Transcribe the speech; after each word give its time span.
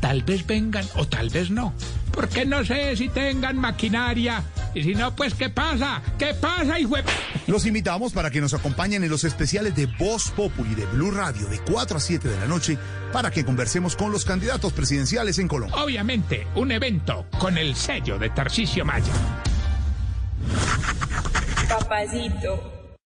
Tal 0.00 0.22
vez 0.22 0.46
vengan 0.46 0.84
o 0.96 1.06
tal 1.06 1.28
vez 1.28 1.50
no. 1.50 1.74
Porque 2.12 2.44
no 2.44 2.64
sé 2.64 2.96
si 2.96 3.08
tengan 3.08 3.56
maquinaria. 3.56 4.42
Y 4.74 4.82
si 4.82 4.94
no, 4.94 5.14
pues 5.14 5.34
¿qué 5.34 5.50
pasa? 5.50 6.02
¿Qué 6.18 6.34
pasa, 6.34 6.78
hijo 6.78 6.96
de... 6.96 7.04
Los 7.46 7.66
invitamos 7.66 8.12
para 8.12 8.30
que 8.30 8.40
nos 8.40 8.54
acompañen 8.54 9.04
en 9.04 9.10
los 9.10 9.24
especiales 9.24 9.76
de 9.76 9.86
Voz 9.86 10.30
Populi 10.30 10.74
de 10.74 10.86
Blue 10.86 11.10
Radio 11.10 11.46
de 11.48 11.58
4 11.58 11.96
a 11.96 12.00
7 12.00 12.28
de 12.28 12.40
la 12.40 12.46
noche 12.46 12.78
para 13.12 13.30
que 13.30 13.44
conversemos 13.44 13.94
con 13.94 14.10
los 14.10 14.24
candidatos 14.24 14.72
presidenciales 14.72 15.38
en 15.38 15.48
Colombia. 15.48 15.76
Obviamente, 15.82 16.46
un 16.54 16.72
evento 16.72 17.26
con 17.38 17.58
el 17.58 17.74
sello 17.76 18.18
de 18.18 18.30
Tarcisio 18.30 18.84
Maya. 18.84 19.12
Papacito. 21.68 22.96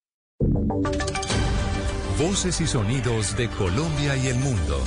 Voces 2.18 2.60
y 2.60 2.66
sonidos 2.66 3.36
de 3.36 3.48
Colombia 3.48 4.16
y 4.16 4.28
el 4.28 4.36
mundo 4.36 4.82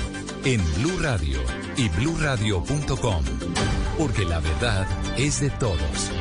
en 0.45 0.61
Blue 0.75 0.97
Radio 0.99 1.39
y 1.77 1.89
bluradio.com, 1.89 3.23
porque 3.97 4.25
la 4.25 4.39
verdad 4.39 4.87
es 5.17 5.41
de 5.41 5.49
todos. 5.51 6.11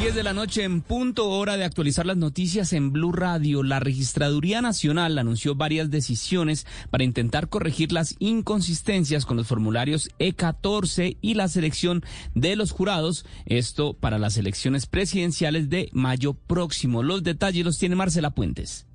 10 0.00 0.14
de 0.14 0.22
la 0.22 0.32
noche 0.32 0.62
en 0.62 0.80
punto, 0.80 1.28
hora 1.28 1.58
de 1.58 1.64
actualizar 1.64 2.06
las 2.06 2.16
noticias 2.16 2.72
en 2.72 2.90
Blue 2.90 3.12
Radio. 3.12 3.62
La 3.62 3.80
Registraduría 3.80 4.62
Nacional 4.62 5.18
anunció 5.18 5.54
varias 5.54 5.90
decisiones 5.90 6.66
para 6.88 7.04
intentar 7.04 7.50
corregir 7.50 7.92
las 7.92 8.16
inconsistencias 8.18 9.26
con 9.26 9.36
los 9.36 9.46
formularios 9.46 10.08
E14 10.18 11.18
y 11.20 11.34
la 11.34 11.48
selección 11.48 12.02
de 12.34 12.56
los 12.56 12.70
jurados. 12.70 13.26
Esto 13.44 13.92
para 13.92 14.18
las 14.18 14.38
elecciones 14.38 14.86
presidenciales 14.86 15.68
de 15.68 15.90
mayo 15.92 16.32
próximo. 16.32 17.02
Los 17.02 17.22
detalles 17.22 17.66
los 17.66 17.76
tiene 17.76 17.94
Marcela 17.94 18.30
Puentes. 18.30 18.86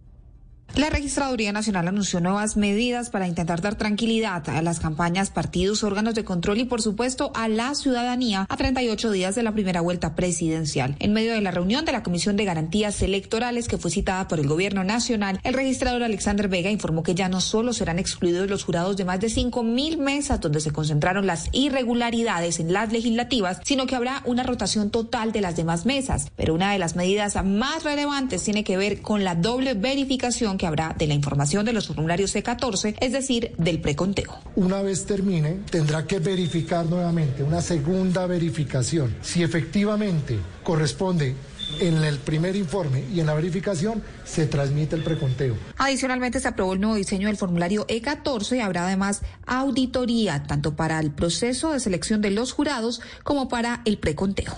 La 0.73 0.89
Registraduría 0.89 1.53
Nacional 1.53 1.88
anunció 1.88 2.19
nuevas 2.19 2.58
medidas 2.58 3.09
para 3.09 3.30
intentar 3.30 3.61
dar 3.61 3.75
tranquilidad 3.75 4.49
a 4.49 4.61
las 4.61 4.81
campañas, 4.81 5.30
partidos, 5.30 5.85
órganos 5.85 6.16
de 6.16 6.25
control 6.25 6.57
y, 6.57 6.66
por 6.66 6.81
supuesto, 6.81 7.31
a 7.33 7.47
la 7.47 7.73
ciudadanía 7.75 8.45
a 8.49 8.57
38 8.57 9.11
días 9.11 9.35
de 9.35 9.44
la 9.44 9.53
primera 9.53 9.80
vuelta 9.80 10.16
presidencial. 10.16 10.97
En 10.99 11.13
medio 11.13 11.31
de 11.31 11.39
la 11.39 11.52
reunión 11.52 11.85
de 11.85 11.94
la 11.94 12.03
Comisión 12.03 12.35
de 12.35 12.44
Garantías 12.44 13.02
Electorales 13.02 13.69
que 13.69 13.77
fue 13.77 13.89
citada 13.89 14.27
por 14.27 14.38
el 14.41 14.49
Gobierno 14.49 14.83
Nacional, 14.83 15.39
el 15.44 15.53
registrador 15.53 16.03
Alexander 16.03 16.49
Vega 16.49 16.69
informó 16.69 17.03
que 17.03 17.16
ya 17.16 17.29
no 17.29 17.39
solo 17.39 17.72
serán 17.72 17.97
excluidos 17.97 18.50
los 18.50 18.66
jurados 18.66 18.97
de 18.97 19.05
más 19.05 19.22
de 19.22 19.27
5.000 19.27 19.97
mesas 19.97 20.41
donde 20.41 20.59
se 20.59 20.72
concentraron 20.72 21.25
las 21.25 21.47
irregularidades 21.53 22.59
en 22.59 22.73
las 22.73 22.91
legislativas, 22.91 23.61
sino 23.63 23.85
que 23.85 23.95
habrá 23.95 24.23
una 24.25 24.44
rotación 24.44 24.91
total 24.91 25.31
de 25.31 25.39
las 25.39 25.55
demás 25.55 25.85
mesas. 25.85 26.27
Pero 26.35 26.53
una 26.53 26.73
de 26.73 26.79
las 26.79 26.97
medidas 26.97 27.41
más 27.45 27.85
relevantes 27.85 28.44
tiene 28.44 28.66
que 28.66 28.75
ver 28.75 29.02
con 29.02 29.23
la 29.23 29.35
doble 29.35 29.73
verificación 29.73 30.55
que 30.58 30.67
habrá 30.67 30.95
de 30.98 31.08
la 31.08 31.14
información 31.14 31.66
de 31.66 31.73
los 31.73 31.88
formularios 31.88 32.36
C14, 32.36 32.95
es 33.00 33.11
decir, 33.11 33.53
del 33.58 33.81
preconteo. 33.81 34.38
Una 34.56 34.81
vez 34.81 35.06
termine, 35.06 35.59
tendrá 35.70 36.06
que 36.06 36.20
verificar 36.20 36.86
nuevamente, 36.86 37.44
una 37.44 37.62
segunda 37.62 38.25
verificación, 38.28 39.16
si 39.22 39.44
efectivamente 39.44 40.39
corresponde 40.64 41.36
en 41.80 42.03
el 42.03 42.20
primer 42.20 42.56
informe 42.56 43.03
y 43.13 43.19
en 43.19 43.25
la 43.25 43.34
verificación 43.34 44.03
se 44.24 44.47
transmite 44.47 44.96
el 44.96 45.03
preconteo. 45.03 45.56
Adicionalmente 45.78 46.40
se 46.40 46.47
aprobó 46.47 46.74
el 46.74 46.81
nuevo 46.81 46.96
diseño 46.96 47.28
del 47.28 47.38
formulario 47.38 47.85
E14 47.88 48.58
y 48.58 48.59
habrá 48.62 48.85
además 48.85 49.22
auditoría 49.46 50.44
tanto 50.44 50.75
para 50.75 51.00
el 51.00 51.12
proceso 51.12 51.74
de 51.74 51.79
selección 51.79 52.22
de 52.22 52.31
los 52.31 52.52
jurados 52.52 53.02
como 53.24 53.47
para 53.50 53.81
el 53.85 53.97
preconteo. 53.97 54.53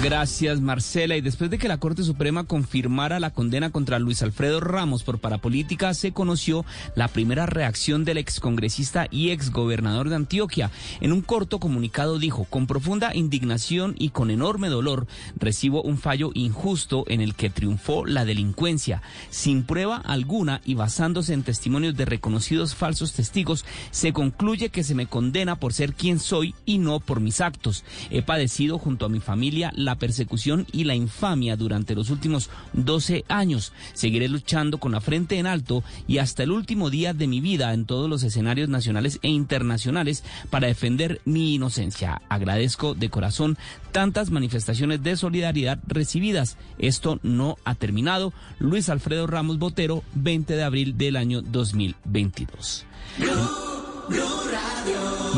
Gracias, 0.00 0.60
Marcela. 0.60 1.16
Y 1.16 1.20
después 1.20 1.50
de 1.50 1.58
que 1.58 1.66
la 1.66 1.78
Corte 1.78 2.04
Suprema 2.04 2.44
confirmara 2.44 3.18
la 3.18 3.30
condena 3.30 3.70
contra 3.70 3.98
Luis 3.98 4.22
Alfredo 4.22 4.60
Ramos 4.60 5.02
por 5.02 5.18
parapolítica, 5.18 5.92
se 5.92 6.12
conoció 6.12 6.64
la 6.94 7.08
primera 7.08 7.46
reacción 7.46 8.04
del 8.04 8.18
excongresista 8.18 9.08
y 9.10 9.30
exgobernador 9.30 10.08
de 10.08 10.14
Antioquia. 10.14 10.70
En 11.00 11.12
un 11.12 11.20
corto 11.20 11.58
comunicado 11.58 12.20
dijo, 12.20 12.44
con 12.44 12.68
profunda 12.68 13.14
indignación 13.14 13.96
y 13.98 14.10
con 14.10 14.30
enorme 14.30 14.68
dolor, 14.68 15.08
recibo 15.36 15.82
un 15.82 15.98
fallo 15.98 16.30
injusto 16.32 17.04
en 17.08 17.20
el 17.20 17.34
que 17.34 17.50
triunfó 17.50 18.06
la 18.06 18.24
delincuencia. 18.24 19.02
Sin 19.30 19.64
prueba 19.64 19.96
alguna 19.96 20.60
y 20.64 20.74
basándose 20.74 21.34
en 21.34 21.42
testimonios 21.42 21.96
de 21.96 22.04
reconocidos 22.04 22.76
falsos 22.76 23.14
testigos, 23.14 23.64
se 23.90 24.12
concluye 24.12 24.68
que 24.68 24.84
se 24.84 24.94
me 24.94 25.06
condena 25.06 25.56
por 25.56 25.72
ser 25.72 25.94
quien 25.94 26.20
soy 26.20 26.54
y 26.64 26.78
no 26.78 27.00
por 27.00 27.18
mis 27.18 27.40
actos. 27.40 27.82
He 28.10 28.22
padecido 28.22 28.78
junto 28.78 29.04
a 29.04 29.08
mi 29.08 29.18
familia 29.18 29.72
la 29.74 29.87
persecución 29.96 30.66
y 30.72 30.84
la 30.84 30.94
infamia 30.94 31.56
durante 31.56 31.94
los 31.94 32.10
últimos 32.10 32.50
12 32.72 33.24
años. 33.28 33.72
Seguiré 33.94 34.28
luchando 34.28 34.78
con 34.78 34.92
la 34.92 35.00
frente 35.00 35.38
en 35.38 35.46
alto 35.46 35.82
y 36.06 36.18
hasta 36.18 36.42
el 36.42 36.50
último 36.50 36.90
día 36.90 37.14
de 37.14 37.26
mi 37.26 37.40
vida 37.40 37.72
en 37.72 37.86
todos 37.86 38.08
los 38.08 38.22
escenarios 38.22 38.68
nacionales 38.68 39.18
e 39.22 39.28
internacionales 39.28 40.24
para 40.50 40.68
defender 40.68 41.20
mi 41.24 41.54
inocencia. 41.54 42.22
Agradezco 42.28 42.94
de 42.94 43.10
corazón 43.10 43.58
tantas 43.92 44.30
manifestaciones 44.30 45.02
de 45.02 45.16
solidaridad 45.16 45.78
recibidas. 45.86 46.56
Esto 46.78 47.18
no 47.22 47.56
ha 47.64 47.74
terminado. 47.74 48.32
Luis 48.58 48.88
Alfredo 48.88 49.26
Ramos 49.26 49.58
Botero, 49.58 50.02
20 50.14 50.54
de 50.54 50.62
abril 50.62 50.96
del 50.96 51.16
año 51.16 51.42
2022. 51.42 52.84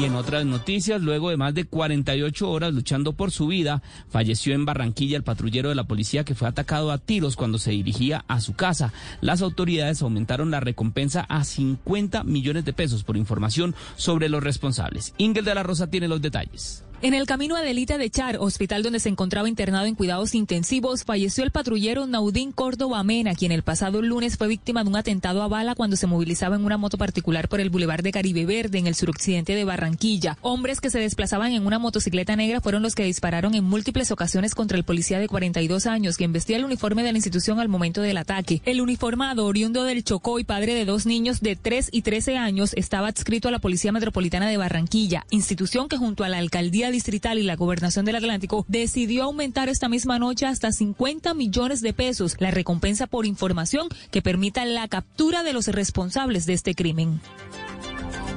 Y 0.01 0.05
en 0.07 0.15
otras 0.15 0.47
noticias, 0.47 1.03
luego 1.03 1.29
de 1.29 1.37
más 1.37 1.53
de 1.53 1.67
48 1.67 2.51
horas 2.51 2.73
luchando 2.73 3.13
por 3.13 3.31
su 3.31 3.49
vida, 3.49 3.83
falleció 4.09 4.55
en 4.55 4.65
Barranquilla 4.65 5.19
el 5.19 5.25
patrullero 5.25 5.69
de 5.69 5.75
la 5.75 5.85
policía 5.85 6.25
que 6.25 6.35
fue 6.35 6.49
atacado 6.49 6.91
a 6.91 6.97
tiros 6.97 7.37
cuando 7.37 7.59
se 7.59 7.73
dirigía 7.73 8.25
a 8.27 8.41
su 8.41 8.55
casa. 8.55 8.95
Las 9.21 9.43
autoridades 9.43 10.01
aumentaron 10.01 10.51
la 10.51 10.61
recompensa 10.61 11.27
a 11.29 11.45
50 11.45 12.25
millones 12.25 12.65
de 12.65 12.73
pesos 12.73 13.05
por 13.05 13.19
información 13.19 13.75
sobre 13.97 14.31
los 14.31 14.43
responsables. 14.43 15.13
Ingel 15.19 15.45
de 15.45 15.55
la 15.55 15.65
Rosa 15.65 15.91
tiene 15.91 16.09
los 16.09 16.23
detalles. 16.23 16.83
En 17.03 17.15
el 17.15 17.25
camino 17.25 17.57
a 17.57 17.63
Delita 17.63 17.97
de 17.97 18.11
Char, 18.11 18.37
hospital 18.41 18.83
donde 18.83 19.01
se 19.01 19.09
encontraba 19.09 19.49
internado 19.49 19.87
en 19.87 19.95
cuidados 19.95 20.35
intensivos, 20.35 21.05
falleció 21.05 21.45
el 21.45 21.51
patrullero 21.51 22.07
Naudín 22.07 22.53
Córdoba 22.53 23.03
Mena, 23.05 23.35
quien 23.35 23.53
el 23.53 23.63
pasado 23.63 24.03
lunes 24.03 24.37
fue 24.37 24.49
víctima 24.49 24.85
de 24.85 24.91
un 24.91 24.97
atentado 24.97 25.43
a 25.43 25.49
bala 25.49 25.75
cuando 25.75 25.97
se 25.97 26.07
movilizaba 26.07 26.57
en 26.57 26.65
una 26.67 26.77
moto 26.77 26.99
particular 26.99 27.49
por 27.49 27.59
el 27.61 27.71
Boulevard 27.71 28.03
de 28.03 28.13
Caribe 28.13 28.45
Verde 28.45 28.77
en 28.77 28.87
el 28.87 28.95
suroccidente 28.95 29.55
de 29.55 29.65
Barranquilla. 29.65 30.37
Hombres 30.43 30.83
que 30.83 30.91
se 30.91 30.99
desplazaban 30.99 31.53
en 31.53 31.67
una 31.67 31.79
motocicleta 31.79 32.37
negra 32.37 32.61
fueron 32.61 32.83
los 32.83 32.95
que 32.95 33.05
dispararon 33.05 33.55
en 33.55 33.65
múltiples 33.65 34.11
ocasiones 34.11 34.55
contra 34.55 34.77
el 34.77 34.85
policía 34.85 35.19
de 35.19 35.29
42 35.29 35.87
años, 35.87 36.19
quien 36.19 36.35
vestía 36.35 36.59
el 36.59 36.67
uniforme 36.67 37.03
de 37.03 37.13
la 37.13 37.19
institución 37.19 37.61
al 37.61 37.69
momento 37.69 38.03
del 38.03 38.19
ataque. 38.19 38.61
El 38.67 38.83
uniformado, 38.83 39.47
oriundo 39.47 39.85
del 39.85 40.05
Chocó 40.05 40.39
y 40.39 40.45
padre 40.45 40.75
de 40.75 40.85
dos 40.85 41.07
niños 41.07 41.41
de 41.41 41.57
3 41.57 41.89
y 41.93 42.03
13 42.03 42.37
años, 42.37 42.75
estaba 42.75 43.09
adscrito 43.09 43.49
a 43.49 43.53
la 43.53 43.59
Policía 43.59 43.91
Metropolitana 43.91 44.51
de 44.51 44.59
Barranquilla, 44.59 45.25
institución 45.31 45.89
que 45.89 45.97
junto 45.97 46.25
a 46.25 46.29
la 46.29 46.37
alcaldía 46.37 46.90
distrital 46.91 47.39
y 47.39 47.43
la 47.43 47.57
gobernación 47.57 48.05
del 48.05 48.17
Atlántico 48.17 48.65
decidió 48.69 49.25
aumentar 49.25 49.69
esta 49.69 49.89
misma 49.89 50.19
noche 50.19 50.47
hasta 50.47 50.73
50 50.73 51.35
millones 51.35 51.81
de 51.81 51.93
pesos 51.93 52.37
la 52.39 52.51
recompensa 52.51 53.07
por 53.07 53.27
información 53.27 53.89
que 54.11 54.23
permita 54.23 54.65
la 54.65 54.89
captura 54.89 55.43
de 55.43 55.53
los 55.53 55.69
responsables 55.69 56.47
de 56.47 56.55
este 56.55 56.75
crimen. 56.75 57.21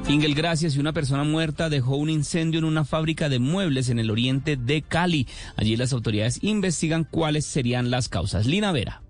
Ingel, 0.09 0.35
gracias. 0.35 0.75
Y 0.75 0.79
una 0.79 0.91
persona 0.91 1.23
muerta 1.23 1.69
dejó 1.69 1.95
un 1.95 2.09
incendio 2.09 2.59
en 2.59 2.65
una 2.65 2.83
fábrica 2.83 3.29
de 3.29 3.39
muebles 3.39 3.89
en 3.89 3.99
el 3.99 4.11
oriente 4.11 4.57
de 4.57 4.81
Cali. 4.81 5.27
Allí 5.55 5.77
las 5.77 5.93
autoridades 5.93 6.39
investigan 6.41 7.05
cuáles 7.05 7.45
serían 7.45 7.89
las 7.89 8.09
causas. 8.09 8.45
Lina 8.45 8.71
Vera. 8.71 9.02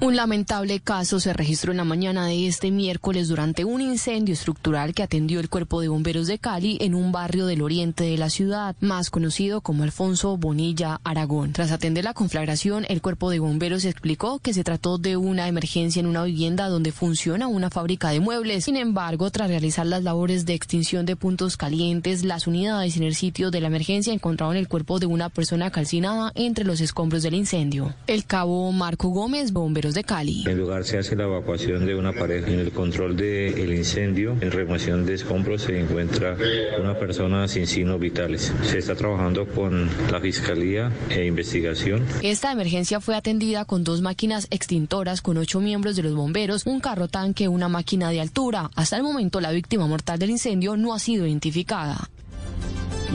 Un 0.00 0.16
lamentable 0.16 0.80
caso 0.80 1.20
se 1.20 1.32
registró 1.32 1.70
en 1.70 1.76
la 1.76 1.84
mañana 1.84 2.26
de 2.26 2.48
este 2.48 2.72
miércoles 2.72 3.28
durante 3.28 3.64
un 3.64 3.80
incendio 3.80 4.32
estructural 4.32 4.94
que 4.94 5.04
atendió 5.04 5.38
el 5.38 5.48
Cuerpo 5.48 5.80
de 5.80 5.86
Bomberos 5.86 6.26
de 6.26 6.38
Cali 6.38 6.76
en 6.80 6.96
un 6.96 7.12
barrio 7.12 7.46
del 7.46 7.62
oriente 7.62 8.02
de 8.02 8.18
la 8.18 8.28
ciudad, 8.28 8.74
más 8.80 9.10
conocido 9.10 9.60
como 9.60 9.84
Alfonso 9.84 10.36
Bonilla 10.36 11.00
Aragón. 11.04 11.52
Tras 11.52 11.70
atender 11.70 12.02
la 12.02 12.14
conflagración, 12.14 12.84
el 12.88 13.00
Cuerpo 13.00 13.30
de 13.30 13.38
Bomberos 13.38 13.84
explicó 13.84 14.40
que 14.40 14.52
se 14.52 14.64
trató 14.64 14.98
de 14.98 15.16
una 15.16 15.46
emergencia 15.46 16.00
en 16.00 16.06
una 16.06 16.24
vivienda 16.24 16.68
donde 16.68 16.90
funciona 16.90 17.46
una 17.46 17.70
fábrica 17.70 18.10
de 18.10 18.18
muebles. 18.18 18.64
Sin 18.64 18.76
embargo, 18.76 19.30
tras 19.30 19.48
realizar 19.48 19.86
las 19.86 20.02
labores 20.02 20.46
de 20.46 20.54
extinción 20.54 21.06
de 21.06 21.14
puntos 21.14 21.56
calientes, 21.56 22.24
las 22.24 22.48
unidades 22.48 22.96
en 22.96 23.04
el 23.04 23.14
sitio 23.14 23.52
de 23.52 23.60
la 23.60 23.68
emergencia 23.68 24.12
encontraron 24.12 24.56
el 24.56 24.66
cuerpo 24.66 24.98
de 24.98 25.06
una 25.06 25.28
persona 25.28 25.70
calcinada 25.70 26.32
entre 26.34 26.64
los 26.64 26.80
escombros 26.80 27.22
del 27.22 27.34
incendio. 27.34 27.94
El 28.08 28.24
cabo 28.24 28.72
Marco 28.72 29.08
Gómez, 29.08 29.52
bomberos 29.52 29.91
bomberos 29.92 29.94
de 29.94 30.04
Cali. 30.04 30.42
En 30.42 30.52
el 30.52 30.58
lugar 30.58 30.84
se 30.84 30.98
hace 30.98 31.16
la 31.16 31.24
evacuación 31.24 31.86
de 31.86 31.94
una 31.94 32.12
pareja. 32.12 32.48
En 32.48 32.60
el 32.60 32.72
control 32.72 33.16
del 33.16 33.74
incendio, 33.74 34.36
en 34.40 34.50
remoción 34.50 35.06
de 35.06 35.14
escombros, 35.14 35.62
se 35.62 35.78
encuentra 35.78 36.36
una 36.80 36.98
persona 36.98 37.48
sin 37.48 37.66
signos 37.66 38.00
vitales. 38.00 38.52
Se 38.62 38.78
está 38.78 38.94
trabajando 38.94 39.46
con 39.46 39.88
la 40.10 40.20
Fiscalía 40.20 40.90
e 41.10 41.26
investigación. 41.26 42.04
Esta 42.22 42.52
emergencia 42.52 43.00
fue 43.00 43.16
atendida 43.16 43.64
con 43.64 43.84
dos 43.84 44.00
máquinas 44.00 44.46
extintoras 44.50 45.22
con 45.22 45.36
ocho 45.36 45.60
miembros 45.60 45.96
de 45.96 46.02
los 46.02 46.14
bomberos, 46.14 46.66
un 46.66 46.80
carro 46.80 47.08
tanque, 47.08 47.48
una 47.48 47.68
máquina 47.68 48.10
de 48.10 48.20
altura. 48.20 48.70
Hasta 48.74 48.96
el 48.96 49.02
momento 49.02 49.40
la 49.40 49.52
víctima 49.52 49.86
mortal 49.86 50.18
del 50.18 50.30
incendio 50.30 50.76
no 50.76 50.94
ha 50.94 50.98
sido 50.98 51.26
identificada. 51.26 52.08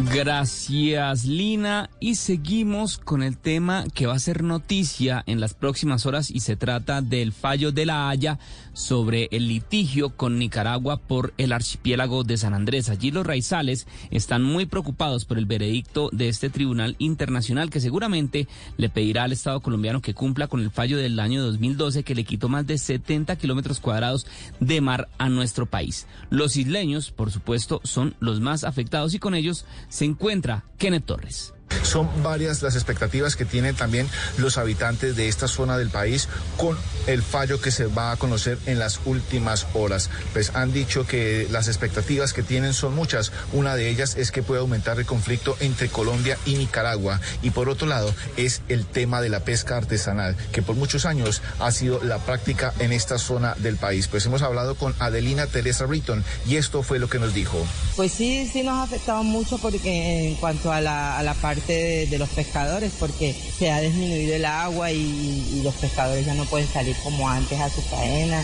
Gracias, 0.05 1.25
Lina. 1.25 1.89
Y 1.99 2.15
seguimos 2.15 2.99
con 2.99 3.23
el 3.23 3.37
tema 3.37 3.85
que 3.93 4.05
va 4.05 4.13
a 4.13 4.19
ser 4.19 4.43
noticia 4.43 5.23
en 5.25 5.39
las 5.39 5.55
próximas 5.55 6.05
horas 6.05 6.29
y 6.29 6.41
se 6.41 6.55
trata 6.55 7.01
del 7.01 7.33
fallo 7.33 7.71
de 7.71 7.85
la 7.87 8.09
Haya 8.09 8.37
sobre 8.77 9.27
el 9.31 9.47
litigio 9.47 10.15
con 10.15 10.37
Nicaragua 10.37 10.97
por 10.97 11.33
el 11.39 11.51
archipiélago 11.51 12.23
de 12.23 12.37
San 12.37 12.53
Andrés. 12.53 12.89
Allí 12.89 13.09
los 13.09 13.25
raizales 13.25 13.87
están 14.11 14.43
muy 14.43 14.67
preocupados 14.67 15.25
por 15.25 15.39
el 15.39 15.47
veredicto 15.47 16.09
de 16.13 16.29
este 16.29 16.51
tribunal 16.51 16.95
internacional 16.99 17.71
que 17.71 17.79
seguramente 17.79 18.47
le 18.77 18.89
pedirá 18.89 19.23
al 19.23 19.31
Estado 19.31 19.61
colombiano 19.61 20.01
que 20.01 20.13
cumpla 20.13 20.47
con 20.47 20.61
el 20.61 20.69
fallo 20.69 20.97
del 20.97 21.19
año 21.19 21.41
2012 21.41 22.03
que 22.03 22.13
le 22.13 22.23
quitó 22.23 22.49
más 22.49 22.67
de 22.67 22.77
70 22.77 23.35
kilómetros 23.37 23.79
cuadrados 23.79 24.27
de 24.59 24.79
mar 24.79 25.09
a 25.17 25.27
nuestro 25.27 25.65
país. 25.65 26.05
Los 26.29 26.55
isleños, 26.55 27.09
por 27.09 27.31
supuesto, 27.31 27.81
son 27.83 28.15
los 28.19 28.41
más 28.41 28.63
afectados 28.63 29.15
y 29.15 29.19
con 29.19 29.33
ellos 29.33 29.65
se 29.89 30.05
encuentra 30.05 30.65
Kenneth 30.77 31.05
Torres. 31.05 31.56
Son 31.83 32.09
varias 32.21 32.61
las 32.61 32.75
expectativas 32.75 33.35
que 33.35 33.45
tienen 33.45 33.75
también 33.75 34.09
los 34.37 34.57
habitantes 34.57 35.15
de 35.15 35.27
esta 35.27 35.47
zona 35.47 35.77
del 35.77 35.89
país 35.89 36.27
con 36.57 36.77
el 37.07 37.23
fallo 37.23 37.61
que 37.61 37.71
se 37.71 37.85
va 37.85 38.11
a 38.11 38.17
conocer 38.17 38.57
en 38.65 38.79
las 38.79 38.99
últimas 39.05 39.67
horas. 39.73 40.09
Pues 40.33 40.51
han 40.55 40.73
dicho 40.73 41.05
que 41.05 41.47
las 41.49 41.67
expectativas 41.67 42.33
que 42.33 42.43
tienen 42.43 42.73
son 42.73 42.93
muchas. 42.95 43.31
Una 43.53 43.75
de 43.75 43.89
ellas 43.89 44.15
es 44.17 44.31
que 44.31 44.43
puede 44.43 44.61
aumentar 44.61 44.99
el 44.99 45.05
conflicto 45.05 45.55
entre 45.59 45.89
Colombia 45.89 46.37
y 46.45 46.55
Nicaragua. 46.55 47.19
Y 47.41 47.51
por 47.51 47.69
otro 47.69 47.87
lado 47.87 48.13
es 48.35 48.61
el 48.67 48.85
tema 48.85 49.21
de 49.21 49.29
la 49.29 49.41
pesca 49.41 49.77
artesanal, 49.77 50.35
que 50.51 50.61
por 50.61 50.75
muchos 50.75 51.05
años 51.05 51.41
ha 51.59 51.71
sido 51.71 52.03
la 52.03 52.19
práctica 52.19 52.73
en 52.79 52.91
esta 52.91 53.17
zona 53.17 53.55
del 53.55 53.77
país. 53.77 54.07
Pues 54.07 54.25
hemos 54.25 54.41
hablado 54.41 54.75
con 54.75 54.93
Adelina 54.99 55.47
Teresa 55.47 55.85
Britton 55.85 56.23
y 56.45 56.57
esto 56.57 56.83
fue 56.83 56.99
lo 56.99 57.09
que 57.09 57.19
nos 57.19 57.33
dijo. 57.33 57.65
Pues 57.95 58.11
sí, 58.11 58.49
sí 58.51 58.63
nos 58.63 58.79
ha 58.79 58.83
afectado 58.83 59.23
mucho 59.23 59.57
porque 59.57 60.27
en 60.29 60.35
cuanto 60.35 60.71
a 60.71 60.81
la, 60.81 61.17
a 61.17 61.23
la 61.23 61.33
parte 61.33 61.56
de, 61.65 62.17
los 62.17 62.29
pescadores 62.29 62.91
porque 62.99 63.33
se 63.57 63.71
ha 63.71 63.79
disminuido 63.79 64.35
el 64.35 64.45
agua 64.45 64.91
y, 64.91 64.97
y 64.97 65.61
los 65.63 65.75
pescadores 65.75 66.25
ya 66.25 66.33
no 66.33 66.45
pueden 66.45 66.67
salir 66.67 66.95
como 67.03 67.29
antes 67.29 67.59
a 67.59 67.69
su 67.69 67.81
faena. 67.81 68.43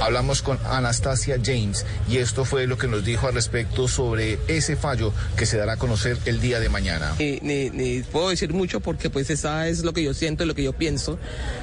Hablamos 0.00 0.42
con 0.42 0.58
Anastasia 0.64 1.38
James 1.42 1.84
y 2.08 2.18
esto 2.18 2.44
fue 2.44 2.66
lo 2.66 2.78
que 2.78 2.88
nos 2.88 3.04
dijo 3.04 3.26
al 3.26 3.34
respecto 3.34 3.86
sobre 3.88 4.38
ese 4.48 4.76
fallo 4.76 5.12
que 5.36 5.46
se 5.46 5.58
dará 5.58 5.74
a 5.74 5.76
conocer 5.76 6.16
el 6.24 6.40
día 6.40 6.60
de 6.60 6.68
mañana. 6.68 7.14
Ni, 7.18 8.02
puedo 8.10 8.30
decir 8.30 8.52
mucho 8.52 8.80
porque 8.80 9.10
pues 9.10 9.30
esa 9.30 9.68
es 9.68 9.84
lo 9.84 9.92
que 9.92 10.02
yo 10.02 10.14
siento 10.14 10.44
y 10.44 10.46
lo 10.46 10.54
que 10.54 10.62
yo 10.62 10.72
pienso. 10.72 11.18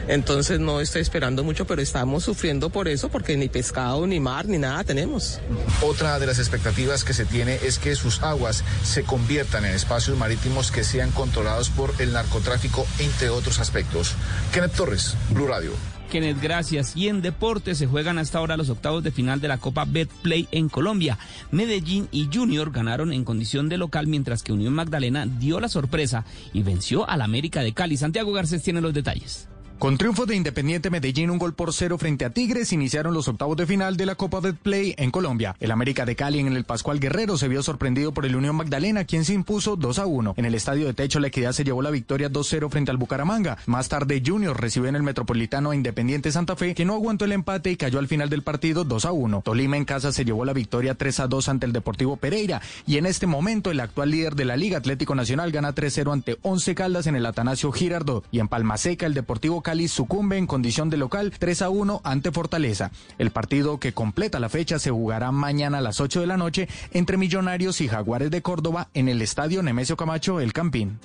Entonces 0.07 0.59
no 0.59 0.81
estoy 0.81 1.01
esperando 1.01 1.43
mucho, 1.43 1.65
pero 1.65 1.81
estamos 1.81 2.23
sufriendo 2.23 2.69
por 2.69 2.87
eso 2.87 3.09
porque 3.09 3.37
ni 3.37 3.49
pescado, 3.49 4.05
ni 4.05 4.19
mar, 4.19 4.45
ni 4.45 4.57
nada 4.57 4.83
tenemos. 4.83 5.39
Otra 5.81 6.19
de 6.19 6.27
las 6.27 6.39
expectativas 6.39 7.03
que 7.03 7.13
se 7.13 7.25
tiene 7.25 7.59
es 7.63 7.79
que 7.79 7.95
sus 7.95 8.21
aguas 8.21 8.63
se 8.83 9.03
conviertan 9.03 9.65
en 9.65 9.73
espacios 9.73 10.17
marítimos 10.17 10.71
que 10.71 10.83
sean 10.83 11.11
controlados 11.11 11.69
por 11.69 11.93
el 11.99 12.13
narcotráfico, 12.13 12.85
entre 12.99 13.29
otros 13.29 13.59
aspectos. 13.59 14.13
Kenneth 14.53 14.73
Torres, 14.73 15.15
Blue 15.29 15.47
Radio. 15.47 15.96
Kenneth, 16.07 16.41
gracias. 16.41 16.95
Y 16.95 17.07
en 17.07 17.21
deporte 17.21 17.75
se 17.75 17.87
juegan 17.87 18.17
hasta 18.17 18.37
ahora 18.39 18.57
los 18.57 18.69
octavos 18.69 19.03
de 19.03 19.11
final 19.11 19.39
de 19.39 19.47
la 19.47 19.57
Copa 19.57 19.85
Betplay 19.85 20.47
en 20.51 20.69
Colombia. 20.69 21.17
Medellín 21.51 22.07
y 22.11 22.29
Junior 22.33 22.71
ganaron 22.71 23.13
en 23.13 23.23
condición 23.23 23.69
de 23.69 23.77
local, 23.77 24.07
mientras 24.07 24.43
que 24.43 24.53
Unión 24.53 24.73
Magdalena 24.73 25.25
dio 25.25 25.59
la 25.59 25.69
sorpresa 25.69 26.25
y 26.53 26.63
venció 26.63 27.09
al 27.09 27.21
América 27.21 27.61
de 27.61 27.73
Cali. 27.73 27.97
Santiago 27.97 28.31
Garcés 28.31 28.63
tiene 28.63 28.81
los 28.81 28.93
detalles. 28.93 29.47
Con 29.79 29.95
triunfo 29.95 30.25
de 30.25 30.35
Independiente 30.35 30.89
Medellín, 30.89 31.29
un 31.29 31.37
gol 31.37 31.53
por 31.53 31.71
cero 31.71 31.99
frente 31.99 32.25
a 32.25 32.31
Tigres, 32.31 32.73
iniciaron 32.73 33.13
los 33.13 33.27
octavos 33.27 33.55
de 33.57 33.67
final 33.67 33.95
de 33.95 34.07
la 34.07 34.15
Copa 34.15 34.41
de 34.41 34.53
Play 34.53 34.95
en 34.97 35.11
Colombia. 35.11 35.55
El 35.59 35.69
América 35.69 36.03
de 36.03 36.15
Cali 36.15 36.39
en 36.39 36.51
el 36.51 36.63
Pascual 36.63 36.99
Guerrero 36.99 37.37
se 37.37 37.47
vio 37.47 37.61
sorprendido 37.61 38.11
por 38.11 38.25
el 38.25 38.35
Unión 38.35 38.55
Magdalena, 38.55 39.05
quien 39.05 39.23
se 39.23 39.35
impuso 39.35 39.75
2 39.75 39.99
a 39.99 40.07
1. 40.07 40.33
En 40.35 40.45
el 40.45 40.55
estadio 40.55 40.87
de 40.87 40.95
Techo, 40.95 41.19
la 41.19 41.27
Equidad 41.27 41.51
se 41.51 41.63
llevó 41.63 41.83
la 41.83 41.91
victoria 41.91 42.31
2-0 42.31 42.71
frente 42.71 42.89
al 42.89 42.97
Bucaramanga. 42.97 43.59
Más 43.67 43.87
tarde, 43.87 44.23
Junior 44.25 44.59
recibió 44.59 44.89
en 44.89 44.95
el 44.95 45.03
Metropolitano 45.03 45.69
a 45.69 45.75
Independiente 45.75 46.31
Santa 46.31 46.55
Fe, 46.55 46.73
que 46.73 46.83
no 46.83 46.95
aguantó 46.95 47.25
el 47.25 47.33
empate 47.33 47.69
y 47.69 47.77
cayó 47.77 47.99
al 47.99 48.07
final 48.07 48.31
del 48.31 48.41
partido 48.41 48.83
2 48.83 49.05
a 49.05 49.11
1. 49.11 49.43
Tolima 49.45 49.77
en 49.77 49.85
casa 49.85 50.11
se 50.11 50.25
llevó 50.25 50.43
la 50.43 50.53
victoria 50.53 50.95
3 50.95 51.19
a 51.19 51.27
2 51.27 51.49
ante 51.49 51.67
el 51.67 51.71
Deportivo 51.71 52.17
Pereira. 52.17 52.63
Y 52.87 52.97
en 52.97 53.05
este 53.05 53.27
momento, 53.27 53.69
el 53.69 53.79
actual 53.79 54.09
líder 54.09 54.33
de 54.33 54.45
la 54.45 54.57
Liga 54.57 54.79
Atlético 54.79 55.13
Nacional 55.13 55.51
gana 55.51 55.75
3-0 55.75 56.11
ante 56.11 56.39
11 56.41 56.73
Caldas 56.73 57.05
en 57.05 57.15
el 57.15 57.27
Atanasio 57.27 57.71
Girardot. 57.71 58.25
Y 58.31 58.39
en 58.39 58.47
Palmaseca, 58.47 59.05
el 59.05 59.13
Deportivo 59.13 59.61
Cali 59.67 59.89
sucumbe 59.89 60.37
en 60.37 60.47
condición 60.47 60.89
de 60.89 60.95
local 60.95 61.33
3 61.37 61.63
a 61.63 61.69
1 61.69 61.99
ante 62.05 62.31
Fortaleza. 62.31 62.89
El 63.17 63.31
partido 63.31 63.81
que 63.81 63.91
completa 63.91 64.39
la 64.39 64.47
fecha 64.47 64.79
se 64.79 64.91
jugará 64.91 65.33
mañana 65.33 65.79
a 65.79 65.81
las 65.81 65.99
8 65.99 66.21
de 66.21 66.27
la 66.27 66.37
noche 66.37 66.69
entre 66.93 67.17
Millonarios 67.17 67.81
y 67.81 67.89
Jaguares 67.89 68.31
de 68.31 68.41
Córdoba 68.41 68.87
en 68.93 69.09
el 69.09 69.21
Estadio 69.21 69.61
Nemesio 69.61 69.97
Camacho 69.97 70.39
El 70.39 70.53
Campín. 70.53 71.01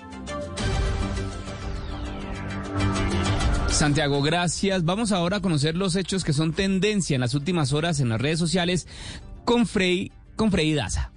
Santiago, 3.66 4.22
gracias. 4.22 4.84
Vamos 4.84 5.10
ahora 5.10 5.38
a 5.38 5.42
conocer 5.42 5.76
los 5.76 5.96
hechos 5.96 6.22
que 6.22 6.32
son 6.32 6.52
tendencia 6.52 7.16
en 7.16 7.20
las 7.20 7.34
últimas 7.34 7.72
horas 7.72 7.98
en 7.98 8.10
las 8.10 8.20
redes 8.20 8.38
sociales 8.38 8.86
con 9.44 9.66
Frey, 9.66 10.12
con 10.36 10.52
Frey 10.52 10.72
Daza. 10.72 11.11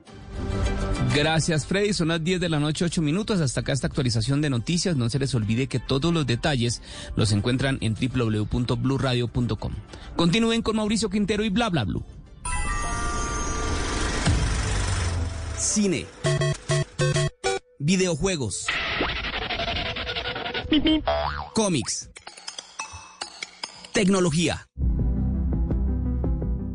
Gracias, 1.14 1.66
Freddy. 1.66 1.94
Son 1.94 2.08
las 2.08 2.24
10 2.24 2.40
de 2.40 2.50
la 2.50 2.60
noche, 2.60 2.86
8 2.86 3.02
minutos. 3.02 3.42
Hasta 3.42 3.60
acá 3.62 3.74
esta 3.74 3.88
actualización 3.88 4.42
de 4.42 4.50
noticias. 4.50 4.96
No 4.96 5.10
se 5.10 5.20
les 5.20 5.36
olvide 5.36 5.68
que 5.68 5.80
todos 5.80 6.14
los 6.14 6.26
detalles 6.26 6.82
los 7.16 7.32
encuentran 7.34 7.78
en 7.82 7.96
www.bluradio.com. 7.96 9.74
Continúen 10.16 10.62
con 10.62 10.78
Mauricio 10.78 11.10
Quintero 11.10 11.44
y 11.44 11.50
bla 11.50 11.70
bla 11.70 11.84
blue. 11.84 12.04
Cine. 15.58 16.06
Videojuegos. 17.78 18.68
Cómics. 21.54 22.10
Tecnología. 23.94 24.70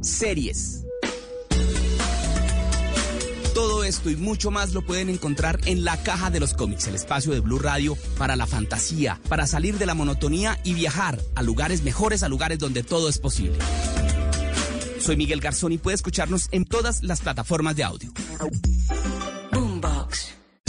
Series. 0.03 0.76
Todo 3.57 3.85
esto 3.85 4.11
y 4.11 4.17
mucho 4.17 4.51
más 4.51 4.75
lo 4.75 4.83
pueden 4.83 5.09
encontrar 5.09 5.61
en 5.65 5.83
la 5.83 5.97
caja 6.03 6.29
de 6.29 6.41
los 6.41 6.53
cómics, 6.53 6.89
el 6.89 6.95
espacio 6.95 7.33
de 7.33 7.41
Blue 7.41 7.59
Radio 7.59 7.97
para 8.19 8.37
la 8.37 8.47
fantasía, 8.47 9.19
para 9.31 9.47
salir 9.47 9.79
de 9.79 9.87
la 9.87 9.95
monotonía 9.95 10.61
y 10.63 10.75
viajar 10.75 11.19
a 11.35 11.43
lugares 11.43 11.83
mejores, 11.83 12.23
a 12.23 12.29
lugares 12.29 12.59
donde 12.59 12.83
todo 12.83 13.09
es 13.09 13.17
posible. 13.19 13.57
Soy 15.01 15.17
Miguel 15.17 15.41
Garzón 15.41 15.73
y 15.73 15.79
puede 15.79 15.95
escucharnos 15.95 16.49
en 16.53 16.67
todas 16.67 17.03
las 17.03 17.23
plataformas 17.23 17.77
de 17.77 17.85
audio. 17.85 18.13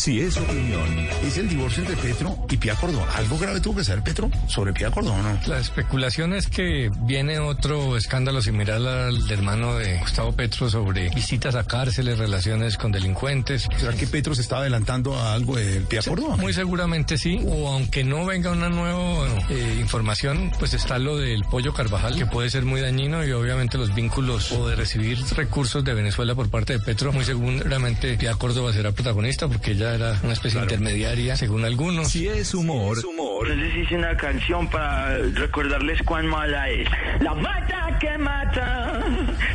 Si 0.07 0.21
es 0.21 0.37
opinión. 0.37 0.87
Es 1.21 1.37
el 1.37 1.49
divorcio 1.49 1.83
entre 1.83 1.97
Petro 1.97 2.37
y 2.49 2.55
Pía 2.55 2.75
Córdoba. 2.75 3.05
¿Algo 3.17 3.37
grave 3.37 3.59
tuvo 3.59 3.75
que 3.75 3.83
saber 3.83 4.05
Petro 4.05 4.31
sobre 4.47 4.71
Pía 4.71 4.89
Córdoba 4.89 5.17
o 5.19 5.21
no? 5.21 5.37
La 5.47 5.59
especulación 5.59 6.31
es 6.31 6.47
que 6.47 6.89
viene 7.01 7.39
otro 7.39 7.97
escándalo 7.97 8.41
similar 8.41 8.77
al 8.77 9.29
hermano 9.29 9.75
de 9.75 9.97
Gustavo 9.97 10.31
Petro 10.31 10.69
sobre 10.69 11.09
visitas 11.09 11.55
a 11.55 11.65
cárceles, 11.65 12.19
relaciones 12.19 12.77
con 12.77 12.93
delincuentes. 12.93 13.67
¿Será 13.75 13.91
que 13.97 14.07
Petro 14.07 14.33
se 14.33 14.43
está 14.43 14.59
adelantando 14.59 15.13
a 15.13 15.33
algo 15.33 15.57
de 15.57 15.81
Pía 15.81 16.01
Córdoba? 16.01 16.37
Muy 16.37 16.53
seguramente 16.53 17.17
sí, 17.17 17.41
o 17.45 17.67
aunque 17.67 18.05
no 18.05 18.25
venga 18.25 18.51
una 18.51 18.69
nueva 18.69 19.27
eh, 19.49 19.77
información, 19.77 20.53
pues 20.57 20.73
está 20.73 20.99
lo 20.99 21.17
del 21.17 21.43
pollo 21.43 21.73
Carvajal, 21.73 22.15
que 22.15 22.25
puede 22.25 22.49
ser 22.49 22.63
muy 22.63 22.79
dañino 22.79 23.25
y 23.25 23.33
obviamente 23.33 23.77
los 23.77 23.93
vínculos 23.93 24.53
o 24.53 24.69
de 24.69 24.77
recibir 24.77 25.21
recursos 25.35 25.83
de 25.83 25.93
Venezuela 25.93 26.33
por 26.33 26.49
parte 26.49 26.71
de 26.71 26.79
Petro, 26.79 27.11
muy 27.11 27.25
seguramente 27.25 28.15
Pía 28.15 28.35
Córdoba 28.35 28.71
será 28.71 28.93
protagonista 28.93 29.49
porque 29.49 29.71
ella 29.71 29.96
era 29.97 30.19
una 30.23 30.33
especie 30.33 30.59
de 30.59 30.65
intermediaria, 30.65 31.35
según 31.35 31.65
algunos. 31.65 32.09
Si 32.09 32.27
es 32.27 32.53
humor. 32.53 32.97
humor. 33.05 33.47
Les 33.49 33.75
hice 33.75 33.95
una 33.95 34.15
canción 34.15 34.69
para 34.69 35.17
recordarles 35.17 36.01
cuán 36.03 36.27
mala 36.27 36.69
es. 36.69 36.87
La 37.21 37.33
mata 37.33 37.97
que 37.99 38.17
mata, 38.17 39.03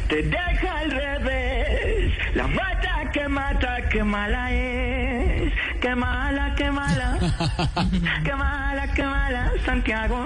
te 0.09 0.23
deja 0.23 0.79
al 0.79 0.91
revés. 0.91 2.13
La 2.35 2.47
mata 2.47 3.11
que 3.13 3.29
mata, 3.29 3.89
que 3.89 4.03
mala 4.03 4.53
es. 4.53 5.12
Qué 5.83 5.97
mala, 5.97 6.55
qué 6.55 6.71
mala. 6.71 7.19
qué 8.25 8.35
mala, 8.37 8.95
qué 8.95 9.03
mala. 9.03 9.53
Santiago, 9.67 10.25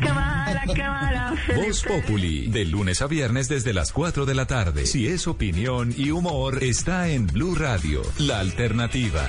qué 0.00 0.12
mala, 0.12 0.62
qué 0.74 0.82
mala. 0.82 1.34
Voz 1.54 1.82
Populi, 1.82 2.46
de 2.46 2.64
lunes 2.64 3.02
a 3.02 3.06
viernes 3.06 3.48
desde 3.50 3.74
las 3.74 3.92
4 3.92 4.24
de 4.24 4.34
la 4.34 4.46
tarde. 4.46 4.86
Si 4.86 5.06
es 5.06 5.28
opinión 5.28 5.92
y 5.94 6.10
humor, 6.10 6.64
está 6.64 7.10
en 7.10 7.26
Blue 7.26 7.54
Radio, 7.54 8.00
la 8.16 8.40
alternativa. 8.40 9.28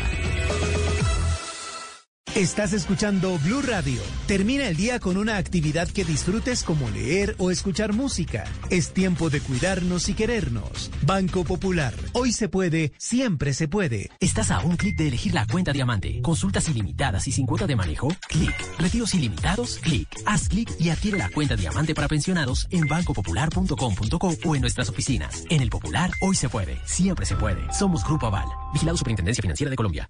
Estás 2.36 2.74
escuchando 2.74 3.40
Blue 3.46 3.62
Radio. 3.62 4.02
Termina 4.28 4.68
el 4.68 4.76
día 4.76 5.00
con 5.00 5.16
una 5.16 5.38
actividad 5.38 5.88
que 5.88 6.04
disfrutes 6.04 6.64
como 6.64 6.90
leer 6.90 7.34
o 7.38 7.50
escuchar 7.50 7.94
música. 7.94 8.44
Es 8.70 8.92
tiempo 8.92 9.30
de 9.30 9.40
cuidarnos 9.40 10.10
y 10.10 10.16
querernos. 10.16 10.92
Banco 11.04 11.46
Popular. 11.46 11.94
Hoy 12.12 12.34
se 12.34 12.50
puede, 12.50 12.92
siempre 12.98 13.54
se 13.54 13.70
puede. 13.70 14.10
¿Estás 14.20 14.52
a 14.52 14.60
un 14.60 14.76
clic 14.76 14.98
de 14.98 15.08
elegir 15.08 15.34
la 15.34 15.48
cuenta 15.48 15.72
diamante? 15.72 16.22
¿Consultas 16.22 16.68
ilimitadas 16.68 17.26
y 17.30 17.32
sin 17.32 17.46
cuota 17.46 17.68
de 17.68 17.78
manejo? 17.78 18.10
Clic. 18.28 18.54
¿Retiros 18.80 19.14
ilimitados? 19.14 19.80
Clic. 19.82 20.10
Haz 20.26 20.50
clic 20.50 20.70
y 20.78 20.90
adquiere 20.90 21.18
la 21.18 21.30
cuenta 21.30 21.56
diamante 21.56 21.96
para 21.96 22.10
pensionados 22.10 22.68
en 22.70 22.86
bancopopular.com.co 22.86 24.36
o 24.44 24.56
en 24.56 24.62
nuestras 24.62 24.90
oficinas. 24.90 25.46
En 25.50 25.62
el 25.62 25.70
Popular, 25.70 26.12
hoy 26.20 26.36
se 26.36 26.50
puede, 26.50 26.82
siempre 26.84 27.26
se 27.26 27.38
puede. 27.38 27.62
Somos 27.72 28.04
Grupo 28.04 28.28
Aval. 28.28 28.48
Vigilado 28.74 28.98
Superintendencia 28.98 29.42
Financiera 29.42 29.70
de 29.70 29.78
Colombia. 29.78 30.10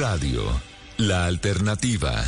Radio, 0.00 0.42
la 0.96 1.26
alternativa. 1.26 2.24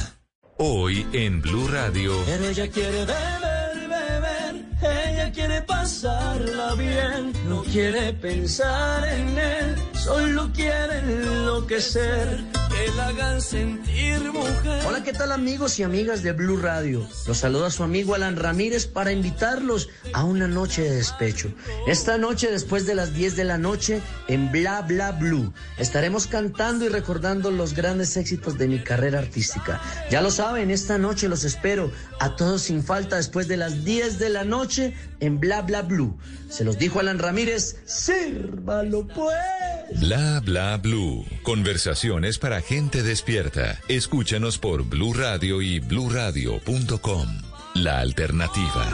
Hoy 0.59 1.07
en 1.15 1.41
Blue 1.41 1.67
Radio. 1.69 2.13
Pero 2.27 2.45
ella 2.45 2.69
quiere 2.69 3.07
beber, 3.07 3.89
beber, 3.89 5.09
ella 5.09 5.33
quiere 5.33 5.63
pasarla 5.63 6.75
bien, 6.75 7.33
no 7.49 7.63
quiere 7.63 8.13
pensar 8.13 9.09
en 9.09 9.39
él, 9.39 9.77
solo 9.95 10.51
quiere 10.53 10.99
enloquecer, 10.99 12.45
que 12.73 12.93
la 12.93 13.09
hagan 13.09 13.41
sentir 13.41 14.33
mujer. 14.33 14.85
Hola, 14.87 15.03
¿qué 15.03 15.13
tal 15.13 15.33
amigos 15.33 15.79
y 15.79 15.83
amigas 15.83 16.23
de 16.23 16.33
Blue 16.33 16.57
Radio? 16.57 17.07
Los 17.27 17.39
saluda 17.39 17.71
su 17.71 17.83
amigo 17.83 18.15
Alan 18.15 18.37
Ramírez 18.37 18.87
para 18.87 19.13
invitarlos 19.13 19.89
a 20.13 20.25
una 20.25 20.49
noche 20.49 20.83
de 20.83 20.97
despecho. 20.97 21.53
Esta 21.87 22.19
noche, 22.19 22.51
después 22.51 22.87
de 22.87 22.95
las 22.95 23.15
10 23.15 23.37
de 23.37 23.45
la 23.45 23.59
noche, 23.59 24.01
en 24.29 24.51
Bla 24.51 24.83
Bla 24.83 25.13
Blue, 25.13 25.53
estaremos 25.79 26.27
cantando 26.27 26.85
y 26.85 26.89
recordando 26.89 27.51
los 27.51 27.75
grandes 27.75 28.17
éxitos 28.17 28.59
de 28.59 28.69
mi 28.69 28.79
carrera 28.83 29.19
artística. 29.19 29.81
Ya 30.11 30.23
lo 30.23 30.31
saben, 30.31 30.71
esta 30.71 30.99
noche 30.99 31.29
los 31.29 31.45
espero 31.45 31.91
a 32.21 32.37
todos 32.37 32.63
sin 32.63 32.83
falta 32.83 33.17
después 33.17 33.49
de 33.49 33.57
las 33.57 33.85
10 33.85 34.19
de 34.19 34.31
la 34.31 34.45
noche 34.45 34.95
en 35.21 35.41
Bla 35.41 35.63
Bla 35.63 35.83
Blue. 35.83 36.19
Se 36.49 36.65
los 36.65 36.79
dijo 36.79 37.01
Alan 37.01 37.19
Ramírez, 37.19 37.77
sírvalo 37.85 39.07
pues. 39.09 39.62
Bla 40.01 40.41
bla 40.41 40.77
blue. 40.77 41.25
Conversaciones 41.43 42.39
para 42.39 42.61
gente 42.61 43.03
despierta. 43.03 43.79
Escúchanos 43.89 44.59
por 44.59 44.85
Blue 44.85 45.13
Radio 45.13 45.63
y 45.63 45.81
bluradio.com. 45.81 47.29
La 47.75 48.01
alternativa. 48.01 48.87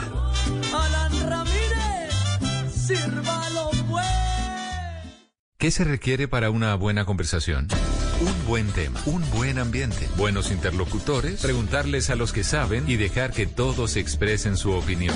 Alan 0.73 1.29
Ramírez, 1.29 2.73
sírvalo 2.73 3.71
pues. 3.89 4.05
¿Qué 5.57 5.71
se 5.71 5.83
requiere 5.83 6.27
para 6.27 6.49
una 6.49 6.75
buena 6.75 7.05
conversación? 7.05 7.67
Un 8.21 8.47
buen 8.47 8.67
tema, 8.71 9.01
un 9.05 9.29
buen 9.31 9.59
ambiente, 9.59 10.07
buenos 10.17 10.51
interlocutores, 10.51 11.41
preguntarles 11.41 12.09
a 12.09 12.15
los 12.15 12.33
que 12.33 12.43
saben 12.43 12.89
y 12.89 12.95
dejar 12.95 13.31
que 13.31 13.45
todos 13.45 13.95
expresen 13.95 14.57
su 14.57 14.71
opinión. 14.71 15.15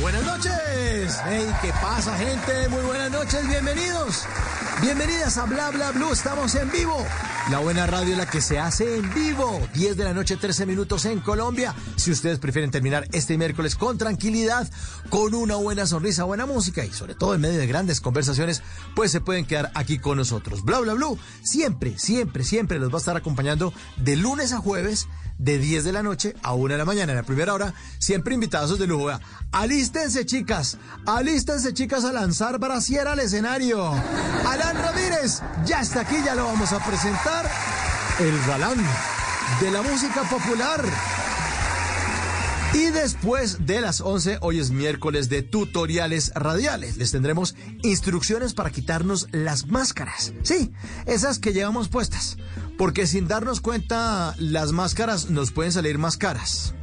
Buenas 0.00 0.24
noches. 0.24 1.18
Hey, 1.24 1.46
¿qué 1.62 1.72
pasa, 1.80 2.16
gente? 2.18 2.68
Muy 2.68 2.82
buenas 2.82 3.10
noches, 3.10 3.48
bienvenidos. 3.48 4.26
Bienvenidas 4.82 5.38
a 5.38 5.46
Bla 5.46 5.70
Bla 5.70 5.90
Blue, 5.92 6.12
estamos 6.12 6.54
en 6.54 6.70
vivo. 6.70 6.94
La 7.50 7.60
buena 7.60 7.86
radio 7.86 8.14
la 8.14 8.26
que 8.26 8.42
se 8.42 8.58
hace 8.58 8.96
en 8.96 9.14
vivo. 9.14 9.58
10 9.72 9.96
de 9.96 10.04
la 10.04 10.12
noche, 10.12 10.36
13 10.36 10.66
minutos 10.66 11.06
en 11.06 11.20
Colombia. 11.20 11.74
Si 11.96 12.10
ustedes 12.10 12.38
prefieren 12.38 12.70
terminar 12.70 13.06
este 13.12 13.38
miércoles 13.38 13.74
con 13.74 13.96
tranquilidad, 13.96 14.68
con 15.08 15.34
una 15.34 15.56
buena 15.56 15.86
sonrisa, 15.86 16.24
buena 16.24 16.44
música 16.44 16.84
y 16.84 16.92
sobre 16.92 17.14
todo 17.14 17.34
en 17.34 17.40
medio 17.40 17.58
de 17.58 17.66
grandes 17.66 18.02
conversaciones, 18.02 18.62
pues 18.94 19.10
se 19.10 19.22
pueden 19.22 19.46
quedar 19.46 19.70
aquí 19.74 19.98
con 19.98 20.18
nosotros. 20.18 20.62
Bla 20.62 20.80
Bla 20.80 20.92
Blue 20.92 21.18
siempre, 21.42 21.98
siempre, 21.98 22.44
siempre 22.44 22.78
los 22.78 22.90
va 22.90 22.96
a 22.96 22.98
estar 22.98 23.16
acompañando 23.16 23.72
de 23.96 24.16
lunes 24.16 24.52
a 24.52 24.58
jueves 24.58 25.08
de 25.38 25.58
10 25.58 25.84
de 25.84 25.92
la 25.92 26.02
noche 26.02 26.34
a 26.42 26.54
1 26.54 26.72
de 26.72 26.78
la 26.78 26.84
mañana 26.84 27.12
en 27.12 27.18
la 27.18 27.24
primera 27.24 27.54
hora, 27.54 27.74
siempre 27.98 28.34
invitados 28.34 28.78
de 28.78 28.86
lujo. 28.86 29.10
Alístense 29.52 30.24
chicas, 30.26 30.78
alístense 31.06 31.74
chicas 31.74 32.04
a 32.04 32.12
lanzar 32.12 32.58
brasier 32.58 33.08
al 33.08 33.20
escenario. 33.20 33.92
Alan 34.46 34.76
Ramírez, 34.76 35.42
ya 35.64 35.80
está 35.80 36.00
aquí, 36.00 36.16
ya 36.24 36.34
lo 36.34 36.46
vamos 36.46 36.72
a 36.72 36.84
presentar. 36.84 37.50
El 38.18 38.38
galán 38.46 38.78
de 39.60 39.70
la 39.70 39.82
música 39.82 40.22
popular. 40.22 40.82
Y 42.74 42.90
después 42.90 43.66
de 43.66 43.80
las 43.80 44.00
11, 44.00 44.38
hoy 44.40 44.58
es 44.58 44.70
miércoles 44.70 45.28
de 45.28 45.42
tutoriales 45.42 46.32
radiales. 46.34 46.96
Les 46.96 47.12
tendremos 47.12 47.54
instrucciones 47.82 48.54
para 48.54 48.70
quitarnos 48.70 49.28
las 49.32 49.66
máscaras. 49.66 50.32
Sí, 50.42 50.72
esas 51.06 51.38
que 51.38 51.52
llevamos 51.52 51.88
puestas. 51.88 52.36
Porque 52.76 53.06
sin 53.06 53.28
darnos 53.28 53.60
cuenta, 53.60 54.34
las 54.38 54.72
máscaras 54.72 55.30
nos 55.30 55.52
pueden 55.52 55.72
salir 55.72 55.98
más 55.98 56.16
caras. 56.16 56.74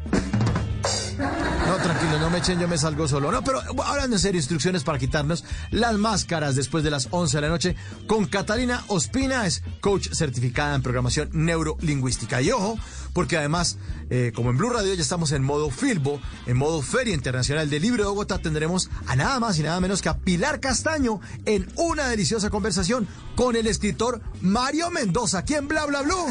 No, 1.18 1.78
tranquilo, 1.78 2.20
no 2.20 2.30
me 2.30 2.40
echen, 2.40 2.60
yo 2.60 2.68
me 2.68 2.78
salgo 2.78 3.08
solo. 3.08 3.32
No, 3.32 3.44
pero 3.44 3.62
hablando 3.84 4.16
en 4.16 4.20
serio, 4.20 4.40
instrucciones 4.40 4.84
para 4.84 4.98
quitarnos 4.98 5.46
las 5.72 5.96
máscaras 5.98 6.56
después 6.56 6.84
de 6.84 6.92
las 6.92 7.08
11 7.12 7.38
de 7.38 7.42
la 7.42 7.50
noche 7.50 7.76
con 8.08 8.26
Catalina 8.26 8.84
Ospina, 8.88 9.46
es 9.46 9.64
coach 9.80 10.10
certificada 10.12 10.76
en 10.76 10.82
programación 10.82 11.30
neurolingüística. 11.32 12.42
Y 12.42 12.52
ojo, 12.52 12.78
porque 13.14 13.38
además, 13.38 13.78
eh, 14.10 14.32
como 14.36 14.50
en 14.50 14.58
Blue 14.58 14.70
Radio 14.70 14.94
ya 14.94 15.02
estamos 15.02 15.32
en 15.32 15.44
modo 15.44 15.70
Filbo, 15.70 16.20
en 16.46 16.58
modo 16.58 16.82
Feria 16.82 17.14
Internacional 17.14 17.70
del 17.70 17.82
Libro 17.82 18.04
de 18.04 18.10
Bogotá, 18.10 18.40
tendremos 18.40 18.90
a 19.08 19.16
nada 19.16 19.40
más 19.40 19.58
y 19.60 19.64
nada 19.64 19.80
menos 19.80 20.02
que 20.02 20.10
a 20.10 20.18
Pilar 20.18 20.60
Castaño 20.60 21.20
en 21.46 21.72
una 21.76 22.08
deliciosa 22.08 22.50
conversación 22.50 23.08
con 23.36 23.56
el 23.56 23.68
escritor 23.68 24.22
Mario 24.42 24.90
Mendoza, 24.92 25.40
aquí 25.40 25.56
en 25.56 25.68
Bla 25.68 25.86
Bla 25.86 26.02
Blue. 26.02 26.26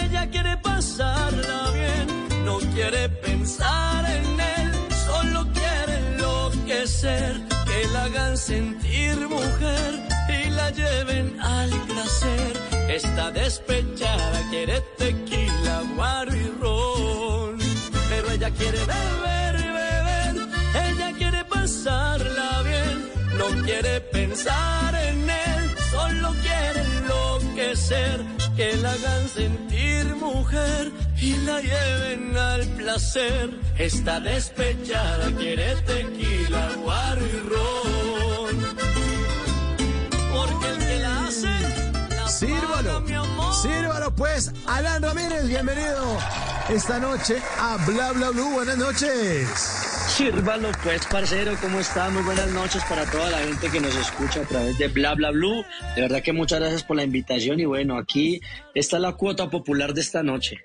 ella 0.01 0.29
quiere 0.29 0.57
pasarla 0.57 1.71
bien. 1.71 2.45
No 2.45 2.59
quiere 2.75 3.09
pensar 3.09 4.05
en 4.17 4.39
él, 4.39 4.71
solo 5.07 5.47
quiere 5.53 5.93
enloquecer. 6.07 7.41
Que 7.65 7.87
la 7.93 8.03
hagan 8.03 8.37
sentir 8.37 9.17
mujer 9.27 9.91
y 10.29 10.49
la 10.51 10.69
lleven 10.69 11.37
al 11.41 11.71
placer 11.87 12.65
Está 12.87 13.31
despechada, 13.31 14.39
quiere 14.51 14.79
tequila, 14.97 15.83
guaro 15.95 16.44
quiere 18.57 18.79
beber, 18.93 19.55
beber, 19.79 20.35
ella 20.87 21.09
quiere 21.17 21.45
pasarla 21.45 22.61
bien. 22.63 22.95
No 23.37 23.47
quiere 23.63 24.01
pensar 24.01 24.95
en 24.95 25.29
él, 25.29 25.63
solo 25.91 26.33
quiere 26.41 26.81
enloquecer. 26.97 28.25
Que 28.55 28.77
la 28.77 28.91
hagan 28.93 29.27
sentir 29.27 30.05
mujer 30.15 30.91
y 31.19 31.35
la 31.45 31.59
lleven 31.59 32.37
al 32.37 32.65
placer. 32.77 33.49
Está 33.77 34.21
despechada, 34.21 35.29
quiere 35.37 35.75
tequila, 35.87 36.69
guaro 36.81 37.25
y 37.25 37.49
ron. 37.49 38.34
Sírvalo. 42.45 43.03
Sírvalo 43.53 44.11
pues. 44.11 44.53
Alan 44.67 45.01
Ramírez, 45.01 45.47
bienvenido 45.47 46.17
esta 46.69 46.99
noche 46.99 47.37
a 47.59 47.77
Bla 47.87 48.11
Bla 48.11 48.29
Blue. 48.29 48.51
Buenas 48.53 48.77
noches. 48.77 49.49
Sírvalo 50.15 50.69
pues, 50.83 51.07
parcero, 51.07 51.53
¿cómo 51.59 51.79
está? 51.79 52.09
Muy 52.11 52.21
buenas 52.21 52.51
noches 52.51 52.83
para 52.87 53.09
toda 53.09 53.31
la 53.31 53.39
gente 53.39 53.69
que 53.71 53.79
nos 53.81 53.95
escucha 53.95 54.41
a 54.41 54.43
través 54.43 54.77
de 54.77 54.89
Bla 54.89 55.15
Bla 55.15 55.31
Blue. 55.31 55.65
De 55.95 56.01
verdad 56.01 56.21
que 56.21 56.33
muchas 56.33 56.59
gracias 56.59 56.83
por 56.83 56.97
la 56.97 57.03
invitación 57.03 57.59
y 57.59 57.65
bueno, 57.65 57.97
aquí 57.97 58.39
está 58.75 58.99
la 58.99 59.13
cuota 59.13 59.49
popular 59.49 59.95
de 59.95 60.01
esta 60.01 60.21
noche. 60.21 60.57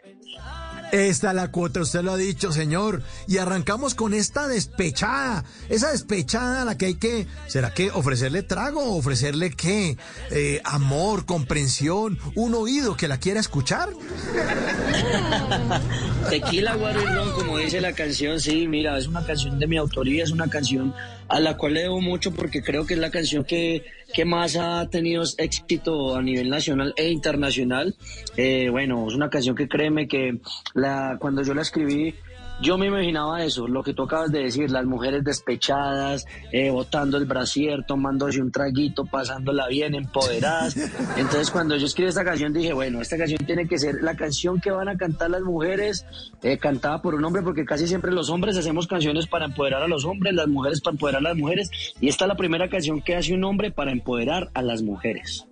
Esta 0.93 1.31
es 1.31 1.35
la 1.35 1.53
cuota, 1.53 1.81
usted 1.81 2.03
lo 2.03 2.13
ha 2.13 2.17
dicho, 2.17 2.53
señor. 2.53 3.03
Y 3.27 3.39
arrancamos 3.39 3.95
con 3.95 4.15
esta 4.15 4.49
despechada. 4.49 5.45
Esa 5.69 5.93
despechada 5.93 6.63
a 6.63 6.65
la 6.65 6.77
que 6.77 6.87
hay 6.87 6.95
que, 6.95 7.27
¿será 7.47 7.73
que 7.73 7.91
ofrecerle 7.91 8.43
trago? 8.43 8.97
¿Ofrecerle 8.97 9.51
qué? 9.51 9.97
Eh, 10.31 10.61
amor, 10.65 11.27
comprensión, 11.27 12.19
un 12.35 12.55
oído 12.55 12.97
que 12.97 13.09
la 13.09 13.19
quiera 13.19 13.41
escuchar. 13.41 13.91
Tequila, 16.31 16.77
guaro 16.77 17.01
y 17.03 17.31
como 17.33 17.59
dice 17.59 17.81
la 17.81 17.93
canción, 17.93 18.39
sí, 18.39 18.69
mira, 18.69 18.97
es 18.97 19.09
una 19.09 19.27
canción 19.27 19.59
de 19.59 19.67
mi 19.67 19.77
autoría, 19.77 20.23
es 20.23 20.31
una 20.31 20.49
canción 20.49 20.95
a 21.27 21.41
la 21.41 21.57
cual 21.57 21.75
le 21.75 21.83
debo 21.83 22.01
mucho 22.01 22.33
porque 22.33 22.63
creo 22.63 22.87
que 22.87 22.95
es 22.95 23.01
la 23.01 23.11
canción 23.11 23.43
que, 23.43 23.85
que 24.15 24.25
más 24.25 24.55
ha 24.55 24.89
tenido 24.89 25.25
éxito 25.39 26.15
a 26.15 26.23
nivel 26.23 26.49
nacional 26.49 26.95
e 26.97 27.11
internacional. 27.11 27.97
Eh, 28.37 28.69
bueno, 28.71 29.09
es 29.09 29.15
una 29.17 29.29
canción 29.29 29.57
que 29.57 29.69
créeme 29.69 30.07
que 30.07 30.39
la, 30.75 31.17
cuando 31.21 31.43
yo 31.43 31.53
la 31.53 31.63
escribí 31.63 32.15
yo 32.63 32.77
me 32.77 32.87
imaginaba 32.87 33.43
eso, 33.45 33.67
lo 33.67 33.83
que 33.83 33.95
tú 33.95 34.03
acabas 34.03 34.31
de 34.31 34.41
decir, 34.41 34.71
las 34.71 34.85
mujeres 34.85 35.25
despechadas, 35.25 36.27
eh, 36.53 36.71
botando 36.71 37.17
el 37.17 37.25
brasier, 37.25 37.85
tomándose 37.85 38.41
un 38.41 38.53
traguito, 38.53 39.07
pasándola 39.07 39.67
bien, 39.69 39.95
empoderadas. 39.95 40.77
Entonces 41.17 41.51
cuando 41.51 41.77
yo 41.77 41.87
escribí 41.87 42.09
esta 42.09 42.25
canción 42.25 42.53
dije, 42.53 42.73
bueno, 42.73 43.01
esta 43.01 43.17
canción 43.17 43.45
tiene 43.47 43.67
que 43.67 43.79
ser 43.79 44.03
la 44.03 44.15
canción 44.15 44.61
que 44.61 44.71
van 44.71 44.89
a 44.89 44.97
cantar 44.97 45.31
las 45.31 45.43
mujeres, 45.43 46.05
eh, 46.43 46.59
cantada 46.59 47.01
por 47.01 47.15
un 47.15 47.25
hombre, 47.25 47.43
porque 47.43 47.65
casi 47.65 47.87
siempre 47.87 48.13
los 48.13 48.31
hombres 48.31 48.57
hacemos 48.57 48.87
canciones 48.87 49.27
para 49.27 49.47
empoderar 49.47 49.83
a 49.83 49.89
los 49.89 50.05
hombres, 50.05 50.35
las 50.35 50.49
mujeres 50.49 50.81
para 50.81 50.95
empoderar 50.95 51.21
a 51.21 51.29
las 51.31 51.37
mujeres, 51.37 51.71
y 52.01 52.09
esta 52.09 52.25
es 52.25 52.29
la 52.29 52.37
primera 52.37 52.69
canción 52.69 53.01
que 53.01 53.17
hace 53.17 53.35
un 53.35 53.45
hombre 53.45 53.71
para 53.71 53.93
empoderar 53.93 54.51
a 54.55 54.63
las 54.63 54.83
mujeres. 54.83 55.47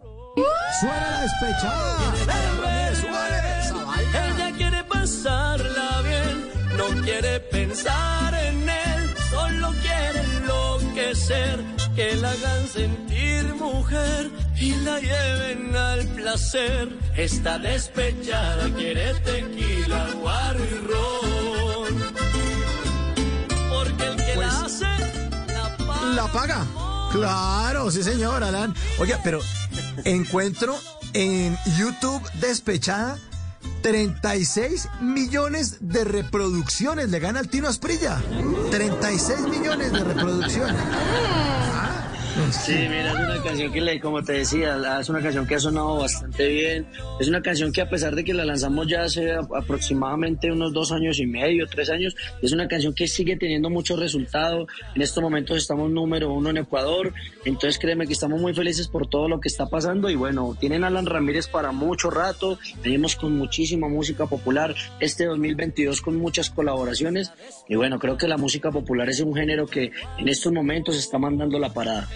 ¡Suena 0.80 1.22
despechada! 1.22 2.87
Quiere 7.08 7.40
pensar 7.40 8.34
en 8.34 8.68
él, 8.68 9.14
solo 9.30 9.72
quiere 9.80 10.20
enloquecer, 10.36 11.64
que 11.96 12.14
la 12.16 12.30
hagan 12.32 12.68
sentir 12.68 13.44
mujer 13.54 14.30
y 14.56 14.72
la 14.84 15.00
lleven 15.00 15.74
al 15.74 16.06
placer. 16.08 16.90
Está 17.16 17.58
despechada, 17.58 18.68
quiere 18.74 19.14
tequila, 19.20 20.06
guaro 20.20 20.60
y 20.62 20.74
ron. 20.90 21.94
Porque 23.70 24.04
el 24.04 24.16
que 24.16 24.26
la 24.26 24.34
Pues, 24.34 24.54
hace, 24.64 24.84
la 25.54 25.76
paga. 25.78 26.14
La 26.14 26.26
paga. 26.26 26.66
Claro, 27.10 27.90
sí, 27.90 28.02
señor, 28.02 28.44
Alan. 28.44 28.74
Oiga, 28.98 29.18
pero 29.24 29.40
encuentro 30.04 30.78
en 31.14 31.56
YouTube 31.78 32.22
despechada 32.34 33.18
36 33.82 34.88
millones 35.00 35.76
de 35.80 36.04
reproducciones. 36.04 37.10
Le 37.10 37.18
gana 37.18 37.40
al 37.40 37.48
Tino 37.48 37.68
Asprilla. 37.68 38.20
36 38.70 39.40
millones 39.48 39.92
de 39.92 40.04
reproducciones. 40.04 40.82
Sí, 42.52 42.72
mira, 42.72 43.10
es 43.10 43.18
una 43.18 43.42
canción 43.42 43.72
que, 43.72 44.00
como 44.00 44.22
te 44.22 44.32
decía, 44.34 44.98
es 45.00 45.08
una 45.08 45.20
canción 45.20 45.46
que 45.46 45.56
ha 45.56 45.60
sonado 45.60 45.98
bastante 45.98 46.46
bien. 46.48 46.86
Es 47.20 47.28
una 47.28 47.42
canción 47.42 47.72
que 47.72 47.80
a 47.80 47.90
pesar 47.90 48.14
de 48.14 48.24
que 48.24 48.32
la 48.32 48.44
lanzamos 48.44 48.86
ya 48.86 49.02
hace 49.02 49.32
aproximadamente 49.32 50.50
unos 50.50 50.72
dos 50.72 50.92
años 50.92 51.18
y 51.18 51.26
medio, 51.26 51.66
tres 51.66 51.90
años, 51.90 52.14
es 52.40 52.52
una 52.52 52.68
canción 52.68 52.94
que 52.94 53.08
sigue 53.08 53.36
teniendo 53.36 53.70
mucho 53.70 53.96
resultado. 53.96 54.66
En 54.94 55.02
estos 55.02 55.22
momentos 55.22 55.58
estamos 55.58 55.90
número 55.90 56.32
uno 56.32 56.50
en 56.50 56.58
Ecuador, 56.58 57.12
entonces 57.44 57.78
créeme 57.78 58.06
que 58.06 58.12
estamos 58.12 58.40
muy 58.40 58.54
felices 58.54 58.88
por 58.88 59.08
todo 59.08 59.28
lo 59.28 59.40
que 59.40 59.48
está 59.48 59.66
pasando 59.66 60.08
y 60.08 60.14
bueno, 60.14 60.56
tienen 60.58 60.84
Alan 60.84 61.06
Ramírez 61.06 61.48
para 61.48 61.72
mucho 61.72 62.08
rato, 62.08 62.58
venimos 62.82 63.16
con 63.16 63.36
muchísima 63.36 63.88
música 63.88 64.26
popular, 64.26 64.74
este 65.00 65.26
2022 65.26 66.00
con 66.00 66.16
muchas 66.16 66.50
colaboraciones 66.50 67.32
y 67.68 67.74
bueno, 67.74 67.98
creo 67.98 68.16
que 68.16 68.28
la 68.28 68.38
música 68.38 68.70
popular 68.70 69.08
es 69.10 69.20
un 69.20 69.34
género 69.34 69.66
que 69.66 69.90
en 70.18 70.28
estos 70.28 70.52
momentos 70.52 70.96
está 70.96 71.18
mandando 71.18 71.58
la 71.58 71.72
parada. 71.72 72.08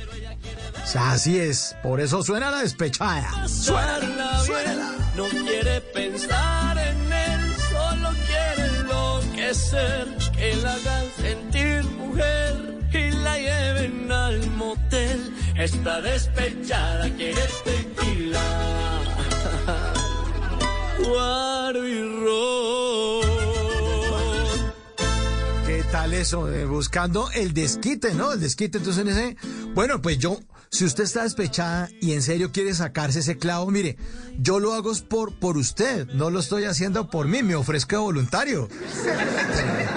Así 0.95 1.39
es, 1.39 1.77
por 1.83 2.01
eso 2.01 2.23
suena 2.23 2.51
la 2.51 2.63
despechada. 2.63 3.49
Suena, 3.49 4.41
suena. 4.41 4.93
No 5.17 5.29
quiere 5.29 5.81
pensar 5.81 6.79
en 6.79 7.13
él, 7.13 7.55
solo 7.71 8.11
quiere 8.27 8.79
enloquecer, 8.79 10.09
que 10.37 10.57
la 10.57 10.73
hagan 10.75 11.05
sentir 11.21 11.85
mujer 11.85 12.79
y 12.93 13.11
la 13.11 13.39
lleven 13.39 14.11
al 14.13 14.51
motel. 14.53 15.35
Está 15.57 16.01
despechada, 16.01 17.09
quiere 17.17 17.43
tequila. 17.65 18.41
Guaro 21.05 21.89
y 21.89 22.13
¿Qué 23.23 23.32
tal 25.93 26.15
eso? 26.15 26.51
Eh, 26.51 26.65
buscando 26.65 27.31
el 27.33 27.53
desquite, 27.53 28.15
¿no? 28.15 28.33
El 28.33 28.41
desquite. 28.41 28.79
Entonces, 28.79 29.03
en 29.03 29.09
ese, 29.09 29.37
bueno, 29.75 30.01
pues 30.01 30.19
yo 30.19 30.41
si 30.71 30.87
usted 30.87 31.05
está 31.05 31.23
despechada 31.23 31.91
y 32.01 32.15
en 32.15 32.23
serio 32.23 32.51
quiere 32.51 32.73
sacarse 32.73 33.19
ese 33.19 33.37
clavo, 33.37 33.71
mire, 33.71 33.99
yo 34.39 34.59
lo 34.59 34.73
hago 34.73 34.91
por, 35.07 35.35
por 35.35 35.59
usted, 35.59 36.07
no 36.15 36.31
lo 36.31 36.41
estoy 36.41 36.65
haciendo 36.65 37.11
por 37.11 37.29
mí, 37.29 37.43
me 37.43 37.55
ofrezco 37.55 38.01
voluntario. 38.01 38.69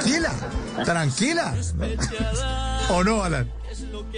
Tranquila, 0.04 0.34
tranquila. 0.84 1.56
¿O 2.90 3.06
no, 3.06 3.24
Alan? 3.24 3.50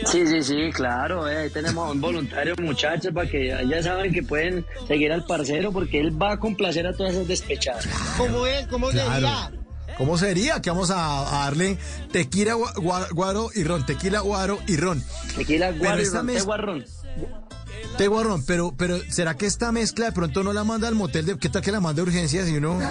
Sí, 0.05 0.25
sí, 0.25 0.41
sí, 0.41 0.71
claro, 0.73 1.29
eh, 1.29 1.51
tenemos 1.51 1.91
un 1.91 2.01
voluntario, 2.01 2.55
muchachos, 2.59 3.13
para 3.13 3.29
que 3.29 3.65
ya 3.69 3.83
saben 3.83 4.11
que 4.11 4.23
pueden 4.23 4.65
seguir 4.87 5.11
al 5.11 5.25
parcero 5.25 5.71
porque 5.71 5.99
él 5.99 6.19
va 6.19 6.33
a 6.33 6.39
complacer 6.39 6.87
a 6.87 6.93
todas 6.93 7.13
esas 7.13 7.27
despechadas. 7.27 7.87
¿Cómo 8.17 8.47
es? 8.47 8.65
¿Cómo 8.65 8.91
sería? 8.91 9.51
¿Cómo 9.97 10.17
sería? 10.17 10.61
Que 10.61 10.69
vamos 10.69 10.91
a, 10.91 10.95
darle 11.31 11.77
tequila, 12.11 12.53
guaro 12.53 13.49
y 13.53 13.63
ron, 13.63 13.85
tequila, 13.85 14.19
guaro 14.19 14.59
y 14.67 14.77
ron. 14.77 15.03
Tequila, 15.35 15.71
guaro 15.71 16.01
y 16.01 16.05
ron, 16.05 16.27
teguarrón. 16.27 16.85
Teguarrón, 17.97 18.43
pero, 18.45 18.73
pero 18.77 18.99
¿será 19.09 19.35
que 19.35 19.47
esta 19.47 19.71
mezcla 19.71 20.05
de 20.05 20.11
pronto 20.11 20.43
no 20.43 20.53
la 20.53 20.63
manda 20.63 20.87
al 20.87 20.95
motel? 20.95 21.25
De, 21.25 21.37
¿Qué 21.37 21.49
tal 21.49 21.61
que 21.61 21.71
la 21.71 21.79
manda 21.79 22.01
de 22.01 22.09
urgencias 22.09 22.47
y 22.47 22.57
uno... 22.57 22.79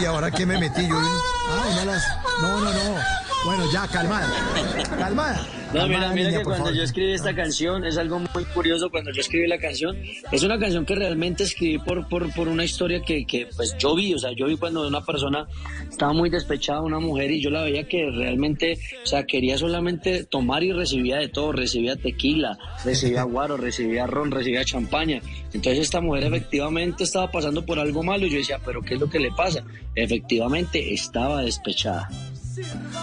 ¿y 0.00 0.04
ahora 0.04 0.30
qué 0.30 0.44
me 0.44 0.58
metí? 0.58 0.88
Yo, 0.88 0.98
ah, 0.98 1.84
las... 1.86 2.02
No, 2.42 2.60
no, 2.60 2.72
no. 2.72 3.27
Bueno, 3.48 3.64
ya, 3.72 3.88
calmada. 3.88 4.28
Calmada. 4.98 5.46
No, 5.72 5.88
mira, 5.88 6.12
mira 6.12 6.30
que 6.30 6.42
cuando 6.42 6.70
yo 6.70 6.82
escribí 6.82 7.12
esta 7.12 7.34
canción, 7.34 7.82
es 7.82 7.96
algo 7.96 8.18
muy 8.18 8.44
curioso 8.44 8.90
cuando 8.90 9.10
yo 9.10 9.22
escribí 9.22 9.46
la 9.46 9.58
canción, 9.58 9.96
es 10.30 10.42
una 10.42 10.58
canción 10.58 10.84
que 10.84 10.94
realmente 10.94 11.44
escribí 11.44 11.78
por, 11.78 12.06
por, 12.10 12.30
por 12.34 12.46
una 12.46 12.64
historia 12.64 13.00
que, 13.00 13.24
que, 13.24 13.48
pues 13.56 13.74
yo 13.78 13.94
vi, 13.96 14.12
o 14.12 14.18
sea, 14.18 14.32
yo 14.32 14.48
vi 14.48 14.58
cuando 14.58 14.86
una 14.86 15.00
persona 15.00 15.48
estaba 15.90 16.12
muy 16.12 16.28
despechada, 16.28 16.82
una 16.82 16.98
mujer, 16.98 17.30
y 17.30 17.40
yo 17.40 17.48
la 17.48 17.62
veía 17.62 17.88
que 17.88 18.10
realmente, 18.10 18.78
o 19.02 19.06
sea, 19.06 19.24
quería 19.24 19.56
solamente 19.56 20.24
tomar 20.24 20.62
y 20.62 20.72
recibía 20.72 21.16
de 21.16 21.28
todo, 21.28 21.52
recibía 21.52 21.96
tequila, 21.96 22.58
recibía 22.84 23.22
guaro, 23.24 23.56
recibía 23.56 24.06
ron, 24.06 24.30
recibía 24.30 24.62
champaña. 24.62 25.22
Entonces 25.54 25.78
esta 25.78 26.02
mujer 26.02 26.24
efectivamente 26.24 27.04
estaba 27.04 27.30
pasando 27.30 27.64
por 27.64 27.78
algo 27.78 28.02
malo 28.02 28.26
y 28.26 28.30
yo 28.30 28.36
decía, 28.36 28.60
pero 28.62 28.82
¿qué 28.82 28.92
es 28.92 29.00
lo 29.00 29.08
que 29.08 29.18
le 29.18 29.32
pasa? 29.32 29.64
Efectivamente 29.94 30.92
estaba 30.92 31.40
despechada. 31.40 32.10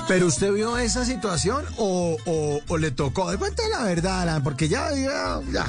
¿Pero 0.07 0.27
usted 0.27 0.51
vio 0.51 0.77
esa 0.77 1.05
situación 1.05 1.65
o, 1.77 2.17
o, 2.67 2.77
le 2.77 2.91
tocó? 2.91 3.25
Cuéntela 3.37 3.79
la 3.79 3.85
verdad, 3.85 4.21
Alan, 4.21 4.43
porque 4.43 4.67
ya, 4.67 4.89
ya, 4.93 5.39
ya. 5.51 5.65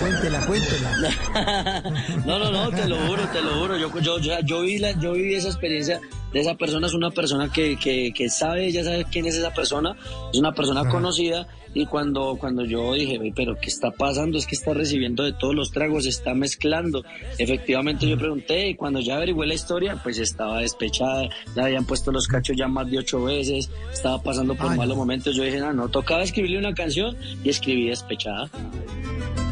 cuéntela, 0.00 0.46
cuéntela. 0.46 1.82
no, 2.26 2.38
no, 2.38 2.50
no, 2.50 2.70
te 2.70 2.88
lo 2.88 2.96
juro, 3.06 3.28
te 3.28 3.42
lo 3.42 3.58
juro. 3.58 3.76
Yo, 3.76 3.90
yo, 4.00 4.18
yo, 4.18 4.40
yo, 4.40 4.60
vi 4.62 4.78
la, 4.78 4.92
yo 4.92 5.12
viví 5.12 5.34
esa 5.34 5.48
experiencia 5.48 6.00
de 6.32 6.40
esa 6.40 6.54
persona. 6.54 6.86
Es 6.86 6.94
una 6.94 7.10
persona 7.10 7.50
que, 7.50 7.76
que, 7.76 8.12
que 8.14 8.28
sabe, 8.28 8.70
ya 8.70 8.84
sabe 8.84 9.06
quién 9.10 9.26
es 9.26 9.36
esa 9.36 9.52
persona. 9.52 9.96
Es 10.32 10.38
una 10.38 10.52
persona 10.52 10.88
conocida 10.88 11.46
y 11.74 11.86
cuando, 11.86 12.36
cuando 12.38 12.64
yo 12.64 12.94
dije, 12.94 13.20
pero 13.34 13.56
¿qué 13.56 13.66
está 13.68 13.90
pasando? 13.90 14.38
Es 14.38 14.46
que 14.46 14.54
está 14.54 14.72
recibiendo 14.72 15.24
de 15.24 15.32
todos 15.32 15.54
los 15.54 15.72
tragos, 15.72 16.06
está 16.06 16.32
mezclando. 16.32 17.04
Efectivamente 17.36 18.08
yo 18.08 18.16
pregunté 18.16 18.68
y 18.68 18.76
cuando 18.76 19.00
ya 19.00 19.16
averigué 19.16 19.44
la 19.46 19.54
historia, 19.54 20.00
pues 20.02 20.18
estaba 20.18 20.60
despechada, 20.60 21.28
le 21.56 21.62
habían 21.62 21.84
puesto 21.84 22.12
los 22.12 22.28
cachos 22.28 22.56
ya 22.56 22.68
más 22.68 22.88
de 22.88 22.98
ocho 22.98 23.24
veces, 23.24 23.68
estaba 23.92 24.22
pasando 24.22 24.54
por 24.54 24.74
malos 24.76 24.96
momentos. 24.96 25.34
Yo 25.34 25.42
dije, 25.42 25.58
no, 25.58 25.72
no, 25.72 25.88
tocaba 25.88 26.22
escribirle 26.22 26.58
una 26.58 26.74
canción 26.74 27.16
y 27.42 27.50
escribí 27.50 27.88
despechada. 27.88 28.48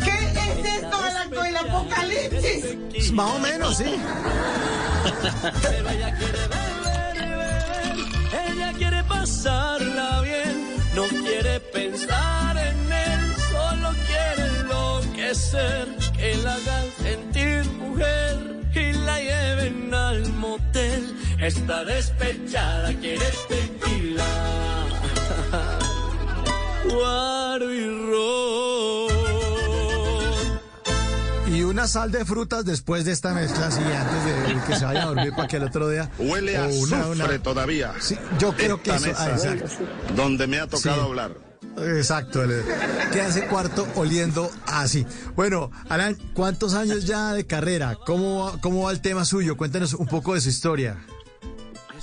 ¿Qué 0.04 0.10
es 0.10 0.74
esto, 0.76 0.96
Alan, 0.96 1.46
el 1.48 1.56
apocalipsis? 1.56 3.12
Más 3.12 3.30
o 3.34 3.38
menos, 3.40 3.76
sí. 3.76 3.84
pero 5.62 5.90
ella 5.90 6.16
quiere 6.16 6.38
beber, 6.48 7.16
ella 8.52 8.72
quiere 8.78 9.04
pasarla 9.04 10.20
bien 10.20 10.61
no 10.94 11.06
quiere 11.08 11.60
pensar 11.60 12.56
en 12.56 12.92
él, 12.92 13.34
solo 13.50 13.90
quiere 14.06 14.60
enloquecer, 14.60 15.88
que 16.16 16.36
la 16.36 16.54
hagan 16.54 16.86
sentir 17.02 17.64
mujer 17.72 18.60
y 18.74 18.92
la 18.92 19.18
lleven 19.18 19.94
al 19.94 20.32
motel. 20.34 21.16
Está 21.40 21.84
despechada, 21.84 22.92
quiere 22.94 23.26
tequila, 23.48 24.24
guaro 26.90 27.74
y 27.74 27.88
Y 31.52 31.64
una 31.64 31.86
sal 31.86 32.10
de 32.10 32.24
frutas 32.24 32.64
después 32.64 33.04
de 33.04 33.12
esta 33.12 33.34
mezcla, 33.34 33.66
así 33.66 33.82
antes 33.82 34.24
de 34.24 34.66
que 34.66 34.74
se 34.74 34.86
vaya 34.86 35.02
a 35.02 35.06
dormir 35.06 35.32
para 35.36 35.48
que 35.48 35.58
el 35.58 35.64
otro 35.64 35.86
día. 35.90 36.10
Huele 36.18 36.56
a 36.56 36.66
una, 36.66 37.38
todavía. 37.42 37.92
Sí, 38.00 38.16
yo 38.38 38.54
creo 38.56 38.82
que 38.82 38.90
eso. 38.90 39.12
Ah, 39.14 39.36
donde 40.16 40.46
me 40.46 40.58
ha 40.58 40.66
tocado 40.66 41.02
hablar. 41.02 41.32
Exacto, 41.76 42.40
que 43.12 43.20
hace 43.20 43.46
cuarto 43.48 43.86
oliendo 43.96 44.50
así. 44.66 45.06
Bueno, 45.36 45.70
Alan, 45.90 46.16
¿cuántos 46.32 46.74
años 46.74 47.04
ya 47.04 47.34
de 47.34 47.46
carrera? 47.46 47.96
¿Cómo, 48.06 48.58
¿Cómo 48.62 48.84
va 48.84 48.92
el 48.92 49.00
tema 49.00 49.26
suyo? 49.26 49.56
Cuéntanos 49.56 49.92
un 49.92 50.06
poco 50.06 50.34
de 50.34 50.40
su 50.40 50.48
historia. 50.48 51.04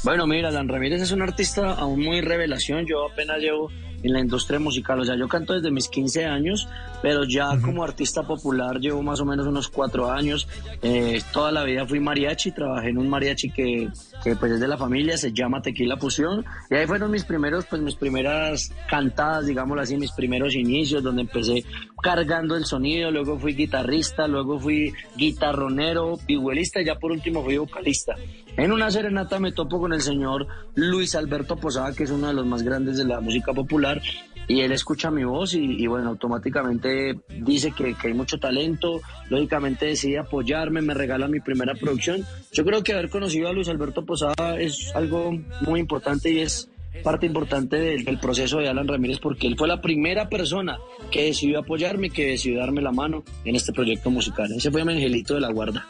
Bueno, 0.03 0.27
mira, 0.27 0.49
Alan 0.49 0.67
Ramírez 0.67 1.01
es 1.01 1.11
un 1.11 1.23
artista 1.23 1.71
aún 1.71 2.03
muy 2.03 2.21
revelación. 2.21 2.85
Yo 2.85 3.09
apenas 3.11 3.39
llevo 3.39 3.69
en 4.03 4.13
la 4.13 4.19
industria 4.19 4.59
musical. 4.59 4.99
O 4.99 5.05
sea, 5.05 5.15
yo 5.15 5.27
canto 5.27 5.53
desde 5.53 5.71
mis 5.71 5.87
15 5.87 6.25
años, 6.25 6.67
pero 7.01 7.23
ya 7.23 7.59
como 7.61 7.83
artista 7.83 8.23
popular 8.23 8.79
llevo 8.79 9.01
más 9.01 9.19
o 9.19 9.25
menos 9.25 9.47
unos 9.47 9.69
cuatro 9.69 10.11
años. 10.11 10.47
Eh, 10.81 11.21
toda 11.33 11.51
la 11.51 11.63
vida 11.63 11.85
fui 11.85 11.99
mariachi, 11.99 12.51
trabajé 12.51 12.89
en 12.89 12.97
un 12.97 13.09
mariachi 13.09 13.51
que, 13.51 13.89
que 14.23 14.35
pues 14.35 14.53
es 14.53 14.59
de 14.59 14.67
la 14.67 14.77
familia, 14.77 15.17
se 15.17 15.31
llama 15.31 15.61
Tequila 15.61 15.97
Fusión. 15.97 16.45
Y 16.69 16.75
ahí 16.75 16.87
fueron 16.87 17.11
mis 17.11 17.25
primeros, 17.25 17.65
pues 17.65 17.81
mis 17.81 17.95
primeras 17.95 18.71
cantadas, 18.89 19.45
digámoslo 19.45 19.81
así, 19.81 19.97
mis 19.97 20.11
primeros 20.11 20.55
inicios, 20.55 21.03
donde 21.03 21.21
empecé 21.21 21.63
cargando 22.01 22.55
el 22.55 22.65
sonido, 22.65 23.11
luego 23.11 23.37
fui 23.37 23.53
guitarrista, 23.53 24.27
luego 24.27 24.59
fui 24.59 24.93
guitarronero, 25.15 26.17
vihuelista 26.25 26.81
y 26.81 26.85
ya 26.85 26.95
por 26.95 27.11
último 27.11 27.43
fui 27.43 27.57
vocalista. 27.57 28.15
En 28.59 28.73
una 28.73 28.91
serenata 28.91 29.39
me 29.39 29.53
topo 29.53 29.79
con 29.79 29.93
el 29.93 30.01
señor 30.01 30.45
Luis 30.75 31.15
Alberto 31.15 31.55
Posada, 31.55 31.93
que 31.93 32.03
es 32.03 32.11
uno 32.11 32.27
de 32.27 32.33
los 32.33 32.45
más 32.45 32.61
grandes 32.61 32.97
de 32.97 33.05
la 33.05 33.21
música 33.21 33.53
popular, 33.53 34.01
y 34.49 34.59
él 34.59 34.73
escucha 34.73 35.09
mi 35.09 35.23
voz 35.23 35.53
y, 35.53 35.87
bueno, 35.87 36.09
automáticamente 36.09 37.17
dice 37.39 37.71
que, 37.71 37.95
hay 38.03 38.13
mucho 38.13 38.37
talento, 38.37 38.99
lógicamente 39.29 39.85
decide 39.85 40.19
apoyarme, 40.19 40.81
me 40.81 40.93
regala 40.93 41.29
mi 41.29 41.39
primera 41.39 41.73
producción. 41.73 42.25
Yo 42.51 42.65
creo 42.65 42.83
que 42.83 42.91
haber 42.91 43.09
conocido 43.09 43.47
a 43.47 43.53
Luis 43.53 43.69
Alberto 43.69 44.05
Posada 44.05 44.59
es 44.59 44.93
algo 44.93 45.31
muy 45.61 45.79
importante 45.79 46.29
y 46.29 46.39
es 46.39 46.69
parte 47.01 47.27
importante 47.27 47.77
del, 47.77 48.03
del, 48.03 48.19
proceso 48.19 48.57
de 48.57 48.67
Alan 48.67 48.89
Ramírez 48.89 49.19
porque 49.19 49.47
él 49.47 49.55
fue 49.57 49.69
la 49.69 49.79
primera 49.79 50.27
persona 50.27 50.79
que 51.11 51.23
decidió 51.23 51.59
apoyarme, 51.59 52.09
que 52.09 52.31
decidió 52.31 52.59
darme 52.59 52.81
la 52.81 52.91
mano 52.91 53.23
en 53.45 53.55
este 53.55 53.71
proyecto 53.71 54.11
musical. 54.11 54.51
Ese 54.51 54.69
fue 54.69 54.83
mi 54.83 54.91
angelito 54.91 55.35
de 55.35 55.39
la 55.39 55.49
guarda. 55.49 55.87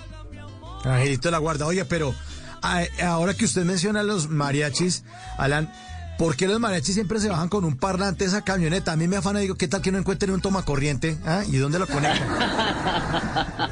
Angelito 0.84 1.30
de 1.30 1.32
la 1.32 1.40
guarda, 1.40 1.66
oye, 1.66 1.84
pero 1.86 2.14
ahora 3.04 3.34
que 3.34 3.46
usted 3.46 3.64
menciona 3.64 4.04
los 4.04 4.30
mariachis, 4.30 5.04
Alan, 5.38 5.72
¿por 6.18 6.36
qué 6.36 6.48
los 6.48 6.60
mariachis 6.60 6.96
siempre 6.96 7.20
se 7.20 7.30
bajan 7.30 7.50
con 7.50 7.66
un 7.66 7.78
parlante 7.78 8.26
esa 8.26 8.42
camioneta? 8.44 8.92
A 8.92 8.96
mí 8.96 9.08
me 9.08 9.18
afana 9.18 9.40
y 9.40 9.44
digo, 9.44 9.56
¿qué 9.56 9.68
tal 9.68 9.82
que 9.82 9.92
no 9.92 9.98
encuentren 9.98 10.32
un 10.32 10.42
toma 10.42 10.64
corriente? 10.64 11.18
¿Ah? 11.26 11.44
¿Y 11.48 11.58
dónde 11.58 11.80
lo 11.80 11.88
conectan? 11.88 12.28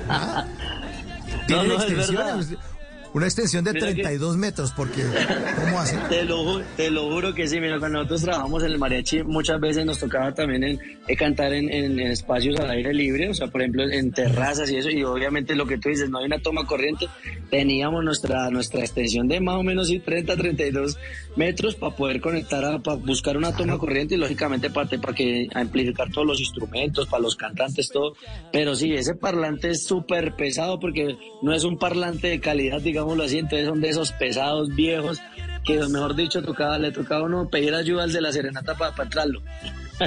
¿Ah? 0.09 0.45
No, 1.49 1.63
no, 1.63 1.81
es 1.81 2.11
verdad. 2.11 2.45
Una 3.17 3.25
extensión 3.25 3.63
de 3.63 3.73
Mira 3.73 3.87
que- 3.87 3.93
32 4.01 4.37
metros, 4.37 4.71
porque 4.71 5.03
¿cómo 5.63 5.79
hacen? 5.79 5.99
Te 6.09 6.23
lo, 6.23 6.61
te 6.77 6.89
lo 6.91 7.09
juro 7.11 7.33
que 7.33 7.47
sí, 7.47 7.59
mira, 7.59 7.79
cuando 7.79 7.99
nosotros 7.99 8.21
trabajamos 8.21 8.63
en 8.63 8.71
el 8.71 8.77
mariachi, 8.79 9.23
muchas 9.23 9.59
veces 9.59 9.85
nos 9.85 9.99
tocaba 9.99 10.33
también 10.33 10.63
en, 10.63 10.79
eh, 11.07 11.15
cantar 11.15 11.53
en, 11.53 11.71
en- 11.71 11.99
en 11.99 12.07
espacios 12.11 12.59
al 12.59 12.69
aire 12.69 12.93
libre, 12.93 13.29
o 13.29 13.33
sea, 13.33 13.47
por 13.47 13.61
ejemplo, 13.61 13.83
en 13.89 14.11
terrazas 14.11 14.69
y 14.71 14.77
eso, 14.77 14.89
y 14.89 15.03
obviamente 15.03 15.55
lo 15.55 15.65
que 15.65 15.77
tú 15.77 15.89
dices, 15.89 16.09
no 16.09 16.19
hay 16.19 16.25
una 16.25 16.39
toma 16.39 16.65
corriente, 16.65 17.07
teníamos 17.49 18.03
nuestra, 18.03 18.49
nuestra 18.49 18.81
extensión 18.81 19.27
de 19.27 19.39
más 19.39 19.55
o 19.55 19.63
menos 19.63 19.87
sí, 19.87 19.99
30, 19.99 20.35
32 20.35 20.97
metros 21.35 21.75
para 21.75 21.95
poder 21.95 22.21
conectar, 22.21 22.63
a, 22.65 22.79
para 22.79 22.97
buscar 22.97 23.37
una 23.37 23.55
toma 23.55 23.77
corriente 23.77 24.15
y 24.15 24.17
lógicamente 24.17 24.69
para, 24.69 24.89
para 25.01 25.13
que 25.13 25.47
amplificar 25.53 26.09
todos 26.11 26.27
los 26.27 26.39
instrumentos, 26.39 27.07
para 27.07 27.21
los 27.23 27.35
cantantes, 27.35 27.89
todo. 27.89 28.13
Pero 28.51 28.75
sí, 28.75 28.93
ese 28.93 29.15
parlante 29.15 29.69
es 29.71 29.83
súper 29.85 30.35
pesado 30.35 30.79
porque 30.79 31.15
no 31.41 31.53
es 31.53 31.63
un 31.63 31.77
parlante 31.77 32.27
de 32.27 32.39
calidad, 32.39 32.81
digámoslo 33.07 33.23
así, 33.23 33.39
entonces 33.39 33.67
son 33.67 33.79
de 33.81 33.89
esos 33.89 34.11
pesados 34.11 34.75
viejos 34.75 35.21
que 35.63 35.79
mejor 35.87 36.15
dicho 36.15 36.41
tocaba, 36.41 36.77
le 36.77 36.91
tocaba 36.91 37.23
uno 37.23 37.49
pedir 37.49 37.73
ayuda 37.73 38.03
al 38.03 38.11
de 38.13 38.21
la 38.21 38.31
serenata 38.31 38.75
para 38.75 38.93
entrarlo. 39.03 39.41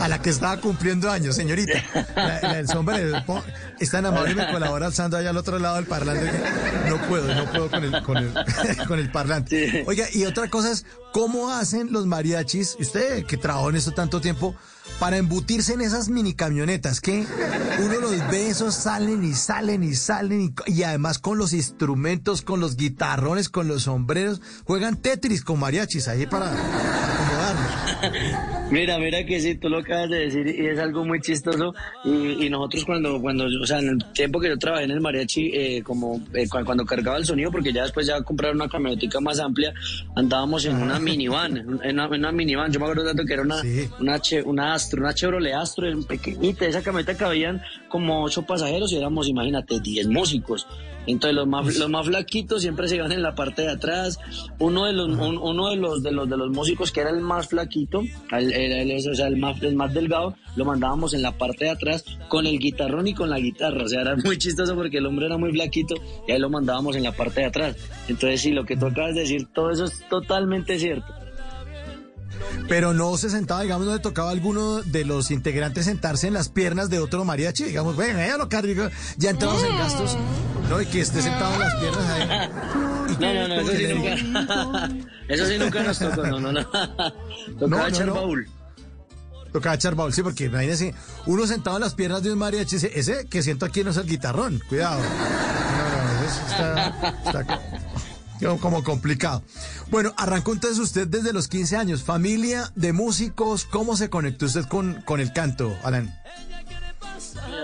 A 0.00 0.08
la 0.08 0.20
que 0.20 0.30
estaba 0.30 0.56
cumpliendo 0.60 1.08
años, 1.08 1.36
señorita. 1.36 1.80
La, 2.16 2.40
la 2.42 2.54
del 2.54 2.66
sombrero. 2.66 3.22
Es 3.78 3.90
tan 3.90 4.04
amable 4.04 4.32
y 4.32 4.34
me 4.34 4.50
colabora 4.50 4.86
alzando 4.86 5.16
allá 5.16 5.30
al 5.30 5.36
otro 5.36 5.60
lado 5.60 5.76
del 5.76 5.86
parlante 5.86 6.28
no 6.88 7.08
puedo, 7.08 7.34
no 7.34 7.44
puedo 7.50 7.70
con 7.70 7.84
el, 7.84 8.02
con 8.02 8.16
el, 8.16 8.32
con 8.88 8.98
el 8.98 9.10
parlante. 9.10 9.84
Oiga, 9.86 10.06
y 10.12 10.24
otra 10.24 10.48
cosa 10.48 10.72
es, 10.72 10.84
¿cómo 11.12 11.50
hacen 11.50 11.92
los 11.92 12.06
mariachis, 12.06 12.76
usted 12.80 13.24
que 13.26 13.36
trabajó 13.36 13.70
en 13.70 13.76
esto 13.76 13.92
tanto 13.92 14.20
tiempo, 14.20 14.56
para 14.98 15.16
embutirse 15.16 15.74
en 15.74 15.80
esas 15.80 16.08
mini 16.08 16.34
camionetas? 16.34 17.00
Que 17.00 17.26
uno 17.78 18.00
los 18.00 18.18
ve, 18.30 18.48
esos 18.48 18.74
salen 18.74 19.24
y 19.24 19.34
salen 19.34 19.82
y 19.82 19.94
salen 19.94 20.40
y, 20.40 20.54
y 20.72 20.82
además 20.82 21.18
con 21.18 21.38
los 21.38 21.52
instrumentos, 21.52 22.42
con 22.42 22.60
los 22.60 22.76
guitarrones, 22.76 23.48
con 23.48 23.68
los 23.68 23.84
sombreros, 23.84 24.40
juegan 24.64 24.96
Tetris 24.96 25.42
con 25.44 25.60
mariachis 25.60 26.08
ahí 26.08 26.26
para. 26.26 26.52
Mira, 28.70 28.98
mira 28.98 29.24
que 29.24 29.38
sí, 29.40 29.54
tú 29.54 29.68
lo 29.68 29.78
acabas 29.78 30.10
de 30.10 30.18
decir 30.26 30.46
y 30.48 30.66
es 30.66 30.78
algo 30.80 31.04
muy 31.04 31.20
chistoso. 31.20 31.72
Y, 32.04 32.44
y 32.46 32.50
nosotros 32.50 32.84
cuando, 32.84 33.20
cuando, 33.20 33.44
o 33.44 33.64
sea, 33.66 33.78
en 33.78 33.90
el 33.90 34.04
tiempo 34.12 34.40
que 34.40 34.48
yo 34.48 34.58
trabajé 34.58 34.84
en 34.84 34.90
el 34.90 35.00
mariachi, 35.00 35.50
eh, 35.54 35.82
como 35.84 36.20
eh, 36.34 36.48
cu- 36.48 36.64
cuando 36.64 36.84
cargaba 36.84 37.16
el 37.16 37.24
sonido, 37.24 37.52
porque 37.52 37.72
ya 37.72 37.84
después 37.84 38.06
ya 38.08 38.20
compraron 38.22 38.56
una 38.56 38.68
camionetica 38.68 39.20
más 39.20 39.38
amplia, 39.38 39.72
andábamos 40.16 40.64
en 40.64 40.76
una 40.82 40.98
minivan, 40.98 41.56
en 41.58 41.68
una, 41.94 42.06
en 42.06 42.12
una 42.14 42.32
minivan. 42.32 42.72
Yo 42.72 42.80
me 42.80 42.86
acuerdo 42.86 43.04
tanto 43.04 43.24
que 43.24 43.34
era 43.34 43.42
una, 43.42 43.62
una, 44.00 44.18
che- 44.20 44.42
una 44.42 44.74
Astro, 44.74 45.00
una 45.00 45.14
Chevrolet 45.14 45.54
Astro, 45.54 45.86
pequeñita. 46.02 46.66
Esa 46.66 46.82
camioneta 46.82 47.16
cabían 47.16 47.62
como 47.88 48.24
ocho 48.24 48.42
pasajeros 48.42 48.92
y 48.92 48.96
éramos, 48.96 49.28
imagínate, 49.28 49.78
diez 49.80 50.08
músicos. 50.08 50.66
Entonces 51.06 51.34
los 51.36 51.46
más, 51.46 51.76
los 51.76 51.88
más 51.90 52.06
flaquitos 52.06 52.62
siempre 52.62 52.88
se 52.88 52.96
iban 52.96 53.12
en 53.12 53.22
la 53.22 53.34
parte 53.34 53.62
de 53.62 53.70
atrás. 53.70 54.18
Uno 54.58 54.86
de 54.86 54.92
los, 54.92 55.08
un- 55.08 55.38
uno 55.38 55.70
de 55.70 55.76
los, 55.76 56.02
de 56.02 56.12
los, 56.12 56.28
de 56.28 56.36
los 56.36 56.50
músicos 56.50 56.90
que 56.92 57.00
era 57.00 57.10
el 57.10 57.20
más 57.20 57.48
flaquito, 57.48 58.02
el, 58.32 58.52
el- 58.52 58.90
el- 58.90 59.10
o 59.10 59.14
sea, 59.14 59.26
el 59.28 59.36
más, 59.36 59.62
el 59.62 59.76
más 59.76 59.94
delgado, 59.94 60.34
lo 60.56 60.64
mandábamos 60.64 61.14
en 61.14 61.22
la 61.22 61.32
parte 61.32 61.66
de 61.66 61.70
atrás 61.70 62.04
con 62.28 62.46
el 62.46 62.58
guitarrón 62.58 63.06
y 63.06 63.14
con 63.14 63.30
la 63.30 63.38
guitarra. 63.38 63.84
O 63.84 63.88
sea, 63.88 64.00
era 64.02 64.16
muy 64.16 64.38
chistoso 64.38 64.74
porque 64.74 64.98
el 64.98 65.06
hombre 65.06 65.26
era 65.26 65.36
muy 65.38 65.52
flaquito 65.52 65.94
y 66.26 66.32
ahí 66.32 66.38
lo 66.38 66.50
mandábamos 66.50 66.96
en 66.96 67.02
la 67.04 67.12
parte 67.12 67.40
de 67.42 67.46
atrás. 67.46 67.76
Entonces 68.08 68.40
sí, 68.40 68.50
lo 68.52 68.64
que 68.64 68.76
tú 68.76 68.86
acabas 68.86 69.14
de 69.14 69.20
decir, 69.20 69.46
todo 69.54 69.70
eso 69.70 69.84
es 69.84 70.02
totalmente 70.08 70.78
cierto. 70.78 71.06
Pero 72.68 72.92
no 72.92 73.16
se 73.16 73.30
sentaba, 73.30 73.62
digamos, 73.62 73.86
no 73.86 73.94
le 73.94 74.00
tocaba 74.00 74.30
a 74.30 74.32
alguno 74.32 74.82
de 74.82 75.04
los 75.04 75.30
integrantes 75.30 75.84
sentarse 75.84 76.26
en 76.26 76.34
las 76.34 76.48
piernas 76.48 76.90
de 76.90 76.98
otro 76.98 77.24
mariachi, 77.24 77.64
digamos, 77.64 77.96
venga, 77.96 78.26
ya 78.26 78.36
lo 78.36 78.48
cargo, 78.48 78.88
ya 79.16 79.30
entramos 79.30 79.62
en 79.62 79.76
gastos, 79.78 80.16
¿no? 80.68 80.80
Y 80.80 80.86
que 80.86 81.00
esté 81.00 81.22
sentado 81.22 81.54
en 81.54 81.60
las 81.60 81.74
piernas 81.76 82.10
ahí. 82.10 82.28
No, 83.20 83.34
no, 83.34 83.48
no, 83.48 83.60
eso 83.60 83.72
sí 83.76 83.86
nunca, 83.94 84.88
eso 85.28 85.46
sí 85.46 85.58
nunca 85.58 85.82
nos 85.82 85.98
tocó, 85.98 86.26
no, 86.26 86.40
no, 86.40 86.52
no. 86.52 86.64
Tocaba 87.58 87.82
no, 87.82 87.86
echar 87.86 88.06
no. 88.06 88.14
baúl. 88.14 88.48
Tocaba 89.52 89.74
echar 89.76 89.94
baúl, 89.94 90.12
sí, 90.12 90.22
porque 90.22 90.44
imagínese, 90.46 90.94
uno 91.26 91.46
sentado 91.46 91.76
en 91.76 91.82
las 91.82 91.94
piernas 91.94 92.22
de 92.22 92.32
un 92.32 92.38
mariachi, 92.38 92.76
ese, 92.76 92.98
ese 92.98 93.26
que 93.26 93.42
siento 93.42 93.64
aquí 93.64 93.84
no 93.84 93.90
es 93.90 93.96
el 93.96 94.06
guitarrón, 94.06 94.60
cuidado. 94.68 95.00
No, 95.00 95.08
no, 95.08 96.26
eso 96.26 96.40
está, 96.50 97.14
está 97.24 97.60
como- 98.60 98.82
complicado. 98.84 99.42
Bueno, 99.90 100.12
arrancó 100.16 100.52
entonces 100.52 100.78
usted 100.78 101.06
desde 101.08 101.32
los 101.32 101.48
15 101.48 101.76
años, 101.76 102.02
familia 102.02 102.70
de 102.74 102.92
músicos, 102.92 103.64
¿cómo 103.64 103.96
se 103.96 104.10
conectó 104.10 104.46
usted 104.46 104.64
con, 104.66 105.02
con 105.04 105.20
el 105.20 105.32
canto, 105.32 105.74
Alan? 105.82 106.14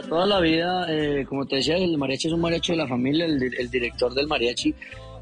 Toda 0.09 0.27
la 0.27 0.41
vida, 0.41 0.87
eh, 0.91 1.25
como 1.29 1.47
te 1.47 1.57
decía, 1.57 1.77
el 1.77 1.97
mariachi 1.97 2.29
es 2.29 2.35
un 2.35 2.41
mariachi 2.41 2.73
de 2.73 2.79
la 2.79 2.89
familia, 2.89 3.25
el, 3.25 3.39
di- 3.39 3.57
el 3.59 3.71
director 3.71 4.13
del 4.15 4.27
mariachi, 4.27 4.75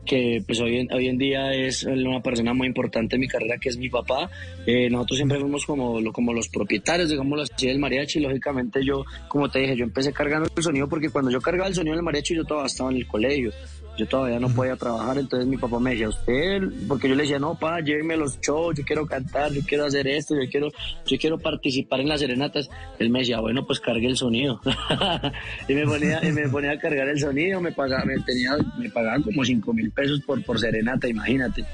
que 0.05 0.43
pues 0.47 0.59
hoy 0.61 0.79
en, 0.79 0.93
hoy 0.93 1.09
en 1.09 1.19
día 1.19 1.53
es 1.55 1.85
una 1.85 2.21
persona 2.23 2.53
muy 2.55 2.67
importante 2.67 3.15
en 3.17 3.21
mi 3.21 3.29
carrera, 3.29 3.59
que 3.59 3.69
es 3.69 3.77
mi 3.77 3.89
papá. 3.89 4.29
Eh, 4.67 4.89
nosotros 4.91 5.19
siempre 5.19 5.39
fuimos 5.39 5.65
como, 5.67 6.01
como 6.13 6.33
los 6.33 6.49
propietarios, 6.49 7.11
digámoslo 7.11 7.43
así, 7.45 7.67
del 7.69 7.79
mariachi. 7.79 8.19
Lógicamente 8.19 8.85
yo, 8.85 9.05
como 9.29 9.49
te 9.51 9.61
dije, 9.61 9.77
yo 9.77 9.85
empecé 9.85 10.13
cargando 10.13 10.49
el 10.55 10.63
sonido 10.63 10.89
porque 10.89 11.11
cuando 11.11 11.31
yo 11.31 11.41
cargaba 11.41 11.69
el 11.69 11.75
sonido 11.75 11.95
del 11.95 12.03
mariachi 12.05 12.35
yo 12.35 12.45
todavía 12.45 12.67
estaba 12.67 12.91
en 12.91 12.97
el 12.97 13.07
colegio. 13.07 13.53
Yo 14.01 14.07
todavía 14.07 14.41
no 14.41 14.49
podía 14.49 14.77
trabajar, 14.77 15.19
entonces 15.19 15.47
mi 15.47 15.59
papá 15.59 15.79
me 15.79 15.91
decía, 15.91 16.09
usted, 16.09 16.63
porque 16.89 17.07
yo 17.07 17.15
le 17.15 17.25
decía, 17.25 17.39
no, 17.39 17.55
pa, 17.59 17.81
lléveme 17.81 18.17
los 18.17 18.41
shows, 18.41 18.75
yo 18.75 18.83
quiero 18.83 19.05
cantar, 19.05 19.53
yo 19.53 19.61
quiero 19.61 19.85
hacer 19.85 20.09
esto, 20.09 20.35
yo 20.35 20.49
quiero, 20.51 20.69
yo 21.05 21.19
quiero 21.19 21.39
participar 21.39 22.01
en 22.01 22.09
las 22.09 22.21
serenatas. 22.21 22.71
Él 22.99 23.11
me 23.11 23.19
decía, 23.19 23.41
bueno, 23.41 23.67
pues 23.67 23.79
cargue 23.79 24.07
el 24.07 24.17
sonido. 24.17 24.59
y 25.69 25.75
me 25.75 25.85
ponía, 25.85 26.27
y 26.27 26.33
me 26.33 26.49
ponía 26.49 26.71
a 26.73 26.79
cargar 26.79 27.09
el 27.09 27.21
sonido, 27.21 27.61
me 27.61 27.73
pagaba, 27.73 28.07
me 28.07 28.19
tenía, 28.21 28.57
me 28.79 28.89
pagaban 28.89 29.23
como 29.23 29.45
cinco 29.45 29.75
mil 29.75 29.91
pesos 29.91 30.23
por, 30.23 30.43
por 30.45 30.59
serenata, 30.59 31.07
imagínate. 31.07 31.67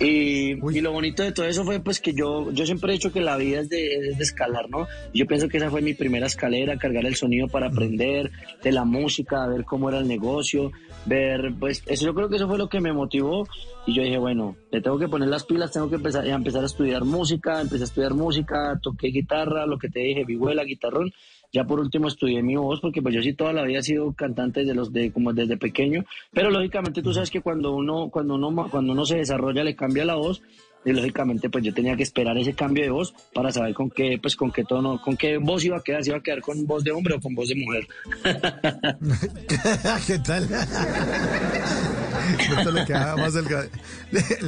Y, 0.00 0.54
y 0.54 0.80
lo 0.80 0.92
bonito 0.92 1.22
de 1.22 1.32
todo 1.32 1.46
eso 1.46 1.64
fue 1.64 1.78
pues 1.78 2.00
que 2.00 2.12
yo, 2.12 2.50
yo 2.50 2.66
siempre 2.66 2.90
he 2.90 2.94
dicho 2.94 3.12
que 3.12 3.20
la 3.20 3.36
vida 3.36 3.60
es 3.60 3.68
de, 3.68 4.08
es 4.08 4.18
de 4.18 4.24
escalar, 4.24 4.68
¿no? 4.68 4.88
Y 5.12 5.20
Yo 5.20 5.26
pienso 5.26 5.48
que 5.48 5.58
esa 5.58 5.70
fue 5.70 5.80
mi 5.80 5.94
primera 5.94 6.26
escalera, 6.26 6.76
cargar 6.76 7.06
el 7.06 7.14
sonido 7.14 7.46
para 7.46 7.68
aprender 7.68 8.30
de 8.62 8.72
la 8.72 8.84
música, 8.84 9.46
ver 9.46 9.64
cómo 9.64 9.88
era 9.88 9.98
el 9.98 10.08
negocio, 10.08 10.72
ver, 11.06 11.52
pues 11.58 11.82
eso 11.86 12.06
yo 12.06 12.14
creo 12.14 12.28
que 12.28 12.36
eso 12.36 12.48
fue 12.48 12.58
lo 12.58 12.68
que 12.68 12.80
me 12.80 12.92
motivó 12.92 13.46
y 13.86 13.94
yo 13.94 14.02
dije, 14.02 14.18
bueno, 14.18 14.56
le 14.70 14.80
tengo 14.80 14.98
que 14.98 15.08
poner 15.08 15.28
las 15.28 15.44
pilas, 15.44 15.72
tengo 15.72 15.88
que 15.88 15.96
empezar, 15.96 16.24
a 16.24 16.34
empezar 16.34 16.62
a 16.62 16.66
estudiar 16.66 17.04
música, 17.04 17.60
empecé 17.60 17.82
a 17.82 17.86
estudiar 17.86 18.14
música, 18.14 18.78
toqué 18.82 19.08
guitarra, 19.08 19.66
lo 19.66 19.78
que 19.78 19.88
te 19.88 20.00
dije, 20.00 20.24
vihuela, 20.24 20.64
guitarrón, 20.64 21.12
ya 21.52 21.64
por 21.64 21.80
último 21.80 22.08
estudié 22.08 22.42
mi 22.42 22.56
voz 22.56 22.80
porque 22.80 23.02
pues 23.02 23.14
yo 23.14 23.22
sí 23.22 23.34
toda 23.34 23.52
la 23.52 23.62
vida 23.64 23.80
he 23.80 23.82
sido 23.82 24.12
cantante 24.14 24.60
desde 24.60 24.74
los 24.74 24.92
de 24.92 25.12
como 25.12 25.32
desde 25.32 25.56
pequeño, 25.56 26.04
pero 26.32 26.50
lógicamente 26.50 27.02
tú 27.02 27.12
sabes 27.12 27.30
que 27.30 27.42
cuando 27.42 27.74
uno 27.74 28.08
cuando 28.10 28.34
uno 28.36 28.68
cuando 28.70 28.92
uno 28.92 29.04
se 29.04 29.18
desarrolla 29.18 29.62
le 29.62 29.76
cambia 29.76 30.04
la 30.04 30.14
voz 30.14 30.42
y 30.84 30.92
lógicamente 30.92 31.48
pues 31.48 31.64
yo 31.64 31.72
tenía 31.72 31.96
que 31.96 32.02
esperar 32.02 32.36
ese 32.38 32.54
cambio 32.54 32.82
de 32.84 32.90
voz 32.90 33.14
para 33.32 33.52
saber 33.52 33.74
con 33.74 33.90
qué 33.90 34.18
pues 34.20 34.36
con 34.36 34.50
qué 34.50 34.64
tono 34.64 35.00
con 35.00 35.16
qué 35.16 35.38
voz 35.38 35.64
iba 35.64 35.76
a 35.76 35.82
quedar 35.82 36.02
si 36.02 36.10
iba 36.10 36.18
a 36.18 36.22
quedar 36.22 36.40
con 36.40 36.66
voz 36.66 36.82
de 36.84 36.90
hombre 36.90 37.14
o 37.14 37.20
con 37.20 37.34
voz 37.34 37.48
de 37.48 37.54
mujer 37.54 37.86
¿Qué 40.06 40.18
tal? 40.18 40.48
Le 42.72 42.84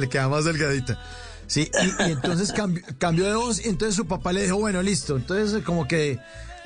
queda 0.09 0.29
más 0.29 0.45
delgadita. 0.45 0.99
Sí, 1.47 1.69
y, 1.99 2.09
y 2.09 2.11
entonces 2.11 2.51
cambió, 2.51 2.83
cambió 2.97 3.25
de 3.25 3.35
voz, 3.35 3.63
y 3.63 3.69
entonces 3.69 3.95
su 3.95 4.07
papá 4.07 4.33
le 4.33 4.43
dijo, 4.43 4.57
bueno, 4.57 4.81
listo, 4.81 5.15
entonces 5.15 5.63
como 5.63 5.87
que, 5.87 6.17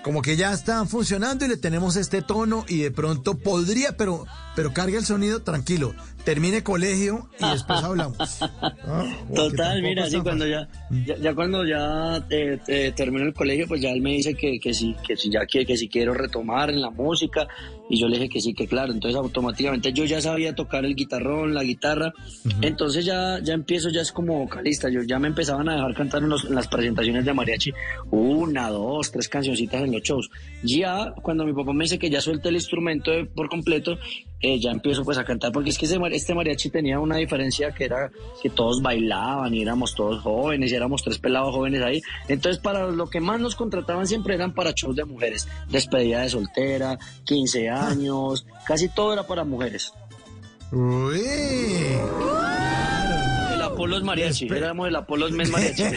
como 0.03 0.21
que 0.21 0.35
ya 0.35 0.53
están 0.53 0.87
funcionando 0.87 1.45
y 1.45 1.49
le 1.49 1.57
tenemos 1.57 1.95
este 1.95 2.21
tono 2.21 2.65
y 2.67 2.79
de 2.79 2.91
pronto 2.91 3.37
podría, 3.37 3.97
pero, 3.97 4.25
pero 4.55 4.73
cargue 4.73 4.97
el 4.97 5.05
sonido 5.05 5.41
tranquilo, 5.41 5.93
termine 6.23 6.63
colegio 6.63 7.29
y 7.39 7.49
después 7.49 7.83
hablamos. 7.83 8.17
Ah, 8.91 9.05
Total, 9.35 9.81
mira, 9.83 10.09
sí, 10.09 10.19
cuando 10.21 10.47
ya, 10.47 10.67
ya, 11.05 11.15
ya 11.17 11.35
cuando 11.35 11.63
ya 11.63 12.25
eh, 12.29 12.59
eh, 12.67 12.91
termino 12.95 13.25
el 13.25 13.33
colegio, 13.33 13.67
pues 13.67 13.81
ya 13.81 13.91
él 13.91 14.01
me 14.01 14.13
dice 14.13 14.33
que, 14.33 14.59
que 14.59 14.73
sí, 14.73 14.95
que 15.05 15.15
si 15.15 15.29
ya 15.29 15.45
quiere, 15.45 15.67
que 15.67 15.77
si 15.77 15.87
quiero 15.87 16.13
retomar 16.13 16.71
en 16.71 16.81
la 16.81 16.89
música, 16.89 17.47
y 17.89 17.99
yo 17.99 18.07
le 18.07 18.17
dije 18.17 18.29
que 18.29 18.39
sí, 18.41 18.53
que 18.53 18.67
claro, 18.67 18.93
entonces 18.93 19.17
automáticamente 19.19 19.91
yo 19.91 20.05
ya 20.05 20.21
sabía 20.21 20.53
tocar 20.55 20.85
el 20.85 20.95
guitarrón, 20.95 21.53
la 21.53 21.63
guitarra, 21.63 22.13
entonces 22.61 23.03
ya, 23.05 23.39
ya 23.43 23.53
empiezo, 23.53 23.89
ya 23.89 24.01
es 24.01 24.11
como 24.11 24.37
vocalista, 24.39 24.89
yo 24.89 25.01
ya 25.03 25.17
me 25.19 25.27
empezaban 25.27 25.67
a 25.69 25.75
dejar 25.75 25.93
cantar 25.95 26.23
en, 26.23 26.29
los- 26.29 26.45
en 26.45 26.55
las 26.55 26.67
presentaciones 26.67 27.25
de 27.25 27.33
mariachi, 27.33 27.71
una, 28.11 28.69
dos, 28.69 29.11
tres 29.11 29.27
cancioncitas 29.27 29.81
en 29.83 29.91
los 29.91 30.01
shows. 30.03 30.29
Ya 30.63 31.13
cuando 31.21 31.45
mi 31.45 31.53
papá 31.53 31.73
me 31.73 31.85
dice 31.85 31.97
que 31.99 32.09
ya 32.09 32.21
suelte 32.21 32.49
el 32.49 32.55
instrumento 32.55 33.11
de- 33.11 33.25
por 33.25 33.49
completo, 33.49 33.97
eh, 34.41 34.59
ya 34.59 34.71
empiezo 34.71 35.03
pues 35.03 35.17
a 35.17 35.23
cantar, 35.23 35.51
porque 35.51 35.69
es 35.69 35.77
que 35.77 35.85
ese 35.85 35.97
este 36.11 36.33
mariachi 36.33 36.69
tenía 36.69 36.99
una 36.99 37.17
diferencia 37.17 37.71
que 37.71 37.85
era 37.85 38.09
que 38.41 38.49
todos 38.49 38.81
bailaban 38.81 39.53
y 39.53 39.61
éramos 39.61 39.93
todos 39.95 40.21
jóvenes 40.21 40.71
y 40.71 40.75
éramos 40.75 41.03
tres 41.03 41.17
pelados 41.19 41.53
jóvenes 41.53 41.81
ahí. 41.81 42.01
Entonces 42.27 42.61
para 42.61 42.87
lo 42.87 43.09
que 43.09 43.19
más 43.19 43.39
nos 43.39 43.55
contrataban 43.55 44.07
siempre 44.07 44.35
eran 44.35 44.53
para 44.53 44.71
shows 44.71 44.95
de 44.95 45.05
mujeres, 45.05 45.47
despedida 45.69 46.21
de 46.21 46.29
soltera, 46.29 46.97
15 47.25 47.69
años, 47.69 48.45
casi 48.65 48.89
todo 48.89 49.13
era 49.13 49.23
para 49.27 49.43
mujeres. 49.43 49.91
Uy. 50.71 51.21
Apolos 53.79 54.03
Mariachi, 54.03 54.47
éramos 54.47 54.89
el 54.89 54.95
Apolos 54.97 55.31
Men 55.31 55.49
Mariachi. 55.51 55.83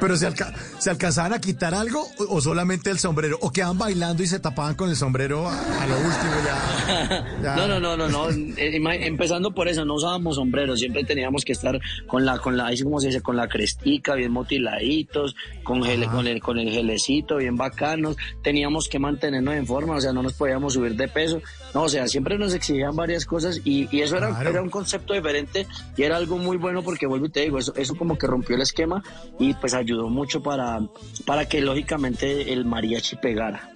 Pero 0.00 0.16
se, 0.16 0.26
alca 0.26 0.52
se 0.78 0.90
alcanzaban 0.90 1.34
a 1.34 1.40
quitar 1.40 1.72
algo 1.72 2.04
o, 2.18 2.36
o 2.36 2.40
solamente 2.40 2.90
el 2.90 2.98
sombrero, 2.98 3.38
o 3.40 3.52
quedaban 3.52 3.78
bailando 3.78 4.24
y 4.24 4.26
se 4.26 4.40
tapaban 4.40 4.74
con 4.74 4.90
el 4.90 4.96
sombrero 4.96 5.48
a, 5.48 5.52
a 5.52 5.86
lo 5.86 5.94
último 5.94 6.32
ya. 6.44 7.24
ya. 7.42 7.54
No, 7.56 7.68
no, 7.68 7.78
no, 7.78 7.96
no, 7.96 8.08
no. 8.08 8.28
Eh, 8.28 8.80
Empezando 9.06 9.52
por 9.52 9.68
eso, 9.68 9.84
no 9.84 9.94
usábamos 9.94 10.34
sombreros, 10.34 10.80
siempre 10.80 11.04
teníamos 11.04 11.44
que 11.44 11.52
estar 11.52 11.78
con 12.08 12.26
la, 12.26 12.40
con 12.40 12.56
la, 12.56 12.66
ahí 12.66 12.82
como 12.82 12.98
se 12.98 13.06
dice, 13.08 13.20
con 13.20 13.36
la 13.36 13.48
crestica, 13.48 14.16
bien 14.16 14.32
motiladitos, 14.32 15.36
con 15.62 15.84
gel, 15.84 16.06
con 16.06 16.26
el, 16.26 16.40
con 16.40 16.58
el 16.58 16.70
gelecito, 16.70 17.36
bien 17.36 17.56
bacanos. 17.56 18.16
Teníamos 18.42 18.88
que 18.88 18.98
mantenernos 18.98 19.54
en 19.54 19.64
forma, 19.64 19.94
o 19.94 20.00
sea, 20.00 20.12
no 20.12 20.24
nos 20.24 20.32
podíamos 20.32 20.72
subir 20.72 20.96
de 20.96 21.06
peso. 21.06 21.40
No, 21.74 21.82
o 21.82 21.88
sea, 21.88 22.08
siempre 22.08 22.38
nos 22.38 22.54
exigían 22.54 22.96
varias 22.96 23.26
cosas 23.26 23.60
y, 23.64 23.88
y 23.94 24.00
eso 24.02 24.16
era, 24.16 24.28
Claro. 24.30 24.50
era 24.50 24.62
un 24.62 24.70
concepto 24.70 25.12
diferente 25.14 25.66
y 25.96 26.02
era 26.02 26.16
algo 26.16 26.38
muy 26.38 26.56
bueno 26.56 26.82
porque 26.82 27.06
vuelvo 27.06 27.26
y 27.26 27.30
te 27.30 27.40
digo, 27.40 27.58
eso, 27.58 27.74
eso 27.76 27.94
como 27.94 28.16
que 28.16 28.26
rompió 28.26 28.56
el 28.56 28.62
esquema 28.62 29.02
y 29.38 29.52
pues 29.54 29.74
ayudó 29.74 30.08
mucho 30.08 30.42
para, 30.42 30.80
para 31.26 31.46
que 31.46 31.60
lógicamente 31.60 32.52
el 32.52 32.64
mariachi 32.64 33.16
pegara. 33.16 33.70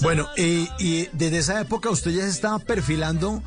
Bueno, 0.00 0.26
y, 0.36 0.68
y 0.78 1.08
desde 1.12 1.38
esa 1.38 1.60
época 1.60 1.90
usted 1.90 2.12
ya 2.12 2.22
se 2.22 2.28
estaba 2.30 2.58
perfilando 2.58 3.42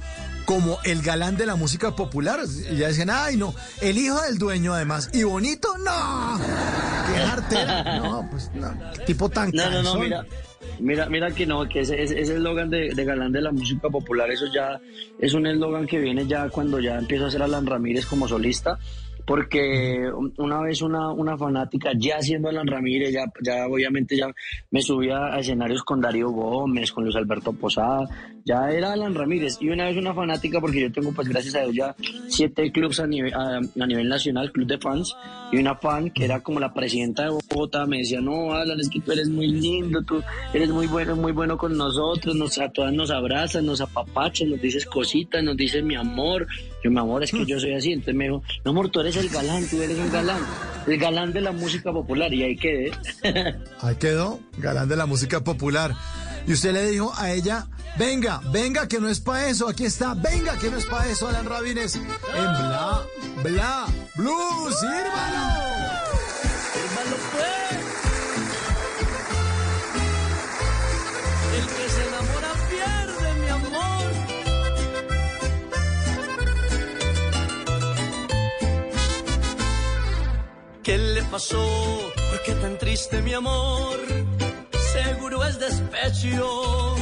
como 0.45 0.77
el 0.83 1.01
galán 1.01 1.37
de 1.37 1.45
la 1.45 1.55
música 1.55 1.95
popular. 1.95 2.39
Ya 2.77 2.87
decían, 2.87 3.09
ay, 3.09 3.37
no, 3.37 3.53
el 3.81 3.97
hijo 3.97 4.21
del 4.21 4.37
dueño 4.37 4.73
además. 4.73 5.09
Y 5.13 5.23
bonito, 5.23 5.77
no. 5.77 6.39
Qué 7.07 7.19
artera. 7.21 7.99
No, 8.01 8.27
pues 8.29 8.51
no. 8.53 8.73
Tipo 9.05 9.29
tan 9.29 9.51
No, 9.53 9.69
no, 9.69 9.81
no, 9.81 9.95
mira. 9.95 10.25
Mira, 10.79 11.07
mira 11.07 11.31
que 11.31 11.45
no, 11.45 11.67
que 11.67 11.81
ese 11.81 12.01
eslogan 12.19 12.69
de, 12.69 12.93
de 12.93 13.05
galán 13.05 13.31
de 13.31 13.41
la 13.41 13.51
música 13.51 13.89
popular, 13.89 14.29
eso 14.31 14.45
ya 14.53 14.79
es 15.19 15.33
un 15.33 15.45
eslogan 15.45 15.85
que 15.85 15.99
viene 15.99 16.25
ya 16.27 16.49
cuando 16.49 16.79
ya 16.79 16.97
empiezo 16.97 17.25
a 17.25 17.27
hacer 17.27 17.41
Alan 17.41 17.65
Ramírez 17.65 18.05
como 18.05 18.27
solista, 18.27 18.79
porque 19.25 20.09
una 20.37 20.61
vez 20.61 20.81
una, 20.81 21.11
una 21.11 21.37
fanática, 21.37 21.91
ya 21.97 22.19
siendo 22.21 22.49
Alan 22.49 22.67
Ramírez, 22.67 23.13
ya, 23.13 23.25
ya 23.43 23.67
obviamente 23.67 24.17
ya 24.17 24.33
me 24.69 24.81
subía 24.81 25.33
a 25.33 25.39
escenarios 25.39 25.83
con 25.83 26.01
Darío 26.01 26.29
Gómez, 26.29 26.91
con 26.91 27.03
Luis 27.03 27.15
Alberto 27.15 27.53
Posada, 27.53 28.07
ya 28.45 28.69
era 28.69 28.93
Alan 28.93 29.15
Ramírez, 29.15 29.57
y 29.59 29.69
una 29.69 29.85
vez 29.85 29.97
una 29.97 30.13
fanática, 30.13 30.59
porque 30.59 30.81
yo 30.81 30.91
tengo 30.91 31.11
pues 31.11 31.27
gracias 31.27 31.55
a 31.55 31.61
Dios 31.61 31.75
ya 31.75 31.95
siete 32.27 32.71
clubs 32.71 32.99
a 32.99 33.07
nivel, 33.07 33.33
a, 33.33 33.59
nivel 33.85 34.07
nacional, 34.07 34.51
club 34.51 34.67
de 34.67 34.77
fans, 34.77 35.15
y 35.51 35.57
una 35.57 35.75
fan 35.75 36.09
que 36.09 36.25
era 36.25 36.41
como 36.41 36.59
la 36.59 36.73
presidenta 36.73 37.23
de 37.23 37.29
Bogotá 37.29 37.85
me 37.85 37.99
decía, 37.99 38.21
no, 38.21 38.53
Alan, 38.53 38.79
es 38.79 38.89
que 38.89 39.01
tú 39.01 39.11
eres 39.11 39.29
muy 39.29 39.47
lindo, 39.47 40.01
tú 40.03 40.21
eres 40.53 40.69
muy 40.69 40.87
bueno, 40.87 41.15
muy 41.15 41.31
bueno 41.31 41.57
con 41.57 41.77
nosotros, 41.77 42.35
nos, 42.35 42.57
a 42.57 42.69
todas 42.69 42.93
nos 42.93 43.11
abrazas, 43.11 43.63
nos 43.63 43.81
apapachas, 43.81 44.47
nos 44.47 44.61
dices 44.61 44.85
cositas, 44.85 45.43
nos 45.43 45.57
dices 45.57 45.83
mi 45.83 45.95
amor. 45.95 46.47
Yo, 46.83 46.91
mi 46.91 46.99
amor, 46.99 47.23
es 47.23 47.31
que 47.31 47.45
yo 47.45 47.59
soy 47.59 47.73
así. 47.73 47.93
Entonces 47.93 48.15
me 48.15 48.25
dijo, 48.25 48.43
no, 48.65 48.71
amor, 48.71 48.89
tú 48.89 49.01
eres 49.01 49.15
el 49.17 49.29
galán, 49.29 49.67
tú 49.67 49.81
eres 49.81 49.97
un 49.97 50.11
galán, 50.11 50.41
el 50.87 50.97
galán 50.97 51.33
de 51.33 51.41
la 51.41 51.51
música 51.51 51.91
popular. 51.91 52.33
Y 52.33 52.43
ahí 52.43 52.57
quedé. 52.57 52.91
Ahí 53.81 53.95
quedó, 53.95 54.39
galán 54.57 54.89
de 54.89 54.95
la 54.95 55.05
música 55.05 55.43
popular. 55.43 55.95
Y 56.47 56.53
usted 56.53 56.73
le 56.73 56.89
dijo 56.89 57.13
a 57.15 57.31
ella, 57.31 57.67
venga, 57.97 58.41
venga, 58.51 58.87
que 58.87 58.99
no 58.99 59.07
es 59.07 59.19
para 59.19 59.47
eso, 59.47 59.67
aquí 59.67 59.85
está, 59.85 60.15
venga, 60.15 60.57
que 60.57 60.71
no 60.71 60.77
es 60.77 60.85
para 60.85 61.07
eso, 61.07 61.27
Alan 61.27 61.45
Rabines, 61.45 61.95
en 61.95 62.03
Bla, 62.03 63.03
Bla, 63.43 63.85
Blue, 64.15 64.71
sírvalo. 64.71 66.01
El 67.70 67.70
pasó? 81.31 82.11
¿Por 82.29 82.43
qué 82.43 82.53
tan 82.55 82.77
triste, 82.77 83.21
mi 83.21 83.33
amor? 83.33 83.97
Seguro 84.91 85.45
es 85.45 85.57
despecho, 85.59 86.95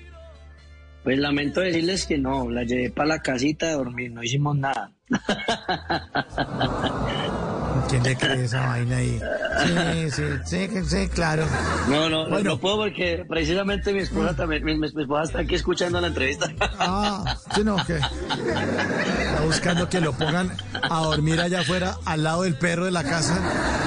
Pues 1.03 1.17
lamento 1.17 1.61
decirles 1.61 2.05
que 2.05 2.17
no, 2.17 2.49
la 2.49 2.63
llevé 2.63 2.89
para 2.89 3.09
la 3.09 3.21
casita 3.21 3.67
de 3.67 3.73
dormir, 3.73 4.11
no 4.11 4.23
hicimos 4.23 4.57
nada. 4.57 4.91
¿Quién 7.89 8.03
le 8.03 8.15
cree 8.15 8.43
esa 8.45 8.67
vaina 8.67 8.97
ahí? 8.97 9.19
Sí, 9.65 10.11
sí, 10.11 10.23
sí, 10.45 10.69
sí, 10.87 11.07
claro. 11.09 11.43
No, 11.87 12.07
no, 12.09 12.23
no, 12.25 12.29
Bueno. 12.29 12.51
no 12.51 12.59
puedo 12.59 12.77
porque 12.77 13.25
precisamente 13.27 13.91
mi 13.91 13.99
esposa 13.99 14.35
también, 14.35 14.63
mi, 14.63 14.77
mi 14.77 14.87
esposa 14.87 15.23
está 15.23 15.39
aquí 15.39 15.55
escuchando 15.55 15.99
la 15.99 16.07
entrevista. 16.07 16.51
Ah, 16.77 17.35
sí, 17.55 17.63
no, 17.63 17.75
que 17.85 17.97
está 17.97 19.41
buscando 19.43 19.89
que 19.89 19.99
lo 20.01 20.13
pongan 20.13 20.51
a 20.89 20.99
dormir 21.01 21.39
allá 21.41 21.61
afuera 21.61 21.95
al 22.05 22.23
lado 22.23 22.43
del 22.43 22.55
perro 22.55 22.85
de 22.85 22.91
la 22.91 23.03
casa. 23.03 23.35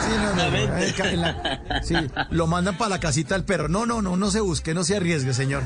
Sí, 0.05 0.17
no, 0.21 0.35
no, 0.35 0.57
en 0.57 1.21
la- 1.21 1.61
sí, 1.83 1.95
lo 2.31 2.47
mandan 2.47 2.77
para 2.77 2.91
la 2.91 3.01
casita 3.01 3.35
del 3.37 3.45
perro. 3.45 3.69
No, 3.69 3.87
no, 3.87 4.03
no, 4.03 4.17
no 4.17 4.31
se 4.31 4.41
busque, 4.41 4.75
no 4.75 4.83
se 4.85 4.97
arriesgue, 4.97 5.33
señor. 5.33 5.63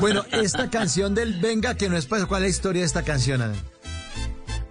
Bueno, 0.00 0.24
esta 0.32 0.68
canción 0.70 1.14
del 1.14 1.40
Venga, 1.40 1.76
que 1.76 1.88
no 1.88 1.96
es 1.96 2.06
para 2.06 2.18
eso, 2.20 2.28
¿cuál 2.28 2.42
es 2.42 2.46
la 2.46 2.50
historia 2.50 2.80
de 2.82 2.86
esta 2.86 3.02
canción, 3.02 3.42
Alan? 3.42 3.56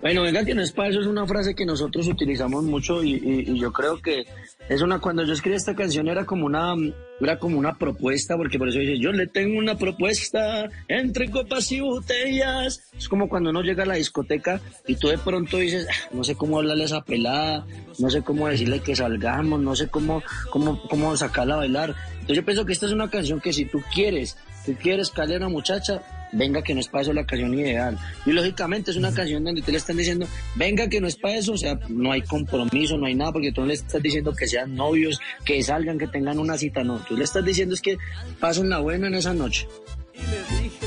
Bueno, 0.04 0.22
venga, 0.24 0.44
que 0.44 0.54
no 0.54 0.62
es 0.62 0.74
para 0.74 0.90
eso, 0.90 1.00
es 1.00 1.08
una 1.08 1.26
frase 1.26 1.56
que 1.56 1.66
nosotros 1.66 2.06
utilizamos 2.10 2.66
mucho 2.66 3.02
y, 3.02 3.14
y- 3.14 3.52
y 3.54 3.58
yo 3.60 3.72
creo 3.72 4.02
que 4.02 4.26
es 4.68 4.82
una, 4.82 5.00
cuando 5.00 5.24
yo 5.24 5.32
escribí 5.32 5.56
esta 5.56 5.76
canción 5.76 6.10
era 6.10 6.26
como 6.26 6.46
una, 6.46 6.76
era 7.22 7.40
como 7.40 7.58
una 7.58 7.74
propuesta, 7.80 8.36
porque 8.36 8.60
por 8.60 8.68
eso 8.68 8.80
dice, 8.80 9.00
yo 9.00 9.14
le 9.14 9.28
tengo 9.28 9.58
una 9.58 9.78
propuesta 9.78 10.70
entre 10.90 11.30
copas 11.32 11.72
y 11.72 11.80
botellas. 11.80 12.92
Es 12.98 13.08
como 13.08 13.30
cuando 13.30 13.52
uno 13.52 13.62
llega 13.62 13.84
a 13.84 13.86
la 13.86 13.96
discoteca 13.96 14.60
y 14.88 14.96
tú 14.98 15.08
de 15.08 15.18
pronto 15.20 15.56
dices, 15.58 15.88
"Ah, 15.90 16.10
no 16.12 16.26
sé 16.26 16.36
cómo 16.36 16.58
hablarle 16.60 16.84
a 16.84 16.88
esa 16.88 17.02
pelada, 17.02 17.66
no 17.98 18.10
sé 18.10 18.22
cómo 18.24 18.50
decirle 18.50 18.82
que 18.82 18.98
salgamos, 18.98 19.62
no 19.62 19.74
sé 19.74 19.88
cómo, 19.88 20.22
cómo, 20.50 20.82
cómo 20.90 21.16
sacarla 21.16 21.54
a 21.54 21.58
bailar. 21.60 21.96
Entonces 22.16 22.36
yo 22.36 22.44
pienso 22.46 22.66
que 22.66 22.74
esta 22.74 22.88
es 22.88 22.92
una 22.92 23.10
canción 23.10 23.40
que 23.40 23.54
si 23.54 23.64
tú 23.64 23.82
quieres, 23.94 24.36
tú 24.66 24.74
quieres 24.76 25.12
caer 25.12 25.36
a 25.36 25.38
una 25.38 25.50
muchacha, 25.50 26.02
venga 26.34 26.62
que 26.62 26.74
no 26.74 26.80
es 26.80 26.88
para 26.88 27.04
eso 27.04 27.14
la 27.14 27.26
canción 27.26 27.54
ideal. 27.54 27.98
Y 28.26 28.32
lógicamente 28.32 28.92
es 28.92 28.98
una 28.98 29.14
canción 29.14 29.44
donde 29.44 29.62
te 29.62 29.72
le 29.72 29.78
están 29.78 29.98
diciendo, 29.98 30.28
venga 30.56 30.88
que 30.90 31.00
no 31.00 31.08
es 31.08 31.16
para 31.16 31.36
eso, 31.36 31.54
o 31.54 31.58
sea, 31.58 31.80
no 31.90 32.12
hay 32.12 32.22
compromiso, 32.22 32.98
no 32.98 33.06
hay 33.06 33.16
nada, 33.16 33.32
porque 33.32 33.52
tú 33.52 33.62
no 33.62 33.68
le 33.68 33.76
estás 33.76 34.02
diciendo 34.02 34.34
que 34.34 34.48
sean 34.48 34.76
novios, 34.76 35.20
que 35.46 35.62
salgan, 35.64 35.98
que 35.98 36.08
tengan 36.08 36.40
una 36.40 36.58
cita, 36.58 36.84
no. 36.84 37.00
Tú 37.00 37.16
le 37.16 37.24
estás 37.24 37.46
diciendo 37.46 37.76
es 37.76 37.82
que 37.82 37.98
pasen 38.40 38.70
la 38.70 38.80
buena 38.80 39.08
en 39.08 39.16
esa 39.16 39.34
noche. 39.34 39.68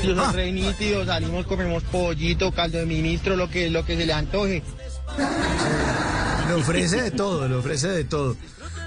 Yo 0.03 0.15
soy 0.15 0.35
re 0.35 0.51
nítido, 0.51 1.05
salimos, 1.05 1.45
comemos 1.47 1.83
pollito, 1.83 2.51
caldo 2.51 2.77
de 2.77 2.85
ministro, 2.85 3.35
lo 3.35 3.49
que, 3.49 3.69
lo 3.69 3.85
que 3.85 3.97
se 3.97 4.05
le 4.05 4.13
antoje. 4.13 4.63
Le 6.47 6.53
ofrece 6.53 7.01
de 7.01 7.11
todo, 7.11 7.47
le 7.47 7.55
ofrece 7.55 7.89
de 7.89 8.03
todo. 8.03 8.35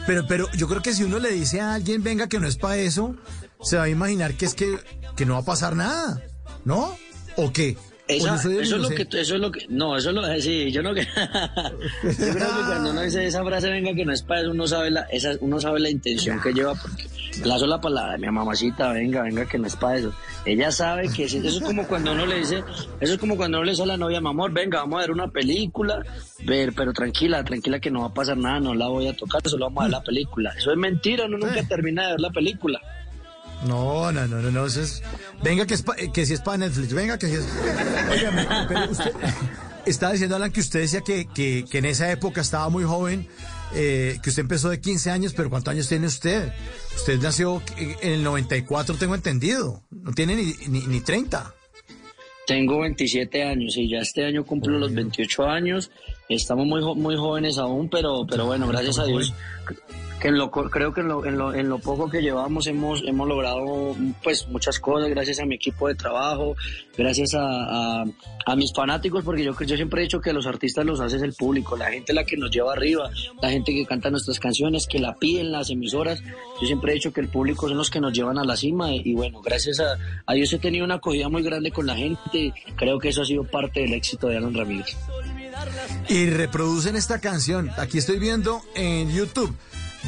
Pero, 0.06 0.26
pero 0.26 0.50
yo 0.52 0.66
creo 0.66 0.82
que 0.82 0.94
si 0.94 1.04
uno 1.04 1.18
le 1.18 1.30
dice 1.30 1.60
a 1.60 1.74
alguien, 1.74 2.02
venga, 2.02 2.28
que 2.28 2.40
no 2.40 2.46
es 2.46 2.56
para 2.56 2.76
eso, 2.78 3.16
se 3.62 3.76
va 3.76 3.84
a 3.84 3.88
imaginar 3.88 4.34
que 4.34 4.46
es 4.46 4.54
que, 4.54 4.78
que 5.16 5.26
no 5.26 5.34
va 5.34 5.40
a 5.40 5.44
pasar 5.44 5.76
nada, 5.76 6.22
¿no? 6.64 6.96
¿O 7.36 7.52
qué? 7.52 7.76
Esa- 8.08 8.32
¿O 8.32 8.36
yo 8.36 8.42
soy 8.42 8.56
el 8.56 8.62
eso, 8.62 8.74
es 8.76 8.82
lo 8.82 8.88
que, 8.88 9.02
eso 9.02 9.34
es 9.36 9.40
lo 9.40 9.52
que, 9.52 9.66
no, 9.68 9.96
eso 9.96 10.08
es 10.10 10.16
lo 10.16 10.22
que, 10.24 10.42
sí, 10.42 10.72
yo 10.72 10.82
no 10.82 10.92
que, 10.92 11.02
yo 11.04 12.10
creo 12.12 12.32
que 12.32 12.64
cuando 12.66 12.90
uno 12.90 13.02
dice 13.02 13.24
esa 13.24 13.44
frase, 13.44 13.70
venga, 13.70 13.94
que 13.94 14.04
no 14.04 14.12
es 14.12 14.22
para 14.22 14.40
eso, 14.40 14.50
uno 14.50 14.66
sabe 14.66 14.90
la, 14.90 15.02
esa, 15.12 15.30
uno 15.40 15.60
sabe 15.60 15.78
la 15.78 15.90
intención 15.90 16.40
que 16.40 16.52
lleva, 16.52 16.74
porque 16.74 17.06
la 17.44 17.56
sola 17.60 17.80
palabra, 17.80 18.18
mi 18.18 18.28
mamacita, 18.28 18.92
venga, 18.92 19.22
venga, 19.22 19.46
que 19.46 19.58
no 19.58 19.68
es 19.68 19.76
para 19.76 19.98
eso. 19.98 20.12
Ella 20.44 20.72
sabe 20.72 21.08
que 21.08 21.22
eso 21.24 21.38
es 21.38 21.60
como 21.60 21.86
cuando 21.86 22.10
uno 22.10 22.26
le 22.26 22.38
dice, 22.38 22.64
eso 23.00 23.12
es 23.12 23.18
como 23.20 23.36
cuando 23.36 23.58
uno 23.58 23.64
le 23.66 23.70
dice 23.72 23.84
a 23.84 23.86
la 23.86 23.96
novia, 23.96 24.20
mi 24.20 24.28
amor, 24.28 24.50
venga, 24.52 24.80
vamos 24.80 24.96
a 24.98 25.00
ver 25.02 25.12
una 25.12 25.28
película, 25.28 26.02
ver, 26.44 26.72
pero 26.74 26.92
tranquila, 26.92 27.44
tranquila 27.44 27.78
que 27.78 27.92
no 27.92 28.00
va 28.00 28.06
a 28.08 28.14
pasar 28.14 28.36
nada, 28.36 28.58
no 28.58 28.74
la 28.74 28.88
voy 28.88 29.06
a 29.06 29.14
tocar, 29.14 29.40
solo 29.48 29.66
vamos 29.66 29.82
a 29.82 29.84
ver 29.84 29.92
la 29.92 30.02
película. 30.02 30.52
Eso 30.58 30.72
es 30.72 30.76
mentira, 30.76 31.26
uno 31.26 31.38
nunca 31.38 31.62
termina 31.68 32.06
de 32.06 32.10
ver 32.14 32.20
la 32.20 32.30
película. 32.30 32.80
No, 33.66 34.10
no, 34.10 34.26
no, 34.26 34.40
no, 34.40 34.50
no, 34.50 34.66
eso 34.66 34.80
es... 34.82 35.02
Venga 35.42 35.66
que, 35.66 35.74
es 35.74 35.82
pa- 35.82 35.96
que 35.96 36.24
si 36.26 36.34
es 36.34 36.40
para 36.40 36.58
Netflix, 36.58 36.92
venga 36.94 37.18
que 37.18 37.26
si 37.26 37.34
es... 37.34 37.44
Óigame, 38.10 38.46
pero 38.68 38.90
usted... 38.90 39.12
Estaba 39.86 40.12
diciendo, 40.12 40.36
Alan, 40.36 40.52
que 40.52 40.60
usted 40.60 40.80
decía 40.80 41.00
que, 41.00 41.26
que, 41.26 41.64
que 41.68 41.78
en 41.78 41.86
esa 41.86 42.10
época 42.12 42.42
estaba 42.42 42.68
muy 42.68 42.84
joven, 42.84 43.26
eh, 43.74 44.18
que 44.22 44.28
usted 44.28 44.42
empezó 44.42 44.68
de 44.68 44.78
15 44.80 45.10
años, 45.10 45.32
pero 45.34 45.48
¿cuántos 45.48 45.72
años 45.72 45.88
tiene 45.88 46.06
usted? 46.06 46.52
Usted 46.96 47.18
nació 47.20 47.62
en 47.78 48.12
el 48.12 48.22
94, 48.22 48.96
tengo 48.96 49.14
entendido. 49.14 49.82
No 49.90 50.12
tiene 50.12 50.36
ni, 50.36 50.54
ni, 50.68 50.86
ni 50.86 51.00
30. 51.00 51.54
Tengo 52.46 52.80
27 52.80 53.42
años 53.42 53.74
y 53.76 53.88
ya 53.88 54.00
este 54.00 54.24
año 54.26 54.44
cumplo 54.44 54.78
los 54.78 54.92
28 54.92 55.48
años. 55.48 55.90
Estamos 56.30 56.64
muy 56.66 56.80
muy 56.94 57.16
jóvenes 57.16 57.58
aún, 57.58 57.88
pero 57.88 58.24
pero 58.26 58.46
bueno, 58.46 58.68
gracias 58.68 58.98
a 59.00 59.04
Dios 59.04 59.34
que 60.20 60.28
en 60.28 60.36
lo 60.36 60.50
creo 60.50 60.92
que 60.92 61.00
en 61.00 61.08
lo, 61.08 61.24
en 61.24 61.38
lo, 61.38 61.54
en 61.54 61.68
lo 61.68 61.78
poco 61.78 62.10
que 62.10 62.20
llevamos 62.20 62.66
hemos 62.66 63.02
hemos 63.04 63.26
logrado 63.26 63.96
pues 64.22 64.46
muchas 64.48 64.78
cosas 64.78 65.08
gracias 65.08 65.40
a 65.40 65.46
mi 65.46 65.54
equipo 65.54 65.88
de 65.88 65.94
trabajo, 65.94 66.54
gracias 66.96 67.34
a, 67.34 67.40
a, 67.40 68.04
a 68.46 68.56
mis 68.56 68.72
fanáticos 68.72 69.24
porque 69.24 69.42
yo 69.42 69.58
yo 69.58 69.76
siempre 69.76 70.02
he 70.02 70.04
dicho 70.04 70.20
que 70.20 70.32
los 70.32 70.46
artistas 70.46 70.84
los 70.84 71.00
hace 71.00 71.16
el 71.16 71.32
público, 71.32 71.76
la 71.76 71.90
gente 71.90 72.12
la 72.12 72.24
que 72.24 72.36
nos 72.36 72.50
lleva 72.50 72.74
arriba, 72.74 73.10
la 73.40 73.50
gente 73.50 73.72
que 73.72 73.86
canta 73.86 74.10
nuestras 74.10 74.38
canciones, 74.38 74.86
que 74.86 74.98
la 74.98 75.16
piden 75.16 75.52
las 75.52 75.70
emisoras. 75.70 76.22
Yo 76.60 76.66
siempre 76.66 76.92
he 76.92 76.94
dicho 76.94 77.12
que 77.12 77.22
el 77.22 77.28
público 77.28 77.66
son 77.66 77.78
los 77.78 77.90
que 77.90 78.00
nos 78.00 78.12
llevan 78.12 78.38
a 78.38 78.44
la 78.44 78.56
cima 78.56 78.92
y, 78.92 79.00
y 79.04 79.14
bueno, 79.14 79.40
gracias 79.40 79.80
a, 79.80 79.96
a 80.26 80.34
Dios 80.34 80.52
he 80.52 80.58
tenido 80.58 80.84
una 80.84 80.96
acogida 80.96 81.28
muy 81.28 81.42
grande 81.42 81.70
con 81.70 81.86
la 81.86 81.96
gente. 81.96 82.52
Creo 82.76 82.98
que 82.98 83.08
eso 83.08 83.22
ha 83.22 83.26
sido 83.26 83.44
parte 83.44 83.80
del 83.80 83.94
éxito 83.94 84.28
de 84.28 84.36
Alan 84.36 84.54
Ramírez. 84.54 84.96
Y 86.08 86.26
reproducen 86.30 86.96
esta 86.96 87.20
canción. 87.20 87.70
Aquí 87.78 87.98
estoy 87.98 88.18
viendo 88.18 88.62
en 88.74 89.10
YouTube. 89.10 89.54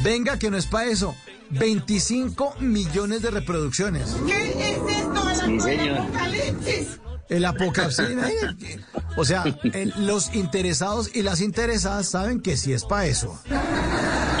Venga 0.03 0.37
que 0.39 0.49
no 0.49 0.57
es 0.57 0.65
para 0.65 0.85
eso. 0.89 1.15
25 1.51 2.55
millones 2.59 3.21
de 3.21 3.31
reproducciones. 3.31 4.15
¿Qué 4.25 4.49
es 4.49 4.77
esto? 4.97 5.45
Sí, 5.45 5.59
señor. 5.59 5.99
Apocalipsis. 5.99 6.99
El 7.29 7.45
apocalipsis. 7.45 8.09
imagínate. 8.11 8.79
o 9.15 9.23
sea, 9.25 9.43
el- 9.63 9.93
los 10.05 10.33
interesados 10.35 11.09
y 11.13 11.21
las 11.21 11.41
interesadas 11.41 12.07
saben 12.09 12.41
que 12.41 12.57
sí 12.57 12.73
es 12.73 12.83
para 12.85 13.05
eso. 13.05 13.39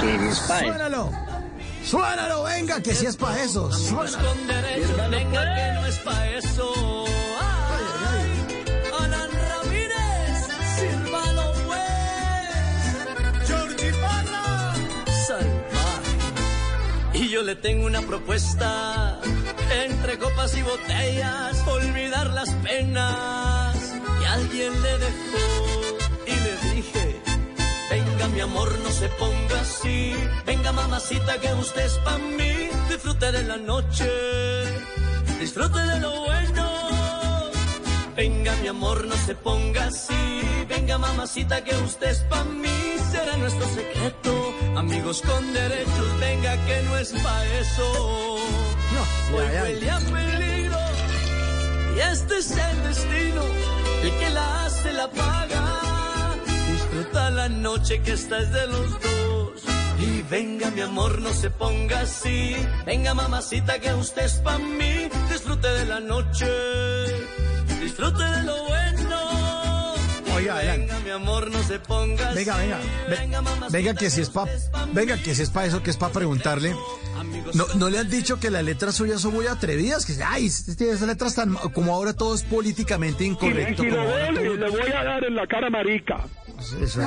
Que 0.01 0.15
es 0.29 0.39
pa' 0.39 0.59
eso. 0.59 0.67
Suénalo. 0.67 1.11
Suénalo, 1.85 2.43
venga, 2.43 2.81
que 2.81 2.93
sí 2.95 3.05
es 3.05 3.15
para 3.15 3.41
eso. 3.43 3.71
Suénalo. 3.71 4.33
venga 5.09 5.55
que 5.55 5.71
no 5.73 5.85
es 5.85 5.99
pa' 5.99 6.27
eso. 6.29 6.73
Le 17.43 17.55
tengo 17.55 17.85
una 17.85 18.01
propuesta. 18.01 19.19
Entre 19.85 20.17
copas 20.17 20.55
y 20.55 20.61
botellas, 20.61 21.67
olvidar 21.67 22.27
las 22.31 22.49
penas 22.55 23.75
que 24.19 24.25
alguien 24.25 24.81
le 24.81 24.97
dejó. 24.97 25.97
Y 26.25 26.35
le 26.45 26.75
dije, 26.75 27.21
Venga, 27.89 28.27
mi 28.29 28.39
amor, 28.39 28.69
no 28.79 28.89
se 28.91 29.09
ponga 29.09 29.59
así. 29.59 30.13
Venga, 30.45 30.71
mamacita, 30.71 31.39
que 31.39 31.53
usted 31.53 31.85
es 31.85 31.97
pa' 32.05 32.17
mí. 32.17 32.69
Disfrute 32.89 33.31
de 33.31 33.43
la 33.43 33.57
noche, 33.57 34.09
disfrute 35.39 35.79
de 35.79 35.99
lo 35.99 36.11
bueno. 36.21 37.51
Venga, 38.15 38.55
mi 38.61 38.67
amor, 38.67 39.05
no 39.05 39.15
se 39.25 39.35
ponga 39.35 39.87
así. 39.87 40.41
Venga, 40.69 40.97
mamacita, 40.97 41.63
que 41.63 41.75
usted 41.75 42.09
es 42.09 42.19
pa' 42.29 42.43
mí. 42.45 42.82
Nuestro 43.37 43.67
secreto. 43.67 44.53
Amigos 44.77 45.21
con 45.21 45.53
derechos, 45.53 46.19
venga, 46.19 46.65
que 46.65 46.83
no 46.83 46.97
es 46.97 47.11
pa' 47.11 47.45
eso. 47.61 47.91
Hoy 49.33 49.45
ya, 49.45 49.53
ya. 49.53 49.63
huele 49.63 49.91
a 49.91 49.99
peligro. 49.99 50.79
Y 51.95 51.99
este 51.99 52.37
es 52.37 52.51
el 52.51 52.83
destino. 52.83 53.41
El 54.03 54.11
que 54.19 54.29
la 54.29 54.65
hace 54.65 54.93
la 54.93 55.09
paga. 55.09 56.35
Disfruta 56.71 57.29
la 57.31 57.49
noche 57.49 58.01
que 58.01 58.13
esta 58.13 58.39
es 58.39 58.51
de 58.51 58.67
los 58.67 58.91
dos. 58.91 59.63
Y 59.99 60.21
venga 60.23 60.69
mi 60.71 60.81
amor, 60.81 61.21
no 61.21 61.31
se 61.33 61.49
ponga 61.49 62.01
así. 62.01 62.55
Venga 62.85 63.13
mamacita 63.13 63.79
que 63.79 63.93
usted 63.93 64.23
es 64.23 64.33
pa' 64.45 64.57
mí. 64.57 65.09
Disfrute 65.29 65.67
de 65.67 65.85
la 65.85 65.99
noche. 65.99 66.47
Disfrute 67.81 68.23
de 68.23 68.43
lo 68.43 68.63
bueno. 68.65 68.82
Y 70.33 70.35
Oiga, 70.37 70.55
venga 70.55 70.99
mi 70.99 71.09
amor, 71.11 71.51
no 71.51 71.61
se 71.63 71.79
ponga. 71.79 72.31
Venga, 72.33 72.57
venga. 72.57 72.79
Ve- 73.09 73.67
venga 73.69 73.93
que 73.93 74.09
si 74.09 74.21
es 74.21 74.29
para 74.29 74.51
venga 74.93 75.17
que 75.17 75.35
si 75.35 75.43
es 75.43 75.49
para 75.49 75.67
eso, 75.67 75.83
que 75.83 75.91
es 75.91 75.97
para 75.97 76.11
preguntarle. 76.13 76.75
No, 77.53 77.65
no 77.75 77.89
le 77.89 77.99
han 77.99 78.09
dicho 78.09 78.39
que 78.39 78.49
las 78.49 78.63
letras 78.63 78.95
suyas 78.95 79.21
son 79.21 79.33
muy 79.33 79.45
atrevidas, 79.47 80.05
que 80.05 80.13
ay, 80.23 80.47
esas 80.47 81.01
letras 81.01 81.35
tan 81.35 81.53
como 81.53 81.93
ahora 81.93 82.13
todo 82.13 82.33
es 82.35 82.43
políticamente 82.43 83.23
incorrecto. 83.25 83.83
y 83.85 83.89
como 83.89 84.01
le 84.03 84.11
ahora 84.11 84.25
voy, 84.31 84.35
todo- 84.35 84.55
le 84.57 84.69
voy 84.69 84.91
a 84.91 85.03
dar 85.03 85.23
en 85.23 85.35
la 85.35 85.47
cara 85.47 85.69
marica. 85.69 86.25
Eso. 86.81 87.01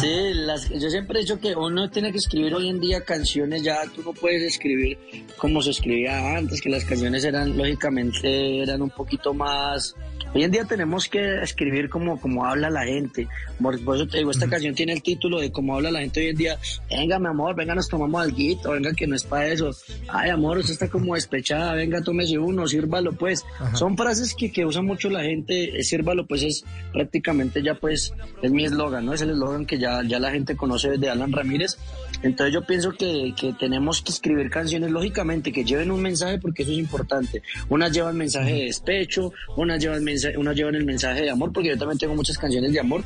Sí, 0.00 0.32
las, 0.34 0.68
yo 0.68 0.88
siempre 0.90 1.18
he 1.18 1.22
dicho 1.22 1.40
que 1.40 1.54
uno 1.54 1.90
tiene 1.90 2.12
que 2.12 2.18
escribir 2.18 2.54
hoy 2.54 2.68
en 2.68 2.78
día 2.80 3.04
canciones, 3.04 3.62
ya 3.62 3.82
tú 3.94 4.02
no 4.02 4.12
puedes 4.12 4.42
escribir 4.42 5.26
como 5.36 5.60
se 5.62 5.70
escribía 5.70 6.36
antes, 6.36 6.60
que 6.60 6.68
las 6.68 6.84
canciones 6.84 7.24
eran, 7.24 7.56
lógicamente, 7.56 8.62
eran 8.62 8.82
un 8.82 8.90
poquito 8.90 9.34
más... 9.34 9.94
Hoy 10.34 10.44
en 10.44 10.50
día 10.50 10.64
tenemos 10.64 11.08
que 11.08 11.42
escribir 11.42 11.88
como, 11.88 12.20
como 12.20 12.44
habla 12.44 12.68
la 12.68 12.84
gente. 12.84 13.26
Por, 13.60 13.82
por 13.82 13.96
eso 13.96 14.06
te 14.06 14.18
digo, 14.18 14.30
esta 14.30 14.48
canción 14.48 14.74
tiene 14.74 14.92
el 14.92 15.02
título 15.02 15.40
de 15.40 15.50
cómo 15.50 15.74
habla 15.74 15.90
la 15.90 16.00
gente 16.00 16.20
hoy 16.20 16.28
en 16.28 16.36
día. 16.36 16.58
Venga, 16.90 17.18
mi 17.18 17.28
amor, 17.28 17.56
venga, 17.56 17.74
nos 17.74 17.88
tomamos 17.88 18.22
algo, 18.22 18.72
venga, 18.72 18.92
que 18.92 19.06
no 19.06 19.16
es 19.16 19.24
para 19.24 19.46
eso. 19.46 19.70
Ay, 20.08 20.30
amor, 20.30 20.58
usted 20.58 20.74
está 20.74 20.88
como 20.88 21.14
despechada, 21.14 21.72
venga, 21.74 22.02
tómese 22.02 22.38
uno, 22.38 22.66
sírvalo, 22.66 23.12
pues. 23.12 23.44
Son 23.74 23.96
frases 23.96 24.34
que, 24.34 24.52
que 24.52 24.66
usa 24.66 24.82
mucho 24.82 25.08
la 25.08 25.22
gente, 25.22 25.82
sírvalo, 25.82 26.26
pues 26.26 26.42
es 26.42 26.64
prácticamente 26.92 27.62
ya, 27.62 27.74
pues, 27.74 28.12
es 28.42 28.50
mi 28.50 28.64
eslogan, 28.64 29.06
¿no? 29.06 29.14
Es 29.14 29.22
el 29.22 29.30
eslogan 29.30 29.66
que 29.66 29.78
ya, 29.78 30.02
ya 30.06 30.18
la 30.18 30.30
gente 30.30 30.56
conoce 30.56 30.98
de 30.98 31.08
Alan 31.08 31.32
Ramírez. 31.32 31.78
Entonces 32.22 32.54
yo 32.54 32.62
pienso 32.62 32.92
que, 32.92 33.34
que 33.36 33.52
tenemos 33.52 34.02
que 34.02 34.12
escribir 34.12 34.50
canciones, 34.50 34.90
lógicamente, 34.90 35.52
que 35.52 35.64
lleven 35.64 35.90
un 35.90 36.02
mensaje, 36.02 36.38
porque 36.38 36.62
eso 36.62 36.72
es 36.72 36.78
importante. 36.78 37.42
Unas 37.68 37.92
llevan 37.92 38.16
mensaje 38.16 38.52
de 38.52 38.64
despecho, 38.64 39.32
unas 39.56 39.80
llevan, 39.80 40.02
mensaje, 40.02 40.36
unas 40.36 40.56
llevan 40.56 40.74
el 40.74 40.84
mensaje 40.84 41.22
de 41.22 41.30
amor, 41.30 41.52
porque 41.52 41.70
yo 41.70 41.78
también 41.78 41.98
tengo 41.98 42.14
muchas 42.14 42.38
canciones 42.38 42.72
de 42.72 42.80
amor. 42.80 43.02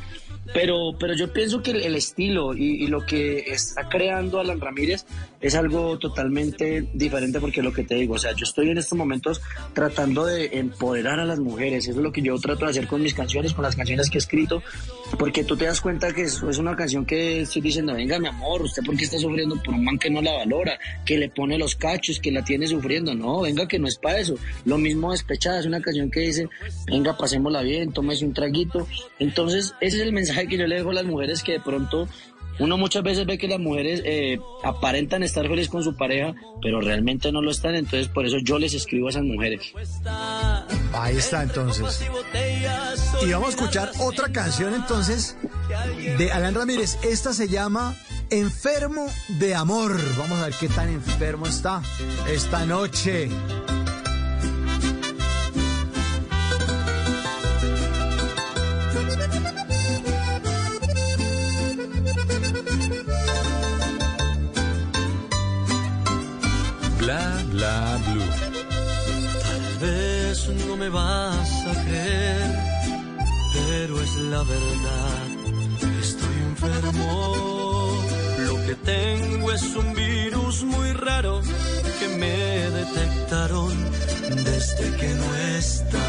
Pero, 0.53 0.93
pero 0.99 1.15
yo 1.15 1.33
pienso 1.33 1.63
que 1.63 1.71
el, 1.71 1.83
el 1.83 1.95
estilo 1.97 2.55
y, 2.55 2.85
y 2.85 2.87
lo 2.87 3.05
que 3.07 3.39
está 3.47 3.89
creando 3.89 4.41
Alan 4.41 4.61
Ramírez 4.61 5.05
es 5.43 5.57
algo 5.57 5.99
totalmente 5.99 6.87
diferente 6.95 7.41
porque 7.41 7.63
lo 7.63 7.73
que 7.73 7.83
te 7.83 7.97
digo, 7.97 8.15
o 8.15 8.19
sea, 8.19 8.33
yo 8.33 8.45
estoy 8.45 8.71
en 8.71 8.79
estos 8.79 8.97
momentos 8.97 9.43
tratando 9.73 10.25
de 10.25 10.51
empoderar 10.59 11.19
a 11.19 11.25
las 11.25 11.41
mujeres, 11.41 11.89
eso 11.89 11.99
es 11.99 12.05
lo 12.05 12.13
que 12.13 12.23
yo 12.23 12.39
trato 12.39 12.65
de 12.65 12.71
hacer 12.71 12.87
con 12.87 13.03
mis 13.03 13.13
canciones, 13.13 13.53
con 13.53 13.65
las 13.65 13.75
canciones 13.75 14.09
que 14.09 14.19
he 14.19 14.21
escrito, 14.21 14.63
porque 15.19 15.43
tú 15.43 15.57
te 15.57 15.65
das 15.65 15.81
cuenta 15.81 16.13
que 16.13 16.23
es, 16.23 16.41
es 16.49 16.59
una 16.59 16.77
canción 16.77 17.05
que 17.05 17.41
estoy 17.41 17.61
diciendo, 17.61 17.93
venga 17.95 18.21
mi 18.21 18.29
amor, 18.29 18.63
usted 18.63 18.85
por 18.85 18.97
qué 18.97 19.05
está 19.05 19.19
sufriendo 19.19 19.61
por 19.63 19.75
un 19.75 19.85
man 19.85 19.99
que 19.99 20.11
no 20.11 20.23
la 20.23 20.33
valora, 20.33 20.79
que 21.05 21.19
le 21.19 21.29
pone 21.29 21.59
los 21.59 21.75
cachos, 21.75 22.21
que 22.21 22.31
la 22.31 22.45
tiene 22.45 22.69
sufriendo, 22.69 23.13
no, 23.15 23.41
venga 23.41 23.67
que 23.67 23.81
no 23.81 23.89
es 23.89 23.97
para 23.97 24.21
eso, 24.21 24.37
lo 24.65 24.79
mismo 24.79 25.11
despechada, 25.11 25.59
es 25.59 25.67
una 25.67 25.81
canción 25.81 26.09
que 26.09 26.21
dice, 26.21 26.49
venga 26.87 27.17
pasémosla 27.17 27.63
bien, 27.63 27.93
tómese 27.93 28.25
un 28.25 28.33
traguito, 28.33 28.87
entonces 29.19 29.75
ese 29.81 29.97
es 29.97 30.03
el 30.03 30.13
mensaje 30.13 30.42
que 30.47 30.57
yo 30.57 30.67
le 30.67 30.77
dejo 30.77 30.91
a 30.91 30.95
las 30.95 31.05
mujeres 31.05 31.43
que 31.43 31.53
de 31.53 31.61
pronto 31.61 32.09
uno 32.59 32.77
muchas 32.77 33.03
veces 33.03 33.27
ve 33.27 33.39
que 33.39 33.49
las 33.49 33.59
mujeres 33.59 34.03
eh, 34.05 34.39
aparentan 34.63 35.23
estar 35.23 35.47
felices 35.49 35.71
con 35.71 35.83
su 35.83 35.97
pareja, 35.97 36.35
pero 36.61 36.81
realmente 36.81 37.33
no 37.33 37.41
lo 37.41 37.51
están, 37.51 37.75
entonces 37.75 38.09
por 38.09 38.27
eso 38.27 38.39
yo 38.39 38.59
les 38.59 38.75
escribo 38.75 39.07
a 39.07 39.11
esas 39.11 39.23
mujeres. 39.23 39.73
Ahí 40.93 41.17
está 41.17 41.43
entonces. 41.43 42.05
Y 43.27 43.33
vamos 43.33 43.49
a 43.49 43.51
escuchar 43.51 43.91
otra 44.01 44.31
canción 44.31 44.75
entonces 44.75 45.37
de 46.19 46.31
Alan 46.31 46.55
Ramírez. 46.55 46.99
Esta 47.03 47.33
se 47.33 47.49
llama 47.49 47.97
Enfermo 48.31 49.07
de 49.41 49.55
Amor. 49.55 49.99
Vamos 50.19 50.39
a 50.39 50.47
ver 50.47 50.55
qué 50.61 50.69
tan 50.69 50.89
enfermo 50.89 51.47
está 51.47 51.83
esta 52.29 52.67
noche. 52.67 53.29
Bla 67.63 67.97
blue. 68.09 68.31
Tal 69.47 69.67
vez 69.81 70.49
no 70.67 70.77
me 70.77 70.89
vas 70.89 71.51
a 71.71 71.75
creer, 71.85 72.59
pero 73.55 74.03
es 74.03 74.17
la 74.33 74.43
verdad. 74.43 75.27
Estoy 76.01 76.37
enfermo. 76.51 78.03
Lo 78.49 78.57
que 78.67 78.75
tengo 78.75 79.53
es 79.53 79.63
un 79.77 79.95
virus 79.95 80.65
muy 80.65 80.93
raro 80.93 81.41
que 82.01 82.09
me 82.23 82.37
detectaron 82.81 83.73
desde 84.51 84.97
que 84.97 85.15
no 85.21 85.29
estás. 85.57 86.03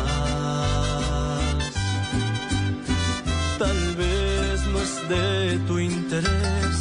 Tal 3.60 3.96
vez 4.02 4.66
no 4.72 4.80
es 4.88 4.94
de 5.08 5.60
tu 5.68 5.78
interés, 5.78 6.78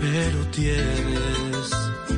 pero 0.00 0.38
tienes 0.50 1.70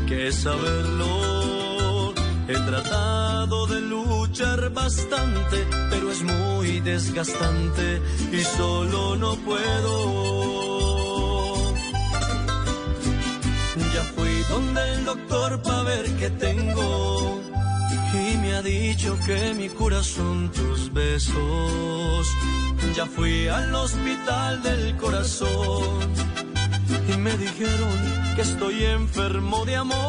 que 0.07 0.33
saberlo. 0.33 2.13
He 2.47 2.53
tratado 2.53 3.67
de 3.67 3.81
luchar 3.81 4.71
bastante, 4.71 5.67
pero 5.91 6.11
es 6.11 6.23
muy 6.23 6.81
desgastante 6.81 8.03
y 8.33 8.41
solo 8.43 9.17
no 9.17 9.37
puedo. 9.37 9.95
Ya 13.95 14.03
fui 14.15 14.43
donde 14.49 14.93
el 14.93 15.05
doctor 15.05 15.63
para 15.63 15.83
ver 15.83 16.05
qué 16.17 16.31
tengo 16.31 17.41
y 18.13 18.37
me 18.39 18.55
ha 18.55 18.63
dicho 18.63 19.19
que 19.27 19.55
mi 19.55 19.69
cura 19.69 20.03
son 20.03 20.51
tus 20.53 20.93
besos. 20.93 22.27
Ya 22.95 23.07
fui 23.07 23.49
al 23.49 23.75
hospital 23.75 24.63
del 24.63 24.97
corazón 24.97 26.54
y 27.09 27.17
me 27.17 27.37
dijeron 27.37 27.99
que 28.35 28.43
estoy 28.43 28.85
enfermo 28.85 29.65
de 29.65 29.77
amor. 29.77 30.05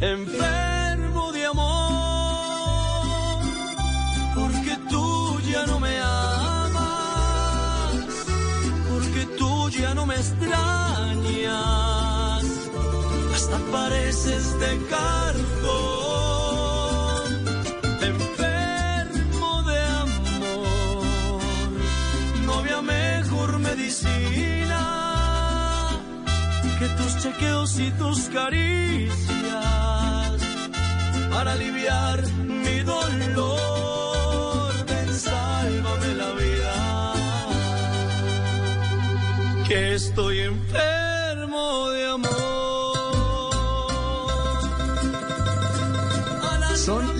Enfermo 0.00 1.32
de 1.32 1.46
amor, 1.46 3.42
porque 4.34 4.76
tú 4.90 5.40
ya 5.50 5.64
no 5.66 5.80
me 5.80 5.98
amas, 5.98 6.84
porque 8.90 9.26
tú 9.38 9.70
ya 9.70 9.94
no 9.94 10.04
me 10.04 10.16
extrañas, 10.16 10.44
hasta 13.34 13.58
pareces 13.72 14.60
de 14.60 14.78
cartón. 14.90 15.45
Medicina 24.06 24.84
que 26.78 26.86
tus 26.98 27.12
chequeos 27.22 27.78
y 27.78 27.90
tus 27.92 28.18
caricias 28.28 29.16
para 31.30 31.52
aliviar 31.52 32.18
mi 32.44 32.80
dolor. 32.80 34.72
Ven, 34.86 35.14
sálvame 35.14 36.14
la 36.22 36.30
vida, 36.42 36.74
que 39.68 39.94
estoy 39.94 40.40
enfermo 40.40 41.15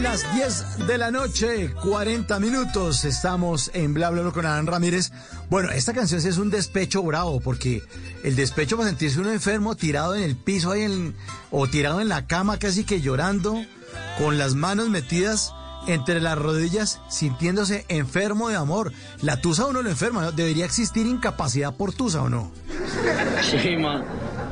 las 0.06 0.34
10 0.34 0.86
de 0.86 0.98
la 0.98 1.10
noche, 1.10 1.74
40 1.82 2.38
minutos. 2.38 3.04
Estamos 3.04 3.72
en 3.74 3.92
Bla 3.92 4.10
Bla 4.10 4.30
con 4.30 4.46
Adán 4.46 4.68
Ramírez. 4.68 5.10
Bueno, 5.50 5.70
esta 5.70 5.92
canción 5.94 6.20
es 6.20 6.38
un 6.38 6.48
despecho 6.48 7.02
bravo, 7.02 7.40
porque 7.40 7.82
el 8.22 8.36
despecho 8.36 8.76
para 8.76 8.88
sentirse 8.88 9.18
uno 9.18 9.32
enfermo, 9.32 9.74
tirado 9.74 10.14
en 10.14 10.22
el 10.22 10.36
piso 10.36 10.70
ahí 10.70 11.12
o 11.50 11.66
tirado 11.66 12.00
en 12.00 12.08
la 12.08 12.28
cama 12.28 12.56
casi 12.60 12.84
que 12.84 13.00
llorando, 13.00 13.60
con 14.16 14.38
las 14.38 14.54
manos 14.54 14.90
metidas 14.90 15.52
entre 15.88 16.20
las 16.20 16.38
rodillas, 16.38 17.00
sintiéndose 17.08 17.84
enfermo 17.88 18.48
de 18.48 18.54
amor. 18.54 18.92
La 19.22 19.40
tusa 19.40 19.66
uno 19.66 19.82
lo 19.82 19.90
enferma, 19.90 20.22
¿no? 20.22 20.30
Debería 20.30 20.66
existir 20.66 21.04
incapacidad 21.08 21.74
por 21.74 21.92
tusa 21.92 22.22
o 22.22 22.28
no. 22.28 22.52
Sí, 23.42 23.76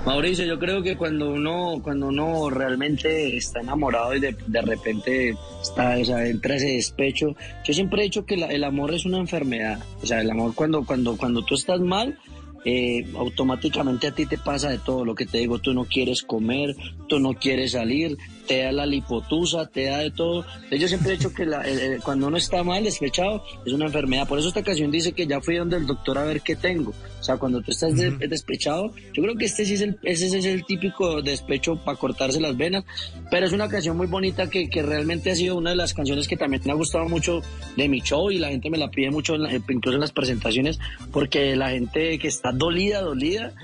Mauricio, 0.07 0.45
yo 0.45 0.59
creo 0.59 0.83
que 0.83 0.97
cuando 0.97 1.31
uno, 1.31 1.81
cuando 1.83 2.09
uno 2.09 2.51
realmente 2.51 3.37
está 3.39 3.61
enamorado 3.61 4.15
y 4.15 4.21
de, 4.21 4.37
de 4.47 4.61
repente 4.61 5.35
está, 5.63 5.97
o 5.97 6.19
entra 6.19 6.57
ese 6.57 6.73
despecho, 6.73 7.35
yo 7.65 7.73
siempre 7.73 8.03
he 8.03 8.05
dicho 8.05 8.27
que 8.27 8.37
la- 8.37 8.49
el 8.49 8.65
amor 8.65 8.93
es 8.93 9.07
una 9.07 9.17
enfermedad. 9.19 9.79
O 10.03 10.07
sea, 10.07 10.21
el 10.21 10.31
amor 10.31 10.55
cuando, 10.55 10.85
cuando, 10.85 11.17
cuando 11.17 11.43
tú 11.43 11.55
estás 11.55 11.81
mal, 11.81 12.19
eh, 12.67 13.07
automáticamente 13.17 14.07
a 14.07 14.13
ti 14.15 14.27
te 14.27 14.37
pasa 14.39 14.69
de 14.71 14.79
todo 14.79 15.05
lo 15.07 15.15
que 15.15 15.25
te 15.27 15.39
digo, 15.39 15.59
tú 15.59 15.73
no 15.73 15.85
quieres 15.87 16.23
comer, 16.23 16.75
tú 17.09 17.19
no 17.19 17.33
quieres 17.35 17.73
salir, 17.73 18.17
te 18.47 18.63
da 18.63 18.73
la 18.73 18.85
lipotusa, 18.87 19.67
te 19.67 19.85
da 19.85 19.99
de 19.99 20.11
todo. 20.11 20.45
Yo 20.71 20.87
siempre 20.89 21.15
he 21.15 21.17
dicho 21.17 21.33
que 21.33 21.47
la- 21.47 21.65
cuando 22.05 22.27
uno 22.27 22.37
está 22.37 22.63
mal, 22.63 22.85
despechado, 22.85 23.43
es 23.65 23.73
una 23.73 23.87
enfermedad. 23.87 24.29
Por 24.29 24.39
eso 24.39 24.49
esta 24.49 24.63
canción 24.63 24.91
dice 24.91 25.13
que 25.13 25.27
ya 25.27 25.41
fui 25.41 25.57
donde 25.57 25.77
el 25.79 25.87
doctor 25.87 26.19
a 26.19 26.25
ver 26.25 26.43
qué 26.43 26.57
tengo. 26.57 26.93
O 27.25 27.27
sea, 27.27 27.39
cuando 27.39 27.63
tú 27.63 27.71
estás 27.71 27.97
de- 27.97 28.11
despechado, 28.29 28.93
yo 29.15 29.23
creo 29.23 29.35
que 29.35 29.47
este 29.47 29.65
sí 29.65 29.73
es 29.75 29.81
el, 29.81 29.99
ese 30.03 30.27
es 30.27 30.45
el 30.45 30.63
típico 30.67 31.23
despecho 31.23 31.75
para 31.83 31.97
cortarse 31.97 32.39
las 32.39 32.55
venas, 32.55 32.85
pero 33.31 33.47
es 33.47 33.53
una 33.55 33.67
canción 33.67 33.97
muy 33.97 34.07
bonita 34.07 34.51
que, 34.51 34.69
que 34.69 34.83
realmente 34.83 35.31
ha 35.31 35.35
sido 35.35 35.57
una 35.57 35.71
de 35.71 35.77
las 35.77 35.95
canciones 35.95 36.29
que 36.29 36.37
también 36.37 36.61
me 36.67 36.73
ha 36.73 36.75
gustado 36.75 37.09
mucho 37.09 37.41
de 37.79 37.89
mi 37.89 38.03
show 38.03 38.31
y 38.31 38.37
la 38.39 38.49
gente 38.51 38.69
me 38.69 38.77
la 38.77 38.91
pide 38.91 39.11
mucho, 39.11 39.37
en 39.37 39.45
la- 39.45 39.55
incluso 39.55 39.95
en 39.95 40.01
las 40.03 40.13
presentaciones, 40.13 40.79
porque 41.13 41.57
la 41.57 41.71
gente 41.71 42.19
que 42.19 42.29
está 42.29 42.53
dolida, 42.53 43.01
dolida, 43.01 43.55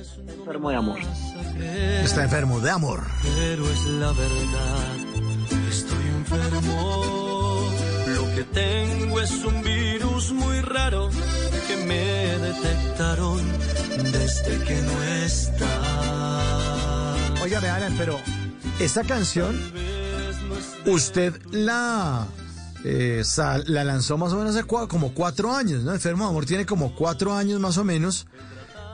está 0.00 0.32
enfermo 0.32 0.70
de 0.70 0.76
amor. 0.76 0.98
Está 2.02 2.24
enfermo 2.24 2.58
de 2.58 2.70
amor. 2.70 3.00
Pero 3.22 3.70
es 3.70 3.86
la 3.86 4.08
verdad, 4.08 5.68
estoy 5.70 6.04
enfermo. 6.18 7.23
Que 8.34 8.42
tengo 8.42 9.20
es 9.20 9.44
un 9.44 9.62
virus 9.62 10.32
muy 10.32 10.60
raro 10.60 11.08
que 11.68 11.76
me 11.86 12.36
detectaron 12.38 13.40
desde 14.10 14.58
que 14.64 14.82
no 14.82 15.02
está. 15.24 15.66
Óigame, 17.42 17.68
Alan, 17.68 17.94
pero 17.96 18.18
esta 18.80 19.04
canción, 19.04 19.56
usted 20.86 21.40
la, 21.52 22.26
eh, 22.82 23.22
la 23.66 23.84
lanzó 23.84 24.18
más 24.18 24.32
o 24.32 24.36
menos 24.38 24.56
hace 24.56 24.66
como 24.66 25.14
cuatro 25.14 25.54
años, 25.54 25.84
¿no? 25.84 25.92
Enfermo 25.92 26.24
de 26.24 26.30
Amor 26.30 26.44
tiene 26.44 26.66
como 26.66 26.96
cuatro 26.96 27.34
años 27.34 27.60
más 27.60 27.78
o 27.78 27.84
menos, 27.84 28.26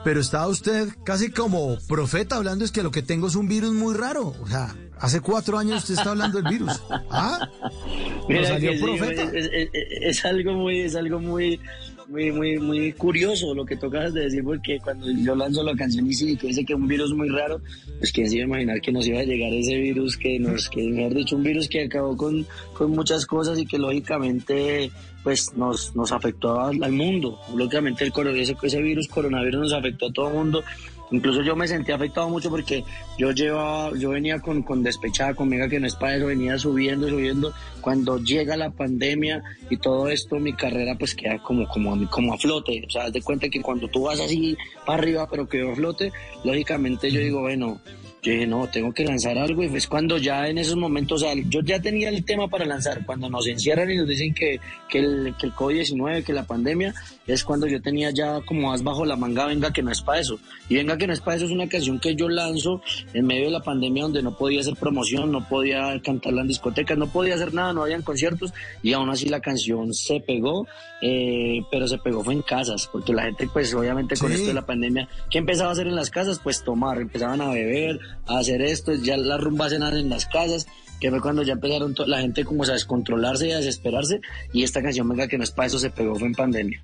pero 0.03 0.19
estaba 0.21 0.45
usted 0.47 0.89
casi 1.03 1.31
como 1.31 1.79
profeta 1.87 2.35
hablando, 2.35 2.63
es 2.63 2.71
que 2.71 2.83
lo 2.83 2.91
que 2.91 3.01
tengo 3.01 3.27
es 3.27 3.33
un 3.33 3.47
virus 3.47 3.73
muy 3.73 3.95
raro. 3.95 4.35
O 4.39 4.47
sea, 4.47 4.75
hace 5.01 5.19
cuatro 5.21 5.57
años 5.57 5.79
usted 5.81 5.95
está 5.95 6.11
hablando 6.11 6.41
del 6.41 6.51
virus. 6.51 6.81
¿Ah? 7.09 7.49
¿No 7.61 8.27
Mira 8.29 8.47
salió 8.47 8.71
que 8.71 8.77
sí, 8.77 8.83
profeta? 8.83 9.23
es, 9.23 9.33
es- 9.33 9.49
es- 9.53 9.69
es 9.73 10.25
algo 10.25 10.53
muy, 10.53 10.79
es 10.81 10.95
algo 10.95 11.19
muy, 11.19 11.59
muy, 12.07 12.31
muy, 12.31 12.57
muy 12.59 12.93
curioso 12.93 13.53
lo 13.53 13.65
que 13.65 13.77
tocas 13.77 14.13
de 14.13 14.21
decir, 14.21 14.43
porque 14.43 14.79
cuando 14.83 15.07
yo 15.11 15.35
lanzo 15.35 15.63
la 15.63 15.75
canción 15.75 16.07
y 16.07 16.13
sí, 16.13 16.35
que 16.37 16.47
dice 16.47 16.65
que 16.65 16.73
es 16.73 16.79
un 16.79 16.87
virus 16.87 17.13
muy 17.13 17.29
raro, 17.29 17.61
pues 17.99 18.11
quién 18.11 18.29
se 18.29 18.35
iba 18.37 18.43
a 18.43 18.47
imaginar 18.47 18.81
que 18.81 18.91
nos 18.91 19.05
iba 19.07 19.19
a 19.19 19.23
llegar 19.23 19.53
ese 19.53 19.75
virus 19.77 20.17
que 20.17 20.37
nos, 20.39 20.69
que 20.69 20.83
mejor 20.89 21.13
dicho, 21.13 21.35
un 21.35 21.43
virus 21.43 21.67
que 21.69 21.83
acabó 21.85 22.15
con, 22.17 22.45
con 22.73 22.91
muchas 22.91 23.25
cosas 23.25 23.57
y 23.59 23.65
que 23.65 23.77
lógicamente 23.77 24.91
pues 25.23 25.53
nos, 25.55 25.95
nos 25.95 26.11
afectó 26.11 26.59
al, 26.59 26.83
al 26.83 26.91
mundo. 26.91 27.39
Lógicamente 27.55 28.03
el 28.03 28.11
ese, 28.37 28.55
ese 28.61 28.81
virus 28.81 29.07
coronavirus 29.07 29.61
nos 29.61 29.73
afectó 29.73 30.07
a 30.07 30.11
todo 30.13 30.29
el 30.29 30.33
mundo. 30.33 30.63
Incluso 31.11 31.41
yo 31.41 31.55
me 31.55 31.67
sentí 31.67 31.91
afectado 31.91 32.29
mucho 32.29 32.49
porque 32.49 32.83
yo 33.17 33.31
llevaba, 33.31 33.91
yo 33.97 34.11
venía 34.11 34.39
con, 34.39 34.63
con 34.63 34.81
despechada 34.81 35.33
conmigo 35.33 35.67
que 35.67 35.79
no 35.79 35.87
es 35.87 35.95
para 35.95 36.15
eso, 36.15 36.27
venía 36.27 36.57
subiendo, 36.57 37.09
subiendo. 37.09 37.53
Cuando 37.81 38.17
llega 38.17 38.55
la 38.55 38.71
pandemia 38.71 39.43
y 39.69 39.77
todo 39.77 40.07
esto, 40.07 40.37
mi 40.39 40.53
carrera 40.53 40.95
pues 40.97 41.13
queda 41.13 41.37
como, 41.39 41.67
como, 41.67 42.09
como 42.09 42.33
a 42.33 42.37
flote. 42.37 42.83
O 42.87 42.89
sea, 42.89 43.03
haz 43.03 43.13
de 43.13 43.21
cuenta 43.21 43.49
que 43.49 43.61
cuando 43.61 43.89
tú 43.89 44.03
vas 44.03 44.19
así 44.21 44.57
para 44.85 44.99
arriba, 44.99 45.27
pero 45.29 45.49
quedó 45.49 45.71
a 45.71 45.75
flote, 45.75 46.13
lógicamente 46.43 47.11
yo 47.11 47.19
digo, 47.19 47.41
bueno, 47.41 47.81
yo 48.21 48.31
dije, 48.33 48.45
no, 48.47 48.67
tengo 48.67 48.93
que 48.93 49.03
lanzar 49.03 49.37
algo. 49.37 49.63
Y 49.63 49.65
es 49.75 49.87
cuando 49.87 50.17
ya 50.17 50.47
en 50.47 50.57
esos 50.57 50.75
momentos, 50.75 51.21
o 51.21 51.25
sea, 51.25 51.33
yo 51.49 51.61
ya 51.61 51.79
tenía 51.81 52.09
el 52.09 52.23
tema 52.23 52.47
para 52.47 52.65
lanzar. 52.65 53.05
Cuando 53.05 53.29
nos 53.29 53.47
encierran 53.47 53.89
y 53.89 53.97
nos 53.97 54.07
dicen 54.07 54.33
que, 54.33 54.59
que 54.89 54.99
el, 54.99 55.33
que 55.39 55.47
el 55.47 55.53
COVID-19, 55.53 56.23
que 56.23 56.33
la 56.33 56.43
pandemia, 56.43 56.93
es 57.25 57.43
cuando 57.43 57.65
yo 57.67 57.81
tenía 57.81 58.11
ya 58.11 58.39
como 58.41 58.69
más 58.69 58.83
bajo 58.83 59.05
la 59.05 59.15
manga, 59.15 59.45
venga 59.47 59.73
que 59.73 59.81
no 59.81 59.91
es 59.91 60.01
para 60.01 60.19
eso. 60.19 60.39
Y 60.69 60.75
venga 60.75 60.97
que 60.97 61.07
no 61.07 61.13
es 61.13 61.21
para 61.21 61.37
eso 61.37 61.45
es 61.45 61.51
una 61.51 61.67
canción 61.67 61.99
que 61.99 62.15
yo 62.15 62.29
lanzo 62.29 62.81
en 63.13 63.25
medio 63.25 63.45
de 63.45 63.51
la 63.51 63.61
pandemia 63.61 64.03
donde 64.03 64.21
no 64.21 64.35
podía 64.37 64.59
hacer 64.61 64.75
promoción, 64.75 65.31
no 65.31 65.47
podía 65.47 65.99
cantarla 66.03 66.41
en 66.41 66.47
discotecas, 66.47 66.97
no 66.97 67.07
podía 67.07 67.35
hacer 67.35 67.53
nada, 67.53 67.73
no 67.73 67.83
habían 67.83 68.01
conciertos. 68.03 68.53
Y 68.83 68.93
aún 68.93 69.09
así 69.09 69.29
la 69.29 69.39
canción 69.41 69.93
se 69.93 70.19
pegó, 70.19 70.67
eh, 71.01 71.61
pero 71.71 71.87
se 71.87 71.97
pegó 71.97 72.23
fue 72.23 72.33
en 72.35 72.41
casas, 72.43 72.87
porque 72.91 73.13
la 73.13 73.23
gente 73.23 73.49
pues 73.51 73.73
obviamente 73.73 74.15
con 74.17 74.29
Sí. 74.29 74.35
esto 74.35 74.47
de 74.49 74.53
la 74.53 74.65
pandemia, 74.65 75.09
¿qué 75.29 75.39
empezaba 75.39 75.69
a 75.69 75.73
hacer 75.73 75.87
en 75.87 75.95
las 75.95 76.09
casas? 76.09 76.39
Pues 76.43 76.63
tomar, 76.63 77.01
empezaban 77.01 77.41
a 77.41 77.49
beber, 77.49 77.99
a 78.27 78.39
hacer 78.39 78.61
esto, 78.61 78.93
ya 78.93 79.17
las 79.17 79.41
rumbas 79.41 79.71
eran 79.71 79.95
en 79.97 80.09
las 80.09 80.25
casas, 80.25 80.67
que 80.99 81.09
fue 81.09 81.21
cuando 81.21 81.41
ya 81.43 81.53
empezaron 81.53 81.93
to- 81.95 82.05
la 82.05 82.19
gente 82.21 82.45
como 82.45 82.63
a 82.63 82.67
descontrolarse 82.67 83.47
y 83.47 83.51
a 83.51 83.57
desesperarse, 83.57 84.21
y 84.53 84.63
esta 84.63 84.81
canción, 84.81 85.09
venga, 85.09 85.27
que 85.27 85.37
no 85.37 85.43
es 85.43 85.51
para 85.51 85.67
eso, 85.67 85.79
se 85.79 85.89
pegó, 85.89 86.15
fue 86.15 86.27
en 86.27 86.33
pandemia. 86.35 86.83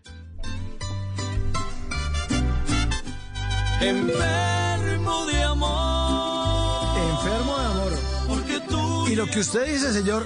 Enfermo 3.80 5.26
de 5.28 5.44
amor. 5.44 6.98
Enfermo 7.12 7.58
de 7.60 7.66
amor. 7.66 7.92
Porque 8.28 8.60
tú 8.68 9.08
Y 9.08 9.16
lo 9.16 9.28
que 9.28 9.40
usted 9.40 9.72
dice, 9.72 9.94
señor, 9.94 10.26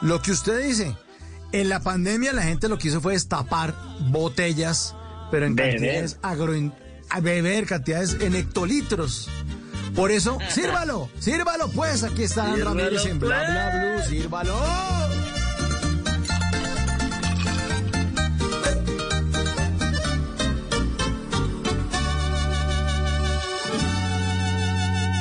lo 0.00 0.22
que 0.22 0.32
usted 0.32 0.66
dice, 0.66 0.94
en 1.52 1.68
la 1.68 1.80
pandemia 1.80 2.32
la 2.32 2.42
gente 2.42 2.68
lo 2.68 2.78
que 2.78 2.88
hizo 2.88 3.00
fue 3.00 3.12
destapar 3.12 3.74
botellas, 4.10 4.94
pero 5.30 5.46
en 5.46 5.54
Beber. 5.54 5.74
cantidades 5.76 6.18
agro... 6.22 6.54
a 7.10 7.20
beber 7.20 7.66
cantidades 7.66 8.16
en 8.20 8.34
hectolitros. 8.34 9.28
Por 9.94 10.10
eso, 10.10 10.38
sírvalo, 10.48 11.08
sírvalo 11.18 11.68
pues, 11.68 12.02
aquí 12.04 12.24
está 12.24 12.54
Ramírez 12.54 13.06
en 13.06 13.18
Bla 13.18 13.36
pues. 13.36 13.48
Bla 13.50 13.94
Blue, 13.94 14.02
sírvalo. 14.08 14.54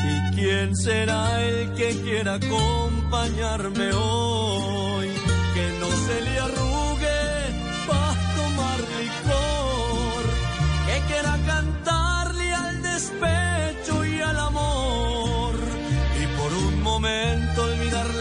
¿Y 0.06 0.36
quién 0.36 0.76
será 0.76 1.44
el 1.44 1.74
que 1.74 2.02
quiera 2.02 2.36
acompañarme 2.36 3.92
hoy? 3.94 5.17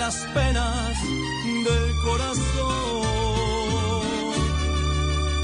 Las 0.06 0.18
penas 0.34 1.02
del 1.66 1.88
corazón. 2.04 2.46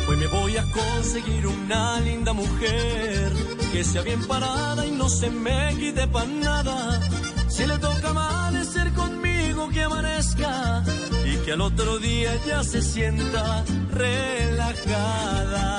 Hoy 0.09 0.17
me 0.17 0.29
voy 0.29 0.57
a 0.57 0.65
conseguir 0.71 1.49
una 1.49 1.99
linda 2.01 2.33
mujer 2.33 3.33
que 3.73 3.83
sea 3.83 4.03
bien 4.03 4.25
parada 4.29 4.87
y 4.87 4.93
no 4.93 5.09
se 5.09 5.31
me 5.31 5.75
quite 5.81 6.07
pa' 6.07 6.27
nada. 6.27 7.01
Si 7.49 7.67
le 7.67 7.77
toca 7.79 8.11
amanecer 8.11 8.93
conmigo, 8.93 9.69
que 9.71 9.83
amanezca 9.83 10.85
y 11.25 11.35
que 11.45 11.53
al 11.55 11.63
otro 11.63 11.99
día 11.99 12.31
ya 12.47 12.63
se 12.63 12.83
sienta 12.83 13.65
relajada. 13.91 15.73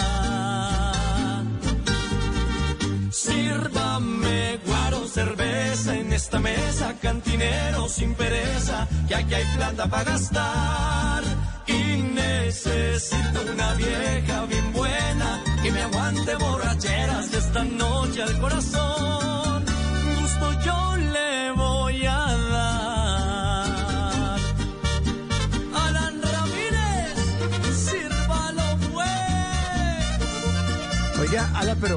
Sírvame 3.14 4.59
guaro, 4.66 5.05
cerveza 5.05 5.95
en 5.95 6.11
esta 6.11 6.39
mesa, 6.39 6.95
cantinero 6.99 7.88
sin 7.88 8.16
pereza, 8.16 8.88
que 9.07 9.14
aquí 9.14 9.36
hay 9.36 9.45
plata 9.55 9.88
para 9.88 10.03
gastar. 10.03 11.24
Y 11.68 12.01
necesito 12.16 13.39
una 13.53 13.76
vieja 13.76 14.45
bien 14.47 14.74
buena 14.74 15.43
que 15.61 15.72
me 15.72 15.84
aguante 15.84 16.36
borracheras 16.38 17.32
esta 17.32 17.64
noche 17.64 18.24
al 18.24 18.39
corazón. 18.41 19.64
Gusto 20.20 20.61
yo 20.66 20.97
le 20.97 21.51
voy 21.51 22.05
a 22.07 22.26
dar. 22.55 23.68
Alan 25.86 26.20
Ramírez, 26.20 27.14
sírvalo 27.78 28.64
pues. 28.91 29.11
Oiga, 31.20 31.47
Ala, 31.53 31.76
pero 31.80 31.95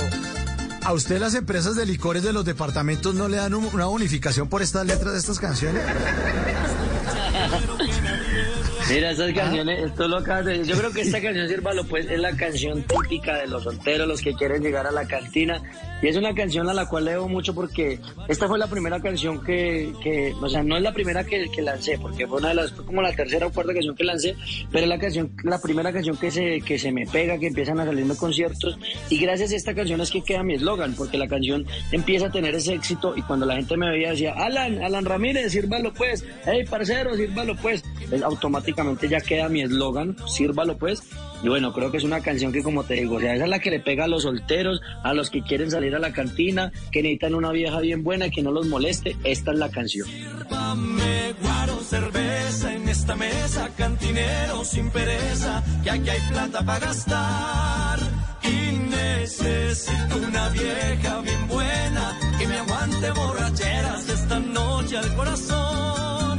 ¿a 0.86 0.92
usted 0.92 1.18
las 1.18 1.34
empresas 1.34 1.74
de 1.74 1.84
licores 1.84 2.22
de 2.22 2.32
los 2.32 2.44
departamentos 2.44 3.14
no 3.14 3.28
le 3.28 3.38
dan 3.38 3.54
un- 3.54 3.68
una 3.74 3.86
bonificación 3.86 4.48
por 4.48 4.62
estas 4.62 4.86
letras 4.86 5.12
de 5.14 5.18
estas 5.18 5.38
canciones? 5.40 5.82
Mira, 8.88 9.10
esas 9.10 9.32
canciones, 9.32 9.84
esto 9.84 10.06
lo 10.06 10.18
acabas 10.18 10.44
de. 10.44 10.64
Yo 10.64 10.76
creo 10.76 10.92
que 10.92 11.00
esta 11.00 11.20
canción, 11.20 11.48
Sírvalo, 11.48 11.84
pues, 11.84 12.06
es 12.08 12.20
la 12.20 12.36
canción 12.36 12.84
típica 12.84 13.36
de 13.36 13.48
los 13.48 13.64
solteros, 13.64 14.06
los 14.06 14.20
que 14.20 14.32
quieren 14.34 14.62
llegar 14.62 14.86
a 14.86 14.92
la 14.92 15.06
cantina. 15.08 15.60
Y 16.02 16.08
es 16.08 16.16
una 16.16 16.34
canción 16.34 16.68
a 16.68 16.74
la 16.74 16.86
cual 16.86 17.06
le 17.06 17.12
debo 17.12 17.26
mucho 17.26 17.54
porque 17.54 17.98
esta 18.28 18.46
fue 18.46 18.58
la 18.58 18.68
primera 18.68 19.00
canción 19.00 19.42
que, 19.42 19.92
que 20.02 20.34
o 20.40 20.48
sea, 20.48 20.62
no 20.62 20.76
es 20.76 20.82
la 20.82 20.92
primera 20.92 21.24
que, 21.24 21.46
que 21.50 21.62
lancé, 21.62 21.98
porque 21.98 22.26
fue 22.26 22.38
una 22.38 22.50
de 22.50 22.54
las, 22.54 22.72
fue 22.72 22.84
como 22.84 23.00
la 23.00 23.12
tercera 23.12 23.46
o 23.46 23.52
cuarta 23.52 23.72
canción 23.72 23.96
que 23.96 24.04
lancé, 24.04 24.36
pero 24.70 24.84
es 24.84 24.88
la 24.90 24.98
canción, 24.98 25.32
la 25.42 25.58
primera 25.58 25.92
canción 25.92 26.16
que 26.18 26.30
se, 26.30 26.60
que 26.60 26.78
se 26.78 26.92
me 26.92 27.06
pega, 27.06 27.38
que 27.38 27.46
empiezan 27.46 27.80
a 27.80 27.86
salirme 27.86 28.14
conciertos. 28.14 28.78
Y 29.08 29.18
gracias 29.18 29.52
a 29.52 29.56
esta 29.56 29.74
canción 29.74 30.00
es 30.02 30.10
que 30.10 30.22
queda 30.22 30.42
mi 30.42 30.54
eslogan, 30.54 30.94
porque 30.94 31.16
la 31.16 31.28
canción 31.28 31.66
empieza 31.92 32.26
a 32.26 32.30
tener 32.30 32.54
ese 32.54 32.74
éxito 32.74 33.14
y 33.16 33.22
cuando 33.22 33.46
la 33.46 33.56
gente 33.56 33.76
me 33.78 33.90
veía 33.90 34.10
decía, 34.10 34.34
Alan, 34.34 34.82
Alan 34.82 35.06
Ramírez, 35.06 35.50
sírvalo 35.50 35.94
pues, 35.94 36.24
hey 36.44 36.64
parcero, 36.68 37.16
sírvalo 37.16 37.56
pues, 37.56 37.82
Automáticamente 38.24 39.08
ya 39.08 39.20
queda 39.20 39.48
mi 39.48 39.62
eslogan, 39.62 40.16
sírvalo 40.28 40.76
pues. 40.76 41.02
Y 41.42 41.48
bueno, 41.48 41.72
creo 41.72 41.90
que 41.90 41.98
es 41.98 42.04
una 42.04 42.20
canción 42.20 42.52
que 42.52 42.62
como 42.62 42.84
te 42.84 42.94
digo, 42.94 43.16
o 43.16 43.20
sea, 43.20 43.34
esa 43.34 43.44
es 43.44 43.50
la 43.50 43.58
que 43.58 43.70
le 43.70 43.80
pega 43.80 44.04
a 44.04 44.08
los 44.08 44.22
solteros, 44.22 44.80
a 45.02 45.12
los 45.12 45.30
que 45.30 45.42
quieren 45.42 45.70
salir 45.70 45.94
a 45.94 45.98
la 45.98 46.12
cantina, 46.12 46.72
que 46.90 47.02
necesitan 47.02 47.34
una 47.34 47.52
vieja 47.52 47.80
bien 47.80 48.02
buena 48.02 48.30
que 48.30 48.42
no 48.42 48.50
los 48.50 48.66
moleste, 48.66 49.16
esta 49.24 49.52
es 49.52 49.58
la 49.58 49.68
canción. 49.70 50.08
Sírvame 50.08 51.34
guaro, 51.40 51.80
cerveza 51.80 52.74
en 52.74 52.88
esta 52.88 53.16
mesa, 53.16 53.70
cantinero 53.76 54.64
sin 54.64 54.90
pereza, 54.90 55.62
que 55.84 55.90
aquí 55.90 56.08
hay 56.08 56.20
plata 56.30 56.64
para 56.64 56.86
gastar. 56.86 57.98
Y 58.42 58.78
necesito 58.88 60.16
una 60.26 60.48
vieja 60.50 61.20
bien 61.20 61.48
buena 61.48 62.18
que 62.38 62.46
me 62.46 62.58
aguante 62.58 63.10
borracheras 63.10 64.08
esta 64.08 64.38
noche 64.40 64.96
al 64.96 65.14
corazón. 65.16 66.35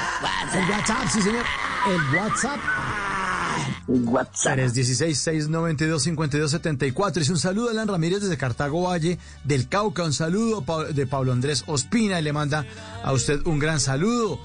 El 0.53 0.69
WhatsApp, 0.69 1.07
sí 1.11 1.21
señor. 1.21 1.43
El 1.89 1.99
WhatsApp. 2.17 2.59
WhatsApp. 3.87 4.57
316-692-5274. 4.57 7.13
Dice 7.13 7.33
un 7.33 7.39
saludo 7.39 7.67
a 7.67 7.71
Alan 7.71 7.89
Ramírez 7.89 8.21
desde 8.21 8.37
Cartago 8.37 8.83
Valle 8.83 9.19
del 9.43 9.67
Cauca. 9.67 10.03
Un 10.03 10.13
saludo 10.13 10.63
de 10.93 11.07
Pablo 11.07 11.33
Andrés 11.33 11.65
Ospina 11.67 12.17
y 12.19 12.23
le 12.23 12.31
manda 12.31 12.65
a 13.03 13.11
usted 13.11 13.45
un 13.45 13.59
gran 13.59 13.81
saludo. 13.81 14.39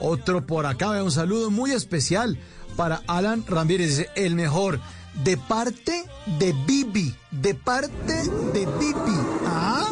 Otro 0.00 0.46
por 0.46 0.66
acá, 0.66 1.02
un 1.02 1.12
saludo 1.12 1.50
muy 1.50 1.72
especial 1.72 2.38
para 2.76 3.02
Alan 3.06 3.44
Ramírez. 3.46 3.88
Dice, 3.88 4.08
el 4.16 4.34
mejor. 4.34 4.80
De 5.24 5.36
parte 5.36 6.04
de 6.38 6.54
Bibi. 6.66 7.14
De 7.30 7.54
parte 7.54 8.14
de 8.52 8.66
Bibi. 8.78 9.18
Ah. 9.46 9.86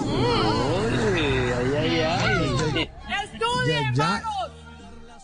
Ay, 1.14 1.52
ay, 1.59 1.74
ay, 1.76 2.00
ay. 2.00 2.90
Ya, 3.66 3.92
ya. 3.92 4.22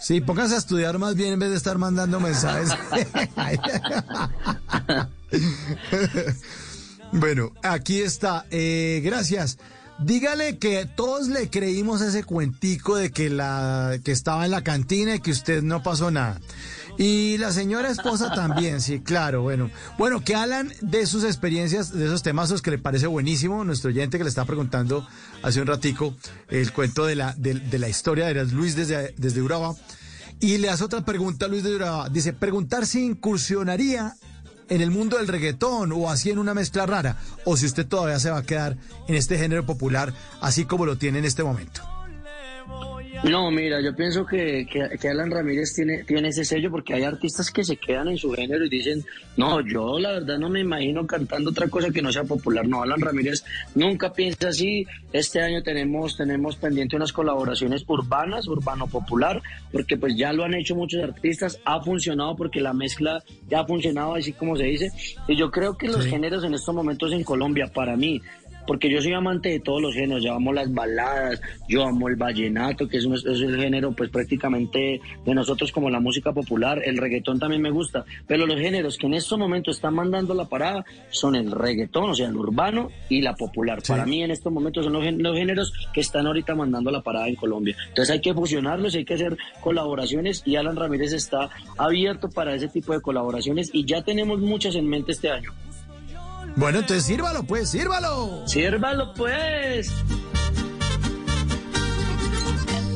Sí, 0.01 0.21
pónganse 0.21 0.57
a 0.57 0.59
estudiar 0.59 0.99
más 0.99 1.15
bien 1.15 1.33
en 1.33 1.39
vez 1.39 1.51
de 1.51 1.57
estar 1.57 1.79
mandando 1.79 2.21
mensajes. 2.21 2.69
bueno, 7.13 7.53
aquí 7.63 8.03
está. 8.03 8.45
Eh, 8.51 9.01
gracias. 9.03 9.57
Dígale 9.99 10.59
que 10.59 10.87
todos 10.87 11.29
le 11.29 11.49
creímos 11.51 12.01
ese 12.01 12.25
cuentico 12.25 12.97
de 12.97 13.11
que 13.11 13.31
la 13.31 13.99
que 14.05 14.13
estaba 14.13 14.45
en 14.45 14.51
la 14.51 14.65
cantina 14.65 15.15
y 15.15 15.21
que 15.21 15.31
usted 15.31 15.63
no 15.63 15.83
pasó 15.83 16.11
nada. 16.11 16.41
Y 16.99 17.39
la 17.39 17.53
señora 17.53 17.91
esposa 17.91 18.33
también, 18.35 18.81
sí, 18.81 19.01
claro, 19.01 19.43
bueno. 19.43 19.71
Bueno, 19.99 20.23
que 20.23 20.35
Alan 20.35 20.73
de 20.81 21.07
sus 21.07 21.25
experiencias, 21.25 21.93
de 21.93 22.07
esos 22.07 22.23
temazos 22.23 22.63
que 22.63 22.71
le 22.71 22.79
parece 22.79 23.07
buenísimo, 23.07 23.65
nuestro 23.65 23.91
oyente 23.91 24.19
que 24.19 24.25
le 24.25 24.31
está 24.31 24.45
preguntando 24.45 25.07
hace 25.43 25.61
un 25.61 25.67
ratico 25.67 26.15
el 26.49 26.73
cuento 26.73 27.05
de 27.05 27.17
la, 27.17 27.33
de, 27.37 27.55
de 27.55 27.79
la 27.79 27.89
historia 27.89 28.27
de 28.27 28.45
Luis 28.47 28.77
desde, 28.77 29.15
desde 29.17 29.43
Uraba. 29.43 29.75
Y 30.41 30.59
le 30.59 30.71
hace 30.71 30.85
otra 30.85 31.05
pregunta 31.05 31.47
a 31.47 31.49
Luis 31.49 31.63
de 31.63 31.75
Uraba. 31.75 32.09
Dice, 32.09 32.33
preguntar 32.33 32.87
si 32.87 33.05
incursionaría 33.05 34.15
en 34.69 34.81
el 34.81 34.91
mundo 34.91 35.19
del 35.19 35.29
reggaetón 35.29 35.93
o 35.93 36.11
así 36.11 36.31
en 36.31 36.39
una 36.39 36.55
mezcla 36.55 36.87
rara, 36.87 37.17
o 37.45 37.57
si 37.57 37.67
usted 37.67 37.87
todavía 37.87 38.19
se 38.19 38.31
va 38.31 38.39
a 38.39 38.43
quedar 38.43 38.77
en 39.09 39.15
este 39.15 39.39
género 39.39 39.67
popular 39.67 40.13
así 40.41 40.65
como 40.65 40.87
lo 40.87 40.99
tiene 40.99 41.19
en 41.19 41.25
este 41.25 41.45
momento. 41.45 41.94
No, 43.25 43.51
mira, 43.51 43.81
yo 43.81 43.97
pienso 43.97 44.27
que, 44.27 44.67
que, 44.71 44.99
que 45.01 45.09
Alan 45.09 45.31
Ramírez 45.31 45.73
tiene, 45.75 46.05
tiene 46.05 46.29
ese 46.29 46.45
sello 46.45 46.71
porque 46.71 46.93
hay 46.93 47.05
artistas 47.05 47.51
que 47.51 47.65
se 47.65 47.77
quedan 47.79 48.09
en 48.09 48.19
su 48.19 48.31
género 48.33 48.67
y 48.67 48.69
dicen, 48.69 49.03
no, 49.39 49.63
yo 49.67 49.99
la 49.99 50.13
verdad 50.13 50.39
no 50.39 50.51
me 50.51 50.61
imagino 50.61 51.07
cantando 51.07 51.49
otra 51.51 51.69
cosa 51.69 51.91
que 51.91 52.03
no 52.03 52.13
sea 52.13 52.25
popular. 52.25 52.69
No, 52.69 52.83
Alan 52.83 53.01
Ramírez 53.01 53.43
nunca 53.75 54.13
piensa 54.13 54.49
así. 54.49 54.85
Este 55.11 55.41
año 55.41 55.63
tenemos, 55.63 56.19
tenemos 56.19 56.57
pendiente 56.57 56.97
unas 56.97 57.15
colaboraciones 57.15 57.83
urbanas, 57.89 58.47
urbano 58.47 58.87
popular, 58.89 59.41
porque 59.73 59.97
pues 59.97 60.15
ya 60.17 60.35
lo 60.35 60.45
han 60.45 60.53
hecho 60.53 60.77
muchos 60.77 61.03
artistas, 61.03 61.59
ha 61.65 61.81
funcionado 61.83 62.37
porque 62.37 62.61
la 62.61 62.75
mezcla 62.75 63.23
ya 63.49 63.61
ha 63.61 63.67
funcionado 63.67 64.17
así 64.17 64.35
como 64.35 64.55
se 64.55 64.65
dice. 64.65 64.91
Y 65.29 65.37
yo 65.37 65.51
creo 65.51 65.79
que 65.79 65.89
los 65.89 66.05
Sí. 66.05 66.11
géneros 66.11 66.45
en 66.45 66.53
estos 66.53 66.75
momentos 66.75 67.11
en 67.13 67.25
Colombia, 67.25 67.71
para 67.75 67.97
mí, 67.97 68.21
porque 68.67 68.91
yo 68.91 69.01
soy 69.01 69.13
amante 69.13 69.49
de 69.51 69.61
todos 69.61 69.81
los 69.83 69.95
géneros, 69.95 70.23
yo 70.23 70.33
amo 70.35 70.53
las 70.53 70.73
baladas, 70.73 71.41
yo 71.69 71.85
amo 71.85 72.09
el 72.09 72.17
vallenato, 72.17 72.89
que 72.89 72.97
es, 72.99 73.05
un- 73.05 73.15
es 73.15 73.25
el 73.27 73.57
género 73.61 73.93
pues 73.93 74.11
prácticamente 74.11 75.01
de 75.25 75.35
nosotros 75.35 75.73
como 75.73 75.91
la 75.91 76.01
música 76.01 76.33
popular, 76.33 76.81
el 76.85 76.97
reggaetón 76.99 77.39
también 77.39 77.63
me 77.63 77.71
gusta, 77.71 78.05
pero 78.27 78.47
los 78.47 78.59
géneros 78.61 78.97
que 78.99 79.07
en 79.07 79.15
estos 79.15 79.39
momentos 79.39 79.77
están 79.77 79.95
mandando 79.95 80.35
la 80.35 80.45
parada 80.47 80.85
son 81.11 81.35
el 81.37 81.51
reggaetón, 81.51 82.11
o 82.11 82.15
sea, 82.15 82.29
el 82.29 82.37
urbano 82.37 82.91
y 83.09 83.21
la 83.21 83.35
popular. 83.35 83.83
Para 83.87 84.05
mí 84.07 84.23
en 84.23 84.31
estos 84.31 84.53
momentos 84.53 84.85
son 84.85 84.93
los, 84.95 85.05
los 85.15 85.37
géneros 85.37 85.73
que 85.93 86.01
están 86.01 86.27
ahorita 86.27 86.55
mandando 86.55 86.91
la 86.91 87.01
parada 87.03 87.29
en 87.29 87.37
Colombia. 87.37 87.77
Entonces 87.89 88.13
hay 88.13 88.21
que 88.21 88.35
fusionarlos, 88.35 88.95
hay 88.95 89.05
que 89.05 89.15
hacer 89.15 89.37
colaboraciones 89.61 90.43
y 90.47 90.57
Alan 90.57 90.77
Ramírez 90.77 91.13
está 91.13 91.51
abierto 91.77 92.29
para 92.31 92.55
ese 92.55 92.69
tipo 92.69 92.93
de 92.93 93.01
colaboraciones 93.01 93.71
y 93.73 93.85
ya 93.85 94.03
tenemos 94.03 94.41
muchas 94.41 94.75
en 94.77 94.87
mente 94.89 95.13
este 95.13 95.31
año. 95.31 95.53
Bueno, 96.57 96.79
entonces 96.79 97.05
sírvalo, 97.05 97.43
pues, 97.43 97.71
sírvalo. 97.71 98.47
Sírvalo, 98.47 99.13
pues. 99.15 99.93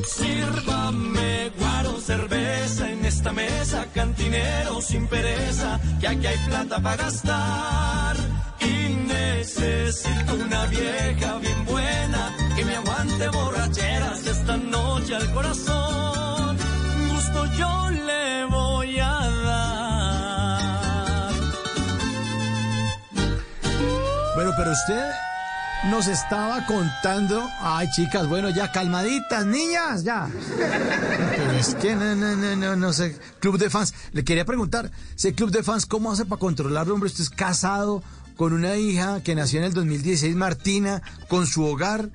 Sírvame 0.07 1.51
guaro, 1.59 2.01
cerveza 2.01 2.91
en 2.91 3.05
esta 3.05 3.33
mesa, 3.33 3.87
cantinero 3.93 4.81
sin 4.81 5.07
pereza, 5.09 5.81
que 6.01 6.09
aquí 6.09 6.27
hay 6.27 6.39
plata 6.47 6.81
para 6.81 6.97
gastar. 6.97 8.17
Y 8.61 8.95
necesito 9.07 10.35
una 10.35 10.67
vieja 10.67 11.39
bien 11.39 11.65
buena, 11.67 12.37
que 12.55 12.65
me 12.65 12.77
aguante 12.77 13.29
borracheras 13.29 14.25
de 14.25 14.31
esta 14.31 14.57
noche 14.57 15.17
al 15.17 15.33
corazón. 15.33 16.57
Gusto 17.11 17.45
yo 17.59 17.91
le 17.91 18.45
voy 18.47 18.99
a 19.01 19.09
dar. 19.09 19.38
Bueno, 24.39 24.53
pero 24.57 24.71
usted 24.71 25.11
nos 25.91 26.07
estaba 26.07 26.65
contando. 26.65 27.45
Ay, 27.59 27.89
chicas, 27.91 28.29
bueno, 28.29 28.51
ya 28.51 28.71
calmaditas, 28.71 29.45
niñas, 29.45 30.05
ya. 30.05 30.31
Pero 31.37 31.51
es 31.59 31.75
que 31.75 31.97
no, 31.97 32.15
no, 32.15 32.37
no, 32.37 32.55
no, 32.55 32.77
no 32.77 32.93
sé. 32.93 33.19
Club 33.41 33.59
de 33.59 33.69
fans. 33.69 33.95
Le 34.13 34.23
quería 34.23 34.45
preguntar, 34.45 34.93
ese 35.17 35.35
club 35.35 35.51
de 35.51 35.65
fans, 35.65 35.87
¿cómo 35.87 36.13
hace 36.13 36.25
para 36.25 36.39
controlarlo, 36.39 36.95
hombre? 36.95 37.09
Usted 37.09 37.25
es 37.25 37.31
casado 37.31 38.05
con 38.37 38.53
una 38.53 38.77
hija 38.77 39.25
que 39.25 39.35
nació 39.35 39.59
en 39.59 39.65
el 39.65 39.75
2016, 39.75 40.37
Martina, 40.37 41.03
con 41.27 41.49
su 41.49 41.65
hogar. 41.65 42.11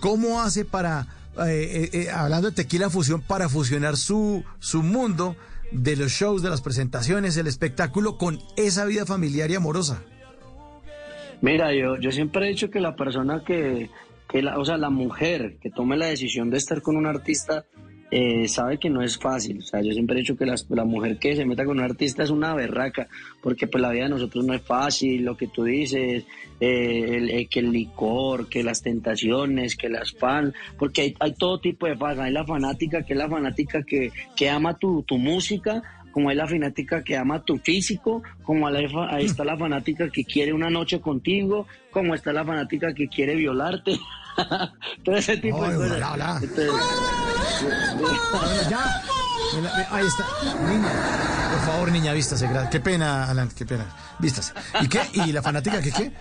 ¿Cómo 0.00 0.40
hace 0.40 0.64
para, 0.64 1.08
eh, 1.40 1.90
eh, 1.92 2.04
eh, 2.04 2.10
hablando 2.10 2.48
de 2.48 2.56
tequila 2.56 2.88
fusión, 2.88 3.20
para 3.20 3.50
fusionar 3.50 3.98
su, 3.98 4.44
su 4.60 4.82
mundo 4.82 5.36
de 5.72 5.94
los 5.94 6.10
shows, 6.10 6.40
de 6.40 6.48
las 6.48 6.62
presentaciones, 6.62 7.36
el 7.36 7.46
espectáculo, 7.48 8.16
con 8.16 8.40
esa 8.56 8.86
vida 8.86 9.04
familiar 9.04 9.50
y 9.50 9.56
amorosa? 9.56 10.00
Mira, 11.42 11.72
yo, 11.74 11.96
yo 11.98 12.10
siempre 12.12 12.46
he 12.46 12.50
dicho 12.50 12.70
que 12.70 12.80
la 12.80 12.96
persona 12.96 13.42
que, 13.44 13.90
que 14.28 14.42
la, 14.42 14.58
o 14.58 14.64
sea, 14.64 14.76
la 14.78 14.90
mujer 14.90 15.56
que 15.60 15.70
tome 15.70 15.96
la 15.96 16.06
decisión 16.06 16.50
de 16.50 16.58
estar 16.58 16.82
con 16.82 16.96
un 16.96 17.06
artista, 17.06 17.64
eh, 18.10 18.46
sabe 18.46 18.78
que 18.78 18.88
no 18.88 19.02
es 19.02 19.18
fácil. 19.18 19.58
O 19.58 19.62
sea, 19.62 19.82
yo 19.82 19.92
siempre 19.92 20.16
he 20.16 20.20
dicho 20.20 20.36
que 20.36 20.46
las- 20.46 20.64
la 20.70 20.84
mujer 20.84 21.18
que 21.18 21.34
se 21.34 21.44
meta 21.44 21.64
con 21.64 21.78
un 21.78 21.84
artista 21.84 22.22
es 22.22 22.30
una 22.30 22.54
berraca, 22.54 23.08
porque 23.42 23.66
pues 23.66 23.82
la 23.82 23.90
vida 23.90 24.04
de 24.04 24.10
nosotros 24.10 24.44
no 24.46 24.54
es 24.54 24.62
fácil, 24.62 25.24
lo 25.24 25.36
que 25.36 25.48
tú 25.48 25.64
dices, 25.64 26.24
eh, 26.60 27.04
el, 27.16 27.30
eh, 27.30 27.46
que 27.50 27.58
el 27.60 27.72
licor, 27.72 28.48
que 28.48 28.62
las 28.62 28.80
tentaciones, 28.80 29.76
que 29.76 29.88
las 29.88 30.12
fans, 30.12 30.54
porque 30.78 31.02
hay, 31.02 31.14
hay 31.18 31.34
todo 31.34 31.58
tipo 31.58 31.86
de 31.86 31.96
fans. 31.96 32.20
Hay 32.20 32.32
la 32.32 32.44
fanática, 32.46 33.02
que 33.02 33.12
es 33.14 33.18
la 33.18 33.28
fanática 33.28 33.82
que, 33.82 34.10
que 34.36 34.48
ama 34.50 34.78
tu, 34.78 35.02
tu 35.02 35.18
música, 35.18 35.82
como 36.16 36.30
hay 36.30 36.36
la 36.36 36.46
fanática 36.46 37.04
que 37.04 37.14
ama 37.14 37.42
tu 37.44 37.58
físico, 37.58 38.22
como 38.42 38.66
ahí 38.68 39.26
está 39.26 39.44
la 39.44 39.54
fanática 39.54 40.08
que 40.08 40.24
quiere 40.24 40.54
una 40.54 40.70
noche 40.70 40.98
contigo, 40.98 41.66
como 41.90 42.14
está 42.14 42.32
la 42.32 42.42
fanática 42.42 42.94
que 42.94 43.06
quiere 43.06 43.34
violarte. 43.36 43.98
Todo 45.04 45.14
ese 45.14 45.36
tipo 45.36 45.62
de 45.68 45.76
cosas. 45.76 45.92
hola, 45.92 46.12
hola. 46.14 46.40
Entonces, 46.42 46.70
ya. 48.70 49.02
Ve- 49.60 49.86
Ahí 49.90 50.06
está. 50.06 50.24
Niña, 50.70 50.88
por 51.52 51.60
favor, 51.70 51.92
niña, 51.92 52.14
vístase. 52.14 52.48
Qué 52.70 52.80
pena, 52.80 53.28
Alan, 53.30 53.50
qué 53.54 53.66
pena. 53.66 53.84
Vístase. 54.18 54.54
¿Y 54.80 54.88
qué? 54.88 55.00
¿Y 55.12 55.32
la 55.32 55.42
fanática 55.42 55.82
qué 55.82 55.92
qué? 55.92 56.12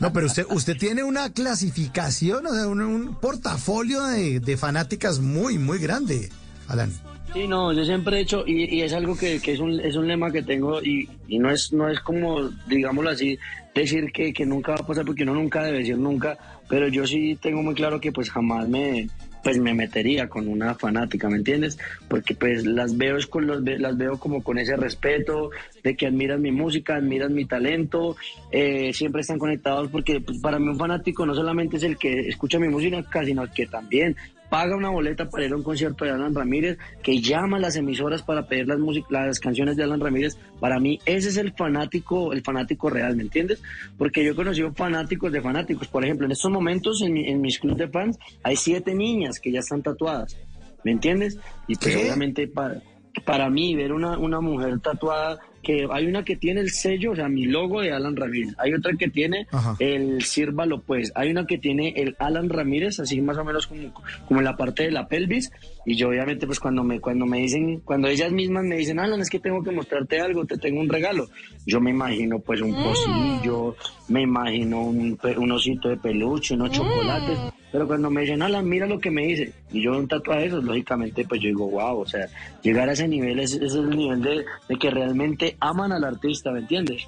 No, 0.00 0.12
pero 0.12 0.26
usted 0.26 0.44
usted 0.50 0.76
tiene 0.76 1.04
una 1.04 1.30
clasificación, 1.30 2.46
o 2.46 2.52
sea, 2.52 2.66
un, 2.66 2.80
un 2.80 3.14
portafolio 3.20 4.04
de, 4.06 4.40
de 4.40 4.56
fanáticas 4.56 5.20
muy, 5.20 5.56
muy 5.56 5.78
grande, 5.78 6.30
Alan. 6.66 6.92
Sí, 7.32 7.46
no, 7.46 7.72
yo 7.72 7.84
siempre 7.84 8.16
he 8.16 8.20
hecho, 8.20 8.44
y, 8.46 8.76
y 8.76 8.82
es 8.82 8.92
algo 8.92 9.16
que, 9.16 9.40
que 9.40 9.52
es, 9.52 9.60
un, 9.60 9.78
es 9.80 9.94
un 9.96 10.08
lema 10.08 10.30
que 10.30 10.42
tengo, 10.42 10.82
y, 10.82 11.08
y 11.28 11.38
no, 11.38 11.50
es, 11.50 11.72
no 11.72 11.88
es 11.88 12.00
como, 12.00 12.48
digámoslo 12.66 13.10
así, 13.10 13.38
decir 13.74 14.10
que, 14.12 14.32
que 14.32 14.46
nunca 14.46 14.72
va 14.72 14.78
a 14.80 14.86
pasar, 14.86 15.04
porque 15.04 15.22
uno 15.22 15.34
nunca 15.34 15.62
debe 15.62 15.78
decir 15.78 15.98
nunca, 15.98 16.38
pero 16.68 16.88
yo 16.88 17.06
sí 17.06 17.36
tengo 17.40 17.62
muy 17.62 17.74
claro 17.74 18.00
que 18.00 18.10
pues 18.10 18.30
jamás 18.30 18.68
me, 18.68 19.06
pues 19.46 19.58
me 19.58 19.74
metería 19.74 20.28
con 20.28 20.48
una 20.48 20.74
fanática, 20.74 21.28
¿me 21.28 21.36
entiendes? 21.36 21.78
Porque 22.08 22.34
pues 22.34 22.64
las 22.66 22.96
veo, 22.96 23.16
es 23.16 23.26
con 23.26 23.46
los, 23.46 23.62
las 23.62 23.96
veo 23.96 24.18
como 24.18 24.42
con 24.42 24.58
ese 24.58 24.74
respeto, 24.74 25.50
de 25.84 25.94
que 25.94 26.06
admiran 26.06 26.42
mi 26.42 26.50
música, 26.50 26.96
admiran 26.96 27.32
mi 27.32 27.44
talento, 27.44 28.16
eh, 28.50 28.92
siempre 28.92 29.20
están 29.20 29.38
conectados, 29.38 29.88
porque 29.88 30.20
pues, 30.20 30.38
para 30.38 30.58
mí 30.58 30.68
un 30.68 30.78
fanático 30.78 31.24
no 31.24 31.34
solamente 31.34 31.76
es 31.76 31.84
el 31.84 31.96
que 31.96 32.28
escucha 32.28 32.58
mi 32.58 32.68
música, 32.68 33.24
sino 33.24 33.44
el 33.44 33.50
que 33.50 33.66
también 33.66 34.16
paga 34.48 34.76
una 34.76 34.90
boleta 34.90 35.28
para 35.28 35.44
ir 35.44 35.52
a 35.52 35.56
un 35.56 35.62
concierto 35.62 36.04
de 36.04 36.12
Alan 36.12 36.34
Ramírez, 36.34 36.78
que 37.02 37.20
llama 37.20 37.56
a 37.56 37.60
las 37.60 37.76
emisoras 37.76 38.22
para 38.22 38.46
pedir 38.46 38.66
las, 38.66 38.78
las 39.10 39.40
canciones 39.40 39.76
de 39.76 39.84
Alan 39.84 40.00
Ramírez. 40.00 40.36
Para 40.60 40.78
mí 40.78 40.98
ese 41.04 41.28
es 41.28 41.36
el 41.36 41.52
fanático, 41.52 42.32
el 42.32 42.42
fanático 42.42 42.90
real, 42.90 43.16
¿me 43.16 43.22
entiendes? 43.22 43.62
Porque 43.98 44.24
yo 44.24 44.32
he 44.32 44.34
conocido 44.34 44.72
fanáticos 44.72 45.32
de 45.32 45.40
fanáticos. 45.40 45.88
Por 45.88 46.04
ejemplo, 46.04 46.26
en 46.26 46.32
estos 46.32 46.50
momentos 46.50 47.02
en, 47.02 47.16
en 47.16 47.40
mis 47.40 47.58
clubes 47.58 47.78
de 47.78 47.88
fans 47.88 48.18
hay 48.42 48.56
siete 48.56 48.94
niñas 48.94 49.40
que 49.40 49.52
ya 49.52 49.60
están 49.60 49.82
tatuadas, 49.82 50.36
¿me 50.84 50.92
entiendes? 50.92 51.38
Y 51.66 51.76
pues 51.76 51.94
¿Qué? 51.94 52.02
obviamente 52.02 52.46
para, 52.48 52.80
para 53.24 53.50
mí 53.50 53.74
ver 53.74 53.92
una, 53.92 54.18
una 54.18 54.40
mujer 54.40 54.78
tatuada, 54.80 55.38
que 55.66 55.84
hay 55.90 56.06
una 56.06 56.24
que 56.24 56.36
tiene 56.36 56.60
el 56.60 56.70
sello, 56.70 57.10
o 57.10 57.16
sea, 57.16 57.28
mi 57.28 57.44
logo 57.44 57.80
de 57.80 57.90
Alan 57.90 58.14
Ramírez, 58.14 58.54
hay 58.56 58.72
otra 58.72 58.92
que 58.96 59.08
tiene 59.08 59.48
Ajá. 59.50 59.74
el 59.80 60.22
Sírvalo 60.22 60.80
pues, 60.80 61.10
hay 61.16 61.32
una 61.32 61.44
que 61.44 61.58
tiene 61.58 61.92
el 61.96 62.14
Alan 62.20 62.48
Ramírez, 62.48 63.00
así 63.00 63.20
más 63.20 63.36
o 63.36 63.44
menos 63.44 63.66
como, 63.66 63.92
como 64.28 64.38
en 64.38 64.44
la 64.44 64.56
parte 64.56 64.84
de 64.84 64.92
la 64.92 65.08
pelvis, 65.08 65.50
y 65.84 65.96
yo 65.96 66.08
obviamente 66.10 66.46
pues 66.46 66.60
cuando 66.60 66.84
me, 66.84 67.00
cuando 67.00 67.26
me 67.26 67.38
dicen, 67.38 67.80
cuando 67.80 68.06
ellas 68.06 68.30
mismas 68.30 68.62
me 68.62 68.76
dicen, 68.76 69.00
Alan, 69.00 69.20
es 69.20 69.28
que 69.28 69.40
tengo 69.40 69.60
que 69.64 69.72
mostrarte 69.72 70.20
algo, 70.20 70.44
te 70.44 70.56
tengo 70.56 70.80
un 70.80 70.88
regalo, 70.88 71.28
yo 71.66 71.80
me 71.80 71.90
imagino 71.90 72.38
pues 72.38 72.60
un 72.60 72.72
pocillo, 72.72 73.74
me 74.06 74.22
imagino 74.22 74.82
un, 74.82 75.18
un 75.36 75.50
osito 75.50 75.88
de 75.88 75.96
peluche, 75.96 76.54
unos 76.54 76.70
chocolates, 76.70 77.40
pero 77.72 77.88
cuando 77.88 78.08
me 78.08 78.20
dicen, 78.20 78.40
Alan, 78.40 78.68
mira 78.68 78.86
lo 78.86 79.00
que 79.00 79.10
me 79.10 79.26
dice, 79.26 79.52
y 79.72 79.82
yo 79.82 79.98
un 79.98 80.06
tatuaje 80.06 80.42
de 80.42 80.46
esos, 80.46 80.64
lógicamente 80.64 81.24
pues 81.24 81.40
yo 81.40 81.48
digo, 81.48 81.68
wow, 81.68 81.98
o 81.98 82.06
sea, 82.06 82.28
llegar 82.62 82.88
a 82.88 82.92
ese 82.92 83.08
nivel 83.08 83.40
es, 83.40 83.54
es 83.54 83.74
el 83.74 83.90
nivel 83.90 84.22
de, 84.22 84.44
de 84.68 84.76
que 84.78 84.90
realmente 84.90 85.55
aman 85.60 85.92
al 85.92 86.04
artista, 86.04 86.50
¿me 86.50 86.60
entiendes? 86.60 87.02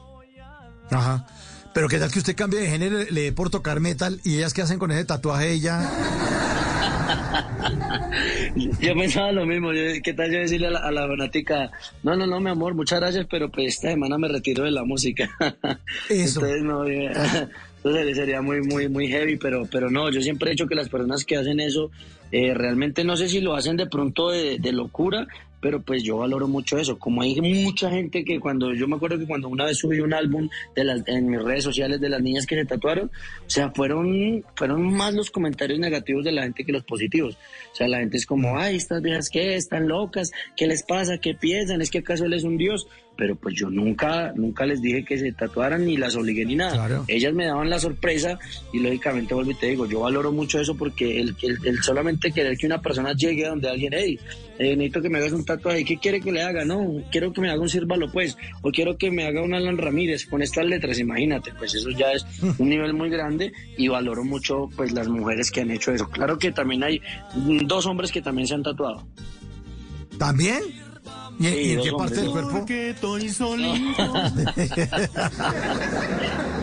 Ajá. 0.90 1.26
Pero 1.74 1.88
qué 1.88 1.98
tal 1.98 2.10
que 2.10 2.18
usted 2.18 2.34
cambie 2.34 2.60
de 2.60 2.68
género, 2.68 2.98
le 3.10 3.22
dé 3.22 3.32
por 3.32 3.50
tocar 3.50 3.78
metal 3.80 4.20
y 4.24 4.36
ellas 4.36 4.54
qué 4.54 4.62
hacen 4.62 4.78
con 4.78 4.90
ese 4.90 5.04
tatuaje 5.04 5.52
ella. 5.52 5.80
Yo 8.80 8.94
pensaba 8.94 9.32
lo 9.32 9.46
mismo, 9.46 9.72
yo, 9.72 9.82
¿qué 10.02 10.12
tal 10.12 10.30
yo 10.30 10.38
decirle 10.38 10.66
a 10.68 10.70
la, 10.70 10.80
a 10.80 10.90
la 10.90 11.06
fanática, 11.06 11.70
no, 12.02 12.16
no, 12.16 12.26
no, 12.26 12.40
mi 12.40 12.50
amor, 12.50 12.74
muchas 12.74 13.00
gracias, 13.00 13.26
pero 13.30 13.50
pues 13.50 13.74
esta 13.74 13.90
semana 13.90 14.18
me 14.18 14.28
retiro 14.28 14.64
de 14.64 14.70
la 14.70 14.84
música. 14.84 15.30
Eso. 16.08 16.40
Entonces, 16.40 16.62
no, 16.62 16.84
eh, 16.84 17.12
entonces 17.76 18.16
sería 18.16 18.42
muy, 18.42 18.60
muy, 18.62 18.88
muy 18.88 19.08
heavy, 19.08 19.36
pero, 19.36 19.66
pero 19.70 19.90
no, 19.90 20.10
yo 20.10 20.20
siempre 20.20 20.50
he 20.50 20.52
dicho 20.52 20.66
que 20.66 20.74
las 20.74 20.88
personas 20.88 21.24
que 21.24 21.36
hacen 21.36 21.60
eso, 21.60 21.90
eh, 22.32 22.52
realmente 22.54 23.04
no 23.04 23.16
sé 23.16 23.28
si 23.28 23.40
lo 23.40 23.54
hacen 23.54 23.76
de 23.76 23.86
pronto 23.86 24.30
de, 24.30 24.58
de 24.58 24.72
locura, 24.72 25.26
pero 25.60 25.82
pues 25.82 26.02
yo 26.02 26.18
valoro 26.18 26.48
mucho 26.48 26.78
eso. 26.78 26.98
Como 26.98 27.22
hay 27.22 27.40
mucha 27.40 27.90
gente 27.90 28.24
que 28.24 28.38
cuando, 28.40 28.72
yo 28.74 28.86
me 28.86 28.96
acuerdo 28.96 29.18
que 29.18 29.26
cuando 29.26 29.48
una 29.48 29.64
vez 29.64 29.78
subí 29.78 30.00
un 30.00 30.14
álbum 30.14 30.48
de 30.74 30.84
las, 30.84 31.02
en 31.06 31.28
mis 31.28 31.42
redes 31.42 31.64
sociales 31.64 32.00
de 32.00 32.08
las 32.08 32.22
niñas 32.22 32.46
que 32.46 32.56
se 32.56 32.64
tatuaron, 32.64 33.06
o 33.08 33.50
sea, 33.50 33.70
fueron, 33.70 34.44
fueron 34.54 34.92
más 34.94 35.14
los 35.14 35.30
comentarios 35.30 35.78
negativos 35.78 36.24
de 36.24 36.32
la 36.32 36.42
gente 36.42 36.64
que 36.64 36.72
los 36.72 36.84
positivos. 36.84 37.36
O 37.72 37.74
sea, 37.74 37.88
la 37.88 37.98
gente 37.98 38.16
es 38.16 38.26
como, 38.26 38.58
ay, 38.58 38.76
estas 38.76 39.02
viejas 39.02 39.28
qué, 39.30 39.56
están 39.56 39.88
locas, 39.88 40.30
¿qué 40.56 40.66
les 40.66 40.82
pasa? 40.82 41.18
¿Qué 41.18 41.34
piensan? 41.34 41.80
¿Es 41.80 41.90
que 41.90 41.98
acaso 41.98 42.24
él 42.24 42.34
es 42.34 42.44
un 42.44 42.56
dios? 42.56 42.86
Pero 43.20 43.34
pues 43.34 43.56
yo 43.56 43.68
nunca, 43.68 44.32
nunca 44.36 44.64
les 44.64 44.80
dije 44.80 45.04
que 45.04 45.18
se 45.18 45.32
tatuaran 45.32 45.84
ni 45.84 45.96
las 45.96 46.14
obligué 46.14 46.44
ni 46.46 46.54
nada. 46.54 46.74
Claro. 46.74 47.04
Ellas 47.08 47.34
me 47.34 47.46
daban 47.46 47.68
la 47.68 47.80
sorpresa 47.80 48.38
y 48.72 48.78
lógicamente 48.78 49.34
vuelvo 49.34 49.50
y 49.50 49.54
te 49.56 49.66
digo, 49.66 49.86
yo 49.86 49.98
valoro 49.98 50.30
mucho 50.30 50.60
eso 50.60 50.76
porque 50.76 51.20
el, 51.20 51.34
el- 51.42 51.58
el 51.66 51.82
solamente 51.82 52.30
querer 52.30 52.56
que 52.56 52.66
una 52.66 52.80
persona 52.80 53.12
llegue 53.14 53.44
a 53.44 53.48
donde 53.48 53.68
alguien, 53.68 53.92
hey, 53.96 54.20
eh, 54.60 54.76
necesito 54.76 55.02
que 55.02 55.10
me 55.10 55.18
hagas 55.18 55.32
un 55.32 55.44
tatuaje, 55.44 55.84
¿qué 55.84 55.98
quiere 55.98 56.20
que 56.20 56.30
le 56.30 56.42
haga? 56.42 56.64
No, 56.64 57.02
quiero 57.10 57.32
que 57.32 57.40
me 57.40 57.50
haga 57.50 57.60
un 57.60 57.68
Sírvalo 57.68 58.08
pues, 58.12 58.38
o 58.62 58.70
quiero 58.70 58.96
que 58.96 59.10
me 59.10 59.26
haga 59.26 59.42
un 59.42 59.52
Alan 59.52 59.78
Ramírez 59.78 60.24
con 60.26 60.40
estas 60.40 60.66
letras, 60.66 61.00
imagínate, 61.00 61.50
pues 61.58 61.74
eso 61.74 61.90
ya 61.90 62.12
es 62.12 62.24
un 62.58 62.68
nivel 62.68 62.94
muy 62.94 63.10
grande 63.10 63.52
y 63.76 63.88
valoro 63.88 64.22
mucho 64.22 64.68
pues 64.76 64.92
las 64.92 65.08
mujeres 65.08 65.50
que 65.50 65.62
han 65.62 65.72
hecho 65.72 65.90
eso. 65.92 66.08
Claro 66.08 66.38
que 66.38 66.52
también 66.52 66.84
hay 66.84 67.02
dos 67.64 67.84
hombres 67.86 68.12
que 68.12 68.22
también 68.22 68.46
se 68.46 68.54
han 68.54 68.62
tatuado. 68.62 69.04
¿También? 70.18 70.62
¿Y, 71.38 71.44
Sí, 71.44 71.54
y 71.56 71.70
en 71.72 71.82
qué 71.82 71.92
parte 71.92 72.14
del 72.16 72.30
cuerpo? 72.30 72.50
Porque 72.50 72.90
estoy 72.90 73.28
solito. 73.28 74.12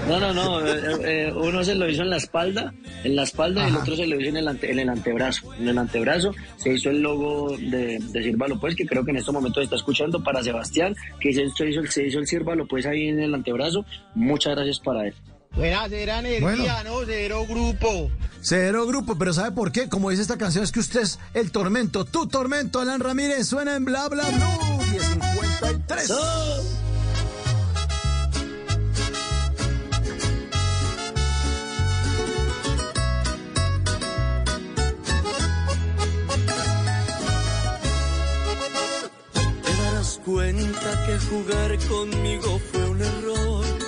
No, 0.09 0.19
no, 0.19 0.33
no. 0.33 0.65
eh, 0.65 0.97
eh, 1.03 1.33
uno 1.35 1.63
se 1.63 1.73
lo 1.75 1.89
hizo 1.89 2.03
en 2.03 2.09
la 2.11 2.17
espalda, 2.17 2.73
en 3.03 3.15
la 3.15 3.23
espalda, 3.23 3.65
y 3.65 3.69
el 3.69 3.75
otro 3.77 3.95
se 3.95 4.05
lo 4.05 4.19
hizo 4.19 4.29
en 4.29 4.37
el, 4.37 4.47
ante- 4.47 4.71
en 4.71 4.79
el 4.79 4.89
antebrazo. 4.89 5.53
En 5.55 5.67
el 5.67 5.77
antebrazo 5.77 6.31
se 6.57 6.73
hizo 6.73 6.89
el 6.89 7.01
logo 7.01 7.57
de, 7.57 7.99
de 7.99 8.23
Sírvalo 8.23 8.59
Pues, 8.59 8.75
que 8.75 8.85
creo 8.85 9.03
que 9.03 9.11
en 9.11 9.17
estos 9.17 9.33
momentos 9.33 9.63
está 9.63 9.75
escuchando 9.77 10.21
para 10.23 10.43
Sebastián, 10.43 10.95
que 11.19 11.33
se 11.33 11.43
hizo, 11.43 11.63
el- 11.63 11.89
se 11.89 12.05
hizo 12.07 12.19
el 12.19 12.27
Sírvalo 12.27 12.67
Pues 12.67 12.85
ahí 12.85 13.07
en 13.07 13.19
el 13.19 13.33
antebrazo. 13.33 13.85
Muchas 14.13 14.55
gracias 14.55 14.79
para 14.79 15.07
él. 15.07 15.13
Buena, 15.55 15.87
cera 15.87 16.19
energía, 16.19 16.83
¿no? 16.83 17.05
Cero 17.05 17.45
grupo. 17.47 18.11
Cero 18.41 18.85
grupo, 18.85 19.17
pero 19.17 19.33
¿sabe 19.33 19.51
por 19.51 19.71
qué? 19.71 19.87
Como 19.87 20.09
dice 20.09 20.21
esta 20.21 20.37
canción, 20.37 20.63
es 20.63 20.71
que 20.71 20.81
usted 20.81 21.01
es 21.01 21.17
el 21.33 21.51
tormento. 21.51 22.03
Tu 22.05 22.27
tormento, 22.27 22.81
Alan 22.81 22.99
Ramírez, 22.99 23.47
suena 23.47 23.75
en 23.75 23.85
bla 23.85 24.07
bla 24.09 24.25
blue. 24.25 24.85
1053. 24.91 26.07
Te 39.63 39.73
darás 39.83 40.19
cuenta 40.25 41.05
que 41.05 41.17
jugar 41.29 41.79
conmigo 41.87 42.59
fue 42.71 42.89
un 42.89 43.01
error 43.01 43.84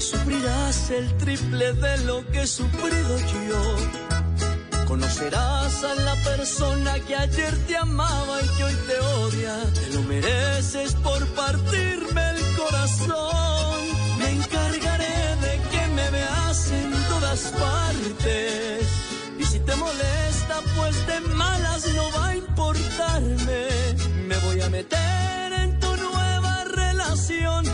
y 0.00 0.02
sufrirás 0.02 0.90
el 0.90 1.14
triple 1.18 1.74
de 1.74 1.98
lo 2.04 2.26
que 2.30 2.40
he 2.40 2.46
sufrido 2.46 3.18
yo. 3.48 3.62
Conocerás 4.86 5.84
a 5.84 5.94
la 5.94 6.14
persona 6.30 6.98
que 7.00 7.14
ayer 7.14 7.54
te 7.66 7.76
amaba 7.76 8.40
y 8.42 8.48
que 8.56 8.64
hoy 8.64 8.76
te 8.88 8.98
odia. 8.98 9.56
Te 9.74 9.88
lo 9.94 10.02
mereces 10.04 10.94
por 11.06 11.20
partirme 11.40 12.22
el 12.30 12.40
corazón. 12.56 13.76
Me 14.18 14.30
encargaré 14.38 15.18
de 15.46 15.54
que 15.70 15.82
me 15.96 16.10
veas 16.10 16.70
en 16.70 16.90
todas 17.12 17.40
partes. 17.64 18.86
Y 19.38 19.44
si 19.44 19.58
te 19.60 19.76
molesta, 19.76 20.56
pues 20.76 20.94
de 21.08 21.20
malas 21.42 21.86
no 21.94 22.10
va 22.16 22.28
a 22.28 22.36
importarme. 22.36 23.68
Me 24.28 24.36
voy 24.46 24.62
a 24.62 24.70
meter 24.70 25.52
en 25.62 25.78
tu 25.78 25.94
nueva 25.96 26.64
relación 26.64 27.66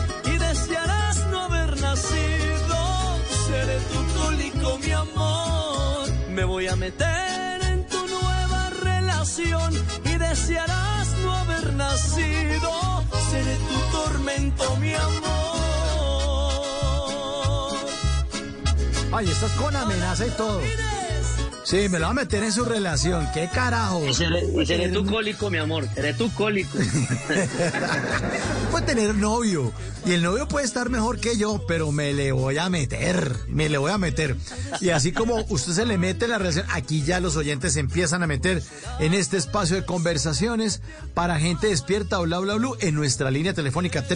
amor. 5.17 6.07
Me 6.29 6.43
voy 6.43 6.67
a 6.67 6.75
meter 6.75 7.61
en 7.71 7.85
tu 7.87 7.97
nueva 8.07 8.69
relación 8.69 9.73
y 10.05 10.17
desearás 10.17 11.07
no 11.23 11.33
haber 11.33 11.73
nacido. 11.73 12.71
Seré 13.31 13.55
tu 13.69 13.97
tormento, 13.97 14.75
mi 14.77 14.93
amor. 14.93 15.37
Ay, 19.11 19.29
estás 19.29 19.51
con 19.53 19.75
amenaza 19.75 20.25
y 20.27 20.31
todo. 20.31 20.61
Sí, 21.67 21.89
me 21.89 21.99
lo 21.99 22.05
va 22.05 22.11
a 22.11 22.13
meter 22.13 22.45
en 22.45 22.53
su 22.53 22.63
relación. 22.63 23.27
¿Qué 23.33 23.49
carajo? 23.53 24.07
Y 24.07 24.13
seré, 24.13 24.41
y 24.57 24.65
seré 24.65 24.87
tu 24.87 25.05
cólico, 25.05 25.49
mi 25.49 25.57
amor. 25.57 25.85
Seré 25.93 26.13
tu 26.13 26.33
cólico. 26.33 26.77
Puede 28.71 28.85
tener 28.85 29.13
novio 29.15 29.73
y 30.05 30.13
el 30.13 30.23
novio 30.23 30.47
puede 30.47 30.65
estar 30.65 30.89
mejor 30.89 31.19
que 31.19 31.35
yo, 31.35 31.65
pero 31.67 31.91
me 31.91 32.13
le 32.13 32.31
voy 32.31 32.57
a 32.57 32.69
meter, 32.69 33.35
me 33.49 33.67
le 33.67 33.77
voy 33.77 33.91
a 33.91 33.97
meter. 33.97 34.37
Y 34.79 34.91
así 34.91 35.11
como 35.11 35.43
usted 35.49 35.73
se 35.73 35.85
le 35.85 35.97
mete 35.97 36.23
en 36.23 36.31
la 36.31 36.37
relación, 36.37 36.65
aquí 36.69 37.03
ya 37.03 37.19
los 37.19 37.35
oyentes 37.35 37.73
se 37.73 37.81
empiezan 37.81 38.23
a 38.23 38.27
meter 38.27 38.63
en 38.99 39.13
este 39.13 39.35
espacio 39.35 39.75
de 39.75 39.85
conversaciones 39.85 40.81
para 41.13 41.37
gente 41.37 41.67
despierta 41.67 42.19
bla 42.19 42.39
bla 42.39 42.55
bla 42.55 42.69
en 42.79 42.95
nuestra 42.95 43.29
línea 43.29 43.53
telefónica 43.53 44.07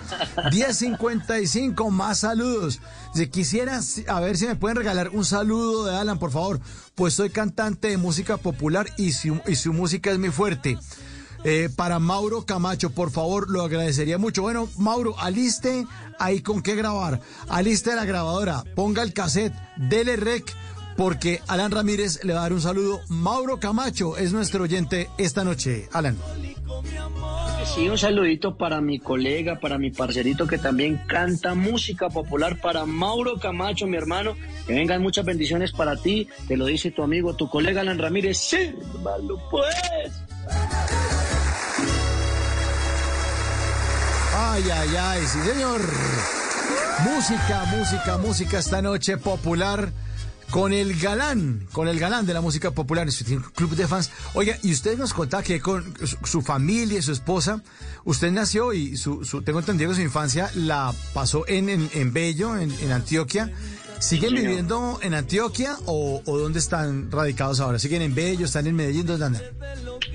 10.55, 0.51 1.91
más 1.91 2.21
saludos. 2.21 2.81
Si 3.15 3.27
quisiera, 3.29 3.81
a 4.09 4.21
ver 4.21 4.37
si 4.37 4.47
me 4.47 4.57
pueden 4.57 4.77
regalar 4.77 5.11
un 5.11 5.25
saludo 5.25 5.87
de 5.87 5.97
Alan, 5.97 6.19
por 6.19 6.31
favor. 6.31 6.61
Pues 6.95 7.15
soy 7.15 7.31
cantante 7.31 7.89
de 7.89 7.97
música 7.97 8.37
popular 8.37 8.87
y 8.97 9.13
su, 9.13 9.41
y 9.47 9.57
su 9.57 9.73
música 9.73 10.11
es 10.11 10.19
muy 10.19 10.31
fuerte. 10.31 10.79
Eh, 11.45 11.69
para 11.75 11.99
Mauro 11.99 12.47
Camacho, 12.47 12.91
por 12.91 13.11
favor, 13.11 13.51
lo 13.51 13.63
agradecería 13.63 14.17
mucho. 14.17 14.43
Bueno, 14.43 14.69
Mauro, 14.79 15.19
aliste 15.19 15.87
ahí 16.21 16.41
con 16.41 16.63
qué 16.63 16.77
grabar. 16.77 17.21
Aliste 17.49 17.97
la 17.97 18.05
grabadora, 18.05 18.63
ponga 18.77 19.03
el 19.03 19.13
cassette, 19.13 19.55
dele 19.77 20.17
rec, 20.17 20.55
porque 20.97 21.41
Alan 21.49 21.71
Ramírez 21.71 22.25
le 22.25 22.33
va 22.33 22.41
a 22.41 22.43
dar 22.43 22.53
un 22.53 22.61
saludo. 22.61 23.01
Mauro 23.09 23.59
Camacho 23.59 24.17
es 24.17 24.33
nuestro 24.33 24.65
oyente 24.65 25.11
esta 25.19 25.45
noche. 25.45 25.89
Alan. 25.93 26.17
Sí, 27.75 27.89
un 27.89 27.97
saludito 27.97 28.57
para 28.57 28.81
mi 28.81 28.99
colega, 28.99 29.59
para 29.59 29.79
mi 29.79 29.91
parcerito 29.91 30.47
que 30.47 30.59
también 30.59 31.01
canta 31.07 31.55
música 31.55 32.11
popular, 32.11 32.61
para 32.61 32.85
Mauro 32.85 33.39
Camacho, 33.39 33.87
mi 33.87 33.97
hermano. 33.97 34.37
Que 34.67 34.75
vengan 34.75 35.01
muchas 35.01 35.25
bendiciones 35.25 35.73
para 35.73 35.97
ti. 35.97 36.29
Te 36.49 36.57
lo 36.57 36.67
dice 36.67 36.91
tu 36.91 37.03
amigo, 37.03 37.35
tu 37.35 37.49
colega 37.49 37.81
Alan 37.81 37.99
Ramírez. 37.99 38.39
Sí, 38.39 38.75
pues. 39.51 40.13
Ay, 44.37 44.65
ay, 44.71 44.97
ay, 44.99 45.21
sí, 45.27 45.39
señor. 45.51 45.81
Música, 47.05 47.65
música, 47.77 48.19
música 48.19 48.59
esta 48.59 48.83
noche 48.83 49.17
popular 49.17 49.93
con 50.53 50.73
el 50.73 50.95
galán, 51.01 51.67
con 51.73 51.89
el 51.89 51.99
galán 51.99 52.27
de 52.27 52.35
la 52.35 52.41
música 52.43 52.71
popular, 52.71 53.11
su 53.11 53.25
club 53.25 53.75
de 53.75 53.89
fans. 53.89 54.11
Oiga, 54.35 54.57
y 54.63 54.71
usted 54.73 54.97
nos 54.99 55.13
contaba 55.15 55.43
que 55.43 55.61
con 55.61 55.95
su, 56.07 56.17
su 56.25 56.43
familia 56.43 56.99
y 56.99 57.03
su 57.03 57.11
esposa, 57.11 57.63
usted 58.05 58.31
nació 58.31 58.73
y 58.75 58.97
su, 58.99 59.25
su- 59.25 59.43
tengo 59.43 59.59
entendido 59.61 59.91
que 59.91 59.97
su 59.97 60.03
infancia 60.03 60.51
la 60.55 60.93
pasó 61.15 61.45
en, 61.49 61.69
en, 61.71 61.91
en 61.95 62.13
Bello, 62.13 62.57
en, 62.57 62.71
en 62.71 62.93
Antioquia. 62.93 63.51
¿Siguen 64.03 64.31
Sí, 64.31 64.37
viviendo 64.37 64.99
en 65.03 65.15
Antioquia 65.15 65.77
o, 65.87 66.21
o 66.27 66.39
dónde 66.39 66.59
están 66.59 67.11
radicados 67.11 67.61
ahora? 67.61 67.79
¿Siguen 67.79 68.03
en 68.03 68.15
Bello? 68.15 68.45
¿Están 68.47 68.67
en 68.67 68.75
Medellín? 68.75 69.07
¿Dónde 69.07 69.25
andan? 69.27 69.43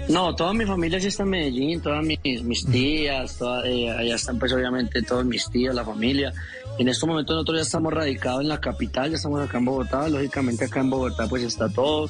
No, 0.09 0.35
toda 0.35 0.53
mi 0.53 0.65
familia 0.65 0.99
sí 0.99 1.07
está 1.07 1.23
en 1.23 1.29
Medellín, 1.29 1.81
todas 1.81 2.03
mis, 2.05 2.43
mis 2.43 2.65
tías, 2.65 3.37
toda- 3.37 3.65
eh, 3.67 3.89
allá 3.89 4.15
están 4.15 4.37
pues 4.39 4.51
obviamente 4.53 5.01
todos 5.01 5.25
mis 5.25 5.49
tíos, 5.49 5.73
la 5.73 5.83
familia. 5.85 6.33
En 6.77 6.87
estos 6.89 7.07
momentos 7.09 7.33
nosotros 7.35 7.57
ya 7.59 7.63
estamos 7.63 7.91
radicados 7.93 8.41
en 8.41 8.49
la 8.49 8.59
capital, 8.59 9.09
ya 9.09 9.15
estamos 9.15 9.41
acá 9.41 9.57
en 9.57 9.65
Bogotá, 9.65 10.07
lógicamente 10.09 10.65
acá 10.65 10.81
en 10.81 10.89
Bogotá 10.89 11.27
pues 11.27 11.43
está 11.43 11.67
todo. 11.69 12.09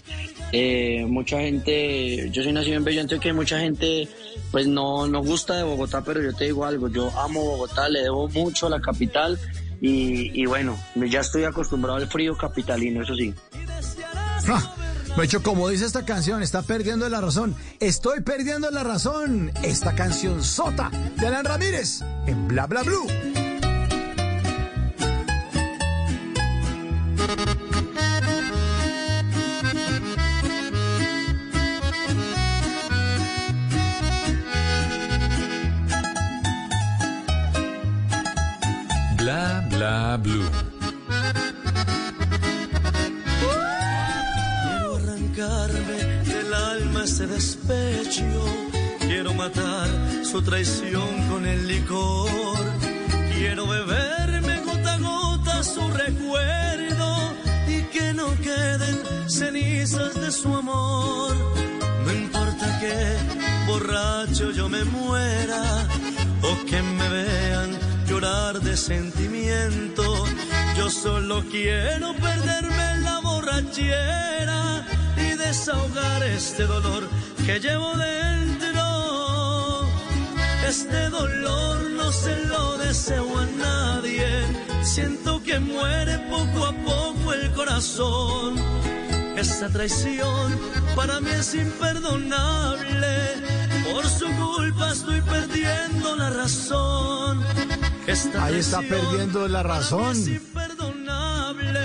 Eh, 0.52 1.06
mucha 1.08 1.40
gente, 1.40 2.30
yo 2.32 2.44
soy 2.44 2.52
nacido 2.54 2.76
en 2.78 2.84
Bello 2.84 3.02
Antioquia, 3.02 3.32
y 3.32 3.34
mucha 3.34 3.60
gente 3.60 4.08
pues 4.52 4.68
no, 4.68 5.08
no 5.08 5.22
gusta 5.24 5.56
de 5.56 5.64
Bogotá, 5.64 6.04
pero 6.04 6.22
yo 6.22 6.34
te 6.34 6.46
digo 6.46 6.66
algo, 6.66 6.88
yo 6.90 7.10
amo 7.20 7.44
Bogotá, 7.46 7.88
le 7.88 8.02
debo 8.02 8.28
mucho 8.30 8.68
a 8.68 8.70
la 8.72 8.82
capital 8.82 9.40
y, 9.80 10.46
bueno, 10.46 10.78
ya 10.96 11.22
estoy 11.22 11.44
acostumbrado 11.44 11.98
al 11.98 12.08
frío 12.08 12.36
capitalino, 12.38 13.04
eso 13.04 13.16
sí. 13.16 13.34
Ah, 14.50 14.76
hecho, 15.24 15.42
como 15.44 15.68
dice 15.70 15.86
esta 15.86 16.06
canción, 16.06 16.42
está 16.42 16.62
perdiendo 16.62 17.08
la 17.10 17.22
razón. 17.22 17.56
Estoy 17.80 18.22
perdiendo 18.22 18.70
la 18.72 18.84
razón. 18.84 19.52
Esta 19.64 19.96
canción 19.96 20.44
sota 20.44 20.90
de 21.18 21.28
Alan 21.28 21.46
Ramírez 21.46 22.02
en 22.28 22.48
Bla 22.48 22.68
Bla 22.68 22.84
Blue. 22.84 23.08
Bla 39.88 40.18
blue. 40.18 40.44
Quiero 44.64 44.96
arrancarme 44.98 46.00
del 46.26 46.54
alma 46.54 47.04
ese 47.06 47.26
despecho. 47.26 48.26
Quiero 49.00 49.34
matar 49.34 49.88
su 50.26 50.42
traición 50.42 51.30
con 51.30 51.46
el 51.46 51.70
licor. 51.70 52.58
Quiero 53.34 53.66
beberme 53.66 54.60
gota 54.66 54.96
a 54.96 54.98
gota 54.98 55.64
su 55.64 55.88
recuerdo 55.88 57.08
y 57.70 57.82
que 57.84 58.14
no 58.14 58.28
queden 58.42 58.98
cenizas 59.30 60.16
de 60.16 60.32
su 60.34 60.54
amor. 60.54 61.34
No 62.06 62.12
importa 62.12 62.78
que 62.82 62.96
borracho 63.72 64.52
yo 64.52 64.68
me 64.68 64.84
muera 64.84 65.88
llorar 68.20 68.60
de 68.62 68.76
sentimiento. 68.76 70.26
Yo 70.76 70.90
solo 70.90 71.44
quiero 71.52 72.16
perderme 72.16 72.92
en 72.94 73.04
la 73.04 73.20
borrachera 73.20 74.84
y 75.18 75.38
desahogar 75.38 76.24
este 76.24 76.64
dolor 76.64 77.08
que 77.46 77.60
llevo 77.60 77.96
dentro. 77.96 79.86
Este 80.68 81.10
dolor 81.10 81.92
no 81.92 82.12
se 82.12 82.36
lo 82.46 82.80
deseo 82.80 83.38
a 83.38 83.46
nadie. 83.46 84.26
Siento 84.82 85.44
que 85.44 85.60
muere 85.60 86.18
poco 86.28 86.66
a 86.66 86.74
poco 86.74 87.34
el 87.34 87.52
corazón. 87.52 88.56
Esta 89.38 89.70
traición 89.70 90.60
para 90.96 91.20
mí 91.20 91.30
es 91.30 91.54
imperdonable. 91.54 93.67
Por 93.92 94.08
su 94.08 94.26
culpa 94.26 94.92
estoy 94.92 95.22
perdiendo 95.22 96.16
la 96.16 96.30
razón. 96.30 97.44
Esta 98.06 98.46
Ahí 98.46 98.56
está 98.56 98.82
perdiendo 98.82 99.48
la 99.48 99.64
razón. 99.64 100.18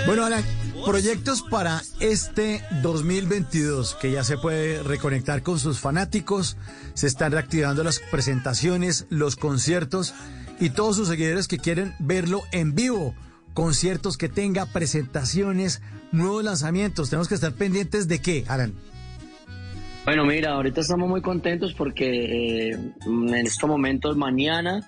Bueno, 0.05 0.25
Alan, 0.25 0.43
proyectos 0.85 1.41
para 1.41 1.81
este 1.99 2.63
2022, 2.81 3.95
que 3.95 4.11
ya 4.11 4.23
se 4.23 4.37
puede 4.37 4.83
reconectar 4.83 5.43
con 5.43 5.59
sus 5.59 5.79
fanáticos, 5.79 6.57
se 6.93 7.07
están 7.07 7.31
reactivando 7.31 7.83
las 7.83 7.99
presentaciones, 7.99 9.05
los 9.09 9.35
conciertos 9.35 10.13
y 10.59 10.69
todos 10.69 10.95
sus 10.95 11.07
seguidores 11.07 11.47
que 11.47 11.57
quieren 11.57 11.95
verlo 11.99 12.43
en 12.51 12.75
vivo. 12.75 13.15
Conciertos 13.53 14.17
que 14.17 14.29
tenga, 14.29 14.65
presentaciones, 14.65 15.81
nuevos 16.11 16.43
lanzamientos. 16.43 17.09
Tenemos 17.09 17.27
que 17.27 17.35
estar 17.35 17.53
pendientes 17.53 18.07
de 18.07 18.19
qué, 18.19 18.45
Alan. 18.47 18.73
Bueno, 20.05 20.25
mira, 20.25 20.51
ahorita 20.51 20.81
estamos 20.81 21.07
muy 21.07 21.21
contentos 21.21 21.73
porque 21.73 22.71
eh, 22.71 22.77
en 23.05 23.33
estos 23.35 23.69
momentos, 23.69 24.17
mañana, 24.17 24.81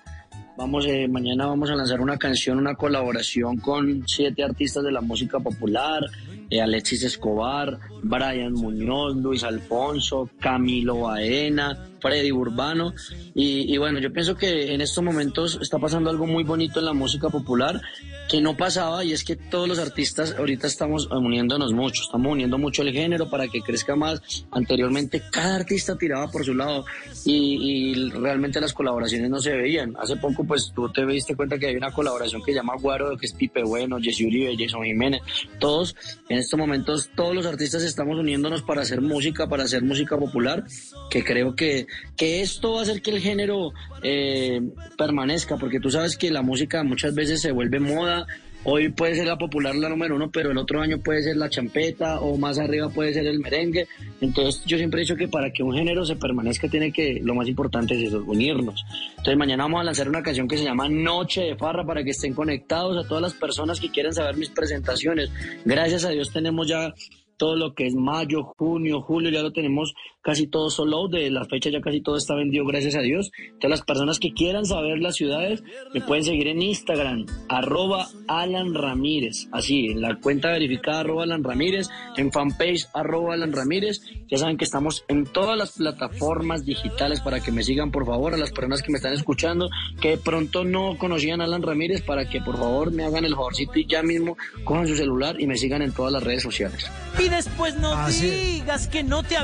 vamos, 0.58 0.84
eh, 0.86 1.08
mañana 1.08 1.46
vamos 1.46 1.70
a 1.70 1.74
lanzar 1.74 2.02
una 2.02 2.18
canción, 2.18 2.58
una 2.58 2.74
colaboración 2.74 3.56
con 3.56 4.06
siete 4.06 4.44
artistas 4.44 4.84
de 4.84 4.92
la 4.92 5.00
música 5.00 5.40
popular, 5.40 6.02
Alexis 6.50 7.02
Escobar, 7.02 7.78
Brian 8.02 8.52
Muñoz, 8.52 9.16
Luis 9.16 9.42
Alfonso, 9.44 10.30
Camilo 10.40 11.00
Baena, 11.00 11.88
Freddy 12.00 12.32
Urbano. 12.32 12.94
Y, 13.34 13.72
y 13.72 13.76
bueno, 13.78 13.98
yo 13.98 14.12
pienso 14.12 14.36
que 14.36 14.72
en 14.72 14.80
estos 14.80 15.02
momentos 15.02 15.58
está 15.60 15.78
pasando 15.78 16.10
algo 16.10 16.26
muy 16.26 16.44
bonito 16.44 16.78
en 16.78 16.86
la 16.86 16.92
música 16.92 17.28
popular 17.28 17.80
que 18.28 18.40
no 18.40 18.56
pasaba 18.56 19.04
y 19.04 19.12
es 19.12 19.24
que 19.24 19.36
todos 19.36 19.68
los 19.68 19.78
artistas 19.78 20.34
ahorita 20.36 20.66
estamos 20.66 21.08
uniéndonos 21.10 21.72
mucho, 21.72 22.02
estamos 22.02 22.32
uniendo 22.32 22.58
mucho 22.58 22.82
el 22.82 22.92
género 22.92 23.30
para 23.30 23.48
que 23.48 23.60
crezca 23.60 23.94
más. 23.94 24.46
Anteriormente 24.50 25.22
cada 25.30 25.56
artista 25.56 25.96
tiraba 25.96 26.28
por 26.30 26.44
su 26.44 26.54
lado 26.54 26.84
y, 27.24 27.94
realmente 28.10 28.60
las 28.60 28.72
colaboraciones 28.72 29.30
no 29.30 29.38
se 29.38 29.52
veían. 29.52 29.94
Hace 29.98 30.16
poco 30.16 30.44
pues 30.44 30.72
tú 30.74 30.90
te 30.90 31.06
diste 31.06 31.36
cuenta 31.36 31.58
que 31.58 31.66
hay 31.66 31.76
una 31.76 31.92
colaboración 31.92 32.42
que 32.42 32.52
llama 32.52 32.74
Guaro, 32.80 33.16
que 33.16 33.26
es 33.26 33.32
Pipe 33.32 33.62
Bueno, 33.62 33.98
Jesse 34.00 34.22
Uribe, 34.22 34.56
Jason 34.58 34.82
Jiménez, 34.82 35.22
todos 35.58 35.94
estos 36.36 36.58
momentos 36.58 37.10
todos 37.14 37.34
los 37.34 37.46
artistas 37.46 37.82
estamos 37.82 38.18
uniéndonos 38.18 38.62
para 38.62 38.82
hacer 38.82 39.00
música, 39.00 39.48
para 39.48 39.64
hacer 39.64 39.82
música 39.82 40.16
popular, 40.16 40.64
que 41.10 41.24
creo 41.24 41.54
que, 41.54 41.86
que 42.16 42.42
esto 42.42 42.72
va 42.72 42.80
a 42.80 42.82
hacer 42.82 43.02
que 43.02 43.10
el 43.10 43.20
género 43.20 43.72
eh, 44.02 44.60
permanezca, 44.96 45.56
porque 45.56 45.80
tú 45.80 45.90
sabes 45.90 46.16
que 46.16 46.30
la 46.30 46.42
música 46.42 46.82
muchas 46.82 47.14
veces 47.14 47.40
se 47.40 47.52
vuelve 47.52 47.80
moda. 47.80 48.26
Hoy 48.64 48.88
puede 48.88 49.14
ser 49.14 49.26
la 49.26 49.38
popular 49.38 49.74
la 49.76 49.88
número 49.88 50.16
uno, 50.16 50.30
pero 50.30 50.50
el 50.50 50.58
otro 50.58 50.80
año 50.80 50.98
puede 50.98 51.22
ser 51.22 51.36
la 51.36 51.48
champeta 51.48 52.20
o 52.20 52.36
más 52.36 52.58
arriba 52.58 52.88
puede 52.88 53.12
ser 53.12 53.26
el 53.26 53.38
merengue. 53.38 53.86
Entonces 54.20 54.64
yo 54.64 54.76
siempre 54.76 55.00
he 55.00 55.04
dicho 55.04 55.16
que 55.16 55.28
para 55.28 55.52
que 55.52 55.62
un 55.62 55.74
género 55.74 56.04
se 56.04 56.16
permanezca 56.16 56.68
tiene 56.68 56.92
que, 56.92 57.20
lo 57.22 57.34
más 57.34 57.48
importante 57.48 57.94
es 57.94 58.08
eso, 58.08 58.24
unirnos. 58.26 58.84
Entonces 59.10 59.36
mañana 59.36 59.64
vamos 59.64 59.80
a 59.80 59.84
lanzar 59.84 60.08
una 60.08 60.22
canción 60.22 60.48
que 60.48 60.58
se 60.58 60.64
llama 60.64 60.88
Noche 60.88 61.42
de 61.42 61.56
Farra 61.56 61.84
para 61.84 62.02
que 62.02 62.10
estén 62.10 62.34
conectados 62.34 62.96
a 63.04 63.06
todas 63.06 63.22
las 63.22 63.34
personas 63.34 63.80
que 63.80 63.90
quieran 63.90 64.12
saber 64.12 64.36
mis 64.36 64.50
presentaciones. 64.50 65.30
Gracias 65.64 66.04
a 66.04 66.10
Dios 66.10 66.32
tenemos 66.32 66.66
ya 66.66 66.92
todo 67.36 67.56
lo 67.56 67.74
que 67.74 67.86
es 67.86 67.94
mayo, 67.94 68.44
junio, 68.56 69.02
julio, 69.02 69.30
ya 69.30 69.42
lo 69.42 69.52
tenemos 69.52 69.94
casi 70.26 70.48
todo 70.48 70.70
sold 70.70 70.92
out, 70.92 71.12
de 71.12 71.30
la 71.30 71.44
fecha 71.44 71.70
ya 71.70 71.80
casi 71.80 72.00
todo 72.00 72.16
está 72.16 72.34
vendido, 72.34 72.66
gracias 72.66 72.96
a 72.96 73.00
Dios. 73.00 73.30
Entonces 73.38 73.70
las 73.70 73.82
personas 73.82 74.18
que 74.18 74.32
quieran 74.32 74.66
saber 74.66 74.98
las 74.98 75.14
ciudades, 75.14 75.62
me 75.94 76.00
pueden 76.00 76.24
seguir 76.24 76.48
en 76.48 76.62
Instagram, 76.62 77.26
arroba 77.48 78.08
Alan 78.26 78.74
Ramírez, 78.74 79.46
así, 79.52 79.86
en 79.86 80.00
la 80.00 80.16
cuenta 80.16 80.50
verificada 80.50 81.00
arroba 81.00 81.22
Alan 81.22 81.44
Ramírez, 81.44 81.90
en 82.16 82.32
fanpage 82.32 82.88
arroba 82.92 83.34
Alan 83.34 83.52
Ramírez, 83.52 84.00
ya 84.28 84.38
saben 84.38 84.56
que 84.56 84.64
estamos 84.64 85.04
en 85.06 85.26
todas 85.26 85.56
las 85.56 85.76
plataformas 85.76 86.64
digitales 86.64 87.20
para 87.20 87.38
que 87.38 87.52
me 87.52 87.62
sigan 87.62 87.92
por 87.92 88.04
favor, 88.04 88.34
a 88.34 88.36
las 88.36 88.50
personas 88.50 88.82
que 88.82 88.90
me 88.90 88.96
están 88.96 89.12
escuchando, 89.12 89.70
que 90.00 90.10
de 90.10 90.18
pronto 90.18 90.64
no 90.64 90.98
conocían 90.98 91.40
a 91.40 91.44
Alan 91.44 91.62
Ramírez, 91.62 92.02
para 92.02 92.28
que 92.28 92.40
por 92.40 92.58
favor 92.58 92.90
me 92.90 93.04
hagan 93.04 93.24
el 93.24 93.36
favorcito 93.36 93.78
y 93.78 93.86
ya 93.86 94.02
mismo 94.02 94.36
cojan 94.64 94.88
su 94.88 94.96
celular 94.96 95.40
y 95.40 95.46
me 95.46 95.56
sigan 95.56 95.82
en 95.82 95.92
todas 95.92 96.12
las 96.12 96.24
redes 96.24 96.42
sociales. 96.42 96.90
Y 97.16 97.28
después 97.28 97.76
no 97.76 97.94
digas 98.08 98.88
que 98.88 99.04
no 99.04 99.22
te 99.22 99.36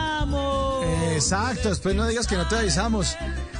avisamos. 0.00 0.84
Exacto, 1.12 1.68
después 1.68 1.94
no 1.94 2.06
digas 2.06 2.26
que 2.26 2.36
no 2.36 2.48
te 2.48 2.56
avisamos. 2.56 3.16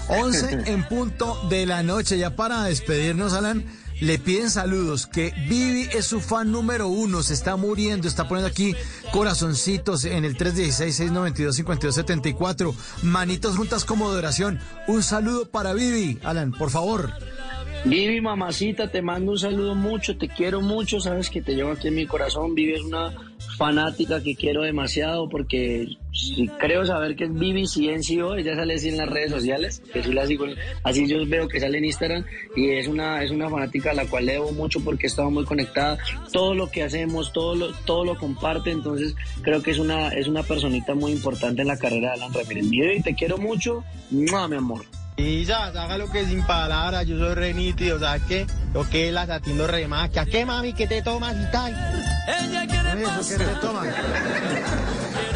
11 0.09 0.64
en 0.72 0.84
punto 0.84 1.38
de 1.49 1.66
la 1.66 1.82
noche, 1.82 2.18
ya 2.18 2.36
para 2.36 2.64
despedirnos, 2.64 3.32
Alan. 3.32 3.64
Le 4.01 4.18
piden 4.18 4.49
saludos, 4.49 5.07
que 5.07 5.34
Vivi 5.47 5.86
es 5.93 6.07
su 6.07 6.22
fan 6.22 6.51
número 6.51 6.88
uno, 6.88 7.22
se 7.22 7.34
está 7.34 7.57
muriendo, 7.57 8.09
está 8.09 8.26
poniendo 8.26 8.49
aquí 8.49 8.74
corazoncitos 9.12 10.07
en 10.07 10.24
el 10.24 10.38
316-692-5274, 10.38 12.74
manitos 13.03 13.59
juntas 13.59 13.84
como 13.84 14.11
de 14.11 14.16
oración. 14.16 14.59
Un 14.88 15.03
saludo 15.03 15.51
para 15.51 15.74
Vivi, 15.74 16.18
Alan, 16.22 16.53
por 16.53 16.70
favor. 16.70 17.12
Vivi, 17.84 18.22
mamacita, 18.22 18.91
te 18.91 19.03
mando 19.03 19.32
un 19.32 19.38
saludo 19.38 19.74
mucho, 19.74 20.16
te 20.16 20.28
quiero 20.28 20.62
mucho, 20.62 20.99
sabes 20.99 21.28
que 21.28 21.43
te 21.43 21.55
llevo 21.55 21.72
aquí 21.72 21.88
en 21.88 21.97
mi 21.97 22.07
corazón. 22.07 22.55
Vivi 22.55 22.72
es 22.72 22.82
una 22.82 23.12
fanática 23.61 24.22
que 24.22 24.34
quiero 24.36 24.62
demasiado 24.62 25.28
porque 25.28 25.86
creo 26.58 26.86
saber 26.86 27.14
que 27.14 27.24
es 27.24 27.34
Vivi 27.34 27.66
Ciencio, 27.66 28.34
ella 28.34 28.56
sale 28.56 28.76
así 28.76 28.88
en 28.88 28.96
las 28.96 29.11
redes 29.11 29.30
sociales, 29.30 29.82
que 29.92 30.02
sí 30.02 30.14
la 30.14 30.26
sigo, 30.26 30.46
así 30.82 31.06
yo 31.06 31.18
veo 31.26 31.46
que 31.46 31.61
sale 31.61 31.76
en 31.76 31.84
Instagram 31.84 32.24
y 32.56 32.70
es 32.70 32.88
una, 32.88 33.22
es 33.22 33.30
una 33.30 33.50
fanática 33.50 33.90
a 33.90 33.94
la 33.94 34.06
cual 34.06 34.24
le 34.24 34.32
debo 34.32 34.52
mucho 34.52 34.82
porque 34.82 35.04
he 35.04 35.08
estado 35.08 35.30
muy 35.30 35.44
conectada, 35.44 35.98
todo 36.32 36.54
lo 36.54 36.70
que 36.70 36.84
hacemos, 36.84 37.34
todo 37.34 37.54
lo, 37.54 37.72
todo 37.84 38.06
lo 38.06 38.16
comparte, 38.16 38.70
entonces 38.70 39.14
creo 39.42 39.62
que 39.62 39.72
es 39.72 39.78
una, 39.78 40.08
es 40.08 40.26
una 40.26 40.42
personita 40.42 40.94
muy 40.94 41.12
importante 41.12 41.61
en 41.61 41.68
la 41.68 41.76
carrera 41.76 42.12
de 42.12 42.14
Alan 42.14 42.32
Ramírez. 42.32 42.70
Vivi, 42.70 43.02
te 43.02 43.14
quiero 43.14 43.36
mucho, 43.36 43.84
¡Mua, 44.11 44.48
mi 44.48 44.56
amor. 44.56 44.86
Y 45.20 45.44
ya, 45.44 45.66
haga 45.66 45.98
lo 45.98 46.10
que 46.10 46.24
sin 46.24 46.42
palabras, 46.44 47.06
yo 47.06 47.18
soy 47.18 47.34
re 47.34 47.52
nítido, 47.52 48.00
¿sabes 48.00 48.22
qué? 48.26 48.46
Lo 48.72 48.88
que 48.88 49.08
es 49.08 49.14
la 49.14 49.22
atiendo 49.22 49.66
re 49.66 49.86
más. 49.86 50.08
¿Que 50.08 50.20
a 50.20 50.24
qué 50.24 50.46
mami 50.46 50.72
que 50.72 50.86
te 50.86 51.02
tomas 51.02 51.36
y 51.36 51.50
tal? 51.52 51.72
Ella 52.26 52.66
quiere 52.66 53.04
¿qué 53.28 53.36
te 53.36 53.54
tomas? 53.60 53.88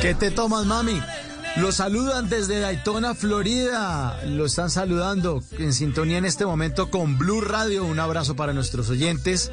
¿Qué 0.00 0.14
te 0.14 0.30
tomas, 0.30 0.64
mami? 0.64 1.00
Lo 1.56 1.70
saludan 1.70 2.30
desde 2.30 2.60
Daytona, 2.60 3.14
Florida. 3.14 4.20
Lo 4.26 4.46
están 4.46 4.70
saludando 4.70 5.42
en 5.58 5.74
sintonía 5.74 6.16
en 6.18 6.24
este 6.24 6.46
momento 6.46 6.90
con 6.90 7.18
Blue 7.18 7.42
Radio. 7.42 7.84
Un 7.84 8.00
abrazo 8.00 8.34
para 8.34 8.54
nuestros 8.54 8.88
oyentes 8.88 9.52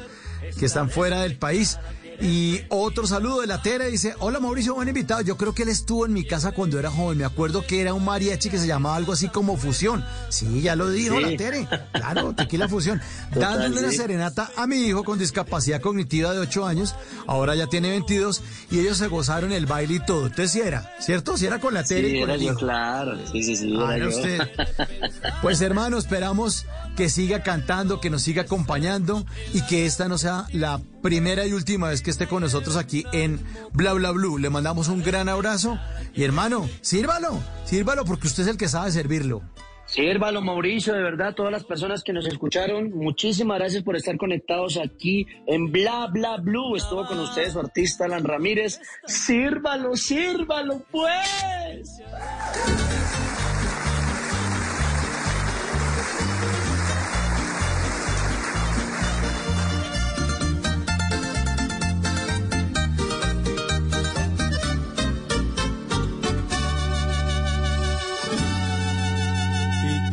que 0.58 0.64
están 0.66 0.88
fuera 0.88 1.20
del 1.20 1.36
país. 1.36 1.78
Y 2.24 2.60
otro 2.68 3.04
saludo 3.08 3.40
de 3.40 3.48
la 3.48 3.62
Tere 3.62 3.90
dice, 3.90 4.14
hola 4.20 4.38
Mauricio, 4.38 4.74
buen 4.74 4.86
invitado. 4.86 5.22
Yo 5.22 5.36
creo 5.36 5.54
que 5.54 5.64
él 5.64 5.68
estuvo 5.70 6.06
en 6.06 6.12
mi 6.12 6.24
casa 6.24 6.52
cuando 6.52 6.78
era 6.78 6.88
joven. 6.88 7.18
Me 7.18 7.24
acuerdo 7.24 7.66
que 7.66 7.80
era 7.80 7.94
un 7.94 8.04
mariachi 8.04 8.48
que 8.48 8.58
se 8.58 8.68
llamaba 8.68 8.94
algo 8.94 9.12
así 9.12 9.28
como 9.28 9.56
Fusión. 9.56 10.04
Sí, 10.28 10.60
ya 10.60 10.76
lo 10.76 10.88
dijo 10.90 11.16
Sí. 11.16 11.22
la 11.24 11.36
Tere. 11.36 11.68
Claro, 11.92 12.32
tequila 12.32 12.68
Fusión. 12.68 13.00
Total, 13.34 13.58
Dándole 13.58 13.80
una 13.86 13.92
serenata 13.92 14.52
a 14.56 14.68
mi 14.68 14.76
hijo 14.86 15.02
con 15.02 15.18
discapacidad 15.18 15.80
cognitiva 15.80 16.32
de 16.32 16.38
8 16.38 16.64
años. 16.64 16.94
Ahora 17.26 17.56
ya 17.56 17.66
tiene 17.66 17.90
22 17.90 18.40
y 18.70 18.78
ellos 18.78 18.98
se 18.98 19.08
gozaron 19.08 19.50
el 19.50 19.66
baile 19.66 19.94
y 19.94 20.04
todo. 20.06 20.26
Entonces 20.26 20.52
sí 20.52 20.60
era, 20.60 20.94
¿cierto? 21.00 21.36
Sí 21.36 21.46
era 21.46 21.58
con 21.58 21.74
la 21.74 21.82
Tere 21.82 22.08
Sí, 22.08 22.16
y 22.16 22.20
con 22.20 22.30
era 22.30 22.34
el 22.34 22.40
yo, 22.40 22.50
hijo. 22.52 22.58
claro, 22.60 23.18
sí, 23.32 23.42
sí, 23.42 23.56
sí, 23.56 23.74
era 23.74 23.96
era 23.96 24.10
yo. 24.10 24.16
usted. 24.16 24.38
Pues 25.42 25.60
hermano, 25.60 25.98
esperamos 25.98 26.66
que 26.96 27.08
siga 27.08 27.42
cantando, 27.42 28.00
que 28.00 28.10
nos 28.10 28.22
siga 28.22 28.42
acompañando 28.42 29.26
y 29.52 29.62
que 29.62 29.86
esta 29.86 30.06
no 30.06 30.18
sea 30.18 30.46
la 30.52 30.80
primera 31.02 31.46
y 31.46 31.52
última 31.52 31.90
vez 31.90 32.00
que 32.00 32.10
esté 32.10 32.26
con 32.26 32.42
nosotros 32.42 32.76
aquí 32.76 33.04
en 33.12 33.40
Bla 33.72 33.92
Bla 33.92 34.12
Blue. 34.12 34.38
Le 34.38 34.48
mandamos 34.48 34.88
un 34.88 35.02
gran 35.02 35.28
abrazo 35.28 35.78
y 36.14 36.22
hermano, 36.22 36.68
sírvalo, 36.80 37.42
sírvalo 37.64 38.04
porque 38.04 38.28
usted 38.28 38.44
es 38.44 38.48
el 38.48 38.56
que 38.56 38.68
sabe 38.68 38.90
servirlo. 38.90 39.42
Sírvalo, 39.84 40.40
Mauricio, 40.40 40.94
de 40.94 41.02
verdad, 41.02 41.34
todas 41.34 41.52
las 41.52 41.64
personas 41.64 42.02
que 42.02 42.14
nos 42.14 42.26
escucharon, 42.26 42.92
muchísimas 42.92 43.58
gracias 43.58 43.82
por 43.82 43.94
estar 43.94 44.16
conectados 44.16 44.78
aquí 44.78 45.26
en 45.46 45.70
Bla 45.70 46.06
Bla 46.06 46.38
Blue. 46.38 46.76
Estuvo 46.76 47.04
con 47.04 47.20
ustedes 47.20 47.52
su 47.52 47.60
artista 47.60 48.06
Alan 48.06 48.24
Ramírez. 48.24 48.80
Sírvalo, 49.04 49.94
sírvalo, 49.94 50.82
pues. 50.90 52.00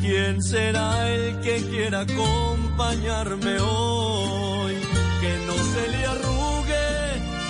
¿Quién 0.09 0.41
será 0.41 1.07
el 1.07 1.39
que 1.41 1.57
quiera 1.69 1.99
acompañarme 1.99 3.59
hoy? 3.59 4.73
Que 5.21 5.33
no 5.45 5.53
se 5.53 5.87
le 5.87 6.03
arrugue 6.03 6.87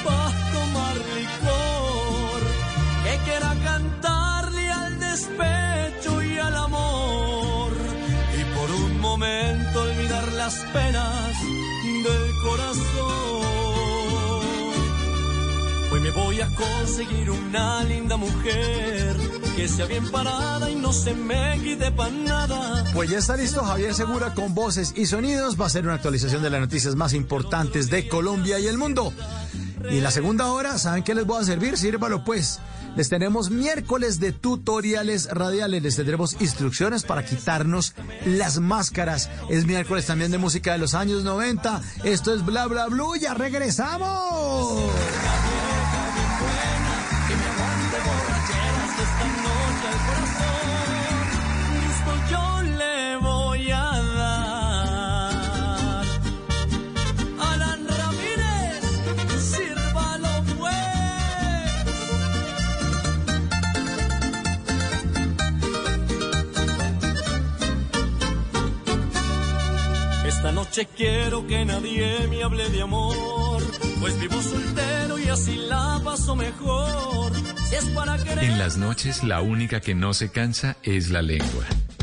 para 0.04 0.30
tomar 0.56 0.96
licor, 1.16 2.42
que 3.06 3.14
quiera 3.24 3.56
cantarle 3.64 4.72
al 4.72 5.00
despecho 5.00 6.22
y 6.22 6.38
al 6.38 6.56
amor, 6.58 7.72
y 8.38 8.44
por 8.54 8.70
un 8.72 9.00
momento 9.00 9.82
olvidar 9.82 10.28
las 10.34 10.56
penas 10.74 11.42
del 12.04 12.32
corazón. 12.44 13.39
Voy 16.16 16.42
a 16.42 16.48
conseguir 16.56 17.30
una 17.30 17.84
linda 17.84 18.18
mujer 18.18 19.16
que 19.56 19.68
sea 19.68 19.86
bien 19.86 20.10
parada 20.10 20.70
y 20.70 20.76
no 20.76 20.92
se 20.92 21.14
me 21.14 21.60
quite 21.62 21.92
para 21.92 22.12
nada. 22.12 22.86
Pues 22.94 23.10
ya 23.10 23.20
está 23.20 23.36
listo 23.38 23.64
Javier 23.64 23.94
Segura 23.94 24.34
con 24.34 24.56
voces 24.56 24.94
y 24.96 25.06
sonidos. 25.06 25.60
Va 25.60 25.68
a 25.68 25.70
ser 25.70 25.84
una 25.86 25.96
actualización 25.96 26.42
de 26.42 26.50
las 26.50 26.62
noticias 26.62 26.96
más 26.96 27.14
importantes 27.14 27.90
de 27.90 28.08
Colombia 28.08 28.60
y 28.60 28.68
el 28.68 28.78
mundo. 28.78 29.14
Y 29.90 29.98
en 29.98 30.04
la 30.04 30.12
segunda 30.12 30.48
hora, 30.48 30.78
¿saben 30.78 31.04
qué 31.04 31.14
les 31.14 31.26
voy 31.26 31.42
a 31.42 31.46
servir? 31.46 31.78
Sírvalo 31.78 32.24
pues. 32.24 32.60
Les 32.96 33.08
tenemos 33.10 33.50
miércoles 33.50 34.20
de 34.20 34.32
tutoriales 34.32 35.30
radiales. 35.32 35.84
Les 35.84 35.96
tendremos 35.96 36.38
instrucciones 36.40 37.04
para 37.04 37.24
quitarnos 37.24 37.94
las 38.26 38.60
máscaras. 38.60 39.30
Es 39.50 39.66
miércoles 39.66 40.06
también 40.06 40.32
de 40.32 40.38
música 40.38 40.74
de 40.74 40.80
los 40.80 40.96
años 40.96 41.24
90. 41.24 41.82
Esto 42.04 42.34
es 42.34 42.44
Bla 42.44 42.66
Bla 42.68 42.88
Blue. 42.88 43.16
Ya 43.16 43.34
regresamos. 43.34 44.90
Noche 70.70 70.88
quiero 70.96 71.48
que 71.48 71.66
nadie 71.66 72.28
me 72.30 72.44
hable 72.44 72.70
de 72.70 72.84
amor, 72.84 73.64
pues 74.00 74.20
vivo 74.20 74.40
soltero 74.40 75.18
y 75.18 75.28
así 75.28 75.56
la 75.56 76.00
paso 76.04 76.36
mejor. 76.36 77.32
Si 77.68 77.76
es 77.76 77.86
para 77.86 78.16
querer. 78.24 78.44
En 78.44 78.60
las 78.60 78.78
noches 78.78 79.24
la 79.24 79.42
única 79.42 79.80
que 79.80 79.96
no 79.96 80.14
se 80.14 80.32
cansa 80.32 80.78
es 80.84 81.10
la 81.10 81.24
lengua. 81.24 81.66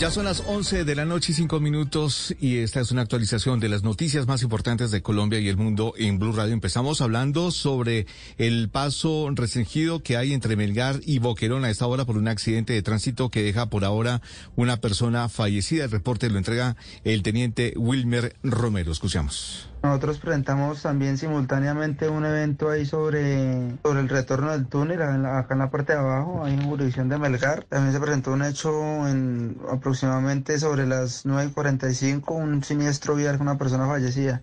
Ya 0.00 0.10
son 0.10 0.24
las 0.24 0.42
11 0.46 0.84
de 0.84 0.94
la 0.96 1.04
noche 1.04 1.32
y 1.32 1.34
5 1.36 1.60
minutos 1.60 2.34
y 2.40 2.58
esta 2.58 2.80
es 2.80 2.90
una 2.90 3.02
actualización 3.02 3.60
de 3.60 3.68
las 3.68 3.84
noticias 3.84 4.26
más 4.26 4.42
importantes 4.42 4.90
de 4.90 5.02
Colombia 5.02 5.38
y 5.38 5.48
el 5.48 5.56
mundo 5.56 5.94
en 5.96 6.18
Blue 6.18 6.32
Radio. 6.32 6.52
Empezamos 6.52 7.00
hablando 7.00 7.52
sobre 7.52 8.06
el 8.36 8.68
paso 8.68 9.30
restringido 9.32 10.02
que 10.02 10.16
hay 10.16 10.32
entre 10.32 10.56
Melgar 10.56 11.00
y 11.06 11.20
Boquerón 11.20 11.64
a 11.64 11.70
esta 11.70 11.86
hora 11.86 12.04
por 12.04 12.18
un 12.18 12.28
accidente 12.28 12.72
de 12.72 12.82
tránsito 12.82 13.30
que 13.30 13.44
deja 13.44 13.70
por 13.70 13.84
ahora 13.84 14.20
una 14.56 14.78
persona 14.78 15.28
fallecida. 15.28 15.84
El 15.84 15.92
reporte 15.92 16.28
lo 16.28 16.38
entrega 16.38 16.76
el 17.04 17.22
teniente 17.22 17.72
Wilmer 17.76 18.34
Romero. 18.42 18.90
Escuchamos. 18.90 19.73
Nosotros 19.84 20.18
presentamos 20.18 20.80
también 20.80 21.18
simultáneamente 21.18 22.08
un 22.08 22.24
evento 22.24 22.70
ahí 22.70 22.86
sobre, 22.86 23.76
sobre 23.82 24.00
el 24.00 24.08
retorno 24.08 24.50
del 24.50 24.66
túnel, 24.66 25.02
acá 25.02 25.52
en 25.52 25.58
la 25.58 25.70
parte 25.70 25.92
de 25.92 25.98
abajo, 25.98 26.42
ahí 26.42 26.54
en 26.54 26.62
jurisdicción 26.62 27.10
de 27.10 27.18
Melgar. 27.18 27.64
También 27.64 27.92
se 27.92 28.00
presentó 28.00 28.32
un 28.32 28.42
hecho 28.44 29.06
en 29.06 29.58
aproximadamente 29.70 30.58
sobre 30.58 30.86
las 30.86 31.26
9.45, 31.26 32.34
un 32.34 32.64
siniestro 32.64 33.14
vial 33.14 33.36
con 33.36 33.46
una 33.46 33.58
persona 33.58 33.86
fallecida. 33.86 34.42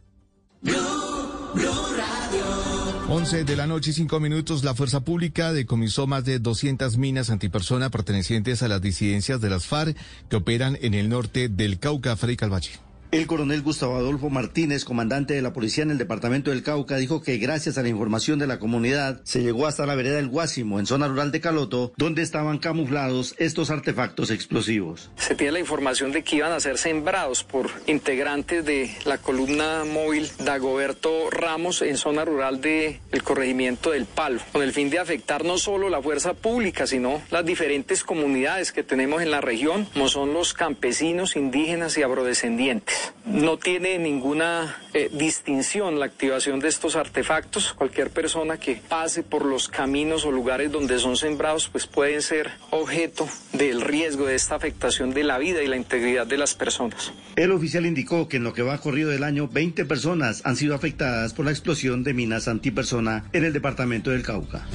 11 3.09 3.43
de 3.43 3.55
la 3.55 3.65
noche 3.65 3.89
y 3.89 3.93
5 3.93 4.19
minutos, 4.19 4.63
la 4.63 4.75
Fuerza 4.75 4.99
Pública 4.99 5.53
decomisó 5.53 6.05
más 6.05 6.23
de 6.23 6.37
200 6.37 6.97
minas 6.97 7.31
antipersona 7.31 7.89
pertenecientes 7.89 8.61
a 8.61 8.67
las 8.67 8.79
disidencias 8.79 9.41
de 9.41 9.49
las 9.49 9.65
FARC 9.65 9.97
que 10.29 10.35
operan 10.35 10.77
en 10.83 10.93
el 10.93 11.09
norte 11.09 11.49
del 11.49 11.79
Cauca, 11.79 12.15
Freddy 12.15 12.37
Calvache. 12.37 12.90
El 13.11 13.27
coronel 13.27 13.61
Gustavo 13.61 13.97
Adolfo 13.97 14.29
Martínez, 14.29 14.85
comandante 14.85 15.33
de 15.33 15.41
la 15.41 15.51
policía 15.51 15.83
en 15.83 15.91
el 15.91 15.97
departamento 15.97 16.49
del 16.49 16.63
Cauca, 16.63 16.95
dijo 16.95 17.21
que 17.21 17.35
gracias 17.39 17.77
a 17.77 17.81
la 17.81 17.89
información 17.89 18.39
de 18.39 18.47
la 18.47 18.57
comunidad 18.57 19.19
se 19.25 19.43
llegó 19.43 19.67
hasta 19.67 19.85
la 19.85 19.95
vereda 19.95 20.15
del 20.15 20.29
Guásimo, 20.29 20.79
en 20.79 20.85
zona 20.85 21.09
rural 21.09 21.29
de 21.29 21.41
Caloto, 21.41 21.91
donde 21.97 22.21
estaban 22.21 22.57
camuflados 22.57 23.35
estos 23.37 23.69
artefactos 23.69 24.31
explosivos. 24.31 25.11
Se 25.17 25.35
tiene 25.35 25.51
la 25.51 25.59
información 25.59 26.13
de 26.13 26.23
que 26.23 26.37
iban 26.37 26.53
a 26.53 26.61
ser 26.61 26.77
sembrados 26.77 27.43
por 27.43 27.69
integrantes 27.85 28.63
de 28.63 28.95
la 29.03 29.17
columna 29.17 29.83
móvil 29.83 30.31
Dagoberto 30.45 31.29
Ramos 31.31 31.81
en 31.81 31.97
zona 31.97 32.23
rural 32.23 32.61
del 32.61 33.01
corregimiento 33.25 33.91
del 33.91 34.05
Palo, 34.05 34.39
con 34.53 34.61
el 34.61 34.71
fin 34.71 34.89
de 34.89 34.99
afectar 34.99 35.43
no 35.43 35.57
solo 35.57 35.89
la 35.89 36.01
fuerza 36.01 36.33
pública, 36.33 36.87
sino 36.87 37.21
las 37.29 37.45
diferentes 37.45 38.05
comunidades 38.05 38.71
que 38.71 38.83
tenemos 38.83 39.21
en 39.21 39.31
la 39.31 39.41
región, 39.41 39.83
como 39.91 40.07
son 40.07 40.33
los 40.33 40.53
campesinos, 40.53 41.35
indígenas 41.35 41.97
y 41.97 42.03
afrodescendientes. 42.03 43.00
No 43.25 43.57
tiene 43.57 43.99
ninguna 43.99 44.77
eh, 44.93 45.09
distinción 45.13 45.99
la 45.99 46.05
activación 46.05 46.59
de 46.59 46.67
estos 46.67 46.95
artefactos. 46.95 47.73
Cualquier 47.73 48.09
persona 48.09 48.57
que 48.57 48.81
pase 48.87 49.23
por 49.23 49.45
los 49.45 49.67
caminos 49.67 50.25
o 50.25 50.31
lugares 50.31 50.71
donde 50.71 50.99
son 50.99 51.15
sembrados, 51.15 51.69
pues 51.69 51.87
pueden 51.87 52.21
ser 52.21 52.51
objeto 52.71 53.27
del 53.53 53.81
riesgo 53.81 54.25
de 54.25 54.35
esta 54.35 54.55
afectación 54.55 55.11
de 55.11 55.23
la 55.23 55.37
vida 55.37 55.61
y 55.63 55.67
la 55.67 55.77
integridad 55.77 56.25
de 56.25 56.37
las 56.37 56.55
personas. 56.55 57.13
El 57.35 57.51
oficial 57.51 57.85
indicó 57.85 58.27
que 58.27 58.37
en 58.37 58.43
lo 58.43 58.53
que 58.53 58.63
va 58.63 58.77
corrido 58.79 59.11
del 59.11 59.23
año, 59.23 59.47
20 59.47 59.85
personas 59.85 60.41
han 60.43 60.55
sido 60.55 60.75
afectadas 60.75 61.33
por 61.33 61.45
la 61.45 61.51
explosión 61.51 62.03
de 62.03 62.13
minas 62.13 62.47
antipersona 62.47 63.25
en 63.33 63.45
el 63.45 63.53
departamento 63.53 64.11
del 64.11 64.23
Cauca. 64.23 64.65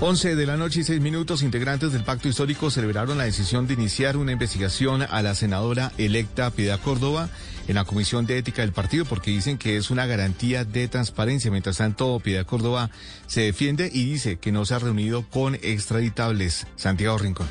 11 0.00 0.36
de 0.36 0.46
la 0.46 0.58
noche 0.58 0.80
y 0.80 0.84
6 0.84 1.00
minutos, 1.00 1.42
integrantes 1.42 1.92
del 1.92 2.04
Pacto 2.04 2.28
Histórico 2.28 2.70
celebraron 2.70 3.16
la 3.16 3.24
decisión 3.24 3.66
de 3.66 3.74
iniciar 3.74 4.18
una 4.18 4.32
investigación 4.32 5.00
a 5.02 5.22
la 5.22 5.34
senadora 5.34 5.92
electa 5.96 6.50
Piedad 6.50 6.78
Córdoba 6.80 7.30
en 7.68 7.74
la 7.74 7.84
Comisión 7.84 8.26
de 8.26 8.38
Ética 8.38 8.62
del 8.62 8.72
partido 8.72 9.04
porque 9.04 9.30
dicen 9.30 9.58
que 9.58 9.76
es 9.76 9.90
una 9.90 10.06
garantía 10.06 10.64
de 10.64 10.88
transparencia. 10.88 11.50
Mientras 11.50 11.78
tanto, 11.78 12.20
Piedad 12.20 12.46
Córdoba 12.46 12.90
se 13.26 13.42
defiende 13.42 13.90
y 13.92 14.04
dice 14.04 14.36
que 14.36 14.52
no 14.52 14.64
se 14.64 14.74
ha 14.74 14.78
reunido 14.78 15.28
con 15.28 15.54
extraditables. 15.56 16.66
Santiago 16.76 17.18
Rincón. 17.18 17.46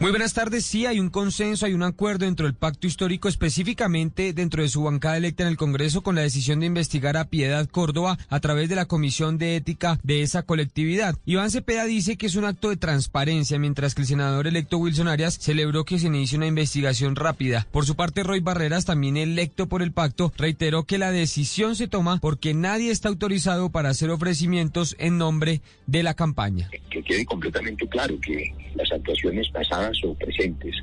Muy 0.00 0.12
buenas 0.12 0.32
tardes. 0.32 0.64
Sí, 0.64 0.86
hay 0.86 0.98
un 0.98 1.10
consenso, 1.10 1.66
hay 1.66 1.74
un 1.74 1.82
acuerdo 1.82 2.24
dentro 2.24 2.46
del 2.46 2.54
pacto 2.54 2.86
histórico, 2.86 3.28
específicamente 3.28 4.32
dentro 4.32 4.62
de 4.62 4.70
su 4.70 4.82
bancada 4.82 5.18
electa 5.18 5.42
en 5.42 5.50
el 5.50 5.58
Congreso, 5.58 6.00
con 6.00 6.14
la 6.14 6.22
decisión 6.22 6.58
de 6.58 6.64
investigar 6.64 7.18
a 7.18 7.26
Piedad 7.26 7.68
Córdoba 7.68 8.16
a 8.30 8.40
través 8.40 8.70
de 8.70 8.76
la 8.76 8.86
Comisión 8.86 9.36
de 9.36 9.56
Ética 9.56 10.00
de 10.02 10.22
esa 10.22 10.42
colectividad. 10.42 11.16
Iván 11.26 11.50
Cepeda 11.50 11.84
dice 11.84 12.16
que 12.16 12.24
es 12.24 12.36
un 12.36 12.46
acto 12.46 12.70
de 12.70 12.78
transparencia, 12.78 13.58
mientras 13.58 13.94
que 13.94 14.00
el 14.00 14.08
senador 14.08 14.46
electo 14.46 14.78
Wilson 14.78 15.06
Arias 15.06 15.36
celebró 15.38 15.84
que 15.84 15.98
se 15.98 16.06
inicie 16.06 16.38
una 16.38 16.46
investigación 16.46 17.14
rápida. 17.14 17.66
Por 17.70 17.84
su 17.84 17.94
parte, 17.94 18.22
Roy 18.22 18.40
Barreras, 18.40 18.86
también 18.86 19.18
electo 19.18 19.68
por 19.68 19.82
el 19.82 19.92
pacto, 19.92 20.32
reiteró 20.38 20.84
que 20.84 20.96
la 20.96 21.12
decisión 21.12 21.76
se 21.76 21.88
toma 21.88 22.20
porque 22.22 22.54
nadie 22.54 22.90
está 22.90 23.10
autorizado 23.10 23.68
para 23.68 23.90
hacer 23.90 24.08
ofrecimientos 24.08 24.96
en 24.98 25.18
nombre 25.18 25.60
de 25.86 26.02
la 26.02 26.14
campaña. 26.14 26.70
que 26.88 27.02
quede 27.02 27.26
completamente 27.26 27.86
claro 27.86 28.18
que 28.18 28.54
las 28.74 28.90
actuaciones 28.92 29.48
pasadas 29.50 29.89
o 30.04 30.14
presentes, 30.14 30.74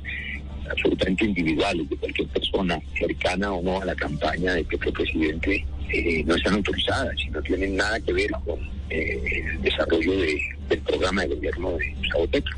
absolutamente 0.70 1.24
individuales 1.24 1.88
de 1.88 1.96
cualquier 1.96 2.28
persona 2.28 2.80
cercana 2.98 3.52
o 3.52 3.62
no 3.62 3.80
a 3.80 3.84
la 3.84 3.94
campaña 3.94 4.54
de 4.54 4.64
Petro 4.64 4.92
Presidente, 4.92 5.64
eh, 5.92 6.22
no 6.26 6.34
están 6.34 6.54
autorizadas 6.54 7.14
y 7.26 7.30
no 7.30 7.40
tienen 7.42 7.76
nada 7.76 7.98
que 8.00 8.12
ver 8.12 8.30
con 8.44 8.58
eh, 8.90 9.18
el 9.54 9.62
desarrollo 9.62 10.12
de- 10.20 10.40
del 10.68 10.80
programa 10.80 11.22
de 11.22 11.28
gobierno 11.34 11.70
de 11.78 11.94
Gustavo 11.94 12.26
Petro. 12.28 12.56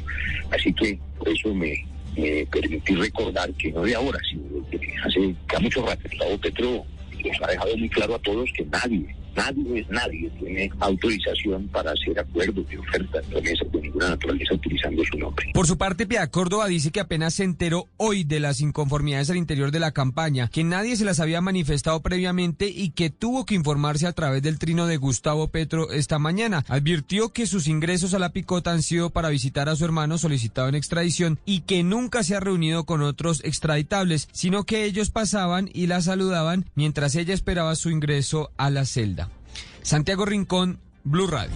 Así 0.51 0.73
que 0.75 0.99
por 1.19 1.29
eso 1.29 1.55
me, 1.55 1.85
permití 2.51 2.95
recordar 2.97 3.51
que 3.55 3.71
no 3.73 3.83
de 3.83 3.95
ahora, 3.95 4.19
sino 4.29 4.61
de 4.71 4.81
hace 5.05 5.35
mucho 5.63 5.87
rato 5.87 6.03
Gustavo 6.11 6.39
Petro 6.39 6.85
nos 7.25 7.43
ha 7.43 7.47
dejado 7.51 7.77
muy 7.77 7.89
claro 7.89 8.15
a 8.17 8.19
todos 8.19 8.51
que 8.57 8.65
nadie, 8.65 9.07
nadie, 9.37 9.87
nadie 9.91 10.31
tiene 10.39 10.71
autorización 10.81 11.69
para 11.69 11.93
hacer 11.93 12.19
acuerdos 12.19 12.69
de 12.69 12.79
ofertas, 12.79 13.25
promesas 13.27 13.73
de 13.73 13.81
ninguna 13.81 14.11
naturaleza 14.11 14.55
utilizando 14.55 15.03
su 15.05 15.19
nombre. 15.19 15.47
Por 15.53 15.67
su 15.67 15.79
parte, 15.79 16.07
Pia 16.07 16.27
Córdoba 16.31 16.67
dice 16.67 16.91
que 16.91 17.01
apenas 17.01 17.35
se 17.35 17.45
enteró 17.45 17.87
hoy 17.97 18.25
de 18.25 18.41
las 18.41 18.61
inconformidades 18.61 19.31
al 19.31 19.37
interior 19.37 19.71
de 19.71 19.81
la 19.81 19.93
campaña, 19.93 20.49
que 20.49 20.65
nadie 20.65 20.97
se 20.97 21.05
las 21.05 21.21
había 21.21 21.41
manifestado 21.41 22.01
previamente 22.03 22.69
y 22.69 22.91
que 22.91 23.11
tuvo 23.11 23.45
que 23.45 23.55
informarse 23.55 24.07
a 24.07 24.13
través 24.13 24.43
del 24.43 24.59
trino 24.59 24.87
de 24.87 24.97
Gustavo 24.97 25.49
Petro 25.49 25.91
esta 25.91 26.19
mañana. 26.19 26.65
Advirtió 26.69 27.31
que 27.31 27.47
sus 27.47 27.67
ingresos 27.67 28.15
a 28.15 28.19
la 28.19 28.33
picota 28.33 28.73
han 28.73 28.83
sido 28.83 29.11
para 29.11 29.29
visitar 29.29 29.69
a 29.69 29.77
su 29.77 29.85
hermano 29.85 30.19
solicitado 30.19 30.69
en 30.69 30.75
extradición 30.75 31.39
y 31.45 31.61
que 31.61 31.83
nunca 31.83 32.23
se 32.23 32.35
ha 32.35 32.41
reunido 32.41 32.85
con 32.85 33.03
otros 33.03 33.43
extraditables, 33.45 34.29
sino 34.33 34.65
que 34.65 34.85
ellos 34.85 35.11
pasaban 35.11 35.69
y 35.73 35.87
la 35.87 36.01
saludaban 36.03 36.67
mientras 36.75 37.15
ella 37.15 37.35
esperaba 37.35 37.75
su 37.75 37.91
ingreso 37.91 38.51
a 38.57 38.71
la 38.71 38.85
celda. 38.85 39.20
Santiago 39.83 40.25
Rincón, 40.25 40.79
Blue 41.05 41.27
Radio. 41.27 41.55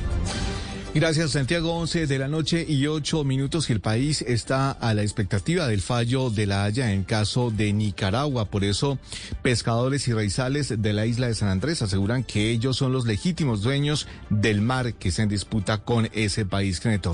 Gracias, 0.95 1.33
Santiago. 1.33 1.75
11 1.75 2.07
de 2.07 2.19
la 2.21 2.29
noche 2.29 2.65
y 2.69 2.87
8 2.87 3.25
minutos 3.25 3.69
el 3.69 3.81
país 3.81 4.23
está 4.23 4.71
a 4.71 4.95
la 4.95 5.03
expectativa 5.03 5.67
del 5.67 5.81
fallo 5.81 6.31
de 6.31 6.47
la 6.47 6.63
Haya 6.63 6.93
en 6.93 7.03
caso 7.03 7.51
de 7.51 7.73
Nicaragua. 7.73 8.45
Por 8.45 8.63
eso, 8.63 8.99
pescadores 9.43 10.07
y 10.07 10.13
raizales 10.13 10.81
de 10.81 10.93
la 10.93 11.05
isla 11.05 11.27
de 11.27 11.35
San 11.35 11.49
Andrés 11.49 11.83
aseguran 11.83 12.23
que 12.23 12.51
ellos 12.51 12.77
son 12.77 12.93
los 12.93 13.07
legítimos 13.07 13.63
dueños 13.63 14.07
del 14.31 14.61
mar 14.61 14.95
que 14.95 15.11
se 15.11 15.23
en 15.23 15.29
disputa 15.29 15.79
con 15.79 16.09
ese 16.13 16.47
país. 16.47 16.79
Kenneth. 16.79 17.09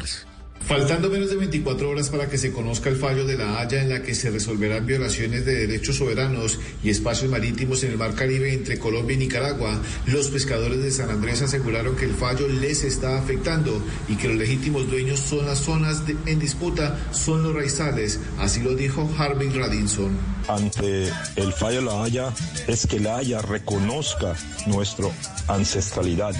Faltando 0.67 1.11
menos 1.11 1.31
de 1.31 1.37
24 1.37 1.91
horas 1.91 2.11
para 2.11 2.29
que 2.29 2.39
se 2.39 2.53
conozca 2.53 2.91
el 2.91 2.97
fallo 2.97 3.25
de 3.25 3.37
la 3.37 3.61
Haya 3.61 3.83
en 3.83 3.89
la 3.89 4.03
que 4.03 4.15
se 4.15 4.31
resolverán 4.31 4.87
violaciones 4.87 5.45
de 5.45 5.67
derechos 5.67 5.97
soberanos 5.97 6.61
y 6.85 6.91
espacios 6.91 7.31
marítimos 7.31 7.83
en 7.83 7.91
el 7.91 7.99
Mar 7.99 8.15
Caribe 8.15 8.53
entre 8.53 8.79
Colombia 8.79 9.15
y 9.15 9.19
Nicaragua, 9.19 9.81
los 10.07 10.29
pescadores 10.29 10.81
de 10.81 10.93
San 10.93 11.11
Andrés 11.11 11.43
aseguraron 11.43 11.97
que 11.97 12.05
el 12.05 12.15
fallo 12.15 12.47
les 12.47 12.85
está 12.85 13.19
afectando 13.19 13.83
y 14.09 14.15
que 14.15 14.29
los 14.29 14.37
legítimos 14.37 14.89
dueños 14.89 15.19
son 15.19 15.47
las 15.47 15.59
zonas 15.59 16.05
en 16.27 16.39
disputa, 16.39 16.97
son 17.11 17.43
los 17.43 17.53
raizales. 17.53 18.21
Así 18.39 18.61
lo 18.61 18.75
dijo 18.75 19.11
Harvey 19.19 19.49
Radinson. 19.49 20.17
Ante 20.49 21.11
el 21.37 21.53
fallo 21.53 21.81
de 21.81 21.87
la 21.87 22.05
Haya 22.05 22.35
es 22.69 22.87
que 22.87 23.01
la 23.01 23.19
Haya 23.19 23.43
reconozca 23.43 24.37
nuestra 24.67 25.09
ancestralidad 25.49 26.35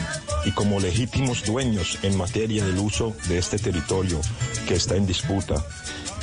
y 0.45 0.53
como 0.53 0.81
legítimos 0.81 1.45
dueños 1.45 1.99
en 2.03 2.17
materia 2.17 2.65
del 2.65 2.79
uso 2.79 3.15
de 3.29 3.39
este 3.39 3.59
territorio 3.59 4.10
que 4.67 4.75
está 4.75 4.97
en 4.97 5.07
disputa 5.07 5.55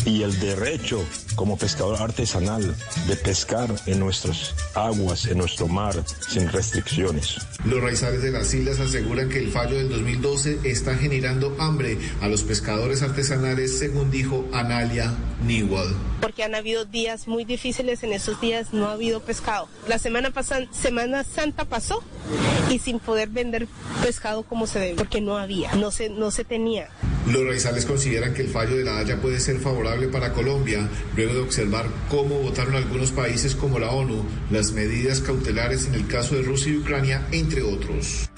y 0.05 0.23
el 0.23 0.39
derecho 0.39 1.05
como 1.38 1.57
pescador 1.57 2.01
artesanal 2.01 2.76
de 3.07 3.15
pescar 3.15 3.69
en 3.85 3.99
nuestras 3.99 4.55
aguas, 4.73 5.27
en 5.27 5.38
nuestro 5.38 5.68
mar, 5.68 5.93
sin 6.27 6.51
restricciones. 6.51 7.38
Los 7.64 7.81
raizales 7.81 8.22
de 8.23 8.31
las 8.31 8.53
islas 8.53 8.80
aseguran 8.80 9.30
que 9.30 9.39
el 9.39 9.51
fallo 9.51 9.77
del 9.77 9.88
2012 9.88 10.59
está 10.65 10.95
generando 10.95 11.55
hambre 11.59 11.97
a 12.22 12.27
los 12.27 12.43
pescadores 12.43 13.03
artesanales, 13.03 13.77
según 13.77 14.11
dijo 14.11 14.45
Analia 14.51 15.14
Newell. 15.45 15.95
Porque 16.22 16.43
han 16.43 16.55
habido 16.55 16.85
días 16.85 17.27
muy 17.27 17.45
difíciles, 17.45 18.03
en 18.03 18.14
esos 18.14 18.41
días 18.41 18.73
no 18.73 18.88
ha 18.88 18.93
habido 18.93 19.22
pescado. 19.22 19.69
La 19.88 19.99
semana 19.99 20.31
pasada, 20.31 20.65
Semana 20.72 21.23
Santa 21.23 21.65
pasó 21.65 22.03
y 22.72 22.80
sin 22.80 22.99
poder 22.99 23.30
vender 23.30 23.68
pescado 24.01 24.43
como 24.43 24.65
se 24.65 24.80
debe, 24.80 24.95
porque 24.95 25.22
no 25.22 25.38
había, 25.38 25.73
no 25.76 25.91
se, 25.91 26.09
no 26.09 26.31
se 26.31 26.43
tenía. 26.43 26.89
Los 27.27 27.45
raizales 27.45 27.85
consideran 27.85 28.34
que 28.34 28.41
el 28.41 28.47
fallo 28.47 28.77
de 28.77 28.85
la 28.85 28.99
Haya 28.99 29.22
puede 29.22 29.39
ser 29.39 29.59
favorable 29.59 30.07
para 30.07 30.31
Colombia, 30.31 30.88
luego 31.15 31.26
de 31.33 31.41
observar 31.41 31.87
cómo 32.09 32.39
votaron 32.39 32.75
algunos 32.75 33.11
países 33.11 33.55
como 33.55 33.79
la 33.79 33.91
ONU 33.91 34.23
las 34.51 34.71
medidas 34.71 35.21
cautelares 35.21 35.85
en 35.85 35.95
el 35.95 36.07
caso 36.07 36.35
de 36.35 36.43
Rusia 36.43 36.71
y 36.71 36.77
Ucrania, 36.77 37.25
entre 37.31 37.63
otros. 37.63 38.29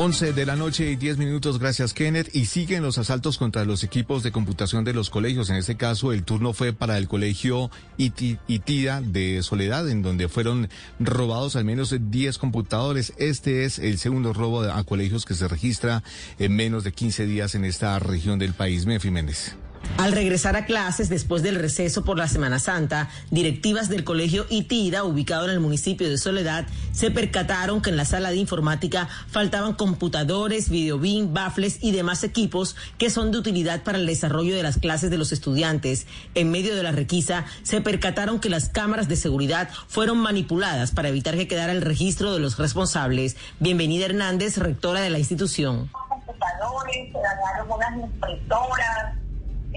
11 0.00 0.32
de 0.32 0.46
la 0.46 0.54
noche 0.54 0.88
y 0.92 0.94
10 0.94 1.18
minutos, 1.18 1.58
gracias 1.58 1.92
Kenneth. 1.92 2.32
Y 2.32 2.44
siguen 2.44 2.84
los 2.84 2.98
asaltos 2.98 3.36
contra 3.36 3.64
los 3.64 3.82
equipos 3.82 4.22
de 4.22 4.30
computación 4.30 4.84
de 4.84 4.92
los 4.92 5.10
colegios. 5.10 5.50
En 5.50 5.56
este 5.56 5.76
caso, 5.76 6.12
el 6.12 6.22
turno 6.22 6.52
fue 6.52 6.72
para 6.72 6.98
el 6.98 7.08
colegio 7.08 7.68
Itida 7.96 9.00
de 9.00 9.42
Soledad, 9.42 9.88
en 9.88 10.02
donde 10.02 10.28
fueron 10.28 10.68
robados 11.00 11.56
al 11.56 11.64
menos 11.64 11.96
10 11.98 12.38
computadores. 12.38 13.12
Este 13.16 13.64
es 13.64 13.80
el 13.80 13.98
segundo 13.98 14.32
robo 14.32 14.62
a 14.62 14.84
colegios 14.84 15.24
que 15.24 15.34
se 15.34 15.48
registra 15.48 16.04
en 16.38 16.54
menos 16.54 16.84
de 16.84 16.92
15 16.92 17.26
días 17.26 17.56
en 17.56 17.64
esta 17.64 17.98
región 17.98 18.38
del 18.38 18.54
país. 18.54 18.86
Mefi 18.86 19.10
Méndez. 19.10 19.56
Al 19.96 20.12
regresar 20.12 20.54
a 20.54 20.64
clases 20.64 21.08
después 21.08 21.42
del 21.42 21.56
receso 21.56 22.04
por 22.04 22.18
la 22.18 22.28
Semana 22.28 22.60
Santa, 22.60 23.08
directivas 23.30 23.88
del 23.88 24.04
colegio 24.04 24.46
Itida, 24.48 25.02
ubicado 25.02 25.46
en 25.46 25.50
el 25.50 25.58
municipio 25.58 26.08
de 26.08 26.18
Soledad, 26.18 26.66
se 26.92 27.10
percataron 27.10 27.82
que 27.82 27.90
en 27.90 27.96
la 27.96 28.04
sala 28.04 28.30
de 28.30 28.36
informática 28.36 29.08
faltaban 29.28 29.74
computadores, 29.74 30.68
videobin, 30.68 31.34
bafles 31.34 31.78
y 31.82 31.90
demás 31.90 32.22
equipos 32.22 32.76
que 32.96 33.10
son 33.10 33.32
de 33.32 33.38
utilidad 33.38 33.82
para 33.82 33.98
el 33.98 34.06
desarrollo 34.06 34.54
de 34.54 34.62
las 34.62 34.78
clases 34.78 35.10
de 35.10 35.18
los 35.18 35.32
estudiantes. 35.32 36.06
En 36.36 36.52
medio 36.52 36.76
de 36.76 36.84
la 36.84 36.92
requisa, 36.92 37.46
se 37.64 37.80
percataron 37.80 38.38
que 38.38 38.50
las 38.50 38.68
cámaras 38.68 39.08
de 39.08 39.16
seguridad 39.16 39.68
fueron 39.88 40.18
manipuladas 40.18 40.92
para 40.92 41.08
evitar 41.08 41.36
que 41.36 41.48
quedara 41.48 41.72
el 41.72 41.82
registro 41.82 42.32
de 42.32 42.38
los 42.38 42.56
responsables. 42.56 43.36
Bienvenida 43.58 44.06
Hernández, 44.06 44.58
rectora 44.58 45.00
de 45.00 45.10
la 45.10 45.18
institución. 45.18 45.90
Computadores, 46.08 47.12
se 47.12 47.74
unas 47.74 47.96
impresoras 47.96 49.17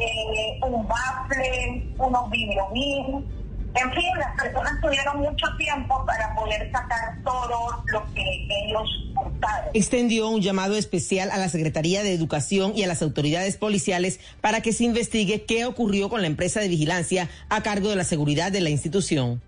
eh, 0.03 0.59
un 0.63 0.87
bafle, 0.87 1.93
unos 1.97 2.29
videobins. 2.29 3.25
En 3.73 3.89
fin, 3.93 4.03
las 4.19 4.35
personas 4.35 4.81
tuvieron 4.81 5.19
mucho 5.19 5.47
tiempo 5.57 6.05
para 6.05 6.35
poder 6.35 6.69
sacar 6.71 7.17
todo 7.23 7.83
lo 7.87 8.03
que 8.13 8.23
ellos 8.65 8.89
cortaron. 9.15 9.69
Extendió 9.73 10.27
un 10.27 10.41
llamado 10.41 10.75
especial 10.75 11.31
a 11.31 11.37
la 11.37 11.47
Secretaría 11.47 12.03
de 12.03 12.13
Educación 12.13 12.73
y 12.75 12.83
a 12.83 12.87
las 12.87 13.01
autoridades 13.01 13.55
policiales 13.55 14.19
para 14.41 14.59
que 14.59 14.73
se 14.73 14.83
investigue 14.83 15.43
qué 15.43 15.63
ocurrió 15.65 16.09
con 16.09 16.21
la 16.21 16.27
empresa 16.27 16.59
de 16.59 16.67
vigilancia 16.67 17.29
a 17.47 17.63
cargo 17.63 17.89
de 17.89 17.95
la 17.95 18.03
seguridad 18.03 18.51
de 18.51 18.59
la 18.59 18.69
institución. 18.69 19.41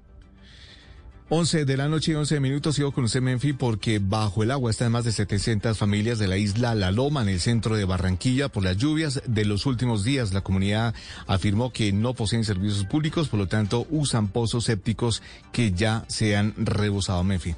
11 1.36 1.66
de 1.66 1.78
la 1.78 1.90
noche 1.90 2.12
y 2.12 2.16
11 2.16 2.40
minutos 2.40 2.76
sigo 2.76 2.92
con 2.92 3.06
usted, 3.06 3.20
Menfi, 3.20 3.54
porque 3.54 3.98
bajo 3.98 4.44
el 4.44 4.52
agua 4.52 4.70
están 4.70 4.92
más 4.92 5.04
de 5.04 5.12
700 5.12 5.76
familias 5.76 6.20
de 6.20 6.28
la 6.28 6.38
isla 6.38 6.76
La 6.76 6.92
Loma, 6.92 7.24
en 7.24 7.30
el 7.30 7.40
centro 7.40 7.76
de 7.76 7.86
Barranquilla, 7.86 8.50
por 8.50 8.64
las 8.64 8.78
lluvias 8.78 9.20
de 9.26 9.44
los 9.44 9.66
últimos 9.66 10.04
días. 10.04 10.32
La 10.32 10.42
comunidad 10.42 10.94
afirmó 11.26 11.74
que 11.74 11.92
no 11.92 12.14
poseen 12.14 12.46
servicios 12.46 12.86
públicos, 12.86 13.30
por 13.30 13.40
lo 13.40 13.48
tanto 13.48 13.88
usan 13.90 14.28
pozos 14.28 14.66
sépticos 14.66 15.24
que 15.52 15.72
ya 15.72 16.06
se 16.08 16.38
han 16.38 16.54
rebosado, 16.56 17.24
Menfi. 17.24 17.56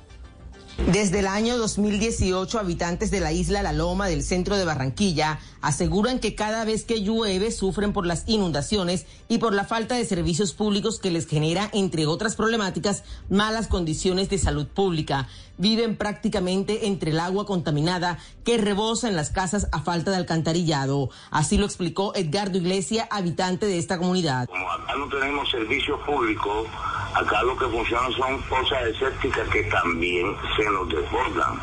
Desde 0.77 1.19
el 1.19 1.27
año 1.27 1.57
2018, 1.57 2.59
habitantes 2.59 3.09
de 3.09 3.21
la 3.21 3.31
isla 3.31 3.63
La 3.63 3.71
Loma 3.71 4.07
del 4.07 4.23
centro 4.23 4.57
de 4.57 4.65
Barranquilla 4.65 5.39
aseguran 5.61 6.19
que 6.19 6.35
cada 6.35 6.65
vez 6.65 6.83
que 6.83 7.01
llueve 7.01 7.51
sufren 7.51 7.93
por 7.93 8.05
las 8.05 8.23
inundaciones 8.27 9.05
y 9.29 9.37
por 9.37 9.53
la 9.53 9.63
falta 9.63 9.95
de 9.95 10.03
servicios 10.03 10.51
públicos 10.51 10.99
que 10.99 11.11
les 11.11 11.27
genera, 11.27 11.69
entre 11.71 12.05
otras 12.05 12.35
problemáticas, 12.35 13.03
malas 13.29 13.67
condiciones 13.67 14.29
de 14.29 14.37
salud 14.37 14.67
pública. 14.67 15.29
Viven 15.57 15.95
prácticamente 15.95 16.87
entre 16.87 17.11
el 17.11 17.19
agua 17.19 17.45
contaminada 17.45 18.17
que 18.43 18.57
rebosa 18.57 19.07
en 19.07 19.15
las 19.15 19.29
casas 19.29 19.67
a 19.71 19.81
falta 19.81 20.11
de 20.11 20.17
alcantarillado. 20.17 21.09
Así 21.31 21.57
lo 21.57 21.65
explicó 21.65 22.13
Edgardo 22.15 22.57
Iglesia, 22.57 23.07
habitante 23.09 23.65
de 23.65 23.77
esta 23.77 23.97
comunidad. 23.97 24.47
Como 24.47 24.69
acá 24.69 24.95
no 24.97 25.07
tenemos 25.07 25.49
servicios 25.49 25.99
públicos, 26.01 26.67
acá 27.13 27.43
lo 27.43 27.57
que 27.57 27.65
funciona 27.65 28.09
son 28.17 28.41
fosas 28.43 28.87
escépticas 28.87 29.47
que 29.49 29.63
también 29.63 30.35
se 30.57 30.69
nos 30.69 30.89
desbordan. 30.89 31.59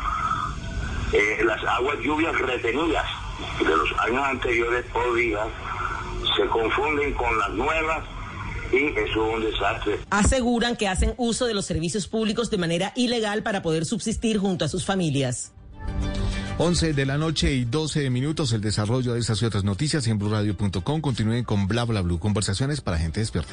Eh, 1.13 1.43
las 1.45 1.63
aguas 1.63 1.97
lluvias 1.99 2.35
retenidas 2.39 3.05
de 3.59 3.77
los 3.77 3.99
años 3.99 4.23
anteriores 4.25 4.85
por 4.91 5.13
día 5.15 5.45
se 6.35 6.47
confunden 6.47 7.13
con 7.13 7.37
las 7.37 7.49
nuevas 7.51 8.03
y 8.73 8.87
eso 8.99 9.27
es 9.27 9.35
un 9.35 9.41
desastre. 9.41 9.99
Aseguran 10.09 10.75
que 10.75 10.87
hacen 10.87 11.13
uso 11.17 11.45
de 11.45 11.53
los 11.53 11.65
servicios 11.65 12.07
públicos 12.07 12.49
de 12.49 12.57
manera 12.57 12.91
ilegal 12.95 13.43
para 13.43 13.61
poder 13.61 13.85
subsistir 13.85 14.37
junto 14.37 14.65
a 14.65 14.67
sus 14.67 14.85
familias. 14.85 15.51
11 16.57 16.93
de 16.93 17.05
la 17.05 17.17
noche 17.17 17.53
y 17.53 17.65
12 17.65 18.09
minutos. 18.09 18.53
El 18.53 18.61
desarrollo 18.61 19.13
de 19.13 19.19
estas 19.19 19.41
y 19.41 19.45
otras 19.45 19.63
noticias 19.63 20.07
en 20.07 20.17
blurradio.com. 20.17 21.01
Continúen 21.01 21.43
con 21.43 21.67
Bla 21.67 21.83
Bla 21.83 22.01
Blue. 22.01 22.19
Conversaciones 22.19 22.81
para 22.81 22.97
gente 22.97 23.19
despierta. 23.19 23.51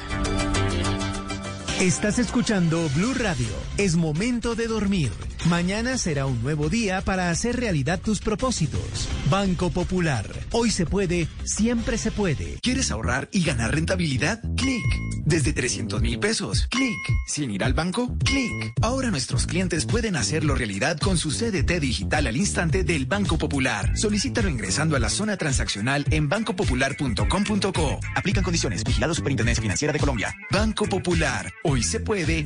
Estás 1.81 2.19
escuchando 2.19 2.87
Blue 2.95 3.15
Radio. 3.15 3.47
Es 3.75 3.95
momento 3.95 4.53
de 4.53 4.67
dormir. 4.67 5.09
Mañana 5.49 5.97
será 5.97 6.27
un 6.27 6.39
nuevo 6.43 6.69
día 6.69 7.01
para 7.01 7.31
hacer 7.31 7.59
realidad 7.59 7.99
tus 7.99 8.19
propósitos. 8.19 9.09
Banco 9.31 9.71
Popular. 9.71 10.27
Hoy 10.51 10.69
se 10.69 10.85
puede, 10.85 11.27
siempre 11.43 11.97
se 11.97 12.11
puede. 12.11 12.59
¿Quieres 12.61 12.91
ahorrar 12.91 13.29
y 13.31 13.43
ganar 13.43 13.73
rentabilidad? 13.73 14.39
Clic. 14.55 14.83
Desde 15.25 15.53
300 15.53 16.03
mil 16.03 16.19
pesos. 16.19 16.67
Clic. 16.69 16.95
Sin 17.25 17.49
ir 17.49 17.63
al 17.63 17.73
banco. 17.73 18.15
Clic. 18.23 18.73
Ahora 18.83 19.09
nuestros 19.09 19.47
clientes 19.47 19.87
pueden 19.87 20.15
hacerlo 20.15 20.53
realidad 20.53 20.99
con 20.99 21.17
su 21.17 21.31
CDT 21.31 21.79
digital 21.79 22.27
al 22.27 22.37
instante 22.37 22.83
del 22.83 23.07
Banco 23.07 23.39
Popular. 23.39 23.97
Solicítalo 23.97 24.49
ingresando 24.49 24.95
a 24.95 24.99
la 24.99 25.09
zona 25.09 25.35
transaccional 25.35 26.05
en 26.11 26.29
bancopopular.com.co. 26.29 27.99
Aplican 28.15 28.43
condiciones. 28.43 28.83
Vigilado 28.83 29.15
Superintendencia 29.15 29.63
Financiera 29.63 29.91
de 29.91 29.99
Colombia. 29.99 30.35
Banco 30.51 30.85
Popular. 30.85 31.51
Hoy 31.71 31.83
se 31.83 32.01
puede. 32.01 32.45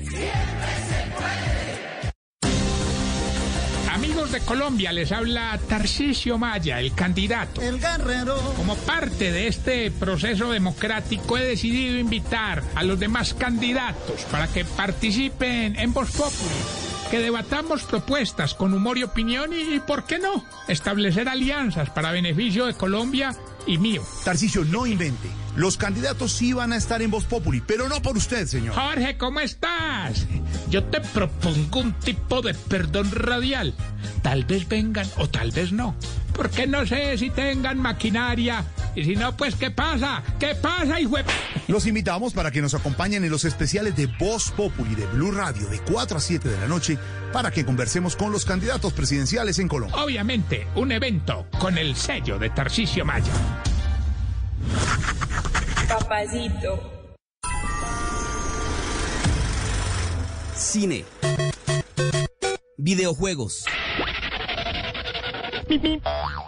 de 4.31 4.39
Colombia, 4.41 4.91
les 4.91 5.11
habla 5.11 5.60
Tarcisio 5.69 6.38
Maya, 6.38 6.80
el 6.80 6.93
candidato. 6.93 7.61
El 7.61 7.80
guerrero. 7.80 8.35
Como 8.57 8.76
parte 8.76 9.31
de 9.31 9.47
este 9.47 9.91
proceso 9.91 10.52
democrático, 10.52 11.38
he 11.38 11.43
decidido 11.43 11.97
invitar 11.97 12.64
a 12.76 12.84
los 12.84 12.99
demás 12.99 13.34
candidatos 13.34 14.23
para 14.31 14.47
que 14.47 14.65
participen 14.65 15.77
en 15.77 15.93
Voz 15.93 16.11
Populi. 16.11 17.10
Que 17.11 17.19
debatamos 17.19 17.84
propuestas 17.84 18.56
con 18.56 18.73
humor 18.73 18.97
y 18.97 19.03
opinión 19.03 19.52
y, 19.53 19.80
¿por 19.80 20.06
qué 20.06 20.18
no? 20.18 20.43
Establecer 20.68 21.30
alianzas 21.30 21.89
para 21.91 22.11
beneficio 22.11 22.65
de 22.65 22.73
Colombia 22.73 23.35
y 23.68 23.77
mío. 23.77 24.02
Tarcisio, 24.23 24.65
no 24.65 24.85
invente. 24.88 25.45
Los 25.56 25.77
candidatos 25.77 26.34
sí 26.34 26.52
van 26.52 26.73
a 26.73 26.76
estar 26.76 27.02
en 27.02 27.10
Voz 27.10 27.23
Populi, 27.23 27.61
pero 27.61 27.88
no 27.88 28.02
por 28.02 28.18
usted, 28.18 28.45
señor. 28.45 28.76
Jorge, 28.76 29.18
¿cómo 29.18 29.40
estás? 29.40 30.27
Yo 30.69 30.84
te 30.84 30.99
propongo 30.99 31.80
un 31.80 31.94
tipo 31.94 32.41
de 32.41 32.53
perdón 32.53 33.10
radial. 33.11 33.73
Tal 34.22 34.44
vez 34.44 34.68
vengan 34.68 35.07
o 35.18 35.30
tal 35.30 35.52
vez 35.52 35.72
no. 35.72 35.95
Porque 36.34 36.68
no 36.68 36.86
sé 36.86 37.18
si 37.18 37.30
tengan 37.30 37.77
maquinaria. 37.77 38.65
Y 38.95 39.06
si 39.06 39.15
no, 39.15 39.36
pues 39.38 39.56
¿qué 39.56 39.72
pasa? 39.72 40.22
¿Qué 40.40 40.56
pasa, 40.56 40.99
hijo? 40.99 41.15
Los 41.69 41.86
invitamos 41.86 42.34
para 42.34 42.52
que 42.52 42.61
nos 42.61 42.73
acompañen 42.73 43.23
en 43.23 43.32
los 43.32 43.45
especiales 43.45 43.95
de 43.95 44.07
Voz 44.07 44.52
Populi 44.52 44.95
de 44.95 45.06
Blue 45.07 45.32
Radio 45.32 45.68
de 45.69 45.80
4 45.80 46.18
a 46.18 46.22
7 46.22 46.49
de 46.49 46.60
la 46.60 46.68
noche 46.68 46.98
para 47.32 47.52
que 47.52 47.65
conversemos 47.65 48.18
con 48.18 48.34
los 48.34 48.44
candidatos 48.44 48.91
presidenciales 48.91 49.60
en 49.60 49.69
Colombia. 49.69 50.02
Obviamente, 50.03 50.68
un 50.76 50.91
evento 50.91 51.48
con 51.60 51.77
el 51.77 51.95
sello 51.95 52.38
de 52.38 52.49
Tarcisio 52.49 53.06
Maya. 53.06 53.32
Papacito. 55.88 56.80
Cine. 60.56 61.06
Videojuegos. 62.77 63.65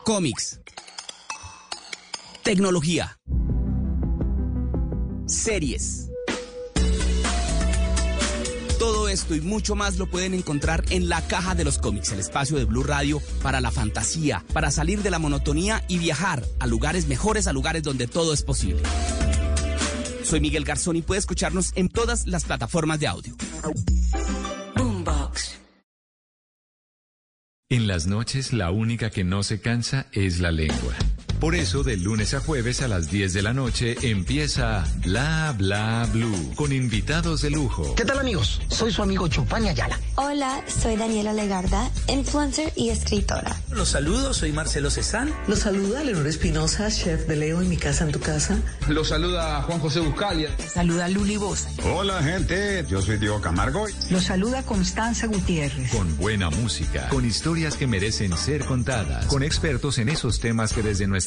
Cómics. 0.04 0.60
Tecnología. 2.44 3.18
Series. 5.26 6.07
Esto 9.18 9.36
y 9.36 9.42
mucho 9.42 9.76
más 9.76 9.98
lo 9.98 10.06
pueden 10.06 10.36
encontrar 10.36 10.86
en 10.92 11.10
la 11.10 11.26
caja 11.28 11.56
de 11.56 11.64
los 11.64 11.80
cómics, 11.80 12.12
el 12.12 12.20
espacio 12.20 12.58
de 12.58 12.66
Blue 12.66 12.84
Radio 12.84 13.20
para 13.42 13.62
la 13.62 13.72
fantasía, 13.72 14.44
para 14.54 14.70
salir 14.70 15.02
de 15.02 15.10
la 15.10 15.18
monotonía 15.18 15.84
y 15.88 15.98
viajar 15.98 16.44
a 16.60 16.68
lugares 16.68 17.08
mejores, 17.08 17.48
a 17.48 17.54
lugares 17.54 17.82
donde 17.82 18.06
todo 18.06 18.32
es 18.32 18.44
posible. 18.44 18.84
Soy 20.24 20.40
Miguel 20.40 20.66
Garzón 20.66 20.98
y 20.98 21.02
puede 21.02 21.20
escucharnos 21.20 21.72
en 21.76 21.90
todas 21.90 22.28
las 22.28 22.46
plataformas 22.46 23.00
de 23.00 23.08
audio. 23.08 23.36
Boombox. 24.76 25.58
En 27.70 27.88
las 27.88 28.06
noches 28.06 28.54
la 28.54 28.70
única 28.70 29.10
que 29.10 29.24
no 29.24 29.42
se 29.42 29.60
cansa 29.62 30.06
es 30.12 30.40
la 30.40 30.52
lengua. 30.52 30.94
Por 31.40 31.54
eso, 31.54 31.84
de 31.84 31.98
lunes 31.98 32.34
a 32.34 32.40
jueves 32.40 32.82
a 32.82 32.88
las 32.88 33.12
10 33.12 33.32
de 33.32 33.44
la 33.44 33.54
noche 33.54 33.96
empieza 34.02 34.84
Bla 35.04 35.54
Bla 35.56 36.10
Blue 36.12 36.54
con 36.56 36.74
invitados 36.74 37.44
de 37.44 37.52
lujo. 37.52 37.94
¿Qué 37.94 38.06
tal 38.06 38.18
amigos? 38.18 38.60
Soy 38.70 38.92
su 38.92 39.04
amigo 39.04 39.28
Chupani 39.28 39.70
Ayala. 39.70 40.00
Hola, 40.16 40.64
soy 40.66 40.96
Daniela 40.96 41.34
Legarda, 41.34 41.92
influencer 42.08 42.74
y 42.76 42.90
escritora. 42.90 43.56
Los 43.72 43.90
saludo, 43.90 44.34
soy 44.34 44.52
Marcelo 44.52 44.90
Cezán. 44.90 45.32
Los 45.48 45.60
saluda 45.60 46.04
Leonor 46.04 46.26
Espinosa, 46.26 46.90
chef 46.90 47.28
de 47.28 47.36
Leo 47.36 47.62
en 47.62 47.70
mi 47.70 47.78
casa 47.78 48.04
en 48.04 48.14
tu 48.14 48.20
casa. 48.20 48.58
Los 48.88 49.10
saluda 49.10 49.62
Juan 49.62 49.80
José 49.80 50.00
Buscalia. 50.00 50.50
Saluda 50.74 51.08
Luli 51.08 51.38
Bosa. 51.38 51.70
Hola 51.94 52.20
gente, 52.24 52.84
yo 52.90 53.00
soy 53.00 53.20
Diego 53.20 53.40
Camargo. 53.42 53.86
Los 54.10 54.24
saluda 54.24 54.64
Constanza 54.64 55.28
Gutiérrez. 55.28 55.92
Con 55.92 56.18
buena 56.18 56.50
música, 56.50 57.10
con 57.10 57.26
historias 57.26 57.76
que 57.76 57.86
merecen 57.86 58.36
ser 58.36 58.66
contadas, 58.66 59.28
con 59.28 59.44
expertos 59.44 60.00
en 60.00 60.10
esos 60.10 60.40
temas 60.40 60.74
que 60.74 60.82
desde 60.82 61.06
nuestra 61.06 61.27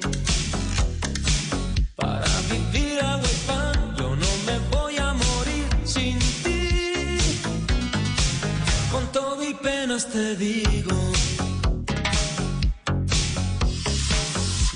Te 10.05 10.35
digo. 10.35 10.97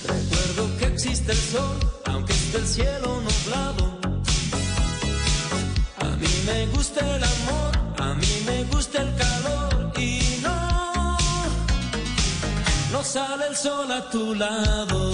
Recuerdo 0.05 0.77
que 0.77 0.85
existe 0.85 1.31
el 1.31 1.37
sol, 1.37 1.77
aunque 2.05 2.33
esté 2.33 2.57
el 2.57 2.67
cielo 2.67 3.21
nublado. 3.21 3.99
A 5.99 6.09
mí 6.17 6.27
me 6.45 6.67
gusta 6.67 6.99
el 7.15 7.23
amor, 7.23 7.71
a 7.97 8.13
mí 8.13 8.43
me 8.45 8.63
gusta 8.65 9.01
el 9.01 9.15
calor 9.15 9.93
y 9.97 10.39
no, 10.41 11.17
no 12.91 13.03
sale 13.03 13.47
el 13.47 13.55
sol 13.55 13.91
a 13.91 14.09
tu 14.09 14.35
lado. 14.35 15.11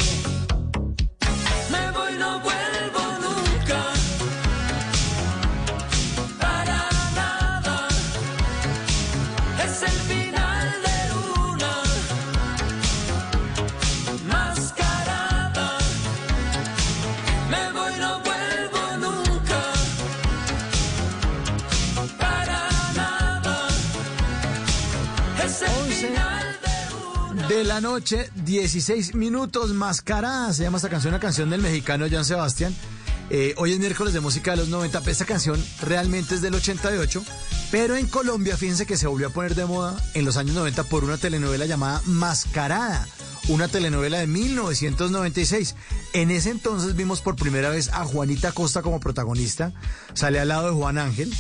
Me 2.12 2.18
voy, 2.18 2.18
no 2.18 2.40
vuelvo 2.40 2.81
De 27.62 27.68
la 27.68 27.80
noche, 27.80 28.32
16 28.44 29.14
minutos, 29.14 29.70
mascarada. 29.70 30.52
Se 30.52 30.64
llama 30.64 30.78
esta 30.78 30.90
canción, 30.90 31.14
una 31.14 31.22
canción 31.22 31.52
del 31.52 31.62
mexicano 31.62 32.08
Jan 32.10 32.26
Sebastián. 32.26 32.76
Eh, 33.30 33.54
hoy 33.58 33.74
es 33.74 33.78
miércoles 33.78 34.16
de 34.16 34.20
música 34.20 34.50
de 34.50 34.58
los 34.58 34.70
90. 34.70 35.00
Esta 35.06 35.26
canción 35.26 35.64
realmente 35.84 36.34
es 36.34 36.42
del 36.42 36.56
88. 36.56 37.24
Pero 37.70 37.96
en 37.96 38.08
Colombia, 38.08 38.58
fíjense 38.58 38.88
que 38.88 38.98
se 38.98 39.06
volvió 39.06 39.28
a 39.28 39.30
poner 39.30 39.54
de 39.54 39.66
moda 39.66 39.96
en 40.16 40.26
los 40.26 40.38
años 40.38 40.56
90 40.56 40.86
por 40.86 41.04
una 41.04 41.20
telenovela 41.20 41.68
llamada 41.68 42.02
Mascarada. 42.06 43.08
Una 43.48 43.68
telenovela 43.68 44.18
de 44.18 44.26
1996. 44.26 45.76
En 46.14 46.32
ese 46.32 46.50
entonces 46.50 46.96
vimos 46.96 47.22
por 47.22 47.36
primera 47.36 47.70
vez 47.70 47.90
a 47.90 48.06
Juanita 48.06 48.54
Costa 48.54 48.82
como 48.82 49.00
protagonista. 49.00 49.72
Sale 50.16 50.40
al 50.40 50.48
lado 50.48 50.66
de 50.66 50.74
Juan 50.74 50.98
Ángel. 50.98 51.32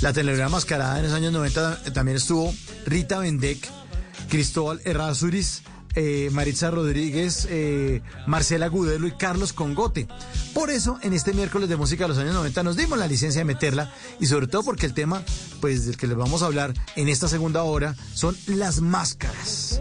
La 0.00 0.12
telenovela 0.12 0.48
Mascarada 0.48 0.98
en 0.98 1.04
los 1.04 1.12
años 1.12 1.32
90 1.32 1.92
también 1.92 2.16
estuvo 2.16 2.52
Rita 2.84 3.20
Vendek. 3.20 3.70
Cristóbal 4.28 4.80
Errázuriz, 4.84 5.62
eh, 5.94 6.28
Maritza 6.32 6.70
Rodríguez, 6.70 7.46
eh, 7.50 8.02
Marcela 8.26 8.68
Gudelo 8.68 9.06
y 9.06 9.12
Carlos 9.12 9.52
Congote. 9.52 10.08
Por 10.54 10.70
eso, 10.70 10.98
en 11.02 11.12
este 11.12 11.32
miércoles 11.32 11.68
de 11.68 11.76
música 11.76 12.04
de 12.04 12.08
los 12.08 12.18
años 12.18 12.34
90 12.34 12.62
nos 12.62 12.76
dimos 12.76 12.98
la 12.98 13.06
licencia 13.06 13.40
de 13.40 13.44
meterla 13.44 13.92
y 14.20 14.26
sobre 14.26 14.46
todo 14.46 14.62
porque 14.62 14.86
el 14.86 14.94
tema, 14.94 15.22
pues 15.60 15.86
del 15.86 15.96
que 15.96 16.06
les 16.06 16.16
vamos 16.16 16.42
a 16.42 16.46
hablar 16.46 16.74
en 16.96 17.08
esta 17.08 17.28
segunda 17.28 17.62
hora, 17.62 17.94
son 18.14 18.36
las 18.46 18.80
máscaras. 18.80 19.80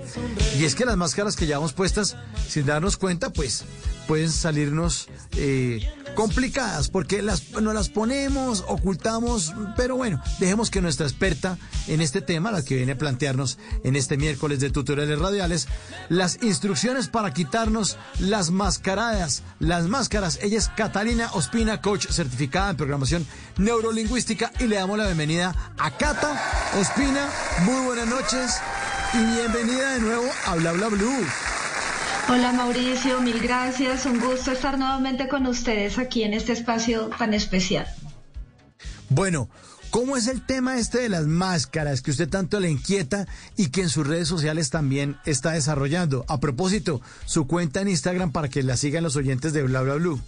Y 0.57 0.65
es 0.65 0.75
que 0.75 0.85
las 0.85 0.97
máscaras 0.97 1.35
que 1.35 1.45
llevamos 1.45 1.73
puestas, 1.73 2.17
sin 2.47 2.65
darnos 2.65 2.97
cuenta, 2.97 3.31
pues 3.31 3.63
pueden 4.07 4.31
salirnos 4.31 5.09
eh, 5.35 5.81
complicadas 6.15 6.89
porque 6.89 7.21
las, 7.21 7.51
no 7.51 7.73
las 7.73 7.89
ponemos, 7.89 8.63
ocultamos, 8.67 9.53
pero 9.75 9.97
bueno, 9.97 10.21
dejemos 10.39 10.71
que 10.71 10.81
nuestra 10.81 11.05
experta 11.05 11.57
en 11.87 12.01
este 12.01 12.21
tema, 12.21 12.51
la 12.51 12.63
que 12.63 12.75
viene 12.75 12.93
a 12.93 12.97
plantearnos 12.97 13.59
en 13.83 13.95
este 13.95 14.17
miércoles 14.17 14.59
de 14.59 14.69
tutoriales 14.69 15.19
radiales, 15.19 15.67
las 16.09 16.41
instrucciones 16.41 17.07
para 17.07 17.33
quitarnos 17.33 17.97
las 18.19 18.49
mascaradas, 18.49 19.43
las 19.59 19.87
máscaras. 19.87 20.39
Ella 20.41 20.57
es 20.57 20.69
Catalina 20.69 21.29
Ospina, 21.33 21.81
coach 21.81 22.07
certificada 22.07 22.71
en 22.71 22.77
programación 22.77 23.27
neurolingüística 23.57 24.51
y 24.59 24.63
le 24.63 24.77
damos 24.77 24.97
la 24.97 25.05
bienvenida 25.05 25.73
a 25.77 25.91
Cata 25.97 26.41
Ospina. 26.79 27.29
Muy 27.63 27.85
buenas 27.85 28.07
noches 28.07 28.57
y 29.13 29.17
bienvenida 29.35 29.93
de 29.93 29.99
nuevo 29.99 30.25
a 30.45 30.55
Bla 30.55 30.71
Bla 30.71 30.87
Blue. 30.87 31.25
Hola 32.29 32.51
Mauricio, 32.51 33.21
mil 33.21 33.39
gracias. 33.39 34.05
Un 34.05 34.19
gusto 34.19 34.51
estar 34.51 34.77
nuevamente 34.77 35.27
con 35.27 35.47
ustedes 35.47 35.97
aquí 35.97 36.23
en 36.23 36.33
este 36.33 36.51
espacio 36.51 37.09
tan 37.17 37.33
especial. 37.33 37.87
Bueno, 39.09 39.49
¿Cómo 39.89 40.17
es 40.17 40.27
el 40.27 40.45
tema 40.45 40.77
este 40.77 40.99
de 40.99 41.09
las 41.09 41.27
máscaras 41.27 42.01
que 42.01 42.11
usted 42.11 42.29
tanto 42.29 42.59
le 42.59 42.69
inquieta 42.69 43.25
y 43.55 43.69
que 43.69 43.81
en 43.81 43.89
sus 43.89 44.05
redes 44.05 44.27
sociales 44.27 44.69
también 44.69 45.17
está 45.25 45.51
desarrollando? 45.51 46.25
A 46.27 46.39
propósito, 46.39 47.01
su 47.25 47.47
cuenta 47.47 47.81
en 47.81 47.87
Instagram 47.87 48.33
para 48.33 48.49
que 48.49 48.63
la 48.63 48.75
sigan 48.75 49.03
los 49.03 49.15
oyentes 49.15 49.53
de 49.53 49.63
Bla 49.63 49.81
Bla 49.81 49.95
Blue. 49.95 50.21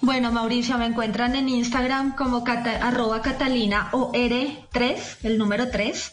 Bueno, 0.00 0.32
Mauricio, 0.32 0.78
me 0.78 0.86
encuentran 0.86 1.36
en 1.36 1.48
Instagram 1.48 2.16
como 2.16 2.44
arroba 2.46 3.22
catalina 3.22 3.88
OR3, 3.92 4.98
el 5.22 5.38
número 5.38 5.70
3, 5.70 6.12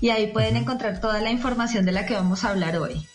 y 0.00 0.10
ahí 0.10 0.32
pueden 0.32 0.56
encontrar 0.56 1.00
toda 1.00 1.20
la 1.20 1.30
información 1.30 1.84
de 1.84 1.92
la 1.92 2.06
que 2.06 2.14
vamos 2.14 2.44
a 2.44 2.50
hablar 2.50 2.76
hoy. 2.78 3.06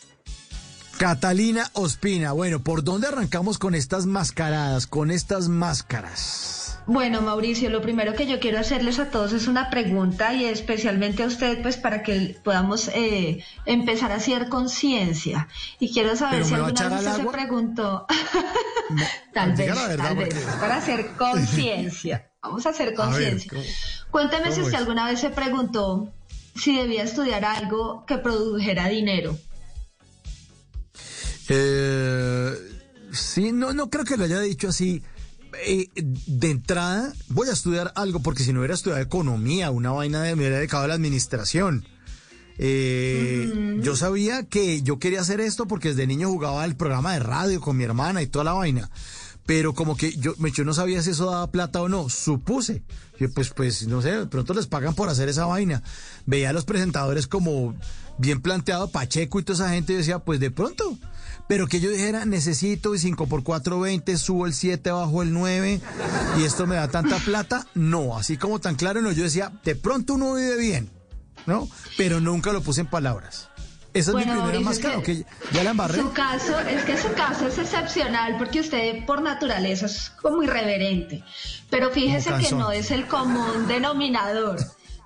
Catalina 1.03 1.69
Ospina, 1.73 2.31
bueno, 2.31 2.61
¿por 2.61 2.81
dónde 2.85 3.07
arrancamos 3.07 3.57
con 3.57 3.75
estas 3.75 4.05
mascaradas, 4.05 4.87
con 4.87 5.11
estas 5.11 5.49
máscaras? 5.49 6.79
Bueno, 6.85 7.21
Mauricio, 7.21 7.69
lo 7.69 7.81
primero 7.81 8.13
que 8.13 8.25
yo 8.25 8.39
quiero 8.39 8.57
hacerles 8.57 8.99
a 8.99 9.09
todos 9.09 9.33
es 9.33 9.49
una 9.49 9.69
pregunta 9.69 10.33
y 10.33 10.45
especialmente 10.45 11.23
a 11.23 11.25
usted, 11.25 11.61
pues 11.61 11.75
para 11.75 12.03
que 12.03 12.37
podamos 12.41 12.87
eh, 12.87 13.43
empezar 13.65 14.13
a 14.13 14.15
hacer 14.15 14.47
conciencia. 14.47 15.49
Y 15.77 15.91
quiero 15.91 16.15
saber 16.15 16.45
si 16.45 16.53
alguna 16.53 16.87
vez 16.87 16.99
usted 17.05 17.17
se 17.17 17.29
preguntó, 17.29 18.05
tal 19.33 19.55
vez, 19.55 19.75
tal 19.97 20.15
vez, 20.15 20.33
para 20.57 20.77
hacer 20.77 21.07
conciencia. 21.17 22.31
Vamos 22.41 22.65
a 22.65 22.69
hacer 22.69 22.93
conciencia. 22.93 23.51
Cuénteme 24.09 24.53
si 24.53 24.61
usted 24.61 24.75
alguna 24.75 25.05
vez 25.07 25.19
se 25.19 25.31
preguntó 25.31 26.13
si 26.55 26.77
debía 26.77 27.03
estudiar 27.03 27.43
algo 27.43 28.05
que 28.05 28.19
produjera 28.19 28.87
dinero. 28.87 29.37
Eh, 31.49 32.53
sí, 33.11 33.51
no, 33.51 33.73
no 33.73 33.89
creo 33.89 34.05
que 34.05 34.17
lo 34.17 34.23
haya 34.23 34.39
dicho 34.39 34.69
así 34.69 35.03
eh, 35.65 35.89
de 35.95 36.49
entrada 36.49 37.13
voy 37.29 37.47
a 37.49 37.53
estudiar 37.53 37.91
algo, 37.95 38.19
porque 38.21 38.43
si 38.43 38.53
no 38.53 38.59
hubiera 38.59 38.73
estudiado 38.73 39.01
economía, 39.01 39.71
una 39.71 39.91
vaina 39.91 40.21
de, 40.21 40.35
me 40.35 40.41
hubiera 40.41 40.57
dedicado 40.57 40.83
a 40.83 40.87
la 40.87 40.93
administración. 40.93 41.85
Eh, 42.57 43.79
yo 43.81 43.95
sabía 43.95 44.43
que 44.43 44.83
yo 44.83 44.99
quería 44.99 45.21
hacer 45.21 45.41
esto 45.41 45.67
porque 45.67 45.89
desde 45.89 46.05
niño 46.05 46.29
jugaba 46.29 46.65
el 46.65 46.75
programa 46.75 47.13
de 47.13 47.19
radio 47.19 47.59
con 47.61 47.77
mi 47.77 47.83
hermana 47.83 48.21
y 48.21 48.27
toda 48.27 48.45
la 48.45 48.53
vaina. 48.53 48.89
Pero 49.45 49.73
como 49.73 49.97
que 49.97 50.13
yo, 50.13 50.33
yo 50.37 50.63
no 50.63 50.73
sabía 50.73 51.01
si 51.01 51.09
eso 51.09 51.29
daba 51.29 51.51
plata 51.51 51.81
o 51.81 51.89
no, 51.89 52.09
supuse. 52.09 52.83
Yo, 53.19 53.31
pues, 53.33 53.49
pues, 53.49 53.87
no 53.87 54.01
sé, 54.01 54.11
de 54.11 54.25
pronto 54.27 54.53
les 54.53 54.67
pagan 54.67 54.95
por 54.95 55.09
hacer 55.09 55.27
esa 55.27 55.45
vaina. 55.45 55.83
Veía 56.25 56.51
a 56.51 56.53
los 56.53 56.63
presentadores 56.63 57.27
como 57.27 57.75
bien 58.17 58.41
planteado, 58.41 58.89
Pacheco 58.89 59.39
y 59.39 59.43
toda 59.43 59.65
esa 59.65 59.73
gente, 59.73 59.93
y 59.93 59.97
decía, 59.97 60.19
pues 60.19 60.39
de 60.39 60.49
pronto, 60.49 60.97
pero 61.47 61.67
que 61.67 61.79
yo 61.79 61.89
dijera, 61.89 62.25
necesito 62.25 62.95
y 62.95 62.99
5 62.99 63.27
por 63.27 63.43
4, 63.43 63.79
20, 63.79 64.17
subo 64.17 64.45
el 64.45 64.53
7, 64.53 64.91
bajo 64.91 65.21
el 65.21 65.33
9 65.33 65.81
y 66.39 66.43
esto 66.43 66.67
me 66.67 66.75
da 66.75 66.87
tanta 66.87 67.17
plata, 67.17 67.67
no, 67.73 68.17
así 68.17 68.37
como 68.37 68.59
tan 68.59 68.75
claro, 68.75 69.01
no, 69.01 69.11
yo 69.11 69.23
decía, 69.23 69.51
de 69.63 69.75
pronto 69.75 70.15
uno 70.15 70.35
vive 70.35 70.57
bien, 70.57 70.89
¿no? 71.45 71.67
Pero 71.97 72.19
nunca 72.19 72.53
lo 72.53 72.61
puse 72.61 72.81
en 72.81 72.87
palabras. 72.87 73.49
Esa 73.93 74.09
es 74.11 74.17
mi 74.17 74.23
primera 74.23 74.59
máscara, 74.59 75.01
que 75.03 75.23
ya 75.51 75.63
la 75.63 75.71
embarré. 75.71 76.01
Su 76.01 76.11
caso, 76.13 76.59
es 76.61 76.83
que 76.83 76.97
su 76.97 77.13
caso 77.13 77.47
es 77.47 77.59
excepcional 77.59 78.37
porque 78.39 78.61
usted 78.61 79.05
por 79.05 79.21
naturaleza 79.21 79.85
es 79.85 80.11
como 80.19 80.41
irreverente, 80.41 81.23
pero 81.69 81.91
fíjese 81.91 82.31
que 82.37 82.55
no 82.55 82.71
es 82.71 82.89
el 82.89 83.07
común 83.07 83.67
denominador 83.67 84.57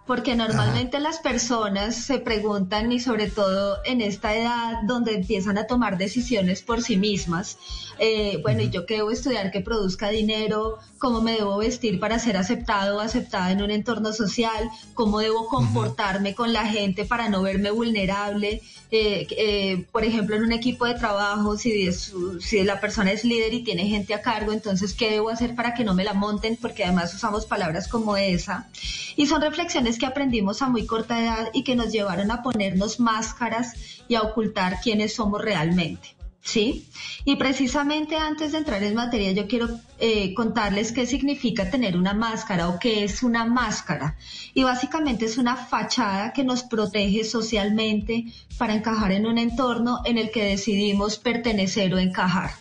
porque 0.08 0.36
normalmente 0.36 1.00
las 1.02 1.20
personas 1.20 1.96
se 1.96 2.20
preguntan 2.20 2.92
y 2.94 3.00
sobre 3.00 3.30
todo 3.30 3.78
en 3.86 4.00
esta 4.00 4.36
edad 4.36 4.82
donde 4.84 5.14
empiezan 5.16 5.58
a 5.58 5.68
tomar 5.68 5.98
decisiones 5.98 6.62
por 6.62 6.82
sí 6.82 6.96
mismas, 6.96 7.58
eh, 8.00 8.40
bueno, 8.42 8.62
¿y 8.62 8.70
yo 8.70 8.86
qué 8.86 8.96
debo 8.96 9.12
estudiar 9.12 9.52
que 9.52 9.60
produzca 9.60 10.10
dinero? 10.10 10.80
¿Cómo 10.98 11.22
me 11.22 11.34
debo 11.34 11.58
vestir 11.58 12.00
para 12.00 12.20
ser 12.20 12.38
aceptado 12.38 12.98
o 12.98 13.00
aceptada 13.02 13.52
en 13.52 13.62
un 13.62 13.70
entorno 13.70 14.14
social? 14.14 14.70
¿Cómo 14.94 15.20
debo 15.20 15.48
comportarme 15.48 16.34
con 16.34 16.54
la 16.54 16.66
gente 16.66 17.06
para 17.06 17.30
no 17.30 17.42
verme 17.42 17.70
vulnerable? 17.72 18.62
Eh, 18.90 19.28
eh, 19.32 19.86
por 19.92 20.06
ejemplo, 20.06 20.38
en 20.38 20.44
un 20.44 20.54
equipo 20.54 20.86
de 20.86 20.94
trabajo, 20.94 21.58
si, 21.58 21.92
si 21.92 22.64
la 22.64 22.80
persona 22.80 23.12
es 23.12 23.26
líder 23.26 23.54
y 23.54 23.64
tiene 23.64 23.86
gente 23.88 24.14
a 24.14 24.22
cargo, 24.22 24.54
entonces, 24.54 24.94
¿qué 24.94 25.12
debo 25.12 25.30
hacer 25.30 25.56
para 25.56 25.74
que 25.74 25.84
no 25.84 25.94
me 25.94 26.06
la 26.06 26.14
monten? 26.14 26.56
Porque 26.56 26.86
además 26.86 27.14
usamos 27.14 27.46
palabras 27.46 27.88
como 27.88 28.16
esa. 28.16 28.70
Y 29.18 29.28
son 29.28 29.42
reflexiones 29.42 29.97
que 29.98 30.06
aprendimos 30.06 30.62
a 30.62 30.70
muy 30.70 30.86
corta 30.86 31.22
edad 31.22 31.50
y 31.54 31.64
que 31.64 31.76
nos 31.76 31.92
llevaron 31.92 32.32
a 32.32 32.42
ponernos 32.42 33.00
máscaras 33.00 33.74
y 34.08 34.16
a 34.16 34.22
ocultar 34.22 34.80
quiénes 34.82 35.16
somos 35.16 35.42
realmente. 35.42 36.18
¿sí? 36.48 36.88
Y 37.26 37.36
precisamente 37.36 38.16
antes 38.16 38.54
de 38.54 38.60
entrar 38.60 38.82
en 38.82 38.96
materia, 38.96 39.34
yo 39.34 39.48
quiero 39.48 39.68
eh, 40.00 40.34
contarles 40.34 40.94
qué 40.94 41.06
significa 41.06 41.70
tener 41.70 41.98
una 41.98 42.14
máscara 42.14 42.70
o 42.70 42.80
qué 42.80 43.04
es 43.04 43.22
una 43.22 43.46
máscara. 43.46 44.16
Y 44.54 44.64
básicamente 44.64 45.26
es 45.26 45.38
una 45.38 45.58
fachada 45.58 46.32
que 46.32 46.46
nos 46.46 46.64
protege 46.64 47.26
socialmente 47.26 48.26
para 48.58 48.76
encajar 48.76 49.12
en 49.12 49.26
un 49.26 49.38
entorno 49.38 50.02
en 50.06 50.18
el 50.18 50.32
que 50.32 50.46
decidimos 50.46 51.18
pertenecer 51.18 51.94
o 51.94 52.00
encajar. 52.00 52.52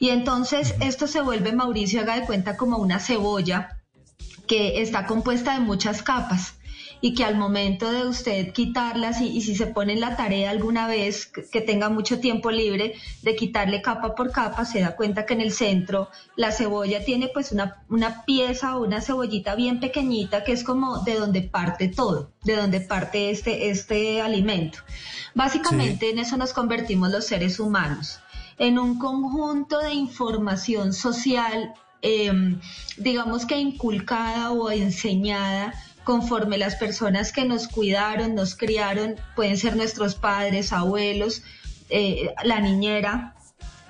Y 0.00 0.08
entonces 0.08 0.74
esto 0.80 1.06
se 1.06 1.20
vuelve, 1.20 1.52
Mauricio, 1.52 2.00
haga 2.00 2.18
de 2.18 2.26
cuenta 2.26 2.56
como 2.56 2.78
una 2.78 2.98
cebolla 2.98 3.80
que 4.48 4.82
está 4.82 5.06
compuesta 5.06 5.54
de 5.54 5.60
muchas 5.60 6.02
capas 6.02 6.54
y 7.00 7.14
que 7.14 7.24
al 7.24 7.36
momento 7.36 7.90
de 7.90 8.06
usted 8.06 8.52
quitarlas 8.52 9.20
y, 9.20 9.40
si 9.40 9.54
se 9.54 9.66
pone 9.66 9.94
en 9.94 10.00
la 10.00 10.16
tarea 10.16 10.50
alguna 10.50 10.86
vez 10.86 11.26
que, 11.26 11.60
tenga 11.60 11.88
mucho 11.88 12.20
tiempo 12.20 12.50
libre 12.50 12.94
de 13.22 13.36
quitarle 13.36 13.80
capa 13.80 14.14
por 14.14 14.32
capa, 14.32 14.64
se 14.64 14.80
da 14.80 14.96
cuenta 14.96 15.24
que 15.24 15.34
en 15.34 15.40
el 15.40 15.52
centro 15.52 16.08
la 16.36 16.52
cebolla 16.52 17.04
tiene 17.04 17.28
pues 17.28 17.52
una, 17.52 17.82
una 17.88 18.24
pieza 18.24 18.76
o 18.76 18.84
una 18.84 19.00
cebollita 19.00 19.54
bien 19.54 19.80
pequeñita 19.80 20.44
que 20.44 20.52
es 20.52 20.64
como 20.64 20.98
de 20.98 21.14
donde 21.14 21.42
parte 21.42 21.88
todo, 21.88 22.32
de 22.44 22.56
donde 22.56 22.80
parte 22.80 23.30
este, 23.30 23.70
este 23.70 24.20
alimento. 24.20 24.78
Básicamente 25.34 26.10
en 26.10 26.18
eso 26.18 26.36
nos 26.36 26.52
convertimos 26.52 27.10
los 27.10 27.24
seres 27.24 27.60
humanos, 27.60 28.20
en 28.58 28.78
un 28.78 28.98
conjunto 28.98 29.78
de 29.78 29.94
información 29.94 30.92
social, 30.92 31.72
em, 32.02 32.60
digamos 32.98 33.46
que 33.46 33.58
inculcada 33.58 34.50
o 34.50 34.70
enseñada 34.70 35.72
conforme 36.04 36.58
las 36.58 36.76
personas 36.76 37.32
que 37.32 37.44
nos 37.44 37.68
cuidaron, 37.68 38.34
nos 38.34 38.56
criaron, 38.56 39.16
pueden 39.36 39.56
ser 39.56 39.76
nuestros 39.76 40.14
padres, 40.14 40.72
abuelos, 40.72 41.42
eh, 41.88 42.32
la 42.44 42.60
niñera, 42.60 43.34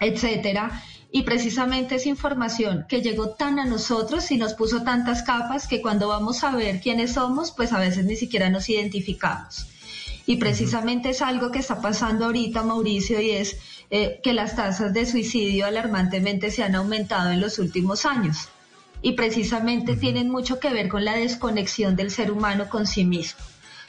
etcétera. 0.00 0.82
Y 1.12 1.22
precisamente 1.22 1.96
esa 1.96 2.08
información 2.08 2.86
que 2.88 3.02
llegó 3.02 3.30
tan 3.30 3.58
a 3.58 3.64
nosotros 3.64 4.30
y 4.30 4.36
nos 4.36 4.54
puso 4.54 4.82
tantas 4.82 5.22
capas 5.22 5.66
que 5.66 5.82
cuando 5.82 6.08
vamos 6.08 6.44
a 6.44 6.54
ver 6.54 6.80
quiénes 6.80 7.14
somos, 7.14 7.50
pues 7.50 7.72
a 7.72 7.80
veces 7.80 8.04
ni 8.04 8.16
siquiera 8.16 8.48
nos 8.48 8.68
identificamos. 8.68 9.66
Y 10.26 10.36
precisamente 10.36 11.10
es 11.10 11.22
algo 11.22 11.50
que 11.50 11.58
está 11.58 11.80
pasando 11.80 12.26
ahorita, 12.26 12.62
Mauricio, 12.62 13.20
y 13.20 13.30
es 13.30 13.56
eh, 13.90 14.20
que 14.22 14.32
las 14.32 14.54
tasas 14.54 14.92
de 14.94 15.04
suicidio 15.04 15.66
alarmantemente 15.66 16.52
se 16.52 16.62
han 16.62 16.76
aumentado 16.76 17.30
en 17.30 17.40
los 17.40 17.58
últimos 17.58 18.06
años 18.06 18.48
y 19.02 19.12
precisamente 19.12 19.96
tienen 19.96 20.30
mucho 20.30 20.58
que 20.60 20.70
ver 20.70 20.88
con 20.88 21.04
la 21.04 21.14
desconexión 21.14 21.96
del 21.96 22.10
ser 22.10 22.30
humano 22.30 22.68
con 22.68 22.86
sí 22.86 23.04
mismo. 23.04 23.40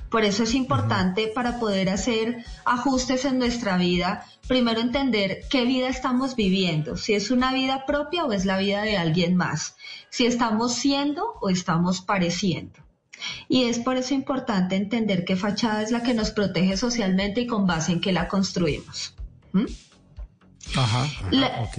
Por 0.10 0.26
eso 0.26 0.44
es 0.44 0.56
importante 0.56 1.32
para 1.34 1.58
poder 1.58 1.90
hacer 1.90 2.44
ajustes 2.66 3.24
en 3.24 3.40
nuestra 3.40 3.78
vida, 3.78 4.26
primero 4.46 4.82
entender 4.82 5.44
qué 5.50 5.64
vida 5.64 5.88
estamos 5.88 6.36
viviendo, 6.36 6.98
si 6.98 7.14
es 7.14 7.32
una 7.32 7.54
vida 7.54 7.86
propia 7.86 8.26
o 8.26 8.34
es 8.34 8.44
la 8.44 8.58
vida 8.58 8.82
de 8.82 8.98
alguien 8.98 9.38
más, 9.38 9.78
si 10.10 10.26
estamos 10.26 10.74
siendo 10.74 11.36
o 11.40 11.50
estamos 11.50 12.02
pareciendo. 12.02 12.78
Y 13.48 13.66
es 13.66 13.80
por 13.80 13.96
eso 13.96 14.14
importante 14.14 14.76
entender 14.76 15.24
qué 15.24 15.38
fachada 15.38 15.82
es 15.82 15.92
la 15.92 16.04
que 16.04 16.14
nos 16.14 16.32
protege 16.32 16.76
socialmente 16.76 17.42
y 17.42 17.48
con 17.48 17.66
base 17.66 17.94
en 17.94 18.02
qué 18.02 18.12
la 18.12 18.28
construimos. 18.28 19.14
¿Mm? 19.54 19.66
Ajá, 20.76 21.08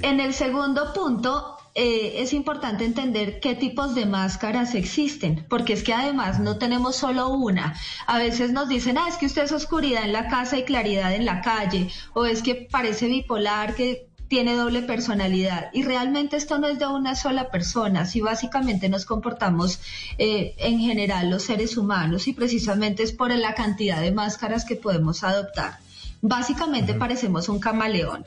En 0.02 0.20
el 0.20 0.34
segundo 0.34 0.92
punto, 0.92 1.56
eh, 1.74 2.22
es 2.22 2.34
importante 2.34 2.84
entender 2.84 3.40
qué 3.40 3.54
tipos 3.54 3.94
de 3.94 4.04
máscaras 4.04 4.74
existen, 4.74 5.46
porque 5.48 5.72
es 5.72 5.82
que 5.82 5.94
además 5.94 6.38
no 6.38 6.58
tenemos 6.58 6.96
solo 6.96 7.30
una. 7.30 7.74
A 8.06 8.18
veces 8.18 8.52
nos 8.52 8.68
dicen, 8.68 8.98
ah, 8.98 9.06
es 9.08 9.16
que 9.16 9.26
usted 9.26 9.44
es 9.44 9.52
oscuridad 9.52 10.04
en 10.04 10.12
la 10.12 10.28
casa 10.28 10.58
y 10.58 10.64
claridad 10.64 11.14
en 11.14 11.24
la 11.24 11.40
calle, 11.40 11.88
o 12.12 12.26
es 12.26 12.42
que 12.42 12.54
parece 12.70 13.06
bipolar, 13.06 13.74
que 13.74 14.06
tiene 14.28 14.54
doble 14.54 14.82
personalidad. 14.82 15.70
Y 15.72 15.82
realmente 15.82 16.36
esto 16.36 16.58
no 16.58 16.66
es 16.66 16.78
de 16.78 16.86
una 16.86 17.14
sola 17.14 17.50
persona, 17.50 18.06
si 18.06 18.20
básicamente 18.20 18.88
nos 18.88 19.04
comportamos 19.04 19.78
eh, 20.16 20.54
en 20.58 20.78
general 20.78 21.28
los 21.28 21.42
seres 21.42 21.76
humanos 21.76 22.28
y 22.28 22.32
precisamente 22.32 23.02
es 23.02 23.12
por 23.12 23.30
la 23.30 23.54
cantidad 23.54 24.00
de 24.00 24.10
máscaras 24.10 24.64
que 24.64 24.76
podemos 24.76 25.22
adoptar. 25.22 25.78
Básicamente 26.22 26.94
parecemos 26.94 27.48
un 27.48 27.60
camaleón. 27.60 28.24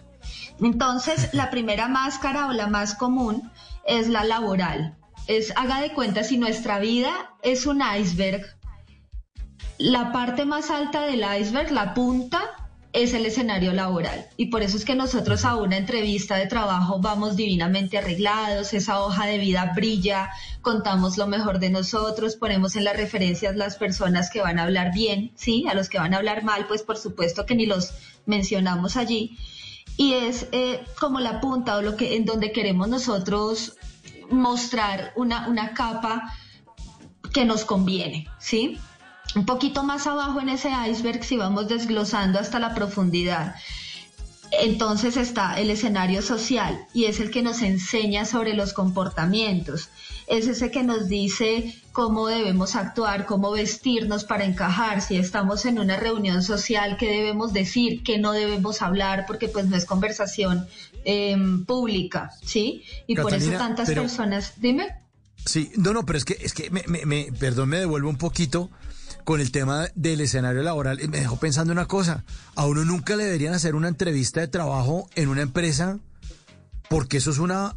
Entonces, 0.62 1.34
la 1.34 1.50
primera 1.50 1.88
máscara 1.88 2.48
o 2.48 2.54
la 2.54 2.68
más 2.68 2.96
común 2.96 3.52
es 3.86 4.08
la 4.08 4.24
laboral. 4.24 4.96
Es, 5.28 5.54
haga 5.56 5.82
de 5.82 5.94
cuenta, 5.94 6.24
si 6.24 6.38
nuestra 6.38 6.80
vida 6.80 7.12
es 7.42 7.66
un 7.66 7.82
iceberg, 7.82 8.46
la 9.78 10.12
parte 10.12 10.46
más 10.46 10.70
alta 10.70 11.06
del 11.06 11.26
iceberg, 11.40 11.72
la 11.72 11.94
punta, 11.94 12.66
es 12.96 13.14
el 13.14 13.26
escenario 13.26 13.74
laboral. 13.74 14.26
Y 14.38 14.46
por 14.46 14.64
eso 14.64 14.78
es 14.78 14.86
que 14.86 14.96
nosotros 14.96 15.44
a 15.44 15.58
una 15.58 15.76
entrevista 15.76 16.38
de 16.38 16.48
trabajo 16.48 17.00
vamos 17.02 17.36
divinamente 17.36 17.98
arreglados, 17.98 18.74
esa 18.74 19.02
hoja 19.02 19.26
de 19.26 19.38
vida 19.38 19.74
brilla, 19.76 20.30
contamos 20.62 21.18
lo 21.18 21.28
mejor 21.28 21.60
de 21.60 21.70
nosotros, 21.70 22.38
ponemos 22.38 22.78
en 22.78 22.86
las 22.86 22.96
referencias 22.96 23.58
las 23.58 23.76
personas 23.76 24.30
que 24.30 24.40
van 24.40 24.60
a 24.60 24.64
hablar 24.64 24.94
bien, 24.94 25.34
¿sí? 25.36 25.66
A 25.70 25.74
los 25.74 25.90
que 25.90 25.98
van 25.98 26.14
a 26.14 26.18
hablar 26.18 26.46
mal, 26.46 26.68
pues 26.68 26.84
por 26.84 26.98
supuesto 26.98 27.46
que 27.46 27.56
ni 27.56 27.66
los 27.66 27.92
mencionamos 28.26 28.96
allí. 28.96 29.38
Y 29.98 30.14
es 30.14 30.48
eh, 30.52 30.84
como 31.00 31.20
la 31.20 31.40
punta 31.40 31.78
o 31.78 31.82
lo 31.82 31.96
que 31.96 32.16
en 32.16 32.26
donde 32.26 32.52
queremos 32.52 32.88
nosotros 32.88 33.78
mostrar 34.30 35.14
una, 35.16 35.48
una 35.48 35.74
capa 35.74 36.34
que 37.34 37.46
nos 37.46 37.66
conviene, 37.66 38.28
¿sí? 38.40 38.78
Un 39.36 39.46
poquito 39.46 39.84
más 39.84 40.08
abajo 40.08 40.40
en 40.40 40.50
ese 40.50 40.72
iceberg, 40.90 41.24
si 41.24 41.38
vamos 41.38 41.68
desglosando 41.68 42.40
hasta 42.40 42.60
la 42.60 42.74
profundidad, 42.74 43.56
entonces 44.52 45.18
está 45.18 45.60
el 45.60 45.70
escenario 45.70 46.22
social 46.22 46.86
y 46.94 47.06
es 47.06 47.20
el 47.20 47.32
que 47.32 47.42
nos 47.42 47.62
enseña 47.62 48.26
sobre 48.26 48.54
los 48.54 48.74
comportamientos. 48.74 49.90
Es 50.28 50.48
ese 50.48 50.72
que 50.72 50.84
nos 50.84 51.08
dice 51.08 51.76
cómo 51.92 52.28
debemos 52.28 52.76
actuar, 52.76 53.26
cómo 53.26 53.52
vestirnos 53.52 54.24
para 54.24 54.46
encajar, 54.46 55.02
si 55.02 55.18
estamos 55.18 55.66
en 55.66 55.80
una 55.80 55.98
reunión 55.98 56.42
social, 56.44 56.98
qué 56.98 57.08
debemos 57.08 57.54
decir, 57.54 58.04
qué 58.04 58.18
no 58.18 58.32
debebemos 58.32 58.82
hablar, 58.82 59.26
porque 59.28 59.48
pues 59.48 59.68
no 59.68 59.76
es 59.76 59.86
conversación 59.86 60.68
em, 61.04 61.66
pública, 61.66 62.32
¿sí? 62.44 62.84
Y 63.08 63.16
por 63.16 63.34
eso 63.34 63.52
tantas 63.52 63.90
personas, 63.92 64.54
dime. 64.58 64.96
Sí, 65.46 65.72
no, 65.78 65.94
no, 65.94 66.06
pero 66.06 66.18
es 66.18 66.26
que, 66.26 66.38
es 66.42 66.54
que 66.54 66.72
me, 66.72 66.84
me, 66.88 67.28
perdón, 67.40 67.70
me 67.70 67.78
devuelvo 67.78 68.10
un 68.10 68.18
poquito 68.18 68.72
con 69.26 69.42
el 69.42 69.52
tema 69.52 69.90
del 69.96 70.22
escenario 70.22 70.62
laboral 70.62 71.00
me 71.10 71.20
dejó 71.20 71.38
pensando 71.38 71.74
una 71.74 71.88
cosa. 71.88 72.24
A 72.56 72.66
uno 72.66 72.86
nunca 72.86 73.16
le 73.16 73.26
deberían 73.26 73.54
hacer 73.54 73.76
una 73.76 73.90
entrevista 73.90 74.40
de 74.40 74.48
trabajo 74.48 75.10
en 75.16 75.28
una 75.28 75.42
empresa 75.42 76.00
porque 76.90 77.18
eso 77.18 77.32
es 77.32 77.40
una 77.40 77.76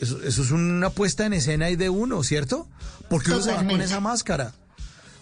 eso, 0.00 0.20
es 0.22 0.50
una 0.50 0.90
puesta 0.90 1.24
en 1.24 1.32
escena 1.32 1.70
y 1.70 1.76
de 1.76 1.88
uno, 1.88 2.22
¿cierto? 2.22 2.68
Porque 3.08 3.30
uno 3.30 3.40
se 3.40 3.52
va 3.52 3.64
con 3.64 3.80
esa 3.80 4.00
máscara. 4.00 4.52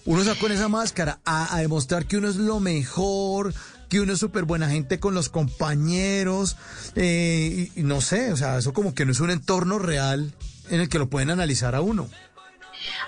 Uno 0.05 0.23
se 0.25 0.31
va 0.31 0.37
con 0.37 0.53
esa 0.53 0.69
máscara 0.69 1.21
a, 1.25 1.59
demostrar 1.61 2.07
que 2.07 2.17
uno 2.17 2.29
es 2.29 2.37
lo 2.37 2.61
mejor, 2.61 3.53
que 3.91 4.01
uno 4.01 4.15
es 4.15 4.19
súper 4.19 4.45
buena 4.45 4.71
gente 4.71 4.99
con 4.99 5.15
los 5.15 5.29
compañeros, 5.29 6.57
eh, 6.95 7.71
y 7.75 7.83
no 7.83 8.01
sé, 8.01 8.33
o 8.33 8.37
sea, 8.37 8.57
eso 8.59 8.73
como 8.73 8.95
que 8.95 9.05
no 9.05 9.13
es 9.13 9.21
un 9.21 9.31
entorno 9.31 9.79
real 9.79 10.33
en 10.71 10.81
el 10.81 10.89
que 10.89 10.99
lo 10.99 11.11
pueden 11.11 11.31
analizar 11.31 11.75
a 11.75 11.83
uno. 11.83 12.09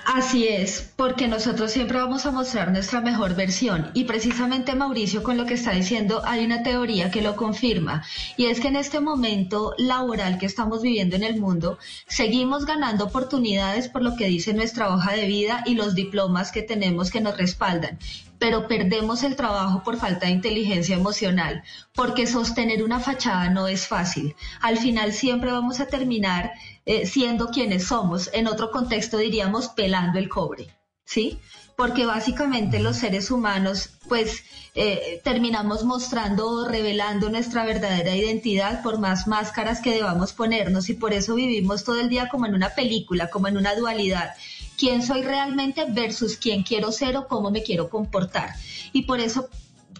Así 0.04 0.48
es, 0.48 0.92
porque 0.96 1.28
nosotros 1.28 1.70
siempre 1.70 1.98
vamos 1.98 2.26
a 2.26 2.30
mostrar 2.30 2.72
nuestra 2.72 3.00
mejor 3.00 3.34
versión. 3.34 3.90
Y 3.94 4.04
precisamente 4.04 4.74
Mauricio 4.74 5.22
con 5.22 5.36
lo 5.36 5.46
que 5.46 5.54
está 5.54 5.72
diciendo 5.72 6.22
hay 6.24 6.44
una 6.44 6.62
teoría 6.62 7.10
que 7.10 7.22
lo 7.22 7.36
confirma. 7.36 8.04
Y 8.36 8.46
es 8.46 8.60
que 8.60 8.68
en 8.68 8.76
este 8.76 9.00
momento 9.00 9.74
laboral 9.78 10.38
que 10.38 10.46
estamos 10.46 10.82
viviendo 10.82 11.16
en 11.16 11.24
el 11.24 11.38
mundo 11.38 11.78
seguimos 12.06 12.66
ganando 12.66 13.04
oportunidades 13.04 13.88
por 13.88 14.02
lo 14.02 14.16
que 14.16 14.26
dice 14.26 14.54
nuestra 14.54 14.94
hoja 14.94 15.12
de 15.12 15.26
vida 15.26 15.62
y 15.66 15.74
los 15.74 15.94
diplomas 15.94 16.52
que 16.52 16.62
tenemos 16.62 17.10
que 17.10 17.20
nos 17.20 17.36
respaldan, 17.36 17.98
pero 18.38 18.66
perdemos 18.66 19.22
el 19.22 19.36
trabajo 19.36 19.82
por 19.82 19.96
falta 19.96 20.26
de 20.26 20.32
inteligencia 20.32 20.96
emocional, 20.96 21.62
porque 21.94 22.26
sostener 22.26 22.82
una 22.82 23.00
fachada 23.00 23.50
no 23.50 23.68
es 23.68 23.86
fácil. 23.86 24.34
Al 24.60 24.78
final 24.78 25.12
siempre 25.12 25.52
vamos 25.52 25.80
a 25.80 25.86
terminar 25.86 26.52
eh, 26.90 27.06
siendo 27.06 27.50
quienes 27.50 27.84
somos. 27.84 28.28
En 28.32 28.48
otro 28.48 28.72
contexto 28.72 29.16
diríamos 29.16 29.68
pelando 29.68 30.18
el 30.18 30.28
cobre, 30.28 30.74
¿sí? 31.04 31.38
Porque 31.76 32.04
básicamente 32.04 32.80
los 32.80 32.96
seres 32.96 33.30
humanos, 33.30 33.90
pues, 34.08 34.42
eh, 34.74 35.20
terminamos 35.22 35.84
mostrando 35.84 36.48
o 36.48 36.66
revelando 36.66 37.30
nuestra 37.30 37.64
verdadera 37.64 38.16
identidad 38.16 38.82
por 38.82 38.98
más 38.98 39.28
máscaras 39.28 39.80
que 39.80 39.92
debamos 39.92 40.32
ponernos 40.32 40.88
y 40.90 40.94
por 40.94 41.12
eso 41.12 41.36
vivimos 41.36 41.84
todo 41.84 42.00
el 42.00 42.08
día 42.08 42.28
como 42.28 42.46
en 42.46 42.56
una 42.56 42.70
película, 42.70 43.30
como 43.30 43.46
en 43.46 43.56
una 43.56 43.76
dualidad 43.76 44.34
quién 44.76 45.04
soy 45.04 45.22
realmente 45.22 45.84
versus 45.90 46.36
quién 46.38 46.64
quiero 46.64 46.90
ser 46.90 47.16
o 47.16 47.28
cómo 47.28 47.52
me 47.52 47.62
quiero 47.62 47.88
comportar. 47.88 48.56
Y 48.92 49.02
por 49.02 49.20
eso 49.20 49.48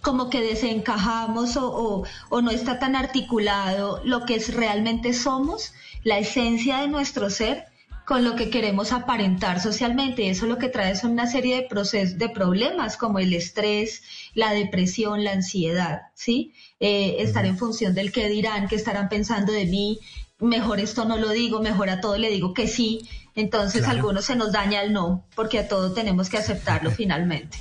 como 0.01 0.29
que 0.29 0.41
desencajamos 0.41 1.57
o, 1.57 2.03
no 2.31 2.51
está 2.51 2.79
tan 2.79 2.95
articulado 2.95 4.01
lo 4.03 4.25
que 4.25 4.35
es 4.35 4.53
realmente 4.53 5.13
somos, 5.13 5.73
la 6.03 6.19
esencia 6.19 6.79
de 6.79 6.87
nuestro 6.87 7.29
ser 7.29 7.65
con 8.05 8.23
lo 8.23 8.35
que 8.35 8.49
queremos 8.49 8.91
aparentar 8.91 9.61
socialmente. 9.61 10.29
Eso 10.29 10.45
lo 10.45 10.57
que 10.57 10.69
trae 10.69 10.95
son 10.95 11.11
una 11.11 11.27
serie 11.27 11.55
de 11.55 11.61
procesos, 11.63 12.17
de 12.17 12.29
problemas 12.29 12.97
como 12.97 13.19
el 13.19 13.33
estrés, 13.33 14.01
la 14.33 14.51
depresión, 14.51 15.23
la 15.23 15.31
ansiedad, 15.31 16.01
¿sí? 16.13 16.53
Eh, 16.79 17.17
estar 17.19 17.45
en 17.45 17.57
función 17.57 17.93
del 17.93 18.11
qué 18.11 18.27
dirán, 18.27 18.67
qué 18.67 18.75
estarán 18.75 19.07
pensando 19.07 19.53
de 19.53 19.65
mí, 19.65 19.99
mejor 20.39 20.79
esto 20.79 21.05
no 21.05 21.17
lo 21.17 21.29
digo, 21.29 21.61
mejor 21.61 21.89
a 21.89 22.01
todo 22.01 22.17
le 22.17 22.29
digo 22.29 22.53
que 22.53 22.67
sí, 22.67 23.07
entonces 23.35 23.87
algunos 23.87 24.25
se 24.25 24.35
nos 24.35 24.51
daña 24.51 24.81
el 24.81 24.91
no, 24.91 25.25
porque 25.35 25.59
a 25.59 25.67
todo 25.67 25.93
tenemos 25.93 26.29
que 26.29 26.37
aceptarlo 26.37 26.91
finalmente. 26.91 27.57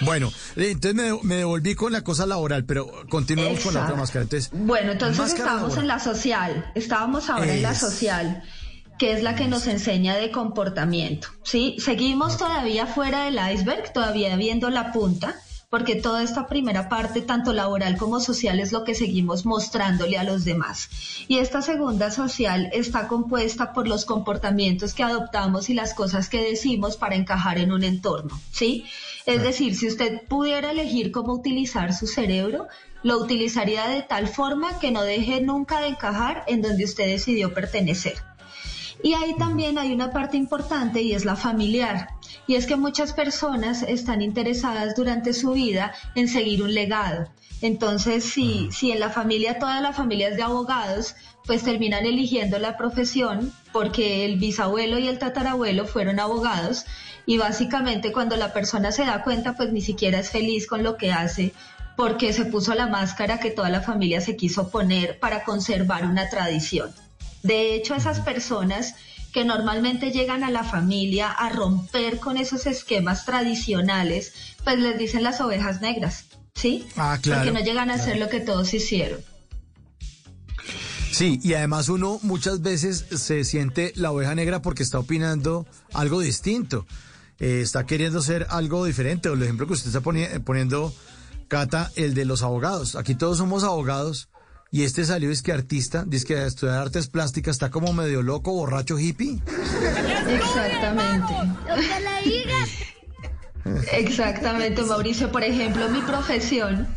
Bueno, 0.00 0.32
eh, 0.56 0.72
entonces 0.72 1.22
me, 1.22 1.36
devolví 1.36 1.74
con 1.74 1.92
la 1.92 2.02
cosa 2.02 2.26
laboral, 2.26 2.64
pero 2.64 2.90
continuamos 3.08 3.60
con 3.60 3.74
la 3.74 3.84
otra 3.84 3.96
máscara. 3.96 4.26
bueno, 4.52 4.92
entonces 4.92 5.32
estábamos 5.34 5.76
en 5.76 5.86
la 5.86 5.98
social, 5.98 6.70
estábamos 6.74 7.30
ahora 7.30 7.54
en 7.54 7.62
la 7.62 7.74
social, 7.74 8.42
que 8.98 9.12
es 9.12 9.22
la 9.22 9.34
que 9.34 9.48
nos 9.48 9.66
enseña 9.66 10.16
de 10.16 10.30
comportamiento. 10.30 11.28
¿sí? 11.42 11.76
Seguimos 11.78 12.38
todavía 12.38 12.86
fuera 12.86 13.24
del 13.24 13.38
iceberg, 13.52 13.92
todavía 13.92 14.36
viendo 14.36 14.70
la 14.70 14.92
punta, 14.92 15.36
porque 15.74 15.96
toda 15.96 16.22
esta 16.22 16.46
primera 16.46 16.88
parte, 16.88 17.20
tanto 17.20 17.52
laboral 17.52 17.96
como 17.96 18.20
social, 18.20 18.60
es 18.60 18.70
lo 18.70 18.84
que 18.84 18.94
seguimos 18.94 19.44
mostrándole 19.44 20.16
a 20.16 20.22
los 20.22 20.44
demás. 20.44 20.88
Y 21.26 21.38
esta 21.38 21.62
segunda 21.62 22.12
social 22.12 22.70
está 22.72 23.08
compuesta 23.08 23.72
por 23.72 23.88
los 23.88 24.04
comportamientos 24.04 24.94
que 24.94 25.02
adoptamos 25.02 25.70
y 25.70 25.74
las 25.74 25.92
cosas 25.92 26.28
que 26.28 26.44
decimos 26.44 26.96
para 26.96 27.16
encajar 27.16 27.58
en 27.58 27.72
un 27.72 27.82
entorno, 27.82 28.40
¿sí? 28.52 28.84
Es 29.26 29.42
decir, 29.42 29.74
si 29.74 29.88
usted 29.88 30.22
pudiera 30.28 30.70
elegir 30.70 31.10
cómo 31.10 31.32
utilizar 31.32 31.92
su 31.92 32.06
cerebro, 32.06 32.68
lo 33.02 33.18
utilizaría 33.18 33.88
de 33.88 34.02
tal 34.02 34.28
forma 34.28 34.78
que 34.78 34.92
no 34.92 35.02
deje 35.02 35.40
nunca 35.40 35.80
de 35.80 35.88
encajar 35.88 36.44
en 36.46 36.62
donde 36.62 36.84
usted 36.84 37.06
decidió 37.06 37.52
pertenecer. 37.52 38.14
Y 39.02 39.14
ahí 39.14 39.34
también 39.36 39.76
hay 39.76 39.92
una 39.92 40.12
parte 40.12 40.36
importante 40.36 41.02
y 41.02 41.14
es 41.14 41.24
la 41.24 41.34
familiar. 41.34 42.10
Y 42.46 42.56
es 42.56 42.66
que 42.66 42.76
muchas 42.76 43.12
personas 43.12 43.82
están 43.82 44.22
interesadas 44.22 44.94
durante 44.94 45.32
su 45.32 45.52
vida 45.52 45.92
en 46.14 46.28
seguir 46.28 46.62
un 46.62 46.74
legado. 46.74 47.28
Entonces, 47.60 48.24
si, 48.24 48.68
si 48.72 48.92
en 48.92 49.00
la 49.00 49.10
familia, 49.10 49.58
toda 49.58 49.80
la 49.80 49.92
familia 49.92 50.28
es 50.28 50.36
de 50.36 50.42
abogados, 50.42 51.14
pues 51.46 51.62
terminan 51.62 52.04
eligiendo 52.04 52.58
la 52.58 52.76
profesión 52.76 53.52
porque 53.72 54.24
el 54.24 54.38
bisabuelo 54.38 54.98
y 54.98 55.08
el 55.08 55.18
tatarabuelo 55.18 55.86
fueron 55.86 56.20
abogados 56.20 56.84
y 57.26 57.38
básicamente 57.38 58.12
cuando 58.12 58.36
la 58.36 58.52
persona 58.52 58.92
se 58.92 59.04
da 59.04 59.22
cuenta, 59.22 59.56
pues 59.56 59.72
ni 59.72 59.80
siquiera 59.80 60.18
es 60.18 60.30
feliz 60.30 60.66
con 60.66 60.82
lo 60.82 60.96
que 60.96 61.12
hace 61.12 61.52
porque 61.96 62.32
se 62.32 62.44
puso 62.44 62.74
la 62.74 62.86
máscara 62.86 63.38
que 63.38 63.50
toda 63.50 63.70
la 63.70 63.80
familia 63.80 64.20
se 64.20 64.36
quiso 64.36 64.70
poner 64.70 65.18
para 65.18 65.44
conservar 65.44 66.04
una 66.04 66.28
tradición. 66.28 66.92
De 67.42 67.74
hecho, 67.74 67.94
esas 67.94 68.20
personas 68.20 68.94
que 69.34 69.44
normalmente 69.44 70.12
llegan 70.12 70.44
a 70.44 70.50
la 70.50 70.62
familia 70.62 71.28
a 71.28 71.48
romper 71.48 72.20
con 72.20 72.36
esos 72.36 72.66
esquemas 72.66 73.26
tradicionales, 73.26 74.32
pues 74.62 74.78
les 74.78 74.96
dicen 74.96 75.24
las 75.24 75.40
ovejas 75.40 75.80
negras, 75.80 76.26
¿sí? 76.54 76.86
Ah, 76.96 77.18
claro. 77.20 77.42
Porque 77.42 77.58
no 77.58 77.64
llegan 77.64 77.90
a 77.90 77.94
hacer 77.94 78.16
lo 78.18 78.28
que 78.28 78.38
todos 78.38 78.72
hicieron. 78.72 79.18
Sí, 81.10 81.40
y 81.42 81.54
además 81.54 81.88
uno 81.88 82.20
muchas 82.22 82.62
veces 82.62 83.06
se 83.10 83.42
siente 83.42 83.92
la 83.96 84.12
oveja 84.12 84.36
negra 84.36 84.62
porque 84.62 84.84
está 84.84 85.00
opinando 85.00 85.66
algo 85.92 86.20
distinto, 86.20 86.86
eh, 87.40 87.60
está 87.60 87.86
queriendo 87.86 88.22
ser 88.22 88.46
algo 88.50 88.84
diferente, 88.84 89.28
o 89.28 89.34
el 89.34 89.42
ejemplo 89.42 89.66
que 89.66 89.72
usted 89.72 89.88
está 89.88 90.00
poniendo, 90.00 90.94
Cata, 91.48 91.90
el 91.96 92.14
de 92.14 92.24
los 92.24 92.42
abogados. 92.42 92.94
Aquí 92.94 93.16
todos 93.16 93.38
somos 93.38 93.64
abogados 93.64 94.28
y 94.74 94.82
este 94.82 95.04
salió 95.04 95.30
es 95.30 95.40
que 95.40 95.52
artista, 95.52 96.02
dice 96.04 96.26
que 96.26 96.46
estudiar 96.46 96.78
artes 96.78 97.06
plásticas 97.06 97.54
está 97.54 97.70
como 97.70 97.92
medio 97.92 98.22
loco, 98.22 98.50
borracho, 98.50 98.98
hippie. 98.98 99.40
Exactamente. 100.28 101.32
Exactamente, 103.92 104.82
Mauricio. 104.82 105.30
Por 105.30 105.44
ejemplo, 105.44 105.88
mi 105.90 106.00
profesión, 106.00 106.88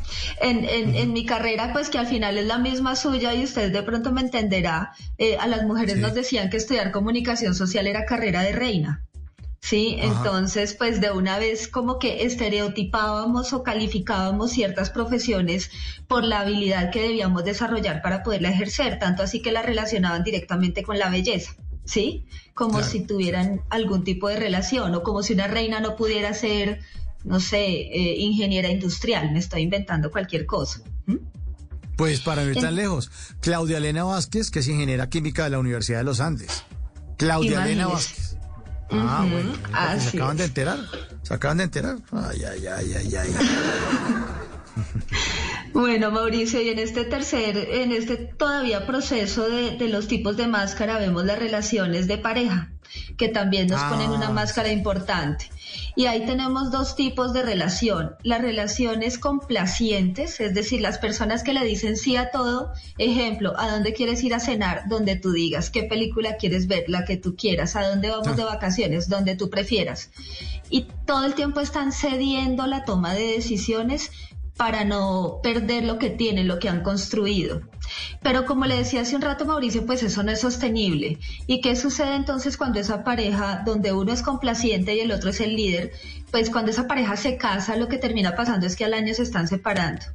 en, 0.41 0.66
en, 0.66 1.14
mi 1.14 1.28
carrera, 1.28 1.72
pues 1.72 1.91
que 1.91 1.99
al 1.99 2.08
final 2.08 2.40
es 2.40 2.48
la 2.48 2.58
misma 2.58 2.95
suya 2.95 3.36
y 3.36 3.44
usted 3.44 3.72
de 3.72 3.84
pronto 3.84 4.12
me 4.12 4.22
entenderá, 4.22 4.94
eh, 5.20 5.38
a 5.38 5.45
las 5.45 5.62
mujeres 5.62 5.98
nos 5.98 6.16
decían 6.16 6.49
que 6.49 6.58
estudiar 6.58 6.91
comunicación 6.91 7.54
social 7.54 7.86
era 7.86 8.06
carrera 8.06 8.41
de 8.41 8.54
reina. 8.54 9.06
Sí, 9.59 9.97
entonces 9.99 10.75
pues 10.75 11.01
de 11.01 11.11
una 11.11 11.39
vez 11.39 11.67
como 11.67 11.99
que 11.99 12.23
estereotipábamos 12.23 13.53
o 13.53 13.63
calificábamos 13.63 14.51
ciertas 14.51 14.89
profesiones 14.91 15.71
por 16.07 16.23
la 16.23 16.41
habilidad 16.41 16.91
que 16.91 17.01
debíamos 17.01 17.43
desarrollar 17.43 18.01
para 18.01 18.23
poderla 18.23 18.49
ejercer, 18.49 18.99
tanto 18.99 19.23
así 19.23 19.41
que 19.41 19.51
la 19.51 19.63
relacionaban 19.63 20.23
directamente 20.23 20.84
con 20.84 20.99
la 20.99 21.09
belleza, 21.09 21.55
¿sí? 21.85 22.25
Como 22.53 22.81
si 22.84 23.01
tuvieran 23.01 23.61
algún 23.69 24.03
tipo 24.03 24.29
de 24.29 24.38
relación 24.38 24.93
o 24.95 25.03
como 25.03 25.23
si 25.23 25.34
una 25.34 25.47
reina 25.47 25.79
no 25.79 25.95
pudiera 25.95 26.34
ser 26.34 26.79
no 27.27 27.39
sé, 27.39 27.65
eh, 27.65 28.15
ingeniera 28.19 28.69
industrial, 28.69 29.31
me 29.31 29.39
estoy 29.39 29.61
inventando 29.61 30.11
cualquier 30.11 30.45
cosa. 30.45 30.81
Pues 31.97 32.21
para 32.21 32.43
no 32.43 32.51
ir 32.51 32.57
tan 32.57 32.75
lejos, 32.75 33.11
Claudia 33.41 33.77
Elena 33.77 34.03
Vázquez, 34.03 34.49
que 34.49 34.59
es 34.59 34.67
ingeniera 34.67 35.09
química 35.09 35.45
de 35.45 35.49
la 35.51 35.59
Universidad 35.59 35.99
de 35.99 36.03
los 36.03 36.19
Andes. 36.19 36.63
Claudia 37.17 37.65
Elena 37.65 37.88
Vázquez. 37.88 38.27
Ah, 38.89 39.26
bueno. 39.30 39.53
se 39.99 40.18
acaban 40.18 40.38
de 40.38 40.45
enterar. 40.45 40.80
Se 41.23 41.34
acaban 41.34 41.57
de 41.57 41.64
enterar. 41.65 41.97
Ay, 42.11 42.43
ay, 42.43 42.68
ay, 42.68 42.93
ay, 42.93 43.15
ay. 43.15 43.35
Bueno, 45.73 46.09
Mauricio, 46.09 46.59
y 46.61 46.69
en 46.69 46.80
este 46.80 47.03
tercer, 47.05 47.55
en 47.55 47.91
este 47.91 48.18
todavía 48.18 48.88
proceso 48.88 49.47
de, 49.47 49.77
de 49.77 49.89
los 49.89 50.07
tipos 50.07 50.35
de 50.35 50.47
máscara, 50.47 50.97
vemos 50.97 51.23
las 51.26 51.38
relaciones 51.38 52.07
de 52.07 52.18
pareja, 52.18 52.72
que 53.18 53.30
también 53.30 53.68
nos 53.68 53.81
ponen 53.84 54.09
una 54.11 54.27
ah. 54.27 54.31
máscara 54.31 54.72
importante. 54.72 55.49
Y 55.95 56.05
ahí 56.05 56.26
tenemos 56.26 56.72
dos 56.72 56.95
tipos 56.95 57.34
de 57.34 57.43
relación. 57.43 58.15
Las 58.23 58.41
relaciones 58.41 59.18
complacientes, 59.18 60.39
es 60.39 60.53
decir, 60.53 60.81
las 60.81 60.99
personas 60.99 61.43
que 61.43 61.53
le 61.53 61.65
dicen 61.65 61.97
sí 61.97 62.15
a 62.15 62.30
todo. 62.30 62.72
Ejemplo, 62.97 63.53
¿a 63.57 63.72
dónde 63.72 63.93
quieres 63.93 64.23
ir 64.23 64.34
a 64.34 64.39
cenar? 64.39 64.88
Donde 64.88 65.15
tú 65.15 65.31
digas. 65.31 65.69
¿Qué 65.69 65.84
película 65.84 66.38
quieres 66.38 66.68
ver? 66.68 66.85
La 66.88 67.03
que 67.03 67.18
tú 67.18 67.35
quieras. 67.35 67.76
¿A 67.76 67.88
dónde 67.88 68.09
vamos 68.09 68.38
de 68.38 68.43
vacaciones? 68.43 69.09
Donde 69.09 69.35
tú 69.35 69.49
prefieras. 69.49 70.11
Y 70.69 70.88
todo 71.05 71.26
el 71.26 71.34
tiempo 71.34 71.61
están 71.61 71.91
cediendo 71.91 72.68
la 72.68 72.85
toma 72.85 73.14
de 73.14 73.34
decisiones 73.34 74.11
para 74.57 74.84
no 74.84 75.39
perder 75.43 75.84
lo 75.84 75.99
que 75.99 76.09
tienen, 76.09 76.47
lo 76.47 76.59
que 76.59 76.67
han 76.67 76.81
construido. 76.81 77.61
Pero 78.21 78.45
como 78.45 78.65
le 78.65 78.77
decía 78.77 79.01
hace 79.01 79.15
un 79.15 79.21
rato 79.21 79.45
Mauricio, 79.45 79.85
pues 79.85 80.03
eso 80.03 80.23
no 80.23 80.31
es 80.31 80.41
sostenible. 80.41 81.19
¿Y 81.45 81.61
qué 81.61 81.75
sucede 81.75 82.15
entonces 82.15 82.57
cuando 82.57 82.79
esa 82.79 83.03
pareja, 83.03 83.61
donde 83.65 83.93
uno 83.93 84.11
es 84.11 84.23
complaciente 84.23 84.95
y 84.95 84.99
el 84.99 85.11
otro 85.11 85.29
es 85.29 85.39
el 85.39 85.55
líder, 85.55 85.91
pues 86.32 86.49
cuando 86.49 86.72
esa 86.72 86.88
pareja 86.88 87.16
se 87.16 87.38
casa, 87.38 87.76
lo 87.76 87.88
que 87.88 87.98
termina 87.98 88.36
pasando 88.36 88.66
es 88.66 88.76
que 88.76 88.86
al 88.86 88.94
año 88.94 89.14
se 89.14 89.24
están 89.24 89.48
separando? 89.48 90.06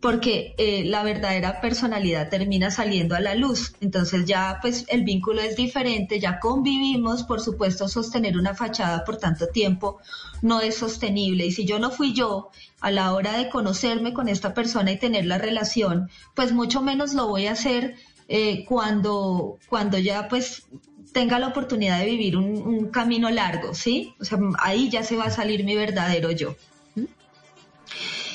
porque 0.00 0.54
eh, 0.58 0.84
la 0.84 1.02
verdadera 1.02 1.60
personalidad 1.60 2.28
termina 2.28 2.70
saliendo 2.70 3.16
a 3.16 3.20
la 3.20 3.34
luz. 3.34 3.74
Entonces 3.80 4.26
ya 4.26 4.58
pues 4.62 4.84
el 4.88 5.02
vínculo 5.02 5.40
es 5.40 5.56
diferente, 5.56 6.20
ya 6.20 6.38
convivimos, 6.38 7.24
por 7.24 7.40
supuesto 7.40 7.88
sostener 7.88 8.36
una 8.38 8.54
fachada 8.54 9.04
por 9.04 9.16
tanto 9.16 9.48
tiempo 9.48 9.98
no 10.40 10.60
es 10.60 10.76
sostenible. 10.76 11.46
Y 11.46 11.52
si 11.52 11.64
yo 11.64 11.78
no 11.80 11.90
fui 11.90 12.12
yo 12.12 12.50
a 12.80 12.90
la 12.92 13.12
hora 13.12 13.36
de 13.36 13.48
conocerme 13.48 14.12
con 14.12 14.28
esta 14.28 14.54
persona 14.54 14.92
y 14.92 14.98
tener 14.98 15.26
la 15.26 15.38
relación, 15.38 16.10
pues 16.34 16.52
mucho 16.52 16.80
menos 16.80 17.14
lo 17.14 17.26
voy 17.26 17.46
a 17.46 17.52
hacer 17.52 17.96
eh, 18.28 18.64
cuando, 18.66 19.58
cuando 19.68 19.98
ya 19.98 20.28
pues 20.28 20.64
tenga 21.12 21.38
la 21.38 21.48
oportunidad 21.48 21.98
de 21.98 22.06
vivir 22.06 22.36
un, 22.36 22.62
un 22.62 22.88
camino 22.88 23.30
largo, 23.30 23.74
¿sí? 23.74 24.14
O 24.20 24.24
sea, 24.24 24.38
ahí 24.58 24.90
ya 24.90 25.02
se 25.02 25.16
va 25.16 25.24
a 25.24 25.30
salir 25.30 25.64
mi 25.64 25.74
verdadero 25.76 26.30
yo. 26.30 26.56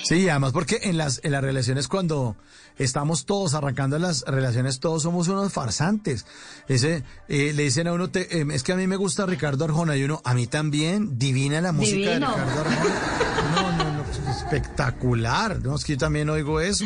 Sí, 0.04 0.28
además 0.28 0.52
porque 0.52 0.80
en 0.84 0.98
las, 0.98 1.22
en 1.24 1.32
las 1.32 1.41
relaciones 1.41 1.88
cuando 1.88 2.36
estamos 2.78 3.26
todos 3.26 3.54
arrancando 3.54 3.98
las 4.00 4.24
relaciones, 4.28 4.80
todos 4.80 5.04
somos 5.04 5.28
unos 5.30 5.54
farsantes. 5.54 6.26
Ese, 6.68 7.04
eh, 7.30 7.54
le 7.56 7.64
dicen 7.64 7.88
a 7.88 7.94
uno, 7.94 8.10
te, 8.10 8.41
eh, 8.41 8.45
es 8.52 8.64
que 8.64 8.74
a 8.74 8.76
mí 8.76 8.86
me 8.86 8.98
gusta 8.98 9.26
Ricardo 9.26 9.64
Arjona 9.64 9.95
y 9.95 10.04
uno, 10.04 10.22
a 10.26 10.34
mí 10.34 10.48
también, 10.48 11.18
divina 11.18 11.62
la 11.62 11.72
música 11.72 12.12
de 12.12 12.16
Ricardo 12.16 12.62
Arjona. 12.62 12.86
No, 13.54 13.72
no, 13.72 13.91
no, 13.94 14.32
espectacular, 14.32 15.62
no, 15.62 15.76
es 15.76 15.86
que 15.86 15.94
yo 15.94 16.00
también 16.00 16.30
oigo 16.30 16.60
eso. 16.60 16.86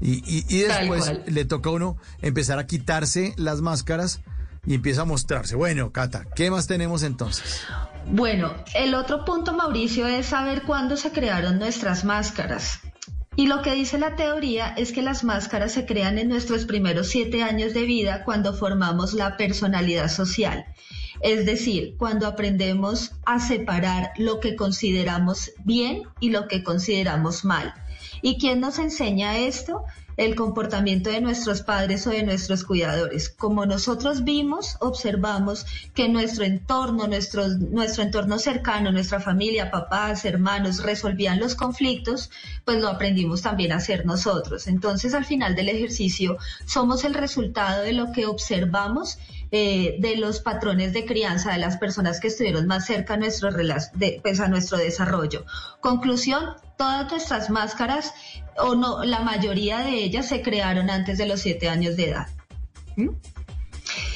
Y, 0.00 0.22
y, 0.26 0.44
y 0.48 0.60
después 0.60 1.10
le 1.26 1.44
toca 1.46 1.70
a 1.70 1.72
uno 1.72 1.96
empezar 2.20 2.58
a 2.58 2.66
quitarse 2.66 3.32
las 3.36 3.62
máscaras 3.62 4.20
y 4.66 4.74
empieza 4.74 5.02
a 5.02 5.04
mostrarse. 5.04 5.54
Bueno, 5.54 5.92
Cata, 5.92 6.26
¿qué 6.34 6.50
más 6.50 6.66
tenemos 6.66 7.02
entonces? 7.02 7.62
Bueno, 8.10 8.54
el 8.74 8.94
otro 8.94 9.24
punto, 9.24 9.52
Mauricio, 9.52 10.06
es 10.06 10.26
saber 10.26 10.62
cuándo 10.62 10.96
se 10.96 11.12
crearon 11.12 11.58
nuestras 11.58 12.04
máscaras. 12.04 12.80
Y 13.36 13.48
lo 13.48 13.60
que 13.60 13.74
dice 13.74 13.98
la 13.98 14.16
teoría 14.16 14.68
es 14.78 14.92
que 14.92 15.02
las 15.02 15.22
máscaras 15.22 15.72
se 15.72 15.84
crean 15.84 16.18
en 16.18 16.28
nuestros 16.28 16.64
primeros 16.64 17.08
siete 17.08 17.42
años 17.42 17.74
de 17.74 17.84
vida 17.84 18.24
cuando 18.24 18.54
formamos 18.54 19.12
la 19.12 19.36
personalidad 19.36 20.08
social. 20.08 20.64
Es 21.20 21.44
decir, 21.44 21.96
cuando 21.98 22.26
aprendemos 22.26 23.12
a 23.26 23.38
separar 23.38 24.10
lo 24.16 24.40
que 24.40 24.56
consideramos 24.56 25.52
bien 25.64 26.02
y 26.20 26.30
lo 26.30 26.48
que 26.48 26.62
consideramos 26.62 27.44
mal. 27.44 27.74
¿Y 28.22 28.38
quién 28.38 28.60
nos 28.60 28.78
enseña 28.78 29.36
esto? 29.36 29.84
El 30.16 30.34
comportamiento 30.34 31.10
de 31.10 31.20
nuestros 31.20 31.62
padres 31.62 32.06
o 32.06 32.10
de 32.10 32.22
nuestros 32.22 32.64
cuidadores. 32.64 33.28
Como 33.28 33.66
nosotros 33.66 34.24
vimos, 34.24 34.76
observamos 34.80 35.66
que 35.94 36.08
nuestro 36.08 36.44
entorno, 36.44 37.06
nuestro, 37.06 37.48
nuestro 37.48 38.02
entorno 38.02 38.38
cercano, 38.38 38.92
nuestra 38.92 39.20
familia, 39.20 39.70
papás, 39.70 40.24
hermanos, 40.24 40.82
resolvían 40.82 41.38
los 41.38 41.54
conflictos, 41.54 42.30
pues 42.64 42.80
lo 42.80 42.88
aprendimos 42.88 43.42
también 43.42 43.72
a 43.72 43.76
hacer 43.76 44.06
nosotros. 44.06 44.66
Entonces, 44.66 45.14
al 45.14 45.24
final 45.24 45.54
del 45.54 45.68
ejercicio, 45.68 46.38
somos 46.64 47.04
el 47.04 47.14
resultado 47.14 47.82
de 47.82 47.92
lo 47.92 48.12
que 48.12 48.26
observamos 48.26 49.18
eh, 49.52 49.96
de 50.00 50.16
los 50.16 50.40
patrones 50.40 50.92
de 50.92 51.04
crianza 51.06 51.52
de 51.52 51.58
las 51.58 51.76
personas 51.76 52.18
que 52.18 52.28
estuvieron 52.28 52.66
más 52.66 52.84
cerca 52.86 53.14
a 53.14 53.16
nuestro, 53.16 53.50
pues, 54.22 54.40
a 54.40 54.48
nuestro 54.48 54.76
desarrollo. 54.78 55.44
Conclusión, 55.80 56.54
todas 56.76 57.10
nuestras 57.12 57.48
máscaras, 57.48 58.12
o 58.58 58.74
no, 58.74 59.04
la 59.04 59.20
mayoría 59.20 59.80
de 59.80 60.04
ellas 60.04 60.28
se 60.28 60.42
crearon 60.42 60.90
antes 60.90 61.18
de 61.18 61.26
los 61.26 61.40
siete 61.40 61.68
años 61.68 61.96
de 61.96 62.10
edad. 62.10 62.28
¿Mm? 62.96 63.10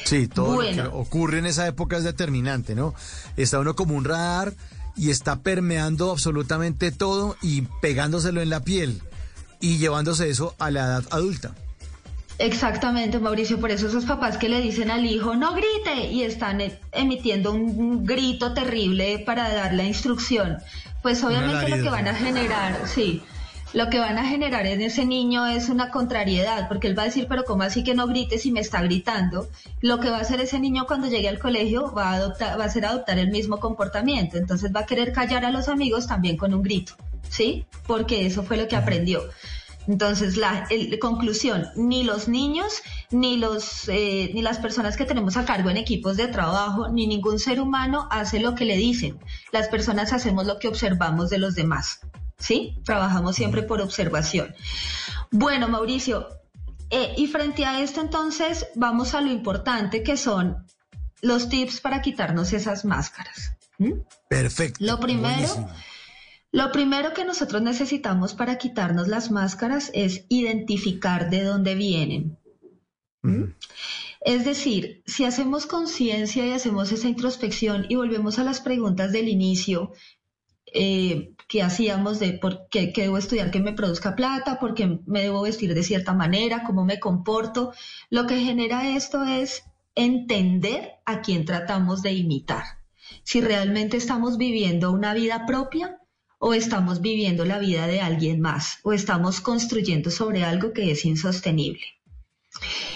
Sí, 0.03 0.27
todo 0.27 0.61
lo 0.61 0.69
que 0.71 0.81
ocurre 0.81 1.39
en 1.39 1.45
esa 1.45 1.67
época 1.67 1.97
es 1.97 2.03
determinante, 2.03 2.75
¿no? 2.75 2.93
Está 3.37 3.59
uno 3.59 3.75
como 3.75 3.95
un 3.95 4.03
radar 4.03 4.53
y 4.97 5.09
está 5.09 5.37
permeando 5.39 6.11
absolutamente 6.11 6.91
todo 6.91 7.37
y 7.41 7.61
pegándoselo 7.81 8.41
en 8.41 8.49
la 8.49 8.59
piel 8.61 9.01
y 9.61 9.77
llevándose 9.77 10.29
eso 10.29 10.55
a 10.59 10.69
la 10.69 10.81
edad 10.81 11.03
adulta. 11.11 11.55
Exactamente, 12.39 13.19
Mauricio, 13.19 13.59
por 13.59 13.69
eso 13.69 13.87
esos 13.87 14.05
papás 14.05 14.37
que 14.37 14.49
le 14.49 14.61
dicen 14.61 14.89
al 14.89 15.05
hijo, 15.05 15.35
no 15.35 15.53
grite, 15.53 16.07
y 16.11 16.23
están 16.23 16.59
e, 16.59 16.79
emitiendo 16.91 17.53
un 17.53 18.03
grito 18.03 18.53
terrible 18.53 19.19
para 19.19 19.53
dar 19.53 19.73
la 19.73 19.83
instrucción, 19.83 20.57
pues 21.03 21.23
obviamente 21.23 21.69
lo 21.69 21.83
que 21.83 21.89
van 21.89 22.07
a 22.07 22.15
generar, 22.15 22.87
sí, 22.87 23.21
lo 23.73 23.89
que 23.89 23.99
van 23.99 24.17
a 24.17 24.25
generar 24.25 24.65
en 24.65 24.81
ese 24.81 25.05
niño 25.05 25.47
es 25.47 25.69
una 25.69 25.91
contrariedad, 25.91 26.67
porque 26.67 26.87
él 26.87 26.97
va 26.97 27.03
a 27.03 27.05
decir, 27.05 27.27
pero 27.29 27.45
¿cómo 27.45 27.63
así 27.63 27.83
que 27.83 27.93
no 27.93 28.07
grites 28.07 28.41
si 28.41 28.51
me 28.51 28.59
está 28.59 28.81
gritando? 28.81 29.47
Lo 29.79 29.99
que 29.99 30.09
va 30.09 30.17
a 30.17 30.21
hacer 30.21 30.41
ese 30.41 30.59
niño 30.59 30.85
cuando 30.85 31.07
llegue 31.07 31.29
al 31.29 31.39
colegio 31.39 31.93
va 31.93 32.11
a, 32.11 32.15
adoptar, 32.15 32.59
va 32.59 32.65
a 32.65 32.69
ser 32.69 32.85
adoptar 32.85 33.17
el 33.17 33.31
mismo 33.31 33.59
comportamiento, 33.59 34.37
entonces 34.37 34.71
va 34.75 34.81
a 34.81 34.85
querer 34.85 35.13
callar 35.13 35.45
a 35.45 35.51
los 35.51 35.69
amigos 35.69 36.07
también 36.07 36.35
con 36.35 36.53
un 36.53 36.63
grito, 36.63 36.93
¿sí? 37.29 37.65
Porque 37.87 38.25
eso 38.25 38.43
fue 38.43 38.57
lo 38.57 38.67
que 38.67 38.75
aprendió. 38.75 39.21
Entonces, 39.87 40.37
la 40.37 40.67
conclusión, 40.99 41.67
ni 41.75 42.03
los 42.03 42.27
niños, 42.27 42.81
ni, 43.09 43.37
los, 43.37 43.89
eh, 43.89 44.29
ni 44.33 44.41
las 44.41 44.59
personas 44.59 44.95
que 44.95 45.05
tenemos 45.05 45.37
a 45.37 45.45
cargo 45.45 45.69
en 45.69 45.77
equipos 45.77 46.17
de 46.17 46.27
trabajo, 46.27 46.89
ni 46.89 47.07
ningún 47.07 47.39
ser 47.39 47.59
humano 47.59 48.07
hace 48.11 48.39
lo 48.39 48.53
que 48.53 48.65
le 48.65 48.77
dicen. 48.77 49.17
Las 49.51 49.69
personas 49.69 50.13
hacemos 50.13 50.45
lo 50.45 50.59
que 50.59 50.67
observamos 50.67 51.29
de 51.29 51.39
los 51.39 51.55
demás. 51.55 52.01
¿Sí? 52.41 52.79
Trabajamos 52.83 53.35
siempre 53.35 53.61
por 53.61 53.81
observación. 53.81 54.53
Bueno, 55.29 55.69
Mauricio, 55.69 56.27
eh, 56.89 57.13
y 57.15 57.27
frente 57.27 57.65
a 57.65 57.81
esto 57.81 58.01
entonces 58.01 58.67
vamos 58.75 59.13
a 59.13 59.21
lo 59.21 59.31
importante 59.31 60.03
que 60.03 60.17
son 60.17 60.65
los 61.21 61.49
tips 61.49 61.79
para 61.81 62.01
quitarnos 62.01 62.51
esas 62.51 62.83
máscaras. 62.83 63.55
Perfecto. 64.27 64.83
Lo 64.83 64.99
primero... 64.99 65.69
Lo 66.53 66.73
primero 66.73 67.13
que 67.13 67.23
nosotros 67.23 67.61
necesitamos 67.61 68.33
para 68.33 68.57
quitarnos 68.57 69.07
las 69.07 69.31
máscaras 69.31 69.89
es 69.93 70.25
identificar 70.27 71.29
de 71.29 71.43
dónde 71.43 71.75
vienen. 71.75 72.37
¿Mm? 73.21 73.53
Es 74.19 74.43
decir, 74.43 75.01
si 75.05 75.23
hacemos 75.23 75.65
conciencia 75.65 76.45
y 76.45 76.51
hacemos 76.51 76.91
esa 76.91 77.07
introspección 77.07 77.85
y 77.87 77.95
volvemos 77.95 78.37
a 78.37 78.43
las 78.43 78.59
preguntas 78.59 79.13
del 79.13 79.29
inicio 79.29 79.93
eh, 80.73 81.33
que 81.51 81.61
hacíamos 81.61 82.17
de 82.19 82.31
por 82.31 82.69
qué, 82.69 82.93
qué, 82.93 83.01
debo 83.01 83.17
estudiar 83.17 83.51
que 83.51 83.59
me 83.59 83.73
produzca 83.73 84.15
plata, 84.15 84.57
por 84.57 84.73
qué 84.73 85.01
me 85.05 85.23
debo 85.23 85.41
vestir 85.41 85.73
de 85.73 85.83
cierta 85.83 86.13
manera, 86.13 86.63
cómo 86.63 86.85
me 86.85 87.01
comporto, 87.01 87.73
lo 88.09 88.25
que 88.25 88.39
genera 88.39 88.87
esto 88.87 89.25
es 89.25 89.61
entender 89.93 90.93
a 91.05 91.19
quién 91.19 91.43
tratamos 91.43 92.03
de 92.03 92.13
imitar. 92.13 92.63
Si 93.25 93.41
realmente 93.41 93.97
estamos 93.97 94.37
viviendo 94.37 94.93
una 94.93 95.13
vida 95.13 95.45
propia 95.45 95.99
o 96.39 96.53
estamos 96.53 97.01
viviendo 97.01 97.43
la 97.43 97.59
vida 97.59 97.85
de 97.85 97.99
alguien 97.99 98.39
más 98.39 98.77
o 98.83 98.93
estamos 98.93 99.41
construyendo 99.41 100.09
sobre 100.09 100.45
algo 100.45 100.71
que 100.71 100.89
es 100.89 101.03
insostenible. 101.03 101.83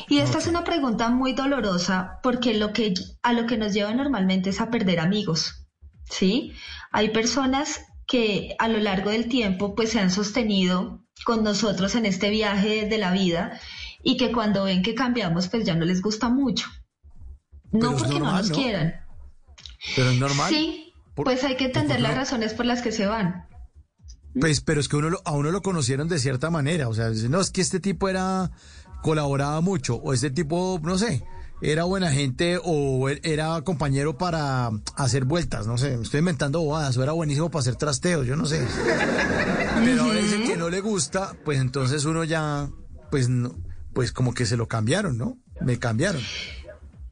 Y 0.08 0.20
esta 0.20 0.38
es 0.38 0.48
una 0.48 0.64
pregunta 0.64 1.10
muy 1.10 1.34
dolorosa 1.34 2.20
porque 2.24 2.54
lo 2.54 2.72
que, 2.72 2.94
a 3.22 3.34
lo 3.34 3.48
que 3.48 3.58
nos 3.58 3.74
lleva 3.74 3.94
normalmente 3.94 4.52
es 4.52 4.62
a 4.62 4.70
perder 4.70 5.02
amigos. 5.02 5.68
¿sí? 6.10 6.54
Hay 6.94 7.10
personas 7.10 7.82
que 8.08 8.56
a 8.60 8.68
lo 8.68 8.80
largo 8.80 9.10
del 9.10 9.28
tiempo 9.28 9.76
pues 9.76 9.92
se 9.92 10.00
han 10.00 10.12
sostenido 10.12 11.04
con 11.26 11.44
nosotros 11.44 11.96
en 11.96 12.06
este 12.06 12.30
viaje 12.30 12.88
de 12.88 12.98
la 12.98 13.12
vida 13.12 13.60
y 14.04 14.18
que 14.18 14.32
cuando 14.32 14.66
ven 14.66 14.84
que 14.84 14.96
cambiamos 14.96 15.48
pues 15.48 15.66
ya 15.66 15.76
no 15.76 15.86
les 15.86 16.02
gusta 16.02 16.30
mucho. 16.30 16.68
No 17.72 17.96
porque 17.98 18.20
no 18.20 18.32
nos 18.32 18.52
quieran. 18.52 18.96
Pero 19.96 20.10
es 20.10 20.20
normal. 20.20 20.50
Sí, 20.50 20.94
pues 21.16 21.44
hay 21.44 21.56
que 21.58 21.66
entender 21.66 22.00
las 22.02 22.16
razones 22.16 22.54
por 22.54 22.66
las 22.66 22.82
que 22.82 22.92
se 22.92 23.06
van. 23.06 23.48
Pues, 24.40 24.62
pero 24.62 24.82
es 24.82 24.90
que 24.90 24.98
uno 24.98 25.18
a 25.24 25.32
uno 25.32 25.52
lo 25.52 25.62
conocieron 25.62 26.10
de 26.10 26.20
cierta 26.20 26.50
manera, 26.50 26.90
o 26.90 26.94
sea, 26.94 27.10
no, 27.30 27.40
es 27.40 27.52
que 27.52 27.62
este 27.62 27.80
tipo 27.80 28.10
era, 28.10 28.52
colaboraba 29.02 29.62
mucho, 29.62 29.96
o 29.96 30.12
este 30.14 30.30
tipo, 30.30 30.80
no 30.84 30.98
sé, 30.98 31.24
era 31.72 31.84
buena 31.84 32.12
gente 32.12 32.60
o 32.64 33.10
era 33.10 33.62
compañero 33.62 34.18
para 34.18 34.70
hacer 34.96 35.26
vueltas, 35.26 35.66
no 35.66 35.78
sé, 35.78 35.96
estoy 35.96 36.20
inventando 36.20 36.62
bobadas, 36.62 36.96
o 36.98 37.04
era 37.04 37.12
buenísimo 37.12 37.50
para 37.50 37.62
hacer 37.62 37.76
trasteos, 37.76 38.28
yo 38.28 38.36
no 38.36 38.46
sé. 38.46 38.66
Pero 39.84 40.04
ahora 40.04 40.20
dicen 40.20 40.44
que 40.44 40.58
no 40.58 40.70
le 40.70 40.80
gusta, 40.82 41.36
pues 41.44 41.60
entonces 41.60 42.06
uno 42.06 42.24
ya, 42.24 42.70
pues, 43.10 43.30
no, 43.30 43.56
pues 43.94 44.12
como 44.12 44.34
que 44.34 44.46
se 44.46 44.58
lo 44.58 44.68
cambiaron, 44.68 45.18
¿no? 45.18 45.38
Me 45.62 45.80
cambiaron. 45.80 46.22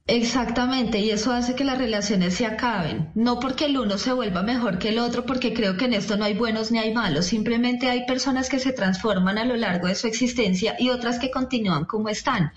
Exactamente, 0.06 1.00
y 1.00 1.12
eso 1.12 1.32
hace 1.32 1.56
que 1.56 1.64
las 1.64 1.78
relaciones 1.78 2.36
se 2.36 2.46
acaben. 2.46 3.10
No 3.16 3.40
porque 3.40 3.66
el 3.66 3.78
uno 3.78 3.98
se 3.98 4.12
vuelva 4.12 4.44
mejor 4.44 4.78
que 4.78 4.90
el 4.90 5.00
otro, 5.00 5.26
porque 5.26 5.54
creo 5.54 5.78
que 5.78 5.86
en 5.86 5.94
esto 5.94 6.18
no 6.18 6.26
hay 6.26 6.34
buenos 6.34 6.72
ni 6.72 6.78
hay 6.78 6.94
malos. 6.94 7.26
Simplemente 7.26 7.90
hay 7.90 8.06
personas 8.06 8.50
que 8.50 8.60
se 8.60 8.74
transforman 8.74 9.38
a 9.38 9.46
lo 9.46 9.56
largo 9.56 9.88
de 9.88 9.96
su 9.96 10.08
existencia 10.08 10.76
y 10.78 10.90
otras 10.90 11.20
que 11.20 11.32
continúan 11.32 11.86
como 11.86 12.10
están. 12.10 12.52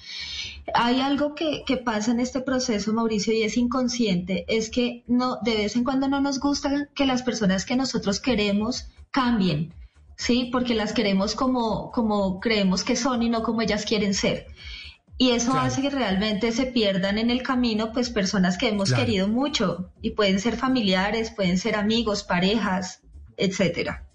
Hay 0.74 1.00
algo 1.00 1.34
que, 1.34 1.62
que 1.64 1.76
pasa 1.76 2.10
en 2.10 2.20
este 2.20 2.40
proceso, 2.40 2.92
Mauricio, 2.92 3.32
y 3.32 3.42
es 3.42 3.56
inconsciente, 3.56 4.44
es 4.48 4.68
que 4.70 5.04
no, 5.06 5.38
de 5.42 5.56
vez 5.56 5.76
en 5.76 5.84
cuando 5.84 6.08
no 6.08 6.20
nos 6.20 6.40
gusta 6.40 6.88
que 6.94 7.06
las 7.06 7.22
personas 7.22 7.64
que 7.64 7.76
nosotros 7.76 8.20
queremos 8.20 8.88
cambien, 9.10 9.72
¿sí? 10.16 10.48
Porque 10.50 10.74
las 10.74 10.92
queremos 10.92 11.34
como, 11.34 11.92
como 11.92 12.40
creemos 12.40 12.82
que 12.82 12.96
son 12.96 13.22
y 13.22 13.28
no 13.28 13.42
como 13.42 13.62
ellas 13.62 13.84
quieren 13.84 14.14
ser. 14.14 14.46
Y 15.18 15.30
eso 15.30 15.54
hace 15.54 15.80
que 15.80 15.88
realmente 15.88 16.52
se 16.52 16.66
pierdan 16.66 17.16
en 17.16 17.30
el 17.30 17.42
camino, 17.42 17.90
pues 17.92 18.10
personas 18.10 18.58
que 18.58 18.68
hemos 18.68 18.92
querido 18.92 19.28
mucho 19.28 19.90
y 20.02 20.10
pueden 20.10 20.40
ser 20.40 20.56
familiares, 20.56 21.30
pueden 21.30 21.56
ser 21.56 21.74
amigos, 21.74 22.22
parejas, 22.22 23.00
etcétera. 23.38 24.06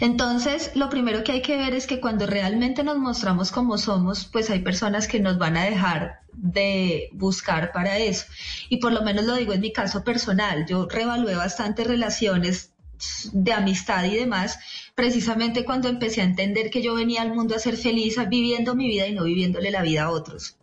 Entonces, 0.00 0.72
lo 0.74 0.88
primero 0.88 1.22
que 1.24 1.32
hay 1.32 1.42
que 1.42 1.56
ver 1.56 1.74
es 1.74 1.86
que 1.86 2.00
cuando 2.00 2.26
realmente 2.26 2.82
nos 2.82 2.98
mostramos 2.98 3.52
como 3.52 3.78
somos, 3.78 4.24
pues 4.24 4.50
hay 4.50 4.60
personas 4.60 5.08
que 5.08 5.20
nos 5.20 5.38
van 5.38 5.56
a 5.56 5.64
dejar 5.64 6.20
de 6.32 7.10
buscar 7.12 7.72
para 7.72 7.98
eso. 7.98 8.26
Y 8.68 8.78
por 8.78 8.92
lo 8.92 9.02
menos 9.02 9.24
lo 9.24 9.34
digo 9.36 9.52
en 9.52 9.60
mi 9.60 9.72
caso 9.72 10.04
personal, 10.04 10.66
yo 10.66 10.88
revalué 10.88 11.34
bastante 11.34 11.84
relaciones 11.84 12.72
de 13.32 13.52
amistad 13.52 14.04
y 14.04 14.16
demás, 14.16 14.58
precisamente 14.94 15.64
cuando 15.64 15.88
empecé 15.88 16.20
a 16.20 16.24
entender 16.24 16.70
que 16.70 16.82
yo 16.82 16.94
venía 16.94 17.22
al 17.22 17.34
mundo 17.34 17.54
a 17.54 17.58
ser 17.58 17.76
feliz 17.76 18.16
viviendo 18.28 18.74
mi 18.74 18.88
vida 18.88 19.06
y 19.06 19.12
no 19.12 19.24
viviéndole 19.24 19.70
la 19.70 19.82
vida 19.82 20.04
a 20.04 20.10
otros. 20.10 20.56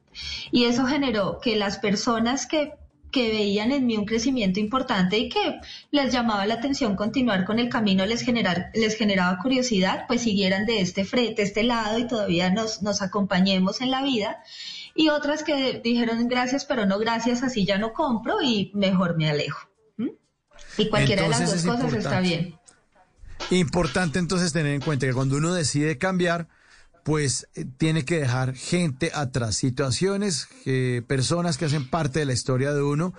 Y 0.52 0.66
eso 0.66 0.86
generó 0.86 1.40
que 1.40 1.56
las 1.56 1.78
personas 1.78 2.46
que, 2.46 2.74
que 3.12 3.30
veían 3.30 3.72
en 3.72 3.86
mí 3.86 3.98
un 3.98 4.06
crecimiento 4.06 4.60
importante 4.60 5.18
y 5.18 5.30
que 5.30 5.60
les 5.92 6.12
llamaba 6.12 6.46
la 6.46 6.56
atención 6.56 6.96
continuar 6.96 7.46
con 7.46 7.60
el 7.60 7.70
camino, 7.70 8.06
les, 8.06 8.22
generar, 8.22 8.72
les 8.74 8.96
generaba 8.96 9.38
curiosidad, 9.42 10.06
pues 10.08 10.22
siguieran 10.22 10.66
de 10.66 10.82
este 10.82 11.06
frente, 11.06 11.42
este 11.42 11.64
lado 11.64 12.00
y 12.00 12.08
todavía 12.08 12.50
nos, 12.50 12.82
nos 12.82 13.02
acompañemos 13.02 13.82
en 13.82 13.92
la 13.92 14.02
vida. 14.02 14.42
Y 14.96 15.10
otras 15.10 15.44
que 15.44 15.82
dijeron 15.84 16.28
gracias, 16.28 16.66
pero 16.66 16.86
no 16.86 17.00
gracias, 17.00 17.44
así 17.44 17.66
ya 17.66 17.78
no 17.78 17.94
compro 17.94 18.42
y 18.42 18.72
mejor 18.74 19.18
me 19.18 19.30
alejo. 19.30 19.70
Y 20.78 20.90
cualquiera 20.90 21.24
de 21.24 21.30
las 21.30 21.64
dos 21.64 21.76
cosas 21.76 21.94
está 21.94 22.20
bien. 22.22 22.56
Importante 23.50 24.20
entonces 24.20 24.54
tener 24.54 24.74
en 24.74 24.82
cuenta 24.82 25.08
que 25.08 25.14
cuando 25.14 25.38
uno 25.38 25.54
decide 25.54 25.98
cambiar, 25.98 26.48
pues 27.04 27.48
eh, 27.56 27.66
tiene 27.78 28.06
que 28.06 28.20
dejar 28.20 28.56
gente 28.56 29.12
atrás, 29.14 29.56
situaciones, 29.56 30.48
eh, 30.66 31.02
personas 31.08 31.58
que 31.58 31.66
hacen 31.66 31.90
parte 31.90 32.20
de 32.20 32.26
la 32.26 32.34
historia 32.34 32.74
de 32.74 32.82
uno 32.82 33.14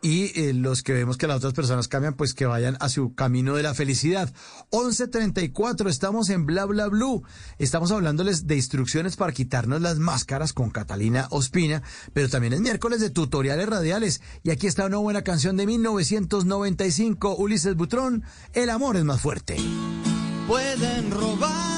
y 0.00 0.40
eh, 0.40 0.52
los 0.54 0.82
que 0.82 0.92
vemos 0.92 1.16
que 1.16 1.26
las 1.26 1.38
otras 1.38 1.54
personas 1.54 1.88
cambian, 1.88 2.14
pues 2.14 2.34
que 2.34 2.46
vayan 2.46 2.76
a 2.80 2.88
su 2.88 3.14
camino 3.14 3.56
de 3.56 3.64
la 3.64 3.74
felicidad. 3.74 4.32
11.34, 4.70 5.88
estamos 5.88 6.30
en 6.30 6.46
Bla 6.46 6.66
Bla 6.66 6.86
Blue. 6.88 7.24
Estamos 7.58 7.90
hablándoles 7.90 8.46
de 8.46 8.56
instrucciones 8.56 9.16
para 9.16 9.32
quitarnos 9.32 9.80
las 9.80 9.98
máscaras 9.98 10.52
con 10.52 10.70
Catalina 10.70 11.26
Ospina, 11.30 11.82
pero 12.12 12.28
también 12.28 12.52
es 12.52 12.60
miércoles 12.60 13.00
de 13.00 13.10
tutoriales 13.10 13.68
radiales. 13.68 14.20
Y 14.44 14.50
aquí 14.50 14.66
está 14.66 14.86
una 14.86 14.98
buena 14.98 15.22
canción 15.22 15.56
de 15.56 15.66
1995, 15.66 17.36
Ulises 17.36 17.74
Butrón, 17.74 18.22
El 18.52 18.70
amor 18.70 18.96
es 18.96 19.04
más 19.04 19.20
fuerte. 19.20 19.56
Pueden 20.46 21.10
robarte 21.10 21.77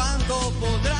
¿Cuánto 0.00 0.50
podrán 0.58 0.99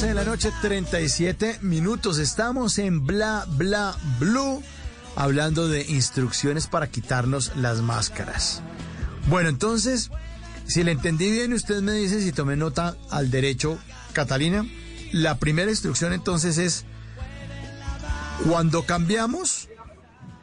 11 0.00 0.08
de 0.08 0.14
la 0.14 0.24
noche, 0.24 0.50
37 0.62 1.58
minutos. 1.60 2.16
Estamos 2.16 2.78
en 2.78 3.04
Bla 3.04 3.44
Bla 3.50 3.94
Blue, 4.18 4.62
hablando 5.14 5.68
de 5.68 5.82
instrucciones 5.90 6.68
para 6.68 6.90
quitarnos 6.90 7.54
las 7.56 7.82
máscaras. 7.82 8.62
Bueno, 9.28 9.50
entonces, 9.50 10.10
si 10.66 10.84
le 10.84 10.92
entendí 10.92 11.30
bien, 11.30 11.52
usted 11.52 11.82
me 11.82 11.92
dice 11.92 12.22
si 12.22 12.32
tomé 12.32 12.56
nota 12.56 12.96
al 13.10 13.30
derecho, 13.30 13.78
Catalina. 14.14 14.64
La 15.12 15.36
primera 15.36 15.70
instrucción 15.70 16.14
entonces 16.14 16.56
es, 16.56 16.86
cuando 18.48 18.86
cambiamos, 18.86 19.68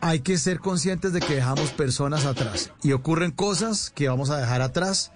hay 0.02 0.20
que 0.20 0.38
ser 0.38 0.60
conscientes 0.60 1.14
de 1.14 1.20
que 1.20 1.34
dejamos 1.34 1.72
personas 1.72 2.26
atrás 2.26 2.70
y 2.84 2.92
ocurren 2.92 3.32
cosas 3.32 3.90
que 3.90 4.08
vamos 4.08 4.30
a 4.30 4.38
dejar 4.38 4.62
atrás 4.62 5.12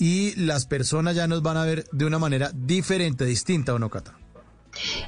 y 0.00 0.34
las 0.34 0.66
personas 0.66 1.14
ya 1.14 1.26
nos 1.26 1.42
van 1.42 1.58
a 1.58 1.64
ver 1.64 1.84
de 1.92 2.06
una 2.06 2.18
manera 2.18 2.50
diferente, 2.54 3.26
distinta, 3.26 3.74
¿o 3.74 3.78
no, 3.78 3.90
Cata? 3.90 4.18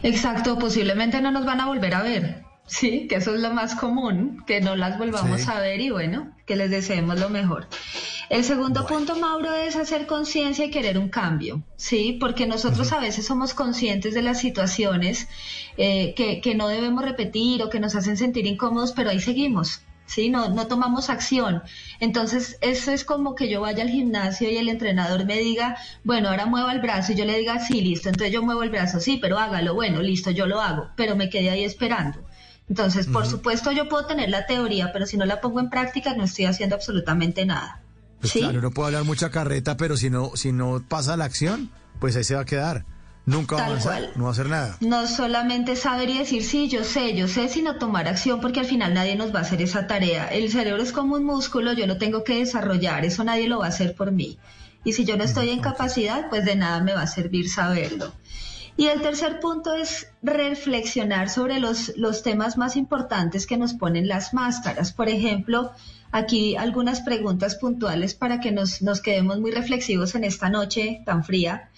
Exacto, 0.02 0.58
posiblemente 0.58 1.20
no 1.22 1.30
nos 1.30 1.46
van 1.46 1.60
a 1.60 1.66
volver 1.66 1.94
a 1.94 2.02
ver. 2.02 2.44
Sí, 2.66 3.06
que 3.08 3.16
eso 3.16 3.34
es 3.34 3.40
lo 3.40 3.52
más 3.52 3.74
común, 3.74 4.44
que 4.46 4.60
no 4.60 4.76
las 4.76 4.98
volvamos 4.98 5.48
a 5.48 5.60
ver 5.60 5.80
y 5.80 5.90
bueno, 5.90 6.34
que 6.46 6.56
les 6.56 6.70
deseemos 6.70 7.18
lo 7.18 7.28
mejor. 7.28 7.66
El 8.30 8.44
segundo 8.44 8.86
punto, 8.86 9.16
Mauro, 9.16 9.52
es 9.52 9.76
hacer 9.76 10.06
conciencia 10.06 10.64
y 10.64 10.70
querer 10.70 10.96
un 10.96 11.08
cambio, 11.08 11.62
¿sí? 11.76 12.16
Porque 12.20 12.46
nosotros 12.46 12.92
a 12.92 13.00
veces 13.00 13.26
somos 13.26 13.52
conscientes 13.52 14.14
de 14.14 14.22
las 14.22 14.40
situaciones 14.40 15.28
eh, 15.76 16.14
que, 16.14 16.40
que 16.40 16.54
no 16.54 16.68
debemos 16.68 17.04
repetir 17.04 17.62
o 17.62 17.68
que 17.68 17.80
nos 17.80 17.94
hacen 17.94 18.16
sentir 18.16 18.46
incómodos, 18.46 18.92
pero 18.92 19.10
ahí 19.10 19.20
seguimos, 19.20 19.82
¿sí? 20.06 20.30
No, 20.30 20.48
no 20.48 20.66
tomamos 20.66 21.10
acción. 21.10 21.62
Entonces, 22.00 22.58
eso 22.60 22.92
es 22.92 23.04
como 23.04 23.34
que 23.34 23.48
yo 23.48 23.60
vaya 23.60 23.82
al 23.82 23.90
gimnasio 23.90 24.50
y 24.50 24.56
el 24.56 24.68
entrenador 24.68 25.24
me 25.24 25.38
diga, 25.38 25.76
bueno, 26.04 26.28
ahora 26.28 26.46
mueva 26.46 26.72
el 26.72 26.80
brazo 26.80 27.12
y 27.12 27.16
yo 27.16 27.24
le 27.24 27.38
diga, 27.38 27.58
sí, 27.58 27.80
listo, 27.80 28.08
entonces 28.08 28.32
yo 28.32 28.42
muevo 28.42 28.62
el 28.62 28.70
brazo, 28.70 29.00
sí, 29.00 29.18
pero 29.20 29.38
hágalo, 29.38 29.74
bueno, 29.74 30.02
listo, 30.02 30.30
yo 30.30 30.46
lo 30.46 30.60
hago, 30.60 30.90
pero 30.96 31.16
me 31.16 31.30
quedé 31.30 31.50
ahí 31.50 31.64
esperando. 31.64 32.24
Entonces, 32.68 33.06
por 33.06 33.26
supuesto, 33.26 33.72
yo 33.72 33.88
puedo 33.88 34.06
tener 34.06 34.30
la 34.30 34.46
teoría, 34.46 34.92
pero 34.92 35.04
si 35.04 35.16
no 35.16 35.26
la 35.26 35.40
pongo 35.40 35.60
en 35.60 35.68
práctica, 35.68 36.14
no 36.14 36.24
estoy 36.24 36.46
haciendo 36.46 36.76
absolutamente 36.76 37.44
nada. 37.44 37.82
Pues 38.20 38.32
¿Sí? 38.32 38.38
claro, 38.38 38.60
uno 38.60 38.70
puede 38.70 38.86
hablar 38.86 39.04
mucha 39.04 39.30
carreta, 39.30 39.76
pero 39.76 39.96
si 39.96 40.08
no, 40.08 40.30
si 40.36 40.52
no 40.52 40.82
pasa 40.88 41.16
la 41.16 41.24
acción, 41.24 41.70
pues 41.98 42.16
ahí 42.16 42.24
se 42.24 42.34
va 42.34 42.42
a 42.42 42.44
quedar. 42.44 42.86
Nunca 43.24 43.54
va 43.56 43.60
a 43.62 43.64
Tal 43.64 43.70
avanzar, 43.72 43.98
cual. 44.00 44.12
no 44.16 44.22
va 44.24 44.28
a 44.28 44.32
hacer 44.32 44.48
nada. 44.48 44.76
No 44.80 45.06
solamente 45.06 45.76
saber 45.76 46.10
y 46.10 46.18
decir, 46.18 46.42
sí, 46.44 46.68
yo 46.68 46.82
sé, 46.82 47.14
yo 47.14 47.28
sé, 47.28 47.48
sino 47.48 47.76
tomar 47.76 48.08
acción, 48.08 48.40
porque 48.40 48.60
al 48.60 48.66
final 48.66 48.94
nadie 48.94 49.14
nos 49.14 49.32
va 49.32 49.38
a 49.38 49.42
hacer 49.42 49.62
esa 49.62 49.86
tarea. 49.86 50.26
El 50.28 50.50
cerebro 50.50 50.82
es 50.82 50.92
como 50.92 51.14
un 51.16 51.24
músculo, 51.24 51.72
yo 51.72 51.86
lo 51.86 51.98
tengo 51.98 52.24
que 52.24 52.36
desarrollar, 52.38 53.04
eso 53.04 53.22
nadie 53.22 53.48
lo 53.48 53.60
va 53.60 53.66
a 53.66 53.68
hacer 53.68 53.94
por 53.94 54.10
mí. 54.10 54.38
Y 54.84 54.94
si 54.94 55.04
yo 55.04 55.16
no 55.16 55.22
estoy 55.22 55.50
en 55.50 55.60
capacidad, 55.60 56.28
pues 56.28 56.44
de 56.44 56.56
nada 56.56 56.80
me 56.80 56.94
va 56.94 57.02
a 57.02 57.06
servir 57.06 57.48
saberlo. 57.48 58.12
Y 58.76 58.86
el 58.86 59.02
tercer 59.02 59.38
punto 59.38 59.74
es 59.74 60.08
reflexionar 60.22 61.28
sobre 61.28 61.60
los, 61.60 61.92
los 61.96 62.22
temas 62.22 62.56
más 62.56 62.74
importantes 62.74 63.46
que 63.46 63.56
nos 63.58 63.74
ponen 63.74 64.08
las 64.08 64.34
máscaras. 64.34 64.92
Por 64.92 65.08
ejemplo, 65.08 65.70
aquí 66.10 66.56
algunas 66.56 67.02
preguntas 67.02 67.54
puntuales 67.56 68.14
para 68.14 68.40
que 68.40 68.50
nos, 68.50 68.82
nos 68.82 69.00
quedemos 69.00 69.38
muy 69.40 69.50
reflexivos 69.52 70.14
en 70.14 70.24
esta 70.24 70.48
noche 70.48 71.02
tan 71.04 71.22
fría. 71.22 71.68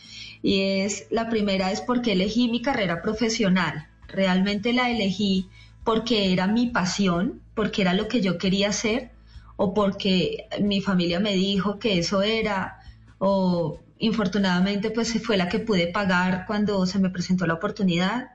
Y 0.45 0.61
es, 0.83 1.07
la 1.09 1.31
primera 1.31 1.73
es 1.73 1.81
por 1.81 2.03
qué 2.03 2.13
elegí 2.13 2.49
mi 2.49 2.61
carrera 2.61 3.01
profesional. 3.01 3.89
Realmente 4.09 4.75
la 4.75 4.91
elegí 4.91 5.49
porque 5.85 6.35
era 6.35 6.47
mi 6.47 6.67
pasión, 6.67 7.41
porque 7.55 7.81
era 7.81 7.95
lo 7.95 8.09
que 8.09 8.21
yo 8.21 8.37
quería 8.37 8.69
hacer, 8.69 9.11
o 9.57 9.73
porque 9.73 10.47
mi 10.61 10.83
familia 10.83 11.19
me 11.19 11.33
dijo 11.33 11.79
que 11.79 11.99
eso 11.99 12.21
era, 12.21 12.79
o 13.17 13.81
infortunadamente 13.99 14.91
pues 14.91 15.15
fue 15.23 15.39
la 15.39 15.49
que 15.49 15.61
pude 15.61 15.87
pagar 15.87 16.45
cuando 16.47 16.85
se 16.85 16.99
me 16.99 17.09
presentó 17.09 17.47
la 17.47 17.55
oportunidad. 17.55 18.33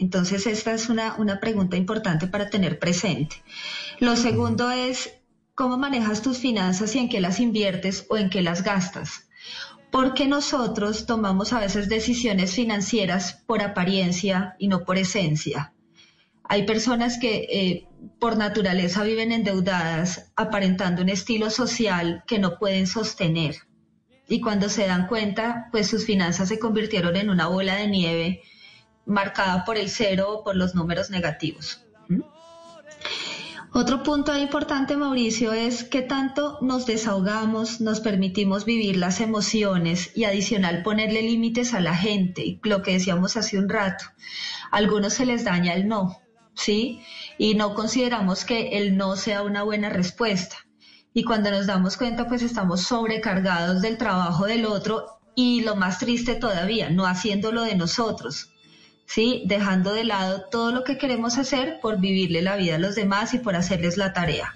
Entonces 0.00 0.48
esta 0.48 0.74
es 0.74 0.88
una, 0.88 1.14
una 1.14 1.38
pregunta 1.38 1.76
importante 1.76 2.26
para 2.26 2.50
tener 2.50 2.80
presente. 2.80 3.36
Lo 4.00 4.16
segundo 4.16 4.72
es 4.72 5.14
cómo 5.54 5.78
manejas 5.78 6.22
tus 6.22 6.38
finanzas 6.38 6.96
y 6.96 6.98
en 6.98 7.08
qué 7.08 7.20
las 7.20 7.38
inviertes 7.38 8.04
o 8.10 8.16
en 8.16 8.30
qué 8.30 8.42
las 8.42 8.64
gastas. 8.64 9.28
Porque 9.92 10.26
nosotros 10.26 11.06
tomamos 11.06 11.52
a 11.52 11.60
veces 11.60 11.88
decisiones 11.88 12.54
financieras 12.54 13.44
por 13.46 13.62
apariencia 13.62 14.56
y 14.58 14.66
no 14.66 14.84
por 14.84 14.98
esencia. 14.98 15.74
Hay 16.42 16.66
personas 16.66 17.18
que 17.18 17.46
eh, 17.50 17.88
por 18.18 18.36
naturaleza 18.36 19.04
viven 19.04 19.32
endeudadas, 19.32 20.32
aparentando 20.34 21.02
un 21.02 21.10
estilo 21.10 21.50
social 21.50 22.24
que 22.26 22.38
no 22.38 22.58
pueden 22.58 22.86
sostener. 22.86 23.56
Y 24.28 24.40
cuando 24.40 24.68
se 24.68 24.86
dan 24.86 25.06
cuenta, 25.08 25.68
pues 25.70 25.88
sus 25.88 26.06
finanzas 26.06 26.48
se 26.48 26.58
convirtieron 26.58 27.14
en 27.16 27.28
una 27.28 27.46
bola 27.48 27.76
de 27.76 27.86
nieve 27.86 28.42
marcada 29.04 29.64
por 29.64 29.76
el 29.76 29.90
cero 29.90 30.30
o 30.30 30.44
por 30.44 30.56
los 30.56 30.74
números 30.74 31.10
negativos. 31.10 31.84
Otro 33.74 34.02
punto 34.02 34.36
importante, 34.36 34.98
Mauricio, 34.98 35.54
es 35.54 35.82
que 35.82 36.02
tanto 36.02 36.58
nos 36.60 36.84
desahogamos, 36.84 37.80
nos 37.80 38.00
permitimos 38.00 38.66
vivir 38.66 38.98
las 38.98 39.18
emociones 39.22 40.14
y 40.14 40.24
adicional 40.24 40.82
ponerle 40.82 41.22
límites 41.22 41.72
a 41.72 41.80
la 41.80 41.96
gente, 41.96 42.60
lo 42.64 42.82
que 42.82 42.92
decíamos 42.92 43.38
hace 43.38 43.58
un 43.58 43.70
rato. 43.70 44.04
A 44.70 44.76
algunos 44.76 45.14
se 45.14 45.24
les 45.24 45.44
daña 45.44 45.72
el 45.72 45.88
no, 45.88 46.20
¿sí? 46.52 47.00
Y 47.38 47.54
no 47.54 47.74
consideramos 47.74 48.44
que 48.44 48.76
el 48.76 48.98
no 48.98 49.16
sea 49.16 49.42
una 49.42 49.62
buena 49.62 49.88
respuesta. 49.88 50.56
Y 51.14 51.24
cuando 51.24 51.50
nos 51.50 51.66
damos 51.66 51.96
cuenta, 51.96 52.28
pues 52.28 52.42
estamos 52.42 52.82
sobrecargados 52.82 53.80
del 53.80 53.96
trabajo 53.96 54.44
del 54.44 54.66
otro 54.66 55.06
y 55.34 55.62
lo 55.62 55.76
más 55.76 55.98
triste 55.98 56.34
todavía, 56.34 56.90
no 56.90 57.06
haciéndolo 57.06 57.62
de 57.62 57.74
nosotros, 57.76 58.51
¿sí? 59.06 59.42
Dejando 59.46 59.92
de 59.92 60.04
lado 60.04 60.44
todo 60.50 60.72
lo 60.72 60.84
que 60.84 60.98
queremos 60.98 61.38
hacer 61.38 61.78
por 61.80 61.98
vivirle 62.00 62.42
la 62.42 62.56
vida 62.56 62.76
a 62.76 62.78
los 62.78 62.94
demás 62.94 63.34
y 63.34 63.38
por 63.38 63.56
hacerles 63.56 63.96
la 63.96 64.12
tarea. 64.12 64.54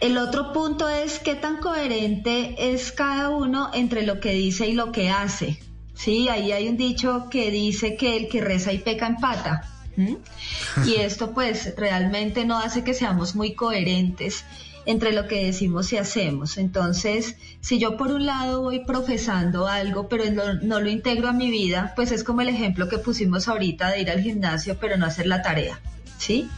El 0.00 0.18
otro 0.18 0.52
punto 0.52 0.88
es 0.88 1.18
qué 1.18 1.34
tan 1.34 1.58
coherente 1.58 2.72
es 2.72 2.92
cada 2.92 3.30
uno 3.30 3.70
entre 3.74 4.02
lo 4.02 4.20
que 4.20 4.32
dice 4.32 4.68
y 4.68 4.72
lo 4.72 4.92
que 4.92 5.10
hace. 5.10 5.60
Sí, 5.94 6.28
ahí 6.28 6.52
hay 6.52 6.68
un 6.68 6.76
dicho 6.76 7.26
que 7.30 7.50
dice 7.50 7.96
que 7.96 8.16
el 8.16 8.28
que 8.28 8.40
reza 8.40 8.72
y 8.72 8.78
peca 8.78 9.06
empata. 9.06 9.68
¿m? 9.96 10.18
Y 10.86 10.94
esto 10.94 11.32
pues 11.32 11.74
realmente 11.76 12.44
no 12.44 12.58
hace 12.58 12.84
que 12.84 12.94
seamos 12.94 13.34
muy 13.34 13.54
coherentes 13.54 14.44
entre 14.88 15.12
lo 15.12 15.28
que 15.28 15.44
decimos 15.44 15.92
y 15.92 15.98
hacemos. 15.98 16.56
Entonces, 16.56 17.36
si 17.60 17.78
yo 17.78 17.98
por 17.98 18.10
un 18.10 18.24
lado 18.24 18.62
voy 18.62 18.86
profesando 18.86 19.66
algo, 19.66 20.08
pero 20.08 20.24
no, 20.30 20.54
no 20.54 20.80
lo 20.80 20.88
integro 20.88 21.28
a 21.28 21.34
mi 21.34 21.50
vida, 21.50 21.92
pues 21.94 22.10
es 22.10 22.24
como 22.24 22.40
el 22.40 22.48
ejemplo 22.48 22.88
que 22.88 22.96
pusimos 22.96 23.48
ahorita 23.48 23.90
de 23.90 24.00
ir 24.00 24.10
al 24.10 24.22
gimnasio, 24.22 24.78
pero 24.80 24.96
no 24.96 25.04
hacer 25.04 25.26
la 25.26 25.42
tarea. 25.42 25.78
¿Sí? 26.16 26.48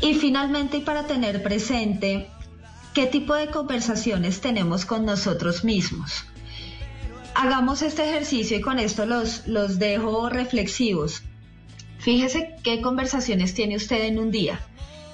Y 0.00 0.14
finalmente, 0.14 0.78
y 0.78 0.80
para 0.80 1.06
tener 1.06 1.44
presente, 1.44 2.26
¿qué 2.92 3.06
tipo 3.06 3.34
de 3.36 3.46
conversaciones 3.46 4.40
tenemos 4.40 4.84
con 4.84 5.06
nosotros 5.06 5.62
mismos? 5.62 6.24
Hagamos 7.36 7.82
este 7.82 8.02
ejercicio 8.02 8.56
y 8.56 8.60
con 8.60 8.80
esto 8.80 9.06
los, 9.06 9.46
los 9.46 9.78
dejo 9.78 10.28
reflexivos. 10.28 11.22
Fíjese 12.00 12.56
qué 12.64 12.80
conversaciones 12.80 13.54
tiene 13.54 13.76
usted 13.76 14.06
en 14.06 14.18
un 14.18 14.32
día. 14.32 14.58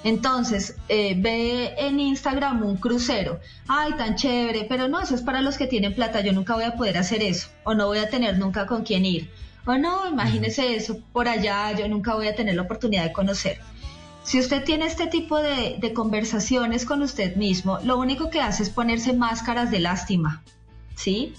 Entonces, 0.03 0.77
eh, 0.87 1.15
ve 1.17 1.75
en 1.77 1.99
Instagram 1.99 2.63
un 2.63 2.77
crucero. 2.77 3.39
Ay, 3.67 3.93
tan 3.93 4.15
chévere, 4.15 4.65
pero 4.69 4.87
no, 4.87 5.01
eso 5.01 5.15
es 5.15 5.21
para 5.21 5.41
los 5.41 5.57
que 5.57 5.67
tienen 5.67 5.93
plata. 5.93 6.21
Yo 6.21 6.31
nunca 6.31 6.55
voy 6.55 6.63
a 6.63 6.75
poder 6.75 6.97
hacer 6.97 7.21
eso. 7.21 7.49
O 7.63 7.73
no 7.73 7.87
voy 7.87 7.99
a 7.99 8.09
tener 8.09 8.37
nunca 8.37 8.65
con 8.65 8.83
quién 8.83 9.05
ir. 9.05 9.29
O 9.65 9.77
no, 9.77 10.07
imagínese 10.07 10.75
eso 10.75 10.99
por 11.11 11.27
allá. 11.27 11.73
Yo 11.77 11.87
nunca 11.87 12.15
voy 12.15 12.27
a 12.27 12.35
tener 12.35 12.55
la 12.55 12.61
oportunidad 12.61 13.03
de 13.03 13.11
conocer. 13.11 13.59
Si 14.23 14.39
usted 14.39 14.63
tiene 14.63 14.85
este 14.85 15.07
tipo 15.07 15.37
de, 15.37 15.77
de 15.79 15.93
conversaciones 15.93 16.85
con 16.85 17.01
usted 17.01 17.35
mismo, 17.35 17.79
lo 17.83 17.97
único 17.97 18.29
que 18.29 18.41
hace 18.41 18.63
es 18.63 18.69
ponerse 18.69 19.13
máscaras 19.13 19.69
de 19.71 19.79
lástima. 19.79 20.43
¿Sí? 20.95 21.33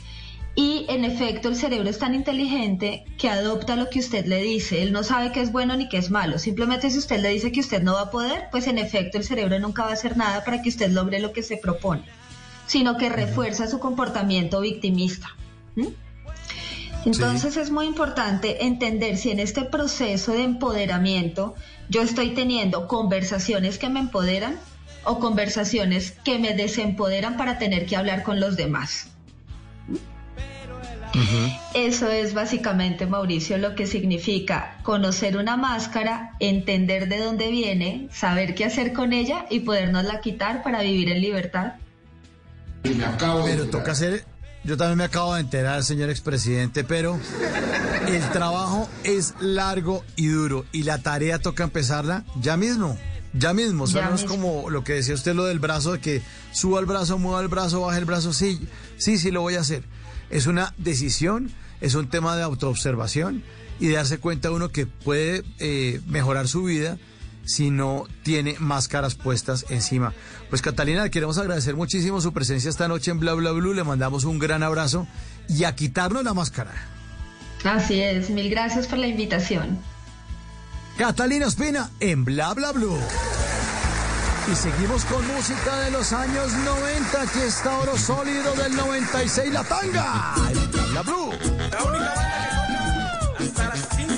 Y 0.60 0.84
en 0.90 1.06
efecto 1.06 1.48
el 1.48 1.56
cerebro 1.56 1.88
es 1.88 1.98
tan 1.98 2.14
inteligente 2.14 3.06
que 3.16 3.30
adopta 3.30 3.76
lo 3.76 3.88
que 3.88 3.98
usted 3.98 4.26
le 4.26 4.42
dice. 4.42 4.82
Él 4.82 4.92
no 4.92 5.02
sabe 5.02 5.32
qué 5.32 5.40
es 5.40 5.52
bueno 5.52 5.74
ni 5.74 5.88
qué 5.88 5.96
es 5.96 6.10
malo. 6.10 6.38
Simplemente 6.38 6.90
si 6.90 6.98
usted 6.98 7.18
le 7.18 7.30
dice 7.30 7.50
que 7.50 7.60
usted 7.60 7.82
no 7.82 7.94
va 7.94 8.02
a 8.02 8.10
poder, 8.10 8.48
pues 8.50 8.66
en 8.66 8.76
efecto 8.76 9.16
el 9.16 9.24
cerebro 9.24 9.58
nunca 9.58 9.84
va 9.84 9.88
a 9.88 9.94
hacer 9.94 10.18
nada 10.18 10.44
para 10.44 10.60
que 10.60 10.68
usted 10.68 10.90
logre 10.90 11.18
lo 11.18 11.32
que 11.32 11.42
se 11.42 11.56
propone, 11.56 12.02
sino 12.66 12.98
que 12.98 13.08
refuerza 13.08 13.68
su 13.68 13.78
comportamiento 13.78 14.60
victimista. 14.60 15.28
¿Mm? 15.76 15.86
Entonces 17.06 17.56
es 17.56 17.70
muy 17.70 17.86
importante 17.86 18.66
entender 18.66 19.16
si 19.16 19.30
en 19.30 19.40
este 19.40 19.62
proceso 19.62 20.32
de 20.32 20.42
empoderamiento 20.42 21.54
yo 21.88 22.02
estoy 22.02 22.34
teniendo 22.34 22.86
conversaciones 22.86 23.78
que 23.78 23.88
me 23.88 24.00
empoderan 24.00 24.58
o 25.04 25.20
conversaciones 25.20 26.10
que 26.22 26.38
me 26.38 26.52
desempoderan 26.52 27.38
para 27.38 27.58
tener 27.58 27.86
que 27.86 27.96
hablar 27.96 28.24
con 28.24 28.40
los 28.40 28.58
demás. 28.58 29.10
Eso 31.74 32.08
es 32.08 32.34
básicamente, 32.34 33.06
Mauricio, 33.06 33.58
lo 33.58 33.74
que 33.74 33.86
significa 33.86 34.78
conocer 34.82 35.36
una 35.36 35.56
máscara, 35.56 36.36
entender 36.40 37.08
de 37.08 37.18
dónde 37.18 37.50
viene, 37.50 38.08
saber 38.12 38.54
qué 38.54 38.64
hacer 38.64 38.92
con 38.92 39.12
ella 39.12 39.46
y 39.50 39.60
podernosla 39.60 40.20
quitar 40.20 40.62
para 40.62 40.82
vivir 40.82 41.10
en 41.10 41.20
libertad. 41.20 41.74
Pero 42.82 43.66
toca 43.70 43.92
hacer, 43.92 44.24
yo 44.64 44.76
también 44.76 44.98
me 44.98 45.04
acabo 45.04 45.34
de 45.34 45.40
enterar, 45.40 45.82
señor 45.84 46.10
expresidente, 46.10 46.84
pero 46.84 47.18
el 48.08 48.22
trabajo 48.30 48.88
es 49.04 49.34
largo 49.40 50.04
y 50.16 50.28
duro 50.28 50.64
y 50.72 50.84
la 50.84 50.98
tarea 50.98 51.38
toca 51.38 51.64
empezarla 51.64 52.24
ya 52.40 52.56
mismo. 52.56 52.96
Ya 53.32 53.52
mismo, 53.54 53.86
Ya 53.86 53.92
suena 53.92 54.08
es 54.08 54.22
mismo. 54.22 54.28
como 54.28 54.70
lo 54.70 54.82
que 54.82 54.94
decía 54.94 55.14
usted 55.14 55.34
lo 55.34 55.44
del 55.44 55.60
brazo, 55.60 55.92
de 55.92 56.00
que 56.00 56.22
suba 56.52 56.80
el 56.80 56.86
brazo, 56.86 57.16
mueva 57.16 57.40
el 57.40 57.46
brazo, 57.46 57.80
baje 57.82 57.98
el 58.00 58.04
brazo, 58.04 58.32
sí, 58.32 58.60
sí, 58.96 59.18
sí 59.18 59.30
lo 59.30 59.42
voy 59.42 59.54
a 59.54 59.60
hacer. 59.60 59.84
Es 60.30 60.46
una 60.46 60.74
decisión, 60.78 61.50
es 61.80 61.94
un 61.94 62.08
tema 62.08 62.36
de 62.36 62.42
autoobservación 62.42 63.42
y 63.78 63.88
de 63.88 63.96
darse 63.96 64.18
cuenta 64.18 64.50
uno 64.50 64.70
que 64.70 64.86
puede 64.86 65.42
eh, 65.58 66.00
mejorar 66.06 66.48
su 66.48 66.64
vida 66.64 66.98
si 67.44 67.70
no 67.70 68.06
tiene 68.22 68.56
máscaras 68.58 69.14
puestas 69.14 69.66
encima. 69.70 70.12
Pues 70.50 70.62
Catalina, 70.62 71.02
le 71.02 71.10
queremos 71.10 71.38
agradecer 71.38 71.74
muchísimo 71.74 72.20
su 72.20 72.32
presencia 72.32 72.70
esta 72.70 72.88
noche 72.88 73.10
en 73.10 73.18
Bla 73.18 73.34
Bla 73.34 73.52
Blue, 73.52 73.74
le 73.74 73.82
mandamos 73.82 74.24
un 74.24 74.38
gran 74.38 74.62
abrazo 74.62 75.06
y 75.48 75.64
a 75.64 75.74
quitarnos 75.74 76.22
la 76.22 76.34
máscara. 76.34 76.72
Así 77.64 78.00
es, 78.00 78.30
mil 78.30 78.50
gracias 78.50 78.86
por 78.86 78.98
la 78.98 79.06
invitación. 79.06 79.78
Catalina 80.96 81.46
Espina 81.46 81.90
en 82.00 82.24
Bla 82.24 82.52
Bla 82.54 82.72
Blue. 82.72 82.98
Y 84.50 84.56
seguimos 84.56 85.04
con 85.04 85.24
música 85.28 85.76
de 85.78 85.92
los 85.92 86.12
años 86.12 86.52
90. 86.52 87.22
Aquí 87.22 87.38
está 87.38 87.78
Oro 87.78 87.96
Sólido 87.96 88.52
del 88.54 88.74
96, 88.74 89.52
La 89.52 89.62
Tanga. 89.62 90.34
Bla 90.90 91.02
Blue. 91.02 91.30
La 91.70 91.84
única 91.84 92.14
banda 92.16 93.34
que 93.38 93.44
toca 93.44 93.44
hasta 93.44 93.68
las 93.68 93.86
15 93.96 94.09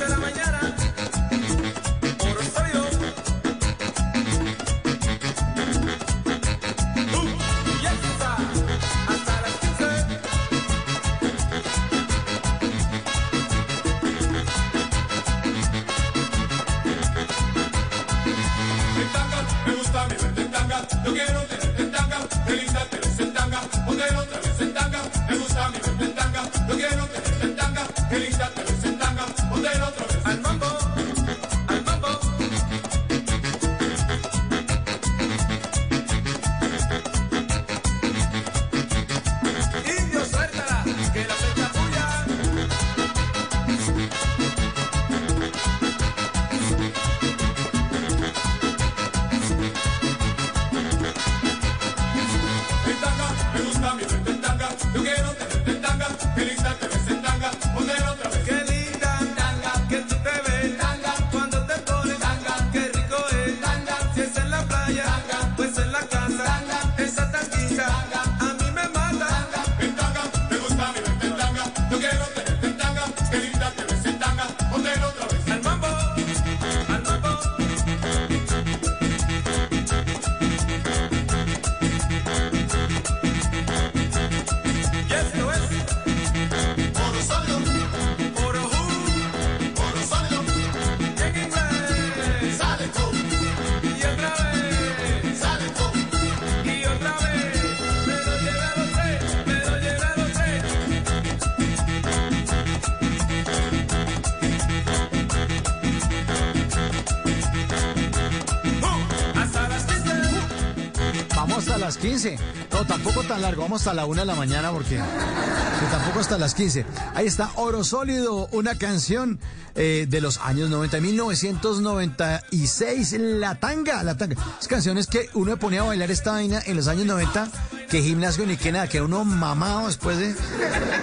Hasta 113.75 113.95
la 113.95 114.05
1 114.05 114.21
de 114.21 114.27
la 114.27 114.35
mañana 114.35 114.71
porque 114.71 114.97
que 114.97 115.87
tampoco 115.91 116.21
hasta 116.21 116.39
las 116.39 116.55
15. 116.55 116.85
Ahí 117.15 117.27
está 117.27 117.51
Oro 117.57 117.85
Sólido, 117.85 118.49
una 118.53 118.77
canción 118.77 119.41
eh, 119.75 120.07
de 120.09 120.21
los 120.21 120.39
años 120.39 120.69
90, 120.69 121.01
1996. 121.01 123.17
La 123.19 123.55
tanga, 123.57 124.03
la 124.03 124.17
tanga. 124.17 124.37
Es 124.61 124.69
canciones 124.69 125.07
que 125.07 125.31
uno 125.35 125.57
ponía 125.57 125.81
a 125.81 125.85
bailar 125.85 126.11
esta 126.11 126.33
vaina 126.33 126.61
en 126.67 126.77
los 126.77 126.87
años 126.87 127.07
90. 127.07 127.49
Que 127.89 128.03
gimnasio 128.03 128.47
ni 128.47 128.57
que 128.57 128.73
nada, 128.73 128.89
que 128.89 129.01
uno 129.01 129.25
mamado 129.25 129.87
después 129.87 130.19
de 130.19 130.35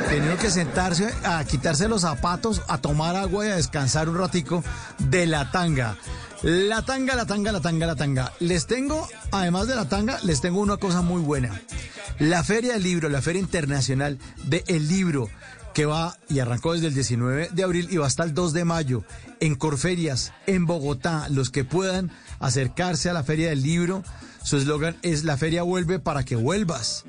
tener 0.09 0.37
que 0.37 0.51
sentarse 0.51 1.13
a 1.23 1.43
quitarse 1.43 1.87
los 1.87 2.01
zapatos, 2.01 2.61
a 2.67 2.77
tomar 2.77 3.15
agua 3.15 3.47
y 3.47 3.49
a 3.49 3.55
descansar 3.55 4.09
un 4.09 4.17
ratico 4.17 4.63
de 4.99 5.25
la 5.25 5.51
tanga. 5.51 5.97
La 6.41 6.83
tanga, 6.83 7.15
la 7.15 7.25
tanga, 7.25 7.51
la 7.51 7.59
tanga, 7.59 7.85
la 7.85 7.95
tanga. 7.95 8.31
Les 8.39 8.65
tengo, 8.65 9.07
además 9.31 9.67
de 9.67 9.75
la 9.75 9.89
tanga, 9.89 10.19
les 10.23 10.39
tengo 10.39 10.61
una 10.61 10.77
cosa 10.77 11.01
muy 11.01 11.21
buena. 11.21 11.51
La 12.19 12.43
Feria 12.43 12.73
del 12.73 12.83
Libro, 12.83 13.07
la 13.07 13.21
Feria 13.21 13.39
Internacional 13.39 14.19
del 14.43 14.87
Libro, 14.89 15.29
que 15.73 15.85
va 15.85 16.17
y 16.27 16.39
arrancó 16.39 16.73
desde 16.73 16.87
el 16.87 16.93
19 16.93 17.49
de 17.53 17.63
abril 17.63 17.87
y 17.89 17.95
va 17.95 18.07
hasta 18.07 18.23
el 18.23 18.33
2 18.33 18.51
de 18.51 18.65
mayo 18.65 19.05
en 19.39 19.55
Corferias, 19.55 20.33
en 20.45 20.65
Bogotá. 20.65 21.29
Los 21.29 21.49
que 21.49 21.63
puedan 21.63 22.11
acercarse 22.39 23.09
a 23.09 23.13
la 23.13 23.23
Feria 23.23 23.49
del 23.49 23.63
Libro, 23.63 24.03
su 24.43 24.57
eslogan 24.57 24.97
es 25.01 25.23
La 25.23 25.37
Feria 25.37 25.63
vuelve 25.63 25.99
para 25.99 26.25
que 26.25 26.35
vuelvas 26.35 27.05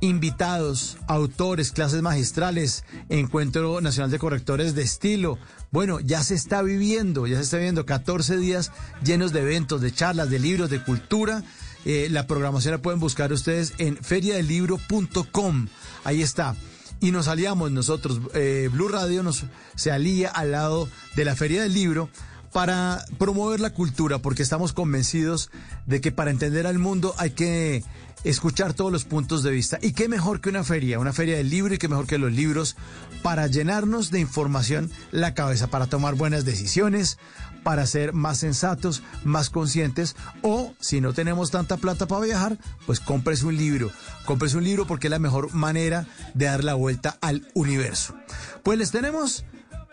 invitados, 0.00 0.98
autores, 1.08 1.72
clases 1.72 2.02
magistrales, 2.02 2.84
Encuentro 3.08 3.80
Nacional 3.80 4.10
de 4.10 4.18
Correctores 4.18 4.74
de 4.76 4.82
Estilo. 4.82 5.38
Bueno, 5.72 5.98
ya 5.98 6.22
se 6.22 6.34
está 6.34 6.62
viviendo, 6.62 7.26
ya 7.26 7.36
se 7.36 7.42
está 7.42 7.56
viviendo 7.56 7.86
14 7.86 8.36
días 8.36 8.70
llenos 9.02 9.32
de 9.32 9.40
eventos, 9.40 9.80
de 9.80 9.92
charlas, 9.92 10.30
de 10.30 10.38
libros, 10.38 10.70
de 10.70 10.82
cultura. 10.82 11.42
Eh, 11.84 12.08
la 12.10 12.26
programación 12.26 12.72
la 12.72 12.82
pueden 12.82 13.00
buscar 13.00 13.32
ustedes 13.32 13.74
en 13.78 13.96
feriadelibro.com. 13.96 15.68
Ahí 16.04 16.22
está. 16.22 16.56
Y 17.00 17.10
nos 17.10 17.28
aliamos 17.28 17.70
nosotros, 17.70 18.20
eh, 18.34 18.70
Blue 18.72 18.88
Radio 18.88 19.22
nos 19.22 19.44
se 19.74 19.90
alía 19.90 20.30
al 20.30 20.52
lado 20.52 20.88
de 21.16 21.24
la 21.24 21.36
Feria 21.36 21.62
del 21.62 21.74
Libro 21.74 22.08
para 22.52 23.04
promover 23.18 23.60
la 23.60 23.70
cultura, 23.70 24.20
porque 24.20 24.42
estamos 24.42 24.72
convencidos 24.72 25.50
de 25.86 26.00
que 26.00 26.12
para 26.12 26.30
entender 26.30 26.66
al 26.66 26.78
mundo 26.78 27.12
hay 27.18 27.30
que 27.30 27.82
escuchar 28.22 28.74
todos 28.74 28.90
los 28.90 29.04
puntos 29.04 29.42
de 29.42 29.50
vista. 29.50 29.78
Y 29.82 29.92
qué 29.92 30.08
mejor 30.08 30.40
que 30.40 30.48
una 30.48 30.64
feria, 30.64 30.98
una 30.98 31.12
feria 31.12 31.36
del 31.36 31.50
libro 31.50 31.74
y 31.74 31.78
qué 31.78 31.88
mejor 31.88 32.06
que 32.06 32.16
los 32.16 32.32
libros 32.32 32.76
para 33.22 33.46
llenarnos 33.46 34.10
de 34.10 34.20
información 34.20 34.90
la 35.10 35.34
cabeza, 35.34 35.66
para 35.66 35.86
tomar 35.86 36.14
buenas 36.14 36.44
decisiones, 36.44 37.18
para 37.64 37.86
ser 37.86 38.12
más 38.12 38.38
sensatos, 38.38 39.02
más 39.24 39.50
conscientes 39.50 40.14
o 40.42 40.74
si 40.78 41.00
no 41.00 41.12
tenemos 41.12 41.50
tanta 41.50 41.76
plata 41.78 42.06
para 42.06 42.24
viajar, 42.24 42.58
pues 42.86 43.00
cómprese 43.00 43.46
un 43.46 43.56
libro. 43.56 43.90
Cómprese 44.24 44.58
un 44.58 44.64
libro 44.64 44.86
porque 44.86 45.08
es 45.08 45.10
la 45.10 45.18
mejor 45.18 45.52
manera 45.54 46.06
de 46.34 46.46
dar 46.46 46.62
la 46.62 46.74
vuelta 46.74 47.18
al 47.20 47.48
universo. 47.54 48.14
Pues 48.62 48.78
les 48.78 48.92
tenemos 48.92 49.44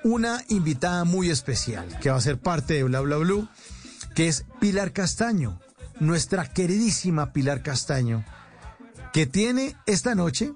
una 0.04 0.44
invitada 0.50 1.04
muy 1.04 1.30
especial 1.30 2.00
que 2.00 2.10
va 2.10 2.18
a 2.18 2.22
ser 2.22 2.40
parte 2.40 2.76
de 2.76 2.84
Bla 2.84 3.00
Bla 3.02 3.18
Blue, 3.18 3.48
que 4.16 4.28
es 4.28 4.46
Pilar 4.60 4.94
Castaño, 4.94 5.60
nuestra 6.00 6.52
queridísima 6.52 7.32
Pilar 7.34 7.64
Castaño, 7.64 8.26
que 9.14 9.26
tiene 9.26 9.76
esta 9.86 10.16
noche 10.16 10.54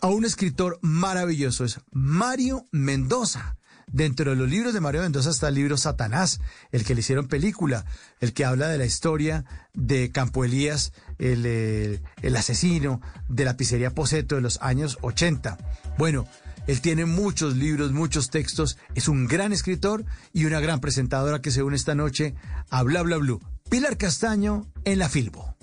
a 0.00 0.08
un 0.08 0.24
escritor 0.24 0.78
maravilloso, 0.82 1.64
es 1.64 1.80
Mario 1.90 2.66
Mendoza. 2.72 3.56
Dentro 3.92 4.30
de 4.30 4.36
los 4.36 4.48
libros 4.48 4.74
de 4.74 4.80
Mario 4.80 5.02
Mendoza 5.02 5.30
está 5.30 5.48
el 5.48 5.54
libro 5.54 5.76
Satanás, 5.76 6.40
el 6.72 6.84
que 6.84 6.94
le 6.94 7.00
hicieron 7.00 7.28
película, 7.28 7.84
el 8.20 8.32
que 8.32 8.44
habla 8.44 8.68
de 8.68 8.78
la 8.78 8.86
historia 8.86 9.44
de 9.72 10.10
Campo 10.10 10.44
Elías, 10.44 10.92
el, 11.18 12.00
el 12.22 12.36
asesino 12.36 13.00
de 13.28 13.44
la 13.44 13.56
pizzería 13.56 13.94
Poseto 13.94 14.34
de 14.34 14.40
los 14.40 14.60
años 14.62 14.98
80. 15.02 15.58
Bueno, 15.98 16.26
él 16.66 16.80
tiene 16.80 17.04
muchos 17.04 17.56
libros, 17.56 17.92
muchos 17.92 18.30
textos, 18.30 18.78
es 18.94 19.08
un 19.08 19.26
gran 19.26 19.52
escritor 19.52 20.04
y 20.32 20.46
una 20.46 20.60
gran 20.60 20.80
presentadora 20.80 21.42
que 21.42 21.50
se 21.50 21.62
une 21.62 21.76
esta 21.76 21.94
noche 21.94 22.34
a 22.70 22.82
Bla 22.82 23.02
Bla 23.02 23.18
Blue. 23.18 23.40
Pilar 23.68 23.96
Castaño 23.96 24.66
en 24.84 24.98
la 24.98 25.08
Filbo. 25.08 25.53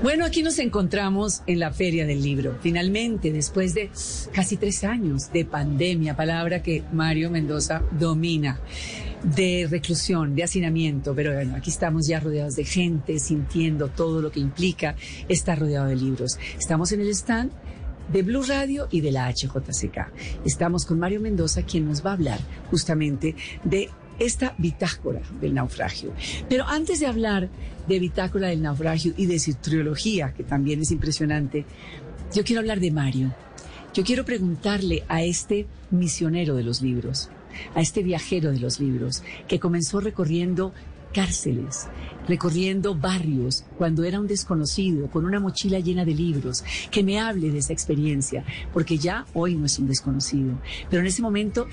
Bueno, 0.00 0.24
aquí 0.24 0.44
nos 0.44 0.60
encontramos 0.60 1.42
en 1.48 1.58
la 1.58 1.72
Feria 1.72 2.06
del 2.06 2.22
Libro. 2.22 2.56
Finalmente, 2.60 3.32
después 3.32 3.74
de 3.74 3.90
casi 4.32 4.56
tres 4.56 4.84
años 4.84 5.32
de 5.32 5.44
pandemia, 5.44 6.14
palabra 6.14 6.62
que 6.62 6.84
Mario 6.92 7.30
Mendoza 7.30 7.82
domina, 7.98 8.60
de 9.24 9.66
reclusión, 9.68 10.36
de 10.36 10.44
hacinamiento, 10.44 11.16
pero 11.16 11.34
bueno, 11.34 11.56
aquí 11.56 11.70
estamos 11.70 12.06
ya 12.06 12.20
rodeados 12.20 12.54
de 12.54 12.64
gente, 12.64 13.18
sintiendo 13.18 13.88
todo 13.88 14.22
lo 14.22 14.30
que 14.30 14.38
implica 14.38 14.94
estar 15.28 15.58
rodeado 15.58 15.88
de 15.88 15.96
libros. 15.96 16.38
Estamos 16.56 16.92
en 16.92 17.00
el 17.00 17.08
stand 17.08 17.50
de 18.12 18.22
Blue 18.22 18.44
Radio 18.44 18.86
y 18.92 19.00
de 19.00 19.10
la 19.10 19.28
HJCK. 19.28 20.12
Estamos 20.44 20.86
con 20.86 21.00
Mario 21.00 21.20
Mendoza, 21.20 21.62
quien 21.62 21.86
nos 21.86 22.06
va 22.06 22.10
a 22.10 22.14
hablar 22.14 22.38
justamente 22.70 23.34
de 23.64 23.90
esta 24.18 24.54
bitácora 24.58 25.20
del 25.40 25.54
naufragio. 25.54 26.12
Pero 26.48 26.66
antes 26.66 27.00
de 27.00 27.06
hablar 27.06 27.48
de 27.86 27.98
bitácora 27.98 28.48
del 28.48 28.62
naufragio 28.62 29.14
y 29.16 29.26
de 29.26 29.38
citriología, 29.38 30.34
que 30.34 30.44
también 30.44 30.80
es 30.80 30.90
impresionante, 30.90 31.64
yo 32.34 32.44
quiero 32.44 32.60
hablar 32.60 32.80
de 32.80 32.90
Mario. 32.90 33.34
Yo 33.94 34.04
quiero 34.04 34.24
preguntarle 34.24 35.02
a 35.08 35.22
este 35.22 35.66
misionero 35.90 36.54
de 36.54 36.62
los 36.62 36.82
libros, 36.82 37.30
a 37.74 37.80
este 37.80 38.02
viajero 38.02 38.52
de 38.52 38.60
los 38.60 38.80
libros, 38.80 39.22
que 39.48 39.58
comenzó 39.58 40.00
recorriendo 40.00 40.72
cárceles, 41.12 41.86
recorriendo 42.28 42.94
barrios 42.94 43.64
cuando 43.78 44.04
era 44.04 44.20
un 44.20 44.26
desconocido, 44.26 45.10
con 45.10 45.24
una 45.24 45.40
mochila 45.40 45.80
llena 45.80 46.04
de 46.04 46.14
libros, 46.14 46.62
que 46.90 47.02
me 47.02 47.18
hable 47.18 47.50
de 47.50 47.58
esa 47.58 47.72
experiencia, 47.72 48.44
porque 48.72 48.98
ya 48.98 49.26
hoy 49.34 49.54
no 49.54 49.66
es 49.66 49.78
un 49.78 49.88
desconocido, 49.88 50.58
pero 50.90 51.00
en 51.00 51.06
ese 51.06 51.22
momento 51.22 51.66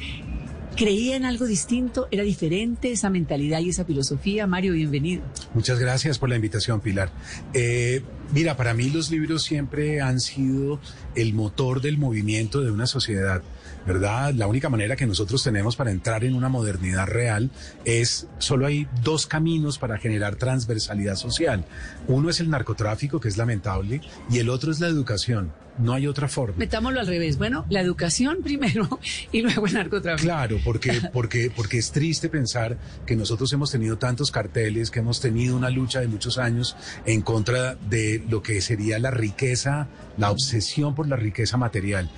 creía 0.76 1.16
en 1.16 1.26
algo 1.26 1.46
distinto, 1.46 2.08
era 2.12 2.24
diferente 2.24 2.92
esa 2.92 3.10
mentalidad 3.10 3.60
y 3.60 3.70
esa 3.70 3.86
filosofía. 3.86 4.48
Mario, 4.48 4.74
bienvenido. 4.74 5.24
Muchas 5.54 5.80
gracias 5.80 6.20
por 6.20 6.30
la 6.30 6.36
invitación, 6.36 6.82
Pilar. 6.82 7.12
Eh, 7.54 8.02
mira, 8.34 8.58
para 8.58 8.74
mí 8.74 8.90
los 8.90 9.10
libros 9.10 9.44
siempre 9.44 10.02
han 10.02 10.20
sido 10.20 10.80
el 11.16 11.34
motor 11.34 11.82
del 11.82 11.98
movimiento 11.98 12.62
de 12.62 12.72
una 12.72 12.88
sociedad. 12.88 13.42
¿verdad? 13.86 14.34
La 14.34 14.48
única 14.48 14.68
manera 14.68 14.96
que 14.96 15.06
nosotros 15.06 15.44
tenemos 15.44 15.76
para 15.76 15.92
entrar 15.92 16.24
en 16.24 16.34
una 16.34 16.50
modernidad 16.50 17.06
real 17.06 17.52
es, 17.84 18.28
solo 18.40 18.66
hay 18.66 18.88
dos 19.04 19.28
caminos 19.28 19.78
para 19.78 20.00
generar 20.00 20.38
transversalidad 20.38 21.16
social. 21.16 21.66
Uno 22.08 22.30
es 22.30 22.40
el 22.40 22.50
narcotráfico, 22.50 23.20
que 23.20 23.28
es 23.28 23.38
lamentable, 23.38 24.02
y 24.30 24.40
el 24.40 24.50
otro 24.50 24.72
es 24.72 24.80
la 24.80 24.88
educación. 24.88 25.52
No 25.78 25.94
hay 25.94 26.08
otra 26.08 26.28
forma. 26.28 26.56
Metámoslo 26.58 27.00
al 27.00 27.08
revés. 27.08 27.38
Bueno, 27.38 27.66
la 27.70 27.82
educación 27.82 28.38
primero 28.44 29.00
y 29.32 29.42
luego 29.42 29.68
el 29.68 29.74
narcotráfico. 29.74 30.26
Claro, 30.26 30.60
porque, 30.64 31.02
porque, 31.14 31.52
porque 31.56 31.78
es 31.78 31.92
triste 31.92 32.30
pensar 32.30 32.78
que 33.06 33.16
nosotros 33.16 33.52
hemos 33.54 33.72
tenido 33.72 33.98
tantos 33.98 34.32
carteles, 34.32 34.92
que 34.92 35.00
hemos 35.00 35.20
tenido 35.20 35.56
una 35.56 35.70
lucha 35.70 36.00
de 36.00 36.08
muchos 36.08 36.38
años 36.38 36.76
en 37.06 37.22
contra 37.22 37.76
de 37.76 38.24
lo 38.30 38.42
que 38.42 38.62
sería 38.62 39.00
la 39.00 39.12
riqueza, 39.12 39.88
la 40.18 40.32
obsesión 40.32 40.96
por 40.96 41.08
la 41.08 41.16
riqueza 41.16 41.58
material. 41.58 42.10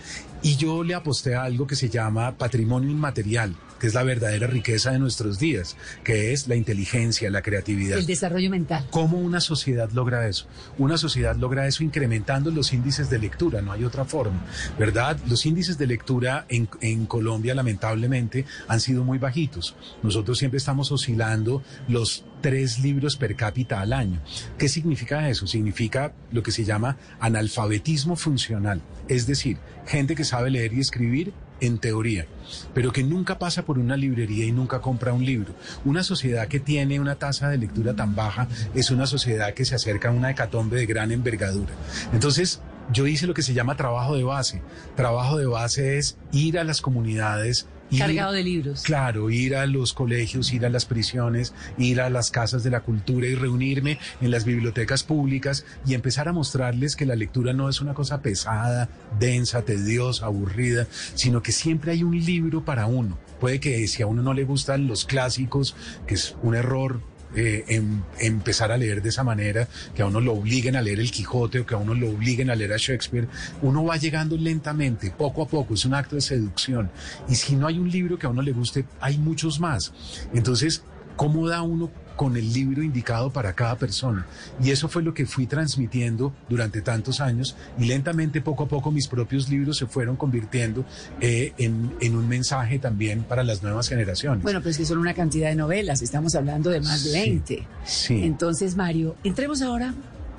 Y 0.43 0.55
yo 0.57 0.83
le 0.83 0.93
aposté 0.93 1.35
a 1.35 1.43
algo 1.43 1.65
que 1.65 1.75
se 1.75 1.89
llama 1.89 2.37
patrimonio 2.37 2.91
inmaterial, 2.91 3.55
que 3.79 3.87
es 3.87 3.93
la 3.93 4.03
verdadera 4.03 4.47
riqueza 4.47 4.91
de 4.91 4.99
nuestros 4.99 5.39
días, 5.39 5.75
que 6.03 6.33
es 6.33 6.47
la 6.47 6.55
inteligencia, 6.55 7.29
la 7.29 7.41
creatividad. 7.41 7.97
El 7.97 8.05
desarrollo 8.05 8.49
mental. 8.49 8.85
¿Cómo 8.89 9.17
una 9.17 9.39
sociedad 9.39 9.89
logra 9.91 10.27
eso? 10.27 10.47
Una 10.77 10.97
sociedad 10.97 11.35
logra 11.35 11.67
eso 11.67 11.83
incrementando 11.83 12.51
los 12.51 12.73
índices 12.73 13.09
de 13.09 13.19
lectura, 13.19 13.61
no 13.61 13.71
hay 13.71 13.83
otra 13.83 14.05
forma, 14.05 14.45
¿verdad? 14.77 15.17
Los 15.27 15.45
índices 15.45 15.77
de 15.77 15.87
lectura 15.87 16.45
en, 16.49 16.69
en 16.81 17.05
Colombia, 17.05 17.55
lamentablemente, 17.55 18.45
han 18.67 18.79
sido 18.79 19.03
muy 19.03 19.17
bajitos. 19.17 19.75
Nosotros 20.03 20.37
siempre 20.37 20.57
estamos 20.57 20.91
oscilando 20.91 21.63
los 21.87 22.25
tres 22.41 22.79
libros 22.79 23.15
per 23.17 23.35
cápita 23.35 23.81
al 23.81 23.93
año. 23.93 24.21
¿Qué 24.57 24.69
significa 24.69 25.29
eso? 25.29 25.47
Significa 25.47 26.13
lo 26.31 26.43
que 26.43 26.51
se 26.51 26.63
llama 26.63 26.97
analfabetismo 27.19 28.15
funcional, 28.15 28.81
es 29.07 29.27
decir, 29.27 29.57
gente 29.85 30.15
que 30.15 30.23
sabe 30.23 30.51
leer 30.51 30.73
y 30.73 30.79
escribir 30.79 31.33
en 31.61 31.77
teoría, 31.77 32.27
pero 32.73 32.91
que 32.91 33.03
nunca 33.03 33.39
pasa 33.39 33.63
por 33.65 33.79
una 33.79 33.97
librería 33.97 34.45
y 34.45 34.51
nunca 34.51 34.81
compra 34.81 35.13
un 35.13 35.25
libro. 35.25 35.53
Una 35.85 36.03
sociedad 36.03 36.47
que 36.47 36.59
tiene 36.59 36.99
una 36.99 37.15
tasa 37.15 37.49
de 37.49 37.57
lectura 37.57 37.95
tan 37.95 38.15
baja 38.15 38.47
es 38.73 38.91
una 38.91 39.07
sociedad 39.07 39.53
que 39.53 39.65
se 39.65 39.75
acerca 39.75 40.09
a 40.09 40.11
una 40.11 40.31
hecatombe 40.31 40.77
de 40.77 40.85
gran 40.85 41.11
envergadura. 41.11 41.73
Entonces, 42.13 42.61
yo 42.91 43.05
hice 43.07 43.27
lo 43.27 43.33
que 43.33 43.41
se 43.41 43.53
llama 43.53 43.75
trabajo 43.75 44.15
de 44.15 44.23
base. 44.23 44.61
Trabajo 44.95 45.37
de 45.37 45.45
base 45.45 45.97
es 45.97 46.17
ir 46.31 46.57
a 46.57 46.63
las 46.63 46.81
comunidades, 46.81 47.67
Cargado 47.95 48.33
de 48.33 48.43
libros. 48.43 48.81
Claro, 48.83 49.29
ir 49.29 49.55
a 49.55 49.65
los 49.65 49.93
colegios, 49.93 50.51
ir 50.51 50.65
a 50.65 50.69
las 50.69 50.85
prisiones, 50.85 51.53
ir 51.77 52.01
a 52.01 52.09
las 52.09 52.31
casas 52.31 52.63
de 52.63 52.69
la 52.69 52.81
cultura 52.81 53.27
y 53.27 53.35
reunirme 53.35 53.97
en 54.21 54.31
las 54.31 54.45
bibliotecas 54.45 55.03
públicas 55.03 55.65
y 55.85 55.93
empezar 55.93 56.27
a 56.27 56.33
mostrarles 56.33 56.95
que 56.95 57.05
la 57.05 57.15
lectura 57.15 57.53
no 57.53 57.69
es 57.69 57.81
una 57.81 57.93
cosa 57.93 58.21
pesada, 58.21 58.89
densa, 59.19 59.61
tediosa, 59.61 60.25
aburrida, 60.25 60.87
sino 61.15 61.41
que 61.41 61.51
siempre 61.51 61.91
hay 61.91 62.03
un 62.03 62.17
libro 62.17 62.65
para 62.65 62.87
uno. 62.87 63.17
Puede 63.39 63.59
que 63.59 63.87
si 63.87 64.03
a 64.03 64.07
uno 64.07 64.21
no 64.21 64.33
le 64.33 64.43
gustan 64.43 64.87
los 64.87 65.05
clásicos, 65.05 65.75
que 66.07 66.15
es 66.15 66.35
un 66.41 66.55
error 66.55 67.01
eh, 67.39 67.65
em, 67.67 68.01
empezar 68.19 68.71
a 68.71 68.77
leer 68.77 69.03
de 69.03 69.09
esa 69.09 69.23
manera, 69.23 69.67
que 69.93 70.01
a 70.01 70.07
uno 70.07 70.19
lo 70.19 70.33
obliguen 70.33 70.75
a 70.75 70.81
leer 70.81 70.99
el 70.99 71.11
Quijote 71.11 71.59
o 71.59 71.67
que 71.67 71.75
a 71.75 71.77
uno 71.77 71.93
lo 71.93 72.09
obliguen 72.09 72.49
a 72.49 72.55
leer 72.55 72.73
a 72.73 72.77
Shakespeare, 72.77 73.27
uno 73.61 73.85
va 73.85 73.97
llegando 73.97 74.35
lentamente, 74.35 75.11
poco 75.11 75.43
a 75.43 75.47
poco, 75.47 75.75
es 75.75 75.85
un 75.85 75.93
acto 75.93 76.15
de 76.15 76.21
seducción. 76.21 76.89
Y 77.29 77.35
si 77.35 77.55
no 77.55 77.67
hay 77.67 77.77
un 77.77 77.91
libro 77.91 78.17
que 78.17 78.25
a 78.25 78.29
uno 78.29 78.41
le 78.41 78.53
guste, 78.53 78.85
hay 78.99 79.19
muchos 79.19 79.59
más. 79.59 79.93
Entonces, 80.33 80.81
¿cómo 81.15 81.47
da 81.47 81.61
uno 81.61 81.91
con 82.17 82.35
el 82.35 82.51
libro 82.51 82.83
indicado 82.83 83.29
para 83.29 83.53
cada 83.53 83.77
persona. 83.77 84.25
Y 84.61 84.71
eso 84.71 84.89
fue 84.89 85.03
lo 85.03 85.13
que 85.13 85.25
fui 85.25 85.45
transmitiendo 85.45 86.33
durante 86.49 86.81
tantos 86.81 87.21
años 87.21 87.55
y 87.79 87.85
lentamente, 87.85 88.41
poco 88.41 88.63
a 88.63 88.67
poco, 88.67 88.91
mis 88.91 89.07
propios 89.07 89.47
libros 89.49 89.77
se 89.77 89.85
fueron 89.85 90.17
convirtiendo 90.17 90.83
eh, 91.21 91.53
en, 91.57 91.93
en, 92.01 92.15
un 92.15 92.27
mensaje 92.27 92.79
también 92.79 93.23
para 93.23 93.43
las 93.43 93.63
nuevas 93.63 93.87
generaciones. 93.87 94.43
Bueno, 94.43 94.61
pues 94.61 94.77
que 94.77 94.85
son 94.85 94.97
una 94.97 95.13
cantidad 95.13 95.49
de 95.49 95.55
novelas, 95.55 96.01
estamos 96.01 96.35
hablando 96.35 96.71
de 96.71 96.81
más 96.81 97.03
de 97.05 97.11
20. 97.11 97.67
Sí. 97.85 98.23
Entonces, 98.23 98.75
Mario, 98.75 99.15
entremos 99.23 99.61
ahora 99.61 99.93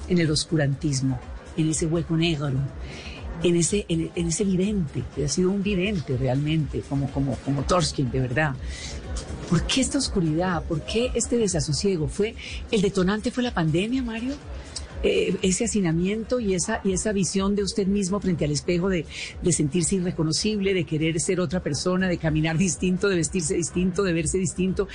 en 0.09 0.19
el 0.19 0.31
oscurantismo, 0.31 1.19
en 1.57 1.71
ese 1.71 1.87
hueco 1.87 2.17
negro. 2.17 2.53
En 3.41 3.55
ese, 3.55 3.87
en, 3.89 4.11
en 4.17 4.27
ese 4.27 4.43
vidente, 4.43 5.05
que 5.15 5.25
ha 5.25 5.29
sido 5.29 5.53
un 5.53 5.63
vidente 5.63 6.17
realmente, 6.17 6.81
como, 6.89 7.09
como, 7.13 7.37
como 7.37 7.63
Torskin, 7.63 8.11
de 8.11 8.19
verdad. 8.19 8.57
¿Por 9.49 9.66
qué 9.66 9.81
esta 9.81 9.99
oscuridad? 9.99 10.62
¿Por 10.65 10.83
qué 10.83 11.11
este 11.15 11.39
desasosiego? 11.39 12.09
¿Fue 12.09 12.35
el 12.70 12.83
detonante 12.83 13.31
fue 13.31 13.43
la 13.43 13.55
pandemia, 13.55 14.03
Mario? 14.03 14.35
Eh, 15.05 15.37
ese 15.43 15.65
hacinamiento 15.65 16.41
y 16.41 16.55
esa, 16.55 16.81
y 16.83 16.93
esa 16.93 17.12
visión 17.12 17.55
de 17.55 17.62
usted 17.62 17.87
mismo 17.87 18.19
frente 18.19 18.45
al 18.45 18.51
espejo 18.51 18.89
de, 18.89 19.07
de, 19.41 19.53
sentirse 19.53 19.95
irreconocible, 19.95 20.75
de 20.75 20.85
querer 20.85 21.20
ser 21.20 21.39
otra 21.39 21.61
persona, 21.61 22.09
de 22.09 22.19
caminar 22.19 22.59
distinto, 22.59 23.09
de 23.09 23.15
vestirse 23.15 23.55
distinto, 23.55 24.03
de 24.03 24.12
verse 24.12 24.39
distinto. 24.39 24.89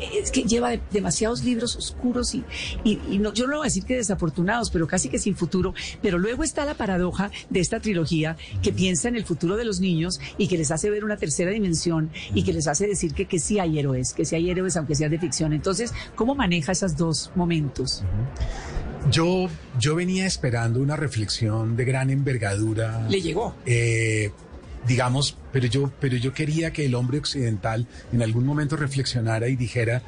Es 0.00 0.30
que 0.30 0.42
lleva 0.42 0.70
de, 0.70 0.80
demasiados 0.90 1.44
libros 1.44 1.76
oscuros 1.76 2.34
y, 2.34 2.44
y, 2.84 3.00
y 3.10 3.18
no, 3.18 3.32
yo 3.32 3.46
no 3.46 3.56
voy 3.56 3.64
a 3.64 3.68
decir 3.68 3.84
que 3.84 3.96
desafortunados, 3.96 4.70
pero 4.70 4.86
casi 4.86 5.08
que 5.08 5.18
sin 5.18 5.36
futuro. 5.36 5.74
Pero 6.02 6.18
luego 6.18 6.44
está 6.44 6.64
la 6.64 6.74
paradoja 6.74 7.30
de 7.48 7.60
esta 7.60 7.80
trilogía 7.80 8.36
que 8.62 8.72
piensa 8.72 9.08
en 9.08 9.16
el 9.16 9.24
futuro 9.24 9.56
de 9.56 9.64
los 9.64 9.80
niños 9.80 10.20
y 10.38 10.48
que 10.48 10.58
les 10.58 10.70
hace 10.70 10.90
ver 10.90 11.04
una 11.04 11.16
tercera 11.16 11.50
dimensión 11.50 12.10
y 12.34 12.44
que 12.44 12.52
les 12.52 12.66
hace 12.66 12.86
decir 12.86 13.14
que, 13.14 13.26
que 13.26 13.38
sí 13.38 13.58
hay 13.58 13.78
héroes, 13.78 14.12
que 14.12 14.24
sí 14.24 14.36
hay 14.36 14.50
héroes 14.50 14.76
aunque 14.76 14.94
sean 14.94 15.10
de 15.10 15.18
ficción. 15.18 15.52
Entonces, 15.52 15.92
¿cómo 16.14 16.34
maneja 16.34 16.72
esos 16.72 16.96
dos 16.96 17.30
momentos? 17.34 18.02
Yo, 19.10 19.48
yo 19.78 19.94
venía 19.94 20.26
esperando 20.26 20.80
una 20.80 20.96
reflexión 20.96 21.76
de 21.76 21.84
gran 21.84 22.10
envergadura. 22.10 23.06
¿Le 23.08 23.20
llegó? 23.20 23.54
Eh, 23.64 24.30
digamos, 24.86 25.36
pero 25.52 25.66
yo, 25.66 25.90
pero 26.00 26.16
yo 26.16 26.32
quería 26.32 26.72
que 26.72 26.86
el 26.86 26.94
hombre 26.94 27.18
occidental 27.18 27.86
en 28.12 28.22
algún 28.22 28.44
momento 28.44 28.76
reflexionara 28.76 29.48
y 29.48 29.56
dijera, 29.56 30.02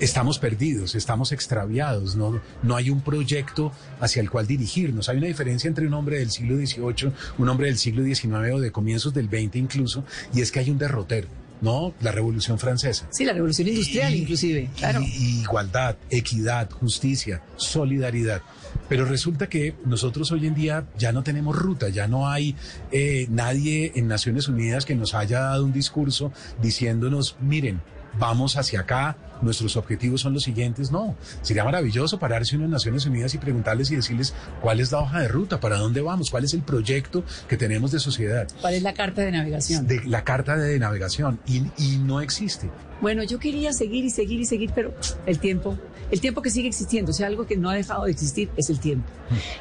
estamos 0.00 0.38
perdidos, 0.38 0.94
estamos 0.94 1.32
extraviados, 1.32 2.16
no, 2.16 2.40
no 2.62 2.76
hay 2.76 2.90
un 2.90 3.00
proyecto 3.00 3.72
hacia 4.00 4.20
el 4.20 4.30
cual 4.30 4.46
dirigirnos. 4.46 5.08
Hay 5.08 5.18
una 5.18 5.26
diferencia 5.26 5.68
entre 5.68 5.86
un 5.86 5.94
hombre 5.94 6.18
del 6.18 6.30
siglo 6.30 6.56
XVIII, 6.56 7.12
un 7.38 7.48
hombre 7.48 7.66
del 7.68 7.78
siglo 7.78 8.04
XIX 8.04 8.52
o 8.54 8.60
de 8.60 8.70
comienzos 8.70 9.14
del 9.14 9.26
XX 9.26 9.56
incluso, 9.56 10.04
y 10.34 10.40
es 10.40 10.52
que 10.52 10.60
hay 10.60 10.70
un 10.70 10.78
derrotero. 10.78 11.28
¿no? 11.60 11.92
La 12.00 12.12
Revolución 12.12 12.58
Francesa. 12.58 13.08
Sí, 13.10 13.24
la 13.24 13.32
Revolución 13.32 13.66
Industrial, 13.66 14.14
y, 14.14 14.18
inclusive, 14.18 14.70
claro. 14.76 15.00
Y, 15.02 15.40
igualdad, 15.40 15.96
equidad, 16.08 16.70
justicia, 16.70 17.42
solidaridad. 17.56 18.42
Pero 18.88 19.04
resulta 19.04 19.48
que 19.48 19.74
nosotros 19.84 20.32
hoy 20.32 20.46
en 20.46 20.54
día 20.54 20.86
ya 20.96 21.12
no 21.12 21.22
tenemos 21.22 21.56
ruta, 21.56 21.88
ya 21.88 22.08
no 22.08 22.28
hay 22.28 22.56
eh, 22.90 23.26
nadie 23.30 23.92
en 23.94 24.08
Naciones 24.08 24.48
Unidas 24.48 24.84
que 24.84 24.94
nos 24.94 25.14
haya 25.14 25.40
dado 25.40 25.64
un 25.64 25.72
discurso 25.72 26.32
diciéndonos, 26.60 27.36
miren, 27.40 27.80
vamos 28.18 28.56
hacia 28.56 28.80
acá, 28.80 29.16
nuestros 29.42 29.76
objetivos 29.76 30.20
son 30.20 30.34
los 30.34 30.42
siguientes. 30.42 30.90
No, 30.90 31.16
sería 31.42 31.64
maravilloso 31.64 32.18
pararse 32.18 32.56
uno 32.56 32.64
en 32.64 32.70
Naciones 32.70 33.06
Unidas 33.06 33.34
y 33.34 33.38
preguntarles 33.38 33.90
y 33.90 33.96
decirles 33.96 34.34
cuál 34.60 34.80
es 34.80 34.92
la 34.92 35.00
hoja 35.00 35.20
de 35.20 35.28
ruta, 35.28 35.60
para 35.60 35.78
dónde 35.78 36.00
vamos, 36.00 36.30
cuál 36.30 36.44
es 36.44 36.54
el 36.54 36.62
proyecto 36.62 37.24
que 37.48 37.56
tenemos 37.56 37.92
de 37.92 38.00
sociedad. 38.00 38.48
¿Cuál 38.60 38.74
es 38.74 38.82
la 38.82 38.94
carta 38.94 39.22
de 39.22 39.32
navegación? 39.32 39.86
De, 39.86 40.02
la 40.04 40.24
carta 40.24 40.56
de 40.56 40.78
navegación 40.78 41.40
y, 41.46 41.62
y 41.78 41.98
no 41.98 42.20
existe. 42.20 42.70
Bueno, 43.00 43.22
yo 43.22 43.38
quería 43.38 43.72
seguir 43.72 44.04
y 44.04 44.10
seguir 44.10 44.40
y 44.40 44.44
seguir, 44.44 44.72
pero 44.74 44.92
el 45.26 45.38
tiempo, 45.38 45.78
el 46.10 46.20
tiempo 46.20 46.42
que 46.42 46.50
sigue 46.50 46.68
existiendo, 46.68 47.10
o 47.10 47.14
sea, 47.14 47.26
algo 47.26 47.46
que 47.46 47.56
no 47.56 47.70
ha 47.70 47.74
dejado 47.74 48.04
de 48.04 48.10
existir 48.10 48.50
es 48.56 48.70
el 48.70 48.80
tiempo. 48.80 49.08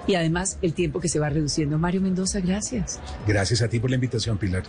Y 0.08 0.16
además 0.16 0.58
el 0.62 0.74
tiempo 0.74 1.00
que 1.00 1.10
se 1.10 1.20
va 1.20 1.30
reduciendo. 1.30 1.78
Mario 1.78 2.02
Mendoza, 2.02 2.40
gracias. 2.40 3.00
Gracias 3.28 3.62
a 3.62 3.70
ti 3.70 3.80
por 3.80 3.90
la 3.90 3.96
invitación, 3.96 4.38
Pilar. 4.38 4.64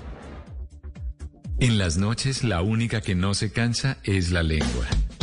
En 1.61 1.79
las 1.79 1.97
noches 1.97 2.45
la 2.45 2.63
única 2.63 3.01
que 3.01 3.15
no 3.15 3.35
se 3.35 3.51
cansa 3.51 3.99
es 4.05 4.31
la 4.31 4.43
lengua. 4.43 4.87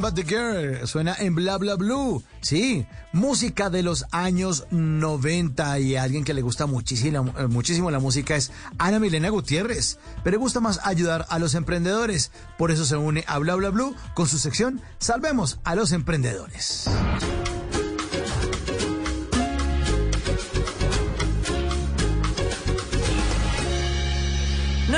But 0.00 0.14
the 0.14 0.24
Girl 0.24 0.86
suena 0.86 1.14
en 1.18 1.34
Bla 1.34 1.58
Bla 1.58 1.74
Blue. 1.76 2.22
Sí, 2.40 2.86
música 3.12 3.70
de 3.70 3.82
los 3.82 4.04
años 4.10 4.66
90 4.70 5.78
y 5.80 5.96
alguien 5.96 6.24
que 6.24 6.34
le 6.34 6.42
gusta 6.42 6.66
muchísimo, 6.66 7.34
eh, 7.38 7.46
muchísimo 7.46 7.90
la 7.90 7.98
música 7.98 8.36
es 8.36 8.50
Ana 8.78 8.98
Milena 8.98 9.28
Gutiérrez, 9.28 9.98
pero 10.22 10.32
le 10.32 10.38
gusta 10.38 10.60
más 10.60 10.80
ayudar 10.84 11.26
a 11.28 11.38
los 11.38 11.54
emprendedores. 11.54 12.30
Por 12.58 12.70
eso 12.70 12.84
se 12.84 12.96
une 12.96 13.24
a 13.26 13.38
Bla 13.38 13.54
Bla 13.54 13.70
Blue 13.70 13.94
con 14.14 14.26
su 14.26 14.38
sección 14.38 14.80
Salvemos 14.98 15.58
a 15.64 15.74
los 15.74 15.92
emprendedores. 15.92 16.88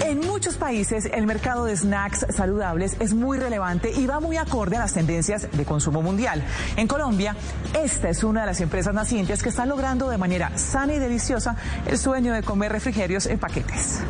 En 0.00 0.20
muchos 0.20 0.56
países 0.56 1.06
el 1.12 1.26
mercado 1.26 1.64
de 1.64 1.76
snacks 1.76 2.26
saludables 2.30 2.96
es 3.00 3.14
muy 3.14 3.38
relevante 3.38 3.92
y 3.92 4.06
va 4.06 4.20
muy 4.20 4.36
acorde 4.36 4.76
a 4.76 4.80
las 4.80 4.94
tendencias 4.94 5.48
de 5.50 5.64
consumo 5.64 6.02
mundial. 6.02 6.42
En 6.76 6.86
Colombia, 6.86 7.36
esta 7.78 8.08
es 8.08 8.22
una 8.22 8.42
de 8.42 8.46
las 8.46 8.60
empresas 8.60 8.94
nacientes 8.94 9.42
que 9.42 9.48
están 9.48 9.68
logrando 9.68 10.08
de 10.08 10.18
manera 10.18 10.56
sana 10.56 10.94
y 10.94 10.98
deliciosa 10.98 11.56
el 11.86 11.98
sueño 11.98 12.32
de 12.32 12.42
comer 12.42 12.72
refrigerios 12.72 13.26
en 13.26 13.38
paquetes. 13.38 14.00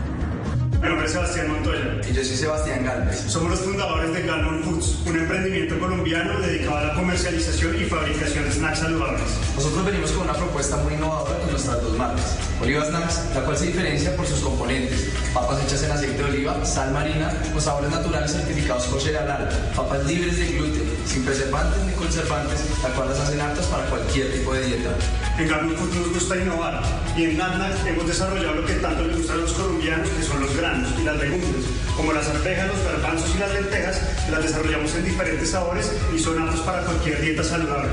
Mi 0.80 0.86
nombre 0.86 1.06
es 1.06 1.12
Sebastián 1.12 1.50
Montoya. 1.50 2.00
Y 2.08 2.14
yo 2.14 2.24
soy 2.24 2.36
Sebastián 2.36 2.84
Galvez. 2.84 3.24
Somos 3.26 3.50
los 3.50 3.60
fundadores 3.60 4.12
de 4.12 4.22
Galvon 4.22 4.62
Foods, 4.62 4.98
un 5.06 5.18
emprendimiento 5.18 5.76
colombiano 5.76 6.38
dedicado 6.38 6.76
a 6.76 6.84
la 6.84 6.94
comercialización 6.94 7.82
y 7.82 7.84
fabricación 7.86 8.44
de 8.44 8.52
snacks 8.52 8.78
saludables. 8.78 9.22
Nosotros 9.56 9.84
venimos 9.84 10.12
con 10.12 10.22
una 10.22 10.34
propuesta 10.34 10.76
muy 10.76 10.94
innovadora 10.94 11.36
con 11.40 11.50
nuestras 11.50 11.82
dos 11.82 11.98
marcas. 11.98 12.36
Oliva 12.62 12.84
Snacks, 12.84 13.22
la 13.34 13.44
cual 13.44 13.56
se 13.56 13.66
diferencia 13.66 14.14
por 14.14 14.24
sus 14.26 14.38
componentes. 14.38 15.08
Papas 15.34 15.64
hechas 15.64 15.82
en 15.82 15.90
aceite 15.90 16.16
de 16.16 16.24
oliva, 16.24 16.64
sal 16.64 16.92
marina, 16.92 17.32
con 17.52 17.60
sabores 17.60 17.90
naturales 17.90 18.32
certificados 18.32 18.84
kosher 18.84 19.16
halal. 19.16 19.48
Papas 19.74 20.04
libres 20.06 20.38
de 20.38 20.46
gluten, 20.46 20.84
sin 21.06 21.24
preservantes 21.24 21.82
ni 21.86 21.92
conservantes, 21.94 22.60
la 22.84 22.90
cual 22.90 23.08
las 23.08 23.18
hacen 23.18 23.40
aptas 23.40 23.66
para 23.66 23.84
cualquier 23.86 24.32
tipo 24.32 24.54
de 24.54 24.64
dieta. 24.64 24.90
En 25.38 25.48
Galvon 25.48 25.76
Foods 25.76 25.96
nos 25.96 26.12
gusta 26.14 26.36
innovar 26.36 26.82
y 27.16 27.24
en 27.24 27.36
NatNac 27.36 27.84
hemos 27.84 28.06
desarrollado 28.06 28.54
lo 28.54 28.64
que 28.64 28.74
tanto 28.74 29.02
les 29.02 29.16
gusta 29.16 29.32
a 29.32 29.36
los 29.36 29.52
colombianos, 29.52 30.08
que 30.08 30.22
son 30.22 30.40
los 30.40 30.56
granos 30.68 30.88
y 31.00 31.04
las 31.04 31.16
legumbres, 31.16 31.64
como 31.96 32.12
las 32.12 32.28
arvejas, 32.28 32.68
los 32.68 32.84
garbanzos 32.84 33.34
y 33.34 33.38
las 33.38 33.52
lentejas, 33.52 34.00
las 34.30 34.42
desarrollamos 34.42 34.94
en 34.94 35.04
diferentes 35.04 35.50
sabores 35.50 35.90
y 36.14 36.18
son 36.18 36.38
aptos 36.40 36.60
para 36.60 36.82
cualquier 36.82 37.20
dieta 37.20 37.42
saludable. 37.42 37.90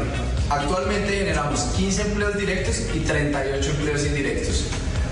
Actualmente 0.49 1.11
generamos 1.17 1.61
15 1.77 2.01
empleos 2.01 2.37
directos 2.37 2.81
y 2.93 2.99
38 2.99 3.71
empleos 3.71 4.05
indirectos. 4.05 4.65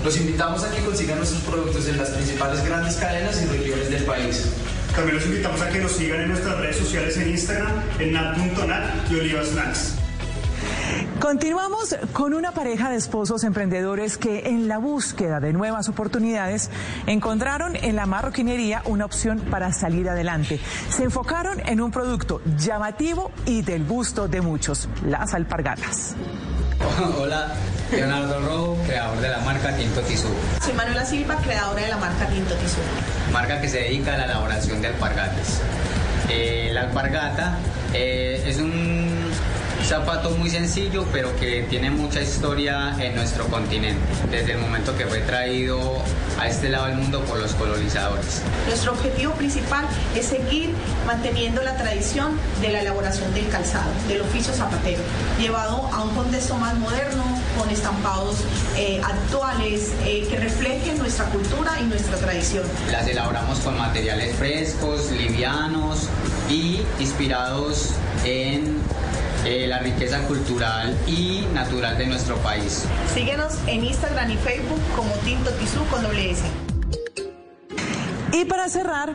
Los 0.04 0.16
invitamos 0.18 0.64
a 0.64 0.70
que 0.70 0.82
consigan 0.82 1.18
nuestros 1.18 1.42
productos 1.42 1.88
en 1.88 1.96
las 1.96 2.10
principales 2.10 2.64
grandes 2.64 2.96
cadenas 2.96 3.42
y 3.42 3.46
regiones 3.46 3.90
del 3.90 4.04
país. 4.04 4.44
También 4.94 5.16
los 5.16 5.24
invitamos 5.24 5.60
a 5.62 5.70
que 5.70 5.78
nos 5.78 5.92
sigan 5.92 6.20
en 6.20 6.28
nuestras 6.28 6.58
redes 6.58 6.76
sociales 6.76 7.16
en 7.16 7.30
Instagram, 7.30 7.72
en 7.98 8.12
nat.nat 8.12 9.10
y 9.10 9.14
Oliva 9.14 9.42
Snacks. 9.42 10.03
Continuamos 11.20 11.96
con 12.12 12.34
una 12.34 12.52
pareja 12.52 12.90
de 12.90 12.96
esposos 12.96 13.44
emprendedores 13.44 14.18
que 14.18 14.48
en 14.48 14.68
la 14.68 14.78
búsqueda 14.78 15.40
de 15.40 15.52
nuevas 15.52 15.88
oportunidades 15.88 16.70
encontraron 17.06 17.76
en 17.76 17.96
la 17.96 18.06
marroquinería 18.06 18.82
una 18.84 19.04
opción 19.04 19.40
para 19.50 19.72
salir 19.72 20.08
adelante. 20.08 20.60
Se 20.90 21.04
enfocaron 21.04 21.60
en 21.66 21.80
un 21.80 21.90
producto 21.90 22.42
llamativo 22.58 23.30
y 23.46 23.62
del 23.62 23.84
gusto 23.84 24.28
de 24.28 24.40
muchos, 24.40 24.88
las 25.06 25.34
alpargatas. 25.34 26.14
Hola, 27.18 27.48
Leonardo 27.90 28.40
Rojo, 28.40 28.78
creador 28.86 29.20
de 29.20 29.28
la 29.28 29.38
marca 29.38 29.74
Tinto 29.76 30.00
Tizú. 30.02 30.28
Soy 30.62 30.74
Manuela 30.74 31.04
Silva, 31.04 31.36
creadora 31.36 31.82
de 31.82 31.88
la 31.88 31.96
marca 31.96 32.26
Tinto 32.26 32.54
Tizú. 32.54 32.80
Marca 33.32 33.60
que 33.60 33.68
se 33.68 33.78
dedica 33.78 34.14
a 34.14 34.18
la 34.18 34.24
elaboración 34.24 34.82
de 34.82 34.88
alpargatas. 34.88 35.60
Eh, 36.28 36.70
la 36.72 36.82
alpargata 36.82 37.58
eh, 37.92 38.42
es 38.46 38.58
un 38.58 39.30
zapato 39.84 40.30
muy 40.30 40.50
sencillo, 40.50 41.04
pero 41.12 41.34
que 41.36 41.66
tiene 41.68 41.90
mucha 41.90 42.20
historia 42.20 42.96
en 42.98 43.14
nuestro 43.14 43.46
continente, 43.46 44.00
desde 44.30 44.52
el 44.52 44.58
momento 44.58 44.96
que 44.96 45.06
fue 45.06 45.18
traído 45.20 46.02
a 46.38 46.48
este 46.48 46.68
lado 46.70 46.86
del 46.86 46.96
mundo 46.96 47.20
por 47.24 47.38
los 47.38 47.52
colonizadores. 47.54 48.42
Nuestro 48.66 48.92
objetivo 48.92 49.32
principal 49.34 49.84
es 50.16 50.26
seguir 50.26 50.70
manteniendo 51.06 51.62
la 51.62 51.76
tradición 51.76 52.38
de 52.60 52.70
la 52.70 52.80
elaboración 52.80 53.32
del 53.34 53.48
calzado, 53.48 53.90
del 54.08 54.22
oficio 54.22 54.54
zapatero, 54.54 55.02
llevado 55.38 55.88
a 55.92 56.02
un 56.02 56.14
contexto 56.14 56.56
más 56.56 56.74
moderno, 56.78 57.24
con 57.58 57.70
estampados 57.70 58.36
eh, 58.76 59.00
actuales 59.04 59.92
eh, 60.04 60.26
que 60.28 60.36
reflejen 60.36 60.98
nuestra 60.98 61.26
cultura 61.26 61.78
y 61.80 61.84
nuestra 61.84 62.16
tradición. 62.16 62.64
Las 62.90 63.06
elaboramos 63.06 63.58
con 63.60 63.76
materiales 63.78 64.34
frescos, 64.36 65.10
livianos 65.12 66.08
y 66.48 66.80
inspirados 66.98 67.90
en 68.24 68.82
eh, 69.44 69.66
la 69.66 69.78
riqueza 69.78 70.20
cultural 70.26 70.96
y 71.06 71.46
natural 71.52 71.98
de 71.98 72.06
nuestro 72.06 72.36
país. 72.36 72.84
Síguenos 73.12 73.58
en 73.66 73.84
Instagram 73.84 74.30
y 74.30 74.36
Facebook 74.36 74.80
como 74.96 75.12
Tinto 75.16 75.50
Tizú 75.52 75.84
con 75.86 76.02
doble 76.02 76.30
S. 76.30 76.42
Y 78.32 78.44
para 78.46 78.68
cerrar, 78.68 79.14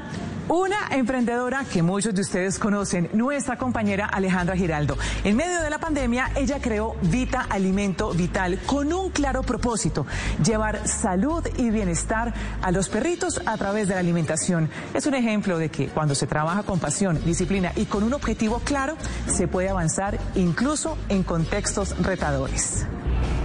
una 0.50 0.88
emprendedora 0.90 1.64
que 1.64 1.84
muchos 1.84 2.14
de 2.16 2.22
ustedes 2.22 2.58
conocen, 2.58 3.10
nuestra 3.14 3.58
compañera 3.58 4.08
Alejandra 4.08 4.56
Giraldo. 4.56 4.98
En 5.24 5.36
medio 5.36 5.62
de 5.62 5.70
la 5.70 5.78
pandemia, 5.78 6.32
ella 6.36 6.60
creó 6.60 6.96
Vita 7.04 7.46
Alimento 7.50 8.12
Vital 8.12 8.60
con 8.66 8.92
un 8.92 9.12
claro 9.12 9.44
propósito, 9.44 10.08
llevar 10.44 10.88
salud 10.88 11.48
y 11.58 11.70
bienestar 11.70 12.34
a 12.64 12.72
los 12.72 12.90
perritos 12.90 13.42
a 13.46 13.58
través 13.58 13.88
de 13.88 13.94
la 13.94 14.00
alimentación. 14.00 14.70
Es 14.94 15.06
un 15.06 15.14
ejemplo 15.14 15.60
de 15.60 15.70
que 15.70 15.88
cuando 15.88 16.16
se 16.16 16.26
trabaja 16.26 16.64
con 16.64 16.80
pasión, 16.80 17.24
disciplina 17.24 17.72
y 17.76 17.86
con 17.86 18.04
un 18.04 18.14
objetivo 18.14 18.60
claro, 18.66 18.98
se 19.28 19.48
puede 19.48 19.70
avanzar 19.70 20.18
incluso 20.34 20.98
en 21.10 21.24
contextos 21.24 21.96
retadores. 22.00 22.88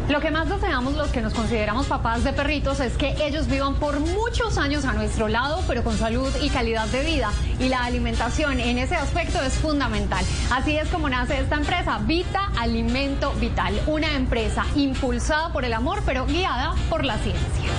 Lo 0.09 0.21
que 0.21 0.31
más 0.31 0.51
deseamos 0.51 0.95
los 0.95 1.11
que 1.11 1.23
nos 1.23 1.33
consideramos 1.33 1.87
papás 1.87 2.25
de 2.25 2.35
perritos 2.35 2.79
es 2.81 2.95
que 2.99 3.17
ellos 3.25 3.47
vivan 3.47 3.77
por 3.77 4.01
muchos 4.01 4.59
años 4.59 4.85
a 4.85 4.93
nuestro 4.93 5.29
lado, 5.29 5.63
pero 5.67 5.83
con 5.83 5.97
salud 5.97 6.31
y 6.43 6.51
calidad 6.51 6.87
de 6.89 7.03
vida. 7.03 7.31
Y 7.59 7.69
la 7.69 7.85
alimentación 7.85 8.61
en 8.61 8.77
ese 8.77 8.97
aspecto 8.97 9.43
es 9.43 9.55
fundamental. 9.55 10.23
Así 10.51 10.77
es 10.77 10.89
como 10.91 11.09
nace 11.09 11.41
esta 11.41 11.57
empresa, 11.57 11.99
Vita 12.03 12.51
Alimento 12.59 13.33
Vital, 13.41 13.81
una 13.87 14.15
empresa 14.15 14.67
impulsada 14.77 15.53
por 15.55 15.65
el 15.65 15.73
amor, 15.73 16.03
pero 16.05 16.27
guiada 16.27 16.75
por 16.91 17.03
la 17.03 17.17
ciencia. 17.19 17.71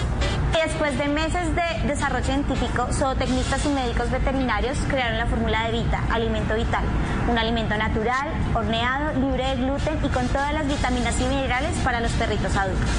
Después 0.65 0.97
de 0.97 1.07
meses 1.09 1.53
de 1.53 1.87
desarrollo 1.87 2.25
científico, 2.25 2.87
zootecnistas 2.91 3.65
y 3.65 3.69
médicos 3.69 4.09
veterinarios 4.09 4.77
crearon 4.87 5.19
la 5.19 5.27
fórmula 5.27 5.65
de 5.65 5.73
Vita, 5.73 6.01
alimento 6.11 6.55
vital, 6.55 6.83
un 7.29 7.37
alimento 7.37 7.75
natural, 7.77 8.29
horneado, 8.53 9.13
libre 9.19 9.45
de 9.47 9.55
gluten 9.57 9.99
y 10.03 10.07
con 10.07 10.27
todas 10.29 10.53
las 10.53 10.65
vitaminas 10.67 11.19
y 11.19 11.25
minerales 11.25 11.77
para 11.83 11.99
los 11.99 12.14
perritos 12.15 12.55
adultos. 12.55 12.89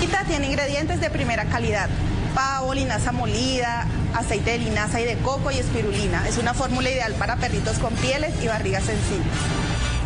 Vita 0.00 0.24
tiene 0.26 0.46
ingredientes 0.46 1.00
de 1.00 1.10
primera 1.10 1.44
calidad, 1.46 1.88
pavo, 2.34 2.74
linaza 2.74 3.12
molida, 3.12 3.86
aceite 4.14 4.52
de 4.52 4.58
linaza 4.58 5.00
y 5.00 5.04
de 5.04 5.16
coco 5.18 5.50
y 5.50 5.58
espirulina. 5.58 6.26
Es 6.28 6.38
una 6.38 6.54
fórmula 6.54 6.90
ideal 6.90 7.14
para 7.14 7.36
perritos 7.36 7.78
con 7.78 7.92
pieles 7.94 8.32
y 8.42 8.46
barrigas 8.46 8.84
sensibles. 8.84 9.32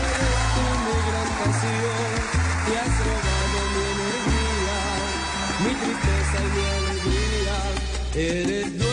pasión, 6.23 6.82
Eres 8.15 8.77
dueña 8.77 8.92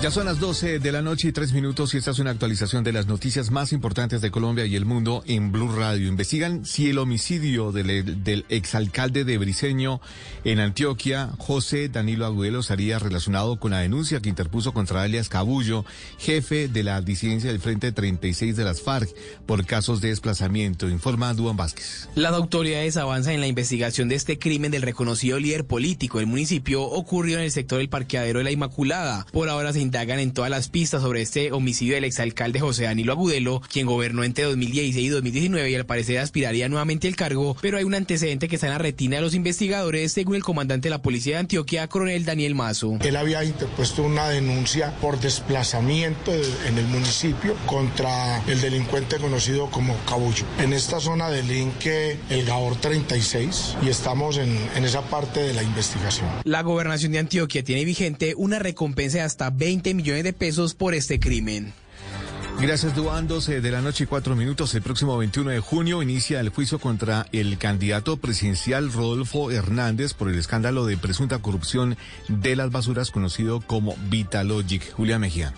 Ya 0.00 0.12
son 0.12 0.26
las 0.26 0.38
12 0.38 0.78
de 0.78 0.92
la 0.92 1.02
noche 1.02 1.26
y 1.26 1.32
tres 1.32 1.52
minutos 1.52 1.92
y 1.92 1.96
esta 1.96 2.12
es 2.12 2.20
una 2.20 2.30
actualización 2.30 2.84
de 2.84 2.92
las 2.92 3.08
noticias 3.08 3.50
más 3.50 3.72
importantes 3.72 4.20
de 4.20 4.30
Colombia 4.30 4.64
y 4.64 4.76
el 4.76 4.84
mundo 4.84 5.24
en 5.26 5.50
Blue 5.50 5.74
Radio. 5.74 6.06
Investigan 6.06 6.64
si 6.64 6.88
el 6.88 6.98
homicidio 6.98 7.72
del, 7.72 8.44
exalcalde 8.48 9.24
de 9.24 9.38
Briceño 9.38 10.00
en 10.44 10.60
Antioquia, 10.60 11.30
José 11.38 11.88
Danilo 11.88 12.26
Agudelo, 12.26 12.60
estaría 12.60 13.00
relacionado 13.00 13.58
con 13.58 13.72
la 13.72 13.80
denuncia 13.80 14.20
que 14.20 14.28
interpuso 14.28 14.72
contra 14.72 15.02
alias 15.02 15.28
Cabullo, 15.28 15.84
jefe 16.18 16.68
de 16.68 16.84
la 16.84 17.00
disidencia 17.00 17.50
del 17.50 17.58
Frente 17.58 17.90
36 17.90 18.56
de 18.56 18.62
las 18.62 18.80
FARC, 18.80 19.12
por 19.46 19.66
casos 19.66 20.00
de 20.00 20.10
desplazamiento, 20.10 20.88
informa 20.88 21.34
Duan 21.34 21.56
Vázquez. 21.56 22.08
Las 22.14 22.34
autoridades 22.34 22.96
avanzan 22.96 23.34
en 23.34 23.40
la 23.40 23.48
investigación 23.48 24.08
de 24.08 24.14
este 24.14 24.38
crimen 24.38 24.70
del 24.70 24.82
reconocido 24.82 25.40
líder 25.40 25.66
político 25.66 26.18
del 26.18 26.28
municipio 26.28 26.84
ocurrido 26.84 27.38
en 27.40 27.46
el 27.46 27.50
sector 27.50 27.78
del 27.78 27.88
parqueadero 27.88 28.38
de 28.38 28.44
la 28.44 28.52
Inmaculada. 28.52 29.26
Por 29.32 29.48
ahora 29.48 29.72
se 29.72 29.87
indagan 29.88 30.18
en 30.18 30.32
todas 30.32 30.50
las 30.50 30.68
pistas 30.68 31.00
sobre 31.00 31.22
este 31.22 31.50
homicidio 31.50 31.94
del 31.94 32.04
exalcalde 32.04 32.60
José 32.60 32.84
Danilo 32.84 33.12
Agudelo, 33.12 33.62
quien 33.72 33.86
gobernó 33.86 34.22
entre 34.22 34.44
2016 34.44 35.06
y 35.06 35.08
2019 35.08 35.70
y 35.70 35.74
al 35.74 35.86
parecer 35.86 36.18
aspiraría 36.18 36.68
nuevamente 36.68 37.08
al 37.08 37.16
cargo, 37.16 37.56
pero 37.62 37.78
hay 37.78 37.84
un 37.84 37.94
antecedente 37.94 38.48
que 38.48 38.56
está 38.56 38.66
en 38.66 38.74
la 38.74 38.78
retina 38.78 39.16
de 39.16 39.22
los 39.22 39.32
investigadores, 39.32 40.12
según 40.12 40.36
el 40.36 40.44
comandante 40.44 40.88
de 40.88 40.90
la 40.90 41.00
policía 41.00 41.36
de 41.36 41.40
Antioquia, 41.40 41.88
coronel 41.88 42.26
Daniel 42.26 42.54
Mazo. 42.54 42.98
Él 43.00 43.16
había 43.16 43.42
interpuesto 43.44 44.02
una 44.02 44.28
denuncia 44.28 44.94
por 45.00 45.18
desplazamiento 45.18 46.32
en 46.66 46.76
el 46.76 46.86
municipio 46.88 47.54
contra 47.64 48.44
el 48.46 48.60
delincuente 48.60 49.16
conocido 49.16 49.70
como 49.70 49.96
Cabullo. 50.06 50.44
En 50.58 50.74
esta 50.74 51.00
zona 51.00 51.30
delinque 51.30 52.18
el 52.28 52.44
Gabor 52.44 52.76
36 52.76 53.78
y 53.82 53.88
estamos 53.88 54.36
en, 54.36 54.54
en 54.76 54.84
esa 54.84 55.00
parte 55.00 55.40
de 55.40 55.54
la 55.54 55.62
investigación. 55.62 56.28
La 56.44 56.62
gobernación 56.62 57.12
de 57.12 57.20
Antioquia 57.20 57.64
tiene 57.64 57.86
vigente 57.86 58.34
una 58.36 58.58
recompensa 58.58 59.18
de 59.18 59.22
hasta 59.24 59.48
20 59.48 59.77
millones 59.82 60.24
de 60.24 60.32
pesos 60.32 60.74
por 60.74 60.94
este 60.94 61.18
crimen. 61.18 61.72
Gracias, 62.60 62.96
Duan. 62.96 63.28
12 63.28 63.60
de 63.60 63.70
la 63.70 63.80
noche 63.80 64.04
y 64.04 64.06
cuatro 64.08 64.34
minutos. 64.34 64.74
El 64.74 64.82
próximo 64.82 65.16
21 65.16 65.50
de 65.50 65.60
junio 65.60 66.02
inicia 66.02 66.40
el 66.40 66.48
juicio 66.48 66.80
contra 66.80 67.26
el 67.30 67.56
candidato 67.56 68.16
presidencial 68.16 68.92
Rodolfo 68.92 69.52
Hernández 69.52 70.12
por 70.12 70.28
el 70.28 70.36
escándalo 70.36 70.84
de 70.84 70.96
presunta 70.96 71.38
corrupción 71.38 71.96
de 72.26 72.56
las 72.56 72.72
basuras 72.72 73.12
conocido 73.12 73.60
como 73.60 73.94
Vitalogic. 74.10 74.92
Julia 74.92 75.20
Mejía. 75.20 75.54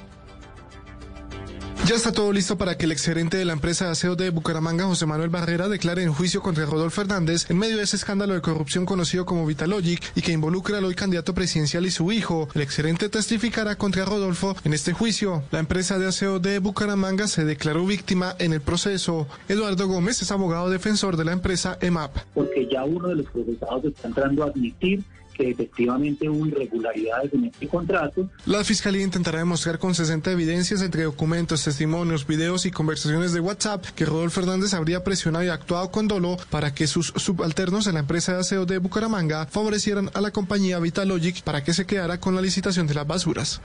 Ya 1.90 1.96
está 1.96 2.12
todo 2.12 2.32
listo 2.32 2.56
para 2.56 2.78
que 2.78 2.84
el 2.84 2.92
exgerente 2.92 3.36
de 3.36 3.44
la 3.44 3.52
empresa 3.52 3.86
de 3.86 3.90
aseo 3.90 4.14
de 4.14 4.30
Bucaramanga, 4.30 4.84
José 4.84 5.06
Manuel 5.06 5.28
Barrera, 5.28 5.68
declare 5.68 6.04
en 6.04 6.12
juicio 6.12 6.40
contra 6.40 6.64
Rodolfo 6.64 7.00
Hernández 7.00 7.50
en 7.50 7.58
medio 7.58 7.78
de 7.78 7.82
ese 7.82 7.96
escándalo 7.96 8.34
de 8.34 8.40
corrupción 8.40 8.86
conocido 8.86 9.26
como 9.26 9.44
Vitalogic 9.44 10.00
y 10.14 10.22
que 10.22 10.30
involucra 10.30 10.78
al 10.78 10.84
hoy 10.84 10.94
candidato 10.94 11.34
presidencial 11.34 11.84
y 11.86 11.90
su 11.90 12.12
hijo. 12.12 12.48
El 12.54 12.60
exgerente 12.60 13.08
testificará 13.08 13.74
contra 13.74 14.04
Rodolfo 14.04 14.54
en 14.62 14.72
este 14.72 14.92
juicio. 14.92 15.42
La 15.50 15.58
empresa 15.58 15.98
de 15.98 16.06
aseo 16.06 16.38
de 16.38 16.60
Bucaramanga 16.60 17.26
se 17.26 17.44
declaró 17.44 17.84
víctima 17.84 18.36
en 18.38 18.52
el 18.52 18.60
proceso. 18.60 19.26
Eduardo 19.48 19.88
Gómez 19.88 20.22
es 20.22 20.30
abogado 20.30 20.70
defensor 20.70 21.16
de 21.16 21.24
la 21.24 21.32
empresa 21.32 21.76
EMAP. 21.80 22.16
Porque 22.34 22.68
ya 22.70 22.84
uno 22.84 23.08
de 23.08 23.16
los 23.16 23.26
procesados 23.26 23.84
está 23.86 24.06
entrando 24.06 24.44
a 24.44 24.46
admitir 24.46 25.02
que 25.40 25.50
efectivamente 25.50 26.28
hubo 26.28 26.46
irregularidades 26.46 27.32
en 27.32 27.46
este 27.46 27.66
contrato. 27.66 28.28
La 28.46 28.62
Fiscalía 28.62 29.02
intentará 29.02 29.38
demostrar 29.38 29.78
con 29.78 29.94
60 29.94 30.30
evidencias 30.32 30.82
entre 30.82 31.04
documentos, 31.04 31.64
testimonios, 31.64 32.26
videos 32.26 32.66
y 32.66 32.70
conversaciones 32.70 33.32
de 33.32 33.40
WhatsApp 33.40 33.84
que 33.94 34.04
Rodolfo 34.04 34.40
Fernández 34.40 34.74
habría 34.74 35.02
presionado 35.02 35.44
y 35.44 35.48
actuado 35.48 35.90
con 35.90 36.08
dolo 36.08 36.36
para 36.50 36.74
que 36.74 36.86
sus 36.86 37.12
subalternos 37.16 37.86
en 37.86 37.94
la 37.94 38.00
empresa 38.00 38.34
de 38.34 38.40
aseo 38.40 38.66
de 38.66 38.78
Bucaramanga 38.78 39.46
favorecieran 39.46 40.10
a 40.14 40.20
la 40.20 40.30
compañía 40.30 40.78
Vitalogic 40.78 41.42
para 41.42 41.64
que 41.64 41.72
se 41.72 41.86
quedara 41.86 42.20
con 42.20 42.34
la 42.34 42.42
licitación 42.42 42.86
de 42.86 42.94
las 42.94 43.06
basuras. 43.06 43.60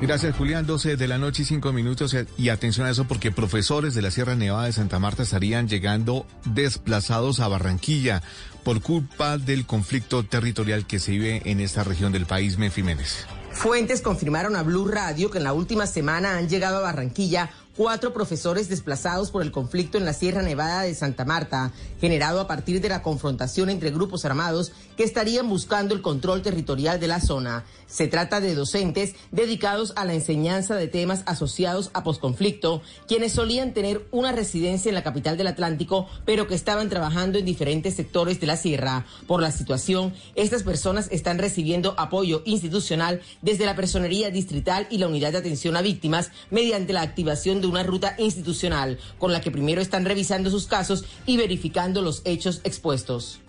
Gracias, 0.00 0.36
Julián. 0.36 0.64
12 0.64 0.96
de 0.96 1.08
la 1.08 1.18
noche 1.18 1.42
y 1.42 1.46
5 1.46 1.72
minutos. 1.72 2.14
Y 2.36 2.50
atención 2.50 2.86
a 2.86 2.90
eso 2.90 3.06
porque 3.06 3.32
profesores 3.32 3.94
de 3.94 4.02
la 4.02 4.12
Sierra 4.12 4.36
Nevada 4.36 4.66
de 4.66 4.72
Santa 4.72 5.00
Marta 5.00 5.24
estarían 5.24 5.68
llegando 5.68 6.24
desplazados 6.44 7.40
a 7.40 7.48
Barranquilla 7.48 8.22
por 8.68 8.82
culpa 8.82 9.38
del 9.38 9.64
conflicto 9.64 10.24
territorial 10.24 10.86
que 10.86 10.98
se 10.98 11.12
vive 11.12 11.40
en 11.46 11.60
esta 11.60 11.84
región 11.84 12.12
del 12.12 12.26
país, 12.26 12.58
Menfiménez. 12.58 13.26
Fuentes 13.50 14.02
confirmaron 14.02 14.56
a 14.56 14.62
Blue 14.62 14.86
Radio 14.86 15.30
que 15.30 15.38
en 15.38 15.44
la 15.44 15.54
última 15.54 15.86
semana 15.86 16.36
han 16.36 16.50
llegado 16.50 16.76
a 16.76 16.80
Barranquilla 16.80 17.48
cuatro 17.78 18.12
profesores 18.12 18.68
desplazados 18.68 19.30
por 19.30 19.40
el 19.40 19.52
conflicto 19.52 19.98
en 19.98 20.04
la 20.04 20.12
Sierra 20.12 20.42
Nevada 20.42 20.82
de 20.82 20.96
Santa 20.96 21.24
Marta, 21.24 21.70
generado 22.00 22.40
a 22.40 22.48
partir 22.48 22.80
de 22.80 22.88
la 22.88 23.02
confrontación 23.02 23.70
entre 23.70 23.92
grupos 23.92 24.24
armados 24.24 24.72
que 24.96 25.04
estarían 25.04 25.48
buscando 25.48 25.94
el 25.94 26.02
control 26.02 26.42
territorial 26.42 26.98
de 26.98 27.06
la 27.06 27.20
zona. 27.20 27.64
Se 27.86 28.08
trata 28.08 28.40
de 28.40 28.56
docentes 28.56 29.14
dedicados 29.30 29.92
a 29.94 30.04
la 30.04 30.14
enseñanza 30.14 30.74
de 30.74 30.88
temas 30.88 31.22
asociados 31.26 31.90
a 31.94 32.02
posconflicto, 32.02 32.82
quienes 33.06 33.30
solían 33.30 33.72
tener 33.72 34.04
una 34.10 34.32
residencia 34.32 34.88
en 34.88 34.96
la 34.96 35.04
capital 35.04 35.36
del 35.36 35.46
Atlántico, 35.46 36.08
pero 36.24 36.48
que 36.48 36.56
estaban 36.56 36.88
trabajando 36.88 37.38
en 37.38 37.44
diferentes 37.44 37.94
sectores 37.94 38.40
de 38.40 38.48
la 38.48 38.56
sierra. 38.56 39.06
Por 39.28 39.40
la 39.40 39.52
situación, 39.52 40.14
estas 40.34 40.64
personas 40.64 41.06
están 41.12 41.38
recibiendo 41.38 41.94
apoyo 41.96 42.42
institucional 42.44 43.20
desde 43.40 43.66
la 43.66 43.76
Personería 43.76 44.30
Distrital 44.30 44.88
y 44.90 44.98
la 44.98 45.06
Unidad 45.06 45.30
de 45.30 45.38
Atención 45.38 45.76
a 45.76 45.82
Víctimas 45.82 46.32
mediante 46.50 46.92
la 46.92 47.02
activación 47.02 47.60
de 47.60 47.67
una 47.68 47.82
ruta 47.82 48.14
institucional 48.18 48.98
con 49.18 49.32
la 49.32 49.40
que 49.40 49.50
primero 49.50 49.80
están 49.80 50.04
revisando 50.04 50.50
sus 50.50 50.66
casos 50.66 51.04
y 51.26 51.36
verificando 51.36 52.02
los 52.02 52.22
hechos 52.24 52.60
expuestos. 52.64 53.40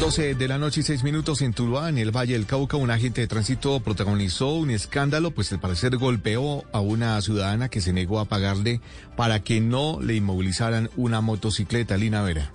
12 0.00 0.34
de 0.34 0.48
la 0.48 0.58
noche 0.58 0.80
y 0.80 0.82
6 0.82 1.02
minutos 1.02 1.40
en 1.40 1.54
Tuluá, 1.54 1.88
en 1.88 1.98
el 1.98 2.14
Valle 2.14 2.34
del 2.34 2.46
Cauca, 2.46 2.76
un 2.76 2.90
agente 2.90 3.22
de 3.22 3.26
tránsito 3.26 3.80
protagonizó 3.80 4.52
un 4.52 4.70
escándalo, 4.70 5.30
pues 5.30 5.50
al 5.52 5.60
parecer 5.60 5.96
golpeó 5.96 6.64
a 6.72 6.80
una 6.80 7.20
ciudadana 7.22 7.68
que 7.70 7.80
se 7.80 7.92
negó 7.92 8.20
a 8.20 8.26
pagarle 8.26 8.80
para 9.16 9.42
que 9.42 9.60
no 9.60 10.00
le 10.02 10.16
inmovilizaran 10.16 10.90
una 10.96 11.20
motocicleta, 11.20 11.96
Lina 11.96 12.22
Vera. 12.22 12.52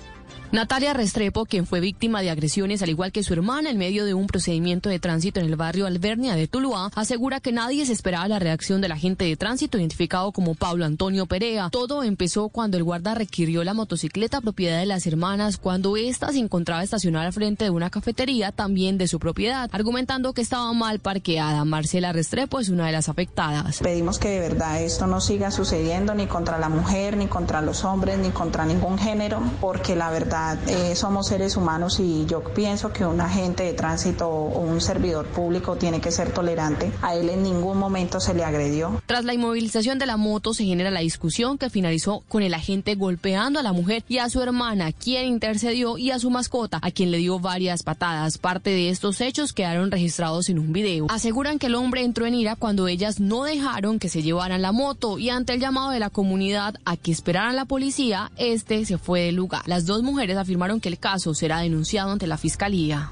Natalia 0.52 0.94
Restrepo, 0.94 1.46
quien 1.46 1.68
fue 1.68 1.80
víctima 1.80 2.22
de 2.22 2.32
agresiones 2.32 2.82
al 2.82 2.90
igual 2.90 3.12
que 3.12 3.22
su 3.22 3.34
hermana 3.34 3.70
en 3.70 3.78
medio 3.78 4.04
de 4.04 4.16
un 4.16 4.26
procedimiento 4.26 4.90
de 4.90 4.98
tránsito 4.98 5.40
en 5.40 5.46
el 5.46 5.56
barrio 5.56 5.86
Albernia 5.86 6.34
de 6.34 6.48
Tuluá, 6.48 6.90
asegura 6.96 7.40
que 7.40 7.52
nadie 7.52 7.86
se 7.86 7.94
esperaba 7.94 8.28
la 8.28 8.40
reacción 8.40 8.82
del 8.82 8.92
agente 8.92 9.26
de 9.26 9.38
tránsito 9.38 9.78
identificado 9.78 10.32
como 10.32 10.56
Pablo 10.56 10.86
Antonio 10.86 11.28
Perea. 11.28 11.70
Todo 11.70 12.02
empezó 12.02 12.50
cuando 12.50 12.78
el 12.78 12.84
guarda 12.84 13.14
requirió 13.14 13.64
la 13.64 13.76
motocicleta 13.76 14.42
propiedad 14.42 14.80
de 14.80 14.88
las 14.88 15.06
hermanas 15.06 15.58
cuando 15.58 15.96
ésta 15.98 16.32
se 16.32 16.40
encontraba 16.40 16.82
estacionada 16.82 17.28
al 17.28 17.34
frente 17.34 17.66
de 17.66 17.70
una 17.70 17.92
cafetería 17.92 18.52
también 18.52 18.98
de 18.98 19.08
su 19.08 19.20
propiedad, 19.20 19.70
argumentando 19.72 20.34
que 20.34 20.42
estaba 20.42 20.74
mal 20.74 20.98
parqueada. 20.98 21.64
Marcela 21.64 22.12
Restrepo 22.12 22.60
es 22.60 22.70
una 22.70 22.88
de 22.88 22.94
las 22.94 23.08
afectadas. 23.08 23.82
Pedimos 23.84 24.18
que 24.18 24.30
de 24.30 24.40
verdad 24.40 24.82
esto 24.82 25.06
no 25.06 25.22
siga 25.22 25.52
sucediendo 25.52 26.16
ni 26.16 26.26
contra 26.26 26.58
la 26.58 26.70
mujer, 26.70 27.18
ni 27.18 27.28
contra 27.28 27.62
los 27.62 27.84
hombres, 27.84 28.18
ni 28.18 28.32
contra 28.32 28.66
ningún 28.66 28.98
género, 28.98 29.44
porque 29.62 29.96
la 29.96 30.10
verdad 30.10 30.39
eh, 30.68 30.96
somos 30.96 31.28
seres 31.28 31.58
humanos 31.58 32.00
y 32.00 32.26
yo 32.26 32.44
pienso 32.44 32.92
que 32.92 33.06
un 33.06 33.22
agente 33.22 33.64
de 33.64 33.74
tránsito 33.74 34.28
o 34.28 34.62
un 34.62 34.82
servidor 34.82 35.26
público 35.28 35.76
tiene 35.76 36.02
que 36.02 36.12
ser 36.12 36.32
tolerante. 36.32 36.92
A 37.02 37.16
él 37.16 37.30
en 37.30 37.44
ningún 37.44 37.78
momento 37.78 38.20
se 38.20 38.34
le 38.34 38.44
agredió. 38.44 39.02
Tras 39.06 39.26
la 39.26 39.34
inmovilización 39.34 40.00
de 40.00 40.06
la 40.06 40.18
moto 40.18 40.54
se 40.54 40.66
genera 40.66 40.92
la 40.92 41.02
discusión 41.02 41.58
que 41.58 41.70
finalizó 41.70 42.24
con 42.28 42.44
el 42.44 42.54
agente 42.54 42.96
golpeando 42.96 43.60
a 43.60 43.64
la 43.64 43.74
mujer 43.74 44.04
y 44.08 44.18
a 44.18 44.30
su 44.30 44.42
hermana, 44.42 44.92
quien 44.92 45.26
intercedió, 45.26 45.98
y 45.98 46.12
a 46.12 46.20
su 46.20 46.30
mascota, 46.30 46.80
a 46.82 46.92
quien 46.92 47.12
le 47.12 47.18
dio 47.18 47.40
varias 47.40 47.84
patadas. 47.84 48.38
Parte 48.38 48.70
de 48.70 48.90
estos 48.90 49.22
hechos 49.22 49.54
quedaron 49.54 49.92
registrados 49.92 50.50
en 50.50 50.60
un 50.60 50.74
video. 50.74 51.08
Aseguran 51.10 51.60
que 51.60 51.68
el 51.68 51.76
hombre 51.76 52.04
entró 52.04 52.26
en 52.26 52.36
ira 52.36 52.56
cuando 52.56 52.88
ellas 52.88 53.20
no 53.20 53.44
dejaron 53.44 54.00
que 54.00 54.10
se 54.10 54.22
llevaran 54.22 54.62
la 54.62 54.72
moto 54.72 55.18
y 55.18 55.30
ante 55.30 55.54
el 55.54 55.60
llamado 55.60 55.92
de 55.92 56.00
la 56.00 56.10
comunidad 56.10 56.76
a 56.86 56.98
que 56.98 57.12
esperaran 57.12 57.56
la 57.56 57.66
policía, 57.66 58.32
este 58.38 58.86
se 58.86 58.98
fue 58.98 59.22
del 59.22 59.36
lugar. 59.36 59.62
Las 59.66 59.86
dos 59.86 60.04
mujeres 60.04 60.29
afirmaron 60.38 60.80
que 60.80 60.90
el 60.90 61.00
caso 61.00 61.34
será 61.34 61.60
denunciado 61.60 62.12
ante 62.12 62.28
la 62.28 62.38
fiscalía. 62.38 63.12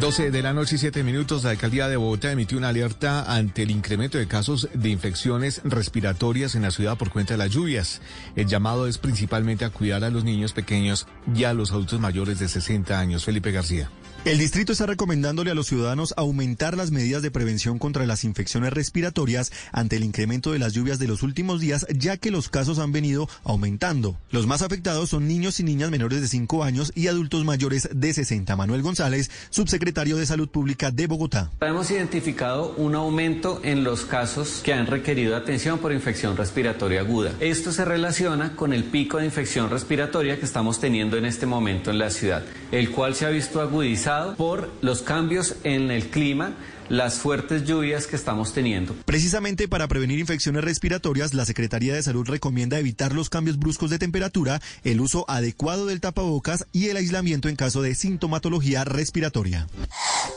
12 0.00 0.32
de 0.32 0.42
la 0.42 0.52
noche 0.52 0.74
y 0.74 0.78
7 0.78 1.04
minutos, 1.04 1.44
la 1.44 1.50
alcaldía 1.50 1.86
de 1.86 1.96
Bogotá 1.96 2.32
emitió 2.32 2.58
una 2.58 2.70
alerta 2.70 3.32
ante 3.32 3.62
el 3.62 3.70
incremento 3.70 4.18
de 4.18 4.26
casos 4.26 4.68
de 4.74 4.88
infecciones 4.88 5.60
respiratorias 5.62 6.56
en 6.56 6.62
la 6.62 6.72
ciudad 6.72 6.98
por 6.98 7.10
cuenta 7.10 7.34
de 7.34 7.38
las 7.38 7.50
lluvias. 7.50 8.00
El 8.34 8.48
llamado 8.48 8.88
es 8.88 8.98
principalmente 8.98 9.64
a 9.64 9.70
cuidar 9.70 10.02
a 10.02 10.10
los 10.10 10.24
niños 10.24 10.54
pequeños 10.54 11.06
y 11.32 11.44
a 11.44 11.54
los 11.54 11.70
adultos 11.70 12.00
mayores 12.00 12.40
de 12.40 12.48
60 12.48 12.98
años. 12.98 13.24
Felipe 13.24 13.52
García. 13.52 13.90
El 14.24 14.38
distrito 14.38 14.70
está 14.70 14.86
recomendándole 14.86 15.50
a 15.50 15.54
los 15.54 15.66
ciudadanos 15.66 16.14
aumentar 16.16 16.76
las 16.76 16.92
medidas 16.92 17.22
de 17.22 17.32
prevención 17.32 17.80
contra 17.80 18.06
las 18.06 18.22
infecciones 18.22 18.72
respiratorias 18.72 19.50
ante 19.72 19.96
el 19.96 20.04
incremento 20.04 20.52
de 20.52 20.60
las 20.60 20.74
lluvias 20.74 21.00
de 21.00 21.08
los 21.08 21.24
últimos 21.24 21.60
días, 21.60 21.88
ya 21.92 22.16
que 22.16 22.30
los 22.30 22.48
casos 22.48 22.78
han 22.78 22.92
venido 22.92 23.28
aumentando. 23.42 24.16
Los 24.30 24.46
más 24.46 24.62
afectados 24.62 25.08
son 25.08 25.26
niños 25.26 25.58
y 25.58 25.64
niñas 25.64 25.90
menores 25.90 26.20
de 26.20 26.28
5 26.28 26.62
años 26.62 26.92
y 26.94 27.08
adultos 27.08 27.44
mayores 27.44 27.88
de 27.92 28.14
60. 28.14 28.54
Manuel 28.54 28.82
González, 28.82 29.28
subsecretario 29.50 30.16
de 30.16 30.24
Salud 30.24 30.48
Pública 30.48 30.92
de 30.92 31.08
Bogotá. 31.08 31.50
Hemos 31.60 31.90
identificado 31.90 32.76
un 32.76 32.94
aumento 32.94 33.60
en 33.64 33.82
los 33.82 34.02
casos 34.04 34.60
que 34.62 34.72
han 34.72 34.86
requerido 34.86 35.34
atención 35.34 35.80
por 35.80 35.92
infección 35.92 36.36
respiratoria 36.36 37.00
aguda. 37.00 37.32
Esto 37.40 37.72
se 37.72 37.84
relaciona 37.84 38.54
con 38.54 38.72
el 38.72 38.84
pico 38.84 39.18
de 39.18 39.24
infección 39.24 39.68
respiratoria 39.68 40.38
que 40.38 40.44
estamos 40.44 40.78
teniendo 40.78 41.16
en 41.16 41.24
este 41.24 41.44
momento 41.44 41.90
en 41.90 41.98
la 41.98 42.10
ciudad, 42.10 42.44
el 42.70 42.92
cual 42.92 43.16
se 43.16 43.26
ha 43.26 43.30
visto 43.30 43.60
agudizado 43.60 44.11
por 44.36 44.70
los 44.80 45.02
cambios 45.02 45.56
en 45.64 45.90
el 45.90 46.08
clima 46.08 46.54
las 46.88 47.14
fuertes 47.14 47.64
lluvias 47.64 48.06
que 48.06 48.16
estamos 48.16 48.52
teniendo. 48.52 48.94
Precisamente 49.06 49.66
para 49.66 49.88
prevenir 49.88 50.18
infecciones 50.18 50.62
respiratorias, 50.62 51.32
la 51.32 51.46
Secretaría 51.46 51.94
de 51.94 52.02
Salud 52.02 52.26
recomienda 52.28 52.78
evitar 52.78 53.14
los 53.14 53.30
cambios 53.30 53.58
bruscos 53.58 53.88
de 53.88 53.98
temperatura, 53.98 54.60
el 54.84 55.00
uso 55.00 55.24
adecuado 55.28 55.86
del 55.86 56.00
tapabocas 56.00 56.66
y 56.72 56.88
el 56.88 56.98
aislamiento 56.98 57.48
en 57.48 57.56
caso 57.56 57.80
de 57.80 57.94
sintomatología 57.94 58.84
respiratoria. 58.84 59.68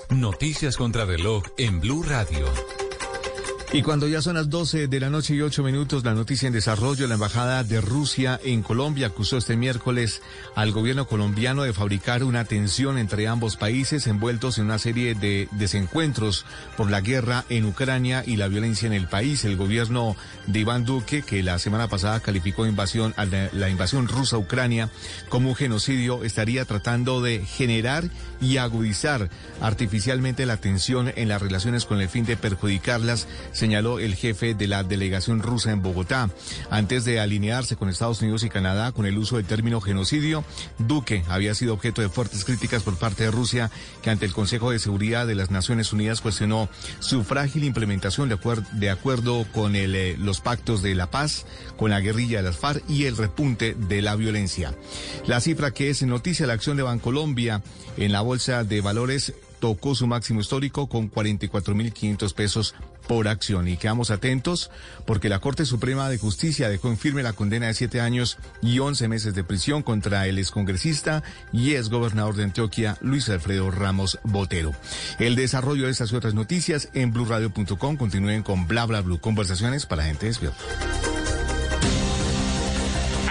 Noticias 0.10 0.78
contra 0.78 1.04
reloj 1.04 1.44
en 1.58 1.82
Blue 1.82 2.04
Radio. 2.04 2.46
Y 3.76 3.82
cuando 3.82 4.08
ya 4.08 4.22
son 4.22 4.36
las 4.36 4.50
12 4.50 4.88
de 4.88 5.00
la 5.02 5.10
noche 5.10 5.36
y 5.36 5.42
8 5.42 5.62
minutos, 5.62 6.06
la 6.06 6.14
noticia 6.14 6.48
en 6.48 6.54
desarrollo, 6.54 7.08
la 7.08 7.16
Embajada 7.16 7.62
de 7.66 7.82
Rusia 7.82 8.40
en 8.42 8.64
Colombia 8.64 9.08
acusó 9.08 9.36
este 9.36 9.58
miércoles 9.58 10.22
al 10.56 10.72
gobierno 10.72 11.08
colombiano 11.08 11.64
de 11.64 11.74
fabricar 11.74 12.24
una 12.24 12.46
tensión 12.46 12.98
entre 12.98 13.28
ambos 13.28 13.58
países 13.58 14.08
envueltos 14.08 14.60
en 14.60 14.66
una 14.66 14.80
serie 14.80 15.14
de 15.14 15.50
desencuentros 15.52 16.46
por 16.78 16.90
la 16.90 17.02
guerra 17.02 17.44
en 17.50 17.66
Ucrania 17.66 18.24
y 18.26 18.38
la 18.38 18.48
violencia 18.48 18.88
en 18.88 18.94
el 18.94 19.10
país. 19.10 19.44
El 19.44 19.58
gobierno 19.58 20.16
de 20.48 20.60
Iván 20.60 20.86
Duque, 20.86 21.22
que 21.22 21.44
la 21.44 21.60
semana 21.60 21.90
pasada 21.90 22.22
calificó 22.22 22.66
invasión, 22.66 23.14
la 23.52 23.70
invasión 23.70 24.08
rusa 24.08 24.38
a 24.38 24.40
Ucrania 24.40 24.90
como 25.28 25.50
un 25.50 25.56
genocidio, 25.56 26.24
estaría 26.24 26.64
tratando 26.64 27.22
de 27.22 27.46
generar 27.46 28.10
y 28.40 28.56
agudizar 28.56 29.30
artificialmente 29.60 30.46
la 30.46 30.58
tensión 30.58 31.12
en 31.14 31.28
las 31.28 31.42
relaciones 31.42 31.84
con 31.84 32.00
el 32.00 32.08
fin 32.08 32.26
de 32.26 32.38
perjudicarlas 32.38 33.28
señaló 33.66 33.98
el 33.98 34.14
jefe 34.14 34.54
de 34.54 34.68
la 34.68 34.84
delegación 34.84 35.42
rusa 35.42 35.72
en 35.72 35.82
Bogotá. 35.82 36.30
Antes 36.70 37.04
de 37.04 37.20
alinearse 37.20 37.76
con 37.76 37.90
Estados 37.90 38.22
Unidos 38.22 38.44
y 38.44 38.50
Canadá 38.50 38.92
con 38.92 39.08
el 39.08 39.18
uso 39.18 39.38
del 39.38 39.48
término 39.48 39.82
genocidio, 39.82 40.44
Duque 40.78 41.24
había 41.30 41.56
sido 41.56 41.74
objeto 41.74 42.04
de 42.04 42.10
fuertes 42.10 42.46
críticas 42.46 42.84
por 42.84 42.96
parte 42.98 43.24
de 43.24 43.32
Rusia, 43.32 43.72
que 44.04 44.12
ante 44.12 44.28
el 44.28 44.34
Consejo 44.34 44.70
de 44.70 44.78
Seguridad 44.78 45.26
de 45.26 45.34
las 45.34 45.50
Naciones 45.50 45.92
Unidas 45.94 46.22
cuestionó 46.22 46.70
su 47.00 47.24
frágil 47.24 47.64
implementación 47.64 48.30
de, 48.30 48.90
acuerdo 48.92 49.48
con 49.52 49.76
eh, 49.76 50.16
los 50.20 50.42
pactos 50.42 50.84
de 50.84 50.94
la 50.94 51.10
paz, 51.10 51.48
con 51.76 51.90
la 51.90 52.02
guerrilla 52.02 52.38
de 52.38 52.50
las 52.50 52.58
FARC 52.58 52.88
y 52.88 53.06
el 53.06 53.18
repunte 53.18 53.74
de 53.74 54.04
la 54.04 54.16
violencia. 54.16 54.76
La 55.26 55.42
cifra 55.42 55.72
que 55.72 55.90
es 55.90 56.04
noticia 56.04 56.46
la 56.46 56.54
acción 56.54 56.78
de 56.78 56.84
Bancolombia 56.84 57.64
en 57.98 58.12
la 58.12 58.22
Bolsa 58.22 58.64
de 58.64 58.82
Valores 58.82 59.34
tocó 59.66 59.96
su 59.96 60.06
máximo 60.06 60.42
histórico 60.42 60.88
con 60.88 61.10
44.500 61.10 62.34
pesos 62.36 62.76
por 63.08 63.28
acción. 63.28 63.68
Y 63.68 63.78
quedamos 63.78 64.12
atentos 64.12 64.70
porque 65.08 65.28
la 65.28 65.40
Corte 65.40 65.66
Suprema 65.66 66.08
de 66.08 66.20
Justicia 66.20 66.70
dejó 66.70 66.90
en 66.90 67.00
firme 67.00 67.24
la 67.24 67.34
condena 67.34 67.66
de 67.66 67.74
siete 67.74 68.00
años 68.00 68.38
y 68.62 68.78
once 68.78 69.08
meses 69.08 69.34
de 69.34 69.44
prisión 69.44 69.82
contra 69.82 70.28
el 70.28 70.38
excongresista 70.38 71.24
y 71.52 71.74
exgobernador 71.74 72.36
de 72.36 72.44
Antioquia, 72.44 73.00
Luis 73.02 73.28
Alfredo 73.28 73.72
Ramos 73.72 74.20
Botero. 74.24 74.72
El 75.18 75.36
desarrollo 75.36 75.86
de 75.86 75.92
estas 75.94 76.12
y 76.12 76.16
otras 76.16 76.36
noticias 76.36 76.90
en 76.94 77.12
blurradio.com. 77.12 77.98
Continúen 77.98 78.44
con 78.44 78.68
Bla 78.68 78.86
Bla 78.86 79.02
Blue. 79.02 79.18
Conversaciones 79.18 79.88
para 79.88 80.04
gente 80.04 80.28
despierta. 80.28 80.60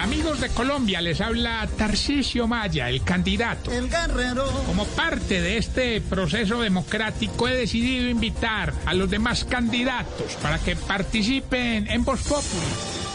Amigos 0.05 0.39
de 0.39 0.51
Colombia, 0.51 1.01
les 1.01 1.23
habla 1.23 1.67
Tarcisio 1.79 2.47
Maya, 2.47 2.91
el 2.91 3.03
candidato. 3.03 3.73
El 3.73 3.89
guerrero. 3.89 4.45
Como 4.67 4.85
parte 4.89 5.41
de 5.41 5.57
este 5.57 6.03
proceso 6.03 6.61
democrático, 6.61 7.49
he 7.49 7.57
decidido 7.57 8.11
invitar 8.11 8.75
a 8.85 8.93
los 8.93 9.09
demás 9.09 9.47
candidatos 9.47 10.35
para 10.43 10.59
que 10.59 10.77
participen 10.77 11.89
en 11.89 12.05
Voz 12.05 12.21
Populi, 12.25 12.67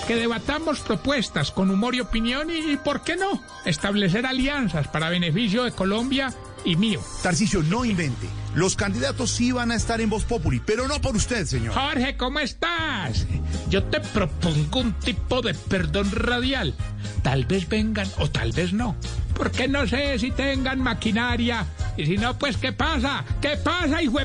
que 0.08 0.16
debatamos 0.16 0.80
propuestas 0.80 1.52
con 1.52 1.70
humor 1.70 1.94
y 1.94 2.00
opinión 2.00 2.50
y, 2.50 2.76
¿por 2.78 3.04
qué 3.04 3.16
no?, 3.16 3.40
establecer 3.66 4.26
alianzas 4.26 4.88
para 4.88 5.12
beneficio 5.12 5.66
de 5.66 5.72
Colombia 5.74 6.34
y 6.66 6.76
mío. 6.76 7.02
Tarcisio, 7.22 7.62
no 7.62 7.86
invente. 7.86 8.28
Los 8.56 8.76
candidatos 8.76 9.32
sí 9.32 9.52
van 9.52 9.72
a 9.72 9.76
estar 9.76 10.02
en 10.02 10.10
Voz 10.10 10.24
Populi, 10.24 10.60
pero 10.60 10.88
no 10.88 11.00
por 11.00 11.16
usted, 11.16 11.46
señor. 11.46 11.74
Jorge, 11.74 12.18
¿cómo 12.18 12.40
estás? 12.40 13.26
Yo 13.70 13.84
te 13.84 14.00
propongo 14.00 14.80
un 14.80 14.94
tipo 14.94 15.42
de 15.42 15.54
perdón 15.54 16.10
radial. 16.12 16.74
Tal 17.22 17.46
vez 17.46 17.70
vengan 17.70 18.08
o 18.18 18.30
tal 18.30 18.52
vez 18.52 18.74
no. 18.74 18.96
Porque 19.36 19.68
no 19.68 19.88
sé 19.88 20.18
si 20.20 20.32
tengan 20.32 20.82
maquinaria. 20.82 21.66
Y 21.96 22.06
si 22.06 22.18
no, 22.18 22.38
pues 22.38 22.58
¿qué 22.58 22.74
pasa? 22.74 23.24
¿Qué 23.40 23.56
pasa, 23.58 24.02
hijo? 24.02 24.18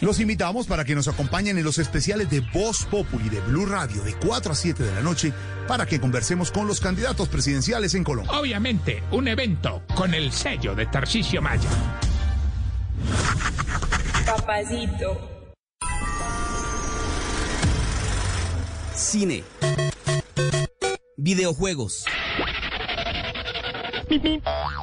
Los 0.00 0.20
invitamos 0.20 0.66
para 0.66 0.84
que 0.84 0.94
nos 0.94 1.08
acompañen 1.08 1.58
en 1.58 1.64
los 1.64 1.78
especiales 1.78 2.28
de 2.30 2.40
Voz 2.40 2.84
Populi 2.84 3.28
de 3.30 3.40
Blue 3.40 3.66
Radio 3.66 4.02
de 4.02 4.14
4 4.14 4.52
a 4.52 4.54
7 4.54 4.82
de 4.82 4.94
la 4.94 5.00
noche 5.00 5.32
para 5.66 5.86
que 5.86 6.00
conversemos 6.00 6.50
con 6.50 6.66
los 6.66 6.80
candidatos 6.80 7.28
presidenciales 7.28 7.94
en 7.94 8.04
Colombia. 8.04 8.38
Obviamente, 8.38 9.02
un 9.10 9.26
evento 9.26 9.82
con 9.94 10.12
el 10.12 10.32
sello 10.32 10.74
de 10.74 10.86
Tarcisio 10.86 11.40
Maya. 11.40 11.68
Cine. 18.96 19.44
Videojuegos. 21.16 22.04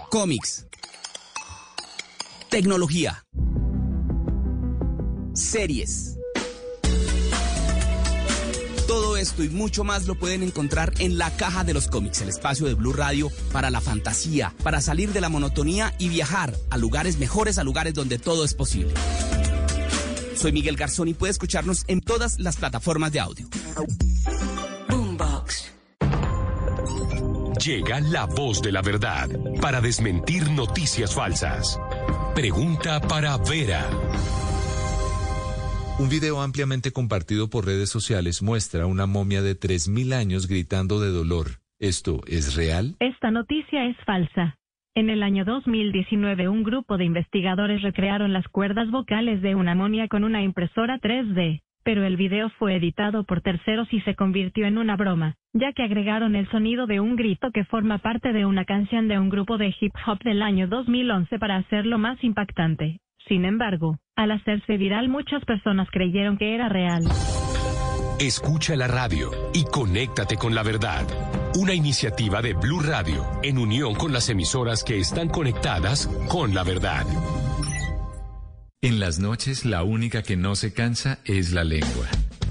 Cómics. 0.10 0.68
Tecnología. 2.50 3.26
Series. 5.34 6.18
Todo 8.88 9.18
esto 9.18 9.44
y 9.44 9.50
mucho 9.50 9.84
más 9.84 10.08
lo 10.08 10.16
pueden 10.16 10.44
encontrar 10.44 10.94
en 11.00 11.18
la 11.18 11.30
caja 11.36 11.66
de 11.66 11.74
los 11.74 11.90
cómics, 11.90 12.22
el 12.22 12.30
espacio 12.30 12.68
de 12.68 12.74
Blue 12.74 12.94
Radio 12.94 13.30
para 13.52 13.70
la 13.70 13.82
fantasía, 13.82 14.54
para 14.64 14.80
salir 14.80 15.12
de 15.12 15.20
la 15.20 15.28
monotonía 15.28 15.94
y 16.00 16.08
viajar 16.08 16.56
a 16.70 16.78
lugares 16.78 17.18
mejores, 17.18 17.58
a 17.58 17.66
lugares 17.66 17.94
donde 17.96 18.18
todo 18.18 18.46
es 18.46 18.54
posible. 18.54 18.94
Soy 20.38 20.52
Miguel 20.52 20.76
Garzón 20.76 21.08
y 21.08 21.14
puede 21.14 21.32
escucharnos 21.32 21.84
en 21.88 22.00
todas 22.00 22.40
las 22.40 22.58
plataformas 22.58 23.12
de 23.12 23.20
audio. 23.20 23.48
Boombox. 24.88 25.74
Llega 27.66 28.00
la 28.02 28.26
voz 28.26 28.62
de 28.62 28.72
la 28.72 28.82
verdad 28.82 29.28
para 29.60 29.82
desmentir 29.82 30.50
noticias 30.52 31.16
falsas. 31.16 31.80
Pregunta 32.36 33.02
para 33.02 33.36
Vera. 33.38 33.90
Un 35.98 36.10
video 36.10 36.42
ampliamente 36.42 36.92
compartido 36.92 37.50
por 37.50 37.66
redes 37.66 37.90
sociales 37.90 38.44
muestra 38.44 38.86
una 38.86 39.08
momia 39.08 39.42
de 39.42 39.60
3.000 39.60 40.14
años 40.14 40.48
gritando 40.48 41.00
de 41.02 41.10
dolor. 41.10 41.60
¿Esto 41.80 42.22
es 42.28 42.54
real? 42.54 42.96
Esta 43.00 43.32
noticia 43.32 43.86
es 43.86 43.98
falsa. 44.06 44.56
En 44.98 45.12
el 45.12 45.22
año 45.22 45.46
2019, 45.46 46.50
un 46.50 46.64
grupo 46.64 46.98
de 46.98 47.06
investigadores 47.06 47.84
recrearon 47.84 48.34
las 48.34 48.48
cuerdas 48.48 48.90
vocales 48.90 49.44
de 49.44 49.54
una 49.54 49.76
momia 49.76 50.08
con 50.08 50.24
una 50.24 50.42
impresora 50.42 50.98
3D. 50.98 51.62
pero 51.84 52.04
el 52.04 52.18
video 52.18 52.50
fue 52.58 52.76
editado 52.76 53.24
por 53.24 53.42
terceros 53.42 53.88
y 53.94 54.02
se 54.02 54.16
convirtió 54.16 54.66
en 54.66 54.80
una 54.80 54.96
broma, 54.96 55.36
ya 55.54 55.72
que 55.72 55.84
agregaron 55.84 56.36
el 56.36 56.50
sonido 56.50 56.88
de 56.88 57.00
un 57.00 57.16
grito 57.16 57.52
que 57.52 57.64
forma 57.64 58.00
parte 58.00 58.34
de 58.34 58.48
una 58.48 58.66
canción 58.66 59.08
de 59.08 59.20
un 59.20 59.30
grupo 59.30 59.60
de 59.60 59.74
hip 59.80 59.94
hop 60.08 60.18
del 60.24 60.42
año 60.42 60.68
2011 60.68 61.38
para 61.38 61.58
hacerlo 61.58 62.00
más 62.00 62.22
impactante. 62.24 63.00
Sin 63.28 63.46
embargo, 63.46 64.00
al 64.16 64.32
hacerse 64.32 64.78
viral 64.78 65.10
muchas 65.10 65.46
personas 65.46 65.88
creyeron 65.92 66.40
que 66.40 66.56
era 66.56 66.70
real. 66.70 67.04
Escucha 68.20 68.76
la 68.76 68.88
radio 68.88 69.30
y 69.54 69.64
conéctate 69.64 70.38
con 70.38 70.56
la 70.56 70.64
verdad. 70.64 71.06
Una 71.58 71.74
iniciativa 71.74 72.40
de 72.44 72.54
Blue 72.54 72.82
Radio 72.82 73.26
en 73.42 73.58
unión 73.58 73.96
con 73.96 74.14
las 74.14 74.30
emisoras 74.30 74.84
que 74.84 75.00
están 75.00 75.28
conectadas 75.28 76.08
con 76.28 76.54
la 76.54 76.64
verdad. 76.64 77.04
En 78.80 79.00
las 79.00 79.18
noches 79.18 79.66
la 79.66 79.82
única 79.82 80.22
que 80.22 80.38
no 80.38 80.56
se 80.56 80.72
cansa 80.72 81.18
es 81.26 81.54
la 81.54 81.64
lengua. 81.64 82.08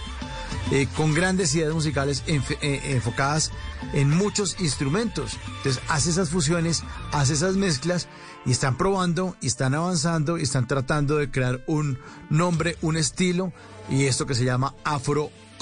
eh, 0.70 0.86
con 0.97 1.12
grandes 1.12 1.55
ideas 1.55 1.74
musicales 1.74 2.23
eh, 2.26 2.81
enfocadas 2.84 3.50
en 3.92 4.10
muchos 4.10 4.60
instrumentos. 4.60 5.39
Entonces 5.58 5.82
hace 5.89 6.10
esas 6.10 6.31
fusiones, 6.31 6.84
hace 7.10 7.34
esas 7.34 7.57
mezclas 7.57 8.08
y 8.47 8.52
están 8.52 8.76
probando 8.76 9.36
y 9.41 9.49
están 9.49 9.74
avanzando 9.74 10.39
y 10.39 10.42
están 10.42 10.66
tratando 10.66 11.16
de 11.16 11.31
crear 11.31 11.62
un 11.66 11.99
nombre, 12.31 12.76
un 12.81 12.97
estilo 12.97 13.52
y 13.91 14.05
esto 14.05 14.26
que 14.26 14.34
se 14.34 14.44
llama 14.44 14.74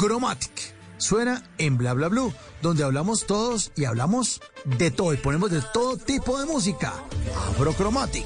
Afrochromatic. 0.00 0.74
Suena 0.96 1.42
en 1.58 1.76
Bla 1.76 1.92
Bla 1.92 2.08
Blue, 2.08 2.32
donde 2.62 2.84
hablamos 2.84 3.26
todos 3.26 3.70
y 3.76 3.84
hablamos 3.84 4.40
de 4.64 4.90
todo 4.90 5.12
y 5.12 5.18
ponemos 5.18 5.50
de 5.50 5.60
todo 5.60 5.98
tipo 5.98 6.40
de 6.40 6.46
música. 6.46 6.94
Afrochromatic. 7.50 8.24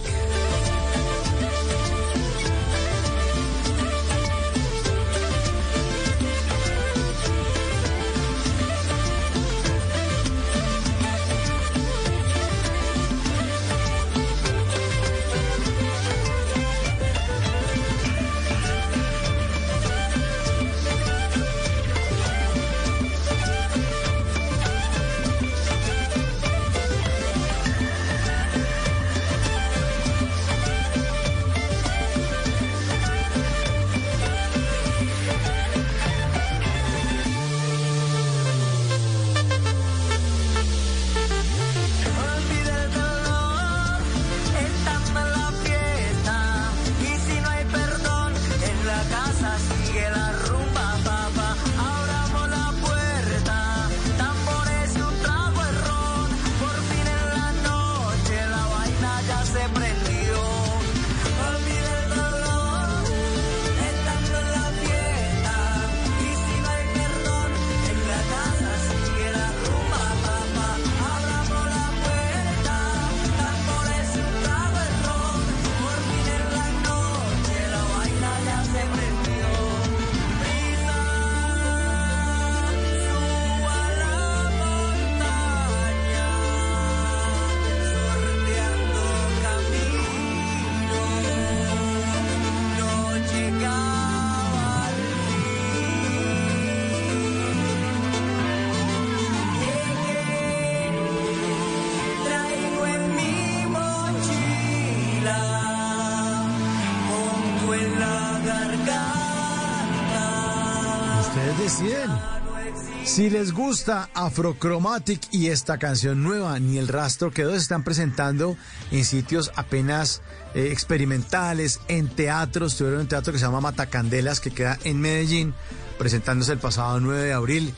Si 113.14 113.30
les 113.30 113.52
gusta 113.52 114.10
Afrochromatic 114.12 115.28
y 115.30 115.46
esta 115.46 115.78
canción 115.78 116.24
nueva, 116.24 116.58
Ni 116.58 116.78
el 116.78 116.88
rastro 116.88 117.30
quedó, 117.30 117.52
se 117.52 117.58
están 117.58 117.84
presentando 117.84 118.56
en 118.90 119.04
sitios 119.04 119.52
apenas 119.54 120.20
eh, 120.56 120.70
experimentales, 120.72 121.78
en 121.86 122.08
teatros. 122.08 122.72
Estuvieron 122.72 122.98
en 122.98 123.04
un 123.04 123.08
teatro 123.08 123.32
que 123.32 123.38
se 123.38 123.44
llama 123.44 123.60
Matacandelas, 123.60 124.40
que 124.40 124.50
queda 124.50 124.80
en 124.82 125.00
Medellín, 125.00 125.54
presentándose 125.96 126.50
el 126.50 126.58
pasado 126.58 126.98
9 126.98 127.22
de 127.22 127.32
abril. 127.32 127.72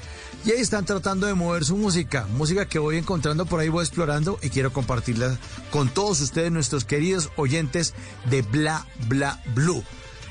Y 0.47 0.53
ahí 0.53 0.61
están 0.63 0.87
tratando 0.87 1.27
de 1.27 1.35
mover 1.35 1.67
su 1.67 1.77
música, 1.77 2.27
música 2.31 2.65
que 2.65 2.79
voy 2.79 2.97
encontrando 2.97 3.45
por 3.45 3.61
ahí, 3.61 3.69
voy 3.69 3.85
explorando 3.85 4.39
y 4.41 4.49
quiero 4.49 4.73
compartirla 4.73 5.37
con 5.71 5.91
todos 5.91 6.23
ustedes, 6.23 6.51
nuestros 6.51 6.87
queridos 6.87 7.29
oyentes 7.37 7.93
de 8.31 8.41
Bla 8.41 8.87
Bla 9.07 9.43
Blue. 9.55 9.85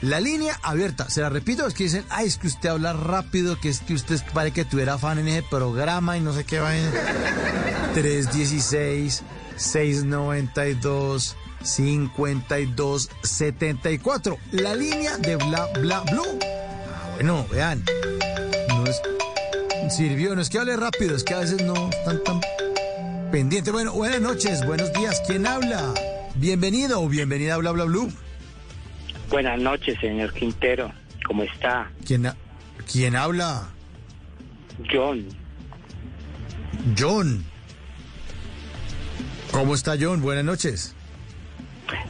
La 0.05 0.19
línea 0.19 0.59
abierta, 0.61 1.09
se 1.09 1.21
la 1.21 1.29
repito, 1.29 1.65
es 1.65 1.73
que 1.73 1.85
dicen, 1.85 2.05
ay, 2.09 2.27
es 2.27 2.37
que 2.37 2.45
usted 2.45 2.69
habla 2.69 2.93
rápido, 2.93 3.59
que 3.59 3.69
es 3.69 3.79
que 3.79 3.95
usted 3.95 4.21
parece 4.35 4.53
que 4.53 4.63
tuviera 4.63 4.99
fan 4.99 5.17
en 5.17 5.27
ese 5.27 5.41
programa 5.49 6.15
y 6.15 6.21
no 6.21 6.31
sé 6.31 6.43
qué 6.43 6.59
va. 6.59 6.69
316 7.95 9.23
692 9.55 11.35
5274. 11.63 14.37
La 14.51 14.75
línea 14.75 15.17
de 15.17 15.37
Bla 15.37 15.71
Bla 15.73 16.01
Blue. 16.01 16.37
Bueno, 17.15 17.47
vean. 17.51 17.83
No 18.67 18.83
es. 18.85 19.01
Sirvió, 19.91 20.35
no 20.35 20.43
es 20.43 20.51
que 20.51 20.59
hable 20.59 20.77
rápido, 20.77 21.15
es 21.15 21.23
que 21.23 21.33
a 21.33 21.39
veces 21.39 21.63
no 21.63 21.89
están 21.89 22.23
tan 22.23 22.41
pendientes. 23.31 23.73
Bueno, 23.73 23.91
buenas 23.93 24.21
noches, 24.21 24.63
buenos 24.67 24.93
días. 24.93 25.19
¿Quién 25.25 25.47
habla? 25.47 25.95
Bienvenido 26.35 27.01
o 27.01 27.09
bienvenida 27.09 27.55
a 27.55 27.57
Bla 27.57 27.71
Bla 27.71 27.85
Blue. 27.85 28.13
Buenas 29.29 29.59
noches, 29.59 29.99
señor 29.99 30.33
Quintero. 30.33 30.91
¿Cómo 31.25 31.43
está? 31.43 31.91
¿Quién, 32.05 32.27
¿quién 32.91 33.15
habla? 33.15 33.69
John. 34.91 35.25
John. 36.97 37.43
¿Cómo 39.51 39.73
está 39.73 39.95
John? 39.99 40.21
Buenas 40.21 40.45
noches. 40.45 40.95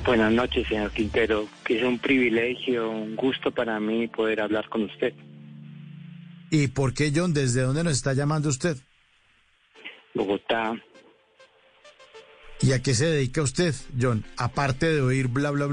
Buenas 0.06 0.32
noches, 0.32 0.68
señor 0.68 0.92
Quintero. 0.92 1.48
Que 1.64 1.80
es 1.80 1.84
un 1.84 2.00
privilegio, 2.00 2.90
un 2.90 3.16
gusto 3.16 3.52
para 3.52 3.80
mí 3.80 4.08
poder 4.08 4.42
hablar 4.42 4.68
con 4.70 4.84
usted. 4.84 5.14
¿Y 6.50 6.68
por 6.68 6.94
qué, 6.94 7.12
John? 7.16 7.34
¿Desde 7.34 7.62
dónde 7.62 7.84
nos 7.84 7.94
está 7.94 8.14
llamando 8.14 8.50
usted? 8.50 8.78
Bogotá. 10.14 10.76
¿Y 12.62 12.72
a 12.72 12.82
qué 12.82 12.94
se 12.94 13.06
dedica 13.06 13.42
usted, 13.42 13.74
John? 14.00 14.26
Aparte 14.38 14.88
de 14.88 15.02
oír 15.02 15.28
bla 15.28 15.52
bla 15.52 15.68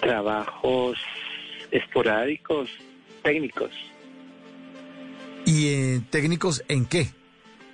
trabajos 0.00 0.98
esporádicos, 1.70 2.70
técnicos. 3.22 3.70
¿Y 5.44 5.68
eh, 5.68 6.00
técnicos 6.10 6.64
en 6.68 6.86
qué 6.86 7.08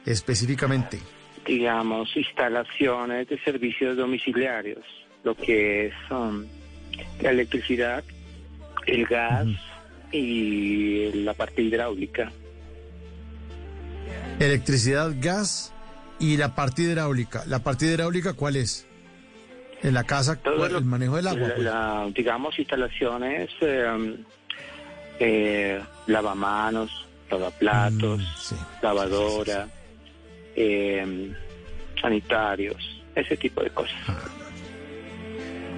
específicamente? 0.05 0.99
Digamos, 1.47 2.17
instalaciones 2.17 3.29
de 3.29 3.39
servicios 3.41 3.97
domiciliarios, 3.97 4.85
lo 5.25 5.35
que 5.35 5.87
es 5.87 5.95
la 7.21 7.31
electricidad, 7.31 8.05
el 8.87 9.07
gas 9.07 9.49
y 10.13 11.13
la 11.13 11.35
parte 11.35 11.63
hidráulica. 11.63 12.31
Electricidad, 14.39 15.15
gas 15.21 15.73
y 16.19 16.37
la 16.37 16.55
parte 16.55 16.83
hidráulica. 16.83 17.45
¿La 17.47 17.61
parte 17.61 17.87
hidráulica 17.87 18.35
cuál 18.35 18.57
es? 18.57 18.87
En 19.83 19.95
la 19.95 20.05
casa, 20.05 20.37
Todo 20.37 20.65
el 20.67 20.85
manejo 20.85 21.17
del 21.17 21.27
agua. 21.27 21.49
Pues. 21.57 22.15
digamos, 22.15 22.57
instalaciones, 22.59 23.51
eh, 23.61 24.17
eh, 25.19 25.83
lavamanos, 26.07 26.91
lavaplatos, 27.29 28.21
mm, 28.21 28.85
lavadora, 28.85 29.69
eh, 30.55 31.35
sanitarios, 32.01 32.77
ese 33.15 33.37
tipo 33.37 33.63
de 33.63 33.71
cosas. 33.71 33.97
Ah. 34.07 34.19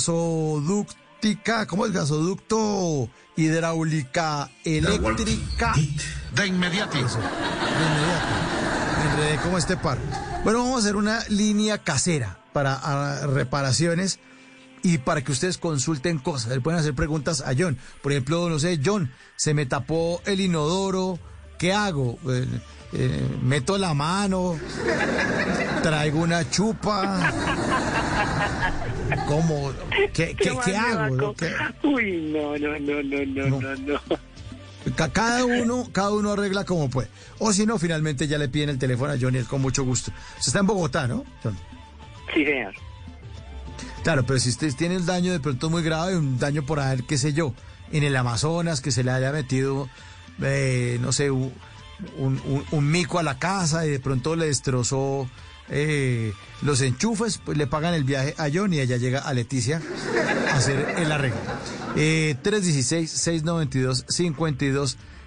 ¿Cómo 1.66 1.84
es? 1.86 1.92
Gasoducto 1.92 3.10
hidráulica 3.36 4.50
eléctrica. 4.64 5.74
De 6.34 6.46
inmediato. 6.46 6.94
de 6.94 7.00
inmediato. 7.00 7.18
Enredé 9.12 9.36
como 9.42 9.58
este 9.58 9.76
par. 9.76 9.98
Bueno, 10.44 10.60
vamos 10.60 10.76
a 10.76 10.78
hacer 10.78 10.96
una 10.96 11.20
línea 11.28 11.76
casera 11.78 12.38
para 12.52 12.74
ah, 12.74 13.26
reparaciones 13.26 14.20
y 14.84 14.98
para 14.98 15.22
que 15.24 15.32
ustedes 15.32 15.58
consulten 15.58 16.18
cosas. 16.18 16.52
Le 16.52 16.60
pueden 16.60 16.78
hacer 16.78 16.94
preguntas 16.94 17.40
a 17.40 17.52
John. 17.58 17.76
Por 18.02 18.12
ejemplo, 18.12 18.48
no 18.48 18.58
sé, 18.60 18.78
John, 18.84 19.10
se 19.34 19.52
me 19.54 19.66
tapó 19.66 20.20
el 20.26 20.40
inodoro. 20.40 21.18
¿Qué 21.58 21.72
hago? 21.72 22.18
Eh, 22.28 22.46
eh, 22.92 23.26
meto 23.42 23.78
la 23.78 23.94
mano, 23.94 24.56
traigo 25.82 26.20
una 26.20 26.48
chupa. 26.50 27.32
¿Cómo? 29.26 29.72
¿Qué, 30.12 30.34
qué, 30.36 30.52
qué 30.64 30.76
hago? 30.76 31.34
¿Qué? 31.34 31.52
Uy, 31.82 32.30
no, 32.32 32.56
no, 32.58 32.78
no, 32.78 33.02
no, 33.02 33.50
no, 33.50 33.60
no, 33.60 33.76
no. 33.76 34.00
Ca- 34.96 35.08
Cada 35.10 35.44
uno, 35.46 35.88
cada 35.92 36.10
uno 36.10 36.32
arregla 36.32 36.64
como 36.64 36.90
puede. 36.90 37.08
O 37.38 37.52
si 37.52 37.64
no, 37.64 37.78
finalmente 37.78 38.26
ya 38.28 38.36
le 38.38 38.48
piden 38.48 38.68
el 38.70 38.78
teléfono 38.78 39.12
a 39.12 39.16
Johnny, 39.18 39.38
él 39.38 39.46
con 39.46 39.62
mucho 39.62 39.82
gusto. 39.84 40.12
Usted 40.38 40.48
está 40.48 40.58
en 40.60 40.66
Bogotá, 40.66 41.06
¿no, 41.08 41.24
John? 41.42 41.56
Sí, 42.34 42.44
señor. 42.44 42.74
Claro, 44.04 44.24
pero 44.26 44.38
si 44.38 44.50
usted 44.50 44.72
tiene 44.74 44.94
el 44.96 45.06
daño 45.06 45.32
de 45.32 45.40
pronto 45.40 45.70
muy 45.70 45.82
grave, 45.82 46.16
un 46.16 46.38
daño 46.38 46.64
por 46.64 46.78
ahí, 46.78 47.02
qué 47.08 47.18
sé 47.18 47.32
yo, 47.32 47.54
en 47.90 48.04
el 48.04 48.14
Amazonas, 48.16 48.80
que 48.80 48.90
se 48.92 49.02
le 49.02 49.10
haya 49.10 49.32
metido, 49.32 49.88
eh, 50.42 50.98
no 51.00 51.10
sé, 51.12 51.30
un, 51.30 51.52
un- 52.18 52.40
un- 52.44 52.64
un 52.70 52.90
mico 52.90 53.18
a 53.18 53.22
la 53.22 53.38
casa 53.38 53.86
y 53.86 53.90
de 53.90 54.00
pronto 54.00 54.36
le 54.36 54.46
destrozó 54.46 55.28
eh, 55.70 56.34
los 56.60 56.82
enchufes, 56.82 57.38
pues 57.38 57.56
le 57.56 57.66
pagan 57.66 57.94
el 57.94 58.04
viaje 58.04 58.34
a 58.36 58.48
John 58.52 58.74
y 58.74 58.80
ella 58.80 58.98
llega 58.98 59.20
a 59.20 59.32
Leticia 59.32 59.80
a 60.52 60.56
hacer 60.56 60.96
el 60.98 61.10
arreglo. 61.10 61.38
Eh, 61.96 62.36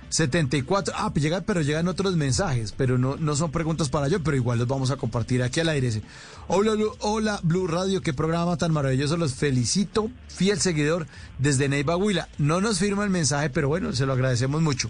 316-692-5274. 0.10 0.92
Ah, 0.96 1.12
pues 1.12 1.24
llega, 1.24 1.42
pero 1.42 1.62
llegan 1.62 1.88
otros 1.88 2.16
mensajes, 2.16 2.74
pero 2.76 2.98
no, 2.98 3.18
no 3.18 3.36
son 3.36 3.52
preguntas 3.52 3.90
para 3.90 4.08
yo, 4.08 4.24
pero 4.24 4.38
igual 4.38 4.60
los 4.60 4.68
vamos 4.68 4.92
a 4.92 4.98
compartir 4.98 5.44
aquí 5.44 5.60
al 5.60 5.70
aire. 5.70 6.02
Hola, 6.48 6.74
hola, 7.00 7.40
Blue 7.44 7.68
Radio, 7.68 8.02
qué 8.02 8.14
programa 8.14 8.58
tan 8.58 8.74
maravilloso. 8.74 9.18
Los 9.18 9.36
felicito, 9.36 10.10
fiel 10.28 10.60
seguidor 10.60 11.08
desde 11.38 11.70
Neiva 11.70 11.98
Huila. 11.98 12.30
No 12.38 12.62
nos 12.62 12.80
firma 12.80 13.04
el 13.04 13.10
mensaje, 13.10 13.50
pero 13.50 13.68
bueno, 13.68 13.94
se 13.94 14.06
lo 14.06 14.14
agradecemos 14.14 14.62
mucho. 14.62 14.90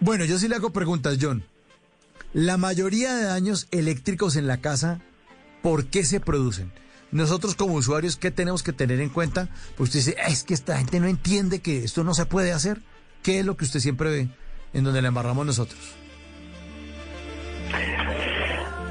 Bueno, 0.00 0.24
yo 0.24 0.38
sí 0.38 0.48
le 0.48 0.56
hago 0.56 0.70
preguntas, 0.70 1.18
John. 1.20 1.44
La 2.32 2.56
mayoría 2.56 3.14
de 3.14 3.24
daños 3.24 3.68
eléctricos 3.70 4.36
en 4.36 4.46
la 4.46 4.60
casa, 4.60 5.00
¿por 5.62 5.86
qué 5.86 6.04
se 6.04 6.20
producen? 6.20 6.72
Nosotros 7.10 7.54
como 7.54 7.74
usuarios, 7.74 8.16
¿qué 8.16 8.30
tenemos 8.30 8.62
que 8.62 8.74
tener 8.74 9.00
en 9.00 9.08
cuenta? 9.08 9.48
Pues 9.76 9.88
usted 9.88 10.00
dice, 10.00 10.16
"Ah, 10.22 10.28
es 10.28 10.44
que 10.44 10.52
esta 10.52 10.76
gente 10.76 11.00
no 11.00 11.06
entiende 11.06 11.60
que 11.60 11.84
esto 11.84 12.04
no 12.04 12.12
se 12.12 12.26
puede 12.26 12.52
hacer. 12.52 12.82
¿Qué 13.22 13.40
es 13.40 13.46
lo 13.46 13.56
que 13.56 13.64
usted 13.64 13.80
siempre 13.80 14.10
ve 14.10 14.28
en 14.74 14.84
donde 14.84 15.00
la 15.00 15.08
embarramos 15.08 15.46
nosotros? 15.46 15.78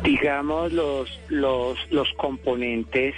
Digamos 0.03 0.71
los 0.71 1.19
los 1.29 1.77
los 1.91 2.11
componentes 2.13 3.13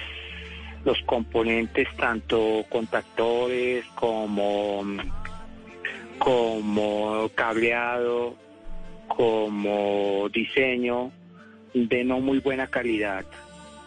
los 0.86 1.00
componentes 1.04 1.88
tanto 1.98 2.66
contactores 2.70 3.86
como 3.96 4.84
como 6.18 7.30
cableado 7.36 8.36
como 9.08 10.30
diseño 10.30 11.12
de 11.74 12.04
no 12.04 12.20
muy 12.20 12.40
buena 12.40 12.68
calidad. 12.68 13.26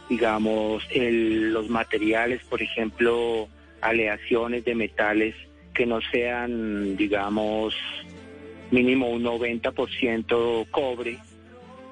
Digamos 0.09 0.85
los 0.95 1.69
materiales 1.69 2.43
por 2.45 2.63
ejemplo 2.63 3.49
aleaciones 3.81 4.65
de 4.65 4.75
metales 4.75 5.35
que 5.75 5.87
no 5.87 6.01
sean 6.13 6.97
digamos 6.97 7.75
mínimo 8.71 9.11
un 9.11 9.25
90% 9.25 10.71
cobre 10.71 11.19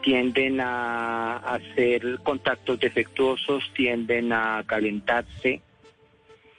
tienden 0.03 0.61
a 0.61 1.37
hacer 1.37 2.19
contactos 2.23 2.81
defectuosos, 2.81 3.71
tienden 3.75 4.33
a 4.33 4.63
calentarse 4.67 5.61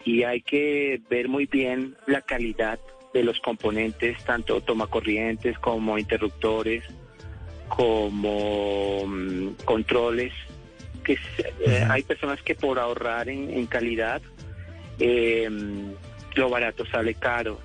y 0.06 0.24
hay 0.24 0.42
que 0.42 1.02
ver 1.10 1.28
muy 1.28 1.46
bien 1.46 1.96
la 2.08 2.22
calidad 2.22 2.80
de 3.14 3.24
los 3.24 3.40
componentes, 3.40 4.24
tanto 4.24 4.62
tomacorrientes 4.62 5.58
como 5.60 5.98
interruptores, 5.98 6.84
como 7.68 9.06
mm, 9.06 9.50
controles, 9.66 10.34
que 11.04 11.18
eh, 11.66 11.86
hay 11.90 12.04
personas 12.04 12.42
que 12.42 12.56
por 12.56 12.80
ahorrar 12.80 13.30
en, 13.30 13.50
en 13.50 13.66
calidad, 13.66 14.22
eh, 15.00 15.50
lo 16.36 16.50
barato 16.50 16.86
sale 16.86 17.16
caro. 17.16 17.60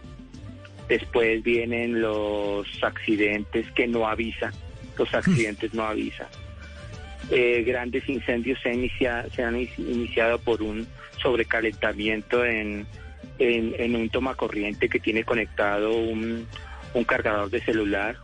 Después 0.89 1.43
vienen 1.43 2.01
los 2.01 2.67
accidentes 2.83 3.71
que 3.73 3.89
no 3.89 4.07
avisan, 4.07 4.53
los 4.99 5.13
accidentes 5.15 5.73
no 5.75 5.85
avisan. 5.85 6.27
Eh, 7.31 7.65
grandes 7.67 8.09
incendios 8.09 8.59
se, 8.63 8.73
inicia- 8.73 9.27
se 9.35 9.43
han 9.43 9.57
iniciado 9.79 10.39
por 10.39 10.63
un 10.63 10.87
sobrecalentamiento 11.23 12.45
en, 12.45 12.87
en, 13.39 13.75
en 13.79 13.97
un 13.97 14.09
tomacorriente 14.11 14.89
que 14.89 15.01
tiene 15.01 15.25
conectado 15.25 15.93
un, 15.97 16.47
un 16.95 17.05
cargador 17.05 17.51
de 17.51 17.61
celular 17.65 18.17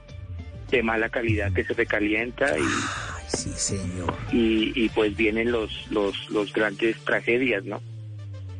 de 0.70 0.82
mala 0.82 1.08
calidad 1.08 1.52
que 1.52 1.64
se 1.64 1.74
recalienta 1.74 2.56
y, 2.58 2.62
sí, 3.36 3.50
señor. 3.56 4.14
y, 4.32 4.72
y 4.74 4.88
pues 4.90 5.14
vienen 5.16 5.50
los, 5.52 5.90
los, 5.90 6.30
los 6.30 6.52
grandes 6.52 6.96
tragedias, 7.04 7.64
¿no? 7.64 7.82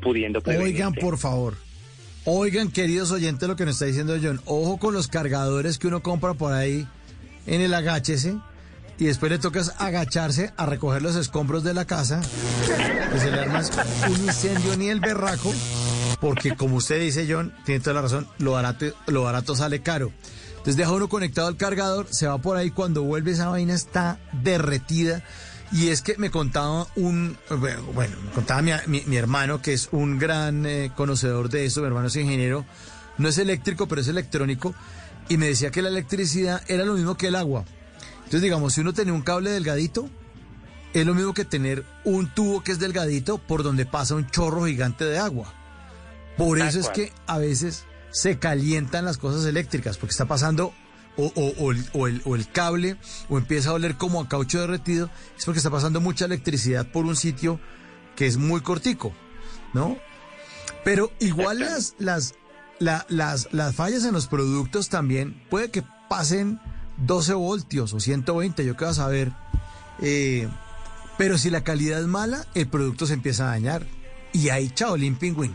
Pudiendo. 0.01 0.43
Oigan, 0.45 0.93
por 0.95 1.17
favor. 1.19 1.55
Oigan, 2.25 2.71
queridos 2.71 3.11
oyentes, 3.13 3.49
lo 3.49 3.57
que 3.57 3.65
nos 3.65 3.75
está 3.77 3.87
diciendo 3.87 4.17
John. 4.23 4.41
Ojo 4.45 4.77
con 4.79 4.93
los 4.95 5.09
cargadores 5.09 5.79
que 5.79 5.87
uno 5.87 6.03
compra 6.03 6.35
por 6.35 6.53
ahí 6.53 6.87
en 7.47 7.61
el 7.61 7.75
agáchese 7.75 8.37
y 8.99 9.07
después 9.07 9.33
le 9.33 9.39
toca 9.39 9.63
agacharse 9.79 10.53
a 10.57 10.67
recoger 10.67 11.03
los 11.03 11.17
escombros 11.17 11.65
de 11.65 11.75
la 11.75 11.85
casa. 11.85 12.21
Que 13.13 13.19
se 13.19 13.31
le 13.31 13.41
arma 13.41 13.63
un 14.09 14.25
incendio 14.25 14.77
ni 14.77 14.89
el 14.89 15.01
berraco. 15.01 15.53
Porque 16.21 16.55
como 16.55 16.77
usted 16.77 17.01
dice, 17.01 17.27
John, 17.29 17.53
tiene 17.65 17.81
toda 17.81 17.95
la 17.95 18.03
razón, 18.03 18.29
lo 18.39 18.53
barato, 18.53 18.87
lo 19.09 19.25
barato 19.25 19.57
sale 19.57 19.83
caro. 19.83 20.13
Entonces 20.51 20.77
deja 20.77 20.93
uno 20.93 21.09
conectado 21.09 21.49
al 21.49 21.57
cargador, 21.57 22.07
se 22.11 22.29
va 22.29 22.39
por 22.39 22.57
ahí, 22.57 22.71
cuando 22.71 23.03
vuelve 23.03 23.33
esa 23.33 23.49
vaina 23.49 23.75
está 23.75 24.21
derretida. 24.33 25.25
Y 25.73 25.89
es 25.89 26.03
que 26.03 26.17
me 26.19 26.31
contaba 26.31 26.87
un, 26.95 27.37
bueno, 27.49 28.17
me 28.25 28.31
contaba 28.31 28.63
mi, 28.63 29.17
hermano, 29.17 29.61
que 29.61 29.73
es 29.73 29.89
un 29.91 30.19
gran 30.19 30.65
eh, 30.67 30.93
conocedor 30.95 31.49
de 31.49 31.65
eso, 31.65 31.81
mi 31.81 31.89
hermano 31.89 32.07
es 32.07 32.15
ingeniero, 32.15 32.65
no 33.19 33.29
es 33.29 33.39
eléctrico, 33.39 33.89
pero 33.89 34.03
es 34.03 34.07
electrónico, 34.07 34.75
y 35.33 35.39
me 35.39 35.47
decía 35.47 35.71
que 35.71 35.81
la 35.81 35.89
electricidad 35.89 36.63
era 36.69 36.85
lo 36.85 36.93
mismo 36.93 37.17
que 37.17 37.29
el 37.29 37.37
agua. 37.37 37.65
Entonces, 38.17 38.43
digamos, 38.43 38.75
si 38.75 38.83
uno 38.83 38.93
tenía 38.93 39.15
un 39.15 39.23
cable 39.23 39.49
delgadito, 39.49 40.11
es 40.93 41.07
lo 41.07 41.15
mismo 41.15 41.33
que 41.33 41.47
tener 41.47 41.87
un 42.05 42.29
tubo 42.35 42.63
que 42.63 42.73
es 42.73 42.79
delgadito 42.79 43.39
por 43.39 43.63
donde 43.63 43.87
pasa 43.87 44.15
un 44.15 44.29
chorro 44.29 44.67
gigante 44.67 45.07
de 45.07 45.19
agua. 45.19 45.51
Por 46.37 46.59
eso 46.59 46.81
es 46.81 46.91
que 46.91 47.15
a 47.27 47.39
veces 47.39 47.85
se 48.11 48.39
calientan 48.39 49.07
las 49.07 49.17
cosas 49.17 49.47
eléctricas, 49.47 49.97
porque 49.97 50.11
está 50.11 50.27
pasando 50.27 50.75
o, 51.17 51.71
el, 52.37 52.49
cable 52.53 52.99
o 53.31 53.39
empieza 53.39 53.71
a 53.71 53.73
oler 53.73 53.97
como 53.97 54.21
a 54.21 54.29
caucho 54.29 54.61
derretido, 54.61 55.09
es 55.39 55.47
porque 55.47 55.61
está 55.61 55.71
pasando 55.71 56.03
mucha 56.03 56.27
electricidad 56.27 56.87
por 56.93 57.07
un 57.07 57.17
sitio 57.17 57.59
que 58.17 58.27
es 58.27 58.37
muy 58.37 58.61
cortico, 58.61 59.15
¿no? 59.73 59.97
Pero 60.85 61.11
igual 61.21 61.61
las, 61.61 61.95
las, 61.99 62.35
las, 62.79 63.09
las 63.53 63.75
fallas 63.75 64.05
en 64.05 64.13
los 64.13 64.27
productos 64.27 64.89
también 64.89 65.41
puede 65.49 65.71
que 65.71 65.83
pasen 66.09 66.61
12 66.99 67.35
voltios 67.35 67.93
o 67.93 68.01
120, 68.01 68.65
yo 68.65 68.77
qué 68.77 68.85
vas 68.85 68.99
a 68.99 69.05
saber. 69.05 69.29
Eh, 70.01 70.49
pero 71.19 71.39
si 71.39 71.51
la 71.51 71.65
calidad 71.65 72.01
es 72.01 72.07
mala, 72.07 72.45
el 72.55 72.69
producto 72.69 73.07
se 73.07 73.15
empieza 73.15 73.45
a 73.45 73.53
dañar. 73.53 73.83
Y 74.33 74.49
ahí, 74.49 74.71
chao, 74.71 74.97
limping 74.97 75.37
win. 75.37 75.55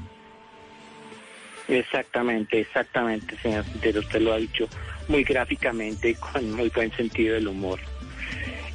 Exactamente, 1.68 2.62
exactamente, 2.62 3.38
señor 3.42 3.66
Quintero, 3.66 4.00
usted 4.00 4.22
lo 4.22 4.34
ha 4.34 4.38
dicho 4.38 4.70
muy 5.10 5.24
gráficamente 5.24 6.12
y 6.12 6.16
con 6.16 6.52
muy 6.54 6.70
buen 6.70 6.92
sentido 6.96 7.34
del 7.36 7.48
humor. 7.48 7.80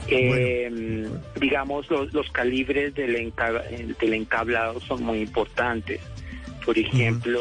Eh, 0.09 1.09
digamos, 1.41 1.89
los, 1.91 2.31
calibres 2.33 2.95
del, 2.95 3.33
del, 3.99 4.15
encablado 4.15 4.81
son 4.81 5.05
muy 5.05 5.21
importantes. 5.21 6.01
Por 6.67 6.77
ejemplo, 6.77 7.41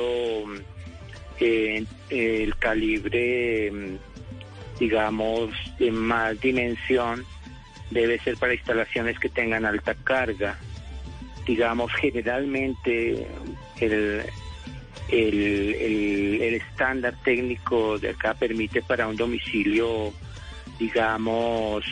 eh, 1.42 1.86
el 2.10 2.56
calibre, 2.58 3.72
digamos, 4.80 5.50
de 5.80 5.92
más 5.92 6.40
dimensión 6.40 7.26
debe 7.90 8.20
ser 8.20 8.38
para 8.38 8.54
instalaciones 8.54 9.18
que 9.18 9.30
tengan 9.30 9.66
alta 9.66 9.96
carga. 9.96 10.58
Digamos, 11.46 11.92
generalmente 11.94 13.28
el, 13.80 14.24
el, 15.10 16.54
estándar 16.54 17.16
técnico 17.24 17.98
de 17.98 18.10
acá 18.10 18.36
permite 18.36 18.84
para 18.84 19.08
un 19.08 19.16
domicilio, 19.16 20.14
digamos, 20.78 21.84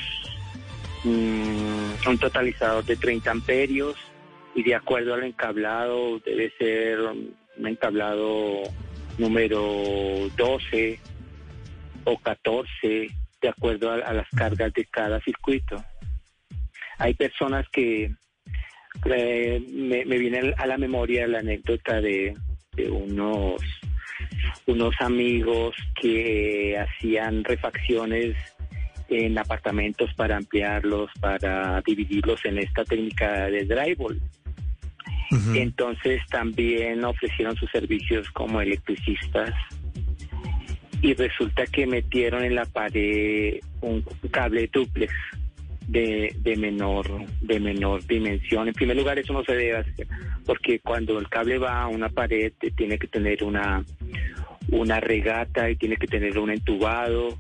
mm, 1.03 2.07
un 2.07 2.17
totalizador 2.19 2.85
de 2.85 2.95
30 2.95 3.31
amperios 3.31 3.95
y 4.53 4.61
de 4.61 4.75
acuerdo 4.75 5.15
al 5.15 5.23
encablado 5.23 6.19
debe 6.19 6.51
ser 6.57 6.99
un 7.01 7.67
encablado 7.67 8.63
número 9.19 10.29
12 10.35 10.99
o 12.05 12.17
14 12.17 13.07
de 13.41 13.49
acuerdo 13.49 13.91
a, 13.91 14.13
las 14.13 14.27
cargas 14.29 14.73
de 14.73 14.85
cada 14.85 15.19
circuito. 15.21 15.83
Hay 16.97 17.13
personas 17.13 17.67
que 17.71 18.11
me, 19.05 19.59
me, 20.05 20.17
viene 20.17 20.53
a 20.57 20.65
la 20.65 20.77
memoria 20.77 21.27
la 21.27 21.39
anécdota 21.39 22.01
de, 22.01 22.33
unos 22.89 23.61
unos 24.65 24.95
amigos 24.99 25.75
que 25.99 26.77
hacían 26.77 27.43
refacciones 27.43 28.35
en 29.09 29.37
apartamentos 29.37 30.13
para 30.15 30.37
ampliarlos, 30.37 31.09
para 31.19 31.81
dividirlos 31.81 32.43
en 32.45 32.59
esta 32.59 32.83
técnica 32.83 33.45
de 33.47 33.65
drywall. 33.65 34.21
Entonces 35.53 36.21
también 36.29 37.03
ofrecieron 37.03 37.55
sus 37.55 37.69
servicios 37.71 38.29
como 38.31 38.61
electricistas 38.61 39.53
y 41.01 41.13
resulta 41.13 41.65
que 41.67 41.85
metieron 41.85 42.43
en 42.43 42.55
la 42.55 42.65
pared 42.65 43.59
un 43.81 44.03
cable 44.31 44.69
duplex 44.73 45.13
de, 45.87 46.35
de 46.39 46.55
menor 46.55 47.25
de 47.41 47.59
menor 47.59 48.05
dimensión. 48.05 48.67
En 48.67 48.73
primer 48.73 48.97
lugar, 48.97 49.19
eso 49.19 49.33
no 49.33 49.43
se 49.43 49.53
debe 49.53 49.77
hacer 49.77 50.07
porque 50.45 50.79
cuando 50.79 51.19
el 51.19 51.29
cable 51.29 51.59
va 51.59 51.83
a 51.83 51.87
una 51.87 52.09
pared 52.09 52.51
tiene 52.75 52.97
que 52.97 53.07
tener 53.07 53.43
una 53.43 53.85
una 54.71 54.99
regata 54.99 55.69
y 55.69 55.75
tiene 55.75 55.95
que 55.95 56.07
tener 56.07 56.37
un 56.37 56.51
entubado 56.51 57.37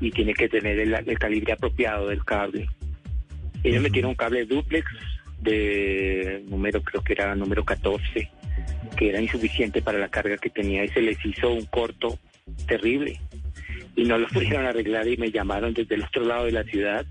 y 0.00 0.10
tiene 0.10 0.34
que 0.34 0.48
tener 0.48 0.78
el, 0.78 1.18
calibre 1.18 1.52
apropiado 1.52 2.08
del 2.08 2.24
cable. 2.24 2.68
Ellos 3.64 3.82
metieron 3.82 4.10
un 4.10 4.16
cable 4.16 4.44
duplex 4.44 4.86
de 5.40 6.44
número, 6.48 6.82
creo 6.82 7.02
que 7.02 7.12
era 7.12 7.34
número 7.34 7.64
14, 7.64 8.30
que 8.96 9.08
era 9.08 9.20
insuficiente 9.20 9.82
para 9.82 9.98
la 9.98 10.08
carga 10.08 10.36
que 10.36 10.50
tenía 10.50 10.84
y 10.84 10.88
se 10.88 11.00
les 11.00 11.24
hizo 11.24 11.52
un 11.52 11.66
corto 11.66 12.18
terrible. 12.66 13.20
Y 13.96 14.04
no 14.04 14.18
lo 14.18 14.28
pudieron 14.28 14.66
arreglar 14.66 15.06
y 15.08 15.16
me 15.16 15.30
llamaron 15.30 15.74
desde 15.74 15.96
el 15.96 16.04
otro 16.04 16.24
lado 16.24 16.44
de 16.46 16.52
la 16.52 16.64
ciudad. 16.64 17.04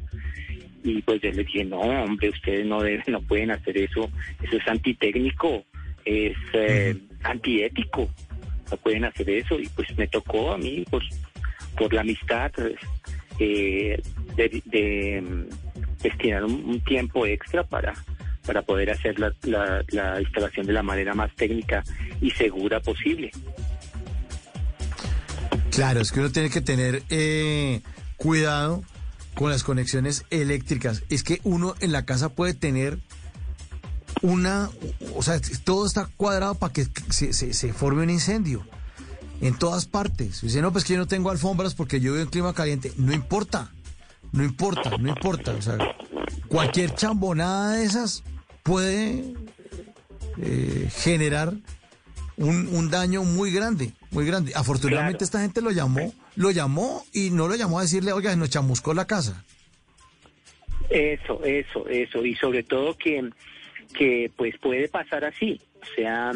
Y 0.84 1.02
pues 1.02 1.22
yo 1.22 1.32
les 1.32 1.46
dije, 1.46 1.66
no, 1.66 1.80
hombre, 1.80 2.30
ustedes 2.30 2.66
no 2.66 2.82
deben, 2.82 3.04
no 3.08 3.22
pueden 3.22 3.52
hacer 3.52 3.78
eso. 3.78 4.10
Eso 4.42 4.58
es 4.58 4.68
antitécnico, 4.68 5.66
es 6.06 6.38
eh, 6.54 6.96
antiético. 7.24 8.10
No 8.72 8.78
pueden 8.78 9.06
hacer 9.06 9.30
eso. 9.30 9.60
Y 9.60 9.68
pues 9.70 9.96
me 9.98 10.08
tocó 10.08 10.54
a 10.54 10.58
mí, 10.58 10.86
pues, 10.90 11.04
por 11.78 11.94
la 11.94 12.02
amistad, 12.02 12.52
eh, 13.40 14.02
de, 14.36 15.22
mm, 15.22 16.04
destinar 16.04 16.46
un, 16.46 16.80
tiempo 16.82 17.26
extra 17.26 17.64
para 17.64 17.94
para 18.48 18.64
poder 18.64 18.90
hacer 18.90 19.20
la, 19.20 19.34
la 19.90 20.22
instalación 20.22 20.66
de 20.66 20.74
la 20.74 20.82
manera 20.82 21.14
más 21.14 21.36
técnica 21.36 21.84
y 22.22 22.32
segura 22.32 22.80
posible. 22.80 23.32
Claro, 25.78 26.02
es 26.02 26.12
que 26.12 26.22
uno 26.22 26.32
tiene 26.32 26.50
que 26.50 26.62
tener 26.62 27.04
eh, 27.10 27.82
cuidado 28.16 28.84
con 29.36 29.52
las 29.52 29.64
conexiones 29.64 30.26
eléctricas. 30.32 31.04
Es 31.10 31.24
que 31.24 31.40
uno 31.44 31.76
en 31.82 31.92
la 31.92 32.04
casa 32.04 32.30
puede 32.30 32.56
tener 32.56 32.98
una, 34.24 34.72
o 35.16 35.22
sea, 35.22 35.40
todo 35.64 35.86
está 35.86 36.10
cuadrado 36.18 36.56
para 36.56 36.74
que 36.74 36.88
se, 37.12 37.74
forme 37.74 38.02
un 38.02 38.10
incendio. 38.10 38.66
En 39.40 39.56
todas 39.56 39.86
partes. 39.86 40.42
Dice, 40.42 40.64
no, 40.64 40.72
pues 40.72 40.84
que 40.84 40.94
yo 40.94 41.00
no 41.00 41.06
tengo 41.06 41.30
alfombras 41.30 41.76
porque 41.76 42.00
yo 42.00 42.14
vivo 42.14 42.24
en 42.24 42.30
clima 42.32 42.56
caliente. 42.56 42.92
No 42.98 43.14
importa, 43.14 43.70
no 44.32 44.44
importa, 44.44 44.98
no 44.98 45.10
importa. 45.10 45.52
O 45.52 45.62
sea, 45.62 45.78
cualquier 46.48 46.96
chambonada 46.96 47.74
de 47.74 47.84
esas 47.84 48.24
puede 48.68 49.24
eh, 50.42 50.90
generar 50.92 51.54
un, 52.36 52.68
un 52.68 52.92
daño 52.92 53.24
muy 53.24 53.52
grande 53.52 53.94
muy 54.12 54.26
grande. 54.26 54.52
Afortunadamente 54.56 55.24
esta 55.24 55.42
gente 55.42 55.62
lo 55.62 55.72
llamó, 55.72 56.14
lo 56.36 56.52
llamó 56.52 57.06
y 57.14 57.30
no 57.30 57.48
lo 57.48 57.56
llamó 57.56 57.80
a 57.80 57.84
decirle, 57.84 58.12
oiga, 58.14 58.36
nos 58.36 58.50
chamuscó 58.50 58.94
la 58.94 59.06
casa. 59.06 59.44
Eso, 60.90 61.44
eso, 61.44 61.88
eso. 61.88 62.26
Y 62.26 62.36
sobre 62.36 62.64
todo 62.64 62.98
que, 62.98 63.30
que 63.94 64.32
pues 64.36 64.58
puede 64.58 64.88
pasar 64.88 65.26
así. 65.26 65.60
O 65.82 65.96
sea, 65.96 66.32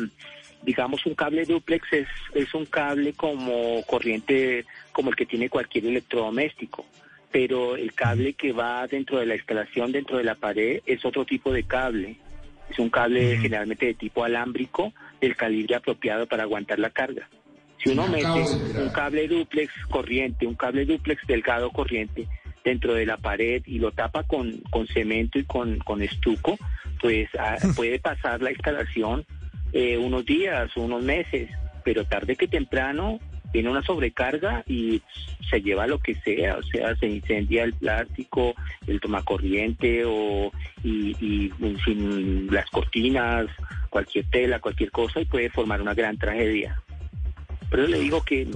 digamos 0.64 1.06
un 1.06 1.16
cable 1.16 1.46
duplex 1.46 1.94
es, 1.94 2.08
es 2.34 2.54
un 2.54 2.66
cable 2.66 3.14
como 3.14 3.84
corriente, 3.88 4.66
como 4.92 5.10
el 5.10 5.16
que 5.16 5.26
tiene 5.26 5.50
cualquier 5.50 5.86
electrodoméstico. 5.86 6.86
Pero 7.32 7.76
el 7.76 7.94
cable 7.94 8.34
que 8.34 8.52
va 8.52 8.86
dentro 8.88 9.20
de 9.20 9.26
la 9.26 9.36
instalación, 9.36 9.92
dentro 9.92 10.18
de 10.18 10.24
la 10.24 10.36
pared, 10.36 10.82
es 10.86 11.06
otro 11.06 11.26
tipo 11.26 11.54
de 11.54 11.64
cable. 11.64 12.18
Es 12.70 12.80
un 12.80 12.90
cable 12.90 13.38
generalmente 13.38 13.86
de 13.86 13.94
tipo 13.94 14.24
alámbrico, 14.24 14.94
del 15.20 15.36
calibre 15.36 15.76
apropiado 15.76 16.28
para 16.28 16.44
aguantar 16.44 16.80
la 16.80 16.90
carga. 16.90 17.30
Si 17.78 17.90
uno 17.90 18.08
mete 18.08 18.46
un 18.80 18.90
cable 18.90 19.28
duplex 19.28 19.74
corriente, 19.90 20.46
un 20.46 20.56
cable 20.56 20.86
duplex 20.86 21.26
delgado 21.26 21.72
corriente 21.72 22.28
dentro 22.64 22.94
de 22.94 23.06
la 23.06 23.18
pared 23.18 23.64
y 23.66 23.80
lo 23.80 23.92
tapa 23.92 24.24
con, 24.24 24.62
con 24.70 24.88
cemento 24.88 25.40
y 25.40 25.46
con, 25.46 25.80
con 25.80 26.02
estuco, 26.02 26.58
pues 27.00 27.30
ah, 27.40 27.58
puede 27.76 28.00
pasar 28.00 28.42
la 28.42 28.52
instalación 28.52 29.26
eh, 29.74 29.98
unos 29.98 30.26
días, 30.26 30.76
unos 30.76 31.02
meses, 31.02 31.50
pero 31.84 32.06
tarde 32.06 32.36
que 32.36 32.48
temprano 32.48 33.20
tiene 33.52 33.70
una 33.70 33.82
sobrecarga 33.84 34.64
y 34.68 35.02
se 35.50 35.62
lleva 35.62 35.88
lo 35.88 36.00
que 36.00 36.16
sea, 36.16 36.58
o 36.58 36.64
sea, 36.64 36.96
se 36.96 37.08
incendia 37.08 37.64
el 37.64 37.74
plástico, 37.74 38.54
el 38.88 39.00
tomacorriente 39.00 40.04
o 40.06 40.52
y, 40.84 41.16
y 41.20 41.52
sin 41.86 42.54
las 42.54 42.70
cortinas, 42.70 43.48
cualquier 43.90 44.26
tela, 44.30 44.60
cualquier 44.60 44.92
cosa 44.92 45.22
y 45.22 45.26
puede 45.26 45.50
formar 45.50 45.82
una 45.82 45.94
gran 45.94 46.18
tragedia. 46.18 46.82
Pero 47.70 47.88
le 47.88 48.00
digo 48.00 48.24
que, 48.24 48.48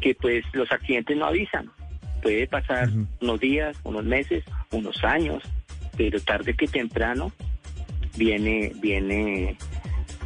que 0.00 0.14
pues 0.14 0.44
los 0.52 0.70
accidentes 0.70 1.16
no 1.16 1.26
avisan. 1.26 1.70
Puede 2.22 2.46
pasar 2.46 2.88
unos 3.20 3.40
días, 3.40 3.76
unos 3.82 4.04
meses, 4.04 4.44
unos 4.70 5.02
años, 5.02 5.42
pero 5.96 6.20
tarde 6.20 6.54
que 6.54 6.68
temprano 6.68 7.32
viene, 8.16 8.72
viene, 8.80 9.56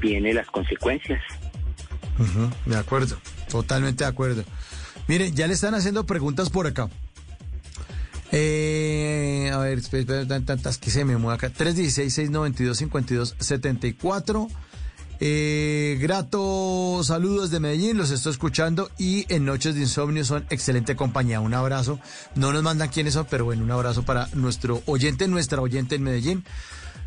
viene 0.01 0.35
las 0.35 0.47
consecuencias. 0.49 1.23
de 2.67 2.77
acuerdo, 2.77 3.17
totalmente 3.55 4.03
de 4.03 4.11
acuerdo. 4.11 4.43
Mire, 5.07 5.31
ya 5.31 5.47
le 5.47 5.55
están 5.55 5.77
haciendo 5.77 6.07
preguntas 6.07 6.51
por 6.51 6.67
acá. 6.67 6.89
Eh, 8.33 9.49
a 9.55 9.59
ver, 9.59 9.81
tantas 10.27 10.77
que 10.77 10.91
se 10.91 11.05
me 11.05 11.17
mueve 11.17 11.37
acá. 11.37 11.53
316-692-5274. 11.57 14.49
Eh, 15.21 15.99
grato 16.01 17.03
saludos 17.05 17.53
de 17.53 17.61
Medellín, 17.61 17.97
los 17.97 18.11
estoy 18.11 18.33
escuchando 18.33 18.91
y 18.99 19.33
en 19.33 19.45
Noches 19.45 19.77
de 19.77 19.83
Insomnio 19.83 20.25
son 20.25 20.45
excelente 20.51 20.97
compañía. 20.97 21.39
Un 21.39 21.55
abrazo. 21.55 22.01
No 22.35 22.53
nos 22.53 22.65
mandan 22.65 22.89
quiénes 22.89 23.15
son, 23.15 23.29
pero 23.31 23.45
bueno, 23.45 23.63
un 23.63 23.71
abrazo 23.71 24.03
para 24.03 24.29
nuestro 24.35 24.83
oyente, 24.87 25.29
nuestra 25.29 25.61
oyente 25.61 25.95
en 25.95 26.03
Medellín. 26.03 26.45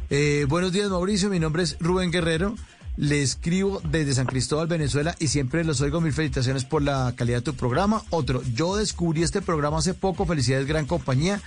Eh, 0.09 0.45
buenos 0.47 0.71
días, 0.71 0.89
Mauricio. 0.89 1.29
Mi 1.29 1.41
nombre 1.41 1.63
es 1.63 1.75
Rubén 1.81 2.09
Guerrero. 2.09 2.55
Le 2.97 3.21
escribo 3.21 3.79
desde 3.87 4.15
San 4.15 4.25
Cristóbal, 4.25 4.67
Venezuela, 4.67 5.15
y 5.19 5.27
siempre 5.27 5.63
los 5.63 5.81
oigo. 5.81 6.01
Mil 6.01 6.13
felicitaciones 6.13 6.65
por 6.65 6.81
la 6.81 7.13
calidad 7.15 7.37
de 7.37 7.43
tu 7.43 7.53
programa. 7.53 8.01
Otro, 8.09 8.41
yo 8.55 8.75
descubrí 8.75 9.21
este 9.21 9.43
programa 9.43 9.77
hace 9.77 9.93
poco. 9.93 10.25
Felicidades, 10.25 10.65
gran 10.65 10.87
compañía. 10.87 11.39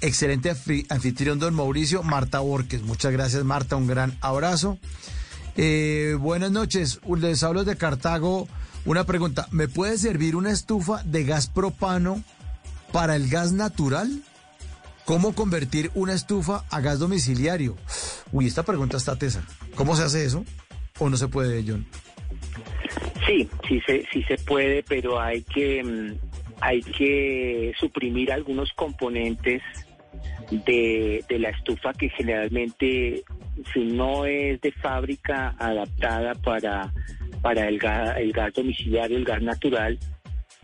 Excelente 0.00 0.52
anfitrión, 0.88 1.38
don 1.38 1.54
Mauricio. 1.54 2.02
Marta 2.02 2.40
Borges. 2.40 2.82
Muchas 2.82 3.12
gracias, 3.12 3.44
Marta. 3.44 3.76
Un 3.76 3.86
gran 3.86 4.18
abrazo. 4.20 4.78
Eh, 5.56 6.16
buenas 6.18 6.50
noches. 6.50 6.98
Les 7.20 7.44
hablo 7.44 7.62
de 7.62 7.76
Cartago. 7.76 8.48
Una 8.84 9.04
pregunta. 9.04 9.46
¿Me 9.52 9.68
puede 9.68 9.98
servir 9.98 10.34
una 10.34 10.50
estufa 10.50 11.04
de 11.04 11.22
gas 11.22 11.46
propano 11.46 12.20
para 12.92 13.14
el 13.14 13.28
gas 13.28 13.52
natural? 13.52 14.24
¿Cómo 15.04 15.36
convertir 15.36 15.92
una 15.94 16.14
estufa 16.14 16.64
a 16.68 16.80
gas 16.80 16.98
domiciliario? 16.98 17.76
Uy, 18.32 18.48
esta 18.48 18.64
pregunta 18.64 18.96
está 18.96 19.14
tesa. 19.14 19.44
¿Cómo 19.76 19.94
se 19.94 20.02
hace 20.02 20.24
eso? 20.24 20.44
¿O 20.98 21.08
no 21.08 21.16
se 21.16 21.28
puede, 21.28 21.62
John? 21.66 21.86
Sí, 23.26 23.48
sí 23.68 23.80
se, 23.86 24.06
sí 24.12 24.22
se 24.22 24.38
puede, 24.38 24.82
pero 24.82 25.20
hay 25.20 25.42
que, 25.42 25.82
mm, 25.82 26.14
hay 26.60 26.80
que 26.80 27.72
suprimir 27.78 28.32
algunos 28.32 28.72
componentes 28.72 29.62
de, 30.50 31.24
la 31.28 31.50
estufa 31.50 31.92
que 31.92 32.08
generalmente, 32.10 33.24
si 33.72 33.84
no 33.84 34.24
es 34.24 34.60
de 34.60 34.72
fábrica 34.72 35.54
adaptada 35.58 36.34
para, 36.34 36.92
para 37.42 37.68
el, 37.68 37.78
gas, 37.78 38.16
el 38.16 38.32
gas 38.32 38.54
domiciliario, 38.54 39.16
el 39.16 39.24
gas 39.24 39.42
natural, 39.42 39.98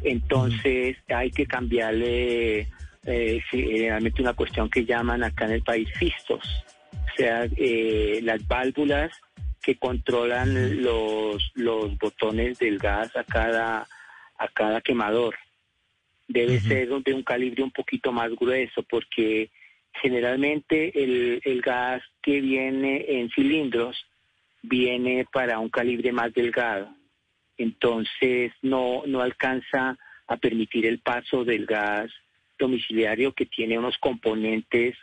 entonces 0.03 0.97
hay 1.09 1.31
que 1.31 1.47
cambiarle 1.47 2.69
eh, 3.05 3.41
realmente 3.51 4.23
una 4.23 4.35
cuestión 4.35 4.71
que 4.71 4.85
llaman 4.85 5.25
acá 5.25 5.47
en 5.47 5.53
el 5.53 5.63
país 5.63 5.89
fistos, 5.99 6.65
o 6.93 7.17
sea, 7.17 7.47
eh, 7.57 8.21
las 8.23 8.47
válvulas 8.47 9.11
que 9.63 9.77
controlan 9.77 10.83
los, 10.83 11.53
los 11.55 11.97
botones 11.99 12.59
del 12.59 12.79
gas 12.79 13.15
a 13.17 13.25
cada, 13.25 13.87
a 14.37 14.49
cada 14.49 14.81
quemador. 14.81 15.37
Debe 16.27 16.61
ser 16.61 16.89
de 16.89 17.15
un 17.15 17.23
calibre 17.23 17.63
un 17.63 17.71
poquito 17.71 18.11
más 18.11 18.31
grueso 18.35 18.83
porque 18.83 19.51
generalmente 19.95 21.03
el, 21.03 21.41
el 21.45 21.61
gas 21.61 22.03
que 22.23 22.41
viene 22.41 23.05
en 23.09 23.31
cilindros 23.31 24.05
viene 24.63 25.27
para 25.33 25.59
un 25.59 25.69
calibre 25.69 26.13
más 26.13 26.33
delgado. 26.33 26.89
Entonces 27.59 28.53
no, 28.63 29.03
no 29.07 29.21
alcanza 29.21 29.99
a 30.27 30.37
permitir 30.37 30.87
el 30.87 31.01
paso 31.01 31.45
del 31.45 31.67
gas 31.67 32.11
domiciliario 32.59 33.33
que 33.33 33.47
tiene 33.47 33.79
unos 33.79 33.99
componentes 33.99 34.97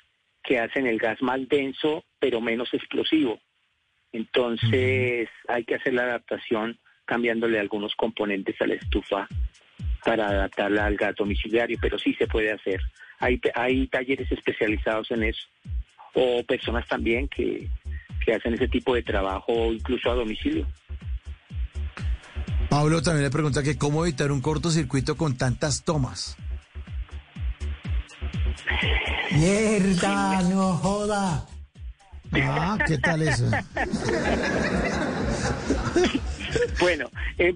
que 0.43 0.59
hacen 0.59 0.87
el 0.87 0.97
gas 0.97 1.21
más 1.21 1.47
denso 1.47 2.03
pero 2.19 2.41
menos 2.41 2.73
explosivo. 2.73 3.39
Entonces 4.11 5.29
hay 5.47 5.63
que 5.65 5.75
hacer 5.75 5.93
la 5.93 6.03
adaptación 6.03 6.77
cambiándole 7.05 7.59
algunos 7.59 7.95
componentes 7.95 8.59
a 8.61 8.67
la 8.67 8.75
estufa 8.75 9.27
para 10.03 10.27
adaptarla 10.27 10.85
al 10.85 10.95
gas 10.95 11.15
domiciliario, 11.15 11.77
pero 11.81 11.97
sí 11.97 12.13
se 12.13 12.27
puede 12.27 12.51
hacer. 12.51 12.81
Hay, 13.19 13.39
hay 13.55 13.87
talleres 13.87 14.31
especializados 14.31 15.11
en 15.11 15.23
eso, 15.23 15.47
o 16.13 16.43
personas 16.43 16.87
también 16.87 17.27
que, 17.27 17.67
que 18.25 18.33
hacen 18.33 18.53
ese 18.53 18.67
tipo 18.67 18.95
de 18.95 19.03
trabajo 19.03 19.73
incluso 19.73 20.11
a 20.11 20.15
domicilio. 20.15 20.67
Pablo 22.69 23.01
también 23.01 23.23
le 23.23 23.31
pregunta 23.31 23.63
que 23.63 23.77
cómo 23.77 24.05
evitar 24.05 24.31
un 24.31 24.41
cortocircuito 24.41 25.17
con 25.17 25.37
tantas 25.37 25.83
tomas. 25.83 26.37
Mierda, 29.31 30.41
no 30.43 30.73
joda. 30.73 31.45
Ah, 32.33 32.77
¿qué 32.85 32.97
tal 32.97 33.21
eso? 33.21 33.45
Bueno, 36.79 37.09
en, 37.37 37.55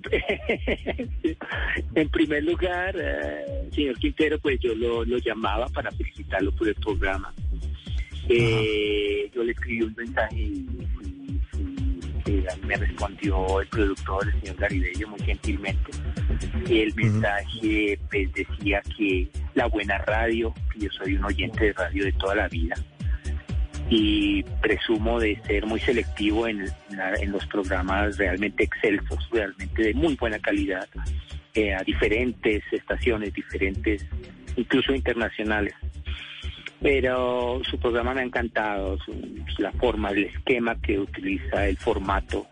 primer 2.10 2.44
lugar, 2.44 2.96
eh, 2.98 3.70
señor 3.74 3.98
Quintero, 3.98 4.38
pues 4.40 4.60
yo 4.60 4.76
lo, 4.76 5.04
llamaba 5.18 5.68
para 5.68 5.92
felicitarlo 5.92 6.52
por 6.52 6.68
el 6.68 6.76
programa. 6.76 7.34
Eh, 8.30 9.30
yo 9.34 9.44
le 9.44 9.52
escribí 9.52 9.82
un 9.84 9.94
mensaje 9.96 10.40
y, 10.40 10.66
me 12.66 12.76
respondió 12.78 13.62
el 13.62 13.68
productor, 13.68 14.28
el 14.28 14.42
señor 14.42 14.56
Garibello, 14.58 15.08
muy 15.10 15.20
gentilmente. 15.20 15.92
El 16.70 16.94
mensaje 16.96 18.00
pues, 18.10 18.34
decía 18.34 18.82
que 18.98 19.28
la 19.54 19.68
buena 19.68 20.00
radio, 20.00 20.52
yo 20.78 20.90
soy 20.92 21.16
un 21.16 21.26
oyente 21.26 21.66
de 21.66 21.74
radio 21.74 22.06
de 22.06 22.12
toda 22.14 22.34
la 22.36 22.48
vida, 22.48 22.76
y 23.90 24.44
presumo 24.62 25.20
de 25.20 25.40
ser 25.46 25.66
muy 25.66 25.80
selectivo 25.80 26.48
en, 26.48 26.66
los 27.28 27.46
programas 27.48 28.18
realmente 28.18 28.64
excelsos, 28.64 29.30
realmente 29.32 29.84
de 29.84 29.94
muy 29.94 30.16
buena 30.16 30.40
calidad, 30.40 30.88
eh, 31.54 31.74
a 31.74 31.84
diferentes 31.84 32.64
estaciones, 32.72 33.34
diferentes, 33.34 34.06
incluso 34.56 34.94
internacionales. 34.94 35.74
Pero 36.82 37.62
su 37.70 37.80
programa 37.80 38.14
me 38.14 38.22
ha 38.22 38.26
encantado, 38.26 38.98
la 39.58 39.72
forma, 39.74 40.10
el 40.12 40.26
esquema 40.26 40.80
que 40.82 41.00
utiliza, 41.00 41.68
el 41.68 41.78
formato 41.78 42.48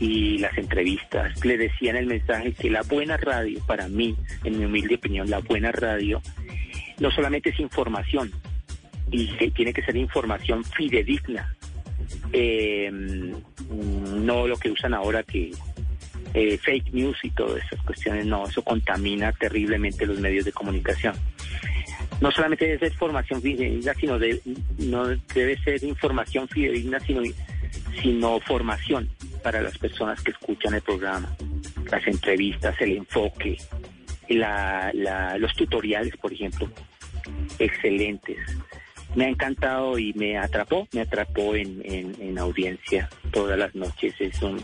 y 0.00 0.38
las 0.38 0.56
entrevistas. 0.58 1.44
Le 1.44 1.56
decía 1.56 1.90
en 1.90 1.96
el 1.96 2.06
mensaje 2.06 2.52
que 2.52 2.70
la 2.70 2.82
buena 2.82 3.16
radio, 3.16 3.60
para 3.66 3.88
mí, 3.88 4.16
en 4.44 4.58
mi 4.58 4.64
humilde 4.64 4.96
opinión, 4.96 5.30
la 5.30 5.38
buena 5.38 5.70
radio 5.70 6.20
no 6.98 7.10
solamente 7.10 7.50
es 7.50 7.60
información, 7.60 8.32
y 9.10 9.28
que 9.36 9.50
tiene 9.50 9.72
que 9.72 9.82
ser 9.82 9.96
información 9.96 10.64
fidedigna, 10.64 11.54
eh, 12.32 12.90
no 12.90 14.46
lo 14.46 14.56
que 14.56 14.70
usan 14.70 14.94
ahora 14.94 15.22
que 15.22 15.52
eh, 16.34 16.58
fake 16.58 16.92
news 16.92 17.16
y 17.22 17.30
todas 17.30 17.64
esas 17.64 17.80
cuestiones, 17.84 18.26
no, 18.26 18.46
eso 18.46 18.62
contamina 18.62 19.32
terriblemente 19.32 20.06
los 20.06 20.20
medios 20.20 20.44
de 20.44 20.52
comunicación. 20.52 21.14
No 22.20 22.30
solamente 22.30 22.66
debe 22.66 22.78
ser 22.78 22.92
información 22.92 23.42
fidedigna, 23.42 23.94
sino 23.94 24.18
de, 24.18 24.40
debe 25.34 25.58
ser 25.62 25.82
información 25.84 26.48
fidedigna, 26.48 27.00
sino, 27.00 27.22
sino 28.02 28.40
formación 28.40 29.08
para 29.42 29.60
las 29.62 29.78
personas 29.78 30.22
que 30.22 30.32
escuchan 30.32 30.74
el 30.74 30.82
programa, 30.82 31.34
las 31.90 32.06
entrevistas, 32.06 32.74
el 32.80 32.92
enfoque, 32.92 33.56
la, 34.28 34.92
los 35.38 35.54
tutoriales, 35.54 36.16
por 36.16 36.32
ejemplo, 36.32 36.68
excelentes 37.58 38.38
me 39.16 39.24
ha 39.24 39.28
encantado 39.30 39.98
y 39.98 40.12
me 40.12 40.38
atrapó, 40.38 40.86
me 40.92 41.00
atrapó 41.00 41.56
en, 41.56 41.82
en, 41.84 42.38
audiencia 42.38 43.08
todas 43.32 43.58
las 43.58 43.74
noches. 43.74 44.14
Es 44.20 44.40
un, 44.42 44.62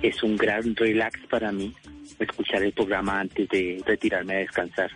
es 0.00 0.22
un 0.22 0.36
gran 0.36 0.74
relax 0.76 1.20
para 1.28 1.50
mí 1.50 1.74
escuchar 2.18 2.62
el 2.62 2.72
programa 2.72 3.20
antes 3.20 3.48
de 3.48 3.82
retirarme 3.84 4.36
a 4.36 4.38
descansar. 4.38 4.90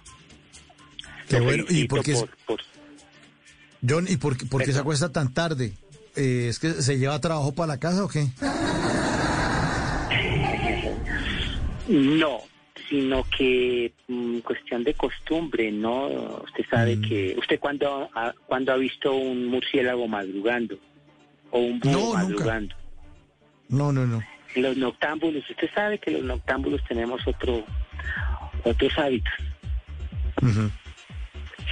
Qué 1.29 1.41
bueno. 1.41 1.65
¿Y 1.69 1.89
por 1.89 2.03
qué, 2.03 2.15
John, 3.87 4.07
¿y 4.09 4.17
por, 4.17 4.49
por 4.49 4.65
qué 4.65 4.73
se 4.73 4.79
acuesta 4.79 5.11
tan 5.11 5.35
tarde? 5.35 5.73
Eh, 6.15 6.47
¿Es 6.49 6.61
que 6.61 6.71
se 6.71 6.97
lleva 6.97 7.21
trabajo 7.21 7.53
para 7.53 7.67
la 7.69 7.81
casa 7.81 8.05
o 8.05 8.09
qué? 8.09 8.29
No, 11.89 12.43
sino 12.93 13.25
que 13.25 13.95
mm, 14.07 14.41
cuestión 14.41 14.85
de 14.85 14.93
costumbre, 14.93 15.73
¿no? 15.73 16.09
Usted 16.45 16.65
sabe 16.71 16.97
mm. 16.97 17.01
que, 17.01 17.35
¿usted 17.39 17.59
cuándo 17.59 18.11
ha, 18.15 18.35
cuando 18.47 18.71
ha 18.71 18.77
visto 18.77 19.15
un 19.15 19.47
murciélago 19.47 20.07
madrugando? 20.07 20.77
¿O 21.51 21.61
un 21.61 21.81
búho 21.81 22.13
madrugando? 22.13 22.77
No, 23.71 23.93
no, 23.93 24.07
no. 24.07 24.21
Los 24.57 24.77
noctámbulos, 24.77 25.49
usted 25.49 25.71
sabe 25.75 25.99
que 25.99 26.11
los 26.11 26.23
noctámbulos 26.23 26.83
tenemos 26.87 27.27
otro, 27.27 27.65
otros 28.63 28.99
hábitos. 28.99 29.33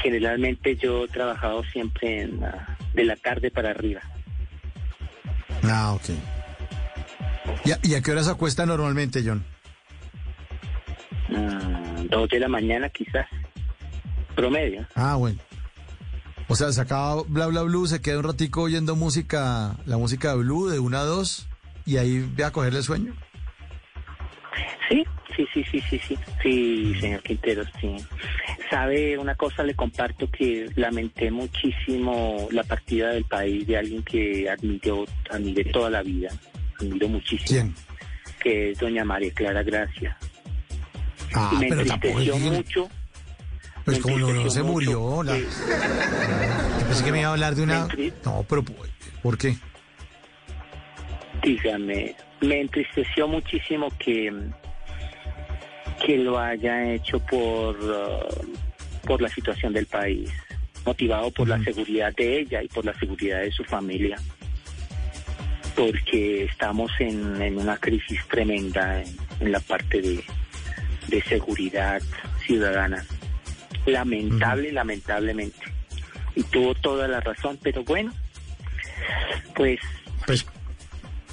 Generalmente 0.03 0.75
yo 0.77 1.05
he 1.05 1.09
trabajado 1.09 1.63
siempre 1.65 2.23
en 2.23 2.41
de 2.95 3.05
la 3.05 3.17
tarde 3.17 3.51
para 3.51 3.73
arriba. 3.73 4.01
Ah, 5.65 5.93
ok. 5.93 6.09
¿Y 7.85 7.95
a, 7.95 8.01
qué 8.01 8.11
hora 8.11 8.23
se 8.23 8.31
acuesta 8.31 8.65
normalmente, 8.65 9.23
John? 9.23 9.45
Mm, 11.31 12.09
dos 12.09 12.29
de 12.29 12.41
la 12.41 12.49
mañana 12.49 12.89
quizás, 12.89 13.27
promedio. 14.35 14.87
Ah, 14.95 15.17
bueno. 15.17 15.41
O 16.49 16.57
sea, 16.57 16.73
se 16.73 16.81
acaba 16.81 17.23
Bla 17.29 17.47
Bla 17.47 17.63
Blue, 17.63 17.87
se 17.87 18.01
queda 18.01 18.19
un 18.19 18.25
ratico 18.25 18.63
oyendo 18.63 18.97
música, 18.97 19.77
la 19.87 19.97
música 19.97 20.31
de 20.31 20.39
Blue 20.39 20.69
de 20.69 20.81
una 20.81 21.01
a 21.01 21.05
dos, 21.05 21.49
y 21.87 21.97
ahí 21.97 22.29
ve 22.35 22.45
a 22.45 22.51
cogerle 22.51 22.83
sueño. 22.83 23.15
Sí, 24.89 25.05
sí, 25.37 25.47
sí, 25.55 25.65
sí, 25.71 25.81
sí, 25.89 26.01
sí, 26.01 26.19
sí, 26.43 26.95
señor 27.01 27.23
Quintero, 27.23 27.63
sí. 27.81 27.97
Sabe, 28.69 29.17
una 29.17 29.37
cosa 29.37 29.63
le 29.63 29.75
comparto 29.75 30.29
que 30.29 30.69
lamenté 30.75 31.31
muchísimo 31.31 32.49
la 32.51 32.65
partida 32.65 33.11
del 33.11 33.25
país 33.25 33.65
de 33.69 33.77
alguien 33.77 34.03
que 34.03 34.51
admiró, 34.51 35.07
admiré 35.31 35.65
toda 35.67 35.91
la 35.91 36.03
vida, 36.03 36.31
admiro 36.81 37.09
muchísimo. 37.09 37.47
¿Quién? 37.47 37.75
Que 38.43 38.73
es 38.73 38.79
doña 38.79 39.05
María 39.05 39.33
Clara 39.33 39.63
Gracia. 39.63 40.17
Ah, 41.35 41.51
y 41.53 41.57
me 41.57 41.69
pero 41.69 41.81
entristeció 41.83 42.39
mucho. 42.39 42.89
Pues 43.85 43.99
como 43.99 44.19
no, 44.19 44.51
se 44.51 44.63
mucho 44.63 44.73
murió. 44.73 45.23
La... 45.23 45.39
Yo 45.39 46.87
pensé 46.87 47.05
que 47.05 47.13
me 47.13 47.21
iba 47.21 47.29
a 47.29 47.33
hablar 47.33 47.55
de 47.55 47.63
una... 47.63 47.89
No, 48.25 48.45
pero 48.49 48.65
¿por 49.23 49.39
qué? 49.39 49.57
dígame, 51.43 52.15
me 52.41 52.61
entristeció 52.61 53.29
muchísimo 53.29 53.89
que, 53.99 54.33
que 56.05 56.17
lo 56.19 56.39
haya 56.39 56.93
hecho 56.93 57.19
por, 57.21 57.77
uh, 57.81 59.07
por 59.07 59.21
la 59.23 59.29
situación 59.29 59.73
del 59.73 59.87
país, 59.87 60.31
motivado 60.85 61.31
por 61.31 61.49
la 61.49 61.63
seguridad 61.63 62.15
de 62.15 62.41
ella 62.41 62.63
y 62.63 62.69
por 62.69 62.85
la 62.85 62.99
seguridad 62.99 63.41
de 63.41 63.53
su 63.53 63.65
familia, 63.65 64.17
porque 65.75 66.45
estamos 66.45 66.91
en, 66.99 67.41
en 67.41 67.59
una 67.59 67.77
crisis 67.77 68.21
tremenda 68.29 69.03
en, 69.03 69.17
en 69.41 69.53
la 69.53 69.61
parte 69.61 70.03
de, 70.03 70.25
de 71.09 71.23
seguridad 71.23 72.01
ciudadana. 72.47 73.05
Lamentable, 73.87 74.73
lamentablemente. 74.73 75.59
Y 76.37 76.43
tuvo 76.45 76.75
toda 76.75 77.09
la 77.09 77.21
razón, 77.21 77.59
pero 77.63 77.83
bueno, 77.85 78.13
pues 79.55 79.81
Pues 80.27 80.47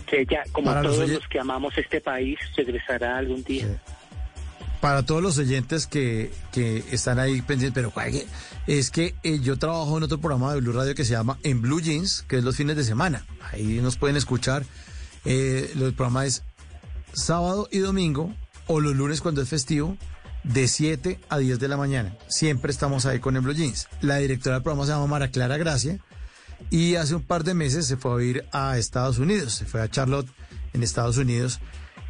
que 0.08 0.22
ella, 0.22 0.44
como 0.52 0.74
los 0.74 0.96
todos 0.96 1.10
los 1.10 1.28
que 1.28 1.40
amamos 1.40 1.78
este 1.78 2.00
país, 2.02 2.40
regresará 2.56 3.18
algún 3.18 3.44
día. 3.44 3.68
para 4.80 5.04
todos 5.04 5.22
los 5.22 5.38
oyentes 5.38 5.86
que, 5.86 6.32
que 6.54 6.84
están 6.92 7.20
ahí 7.20 7.42
pendientes, 7.42 7.74
pero 7.74 7.92
juegue, 7.92 8.26
es 8.68 8.90
que 8.90 9.16
eh, 9.24 9.40
yo 9.42 9.58
trabajo 9.58 9.98
en 9.98 10.04
otro 10.04 10.20
programa 10.20 10.54
de 10.54 10.62
Blue 10.62 10.72
Radio 10.72 10.96
que 10.96 11.04
se 11.04 11.12
llama 11.12 11.38
En 11.44 11.62
Blue 11.62 11.82
Jeans, 11.82 12.24
que 12.28 12.38
es 12.38 12.44
los 12.44 12.56
fines 12.56 12.78
de 12.78 12.84
semana. 12.86 13.26
Ahí 13.52 13.80
nos 13.82 13.98
pueden 13.98 14.16
escuchar. 14.16 14.64
Eh, 15.26 15.72
el 15.76 15.94
programa 15.94 16.26
es 16.26 16.44
sábado 17.14 17.68
y 17.72 17.80
domingo, 17.80 18.34
o 18.68 18.80
los 18.80 18.96
lunes 18.96 19.22
cuando 19.22 19.42
es 19.42 19.50
festivo, 19.50 19.98
de 20.44 20.68
7 20.68 21.20
a 21.30 21.38
10 21.38 21.60
de 21.60 21.68
la 21.68 21.78
mañana. 21.78 22.16
Siempre 22.28 22.72
estamos 22.72 23.06
ahí 23.06 23.20
con 23.20 23.36
En 23.36 23.44
Blue 23.44 23.54
Jeans. 23.54 23.88
La 24.02 24.18
directora 24.18 24.56
del 24.56 24.64
programa 24.64 24.86
se 24.86 24.92
llama 24.92 25.08
Mara 25.08 25.32
Clara 25.32 25.58
Gracia. 25.58 26.00
Y 26.70 26.96
hace 26.96 27.16
un 27.16 27.22
par 27.22 27.44
de 27.44 27.54
meses 27.54 27.86
se 27.86 27.98
fue 27.98 28.22
a 28.22 28.26
ir 28.26 28.46
a 28.52 28.78
Estados 28.78 29.20
Unidos, 29.20 29.54
se 29.54 29.66
fue 29.66 29.82
a 29.82 29.90
Charlotte 29.90 30.28
en 30.74 30.84
Estados 30.84 31.18
Unidos. 31.18 31.60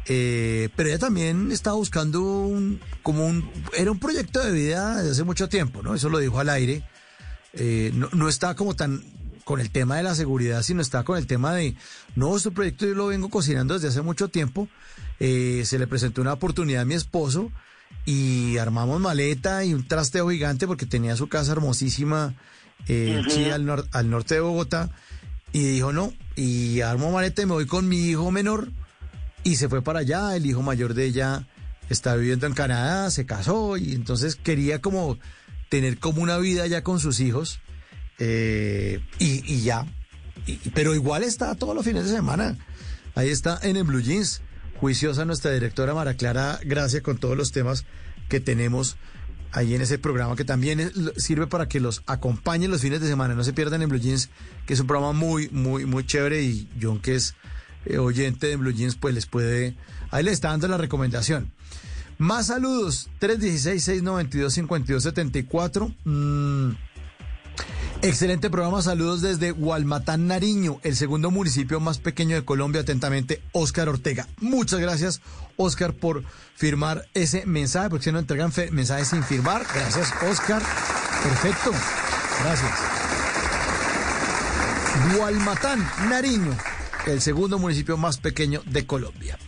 Eh, 0.06 0.70
pero 0.74 0.88
ella 0.88 0.98
también 0.98 1.52
estaba 1.52 1.76
buscando 1.76 2.22
un, 2.22 2.80
como 3.02 3.26
un, 3.26 3.50
era 3.76 3.90
un 3.90 3.98
proyecto 3.98 4.42
de 4.42 4.52
vida 4.52 4.96
desde 4.96 5.10
hace 5.10 5.24
mucho 5.24 5.48
tiempo, 5.48 5.82
¿no? 5.82 5.94
Eso 5.94 6.08
lo 6.08 6.18
dijo 6.18 6.40
al 6.40 6.48
aire. 6.48 6.82
Eh, 7.52 7.90
no, 7.94 8.08
no 8.12 8.28
está 8.28 8.54
como 8.54 8.74
tan 8.74 9.02
con 9.44 9.60
el 9.60 9.70
tema 9.70 9.96
de 9.96 10.02
la 10.02 10.14
seguridad, 10.14 10.62
sino 10.62 10.82
está 10.82 11.04
con 11.04 11.16
el 11.16 11.26
tema 11.26 11.54
de, 11.54 11.74
no, 12.16 12.36
este 12.36 12.50
proyecto 12.50 12.86
yo 12.86 12.94
lo 12.94 13.06
vengo 13.06 13.30
cocinando 13.30 13.72
desde 13.72 13.88
hace 13.88 14.02
mucho 14.02 14.28
tiempo. 14.28 14.68
Eh, 15.20 15.62
se 15.64 15.78
le 15.78 15.86
presentó 15.86 16.20
una 16.20 16.32
oportunidad 16.34 16.82
a 16.82 16.84
mi 16.84 16.94
esposo 16.94 17.50
y 18.04 18.56
armamos 18.58 19.00
maleta 19.00 19.64
y 19.64 19.74
un 19.74 19.86
trasteo 19.86 20.28
gigante 20.30 20.66
porque 20.66 20.86
tenía 20.86 21.16
su 21.16 21.28
casa 21.28 21.52
hermosísima 21.52 22.34
eh, 22.86 23.20
al, 23.52 23.64
nor- 23.66 23.88
al 23.92 24.10
norte 24.10 24.34
de 24.34 24.40
Bogotá. 24.40 24.90
Y 25.52 25.60
dijo, 25.64 25.92
no, 25.92 26.12
y 26.36 26.82
armo 26.82 27.10
maleta 27.10 27.42
y 27.42 27.46
me 27.46 27.52
voy 27.54 27.66
con 27.66 27.88
mi 27.88 27.98
hijo 28.08 28.30
menor. 28.30 28.70
Y 29.44 29.56
se 29.56 29.68
fue 29.68 29.82
para 29.82 30.00
allá, 30.00 30.36
el 30.36 30.44
hijo 30.46 30.62
mayor 30.62 30.94
de 30.94 31.06
ella 31.06 31.46
está 31.88 32.14
viviendo 32.16 32.46
en 32.46 32.52
Canadá, 32.52 33.10
se 33.10 33.24
casó 33.24 33.76
y 33.78 33.94
entonces 33.94 34.36
quería 34.36 34.80
como 34.80 35.18
tener 35.70 35.98
como 35.98 36.22
una 36.22 36.36
vida 36.38 36.66
ya 36.66 36.82
con 36.82 37.00
sus 37.00 37.20
hijos. 37.20 37.60
eh, 38.18 39.00
y, 39.18 39.42
y 39.52 39.62
ya. 39.62 39.86
Y- 40.46 40.56
pero 40.74 40.94
igual 40.94 41.22
está 41.22 41.54
todos 41.54 41.74
los 41.74 41.84
fines 41.84 42.04
de 42.04 42.10
semana. 42.14 42.56
Ahí 43.14 43.30
está 43.30 43.58
en 43.62 43.76
el 43.76 43.84
Blue 43.84 44.00
Jeans. 44.00 44.42
Juiciosa 44.80 45.24
nuestra 45.24 45.50
directora 45.50 45.92
Mara 45.92 46.14
Clara, 46.14 46.60
gracias 46.64 47.02
con 47.02 47.18
todos 47.18 47.36
los 47.36 47.50
temas 47.50 47.84
que 48.28 48.38
tenemos 48.38 48.96
ahí 49.50 49.74
en 49.74 49.82
ese 49.82 49.98
programa 49.98 50.36
que 50.36 50.44
también 50.44 50.92
sirve 51.16 51.48
para 51.48 51.68
que 51.68 51.80
los 51.80 52.04
acompañen 52.06 52.70
los 52.70 52.82
fines 52.82 53.00
de 53.00 53.08
semana. 53.08 53.34
No 53.34 53.42
se 53.42 53.52
pierdan 53.52 53.82
en 53.82 53.88
Blue 53.88 53.98
Jeans, 53.98 54.30
que 54.66 54.74
es 54.74 54.80
un 54.80 54.86
programa 54.86 55.12
muy, 55.12 55.48
muy, 55.50 55.84
muy 55.84 56.06
chévere 56.06 56.42
y 56.42 56.68
John, 56.80 57.00
que 57.00 57.16
es 57.16 57.34
eh, 57.86 57.98
oyente 57.98 58.46
de 58.46 58.54
Blue 58.56 58.72
Jeans, 58.72 58.94
pues 58.94 59.14
les 59.14 59.26
puede... 59.26 59.74
Ahí 60.10 60.22
le 60.22 60.30
está 60.30 60.50
dando 60.50 60.68
la 60.68 60.78
recomendación. 60.78 61.50
Más 62.18 62.46
saludos, 62.46 63.10
316-692-5274. 63.20 65.92
Mm, 66.04 66.70
Excelente 68.00 68.48
programa, 68.48 68.80
saludos 68.80 69.22
desde 69.22 69.50
Gualmatán, 69.50 70.28
Nariño, 70.28 70.78
el 70.84 70.94
segundo 70.94 71.32
municipio 71.32 71.80
más 71.80 71.98
pequeño 71.98 72.36
de 72.36 72.44
Colombia. 72.44 72.82
Atentamente, 72.82 73.42
Oscar 73.50 73.88
Ortega. 73.88 74.28
Muchas 74.40 74.78
gracias, 74.78 75.20
Oscar, 75.56 75.92
por 75.94 76.22
firmar 76.54 77.08
ese 77.14 77.44
mensaje, 77.44 77.90
porque 77.90 78.04
si 78.04 78.12
no 78.12 78.20
entregan 78.20 78.52
mensajes 78.70 79.08
sin 79.08 79.24
firmar. 79.24 79.66
Gracias, 79.74 80.12
Oscar. 80.22 80.62
Perfecto. 81.24 81.72
Gracias. 82.44 82.70
Gualmatán, 85.16 85.84
Nariño, 86.08 86.56
el 87.06 87.20
segundo 87.20 87.58
municipio 87.58 87.96
más 87.96 88.18
pequeño 88.18 88.62
de 88.66 88.86
Colombia. 88.86 89.38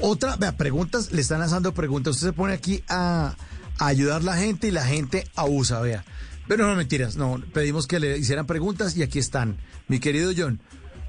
Otra, 0.00 0.36
vea, 0.36 0.56
preguntas, 0.56 1.10
le 1.10 1.22
están 1.22 1.40
lanzando 1.40 1.74
preguntas. 1.74 2.14
Usted 2.14 2.28
se 2.28 2.32
pone 2.32 2.54
aquí 2.54 2.84
a, 2.88 3.34
a 3.78 3.86
ayudar 3.86 4.20
a 4.20 4.24
la 4.24 4.36
gente 4.36 4.68
y 4.68 4.70
la 4.70 4.84
gente 4.84 5.28
abusa, 5.34 5.80
vea. 5.80 6.04
Pero 6.48 6.66
no 6.66 6.76
mentiras, 6.76 7.16
no, 7.16 7.40
pedimos 7.52 7.86
que 7.86 7.98
le 7.98 8.16
hicieran 8.18 8.46
preguntas 8.46 8.96
y 8.96 9.02
aquí 9.02 9.18
están. 9.18 9.56
Mi 9.88 9.98
querido 9.98 10.32
John, 10.36 10.60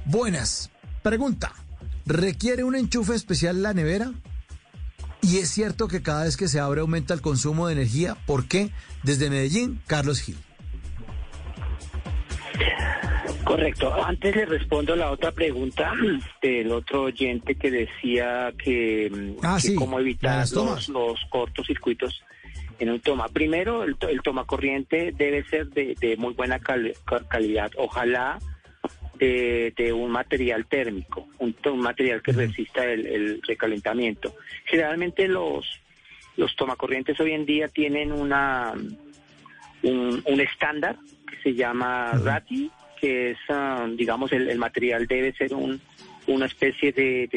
buenas. 0.06 0.72
Pregunta, 1.03 1.53
¿requiere 2.06 2.64
un 2.64 2.75
enchufe 2.75 3.14
especial 3.14 3.61
la 3.61 3.74
nevera? 3.74 4.11
Y 5.22 5.38
es 5.38 5.49
cierto 5.49 5.88
que 5.88 6.01
cada 6.01 6.24
vez 6.24 6.38
que 6.38 6.48
se 6.48 6.59
abre 6.59 6.82
aumenta 6.82 7.14
el 7.14 7.22
consumo 7.22 7.67
de 7.67 7.74
energía. 7.74 8.16
¿Por 8.25 8.48
qué? 8.48 8.72
Desde 9.03 9.30
Medellín, 9.30 9.82
Carlos 9.85 10.22
Gil. 10.22 10.38
Correcto. 13.43 13.93
Antes 14.03 14.35
le 14.35 14.45
respondo 14.45 14.95
la 14.95 15.11
otra 15.11 15.32
pregunta 15.32 15.93
del 16.41 16.72
otro 16.72 17.03
oyente 17.03 17.56
que 17.56 17.72
decía 17.72 18.53
que, 18.61 19.09
mm, 19.09 19.45
Ah, 19.45 19.57
que 19.61 19.69
sí, 19.69 19.75
cómo 19.75 19.99
evitar 19.99 20.45
los, 20.51 20.90
los 20.90 21.19
cortocircuitos 21.30 22.22
en 22.80 22.89
un 22.89 22.99
toma. 22.99 23.27
Primero, 23.30 23.83
el, 23.83 23.95
el 24.09 24.22
toma 24.22 24.45
corriente 24.45 25.11
debe 25.15 25.43
ser 25.45 25.67
de, 25.67 25.95
de 25.99 26.17
muy 26.17 26.33
buena 26.33 26.59
cali- 26.59 26.93
ca- 27.06 27.27
calidad. 27.27 27.72
Ojalá 27.77 28.39
de, 29.19 29.73
de 29.75 29.93
un 29.93 30.11
material 30.11 30.65
térmico, 30.67 31.27
un, 31.39 31.56
material 31.80 32.22
que 32.22 32.31
resista 32.33 32.85
el, 32.85 33.06
el 33.07 33.41
recalentamiento. 33.41 34.35
Generalmente 34.65 35.27
los, 35.27 35.65
los 36.35 36.56
tomacorrientes 36.56 37.19
hoy 37.19 37.31
en 37.31 37.45
día 37.45 37.67
tienen 37.67 38.11
una 38.11 38.73
un, 39.83 40.22
un 40.25 40.39
estándar 40.41 40.97
que 41.30 41.38
se 41.41 41.53
llama 41.56 42.11
RATI, 42.23 42.72
que 42.99 43.31
es, 43.31 43.38
ah, 43.49 43.88
digamos, 43.95 44.31
el, 44.31 44.49
el 44.49 44.57
material 44.57 45.07
debe 45.07 45.33
ser 45.33 45.53
un, 45.53 45.80
una 46.27 46.45
especie 46.45 46.91
de- 46.91 47.27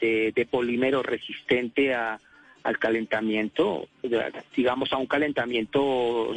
de- 0.00 0.32
de 0.34 0.46
polímero 0.46 1.02
resistente 1.02 1.94
a, 1.94 2.18
al 2.64 2.78
calentamiento, 2.78 3.88
digamos, 4.56 4.92
a 4.92 4.96
un 4.96 5.06
calentamiento 5.06 6.32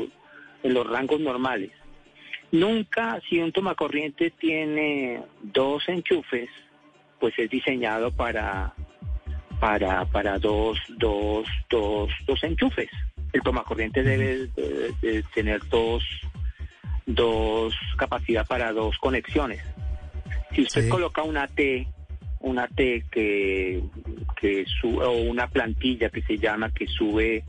en 0.64 0.74
los 0.74 0.86
rangos 0.88 1.20
normales. 1.20 1.72
Nunca, 2.52 3.20
si 3.30 3.40
un 3.40 3.52
tomacorriente 3.52 4.32
tiene 4.32 5.22
dos 5.42 5.88
enchufes, 5.90 6.50
pues 7.20 7.34
es 7.40 7.50
diseñado 7.50 8.12
para 8.12 8.74
para 9.60 10.06
para 10.06 10.38
dos 10.38 10.78
dos 10.90 11.48
dos 11.70 12.10
dos 12.26 12.44
enchufes. 12.44 12.90
El 13.34 13.42
tomacorriente 13.42 14.04
debe 14.04 14.48
de- 14.56 14.94
de 15.02 15.24
tener 15.34 15.62
dos 15.70 16.04
dos 17.06 17.74
capacidad 17.98 18.46
para 18.46 18.72
dos 18.72 18.98
conexiones. 19.00 19.62
Si 20.54 20.62
usted 20.62 20.84
Sí. 20.84 20.90
coloca 20.90 21.24
una 21.24 21.48
T, 21.48 21.88
una 22.40 22.68
T 22.68 23.04
que 23.12 23.82
que 24.40 24.66
su- 24.80 25.00
o 25.00 25.12
una 25.22 25.48
plantilla 25.48 26.10
que 26.10 26.22
se 26.22 26.38
llama 26.38 26.72
que 26.72 26.88
sube 26.88 27.44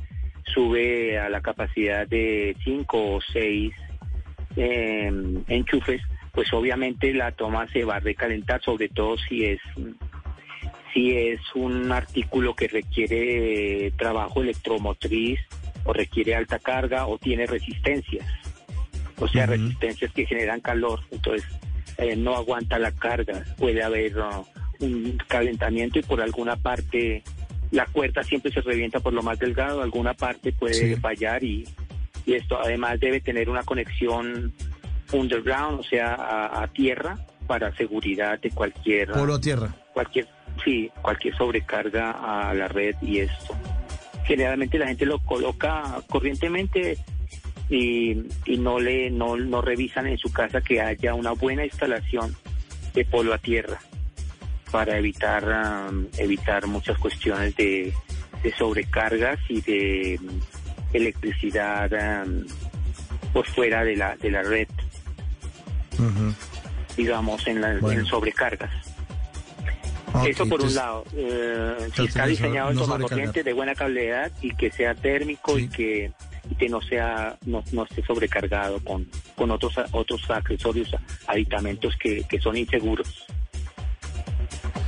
sube 0.54 1.18
a 1.18 1.28
la 1.28 1.40
capacidad 1.42 2.06
de 2.06 2.56
cinco 2.64 3.16
o 3.16 3.20
seis 3.32 3.72
eh, 4.56 5.12
enchufes, 5.48 6.00
pues 6.32 6.52
obviamente 6.52 7.12
la 7.12 7.32
toma 7.32 7.68
se 7.68 7.84
va 7.84 7.96
a 7.96 8.00
recalentar, 8.00 8.62
sobre 8.62 8.88
todo 8.88 9.16
si 9.28 9.44
es 9.44 9.60
si 10.94 11.12
es 11.14 11.40
un 11.54 11.92
artículo 11.92 12.54
que 12.56 12.66
requiere 12.66 13.90
trabajo 13.98 14.40
electromotriz 14.42 15.38
o 15.84 15.92
requiere 15.92 16.34
alta 16.34 16.58
carga 16.58 17.06
o 17.06 17.18
tiene 17.18 17.46
resistencias, 17.46 18.26
o 19.18 19.28
sea, 19.28 19.46
resistencias 19.46 20.12
que 20.12 20.24
generan 20.26 20.60
calor, 20.60 21.00
entonces 21.10 21.46
eh, 21.98 22.16
no 22.16 22.34
aguanta 22.36 22.78
la 22.78 22.92
carga, 22.92 23.44
puede 23.58 23.82
haber 23.82 24.14
un 24.80 25.18
calentamiento 25.26 25.98
y 25.98 26.02
por 26.02 26.20
alguna 26.20 26.56
parte 26.56 27.22
la 27.70 27.86
cuerda 27.86 28.22
siempre 28.22 28.52
se 28.52 28.60
revienta 28.60 29.00
por 29.00 29.12
lo 29.12 29.22
más 29.22 29.38
delgado, 29.38 29.82
alguna 29.82 30.14
parte 30.14 30.52
puede 30.52 30.96
fallar 30.96 31.44
y, 31.44 31.66
y 32.24 32.34
esto 32.34 32.58
además 32.60 32.98
debe 33.00 33.20
tener 33.20 33.50
una 33.50 33.62
conexión 33.62 34.52
underground, 35.12 35.80
o 35.80 35.82
sea, 35.82 36.14
a, 36.14 36.62
a 36.62 36.68
tierra 36.68 37.18
para 37.46 37.74
seguridad 37.76 38.38
de 38.40 38.50
cualquier 38.50 39.10
Polo 39.12 39.34
a 39.34 39.40
tierra. 39.40 39.74
cualquier 39.92 40.26
sí, 40.64 40.90
cualquier 41.02 41.36
sobrecarga 41.36 42.10
a 42.50 42.54
la 42.54 42.68
red 42.68 42.94
y 43.02 43.20
esto. 43.20 43.54
Generalmente 44.24 44.78
la 44.78 44.88
gente 44.88 45.06
lo 45.06 45.18
coloca 45.20 46.02
corrientemente 46.08 46.98
y, 47.70 48.24
y 48.44 48.56
no 48.58 48.78
le 48.80 49.10
no, 49.10 49.36
no 49.36 49.60
revisan 49.62 50.06
en 50.06 50.18
su 50.18 50.30
casa 50.32 50.60
que 50.60 50.80
haya 50.80 51.14
una 51.14 51.32
buena 51.32 51.64
instalación 51.64 52.34
de 52.94 53.04
polo 53.04 53.32
a 53.34 53.38
tierra 53.38 53.78
para 54.70 54.98
evitar 54.98 55.44
um, 55.90 56.06
evitar 56.18 56.66
muchas 56.66 56.98
cuestiones 56.98 57.54
de, 57.56 57.92
de 58.42 58.52
sobrecargas 58.56 59.38
y 59.48 59.60
de 59.60 60.20
um, 60.22 60.40
electricidad 60.92 61.90
um, 62.24 62.44
por 63.32 63.46
fuera 63.46 63.84
de 63.84 63.96
la 63.96 64.16
de 64.16 64.30
la 64.30 64.42
red. 64.42 64.68
Digamos 66.96 67.46
en, 67.46 67.60
la, 67.60 67.76
Bueno. 67.80 68.00
en 68.00 68.06
sobrecargas. 68.06 68.70
Ok, 70.14 70.26
eso 70.26 70.48
por 70.48 70.62
un 70.62 70.74
lado 70.74 71.04
eh, 71.14 71.76
si 71.94 72.04
está 72.04 72.22
no 72.22 72.28
diseñado 72.28 72.70
el 72.70 72.76
no 72.76 72.82
tomacorriente 72.82 73.42
sobrecargar. 73.42 73.44
de 73.44 73.52
buena 73.52 73.74
calidad 73.74 74.32
y 74.40 74.54
que 74.54 74.70
sea 74.70 74.94
térmico 74.94 75.58
y 75.58 75.68
que 75.68 76.12
y 76.50 76.54
que 76.54 76.68
no 76.68 76.80
sea 76.80 77.36
no, 77.44 77.62
no 77.72 77.82
esté 77.84 78.02
sobrecargado 78.04 78.82
con 78.82 79.06
con 79.36 79.50
otros 79.50 79.74
otros 79.92 80.30
accesorios 80.30 80.94
aditamentos 81.26 81.94
que, 81.96 82.24
que 82.24 82.40
son 82.40 82.56
inseguros 82.56 83.26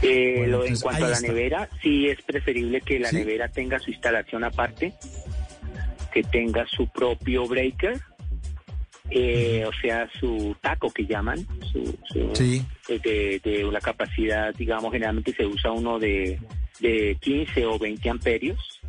Eh, 0.03 0.35
Bueno, 0.39 0.59
lo 0.59 0.65
en 0.67 0.77
cuanto 0.79 1.05
a 1.05 1.09
la 1.09 1.15
está. 1.17 1.29
nevera 1.29 1.69
sí 1.83 2.09
es 2.09 2.23
preferible 2.23 2.81
que 2.81 2.99
la 2.99 3.11
Sí. 3.11 3.17
nevera 3.17 3.49
tenga 3.49 3.79
su 3.79 3.91
instalación 3.91 4.45
aparte 4.45 4.95
que 6.13 6.23
tenga 6.23 6.67
su 6.67 6.89
propio 6.89 7.47
breaker 7.47 8.01
eh, 9.11 9.65
o 9.67 9.73
sea 9.81 10.09
su 10.19 10.57
taco 10.61 10.91
que 10.91 11.05
llaman 11.05 11.39
su, 11.73 11.99
su- 12.05 12.31
Sí. 12.35 12.65
de, 12.89 13.41
de 13.45 13.65
una 13.65 13.81
capacidad, 13.81 14.55
digamos, 14.55 14.93
generalmente 14.93 15.33
se 15.35 15.45
usa 15.47 15.73
uno 15.73 15.99
de, 15.99 16.39
de 16.81 17.17
15 17.21 17.67
o 17.67 17.79
20 17.79 18.09
amperios 18.09 18.81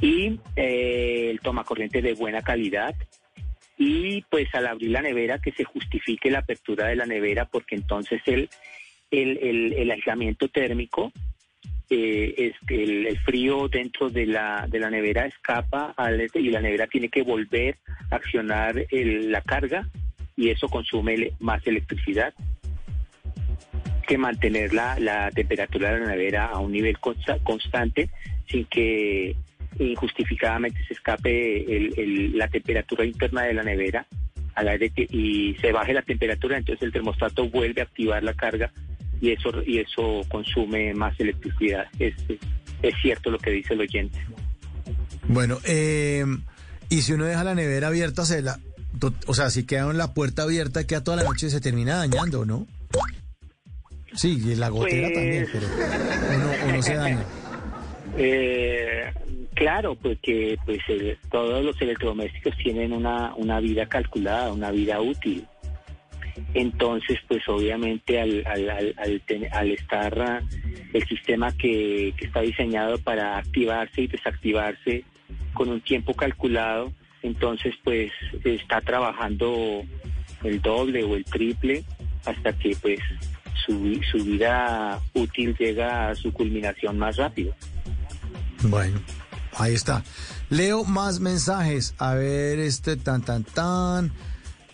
y 0.00 0.38
eh, 0.56 1.28
el 1.30 1.40
tomacorriente 1.40 2.02
de 2.02 2.14
buena 2.14 2.42
calidad 2.42 2.94
y 3.78 4.22
pues 4.30 4.52
al 4.54 4.66
abrir 4.66 4.90
la 4.90 5.02
nevera 5.02 5.38
que 5.40 5.52
se 5.52 5.64
justifique 5.64 6.30
la 6.30 6.40
apertura 6.40 6.86
de 6.88 6.96
la 6.96 7.06
nevera 7.06 7.46
porque 7.46 7.74
entonces 7.76 8.20
el, 8.26 8.48
el, 9.22 9.72
el, 9.74 9.90
aislamiento 9.90 10.48
térmico 10.48 11.12
eh, 11.90 12.52
el, 12.68 13.18
frío 13.20 13.68
dentro 13.68 14.10
de 14.10 14.26
la, 14.26 14.66
de 14.68 14.78
la 14.78 14.90
nevera 14.90 15.26
escapa 15.26 15.94
y 16.34 16.50
la 16.50 16.60
nevera 16.60 16.86
tiene 16.86 17.08
que 17.08 17.22
volver 17.22 17.76
a 18.10 18.16
accionar 18.16 18.86
el- 18.90 19.30
la 19.30 19.40
carga 19.42 19.86
y 20.36 20.48
eso 20.50 20.68
consume 20.68 21.32
más 21.40 21.64
electricidad 21.66 22.32
que 24.06 24.18
mantener 24.18 24.72
la, 24.74 24.98
la 24.98 25.30
temperatura 25.30 25.92
de 25.92 26.00
la 26.00 26.06
nevera 26.06 26.46
a 26.46 26.58
un 26.58 26.72
nivel 26.72 26.98
consta- 26.98 27.38
constante 27.42 28.10
sin 28.48 28.64
que 28.66 29.36
injustificadamente 29.78 30.78
se 30.86 30.94
escape 30.94 31.76
el- 31.76 32.36
la 32.36 32.48
temperatura 32.48 33.04
interna 33.04 33.42
de 33.42 33.54
la 33.54 33.62
nevera 33.62 34.06
al 34.54 34.68
aire 34.68 34.90
que- 34.90 35.06
y 35.10 35.54
se 35.60 35.72
baje 35.72 35.92
la 35.92 36.02
temperatura, 36.02 36.56
entonces 36.56 36.82
el 36.82 36.92
termostato 36.92 37.48
vuelve 37.48 37.80
a 37.80 37.84
activar 37.84 38.22
la 38.22 38.34
carga 38.34 38.70
y 39.24 39.32
eso 39.32 39.50
y 39.66 39.78
eso 39.78 40.20
consume 40.28 40.92
más 40.94 41.18
electricidad. 41.18 41.86
Es, 41.98 42.14
es 42.82 42.94
cierto 43.00 43.30
lo 43.30 43.38
que 43.38 43.50
dice 43.50 43.74
el 43.74 43.80
oyente. 43.80 44.18
Bueno, 45.28 45.58
eh, 45.64 46.24
y 46.90 47.02
si 47.02 47.14
uno 47.14 47.24
deja 47.24 47.42
la 47.44 47.54
nevera 47.54 47.88
abierta, 47.88 48.26
se 48.26 48.42
la, 48.42 48.60
o 49.26 49.34
sea, 49.34 49.48
si 49.50 49.64
queda 49.64 49.90
en 49.90 49.96
la 49.98 50.12
puerta 50.12 50.42
abierta, 50.42 50.86
queda 50.86 51.02
toda 51.02 51.16
la 51.18 51.24
noche, 51.24 51.48
se 51.48 51.60
termina 51.60 51.96
dañando, 51.96 52.44
¿no? 52.44 52.66
Sí, 54.14 54.40
y 54.44 54.54
la 54.54 54.68
gotera 54.68 55.08
Pues- 55.08 55.14
también, 55.14 55.46
pero 55.52 55.66
o 55.66 56.38
no, 56.38 56.68
o 56.68 56.76
no 56.76 56.82
se 56.82 56.94
daña. 56.94 57.24
Eh, 58.16 59.12
claro, 59.54 59.96
porque 59.96 60.56
pues 60.64 60.78
eh, 60.88 61.18
todos 61.32 61.64
los 61.64 61.80
electrodomésticos 61.82 62.56
tienen 62.58 62.92
una, 62.92 63.34
una 63.34 63.58
vida 63.58 63.86
calculada, 63.86 64.52
una 64.52 64.70
vida 64.70 65.00
útil. 65.00 65.44
Entonces, 66.54 67.18
pues 67.28 67.48
obviamente 67.48 68.20
al, 68.20 68.44
al, 68.46 68.70
al, 68.70 68.94
al 68.98 69.22
al 69.52 69.70
estar 69.70 70.20
ah, 70.20 70.42
el 70.92 71.06
sistema 71.06 71.52
que, 71.52 72.12
que 72.16 72.26
está 72.26 72.40
diseñado 72.40 72.98
para 72.98 73.38
activarse 73.38 74.02
y 74.02 74.06
desactivarse 74.08 75.04
con 75.52 75.68
un 75.68 75.80
tiempo 75.80 76.14
calculado, 76.14 76.92
entonces 77.22 77.74
pues 77.84 78.10
está 78.44 78.80
trabajando 78.80 79.82
el 80.42 80.60
doble 80.60 81.04
o 81.04 81.16
el 81.16 81.24
triple 81.24 81.84
hasta 82.26 82.52
que 82.52 82.76
pues 82.80 83.00
su, 83.64 84.00
su 84.10 84.24
vida 84.24 85.00
útil 85.14 85.56
llega 85.58 86.10
a 86.10 86.14
su 86.14 86.32
culminación 86.32 86.98
más 86.98 87.16
rápido. 87.16 87.54
Bueno, 88.64 89.00
ahí 89.56 89.74
está. 89.74 90.02
Leo 90.50 90.84
más 90.84 91.20
mensajes. 91.20 91.94
A 91.98 92.14
ver, 92.14 92.58
este 92.58 92.96
tan 92.96 93.22
tan 93.22 93.44
tan. 93.44 94.12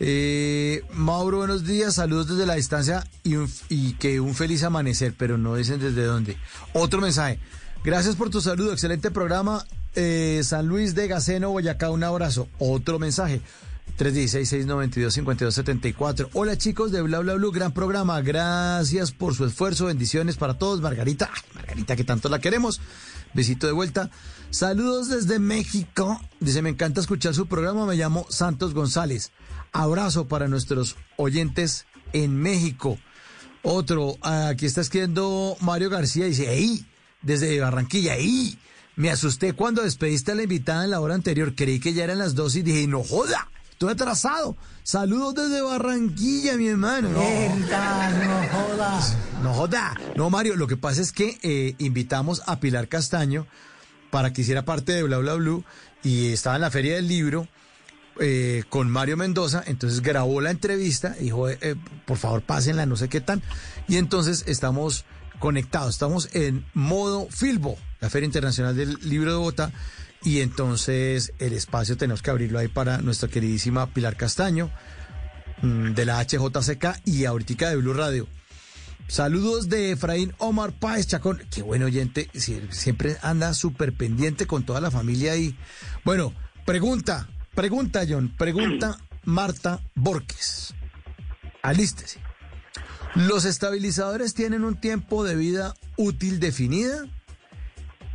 Eh, 0.02 0.82
Mauro, 0.94 1.36
buenos 1.36 1.66
días, 1.66 1.96
saludos 1.96 2.28
desde 2.28 2.46
la 2.46 2.54
distancia 2.54 3.06
y, 3.22 3.92
que 3.94 4.18
un 4.18 4.34
feliz 4.34 4.62
amanecer, 4.62 5.14
pero 5.16 5.36
no 5.36 5.56
dicen 5.56 5.78
desde 5.78 6.04
dónde. 6.04 6.38
Otro 6.72 7.02
mensaje. 7.02 7.38
Gracias 7.84 8.16
por 8.16 8.30
tu 8.30 8.40
saludo, 8.40 8.72
excelente 8.72 9.10
programa. 9.10 9.66
Eh, 9.94 10.40
San 10.42 10.68
Luis 10.68 10.94
de 10.94 11.06
Gaceno, 11.06 11.50
Boyacá, 11.50 11.90
un 11.90 12.02
abrazo. 12.02 12.48
Otro 12.58 12.98
mensaje. 12.98 13.42
316-692-5274. 13.98 16.30
Hola 16.32 16.56
chicos 16.56 16.92
de 16.92 17.02
Bla 17.02 17.18
Bla 17.18 17.34
Blue, 17.34 17.52
gran 17.52 17.72
programa. 17.72 18.22
Gracias 18.22 19.12
por 19.12 19.34
su 19.34 19.44
esfuerzo, 19.44 19.84
bendiciones 19.86 20.36
para 20.36 20.54
todos. 20.54 20.80
Margarita, 20.80 21.28
Margarita 21.54 21.96
que 21.96 22.04
tanto 22.04 22.30
la 22.30 22.38
queremos. 22.38 22.80
Besito 23.34 23.66
de 23.66 23.74
vuelta. 23.74 24.10
Saludos 24.48 25.10
desde 25.10 25.38
México. 25.38 26.18
Dice, 26.40 26.62
me 26.62 26.70
encanta 26.70 27.02
escuchar 27.02 27.34
su 27.34 27.44
programa. 27.46 27.84
Me 27.84 27.96
llamo 27.96 28.24
Santos 28.30 28.72
González. 28.72 29.32
Abrazo 29.72 30.28
para 30.28 30.48
nuestros 30.48 30.96
oyentes 31.16 31.86
en 32.12 32.36
México. 32.36 32.98
Otro, 33.62 34.16
aquí 34.22 34.66
está 34.66 34.80
escribiendo 34.80 35.56
Mario 35.60 35.90
García. 35.90 36.26
Dice, 36.26 36.52
¡Ey! 36.52 36.86
Desde 37.22 37.60
Barranquilla, 37.60 38.16
¡Ey! 38.16 38.58
Me 38.96 39.10
asusté 39.10 39.52
cuando 39.54 39.82
despediste 39.82 40.32
a 40.32 40.34
la 40.34 40.42
invitada 40.42 40.84
en 40.84 40.90
la 40.90 41.00
hora 41.00 41.14
anterior. 41.14 41.54
Creí 41.54 41.80
que 41.80 41.92
ya 41.92 42.04
eran 42.04 42.18
las 42.18 42.34
dos 42.34 42.56
y 42.56 42.62
dije, 42.62 42.86
no 42.86 43.02
joda, 43.02 43.48
estoy 43.70 43.92
atrasado. 43.92 44.56
Saludos 44.82 45.36
desde 45.36 45.62
Barranquilla, 45.62 46.56
mi 46.56 46.68
hermano. 46.68 47.08
No, 47.08 47.20
no 47.20 48.48
jodas. 48.52 49.16
No 49.42 49.54
joda. 49.54 49.98
No, 50.16 50.28
Mario, 50.28 50.56
lo 50.56 50.66
que 50.66 50.76
pasa 50.76 51.00
es 51.00 51.12
que 51.12 51.38
eh, 51.42 51.76
invitamos 51.78 52.42
a 52.46 52.60
Pilar 52.60 52.88
Castaño 52.88 53.46
para 54.10 54.32
que 54.32 54.42
hiciera 54.42 54.64
parte 54.64 54.92
de 54.92 55.02
Bla 55.02 55.18
Bla 55.18 55.34
Blue 55.34 55.64
y 56.02 56.32
estaba 56.32 56.56
en 56.56 56.62
la 56.62 56.70
Feria 56.70 56.96
del 56.96 57.08
Libro 57.08 57.48
eh, 58.20 58.62
con 58.68 58.88
Mario 58.90 59.16
Mendoza, 59.16 59.62
entonces 59.66 60.00
grabó 60.00 60.40
la 60.40 60.50
entrevista, 60.50 61.10
dijo, 61.18 61.48
eh, 61.48 61.58
eh, 61.62 61.74
por 62.06 62.18
favor 62.18 62.42
pásenla, 62.42 62.86
no 62.86 62.96
sé 62.96 63.08
qué 63.08 63.20
tan, 63.20 63.42
y 63.88 63.96
entonces 63.96 64.44
estamos 64.46 65.04
conectados, 65.38 65.94
estamos 65.94 66.28
en 66.34 66.64
modo 66.74 67.26
Filbo, 67.30 67.76
la 68.00 68.10
Feria 68.10 68.26
Internacional 68.26 68.76
del 68.76 68.98
Libro 69.02 69.30
de 69.32 69.36
Bogotá, 69.38 69.72
y 70.22 70.40
entonces 70.40 71.32
el 71.38 71.54
espacio 71.54 71.96
tenemos 71.96 72.20
que 72.20 72.30
abrirlo 72.30 72.58
ahí 72.58 72.68
para 72.68 72.98
nuestra 72.98 73.28
queridísima 73.28 73.86
Pilar 73.92 74.16
Castaño, 74.16 74.70
mm, 75.62 75.92
de 75.94 76.04
la 76.04 76.20
HJCK 76.20 77.00
y 77.06 77.24
ahorita 77.24 77.70
de 77.70 77.76
Blue 77.76 77.94
Radio. 77.94 78.28
Saludos 79.08 79.68
de 79.68 79.92
Efraín 79.92 80.34
Omar 80.38 80.72
Páez 80.78 81.06
Chacón. 81.08 81.42
Qué 81.50 81.62
buen 81.62 81.82
oyente. 81.82 82.28
sie- 82.34 82.70
Siempre 82.70 83.16
anda 83.22 83.54
súper 83.54 83.92
pendiente 83.92 84.46
con 84.46 84.62
toda 84.64 84.80
la 84.80 84.90
familia 84.92 85.32
ahí. 85.32 85.56
Bueno, 86.04 86.32
pregunta, 86.64 87.26
pregunta 87.54 88.04
John, 88.08 88.34
pregunta 88.36 88.98
Marta 89.24 89.80
Borges. 89.94 90.74
Alístese. 91.62 92.20
¿Los 93.14 93.44
estabilizadores 93.44 94.34
tienen 94.34 94.64
un 94.64 94.80
tiempo 94.80 95.24
de 95.24 95.34
vida 95.34 95.74
útil 95.96 96.40
definida? 96.40 97.06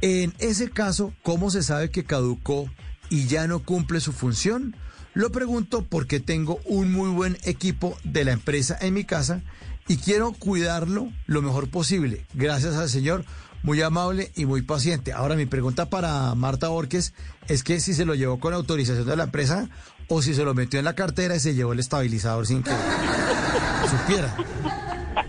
En 0.01 0.33
ese 0.39 0.69
caso, 0.69 1.13
¿cómo 1.21 1.51
se 1.51 1.63
sabe 1.63 1.89
que 1.91 2.05
caducó 2.05 2.69
y 3.09 3.27
ya 3.27 3.47
no 3.47 3.63
cumple 3.63 3.99
su 3.99 4.13
función? 4.13 4.75
Lo 5.13 5.31
pregunto 5.31 5.85
porque 5.85 6.19
tengo 6.19 6.59
un 6.65 6.91
muy 6.91 7.09
buen 7.09 7.37
equipo 7.43 7.97
de 8.03 8.25
la 8.25 8.31
empresa 8.31 8.77
en 8.81 8.93
mi 8.93 9.03
casa 9.03 9.41
y 9.87 9.97
quiero 9.97 10.33
cuidarlo 10.33 11.11
lo 11.25 11.41
mejor 11.41 11.69
posible. 11.69 12.25
Gracias 12.33 12.75
al 12.75 12.89
señor, 12.89 13.25
muy 13.65 13.81
amable 13.81 14.31
y 14.35 14.45
muy 14.45 14.61
paciente. 14.61 15.11
Ahora 15.11 15.35
mi 15.35 15.47
pregunta 15.47 15.89
para 15.89 16.35
Marta 16.35 16.67
Borges 16.67 17.13
es 17.47 17.63
que 17.63 17.79
si 17.79 17.95
se 17.95 18.05
lo 18.05 18.13
llevó 18.13 18.39
con 18.39 18.53
autorización 18.53 19.07
de 19.07 19.15
la 19.15 19.23
empresa 19.23 19.69
o 20.07 20.21
si 20.21 20.35
se 20.35 20.43
lo 20.43 20.53
metió 20.53 20.77
en 20.77 20.85
la 20.85 20.93
cartera 20.93 21.35
y 21.35 21.39
se 21.39 21.55
llevó 21.55 21.73
el 21.73 21.79
estabilizador 21.79 22.45
sin 22.45 22.61
que 22.61 22.69
supiera. 23.89 24.35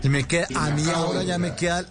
Y 0.03 0.09
me 0.09 0.25
queda, 0.25 0.45
a 0.55 0.69
mí 0.69 0.83
ahora 0.93 1.23
ya 1.23 1.39
me 1.39 1.55
queda 1.55 1.83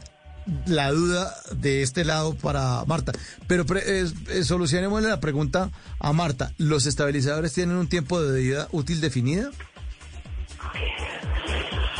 la 0.66 0.92
duda 0.92 1.34
de 1.50 1.82
este 1.82 2.04
lado 2.04 2.36
para 2.36 2.84
Marta. 2.86 3.10
Pero 3.48 3.64
eh, 3.74 4.04
eh, 4.28 4.44
solucionémosle 4.44 5.08
la 5.08 5.18
pregunta 5.18 5.72
a 5.98 6.12
Marta. 6.12 6.52
¿Los 6.58 6.86
estabilizadores 6.86 7.52
tienen 7.54 7.74
un 7.74 7.88
tiempo 7.88 8.22
de 8.22 8.40
vida 8.40 8.68
útil 8.70 9.00
definida? 9.00 9.50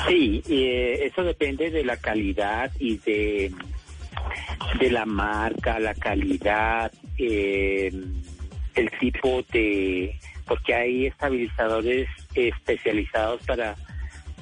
Sí, 0.07 0.41
eh, 0.49 1.11
eso 1.11 1.25
depende 1.25 1.73
de 1.73 1.85
la 1.85 1.97
calidad 1.97 2.71
y 2.79 2.99
de, 2.99 3.53
de 4.79 4.91
la 4.91 5.07
marca, 5.07 5.79
la 5.79 5.95
calidad, 5.95 6.93
el 7.19 8.21
tipo 9.01 9.43
de... 9.53 10.19
porque 10.47 10.75
hay 10.75 11.07
estabilizadores 11.07 12.09
especializados 12.35 13.43
para, 13.47 13.77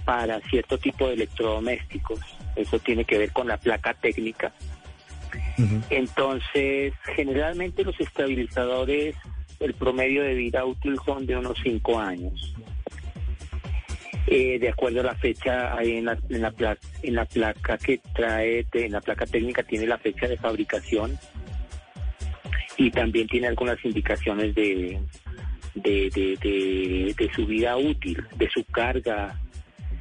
para 0.05 0.41
cierto 0.41 0.79
tipo 0.79 1.09
de 1.09 1.15
electrodomésticos. 1.15 2.21
Eso 2.57 2.79
tiene 2.79 3.05
que 3.05 3.19
ver 3.19 3.33
con 3.33 3.49
la 3.49 3.57
placa 3.57 3.95
técnica. 3.95 4.53
Entonces, 5.91 6.95
generalmente 7.15 7.85
los 7.85 7.99
estabilizadores, 8.01 9.17
el 9.61 9.75
promedio 9.75 10.23
de 10.23 10.35
vida 10.35 10.65
útil 10.65 10.99
son 11.05 11.27
de 11.27 11.37
unos 11.37 11.59
cinco 11.63 11.99
años. 11.99 12.55
Eh, 14.27 14.59
de 14.59 14.69
acuerdo 14.71 15.01
a 15.01 15.05
la 15.05 15.15
fecha, 15.17 15.77
ahí 15.77 15.99
en 15.99 16.07
la, 16.07 16.19
en 16.31 16.41
la, 16.41 16.51
placa, 16.51 16.81
en 17.03 17.15
la 17.15 17.25
placa 17.27 17.77
que 17.77 18.01
trae, 18.15 18.67
en 18.73 18.93
la 18.93 19.01
placa 19.01 19.27
técnica 19.27 19.63
tiene 19.63 19.87
la 19.87 19.99
fecha 19.99 20.27
de 20.27 20.39
fabricación 20.39 21.19
y 22.79 22.91
también 22.91 23.29
tiene 23.29 23.49
algunas 23.49 23.83
indicaciones 23.85 24.55
de, 24.55 24.99
de, 25.75 26.11
de, 26.11 27.15
de 27.17 27.31
su 27.35 27.47
vida 27.47 27.77
útil, 27.77 28.25
de 28.37 28.49
su 28.49 28.65
carga, 28.65 29.39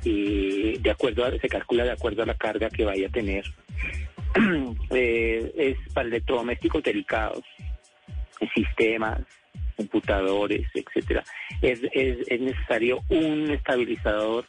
y 0.06 0.78
de 0.80 0.92
acuerdo 0.92 1.26
se 1.40 1.50
calcula 1.50 1.84
de 1.84 1.92
acuerdo 1.92 2.24
a 2.24 2.26
la 2.26 2.36
carga 2.36 2.70
que 2.70 2.86
vaya 2.86 3.08
a 3.08 3.12
tener. 3.12 3.44
Eh, 4.90 5.52
es 5.56 5.94
para 5.94 6.08
electrodomésticos 6.08 6.84
delicados, 6.84 7.44
sistemas, 8.54 9.22
computadores, 9.74 10.68
etcétera. 10.74 11.24
Es, 11.62 11.82
es, 11.92 12.42
necesario 12.42 13.02
un 13.10 13.52
estabilizador 13.52 14.46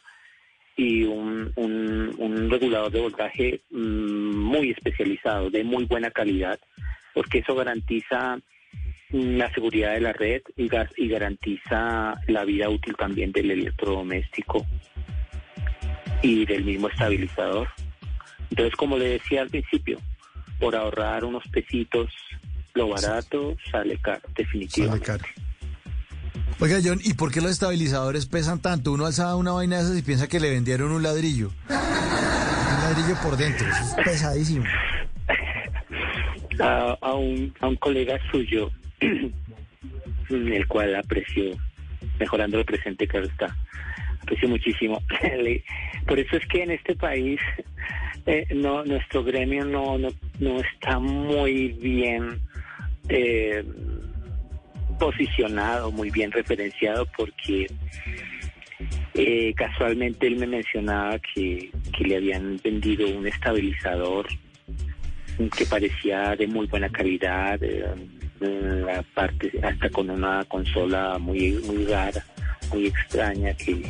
y 0.75 1.03
un, 1.03 1.51
regulador 2.49 2.91
de 2.91 3.01
voltaje 3.01 3.61
mm, 3.71 4.35
muy 4.35 4.71
especializado, 4.71 5.49
de 5.49 5.63
muy 5.63 5.85
buena 5.85 6.11
calidad, 6.11 6.59
porque 7.13 7.39
eso 7.39 7.55
garantiza 7.55 8.39
la 9.11 9.53
seguridad 9.53 9.93
de 9.93 10.01
la 10.01 10.13
red 10.13 10.41
y, 10.57 10.69
y 10.97 11.07
garantiza 11.07 12.15
la 12.27 12.43
vida 12.43 12.69
útil 12.69 12.95
también 12.97 13.31
del 13.31 13.51
electrodoméstico 13.51 14.65
y 16.21 16.45
del 16.45 16.63
mismo 16.63 16.89
estabilizador. 16.89 17.69
Entonces, 18.49 18.75
como 18.75 18.97
le 18.97 19.09
decía 19.09 19.41
al 19.41 19.49
principio, 19.49 19.99
por 20.59 20.75
ahorrar 20.75 21.25
unos 21.25 21.43
pesitos, 21.49 22.11
lo 22.75 22.89
barato 22.89 23.55
sale 23.71 23.97
caro, 23.97 24.21
definitivamente. 24.35 25.05
Sale 25.05 25.19
caro. 25.19 25.29
Oiga, 26.59 26.77
John, 26.83 26.99
¿y 27.03 27.13
por 27.15 27.31
qué 27.31 27.41
los 27.41 27.51
estabilizadores 27.51 28.27
pesan 28.27 28.61
tanto? 28.61 28.91
Uno 28.91 29.05
alza 29.05 29.35
una 29.35 29.51
vaina 29.51 29.77
de 29.77 29.83
esas 29.83 29.97
y 29.97 30.01
piensa 30.03 30.27
que 30.27 30.39
le 30.39 30.49
vendieron 30.51 30.91
un 30.91 31.03
ladrillo. 31.03 31.51
un 31.69 31.75
ladrillo 31.75 33.15
por 33.21 33.35
dentro, 33.35 33.67
es 33.67 33.95
pesadísimo. 34.05 34.65
A, 36.57 37.13
un, 37.13 37.53
a 37.59 37.67
un 37.67 37.75
colega 37.75 38.17
suyo, 38.31 38.71
el 40.29 40.67
cual 40.69 40.95
apreció, 40.95 41.51
mejorando 42.17 42.57
el 42.57 42.63
presente, 42.63 43.05
claro 43.05 43.25
está, 43.25 43.53
aprecio 44.21 44.47
muchísimo. 44.47 45.01
Por 46.07 46.17
eso 46.17 46.37
es 46.37 46.47
que 46.47 46.63
en 46.63 46.71
este 46.71 46.95
país 46.95 47.41
eh, 48.25 48.47
no 48.55 48.85
nuestro 48.85 49.23
gremio 49.23 49.65
no, 49.65 49.97
no, 49.97 50.59
está 50.61 50.97
muy 50.97 51.73
bien 51.73 52.39
eh, 53.09 53.63
posicionado, 54.99 55.91
muy 55.91 56.09
bien 56.09 56.31
referenciado, 56.31 57.05
porque 57.17 57.67
eh, 59.13 59.53
casualmente 59.55 60.27
él 60.27 60.37
me 60.37 60.47
mencionaba 60.47 61.19
que, 61.19 61.69
que 61.95 62.03
le 62.03 62.17
habían 62.17 62.59
vendido 62.63 63.07
un 63.07 63.27
estabilizador 63.27 64.27
que 65.57 65.65
parecía 65.65 66.35
de 66.35 66.47
muy 66.47 66.65
buena 66.67 66.89
calidad, 66.89 67.59
aparte 68.97 69.51
hasta 69.61 69.89
con 69.89 70.09
una 70.09 70.45
consola 70.45 71.17
muy 71.17 71.51
muy 71.67 71.85
rara, 71.85 72.23
muy 72.71 72.87
extraña 72.87 73.53
que 73.53 73.83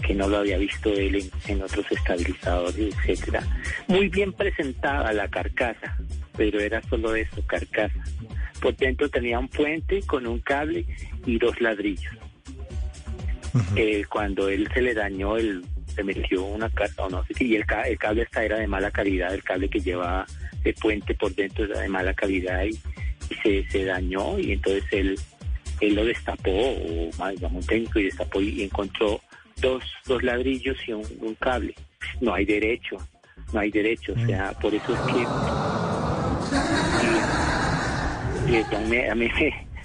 que 0.00 0.14
no 0.14 0.28
lo 0.28 0.38
había 0.38 0.58
visto 0.58 0.92
él 0.92 1.30
en, 1.46 1.62
otros 1.62 1.86
estabilizadores, 1.90 2.94
etcétera. 3.06 3.42
Muy 3.88 4.08
bien 4.08 4.32
presentada 4.32 5.12
la 5.12 5.28
carcasa, 5.28 5.96
pero 6.36 6.60
era 6.60 6.82
solo 6.82 7.14
eso, 7.14 7.42
carcasa. 7.46 8.02
Por 8.60 8.76
dentro 8.76 9.08
tenía 9.08 9.38
un 9.38 9.48
puente 9.48 10.00
con 10.02 10.26
un 10.26 10.40
cable 10.40 10.84
y 11.26 11.38
dos 11.38 11.60
ladrillos. 11.60 12.14
Eh, 13.74 14.04
cuando 14.08 14.48
él 14.48 14.68
se 14.72 14.80
le 14.80 14.94
dañó, 14.94 15.36
él 15.36 15.64
se 15.94 16.04
metió 16.04 16.44
una 16.44 16.70
carta, 16.70 17.04
o 17.04 17.10
no 17.10 17.24
sé 17.24 17.44
y 17.44 17.56
el, 17.56 17.64
el 17.86 17.98
cable 17.98 18.22
esta 18.22 18.44
era 18.44 18.58
de 18.58 18.66
mala 18.66 18.90
calidad, 18.90 19.34
el 19.34 19.42
cable 19.42 19.68
que 19.68 19.80
llevaba 19.80 20.24
el 20.62 20.74
puente 20.74 21.14
por 21.14 21.34
dentro 21.34 21.64
era 21.64 21.80
de 21.80 21.88
mala 21.88 22.14
calidad 22.14 22.64
y, 22.64 22.78
se, 23.42 23.68
se 23.70 23.84
dañó 23.84 24.38
y 24.38 24.52
entonces 24.52 24.84
él 24.90 25.16
él 25.80 25.94
lo 25.94 26.04
destapó, 26.04 26.50
o 26.50 27.10
más, 27.18 27.34
un 27.40 27.64
técnico 27.66 27.98
y 27.98 28.04
destapó 28.04 28.40
y 28.40 28.62
encontró 28.62 29.20
dos, 29.60 29.84
dos 30.06 30.22
ladrillos 30.22 30.76
y 30.86 30.92
un, 30.92 31.34
cable. 31.38 31.74
No 32.20 32.34
hay 32.34 32.44
derecho, 32.44 32.96
no 33.52 33.60
hay 33.60 33.70
derecho. 33.70 34.14
O 34.14 34.26
sea, 34.26 34.52
por 34.52 34.74
eso 34.74 34.94
es 34.94 35.00
que... 35.12 35.20
Y, 38.50 38.56
a 39.08 39.14
mí, 39.14 39.28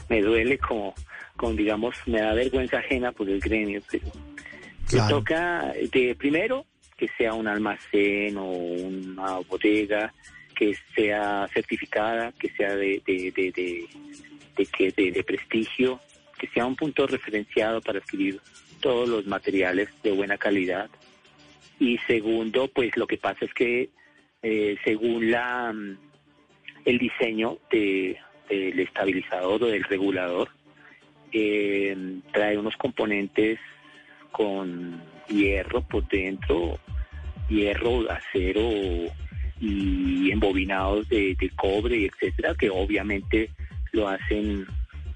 me, 0.09 0.21
duele 0.21 0.57
como, 0.57 0.95
como, 1.35 1.53
digamos, 1.53 1.95
me 2.07 2.21
da 2.21 2.33
vergüenza 2.33 2.77
ajena 2.77 3.11
por 3.11 3.29
el 3.29 3.39
gremio, 3.39 3.81
pero 3.91 4.11
se 4.87 4.99
toca, 5.07 5.73
de 5.91 6.15
primero, 6.17 6.65
que 6.97 7.09
sea 7.17 7.33
un 7.33 7.47
almacén 7.47 8.37
o 8.37 8.45
una 8.45 9.39
bodega 9.39 10.13
que 10.55 10.75
sea 10.95 11.47
certificada, 11.53 12.31
que 12.39 12.49
sea 12.51 12.75
de, 12.75 13.01
de, 13.05 13.31
de, 13.35 13.51
de, 13.51 14.91
de, 14.95 15.11
de 15.11 15.23
prestigio, 15.23 15.99
que 16.37 16.47
sea 16.47 16.65
un 16.65 16.75
punto 16.75 17.05
referenciado 17.05 17.81
para 17.81 17.99
adquirir 17.99 18.39
todos 18.85 19.09
los 19.09 19.25
materiales 19.25 19.89
de 20.03 20.11
buena 20.11 20.37
calidad. 20.37 20.91
Y 21.79 21.97
segundo, 22.05 22.67
pues 22.67 22.95
lo 22.97 23.07
que 23.07 23.17
pasa 23.17 23.43
es 23.45 23.51
que 23.55 23.89
eh, 24.43 24.77
según 24.85 25.31
la 25.31 25.73
mm, 25.73 25.97
el 26.85 26.99
diseño 26.99 27.57
de, 27.71 28.15
del 28.47 28.79
estabilizador 28.79 29.63
o 29.63 29.65
del 29.65 29.83
regulador, 29.85 30.49
eh, 31.31 31.97
trae 32.31 32.59
unos 32.59 32.77
componentes 32.77 33.57
con 34.31 35.01
hierro 35.29 35.81
por 35.81 36.07
dentro, 36.07 36.77
hierro, 37.49 38.07
acero 38.11 38.69
y 39.59 40.29
embobinados 40.29 41.09
de, 41.09 41.35
de 41.39 41.49
cobre, 41.55 42.05
etcétera, 42.05 42.53
que 42.53 42.69
obviamente 42.69 43.49
lo 43.93 44.07
hacen 44.07 44.67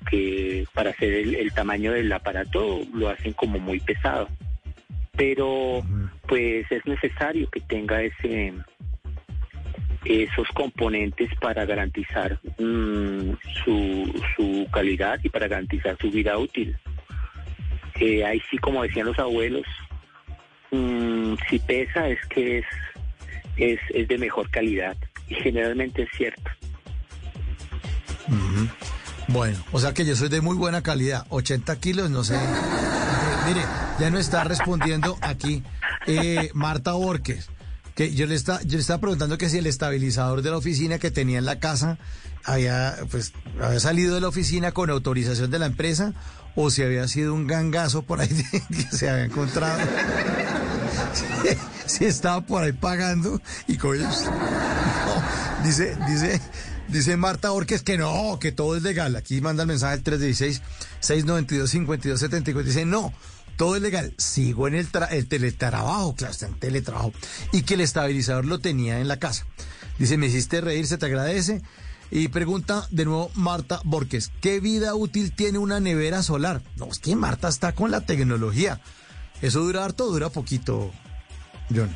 que 0.09 0.65
para 0.73 0.91
hacer 0.91 1.13
el, 1.13 1.51
tamaño 1.53 1.93
del 1.93 2.11
aparato 2.11 2.81
lo 2.93 3.09
hacen 3.09 3.33
como 3.33 3.59
muy 3.59 3.79
pesado. 3.79 4.27
Pero 5.15 5.81
pues 6.27 6.71
es 6.71 6.85
necesario 6.85 7.49
que 7.49 7.59
tenga 7.61 8.01
ese 8.01 8.53
esos 10.05 10.47
componentes 10.49 11.29
para 11.41 11.65
garantizar 11.65 12.39
mm, 12.57 13.33
su, 13.63 14.23
su 14.35 14.67
calidad 14.71 15.19
y 15.23 15.29
para 15.29 15.47
garantizar 15.47 15.97
su 15.99 16.09
vida 16.09 16.37
útil. 16.37 16.77
Eh, 17.99 18.23
ahí 18.23 18.41
sí, 18.49 18.57
como 18.57 18.83
decían 18.83 19.07
los 19.07 19.19
abuelos, 19.19 19.65
mm, 20.71 21.33
si 21.49 21.59
pesa 21.59 22.07
es 22.07 22.25
que 22.27 22.59
es, 22.59 22.65
es, 23.57 23.79
es 23.93 24.07
de 24.07 24.17
mejor 24.17 24.49
calidad 24.49 24.95
y 25.27 25.35
generalmente 25.35 26.03
es 26.03 26.09
cierto. 26.15 26.49
Bueno, 29.31 29.63
o 29.71 29.79
sea 29.79 29.93
que 29.93 30.05
yo 30.05 30.15
soy 30.15 30.29
de 30.29 30.41
muy 30.41 30.55
buena 30.55 30.81
calidad. 30.81 31.25
80 31.29 31.75
kilos, 31.77 32.09
no 32.09 32.23
sé. 32.23 32.37
Mire, 33.47 33.61
ya 33.99 34.09
no 34.09 34.17
está 34.17 34.43
respondiendo 34.43 35.17
aquí 35.21 35.63
eh, 36.07 36.49
Marta 36.53 36.93
Borges. 36.93 37.47
Que 37.93 38.13
yo 38.15 38.25
le, 38.25 38.35
está, 38.35 38.61
yo 38.63 38.77
le 38.77 38.79
estaba 38.79 39.01
preguntando 39.01 39.37
que 39.37 39.49
si 39.49 39.57
el 39.57 39.67
estabilizador 39.67 40.41
de 40.41 40.49
la 40.49 40.57
oficina 40.57 40.99
que 40.99 41.11
tenía 41.11 41.37
en 41.37 41.45
la 41.45 41.59
casa 41.59 41.99
había, 42.45 42.95
pues, 43.11 43.33
había 43.61 43.79
salido 43.79 44.15
de 44.15 44.21
la 44.21 44.29
oficina 44.29 44.71
con 44.71 44.89
autorización 44.89 45.51
de 45.51 45.59
la 45.59 45.65
empresa 45.67 46.13
o 46.55 46.71
si 46.71 46.81
había 46.81 47.07
sido 47.07 47.33
un 47.33 47.45
gangazo 47.45 48.01
por 48.03 48.21
ahí 48.21 48.29
que 48.69 48.97
se 48.97 49.09
había 49.09 49.25
encontrado. 49.25 49.79
si, 51.85 52.05
estaba 52.05 52.41
por 52.41 52.63
ahí 52.63 52.71
pagando 52.71 53.41
y 53.67 53.77
con 53.77 53.95
ellos. 53.95 54.25
dice, 55.63 55.97
dice, 56.07 56.41
Dice 56.91 57.17
Marta 57.17 57.51
Orques 57.51 57.83
que 57.83 57.97
no, 57.99 58.39
que 58.39 58.51
todo 58.51 58.75
es 58.75 58.83
legal. 58.83 59.15
Aquí 59.15 59.41
manda 59.41 59.63
el 59.63 59.67
mensaje 59.67 59.95
el 59.95 60.03
316-692-5274. 61.01 62.63
Dice, 62.63 62.85
no, 62.85 63.13
todo 63.57 63.75
es 63.75 63.81
legal, 63.81 64.13
sigo 64.17 64.67
en 64.67 64.75
el, 64.75 64.87
el 65.11 65.27
teletrabajo, 65.27 66.15
claro, 66.15 66.31
está 66.31 66.47
en 66.47 66.57
teletrabajo, 66.57 67.13
y 67.51 67.61
que 67.63 67.73
el 67.73 67.81
estabilizador 67.81 68.45
lo 68.45 68.59
tenía 68.59 69.01
en 69.01 69.07
la 69.07 69.19
casa. 69.19 69.45
Dice, 69.99 70.17
me 70.17 70.27
hiciste 70.27 70.61
reír, 70.61 70.87
se 70.87 70.97
te 70.97 71.05
agradece. 71.05 71.61
Y 72.11 72.29
pregunta 72.29 72.87
de 72.89 73.05
nuevo 73.05 73.29
Marta 73.35 73.81
Borges, 73.83 74.31
¿qué 74.41 74.59
vida 74.59 74.95
útil 74.95 75.31
tiene 75.31 75.59
una 75.59 75.79
nevera 75.79 76.23
solar? 76.23 76.63
No, 76.75 76.87
es 76.87 76.97
que 76.97 77.15
Marta 77.15 77.49
está 77.49 77.75
con 77.75 77.91
la 77.91 78.01
tecnología. 78.01 78.81
Eso 79.41 79.59
dura 79.59 79.85
harto, 79.85 80.09
dura 80.09 80.29
poquito, 80.29 80.91
John. 81.69 81.95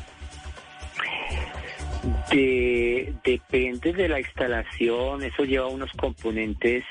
Depende 3.24 3.92
de 3.92 4.08
la 4.08 4.20
instalación, 4.20 5.22
eso 5.22 5.44
lleva 5.44 5.68
unos 5.68 5.90
componentes, 5.92 6.84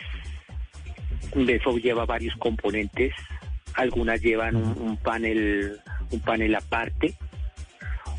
eso 1.47 1.77
lleva 1.77 2.05
varios 2.05 2.35
componentes, 2.37 3.13
algunas 3.75 4.21
llevan 4.21 4.55
un, 4.55 4.97
panel, 4.97 5.77
un 6.11 6.19
panel 6.19 6.55
aparte, 6.55 7.13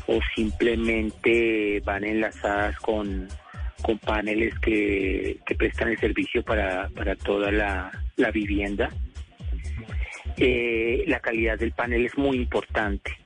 o 0.07 0.19
simplemente 0.35 1.81
van 1.83 2.03
enlazadas 2.03 2.77
con, 2.79 3.27
con 3.81 3.97
paneles 3.99 4.57
que, 4.59 5.39
prestan 5.57 5.89
el 5.89 5.99
servicio 5.99 6.43
para, 6.43 6.89
toda 7.23 7.51
la, 7.51 7.91
vivienda. 8.31 8.89
Eh, 10.37 11.03
la 11.07 11.19
calidad 11.19 11.57
del 11.57 11.71
panel 11.71 12.05
es 12.05 12.17
muy 12.17 12.37
importante. 12.37 13.24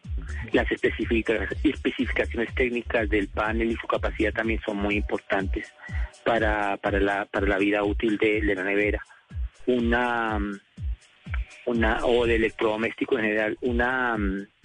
Las 0.52 0.72
especificaciones 0.72 2.54
técnicas 2.56 3.10
del 3.10 3.28
panel 3.28 3.72
y 3.72 3.76
su 3.76 3.88
capacidad 3.88 4.34
también 4.34 4.60
son 4.66 4.78
muy 4.78 4.96
importantes 4.96 5.72
para, 6.24 6.78
para, 6.78 7.00
la, 7.00 7.26
para 7.26 7.48
la 7.48 7.58
vida 7.58 7.84
útil 7.84 8.18
de, 8.18 8.42
la 8.42 8.64
nevera. 8.64 9.04
Una, 9.68 10.40
una, 11.66 12.06
o 12.06 12.26
de 12.26 12.36
electrodoméstico 12.36 13.18
en 13.18 13.26
general, 13.26 13.58
una, 13.62 14.18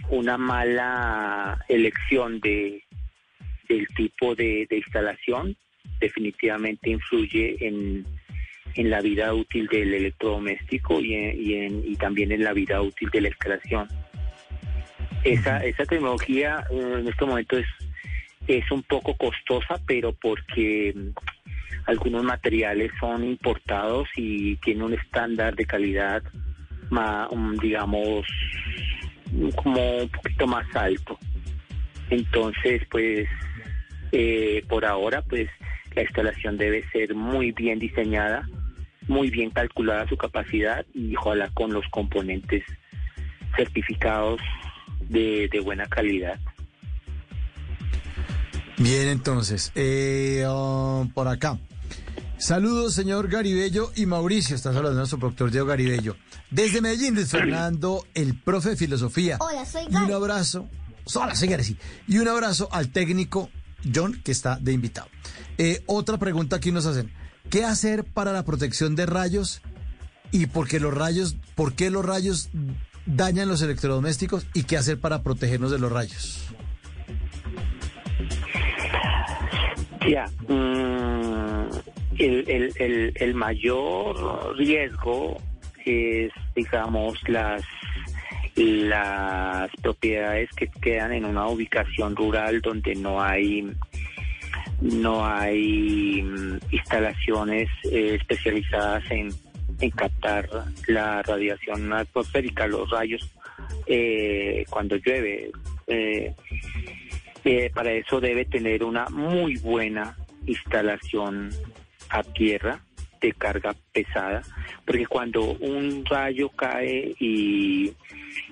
una 0.08 0.38
mala 0.38 1.58
elección 1.68 2.40
de, 2.40 2.82
del 3.68 3.86
tipo 3.88 4.34
de, 4.34 4.66
instalación 4.70 5.56
definitivamente 6.00 6.90
influye 6.90 7.56
en, 7.60 8.06
en, 8.74 8.90
la 8.90 9.00
vida 9.00 9.34
útil 9.34 9.66
del 9.66 9.94
electrodoméstico 9.94 11.00
y, 11.00 11.14
y, 11.14 11.54
en, 11.54 11.82
y 11.86 11.96
también 11.96 12.32
en 12.32 12.44
la 12.44 12.52
vida 12.52 12.80
útil 12.80 13.10
de 13.10 13.20
la 13.20 13.28
instalación. 13.28 13.88
Esa, 15.24 15.64
esa 15.64 15.86
tecnología 15.86 16.64
eh, 16.70 16.96
en 17.00 17.08
este 17.08 17.24
momento 17.24 17.56
es, 17.56 17.66
es 18.46 18.70
un 18.70 18.82
poco 18.82 19.16
costosa, 19.16 19.80
pero 19.86 20.12
porque 20.12 20.92
mm, 20.94 21.08
algunos 21.86 22.22
materiales 22.22 22.92
son 23.00 23.24
importados 23.24 24.08
y 24.16 24.56
tienen 24.56 24.84
un 24.84 24.94
estándar 24.94 25.54
de 25.56 25.64
calidad 25.64 26.22
más, 26.90 27.28
digamos, 27.60 28.26
como 29.56 29.98
un 29.98 30.08
poquito 30.08 30.46
más 30.46 30.66
alto. 30.76 31.18
Entonces, 32.10 32.82
pues, 32.90 33.26
eh, 34.12 34.62
por 34.68 34.84
ahora, 34.84 35.22
pues, 35.22 35.48
la 35.94 36.02
instalación 36.02 36.56
debe 36.56 36.82
ser 36.90 37.14
muy 37.14 37.52
bien 37.52 37.78
diseñada, 37.78 38.48
muy 39.08 39.30
bien 39.30 39.50
calculada 39.50 40.08
su 40.08 40.16
capacidad 40.16 40.84
y 40.94 41.16
ojalá 41.16 41.48
con 41.50 41.72
los 41.72 41.86
componentes 41.88 42.64
certificados 43.56 44.40
de, 45.08 45.60
buena 45.64 45.86
calidad. 45.86 46.38
Bien, 48.76 49.08
entonces, 49.08 49.70
eh, 49.74 50.44
um, 50.48 51.08
por 51.10 51.28
acá. 51.28 51.58
Saludos, 52.38 52.94
señor 52.94 53.28
Garibello 53.28 53.92
y 53.94 54.06
Mauricio. 54.06 54.56
Está 54.56 54.72
saludando 54.72 54.98
a 54.98 55.02
nuestro 55.02 55.18
doctor 55.18 55.50
Diego 55.50 55.66
Garibello. 55.66 56.16
Desde 56.50 56.80
Medellín, 56.80 57.14
Luis 57.14 57.30
Fernando, 57.30 58.04
el 58.14 58.38
profe 58.38 58.70
de 58.70 58.76
filosofía. 58.76 59.38
Hola, 59.40 59.64
soy 59.64 59.84
Y 59.88 59.96
un 59.96 60.12
abrazo. 60.12 60.68
Hola, 61.14 61.34
soy 61.34 61.48
Gary, 61.48 61.76
Y 62.08 62.18
un 62.18 62.28
abrazo 62.28 62.68
al 62.72 62.90
técnico 62.90 63.50
John, 63.92 64.20
que 64.24 64.32
está 64.32 64.56
de 64.60 64.72
invitado. 64.72 65.08
Eh, 65.58 65.82
otra 65.86 66.18
pregunta 66.18 66.56
aquí 66.56 66.72
nos 66.72 66.86
hacen. 66.86 67.10
¿Qué 67.50 67.64
hacer 67.64 68.04
para 68.04 68.32
la 68.32 68.44
protección 68.44 68.96
de 68.96 69.06
rayos? 69.06 69.60
¿Y 70.30 70.46
por 70.46 70.66
qué 70.66 70.80
los 70.80 70.94
rayos, 70.94 71.36
por 71.54 71.74
qué 71.74 71.90
los 71.90 72.04
rayos 72.04 72.48
dañan 73.06 73.48
los 73.48 73.62
electrodomésticos? 73.62 74.46
¿Y 74.54 74.64
qué 74.64 74.76
hacer 74.76 74.98
para 74.98 75.22
protegernos 75.22 75.70
de 75.70 75.78
los 75.78 75.92
rayos? 75.92 76.54
Ya. 80.08 80.26
Mm, 80.48 81.68
el, 82.18 82.72
el, 82.76 83.12
el, 83.14 83.34
mayor 83.34 84.56
riesgo 84.56 85.38
es, 85.84 86.30
digamos, 86.54 87.16
las 87.28 87.62
las 88.56 89.68
propiedades 89.82 90.48
que 90.56 90.68
quedan 90.68 91.12
en 91.12 91.24
una 91.24 91.48
ubicación 91.48 92.14
rural 92.14 92.60
donde 92.60 92.94
no 92.94 93.20
hay 93.20 93.68
no 94.80 95.26
hay 95.26 96.22
mm, 96.22 96.58
instalaciones 96.70 97.68
eh, 97.90 98.16
especializadas 98.20 99.02
en, 99.10 99.30
en, 99.80 99.90
captar 99.90 100.48
la 100.86 101.22
radiación 101.22 101.92
atmosférica, 101.92 102.66
los 102.66 102.90
rayos 102.90 103.30
eh, 103.86 104.64
cuando 104.70 104.96
llueve. 104.96 105.50
Eh, 105.86 106.34
para 107.74 107.92
eso 107.92 108.20
debe 108.20 108.46
tener 108.46 108.82
una 108.82 109.06
muy 109.10 109.56
buena 109.56 110.16
instalación 110.46 111.50
a 112.08 112.22
tierra 112.22 112.80
de 113.20 113.32
carga 113.32 113.74
pesada, 113.92 114.42
porque 114.86 115.06
cuando 115.06 115.42
un 115.42 116.04
rayo 116.06 116.48
cae 116.50 117.14
y, 117.18 117.92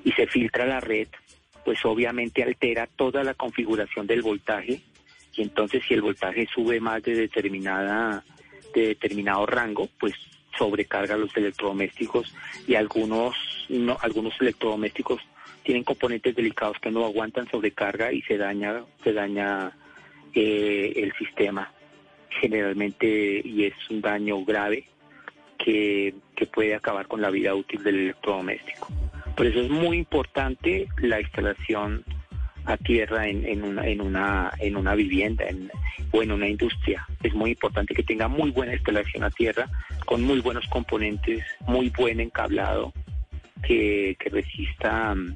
y 0.05 0.13
se 0.13 0.27
filtra 0.27 0.67
la 0.67 0.81
red, 0.81 1.09
pues 1.65 1.85
obviamente 1.85 2.43
altera 2.43 2.87
toda 2.87 3.25
la 3.25 3.35
configuración 3.35 4.07
del 4.07 4.23
voltaje 4.23 4.81
y 5.35 5.43
entonces 5.43 5.83
si 5.87 5.95
el 5.95 6.03
voltaje 6.03 6.47
sube 6.53 6.81
más 6.81 7.03
de 7.03 7.15
determinada 7.15 8.25
de 8.75 8.89
determinado 8.89 9.45
rango, 9.47 9.89
pues 10.01 10.15
sobrecarga 10.57 11.17
los 11.17 11.37
electrodomésticos 11.37 12.35
y 12.67 12.75
algunos 12.75 13.35
no, 13.69 13.97
algunos 14.01 14.35
electrodomésticos 14.41 15.21
tienen 15.63 15.85
componentes 15.85 16.35
delicados 16.35 16.79
que 16.81 16.91
no 16.91 17.05
aguantan 17.05 17.49
sobrecarga 17.49 18.13
y 18.13 18.23
se 18.23 18.37
daña 18.37 18.83
se 19.03 19.13
daña 19.13 19.73
eh, 20.35 20.93
el 20.97 21.13
sistema 21.15 21.73
generalmente 22.41 23.43
y 23.45 23.65
es 23.65 23.75
un 23.91 24.01
daño 24.01 24.45
grave 24.45 24.87
que, 25.59 26.15
puede 26.53 26.75
acabar 26.75 27.07
con 27.07 27.23
la 27.23 27.31
vida 27.31 27.55
útil 27.55 27.85
del 27.85 28.01
electrodoméstico. 28.01 28.89
Por 29.37 29.47
eso 29.47 29.61
es 29.61 29.71
muy 29.71 29.97
importante 29.97 30.89
la 30.99 31.21
instalación 31.21 32.05
a 32.65 32.77
tierra 32.77 33.29
en, 33.29 33.45
en, 33.45 33.65
una, 33.65 33.87
en, 33.87 34.01
una, 34.01 34.53
en 34.59 34.77
una 34.77 34.95
vivienda 34.95 35.45
o 36.11 36.23
en 36.23 36.33
una 36.33 36.49
industria. 36.49 37.07
Es 37.23 37.35
muy 37.35 37.51
importante 37.51 37.95
que 37.95 38.03
tenga 38.03 38.29
muy 38.29 38.51
buena 38.51 38.75
instalación 38.75 39.25
a 39.25 39.31
tierra, 39.31 39.69
con 40.07 40.23
muy 40.23 40.41
buenos 40.41 40.67
componentes, 40.69 41.45
muy 41.67 41.91
buen 41.91 42.21
encablado, 42.21 42.93
que, 43.63 44.17
resista 44.31 45.13
um, 45.13 45.35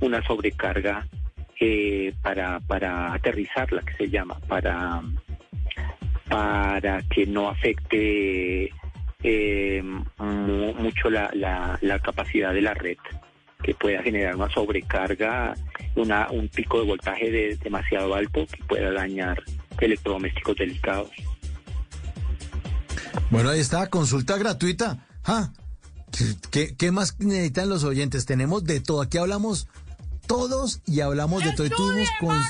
una 0.00 0.22
sobrecarga 0.22 1.06
eh, 1.60 2.12
para, 2.22 2.60
para 2.60 3.12
aterrizarla, 3.14 3.82
que 3.82 3.94
se 3.94 4.10
llama, 4.10 4.38
para, 4.46 5.02
para 6.28 7.02
que 7.02 7.26
no 7.26 7.48
afecte 7.48 8.70
eh, 9.22 9.82
mucho 10.18 11.10
la, 11.10 11.30
la, 11.32 11.98
capacidad 12.00 12.52
de 12.52 12.60
la 12.62 12.74
red, 12.74 12.98
que 13.62 13.74
pueda 13.74 14.02
generar 14.02 14.36
una 14.36 14.50
sobrecarga, 14.50 15.54
una, 15.96 16.30
un 16.30 16.48
pico 16.48 16.80
de 16.80 16.86
voltaje 16.86 17.30
de, 17.30 17.56
demasiado 17.56 18.14
alto 18.14 18.46
que 18.46 18.62
pueda 18.64 18.92
dañar 18.92 19.42
electrodomésticos 19.80 20.56
delicados. 20.56 21.10
Bueno, 23.30 23.50
ahí 23.50 23.60
está, 23.60 23.88
consulta 23.88 24.36
gratuita. 24.38 25.06
¿Qué, 26.50 26.76
¿Qué, 26.76 26.92
más 26.92 27.18
necesitan 27.18 27.68
los 27.68 27.84
oyentes? 27.84 28.26
Tenemos 28.26 28.64
de 28.64 28.80
todo. 28.80 29.02
Aquí 29.02 29.18
hablamos 29.18 29.68
todos 30.26 30.80
y 30.86 31.00
hablamos 31.00 31.44
de 31.44 31.52
todo. 31.52 31.66
Y 31.66 31.70
tuvimos 31.70 32.08
con... 32.20 32.40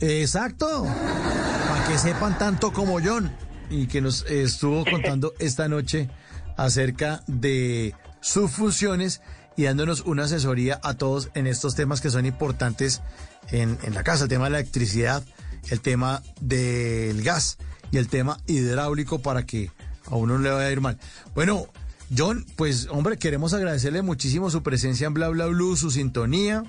Exacto. 0.00 0.84
Para 0.84 1.88
que 1.88 1.98
sepan 1.98 2.38
tanto 2.38 2.72
como 2.72 3.00
John 3.02 3.30
y 3.70 3.86
que 3.86 4.00
nos 4.00 4.24
estuvo 4.26 4.84
contando 4.84 5.34
esta 5.38 5.68
noche 5.68 6.08
acerca 6.56 7.22
de 7.26 7.94
sus 8.20 8.50
funciones 8.50 9.22
y 9.56 9.64
dándonos 9.64 10.02
una 10.02 10.24
asesoría 10.24 10.80
a 10.82 10.94
todos 10.94 11.30
en 11.34 11.46
estos 11.46 11.74
temas 11.74 12.00
que 12.00 12.10
son 12.10 12.26
importantes 12.26 13.02
en, 13.50 13.78
en 13.82 13.94
la 13.94 14.02
casa, 14.02 14.24
el 14.24 14.28
tema 14.28 14.44
de 14.44 14.50
la 14.50 14.58
electricidad, 14.58 15.22
el 15.70 15.80
tema 15.80 16.22
del 16.40 17.22
gas 17.22 17.58
y 17.90 17.98
el 17.98 18.08
tema 18.08 18.38
hidráulico 18.46 19.20
para 19.20 19.46
que 19.46 19.70
a 20.06 20.16
uno 20.16 20.34
no 20.34 20.42
le 20.42 20.50
vaya 20.50 20.68
a 20.68 20.72
ir 20.72 20.80
mal. 20.80 20.98
Bueno, 21.34 21.66
John, 22.16 22.46
pues 22.56 22.88
hombre, 22.90 23.18
queremos 23.18 23.52
agradecerle 23.52 24.02
muchísimo 24.02 24.50
su 24.50 24.62
presencia 24.62 25.06
en 25.06 25.14
Bla 25.14 25.28
Bla 25.28 25.46
Blue, 25.46 25.76
su 25.76 25.90
sintonía 25.90 26.62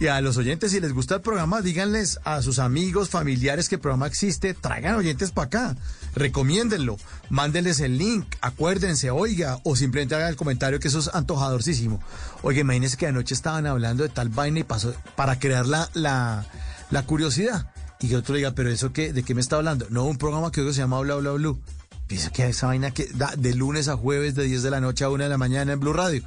Y 0.00 0.08
a 0.08 0.20
los 0.20 0.36
oyentes, 0.36 0.72
si 0.72 0.80
les 0.80 0.92
gusta 0.92 1.16
el 1.16 1.20
programa, 1.20 1.60
díganles 1.60 2.18
a 2.24 2.42
sus 2.42 2.58
amigos, 2.58 3.08
familiares 3.08 3.68
que 3.68 3.76
el 3.76 3.80
programa 3.80 4.06
existe, 4.06 4.54
traigan 4.54 4.96
oyentes 4.96 5.30
para 5.30 5.46
acá, 5.46 5.76
recomiéndenlo, 6.14 6.96
mándenles 7.30 7.80
el 7.80 7.98
link, 7.98 8.26
acuérdense, 8.40 9.10
oiga, 9.10 9.58
o 9.64 9.76
simplemente 9.76 10.14
hagan 10.14 10.28
el 10.28 10.36
comentario 10.36 10.80
que 10.80 10.88
eso 10.88 10.98
es 10.98 11.10
antojadorcísimo. 11.12 12.00
Oiga, 12.42 12.60
imagínense 12.60 12.96
que 12.96 13.06
anoche 13.06 13.34
estaban 13.34 13.66
hablando 13.66 14.02
de 14.02 14.08
tal 14.08 14.28
vaina 14.28 14.60
y 14.60 14.64
pasó 14.64 14.94
para 15.16 15.38
crear 15.38 15.66
la, 15.66 15.88
la, 15.94 16.46
la 16.90 17.02
curiosidad. 17.04 17.72
Y 18.00 18.08
que 18.08 18.16
otro 18.16 18.34
diga, 18.34 18.50
pero 18.52 18.68
eso 18.68 18.92
qué, 18.92 19.12
¿de 19.12 19.22
qué 19.22 19.34
me 19.34 19.40
está 19.40 19.56
hablando? 19.56 19.86
No, 19.90 20.04
un 20.04 20.18
programa 20.18 20.50
que 20.50 20.64
se 20.72 20.78
llama 20.78 20.98
Bla 21.00 21.16
Bla 21.16 21.32
Blue. 21.32 21.60
Piensa 22.08 22.30
que 22.30 22.46
esa 22.48 22.66
vaina 22.66 22.90
que 22.90 23.06
da 23.14 23.32
de 23.38 23.54
lunes 23.54 23.88
a 23.88 23.96
jueves, 23.96 24.34
de 24.34 24.44
10 24.44 24.64
de 24.64 24.70
la 24.70 24.80
noche 24.80 25.04
a 25.04 25.08
1 25.08 25.22
de 25.22 25.30
la 25.30 25.38
mañana 25.38 25.72
en 25.72 25.80
Blue 25.80 25.92
Radio. 25.92 26.22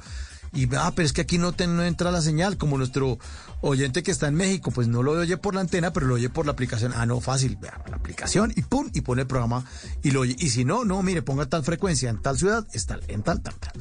Y, 0.52 0.74
ah, 0.74 0.92
pero 0.96 1.04
es 1.04 1.12
que 1.12 1.20
aquí 1.20 1.36
no, 1.36 1.52
te, 1.52 1.66
no 1.66 1.84
entra 1.84 2.10
la 2.10 2.22
señal, 2.22 2.56
como 2.56 2.78
nuestro 2.78 3.18
oyente 3.60 4.02
que 4.02 4.10
está 4.10 4.28
en 4.28 4.34
México, 4.34 4.70
pues 4.70 4.88
no 4.88 5.02
lo 5.02 5.12
oye 5.12 5.36
por 5.36 5.54
la 5.54 5.60
antena, 5.60 5.92
pero 5.92 6.06
lo 6.06 6.14
oye 6.14 6.28
por 6.28 6.46
la 6.46 6.52
aplicación. 6.52 6.92
Ah, 6.94 7.06
no, 7.06 7.20
fácil, 7.20 7.58
la 7.62 7.96
aplicación 7.96 8.52
y 8.54 8.62
pum, 8.62 8.90
y 8.94 9.00
pone 9.00 9.22
el 9.22 9.28
programa 9.28 9.64
y 10.02 10.10
lo 10.10 10.20
oye. 10.20 10.36
Y 10.38 10.50
si 10.50 10.64
no, 10.64 10.84
no, 10.84 11.02
mire, 11.02 11.22
ponga 11.22 11.46
tal 11.46 11.64
frecuencia 11.64 12.10
en 12.10 12.20
tal 12.20 12.38
ciudad, 12.38 12.66
está 12.72 12.98
en 13.08 13.22
tal, 13.22 13.42
tal, 13.42 13.54
tal. 13.54 13.72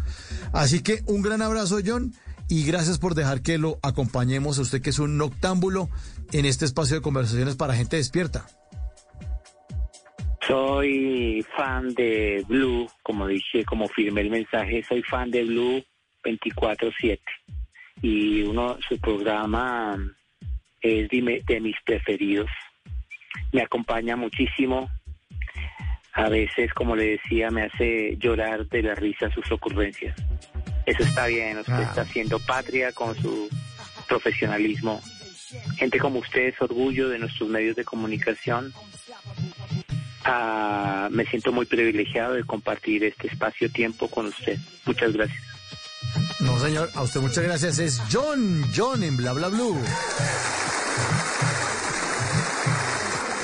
Así 0.54 0.82
que 0.82 1.04
un 1.08 1.22
gran 1.22 1.42
abrazo, 1.42 1.80
John, 1.86 2.14
y 2.48 2.66
gracias 2.66 3.00
por 3.00 3.16
dejar 3.16 3.42
que 3.42 3.58
lo 3.58 3.80
acompañemos 3.82 4.60
a 4.60 4.62
usted 4.62 4.82
que 4.82 4.92
es 4.92 5.00
un 5.00 5.18
noctámbulo 5.18 5.90
en 6.32 6.46
este 6.46 6.66
espacio 6.66 6.96
de 6.96 7.02
conversaciones 7.02 7.56
para 7.56 7.76
gente 7.76 7.98
despierta. 7.98 8.46
Soy 10.48 11.44
fan 11.58 11.96
de 11.96 12.46
Blue, 12.48 12.88
como 13.02 13.28
dije, 13.28 13.66
como 13.66 13.88
firmé 13.88 14.22
el 14.22 14.30
mensaje, 14.30 14.84
soy 14.88 15.02
fan 15.02 15.32
de 15.32 15.44
Blue 15.44 15.84
24/7 16.24 17.20
y 18.02 18.44
uno 18.44 18.78
su 18.88 19.00
programa 19.00 19.98
es 20.82 21.10
de, 21.10 21.44
de 21.46 21.60
mis 21.60 21.76
preferidos. 21.84 22.50
Me 23.52 23.62
acompaña 23.62 24.16
muchísimo. 24.16 24.90
A 26.14 26.30
veces, 26.30 26.74
como 26.74 26.96
le 26.96 27.18
decía, 27.18 27.50
me 27.50 27.64
hace 27.64 28.16
llorar 28.18 28.68
de 28.68 28.84
la 28.84 28.96
risa 28.96 29.30
sus 29.32 29.52
ocurrencias. 29.52 30.16
Eso 30.86 31.04
está 31.04 31.28
bien, 31.28 31.58
usted 31.58 31.80
está 31.80 32.02
haciendo 32.02 32.40
patria 32.40 32.92
con 32.92 33.16
su 33.16 33.50
profesionalismo. 34.08 35.02
Gente 35.78 36.00
como 36.00 36.20
usted 36.20 36.48
es 36.48 36.62
orgullo 36.62 37.10
de 37.10 37.20
nuestros 37.20 37.50
medios 37.50 37.76
de 37.76 37.84
comunicación. 37.84 38.72
Ah, 40.24 41.10
me 41.12 41.26
siento 41.26 41.52
muy 41.52 41.66
privilegiado 41.66 42.34
de 42.34 42.44
compartir 42.44 43.04
este 43.04 43.28
espacio-tiempo 43.28 44.10
con 44.10 44.28
usted. 44.28 44.58
Muchas 44.86 45.14
gracias. 45.14 45.55
No, 46.40 46.60
señor, 46.60 46.92
a 46.94 47.04
usted 47.04 47.22
muchas 47.22 47.44
gracias. 47.44 47.80
Es 47.80 48.02
John, 48.12 48.70
John 48.76 49.04
en 49.04 49.18
Bla 49.18 49.34
Bla 49.34 49.48
Blue. 49.50 49.80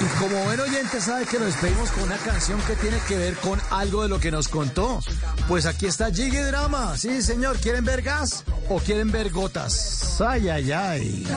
Y 0.02 0.20
como 0.20 0.44
buen 0.46 0.60
oyente 0.60 1.00
sabe 1.00 1.26
que 1.26 1.38
nos 1.38 1.48
despedimos 1.48 1.92
con 1.92 2.04
una 2.04 2.18
canción 2.18 2.60
que 2.62 2.76
tiene 2.76 2.98
que 3.08 3.18
ver 3.18 3.36
con 3.36 3.62
algo 3.70 4.02
de 4.02 4.10
lo 4.10 4.20
que 4.20 4.32
nos 4.32 4.48
contó. 4.48 5.00
Pues 5.48 5.68
aquí 5.68 5.86
está 5.86 6.12
Jiggy 6.12 6.38
Drama. 6.38 6.98
Sí, 6.98 7.22
señor, 7.22 7.58
¿quieren 7.58 7.86
ver 7.86 8.02
gas 8.02 8.44
o 8.70 8.80
quieren 8.80 9.12
ver 9.12 9.30
gotas? 9.30 10.20
Ay, 10.20 10.50
ay, 10.50 10.72
ay. 10.72 11.28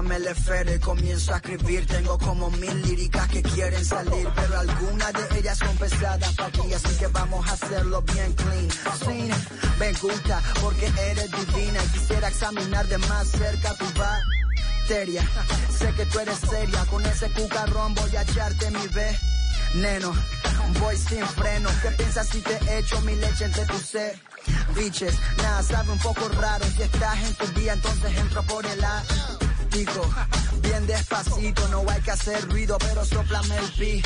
Pásame 0.00 0.16
el 0.16 0.28
esfero 0.28 0.74
y 0.74 0.78
comienzo 0.78 1.34
a 1.34 1.36
escribir. 1.36 1.86
Tengo 1.86 2.16
como 2.16 2.50
mil 2.52 2.82
líricas 2.82 3.28
que 3.28 3.42
quieren 3.42 3.84
salir, 3.84 4.26
pero 4.34 4.58
algunas 4.58 5.12
de 5.12 5.38
ellas 5.38 5.58
son 5.58 5.76
pesadas 5.76 6.34
para 6.36 6.50
ti, 6.52 6.72
así 6.72 6.96
que 6.98 7.06
vamos 7.08 7.46
a 7.46 7.52
hacerlo 7.52 8.00
bien 8.00 8.32
clean. 8.32 8.70
Sí, 8.70 9.30
me 9.78 9.92
gusta 9.92 10.40
porque 10.62 10.86
eres 10.86 11.30
divina 11.30 11.84
y 11.84 11.88
quisiera 11.98 12.28
examinar 12.28 12.88
de 12.88 12.96
más 12.96 13.28
cerca 13.28 13.74
tu 13.74 13.84
bacteria. 13.98 15.22
Sé 15.78 15.92
que 15.92 16.06
tú 16.06 16.18
eres 16.20 16.38
seria, 16.38 16.86
con 16.86 17.04
ese 17.04 17.30
cucarrón 17.32 17.94
voy 17.94 18.16
a 18.16 18.22
echarte 18.22 18.70
mi 18.70 18.86
veneno. 19.74 20.14
Voy 20.80 20.96
sin 20.96 21.26
freno, 21.26 21.68
¿qué 21.82 21.90
piensas 21.90 22.26
si 22.26 22.40
te 22.40 22.78
echo 22.78 22.98
mi 23.02 23.16
leche 23.16 23.44
entre 23.44 23.66
tus 23.66 23.92
biches? 24.74 25.14
Nada, 25.36 25.62
sabe 25.62 25.92
un 25.92 25.98
poco 25.98 26.26
raro, 26.40 26.64
si 26.74 26.84
estás 26.84 27.18
en 27.18 27.34
tu 27.34 27.46
día 27.60 27.74
entonces 27.74 28.16
entro 28.16 28.42
por 28.44 28.64
el 28.64 28.82
A 28.82 29.02
bien 30.60 30.86
despacito, 30.86 31.68
no 31.68 31.88
hay 31.88 32.00
que 32.02 32.10
hacer 32.10 32.48
ruido, 32.48 32.76
pero 32.78 33.04
soplame 33.04 33.56
el 33.56 33.72
pi. 33.72 34.02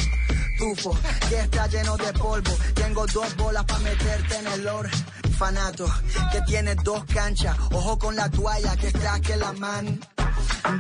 Tufo, 0.59 0.97
que 1.29 1.41
está 1.41 1.67
lleno 1.67 1.97
de 1.97 2.13
polvo. 2.13 2.53
Tengo 2.75 3.07
dos 3.07 3.37
bolas 3.37 3.65
para 3.65 3.81
meterte 3.81 4.37
en 4.37 4.47
el 4.47 4.69
orfanato. 4.69 5.87
Que 6.31 6.41
tiene 6.43 6.75
dos 6.77 7.05
canchas. 7.07 7.57
Ojo 7.73 7.99
con 7.99 8.15
la 8.15 8.31
toalla 8.31 8.77
que 8.77 8.89
está 8.89 9.21
que 9.21 9.37
la 9.37 9.53
man. 9.53 10.01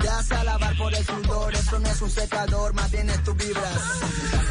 Das 0.02 0.32
a 0.32 0.44
lavar 0.44 0.76
por 0.76 0.94
el 0.94 1.04
sudor. 1.04 1.54
Eso 1.54 1.78
no 1.78 1.88
es 1.88 2.02
un 2.02 2.10
secador, 2.10 2.72
más 2.74 2.90
bien 2.90 3.10
es 3.10 3.24
tu 3.24 3.34
vibras. 3.34 3.80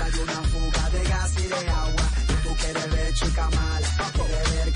Hay 0.04 0.20
una 0.20 0.42
fuga 0.52 0.90
de 0.90 1.04
gas 1.04 1.32
y 1.38 1.48
de 1.48 1.70
agua. 1.70 2.04
Y 2.30 2.48
tú 2.48 2.56
quieres 2.56 2.92
ver 2.92 3.14
chica 3.14 3.50
mala. 3.50 4.12
Quieres 4.14 4.56
ver 4.56 4.74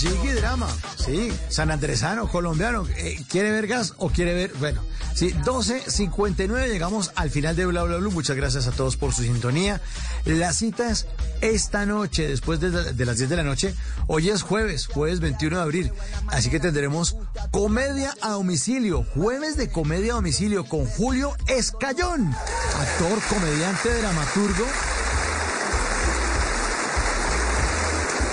gas 0.00 0.12
Jiggy 0.12 0.32
Drama, 0.32 0.68
sí, 0.96 1.32
San 1.48 1.70
Andresano, 1.70 2.28
colombiano. 2.28 2.86
Eh, 2.96 3.22
¿Quiere 3.28 3.50
ver 3.50 3.66
gas 3.66 3.94
o 3.98 4.10
quiere 4.10 4.34
ver? 4.34 4.52
Bueno, 4.58 4.82
sí, 5.14 5.32
12.59, 5.32 6.68
llegamos 6.68 7.12
al 7.16 7.30
final 7.30 7.56
de 7.56 7.66
Bla 7.66 7.82
Bla 7.82 7.96
Blue. 7.96 8.10
Muchas 8.10 8.36
gracias 8.36 8.66
a 8.66 8.72
todos 8.72 8.96
por 8.96 9.12
su 9.12 9.22
sintonía. 9.22 9.80
La 10.24 10.52
cita 10.52 10.90
es 10.90 11.06
esta 11.40 11.86
noche, 11.86 12.28
después 12.28 12.60
de, 12.60 12.70
de, 12.70 13.04
las 13.04 13.18
10 13.18 13.30
de 13.30 13.36
la 13.36 13.42
noche. 13.42 13.74
Hoy 14.06 14.28
es 14.30 14.42
jueves, 14.42 14.86
jueves 14.86 15.20
21 15.20 15.56
de 15.56 15.62
abril. 15.62 15.92
Así 16.28 16.50
que 16.50 16.60
tendremos 16.60 17.16
comedia 17.50 18.14
a 18.20 18.30
domicilio, 18.30 19.04
jueves 19.14 19.56
de 19.56 19.70
comedia 19.70 20.12
a 20.12 20.16
domicilio 20.16 20.64
con 20.64 20.86
Julio 20.86 21.34
Escayón, 21.46 22.34
actor, 22.78 23.18
comediante, 23.28 23.94
dramaturgo 23.94 24.66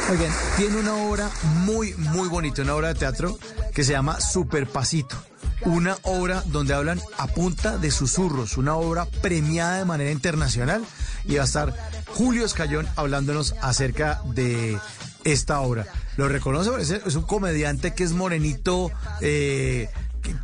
Oigan, 0.10 0.32
tiene 0.56 0.78
una 0.78 0.96
obra 0.96 1.30
muy, 1.66 1.94
muy 1.96 2.30
bonita, 2.30 2.62
una 2.62 2.76
obra 2.76 2.88
de 2.88 2.96
teatro 2.96 3.38
que 3.74 3.84
se 3.84 3.92
llama 3.92 4.22
Super 4.22 4.66
Pasito. 4.66 5.18
Una 5.66 5.98
obra 6.04 6.44
donde 6.46 6.74
hablan 6.74 7.02
a 7.18 7.28
punta 7.28 7.78
de 7.78 7.92
susurros, 7.92 8.56
una 8.56 8.78
obra 8.78 9.06
premiada 9.22 9.80
de 9.80 9.84
manera 9.84 10.12
internacional 10.12 10.86
y 11.26 11.36
va 11.36 11.42
a 11.42 11.46
estar 11.46 11.76
Julio 12.08 12.46
Escayón 12.46 12.88
hablándonos 12.96 13.56
acerca 13.62 14.22
de 14.34 14.80
esta 15.26 15.60
obra. 15.60 15.86
Lo 16.16 16.30
reconoce, 16.30 17.02
es 17.06 17.16
un 17.16 17.24
comediante 17.24 17.94
que 17.94 18.06
es 18.06 18.14
morenito, 18.14 18.90
eh, 19.20 19.90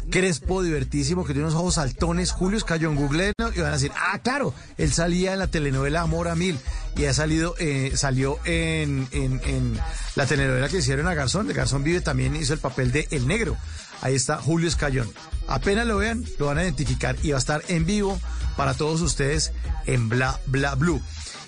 crespo, 0.10 0.62
divertísimo, 0.62 1.24
que 1.24 1.32
tiene 1.32 1.48
unos 1.48 1.58
ojos 1.58 1.76
saltones. 1.76 2.34
Julio 2.34 2.58
Escayón, 2.58 2.98
Google, 2.98 3.32
y 3.56 3.60
van 3.62 3.70
a 3.70 3.74
decir, 3.74 3.92
ah, 3.96 4.20
claro, 4.20 4.54
él 4.78 4.92
salía 4.92 5.32
en 5.32 5.40
la 5.40 5.48
telenovela 5.48 6.02
Amor 6.02 6.28
a 6.28 6.36
Mil 6.36 6.60
y 6.96 7.06
ha 7.06 7.14
salido, 7.14 7.56
eh, 7.60 7.92
salió 7.96 8.40
en, 8.46 9.08
en, 9.12 9.80
la 10.16 10.26
telenovela 10.26 10.70
que 10.70 10.78
hicieron 10.78 11.08
a 11.08 11.14
Garzón. 11.14 11.48
De 11.48 11.54
Garzón 11.54 11.84
Vive 11.84 12.02
también 12.02 12.36
hizo 12.36 12.54
el 12.54 12.60
papel 12.60 12.92
de 12.92 13.08
El 13.12 13.28
Negro. 13.28 13.58
Ahí 14.02 14.16
está 14.16 14.38
Julio 14.38 14.68
Escayón. 14.68 15.12
Apenas 15.48 15.88
lo 15.88 15.98
vean, 15.98 16.24
lo 16.40 16.48
van 16.48 16.58
a 16.58 16.64
identificar 16.64 17.16
y 17.24 17.32
va 17.32 17.38
a 17.38 17.40
estar 17.40 17.64
en 17.68 17.86
vivo 17.86 18.20
para 18.56 18.74
todos 18.74 19.02
ustedes 19.02 19.54
en 19.86 20.10
Bla 20.10 20.40
Bla 20.46 20.76
Blue. 20.76 21.02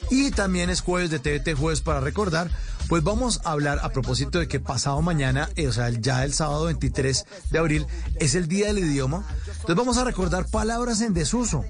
Y 0.09 0.31
también 0.31 0.69
es 0.69 0.81
jueves 0.81 1.09
de 1.09 1.19
TVT 1.19 1.57
Jueves 1.57 1.81
para 1.81 1.99
recordar 1.99 2.49
pues 2.87 3.03
vamos 3.03 3.41
a 3.43 3.51
hablar 3.51 3.79
a 3.81 3.89
propósito 3.89 4.39
de 4.39 4.47
que 4.47 4.59
pasado 4.59 5.01
mañana, 5.01 5.49
eh, 5.55 5.67
o 5.67 5.73
sea, 5.73 5.89
ya 5.89 6.23
el 6.23 6.33
sábado 6.33 6.65
23 6.65 7.25
de 7.49 7.59
abril, 7.59 7.87
es 8.19 8.35
el 8.35 8.47
Día 8.47 8.67
del 8.67 8.79
Idioma. 8.79 9.25
Entonces 9.47 9.75
vamos 9.75 9.97
a 9.97 10.03
recordar 10.03 10.45
palabras 10.45 11.01
en 11.01 11.13
desuso, 11.13 11.65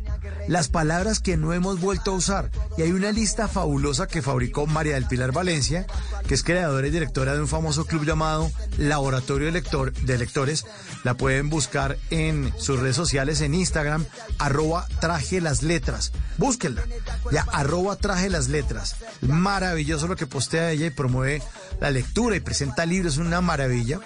las 0.48 0.68
palabras 0.68 1.20
que 1.20 1.38
no 1.38 1.54
hemos 1.54 1.80
vuelto 1.80 2.12
a 2.12 2.16
usar. 2.16 2.52
Y 2.78 2.82
hay 2.82 2.92
una 2.92 3.12
lista 3.12 3.48
fabulosa 3.48 4.08
que 4.08 4.22
fabricó 4.22 4.68
María 4.68 4.96
del 4.96 5.08
Pilar 5.08 5.32
Valencia, 5.32 5.86
que 6.28 6.34
es 6.34 6.44
creadora 6.44 6.88
y 6.88 6.92
directora 6.92 7.34
de 7.34 7.42
un 7.42 7.48
famoso 7.48 7.86
club 7.86 8.06
llamado 8.06 8.52
Laboratorio 8.78 9.52
de, 9.52 9.64
de 10.04 10.18
Lectores. 10.18 10.66
La 11.04 11.16
pueden 11.16 11.50
buscar 11.50 11.98
en 12.10 12.54
sus 12.58 12.80
redes 12.80 12.96
sociales, 12.96 13.42
en 13.42 13.54
Instagram, 13.54 14.06
arroba 14.40 14.88
traje 15.00 15.40
las 15.40 15.64
letras. 15.64 16.12
Búsquenla, 16.38 16.84
ya, 17.32 17.46
arroba 17.52 17.96
traje 17.96 18.30
las 18.30 18.50
letras. 18.50 18.98
Maravilloso 19.22 20.08
lo 20.08 20.16
que 20.16 20.28
postea 20.28 20.72
ella 20.72 20.88
y 20.88 20.92
promueve 21.06 21.44
la 21.80 21.92
lectura 21.92 22.36
y 22.36 22.40
presenta 22.40 22.84
libros, 22.86 23.14
es 23.14 23.20
una 23.20 23.40
maravilla. 23.40 24.00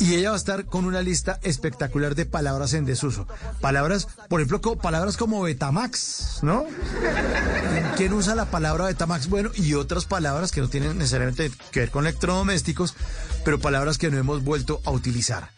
Y 0.00 0.14
ella 0.14 0.30
va 0.30 0.34
a 0.34 0.38
estar 0.38 0.66
con 0.66 0.84
una 0.84 1.00
lista 1.00 1.38
espectacular 1.42 2.16
de 2.16 2.26
palabras 2.26 2.74
en 2.74 2.84
desuso. 2.84 3.28
Palabras, 3.60 4.08
por 4.28 4.40
ejemplo, 4.40 4.76
palabras 4.76 5.16
como 5.16 5.40
Betamax, 5.40 6.40
¿no? 6.42 6.64
¿Quién 7.96 8.12
usa 8.12 8.34
la 8.34 8.46
palabra 8.46 8.86
Betamax? 8.86 9.28
Bueno, 9.28 9.50
y 9.54 9.74
otras 9.74 10.04
palabras 10.04 10.50
que 10.50 10.60
no 10.60 10.68
tienen 10.68 10.98
necesariamente 10.98 11.52
que 11.70 11.80
ver 11.80 11.90
con 11.90 12.06
electrodomésticos, 12.06 12.94
pero 13.44 13.60
palabras 13.60 13.96
que 13.96 14.10
no 14.10 14.18
hemos 14.18 14.42
vuelto 14.42 14.80
a 14.84 14.90
utilizar. 14.90 15.50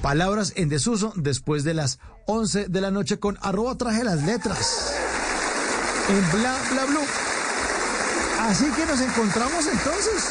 Palabras 0.00 0.54
en 0.56 0.70
desuso 0.70 1.12
después 1.14 1.62
de 1.62 1.74
las 1.74 1.98
11 2.26 2.68
de 2.68 2.80
la 2.80 2.90
noche 2.90 3.18
con 3.18 3.38
arroba 3.42 3.76
traje 3.76 4.02
las 4.02 4.22
letras. 4.22 4.92
en 6.08 6.40
Bla 6.40 6.56
Bla 6.72 6.84
Blue. 6.86 7.35
Así 8.46 8.64
que 8.76 8.86
nos 8.86 9.00
encontramos 9.00 9.66
entonces 9.66 10.30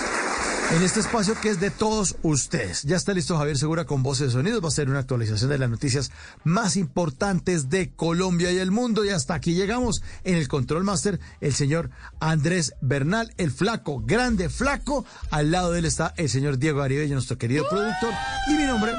en 0.72 0.84
este 0.84 1.02
espacio 1.02 1.35
que 1.42 1.50
es 1.50 1.60
de 1.60 1.69
todos 1.69 2.16
ustedes. 2.22 2.84
Ya 2.84 2.95
está 2.95 3.14
listo 3.14 3.38
Javier 3.38 3.58
Segura 3.58 3.84
con 3.84 4.03
voces 4.03 4.27
de 4.27 4.34
sonidos. 4.34 4.64
Va 4.64 4.69
a 4.69 4.72
ser 4.72 4.90
una 4.90 5.00
actualización 5.00 5.50
de 5.50 5.58
las 5.58 5.69
noticias 5.69 6.11
más 6.45 6.77
importantes 6.77 7.69
de 7.69 7.92
Colombia 7.94 8.53
y 8.53 8.60
el 8.60 8.72
mundo. 8.72 9.03
Y 9.03 9.10
hasta 9.10 9.34
aquí 9.34 9.53
llegamos 9.53 10.02
en 10.24 10.35
el 10.35 10.48
Control 10.48 10.85
Master, 10.85 11.19
el 11.42 11.53
señor 11.53 11.90
Andrés 12.22 12.74
Bernal, 12.80 13.34
el 13.35 13.52
flaco, 13.52 14.02
grande 14.06 14.48
flaco. 14.48 15.06
Al 15.30 15.52
lado 15.52 15.74
de 15.74 15.80
él 15.80 15.85
está 15.85 16.14
el 16.16 16.30
señor 16.30 16.58
Diego 16.58 16.82
Aribello, 16.82 17.16
nuestro 17.16 17.38
querido 17.38 17.68
productor. 17.68 18.14
Y 18.48 18.53
mi 18.53 18.64
nombre... 18.64 18.94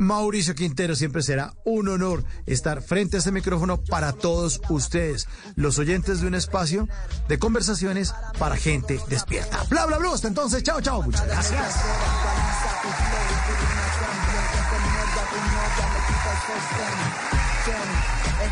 Mauricio 0.00 0.54
Quintero, 0.54 0.96
siempre 0.96 1.22
será 1.22 1.52
un 1.62 1.86
honor 1.88 2.24
estar 2.46 2.80
frente 2.80 3.16
a 3.16 3.18
este 3.18 3.32
micrófono 3.32 3.82
para 3.84 4.14
todos 4.14 4.58
ustedes, 4.70 5.28
los 5.56 5.78
oyentes 5.78 6.22
de 6.22 6.26
un 6.26 6.34
espacio 6.34 6.88
de 7.28 7.38
conversaciones 7.38 8.14
para 8.38 8.56
gente 8.56 8.98
despierta. 9.08 9.62
Bla, 9.68 9.84
bla, 9.84 9.98
bla. 9.98 10.10
Hasta 10.10 10.28
entonces, 10.28 10.62
chao, 10.62 10.80
chao. 10.80 11.02
Muchas 11.02 11.26
gracias. 11.26 11.74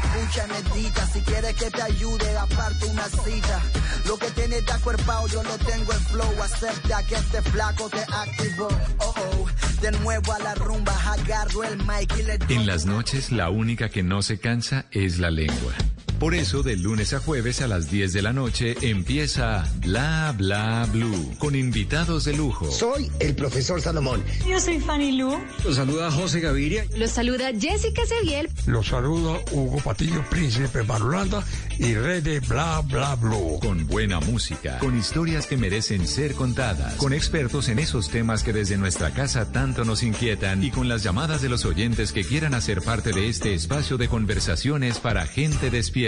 Escucha, 0.04 0.46
medita, 0.46 1.06
si 1.06 1.20
quieres 1.20 1.54
que 1.54 1.70
te 1.70 1.82
ayude, 1.82 2.38
aparte 2.38 2.86
una 2.86 3.04
cita. 3.04 3.60
Lo 4.06 4.16
que 4.18 4.30
tienes 4.30 4.64
de 4.64 4.72
acuerpado, 4.72 5.26
yo 5.28 5.42
lo 5.42 5.58
tengo 5.58 5.92
en 5.92 6.00
flow. 6.00 6.42
Acepta 6.42 7.02
que 7.04 7.14
este 7.14 7.42
flaco 7.42 7.88
te 7.88 8.00
activó. 8.00 8.68
Oh, 8.98 9.14
oh, 9.16 9.46
de 9.80 9.92
nuevo 9.92 10.32
a 10.32 10.38
la 10.38 10.54
rumba, 10.54 10.92
agarro 11.12 11.64
el 11.64 11.78
mic 11.78 12.16
y 12.18 12.22
le 12.22 12.38
En 12.48 12.66
las 12.66 12.86
noches, 12.86 13.32
la 13.32 13.50
única 13.50 13.88
que 13.88 14.02
no 14.02 14.22
se 14.22 14.38
cansa 14.38 14.86
es 14.90 15.18
la 15.18 15.30
lengua. 15.30 15.74
Por 16.18 16.34
eso, 16.34 16.64
de 16.64 16.76
lunes 16.76 17.12
a 17.12 17.20
jueves 17.20 17.62
a 17.62 17.68
las 17.68 17.92
10 17.92 18.12
de 18.12 18.22
la 18.22 18.32
noche 18.32 18.74
empieza 18.82 19.64
Bla 19.76 20.34
Bla 20.36 20.84
Blue 20.92 21.36
con 21.38 21.54
invitados 21.54 22.24
de 22.24 22.36
lujo. 22.36 22.68
Soy 22.72 23.08
el 23.20 23.36
profesor 23.36 23.80
Salomón. 23.80 24.24
Yo 24.44 24.58
soy 24.58 24.80
Fanny 24.80 25.12
Lu. 25.12 25.38
Los 25.64 25.76
saluda 25.76 26.10
José 26.10 26.40
Gaviria. 26.40 26.84
Los 26.96 27.12
saluda 27.12 27.52
Jessica 27.56 28.02
Seguiel. 28.04 28.50
Los 28.66 28.88
saluda 28.88 29.38
Hugo 29.52 29.78
Patillo, 29.78 30.24
príncipe 30.28 30.82
Marulanda 30.82 31.44
y 31.78 31.94
rey 31.94 32.20
de 32.20 32.40
Bla 32.40 32.80
Bla 32.80 33.14
Blue. 33.14 33.60
Con 33.60 33.86
buena 33.86 34.18
música, 34.18 34.80
con 34.80 34.98
historias 34.98 35.46
que 35.46 35.56
merecen 35.56 36.08
ser 36.08 36.34
contadas, 36.34 36.94
con 36.94 37.12
expertos 37.12 37.68
en 37.68 37.78
esos 37.78 38.10
temas 38.10 38.42
que 38.42 38.52
desde 38.52 38.76
nuestra 38.76 39.12
casa 39.12 39.52
tanto 39.52 39.84
nos 39.84 40.02
inquietan 40.02 40.64
y 40.64 40.72
con 40.72 40.88
las 40.88 41.04
llamadas 41.04 41.42
de 41.42 41.48
los 41.48 41.64
oyentes 41.64 42.12
que 42.12 42.24
quieran 42.24 42.54
hacer 42.54 42.82
parte 42.82 43.12
de 43.12 43.28
este 43.28 43.54
espacio 43.54 43.98
de 43.98 44.08
conversaciones 44.08 44.98
para 44.98 45.24
gente 45.24 45.70
despierta. 45.70 46.07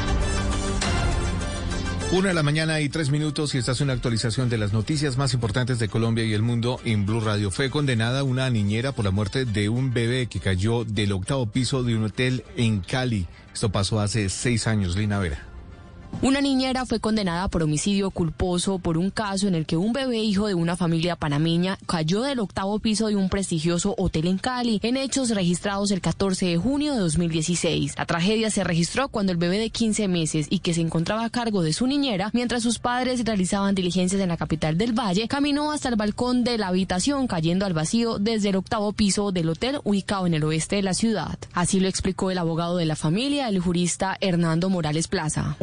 Una 2.13 2.27
de 2.27 2.33
la 2.33 2.43
mañana 2.43 2.81
y 2.81 2.89
tres 2.89 3.09
minutos 3.09 3.55
y 3.55 3.57
esta 3.57 3.71
es 3.71 3.79
una 3.79 3.93
actualización 3.93 4.49
de 4.49 4.57
las 4.57 4.73
noticias 4.73 5.15
más 5.15 5.33
importantes 5.33 5.79
de 5.79 5.87
Colombia 5.87 6.25
y 6.25 6.33
el 6.33 6.41
mundo 6.41 6.81
en 6.83 7.05
Blue 7.05 7.21
Radio. 7.21 7.51
Fue 7.51 7.69
condenada 7.69 8.25
una 8.25 8.49
niñera 8.49 8.91
por 8.91 9.05
la 9.05 9.11
muerte 9.11 9.45
de 9.45 9.69
un 9.69 9.93
bebé 9.93 10.27
que 10.27 10.41
cayó 10.41 10.83
del 10.83 11.13
octavo 11.13 11.45
piso 11.45 11.83
de 11.83 11.95
un 11.95 12.03
hotel 12.03 12.43
en 12.57 12.81
Cali. 12.81 13.27
Esto 13.53 13.71
pasó 13.71 14.01
hace 14.01 14.27
seis 14.27 14.67
años, 14.67 14.97
Lina 14.97 15.19
Vera. 15.19 15.50
Una 16.21 16.39
niñera 16.39 16.85
fue 16.85 16.99
condenada 16.99 17.47
por 17.47 17.63
homicidio 17.63 18.11
culposo 18.11 18.77
por 18.77 18.99
un 18.99 19.09
caso 19.09 19.47
en 19.47 19.55
el 19.55 19.65
que 19.65 19.75
un 19.75 19.91
bebé 19.91 20.19
hijo 20.19 20.45
de 20.45 20.53
una 20.53 20.75
familia 20.77 21.15
panameña 21.15 21.79
cayó 21.87 22.21
del 22.21 22.39
octavo 22.39 22.77
piso 22.77 23.07
de 23.07 23.15
un 23.15 23.27
prestigioso 23.27 23.95
hotel 23.97 24.27
en 24.27 24.37
Cali, 24.37 24.79
en 24.83 24.97
hechos 24.97 25.31
registrados 25.31 25.89
el 25.89 25.99
14 25.99 26.45
de 26.45 26.57
junio 26.57 26.93
de 26.93 26.99
2016. 26.99 27.95
La 27.97 28.05
tragedia 28.05 28.51
se 28.51 28.63
registró 28.63 29.09
cuando 29.09 29.31
el 29.31 29.39
bebé 29.39 29.57
de 29.57 29.71
15 29.71 30.07
meses 30.07 30.45
y 30.51 30.59
que 30.59 30.75
se 30.75 30.81
encontraba 30.81 31.25
a 31.25 31.31
cargo 31.31 31.63
de 31.63 31.73
su 31.73 31.87
niñera, 31.87 32.29
mientras 32.33 32.61
sus 32.61 32.77
padres 32.77 33.25
realizaban 33.25 33.73
diligencias 33.73 34.21
en 34.21 34.29
la 34.29 34.37
capital 34.37 34.77
del 34.77 34.93
Valle, 34.93 35.27
caminó 35.27 35.71
hasta 35.71 35.89
el 35.89 35.95
balcón 35.95 36.43
de 36.43 36.59
la 36.59 36.67
habitación 36.67 37.25
cayendo 37.25 37.65
al 37.65 37.73
vacío 37.73 38.19
desde 38.19 38.49
el 38.49 38.57
octavo 38.57 38.93
piso 38.93 39.31
del 39.31 39.49
hotel 39.49 39.79
ubicado 39.85 40.27
en 40.27 40.35
el 40.35 40.43
oeste 40.43 40.75
de 40.75 40.83
la 40.83 40.93
ciudad. 40.93 41.39
Así 41.53 41.79
lo 41.79 41.87
explicó 41.87 42.29
el 42.29 42.37
abogado 42.37 42.77
de 42.77 42.85
la 42.85 42.95
familia, 42.95 43.49
el 43.49 43.59
jurista 43.59 44.17
Hernando 44.21 44.69
Morales 44.69 45.07
Plaza 45.07 45.57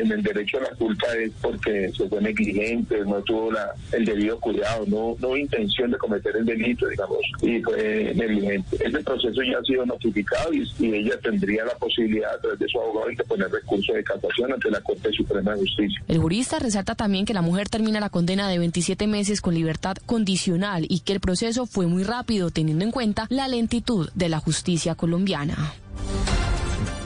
en 0.00 0.12
el 0.12 0.22
derecho 0.22 0.58
a 0.58 0.62
la 0.62 0.70
culpa 0.70 1.06
es 1.16 1.30
porque 1.40 1.90
se 1.96 2.08
fue 2.08 2.20
negligente, 2.20 3.00
no 3.04 3.22
tuvo 3.22 3.52
la, 3.52 3.74
el 3.92 4.04
debido 4.04 4.38
cuidado, 4.40 4.84
no, 4.86 5.16
no 5.20 5.28
hubo 5.28 5.36
intención 5.36 5.90
de 5.90 5.98
cometer 5.98 6.36
el 6.36 6.44
delito, 6.44 6.86
digamos, 6.88 7.18
y 7.42 7.60
fue 7.60 8.12
negligente. 8.14 8.76
Ese 8.84 9.00
proceso 9.00 9.42
ya 9.42 9.58
ha 9.58 9.64
sido 9.64 9.86
notificado 9.86 10.52
y, 10.52 10.64
ella 10.94 11.18
tendría 11.20 11.64
la 11.64 11.74
posibilidad 11.74 12.34
a 12.34 12.40
través 12.40 12.58
de 12.58 12.68
su 12.68 12.80
abogado 12.80 13.08
de 13.08 13.24
poner 13.24 13.50
recurso 13.50 13.92
de 13.92 14.04
casación 14.04 14.52
ante 14.52 14.70
la 14.70 14.80
Corte 14.80 15.10
Suprema 15.12 15.52
de 15.52 15.60
Justicia. 15.60 16.02
El 16.06 16.18
jurista 16.18 16.58
resalta 16.58 16.94
también 16.94 17.24
que 17.24 17.34
la 17.34 17.42
mujer 17.42 17.68
termina 17.68 18.00
la 18.00 18.10
condena 18.10 18.48
de 18.48 18.58
27 18.58 19.06
meses 19.06 19.40
con 19.40 19.54
libertad 19.54 19.96
condicional 20.06 20.86
y 20.88 21.00
que 21.00 21.12
el 21.12 21.20
proceso 21.20 21.66
fue 21.66 21.86
muy 21.86 22.04
rápido 22.04 22.50
teniendo 22.50 22.84
en 22.84 22.92
cuenta 22.92 23.26
la 23.28 23.48
lentitud 23.48 24.08
de 24.14 24.28
la 24.28 24.38
justicia 24.38 24.94
colombiana. 24.94 25.74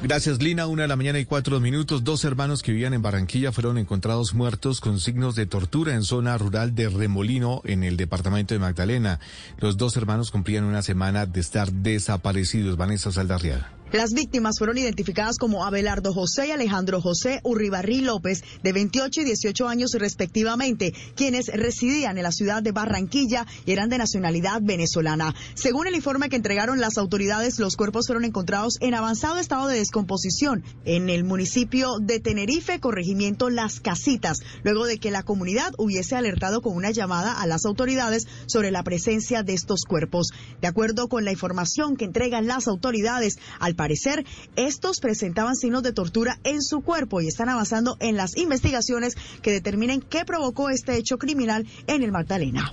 Gracias, 0.01 0.41
Lina. 0.41 0.68
Una 0.68 0.83
de 0.83 0.89
la 0.89 0.97
mañana 0.97 1.18
y 1.18 1.25
cuatro 1.25 1.59
minutos. 1.59 2.05
Dos 2.05 2.25
hermanos 2.25 2.62
que 2.62 2.70
vivían 2.70 2.94
en 2.94 3.02
Barranquilla 3.02 3.51
fueron 3.51 3.78
encontrados 3.78 4.33
muertos 4.33 4.81
con 4.81 5.01
signos 5.01 5.35
de 5.35 5.47
tortura 5.47 5.94
en 5.94 6.05
zona 6.05 6.39
rural 6.39 6.75
de 6.75 6.89
Remolino, 6.89 7.62
en 7.65 7.83
el 7.83 7.97
departamento 7.97 8.55
de 8.55 8.60
Magdalena. 8.60 9.18
Los 9.59 9.77
dos 9.77 9.97
hermanos 9.97 10.31
cumplían 10.31 10.65
una 10.65 10.83
semana 10.83 11.27
de 11.27 11.41
estar 11.41 11.73
desaparecidos. 11.73 12.77
Vanessa 12.77 13.10
Saldarriaga. 13.10 13.77
Las 13.92 14.12
víctimas 14.12 14.58
fueron 14.58 14.76
identificadas 14.76 15.39
como 15.39 15.65
Abelardo 15.65 16.12
José 16.12 16.49
y 16.49 16.50
Alejandro 16.50 17.00
José 17.00 17.41
Urribarrí 17.42 18.02
López, 18.02 18.44
de 18.62 18.75
28 18.75 19.23
y 19.23 19.25
18 19.25 19.67
años 19.67 19.92
respectivamente, 19.92 20.92
quienes 21.17 21.47
residían 21.47 22.18
en 22.18 22.25
la 22.25 22.33
ciudad 22.33 22.62
de 22.62 22.73
Barranquilla 22.73 23.47
y 23.65 23.73
eran 23.73 23.89
de 23.89 23.97
nacionalidad 23.97 24.60
venezolana. 24.62 25.34
Según 25.55 25.86
el 25.86 25.94
informe 25.94 26.28
que 26.28 26.36
entregaron 26.36 26.81
las 26.81 26.99
autoridades, 26.99 27.58
los 27.58 27.76
cuerpos 27.76 28.08
fueron 28.08 28.26
encontrados 28.26 28.76
en 28.81 28.92
avanzado 28.92 29.39
estado 29.39 29.68
de 29.68 29.78
descomposición 29.78 30.65
en 30.84 31.08
el 31.08 31.25
municipio 31.25 31.99
de 31.99 32.20
Tenerife, 32.20 32.81
corregimiento 32.81 33.49
Las 33.49 33.81
Casitas, 33.81 34.41
luego 34.65 34.84
de 34.84 34.99
que 34.99 35.10
la 35.10 35.23
comunidad 35.23 35.73
hubiese 35.78 36.15
alertado 36.15 36.60
con 36.60 36.76
una 36.76 36.91
llamada 36.91 37.41
a 37.41 37.47
las 37.47 37.65
autoridades 37.65 38.26
sobre 38.44 38.70
la 38.70 38.83
presencia 38.83 39.42
de 39.42 39.55
estos 39.55 39.84
cuerpos. 39.89 40.28
De 40.60 40.68
acuerdo 40.68 41.08
con 41.08 41.25
la 41.25 41.33
información 41.33 41.97
que 41.97 42.05
entregan 42.05 42.47
las 42.47 42.68
autoridades, 42.68 43.39
al 43.60 43.77
parecer, 43.78 44.26
estos 44.57 44.98
presentaban 45.00 45.57
signos 45.57 45.82
de 45.82 45.92
tortura 45.92 46.39
en 46.44 46.60
su 46.62 46.82
cuerpo 46.82 47.23
y 47.23 47.28
están 47.28 47.48
avanzando 47.48 47.97
en 48.00 48.16
las 48.16 48.36
investigaciones 48.36 49.15
que 49.40 49.52
determinen 49.52 50.02
qué 50.02 50.26
provocó 50.26 50.68
este 50.68 50.97
hecho 50.97 51.16
criminal 51.16 51.66
en 51.86 52.02
el 52.02 52.12
Magdalena. 52.12 52.70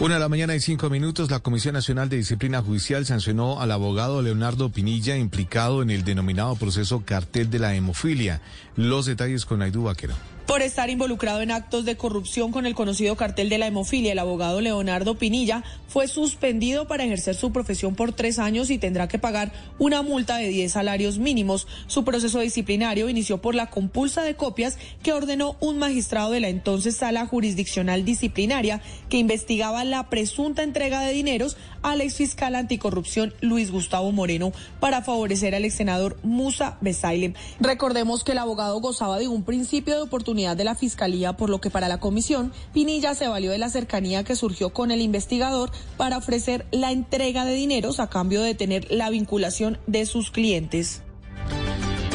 Una 0.00 0.14
de 0.14 0.20
la 0.20 0.28
mañana 0.28 0.54
y 0.54 0.60
cinco 0.60 0.90
minutos, 0.90 1.28
la 1.28 1.40
Comisión 1.40 1.72
Nacional 1.72 2.08
de 2.08 2.18
Disciplina 2.18 2.62
Judicial 2.62 3.04
sancionó 3.04 3.60
al 3.60 3.72
abogado 3.72 4.22
Leonardo 4.22 4.70
Pinilla 4.70 5.16
implicado 5.16 5.82
en 5.82 5.90
el 5.90 6.04
denominado 6.04 6.54
proceso 6.54 7.02
cartel 7.04 7.50
de 7.50 7.58
la 7.58 7.74
hemofilia. 7.74 8.40
Los 8.76 9.06
detalles 9.06 9.44
con 9.44 9.62
Aidú 9.62 9.84
Vaquero. 9.84 10.14
Por 10.48 10.62
estar 10.62 10.88
involucrado 10.88 11.42
en 11.42 11.50
actos 11.50 11.84
de 11.84 11.98
corrupción 11.98 12.52
con 12.52 12.64
el 12.64 12.74
conocido 12.74 13.16
cartel 13.16 13.50
de 13.50 13.58
la 13.58 13.66
hemofilia, 13.66 14.12
el 14.12 14.18
abogado 14.18 14.62
Leonardo 14.62 15.18
Pinilla 15.18 15.62
fue 15.88 16.08
suspendido 16.08 16.88
para 16.88 17.04
ejercer 17.04 17.34
su 17.34 17.52
profesión 17.52 17.94
por 17.94 18.14
tres 18.14 18.38
años 18.38 18.70
y 18.70 18.78
tendrá 18.78 19.08
que 19.08 19.18
pagar 19.18 19.52
una 19.78 20.00
multa 20.00 20.38
de 20.38 20.48
10 20.48 20.72
salarios 20.72 21.18
mínimos. 21.18 21.66
Su 21.86 22.02
proceso 22.02 22.40
disciplinario 22.40 23.10
inició 23.10 23.42
por 23.42 23.54
la 23.54 23.68
compulsa 23.68 24.22
de 24.22 24.36
copias 24.36 24.78
que 25.02 25.12
ordenó 25.12 25.58
un 25.60 25.76
magistrado 25.76 26.30
de 26.30 26.40
la 26.40 26.48
entonces 26.48 26.96
sala 26.96 27.26
jurisdiccional 27.26 28.06
disciplinaria 28.06 28.80
que 29.10 29.18
investigaba 29.18 29.84
la 29.84 30.08
presunta 30.08 30.62
entrega 30.62 31.02
de 31.02 31.12
dineros 31.12 31.58
al 31.82 32.00
exfiscal 32.00 32.54
anticorrupción 32.54 33.34
Luis 33.40 33.70
Gustavo 33.70 34.12
Moreno 34.12 34.52
para 34.80 35.02
favorecer 35.02 35.54
al 35.54 35.64
ex 35.64 35.74
senador 35.74 36.16
Musa 36.22 36.78
Besailem. 36.80 37.34
Recordemos 37.60 38.24
que 38.24 38.32
el 38.32 38.38
abogado 38.38 38.80
gozaba 38.80 39.18
de 39.18 39.28
un 39.28 39.42
principio 39.42 39.96
de 39.96 40.02
oportunidad 40.02 40.56
de 40.56 40.64
la 40.64 40.74
Fiscalía, 40.74 41.36
por 41.36 41.50
lo 41.50 41.60
que 41.60 41.70
para 41.70 41.88
la 41.88 42.00
comisión, 42.00 42.52
Pinilla 42.72 43.14
se 43.14 43.28
valió 43.28 43.50
de 43.50 43.58
la 43.58 43.70
cercanía 43.70 44.24
que 44.24 44.36
surgió 44.36 44.70
con 44.70 44.90
el 44.90 45.00
investigador 45.00 45.70
para 45.96 46.18
ofrecer 46.18 46.66
la 46.70 46.92
entrega 46.92 47.44
de 47.44 47.54
dineros 47.54 48.00
a 48.00 48.08
cambio 48.08 48.42
de 48.42 48.54
tener 48.54 48.90
la 48.90 49.10
vinculación 49.10 49.78
de 49.86 50.06
sus 50.06 50.30
clientes. 50.30 51.02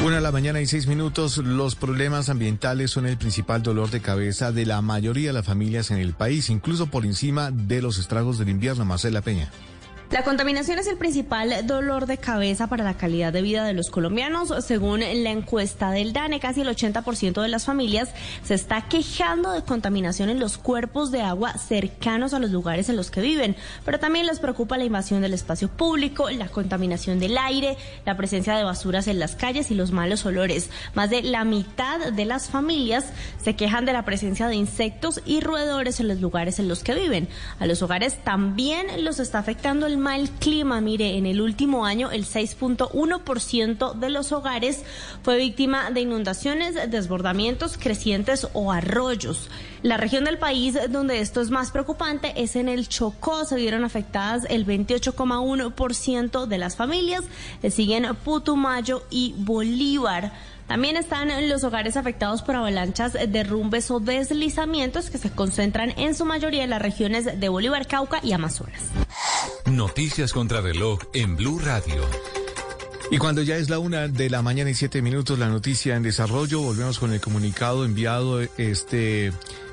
Una 0.04 0.16
de 0.16 0.20
la 0.20 0.32
mañana 0.32 0.60
y 0.60 0.66
seis 0.66 0.86
minutos, 0.86 1.38
los 1.38 1.76
problemas 1.76 2.28
ambientales 2.28 2.90
son 2.90 3.06
el 3.06 3.16
principal 3.16 3.62
dolor 3.62 3.90
de 3.90 4.02
cabeza 4.02 4.52
de 4.52 4.66
la 4.66 4.82
mayoría 4.82 5.28
de 5.28 5.32
las 5.32 5.46
familias 5.46 5.90
en 5.90 5.96
el 5.96 6.12
país, 6.12 6.50
incluso 6.50 6.88
por 6.88 7.06
encima 7.06 7.50
de 7.50 7.80
los 7.80 7.96
estragos 7.96 8.36
del 8.36 8.50
invierno. 8.50 8.84
Marcela 8.84 9.22
Peña. 9.22 9.50
La 10.10 10.22
contaminación 10.22 10.78
es 10.78 10.86
el 10.86 10.96
principal 10.96 11.66
dolor 11.66 12.06
de 12.06 12.18
cabeza 12.18 12.68
para 12.68 12.84
la 12.84 12.94
calidad 12.94 13.32
de 13.32 13.42
vida 13.42 13.64
de 13.64 13.72
los 13.72 13.90
colombianos. 13.90 14.52
Según 14.64 15.00
la 15.00 15.30
encuesta 15.30 15.90
del 15.90 16.12
DANE, 16.12 16.40
casi 16.40 16.60
el 16.60 16.68
80% 16.68 17.40
de 17.42 17.48
las 17.48 17.64
familias 17.64 18.10
se 18.44 18.54
está 18.54 18.82
quejando 18.82 19.50
de 19.52 19.62
contaminación 19.62 20.28
en 20.28 20.38
los 20.38 20.58
cuerpos 20.58 21.10
de 21.10 21.22
agua 21.22 21.58
cercanos 21.58 22.32
a 22.32 22.38
los 22.38 22.50
lugares 22.50 22.88
en 22.88 22.96
los 22.96 23.10
que 23.10 23.22
viven. 23.22 23.56
Pero 23.84 23.98
también 23.98 24.26
les 24.26 24.38
preocupa 24.38 24.78
la 24.78 24.84
invasión 24.84 25.22
del 25.22 25.34
espacio 25.34 25.68
público, 25.68 26.30
la 26.30 26.48
contaminación 26.48 27.18
del 27.18 27.36
aire, 27.36 27.76
la 28.04 28.16
presencia 28.16 28.56
de 28.56 28.62
basuras 28.62 29.08
en 29.08 29.18
las 29.18 29.34
calles 29.34 29.70
y 29.70 29.74
los 29.74 29.90
malos 29.90 30.26
olores. 30.26 30.70
Más 30.94 31.10
de 31.10 31.22
la 31.22 31.44
mitad 31.44 32.12
de 32.12 32.24
las 32.24 32.50
familias 32.50 33.06
se 33.42 33.56
quejan 33.56 33.84
de 33.84 33.94
la 33.94 34.04
presencia 34.04 34.46
de 34.46 34.54
insectos 34.54 35.22
y 35.24 35.40
roedores 35.40 35.98
en 35.98 36.08
los 36.08 36.20
lugares 36.20 36.58
en 36.58 36.68
los 36.68 36.84
que 36.84 36.94
viven. 36.94 37.28
A 37.58 37.66
los 37.66 37.82
hogares 37.82 38.22
también 38.22 39.02
los 39.02 39.18
está 39.18 39.38
afectando 39.38 39.86
el 39.86 39.93
mal 39.96 40.30
clima. 40.30 40.80
Mire, 40.80 41.16
en 41.16 41.26
el 41.26 41.40
último 41.40 41.86
año 41.86 42.10
el 42.10 42.24
6.1% 42.24 43.94
de 43.94 44.10
los 44.10 44.32
hogares 44.32 44.84
fue 45.22 45.36
víctima 45.36 45.90
de 45.90 46.00
inundaciones, 46.00 46.74
desbordamientos 46.90 47.78
crecientes 47.78 48.46
o 48.52 48.72
arroyos. 48.72 49.48
La 49.82 49.96
región 49.98 50.24
del 50.24 50.38
país 50.38 50.78
donde 50.88 51.20
esto 51.20 51.40
es 51.40 51.50
más 51.50 51.70
preocupante 51.70 52.32
es 52.36 52.56
en 52.56 52.68
el 52.68 52.88
Chocó. 52.88 53.44
Se 53.44 53.56
vieron 53.56 53.84
afectadas 53.84 54.46
el 54.48 54.66
28,1% 54.66 56.46
de 56.46 56.58
las 56.58 56.76
familias. 56.76 57.24
Le 57.62 57.70
siguen 57.70 58.06
Putumayo 58.24 59.02
y 59.10 59.34
Bolívar. 59.36 60.32
También 60.66 60.96
están 60.96 61.30
los 61.48 61.62
hogares 61.62 61.96
afectados 61.96 62.42
por 62.42 62.56
avalanchas, 62.56 63.12
derrumbes 63.28 63.90
o 63.90 64.00
deslizamientos 64.00 65.10
que 65.10 65.18
se 65.18 65.30
concentran 65.30 65.92
en 65.96 66.14
su 66.14 66.24
mayoría 66.24 66.64
en 66.64 66.70
las 66.70 66.80
regiones 66.80 67.38
de 67.38 67.48
Bolívar, 67.48 67.86
Cauca 67.86 68.20
y 68.22 68.32
Amazonas. 68.32 68.80
Noticias 69.66 70.32
contra 70.32 70.60
reloj 70.60 71.00
en 71.12 71.36
Blue 71.36 71.58
Radio. 71.58 72.02
Y 73.10 73.18
cuando 73.18 73.42
ya 73.42 73.56
es 73.56 73.68
la 73.68 73.78
una 73.78 74.08
de 74.08 74.30
la 74.30 74.40
mañana 74.40 74.70
y 74.70 74.74
siete 74.74 75.02
minutos, 75.02 75.38
la 75.38 75.48
noticia 75.48 75.96
en 75.96 76.02
desarrollo, 76.02 76.62
volvemos 76.62 76.98
con 76.98 77.12
el 77.12 77.20
comunicado 77.20 77.84
enviado 77.84 78.40
este 78.56 79.32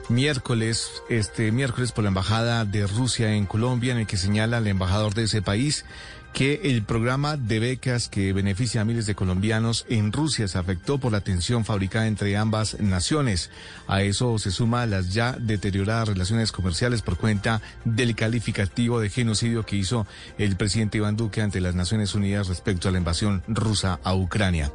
miércoles, 0.09 1.01
este 1.09 1.51
miércoles 1.51 1.93
por 1.93 2.03
la 2.03 2.09
Embajada 2.09 2.65
de 2.65 2.85
Rusia 2.85 3.33
en 3.33 3.45
Colombia, 3.45 3.93
en 3.93 3.99
el 3.99 4.07
que 4.07 4.17
señala 4.17 4.57
al 4.57 4.67
embajador 4.67 5.13
de 5.13 5.23
ese 5.23 5.41
país 5.41 5.85
que 6.33 6.61
el 6.63 6.83
programa 6.83 7.37
de 7.37 7.59
becas 7.59 8.07
que 8.07 8.33
beneficia 8.33 8.81
a 8.81 8.85
miles 8.85 9.05
de 9.05 9.15
colombianos 9.15 9.85
en 9.89 10.11
Rusia 10.11 10.47
se 10.47 10.57
afectó 10.57 10.97
por 10.97 11.11
la 11.11 11.21
tensión 11.21 11.65
fabricada 11.65 12.07
entre 12.07 12.37
ambas 12.37 12.79
naciones. 12.79 13.49
A 13.87 14.01
eso 14.01 14.39
se 14.39 14.51
suma 14.51 14.85
las 14.85 15.13
ya 15.13 15.33
deterioradas 15.33 16.07
relaciones 16.07 16.51
comerciales 16.51 17.01
por 17.01 17.17
cuenta 17.17 17.61
del 17.85 18.15
calificativo 18.15 18.99
de 18.99 19.09
genocidio 19.09 19.65
que 19.65 19.75
hizo 19.75 20.07
el 20.37 20.55
presidente 20.55 20.97
Iván 20.97 21.17
Duque 21.17 21.41
ante 21.41 21.61
las 21.61 21.75
Naciones 21.75 22.15
Unidas 22.15 22.47
respecto 22.47 22.87
a 22.87 22.91
la 22.91 22.97
invasión 22.97 23.43
rusa 23.47 23.99
a 24.03 24.15
Ucrania. 24.15 24.71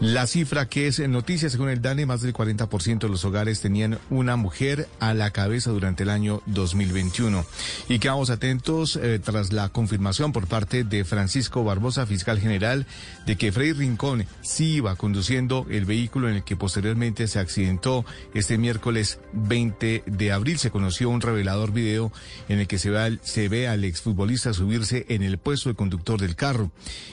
La 0.00 0.26
cifra 0.26 0.66
que 0.66 0.88
es 0.88 0.98
en 0.98 1.12
noticias, 1.12 1.52
según 1.52 1.68
el 1.68 1.82
DANE, 1.82 2.06
más 2.06 2.22
del 2.22 2.32
40% 2.32 2.98
de 3.00 3.08
los 3.08 3.24
hogares 3.24 3.60
tenían 3.60 3.98
una 4.10 4.36
mujer 4.36 4.88
a 5.00 5.14
la 5.14 5.30
cabeza 5.30 5.70
durante 5.70 6.04
el 6.04 6.10
año 6.10 6.42
2021. 6.46 7.44
Y 7.88 7.98
quedamos 7.98 8.30
atentos 8.30 8.96
eh, 8.96 9.20
tras 9.22 9.52
la 9.52 9.68
confirmación 9.68 10.32
por 10.32 10.46
parte 10.46 10.84
de 10.88 11.04
Francisco 11.04 11.64
Barbosa, 11.64 12.06
fiscal 12.06 12.38
general, 12.38 12.86
de 13.26 13.36
que 13.36 13.52
Freddy 13.52 13.72
Rincón 13.72 14.26
sí 14.42 14.74
iba 14.74 14.96
conduciendo 14.96 15.66
el 15.70 15.84
vehículo 15.84 16.28
en 16.28 16.36
el 16.36 16.44
que 16.44 16.56
posteriormente 16.56 17.26
se 17.28 17.38
accidentó 17.38 18.04
este 18.34 18.58
miércoles 18.58 19.18
20 19.32 20.04
de 20.06 20.32
abril. 20.32 20.58
Se 20.58 20.70
conoció 20.70 21.10
un 21.10 21.20
revelador 21.20 21.72
video 21.72 22.12
en 22.48 22.58
el 22.58 22.66
que 22.66 22.78
se 22.78 22.90
ve, 22.90 22.98
al, 22.98 23.20
se 23.22 23.48
ve 23.48 23.68
al 23.68 23.84
exfutbolista 23.84 24.52
subirse 24.52 25.06
en 25.08 25.22
el 25.22 25.38
puesto 25.38 25.68
de 25.68 25.74
conductor 25.74 26.20
del 26.20 26.36
carro. 26.36 26.70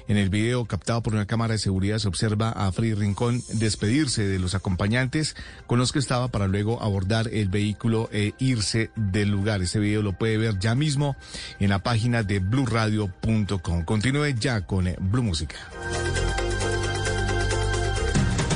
En 0.08 0.18
el 0.18 0.30
video 0.30 0.66
captado 0.66 1.02
por 1.02 1.14
una 1.14 1.26
cámara 1.26 1.54
de 1.54 1.60
seguridad 1.60 2.00
se 2.00 2.08
observa 2.08 2.50
a 2.50 2.72
Freddy 2.72 2.94
Rincón 2.94 3.44
despedirse 3.54 4.26
de 4.28 4.40
los 4.40 4.56
acompañantes 4.56 5.36
con 5.68 5.80
los 5.80 5.92
que 5.92 6.00
estaba 6.00 6.28
para 6.30 6.48
luego 6.48 6.82
abordar 6.82 7.30
el 7.32 7.50
vehículo 7.50 8.10
e 8.12 8.34
irse 8.40 8.92
del 8.96 9.30
lugar. 9.30 9.62
Este 9.62 9.80
video 9.80 10.02
lo 10.02 10.14
puede 10.14 10.38
ver 10.38 10.60
ya 10.60 10.76
mismo 10.76 11.16
en 11.60 11.70
la 11.70 11.80
página 11.80 12.24
de 12.24 12.40
blueradio.com. 12.40 13.63
Continúe 13.64 14.36
ya 14.38 14.62
con 14.62 14.88
eh, 14.88 14.96
Blue 15.00 15.24
Música. 15.24 15.56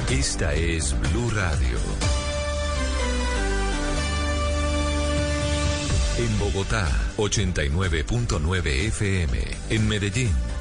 Esta 0.09 0.53
es 0.53 0.95
Blue 0.99 1.29
Radio. 1.31 1.77
En 6.17 6.39
Bogotá, 6.39 6.87
89.9 7.17 8.65
FM. 8.87 9.39
En 9.69 9.87
Medellín. 9.87 10.31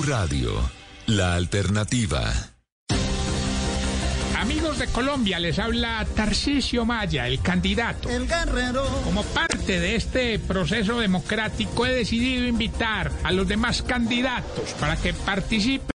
Blue 0.00 0.08
Radio, 0.08 0.52
la 1.06 1.34
alternativa. 1.34 2.32
Amigos 4.38 4.78
de 4.78 4.86
Colombia, 4.86 5.38
les 5.38 5.58
habla 5.58 6.06
Tarcisio 6.14 6.84
Maya, 6.84 7.26
el 7.26 7.40
candidato. 7.40 8.08
El 8.08 8.26
guerrero. 8.26 8.84
Como 9.04 9.22
parte 9.24 9.78
de 9.78 9.96
este 9.96 10.38
proceso 10.38 11.00
democrático 11.00 11.86
he 11.86 11.92
decidido 11.92 12.46
invitar 12.46 13.12
a 13.22 13.32
los 13.32 13.46
demás 13.46 13.82
candidatos 13.82 14.72
para 14.80 14.96
que 14.96 15.12
participen 15.12 15.80